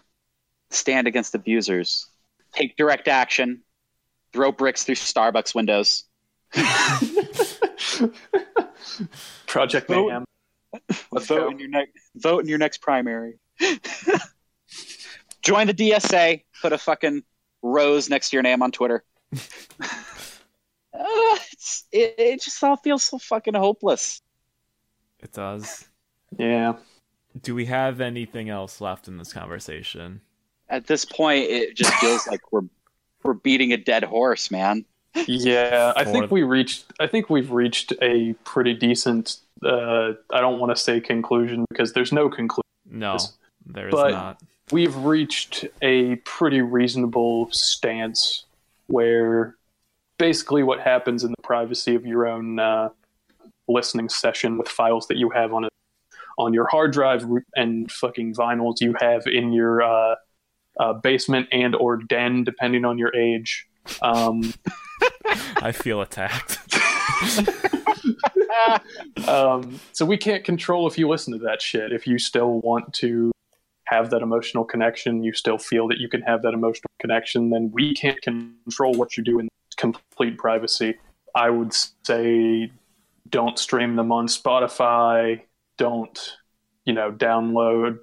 stand 0.71 1.07
against 1.09 1.35
abusers, 1.35 2.07
take 2.53 2.77
direct 2.77 3.09
action, 3.09 3.63
throw 4.33 4.53
bricks 4.53 4.85
through 4.85 4.95
Starbucks 4.95 5.55
windows. 5.55 6.05
Project 9.47 9.89
Vote- 9.89 10.07
Mayhem. 10.09 10.25
Let's 11.11 11.27
vote 11.27 11.39
go. 11.41 11.49
in 11.51 11.59
your 11.59 11.69
next 11.69 11.93
vote 12.15 12.41
in 12.43 12.49
your 12.49 12.59
next 12.59 12.79
primary. 12.83 13.39
Join 15.43 15.67
the 15.67 15.75
DSA. 15.75 16.43
Put 16.61 16.73
a 16.73 16.79
fucking 16.79 17.23
rose 17.63 18.09
next 18.09 18.31
to 18.31 18.37
your 18.37 18.43
name 18.43 18.63
on 18.63 18.73
Twitter. 18.73 19.05
Uh, 20.95 21.37
it's, 21.53 21.85
it, 21.93 22.15
it 22.19 22.43
just 22.43 22.63
all 22.65 22.77
feels 22.77 23.05
so 23.05 23.19
fucking 23.19 23.55
hopeless. 23.55 24.21
It 25.21 25.33
does. 25.33 25.87
Yeah. 26.37 26.75
Do 27.41 27.55
we 27.55 27.67
have 27.67 28.01
anything 28.01 28.49
else 28.49 28.81
left 28.81 29.07
in 29.07 29.17
this 29.17 29.33
conversation? 29.33 30.21
At 30.69 30.87
this 30.87 31.05
point, 31.05 31.45
it 31.45 31.77
just 31.77 31.93
feels 31.95 32.27
like 32.27 32.53
we're 32.53 32.63
we're 33.23 33.35
beating 33.35 33.73
a 33.73 33.77
dead 33.77 34.03
horse, 34.05 34.51
man. 34.51 34.85
Yeah, 35.27 35.93
I 35.97 36.05
think 36.05 36.31
we 36.31 36.43
reached. 36.43 36.85
I 37.01 37.07
think 37.07 37.31
we've 37.31 37.51
reached 37.51 37.93
a 38.03 38.33
pretty 38.45 38.75
decent. 38.75 39.37
Uh, 39.65 40.13
I 40.33 40.41
don't 40.41 40.59
want 40.59 40.75
to 40.75 40.83
say 40.83 41.01
conclusion 41.01 41.65
because 41.71 41.93
there's 41.93 42.13
no 42.13 42.29
conclusion. 42.29 42.65
No, 42.91 43.19
there 43.67 43.89
is 43.89 43.93
But- 43.93 44.11
not. 44.11 44.43
We've 44.71 44.97
reached 44.97 45.65
a 45.81 46.17
pretty 46.17 46.61
reasonable 46.61 47.49
stance 47.53 48.45
where 48.87 49.57
basically 50.19 50.63
what 50.63 50.81
happens 50.81 51.25
in 51.25 51.31
the 51.31 51.43
privacy 51.43 51.95
of 51.95 52.05
your 52.05 52.27
own 52.27 52.59
uh, 52.59 52.91
listening 53.69 54.09
session 54.09 54.59
with 54.59 54.69
files 54.69 55.07
that 55.09 55.17
you 55.17 55.31
have 55.31 55.53
on 55.55 55.65
a 55.65 55.69
on 56.39 56.55
your 56.55 56.69
hard 56.69 56.93
drive 56.93 57.25
and 57.57 57.91
fucking 57.91 58.33
vinyls 58.35 58.81
you 58.81 58.95
have 59.01 59.27
in 59.27 59.53
your 59.53 59.83
uh, 59.83 60.15
uh, 60.79 60.93
basement 60.93 61.49
and 61.51 61.75
or 61.75 61.97
den, 61.97 62.45
depending 62.45 62.85
on 62.85 62.97
your 62.97 63.15
age. 63.15 63.67
Um, 64.03 64.55
I 65.57 65.73
feel 65.73 66.01
attacked. 66.01 66.59
um, 69.29 69.81
so 69.93 70.07
we 70.07 70.17
can't 70.17 70.45
control 70.45 70.87
if 70.87 70.97
you 70.97 71.09
listen 71.09 71.33
to 71.33 71.41
that 71.41 71.61
shit. 71.61 71.93
If 71.93 72.07
you 72.07 72.19
still 72.19 72.61
want 72.61 72.95
to 72.95 73.33
have 73.89 74.11
that 74.11 74.23
emotional 74.23 74.65
connection, 74.65 75.23
you 75.23 75.33
still 75.33 75.59
feel 75.59 75.89
that 75.89 75.99
you 75.99 76.09
can 76.09 76.23
have 76.23 76.43
that 76.43 76.55
emotional 76.55 76.91
connection, 77.01 77.51
then 77.51 77.71
we 77.73 77.95
can't 77.95 78.21
control 78.23 78.95
what 78.95 79.17
you 79.17 79.23
do 79.23 79.39
in 79.39 79.49
complete 79.77 80.37
privacy. 80.37 80.97
I 81.35 81.51
would 81.51 81.73
say 82.05 82.71
don't 83.31 83.59
stream 83.59 83.97
them 83.97 84.13
on 84.13 84.27
Spotify. 84.27 85.43
Don't, 85.77 86.37
you 86.85 86.93
know, 86.93 87.13
download. 87.13 87.99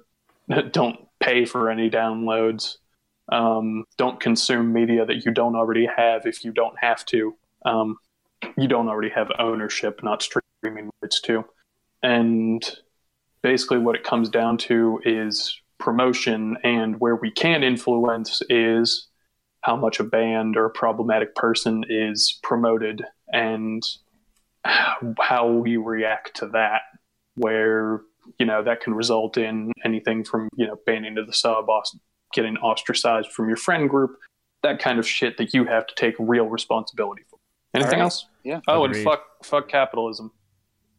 Don't 0.70 1.06
pay 1.18 1.44
for 1.44 1.70
any 1.70 1.90
downloads. 1.90 2.76
Um, 3.32 3.84
don't 3.96 4.20
consume 4.20 4.72
media 4.72 5.04
that 5.04 5.24
you 5.24 5.32
don't 5.32 5.56
already 5.56 5.88
have 5.96 6.26
if 6.26 6.44
you 6.44 6.52
don't 6.52 6.78
have 6.78 7.04
to. 7.06 7.34
Um, 7.64 7.96
you 8.56 8.68
don't 8.68 8.88
already 8.88 9.08
have 9.08 9.32
ownership, 9.38 10.00
not 10.04 10.22
streaming 10.22 10.90
rights 11.02 11.20
to. 11.22 11.44
And 12.02 12.62
basically, 13.42 13.78
what 13.78 13.96
it 13.96 14.04
comes 14.04 14.28
down 14.28 14.58
to 14.58 15.00
is 15.04 15.60
promotion, 15.78 16.56
and 16.62 17.00
where 17.00 17.16
we 17.16 17.30
can 17.30 17.62
influence 17.62 18.42
is 18.48 19.08
how 19.62 19.76
much 19.76 19.98
a 19.98 20.04
band 20.04 20.56
or 20.56 20.66
a 20.66 20.70
problematic 20.70 21.34
person 21.34 21.84
is 21.88 22.38
promoted 22.42 23.04
and 23.32 23.82
how 25.20 25.48
we 25.48 25.76
react 25.76 26.36
to 26.36 26.48
that. 26.48 26.82
Where 27.36 28.00
you 28.38 28.46
know 28.46 28.62
that 28.62 28.80
can 28.80 28.94
result 28.94 29.36
in 29.36 29.72
anything 29.84 30.24
from 30.24 30.48
you 30.56 30.66
know 30.66 30.76
banning 30.86 31.16
to 31.16 31.24
the 31.24 31.32
sub, 31.32 31.66
getting 32.32 32.56
ostracized 32.58 33.30
from 33.32 33.48
your 33.48 33.56
friend 33.56 33.90
group, 33.90 34.16
that 34.62 34.78
kind 34.78 34.98
of 34.98 35.06
shit 35.06 35.36
that 35.38 35.54
you 35.54 35.64
have 35.64 35.86
to 35.86 35.94
take 35.96 36.14
real 36.18 36.46
responsibility 36.46 37.22
for. 37.28 37.38
Anything 37.74 37.98
right. 37.98 38.04
else? 38.04 38.26
Yeah. 38.42 38.60
Oh, 38.68 38.84
Agreed. 38.84 38.98
and 38.98 39.04
fuck 39.04 39.24
fuck 39.44 39.68
capitalism. 39.68 40.32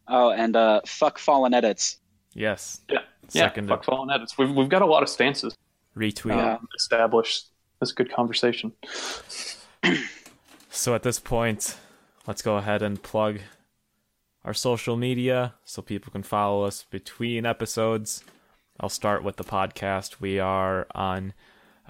Oh, 0.06 0.30
and 0.30 0.56
uh, 0.56 0.80
fuck 0.86 1.18
fallen 1.18 1.52
edits. 1.52 1.98
Yes. 2.38 2.80
Yeah. 2.88 3.00
Seconded. 3.28 3.68
Yeah, 3.70 3.76
fuck 3.76 3.84
fallen 3.84 4.10
edits. 4.10 4.38
We've 4.38 4.50
we've 4.50 4.68
got 4.68 4.82
a 4.82 4.86
lot 4.86 5.02
of 5.02 5.08
stances 5.08 5.54
Retweet. 5.96 6.36
Yeah. 6.36 6.54
um, 6.54 6.68
established. 6.76 7.48
That's 7.80 7.92
a 7.92 7.94
good 7.94 8.12
conversation. 8.12 8.72
So 10.70 10.94
at 10.94 11.02
this 11.02 11.18
point, 11.18 11.76
let's 12.26 12.42
go 12.42 12.56
ahead 12.56 12.82
and 12.82 13.02
plug 13.02 13.40
our 14.44 14.54
social 14.54 14.96
media 14.96 15.54
so 15.64 15.82
people 15.82 16.12
can 16.12 16.22
follow 16.22 16.62
us 16.62 16.84
between 16.90 17.44
episodes. 17.44 18.22
I'll 18.78 18.88
start 18.88 19.24
with 19.24 19.36
the 19.36 19.44
podcast. 19.44 20.20
We 20.20 20.38
are 20.38 20.86
on 20.94 21.34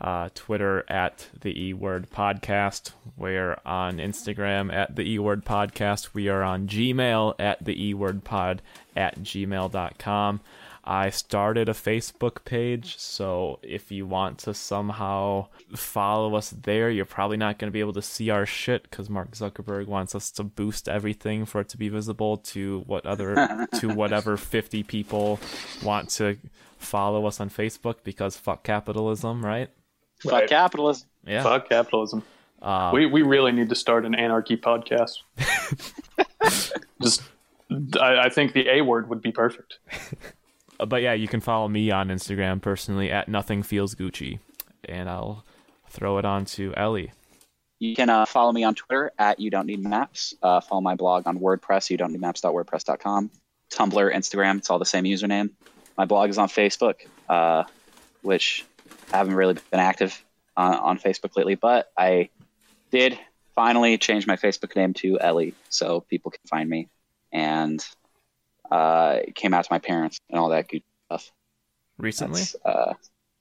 uh, 0.00 0.28
Twitter 0.34 0.84
at 0.88 1.28
the 1.40 1.68
E 1.68 1.72
Word 1.72 2.10
Podcast. 2.10 2.92
We're 3.16 3.58
on 3.66 3.98
Instagram 3.98 4.72
at 4.72 4.96
the 4.96 5.10
E 5.10 5.18
Word 5.18 5.44
Podcast. 5.44 6.14
We 6.14 6.28
are 6.28 6.42
on 6.42 6.68
Gmail 6.68 7.34
at 7.38 7.64
the 7.64 7.88
E 7.88 7.94
Word 7.94 8.24
Pod 8.24 8.62
at 8.96 9.20
gmail.com. 9.20 10.40
I 10.84 11.10
started 11.10 11.68
a 11.68 11.74
Facebook 11.74 12.46
page, 12.46 12.96
so 12.96 13.58
if 13.62 13.92
you 13.92 14.06
want 14.06 14.38
to 14.38 14.54
somehow 14.54 15.48
follow 15.76 16.34
us 16.34 16.48
there, 16.48 16.88
you're 16.88 17.04
probably 17.04 17.36
not 17.36 17.58
going 17.58 17.68
to 17.68 17.72
be 17.72 17.80
able 17.80 17.92
to 17.92 18.00
see 18.00 18.30
our 18.30 18.46
shit 18.46 18.84
because 18.84 19.10
Mark 19.10 19.32
Zuckerberg 19.32 19.86
wants 19.86 20.14
us 20.14 20.30
to 20.30 20.44
boost 20.44 20.88
everything 20.88 21.44
for 21.44 21.60
it 21.60 21.68
to 21.70 21.76
be 21.76 21.90
visible 21.90 22.38
to 22.38 22.84
what 22.86 23.04
other 23.04 23.66
to 23.80 23.88
whatever 23.88 24.38
50 24.38 24.82
people 24.84 25.38
want 25.82 26.08
to 26.12 26.38
follow 26.78 27.26
us 27.26 27.38
on 27.38 27.50
Facebook 27.50 27.96
because 28.02 28.38
fuck 28.38 28.62
capitalism, 28.62 29.44
right? 29.44 29.68
Fuck 30.22 30.32
Right. 30.32 30.48
capitalism. 30.48 31.08
Yeah. 31.26 31.42
Fuck 31.42 31.68
capitalism. 31.68 32.22
Uh, 32.60 32.90
we 32.92 33.06
we 33.06 33.22
really 33.22 33.52
need 33.52 33.68
to 33.68 33.74
start 33.74 34.04
an 34.04 34.14
anarchy 34.14 34.56
podcast. 34.56 35.18
Just, 37.02 37.22
I, 38.00 38.24
I 38.24 38.28
think 38.28 38.52
the 38.52 38.68
A 38.68 38.80
word 38.82 39.08
would 39.08 39.22
be 39.22 39.32
perfect. 39.32 39.78
But 40.86 41.02
yeah, 41.02 41.12
you 41.12 41.26
can 41.26 41.40
follow 41.40 41.66
me 41.66 41.90
on 41.90 42.06
Instagram 42.06 42.62
personally 42.62 43.10
at 43.10 43.26
nothing 43.28 43.64
feels 43.64 43.96
Gucci, 43.96 44.38
and 44.84 45.10
I'll 45.10 45.44
throw 45.90 46.18
it 46.18 46.24
on 46.24 46.44
to 46.54 46.72
Ellie. 46.76 47.10
You 47.80 47.96
can 47.96 48.08
uh, 48.08 48.26
follow 48.26 48.52
me 48.52 48.62
on 48.62 48.76
Twitter 48.76 49.10
at 49.18 49.40
you 49.40 49.50
don't 49.50 49.66
need 49.66 49.80
maps. 49.82 50.34
Uh, 50.40 50.60
follow 50.60 50.80
my 50.80 50.94
blog 50.94 51.26
on 51.26 51.40
WordPress, 51.40 51.90
you 51.90 51.96
don't 51.96 52.12
need 52.12 52.20
maps.wordpress.com. 52.20 53.28
Tumblr, 53.72 54.14
Instagram, 54.14 54.58
it's 54.58 54.70
all 54.70 54.78
the 54.78 54.84
same 54.84 55.02
username. 55.02 55.50
My 55.96 56.04
blog 56.04 56.30
is 56.30 56.38
on 56.38 56.48
Facebook, 56.48 56.94
uh, 57.28 57.64
which 58.22 58.64
I 59.12 59.18
haven't 59.18 59.34
really 59.34 59.54
been 59.54 59.80
active 59.80 60.22
on, 60.56 60.74
on 60.74 60.98
Facebook 60.98 61.36
lately, 61.36 61.54
but 61.54 61.90
I 61.96 62.30
did 62.90 63.18
finally 63.54 63.98
change 63.98 64.26
my 64.26 64.36
Facebook 64.36 64.76
name 64.76 64.94
to 64.94 65.18
Ellie 65.20 65.54
so 65.68 66.00
people 66.00 66.30
can 66.30 66.40
find 66.48 66.68
me. 66.68 66.88
And 67.32 67.84
uh, 68.70 69.18
it 69.26 69.34
came 69.34 69.54
out 69.54 69.64
to 69.64 69.72
my 69.72 69.78
parents 69.78 70.20
and 70.30 70.38
all 70.38 70.50
that 70.50 70.68
good 70.68 70.82
stuff. 71.06 71.32
Recently, 71.98 72.42
uh, 72.64 72.94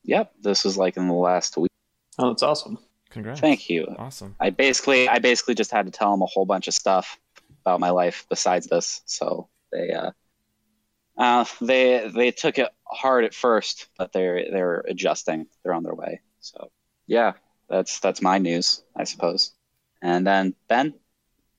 yep, 0.04 0.34
this 0.42 0.64
was 0.64 0.78
like 0.78 0.98
in 0.98 1.08
the 1.08 1.14
last 1.14 1.58
week. 1.58 1.70
Oh, 2.18 2.30
that's 2.30 2.42
awesome. 2.42 2.80
congrats. 3.12 3.40
Thank 3.40 3.70
you. 3.70 3.96
Awesome. 4.00 4.36
I 4.40 4.50
basically 4.50 5.08
I 5.08 5.20
basically 5.20 5.54
just 5.54 5.70
had 5.70 5.86
to 5.86 5.92
tell 5.92 6.12
them 6.12 6.24
a 6.24 6.26
whole 6.26 6.46
bunch 6.46 6.68
of 6.68 6.74
stuff 6.74 7.20
about 7.62 7.80
my 7.80 7.92
life 7.92 8.26
besides 8.30 8.66
this. 8.68 9.02
So 9.06 9.48
they 9.72 9.92
uh, 9.92 10.12
uh 11.18 11.46
they 11.62 12.10
they 12.14 12.32
took 12.32 12.58
it 12.58 12.70
hard 12.92 13.24
at 13.26 13.34
first, 13.34 13.88
but 13.98 14.14
they're 14.14 14.50
they're 14.52 14.80
adjusting. 14.88 15.48
They're 15.64 15.74
on 15.74 15.84
their 15.84 15.96
way. 15.96 16.22
So 16.40 16.70
yeah, 17.08 17.34
that's 17.70 18.00
that's 18.00 18.22
my 18.22 18.38
news, 18.38 18.84
I 18.96 19.04
suppose. 19.04 19.52
And 20.02 20.28
then 20.28 20.54
Ben, 20.68 20.94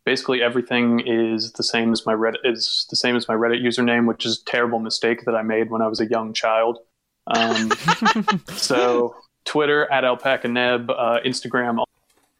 Basically, 0.08 0.42
everything 0.42 1.00
is 1.00 1.52
the 1.52 1.62
same 1.62 1.92
as 1.92 2.07
my 2.07 2.15
Reddit 2.15 2.39
is 2.42 2.86
the 2.89 2.97
same 2.97 3.15
as 3.15 3.28
my 3.28 3.34
Reddit 3.34 3.60
username, 3.62 4.08
which 4.08 4.24
is 4.24 4.40
a 4.40 4.50
terrible 4.50 4.78
mistake 4.78 5.26
that 5.26 5.34
I 5.34 5.42
made 5.42 5.70
when 5.70 5.82
I 5.82 5.86
was 5.86 6.00
a 6.00 6.07
young 6.07 6.32
child. 6.32 6.78
Um, 7.26 7.70
so 8.55 9.15
Twitter 9.44 9.84
at 9.92 10.07
alpaca 10.07 10.48
neb, 10.48 10.89
uh, 10.89 11.18
Instagram 11.26 11.84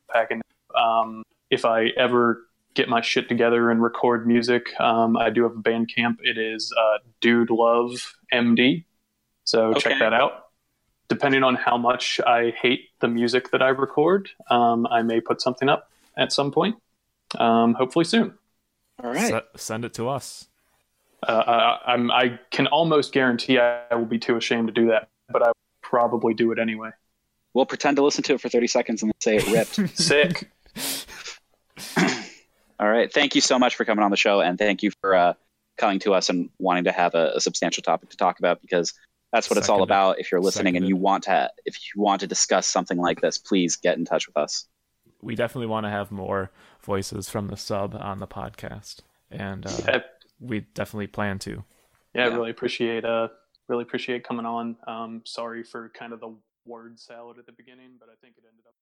alpaca 0.09 0.37
neb. 0.37 0.75
Um, 0.75 1.23
if 1.51 1.67
I 1.67 1.89
ever 1.89 2.48
get 2.79 2.89
my 2.89 3.01
shit 3.03 3.29
together 3.29 3.71
and 3.71 3.83
record 3.83 4.27
music, 4.27 4.69
um, 4.81 5.17
I 5.17 5.31
do 5.31 5.43
have 5.43 5.53
a 5.53 5.61
Bandcamp. 5.61 6.19
It 6.23 6.39
is 6.39 6.73
uh, 6.81 6.99
Dude 7.21 7.51
Love 7.51 8.15
MD. 8.33 8.85
So 9.45 9.71
Okay. 9.71 9.81
check 9.81 9.99
that 9.99 10.15
out. 10.15 10.45
Depending 11.09 11.43
on 11.43 11.55
how 11.57 11.77
much 11.77 12.21
I 12.27 12.51
hate 12.63 12.91
the 13.01 13.09
music 13.09 13.51
that 13.51 13.63
I 13.63 13.69
record, 13.71 14.29
um, 14.51 14.87
I 14.91 15.03
may 15.03 15.21
put 15.21 15.41
something 15.43 15.69
up 15.69 15.91
at 16.17 16.33
some 16.33 16.53
point. 16.53 16.77
Um, 17.39 17.75
hopefully 17.75 18.05
soon. 18.05 18.39
all 19.03 19.11
right, 19.11 19.31
Se- 19.31 19.43
send 19.57 19.85
it 19.85 19.93
to 19.95 20.09
us. 20.09 20.47
Uh, 21.27 21.79
I, 21.87 21.93
I'm, 21.95 22.11
I 22.13 22.39
can 22.51 22.67
almost 22.69 23.13
guarantee 23.13 23.59
I 23.59 23.93
will 23.95 24.05
be 24.07 24.19
too 24.19 24.37
ashamed 24.37 24.69
to 24.69 24.73
do 24.73 24.87
that, 24.89 25.09
but 25.31 25.43
I 25.43 25.49
will 25.49 25.53
probably 25.83 26.33
do 26.35 26.53
it 26.53 26.59
anyway. 26.61 26.91
we'll 27.55 27.67
pretend 27.67 27.97
to 27.97 28.05
listen 28.05 28.23
to 28.25 28.35
it 28.35 28.41
for 28.41 28.49
thirty 28.49 28.69
seconds 28.69 29.03
and 29.03 29.11
then 29.11 29.21
say 29.21 29.37
it 29.37 29.49
ripped. 29.51 29.91
Sick. 29.99 30.51
all 32.79 32.89
right, 32.89 33.13
thank 33.13 33.35
you 33.35 33.41
so 33.41 33.59
much 33.59 33.77
for 33.77 33.85
coming 33.85 34.05
on 34.05 34.11
the 34.11 34.17
show, 34.17 34.41
and 34.41 34.59
thank 34.59 34.83
you 34.83 34.91
for 35.01 35.15
uh, 35.15 35.35
coming 35.77 35.99
to 36.01 36.15
us 36.15 36.29
and 36.29 36.51
wanting 36.59 36.85
to 36.85 36.93
have 36.93 37.15
a, 37.15 37.33
a 37.37 37.41
substantial 37.41 37.83
topic 37.83 38.11
to 38.11 38.17
talk 38.17 38.39
about 38.39 38.61
because 38.61 38.95
that's 39.33 39.51
what 39.51 39.59
it's 39.59 39.69
all 39.69 39.83
about. 39.83 40.19
If 40.19 40.33
you're 40.33 40.41
listening 40.41 40.77
and 40.77 40.89
you 40.89 40.97
want 40.97 41.25
to, 41.25 41.51
if 41.65 41.77
you 41.77 42.01
want 42.01 42.21
to 42.21 42.27
discuss 42.27 42.67
something 42.67 42.99
like 42.99 43.21
this, 43.21 43.37
please 43.39 43.77
get 43.77 43.99
in 43.99 44.05
touch 44.05 44.27
with 44.27 44.37
us. 44.37 44.67
We 45.21 45.35
definitely 45.35 45.67
want 45.67 45.85
to 45.85 45.91
have 45.91 46.11
more 46.11 46.51
voices 46.83 47.29
from 47.29 47.49
the 47.49 47.57
sub 47.57 47.95
on 47.95 48.21
the 48.21 48.27
podcast, 48.29 49.01
and 49.31 49.67
uh, 49.67 49.71
Yeah, 49.87 49.99
we 50.41 50.61
definitely 50.61 51.09
plan 51.09 51.39
to. 51.41 51.65
yeah, 52.15 52.25
I 52.25 52.27
really 52.29 52.51
appreciate 52.51 53.05
uh 53.05 53.29
really 53.69 53.83
appreciate 53.83 54.25
coming 54.25 54.47
on. 54.47 54.77
Um, 54.87 55.23
sorry 55.25 55.63
for 55.63 55.91
kind 55.91 56.13
of 56.13 56.21
the 56.21 56.35
word 56.65 56.99
salad 56.99 57.39
at 57.39 57.47
the 57.47 57.53
beginning, 57.53 57.93
but 57.99 58.09
I 58.09 58.15
think 58.23 58.37
it 58.39 58.45
ended 58.49 58.65
up. 58.67 58.75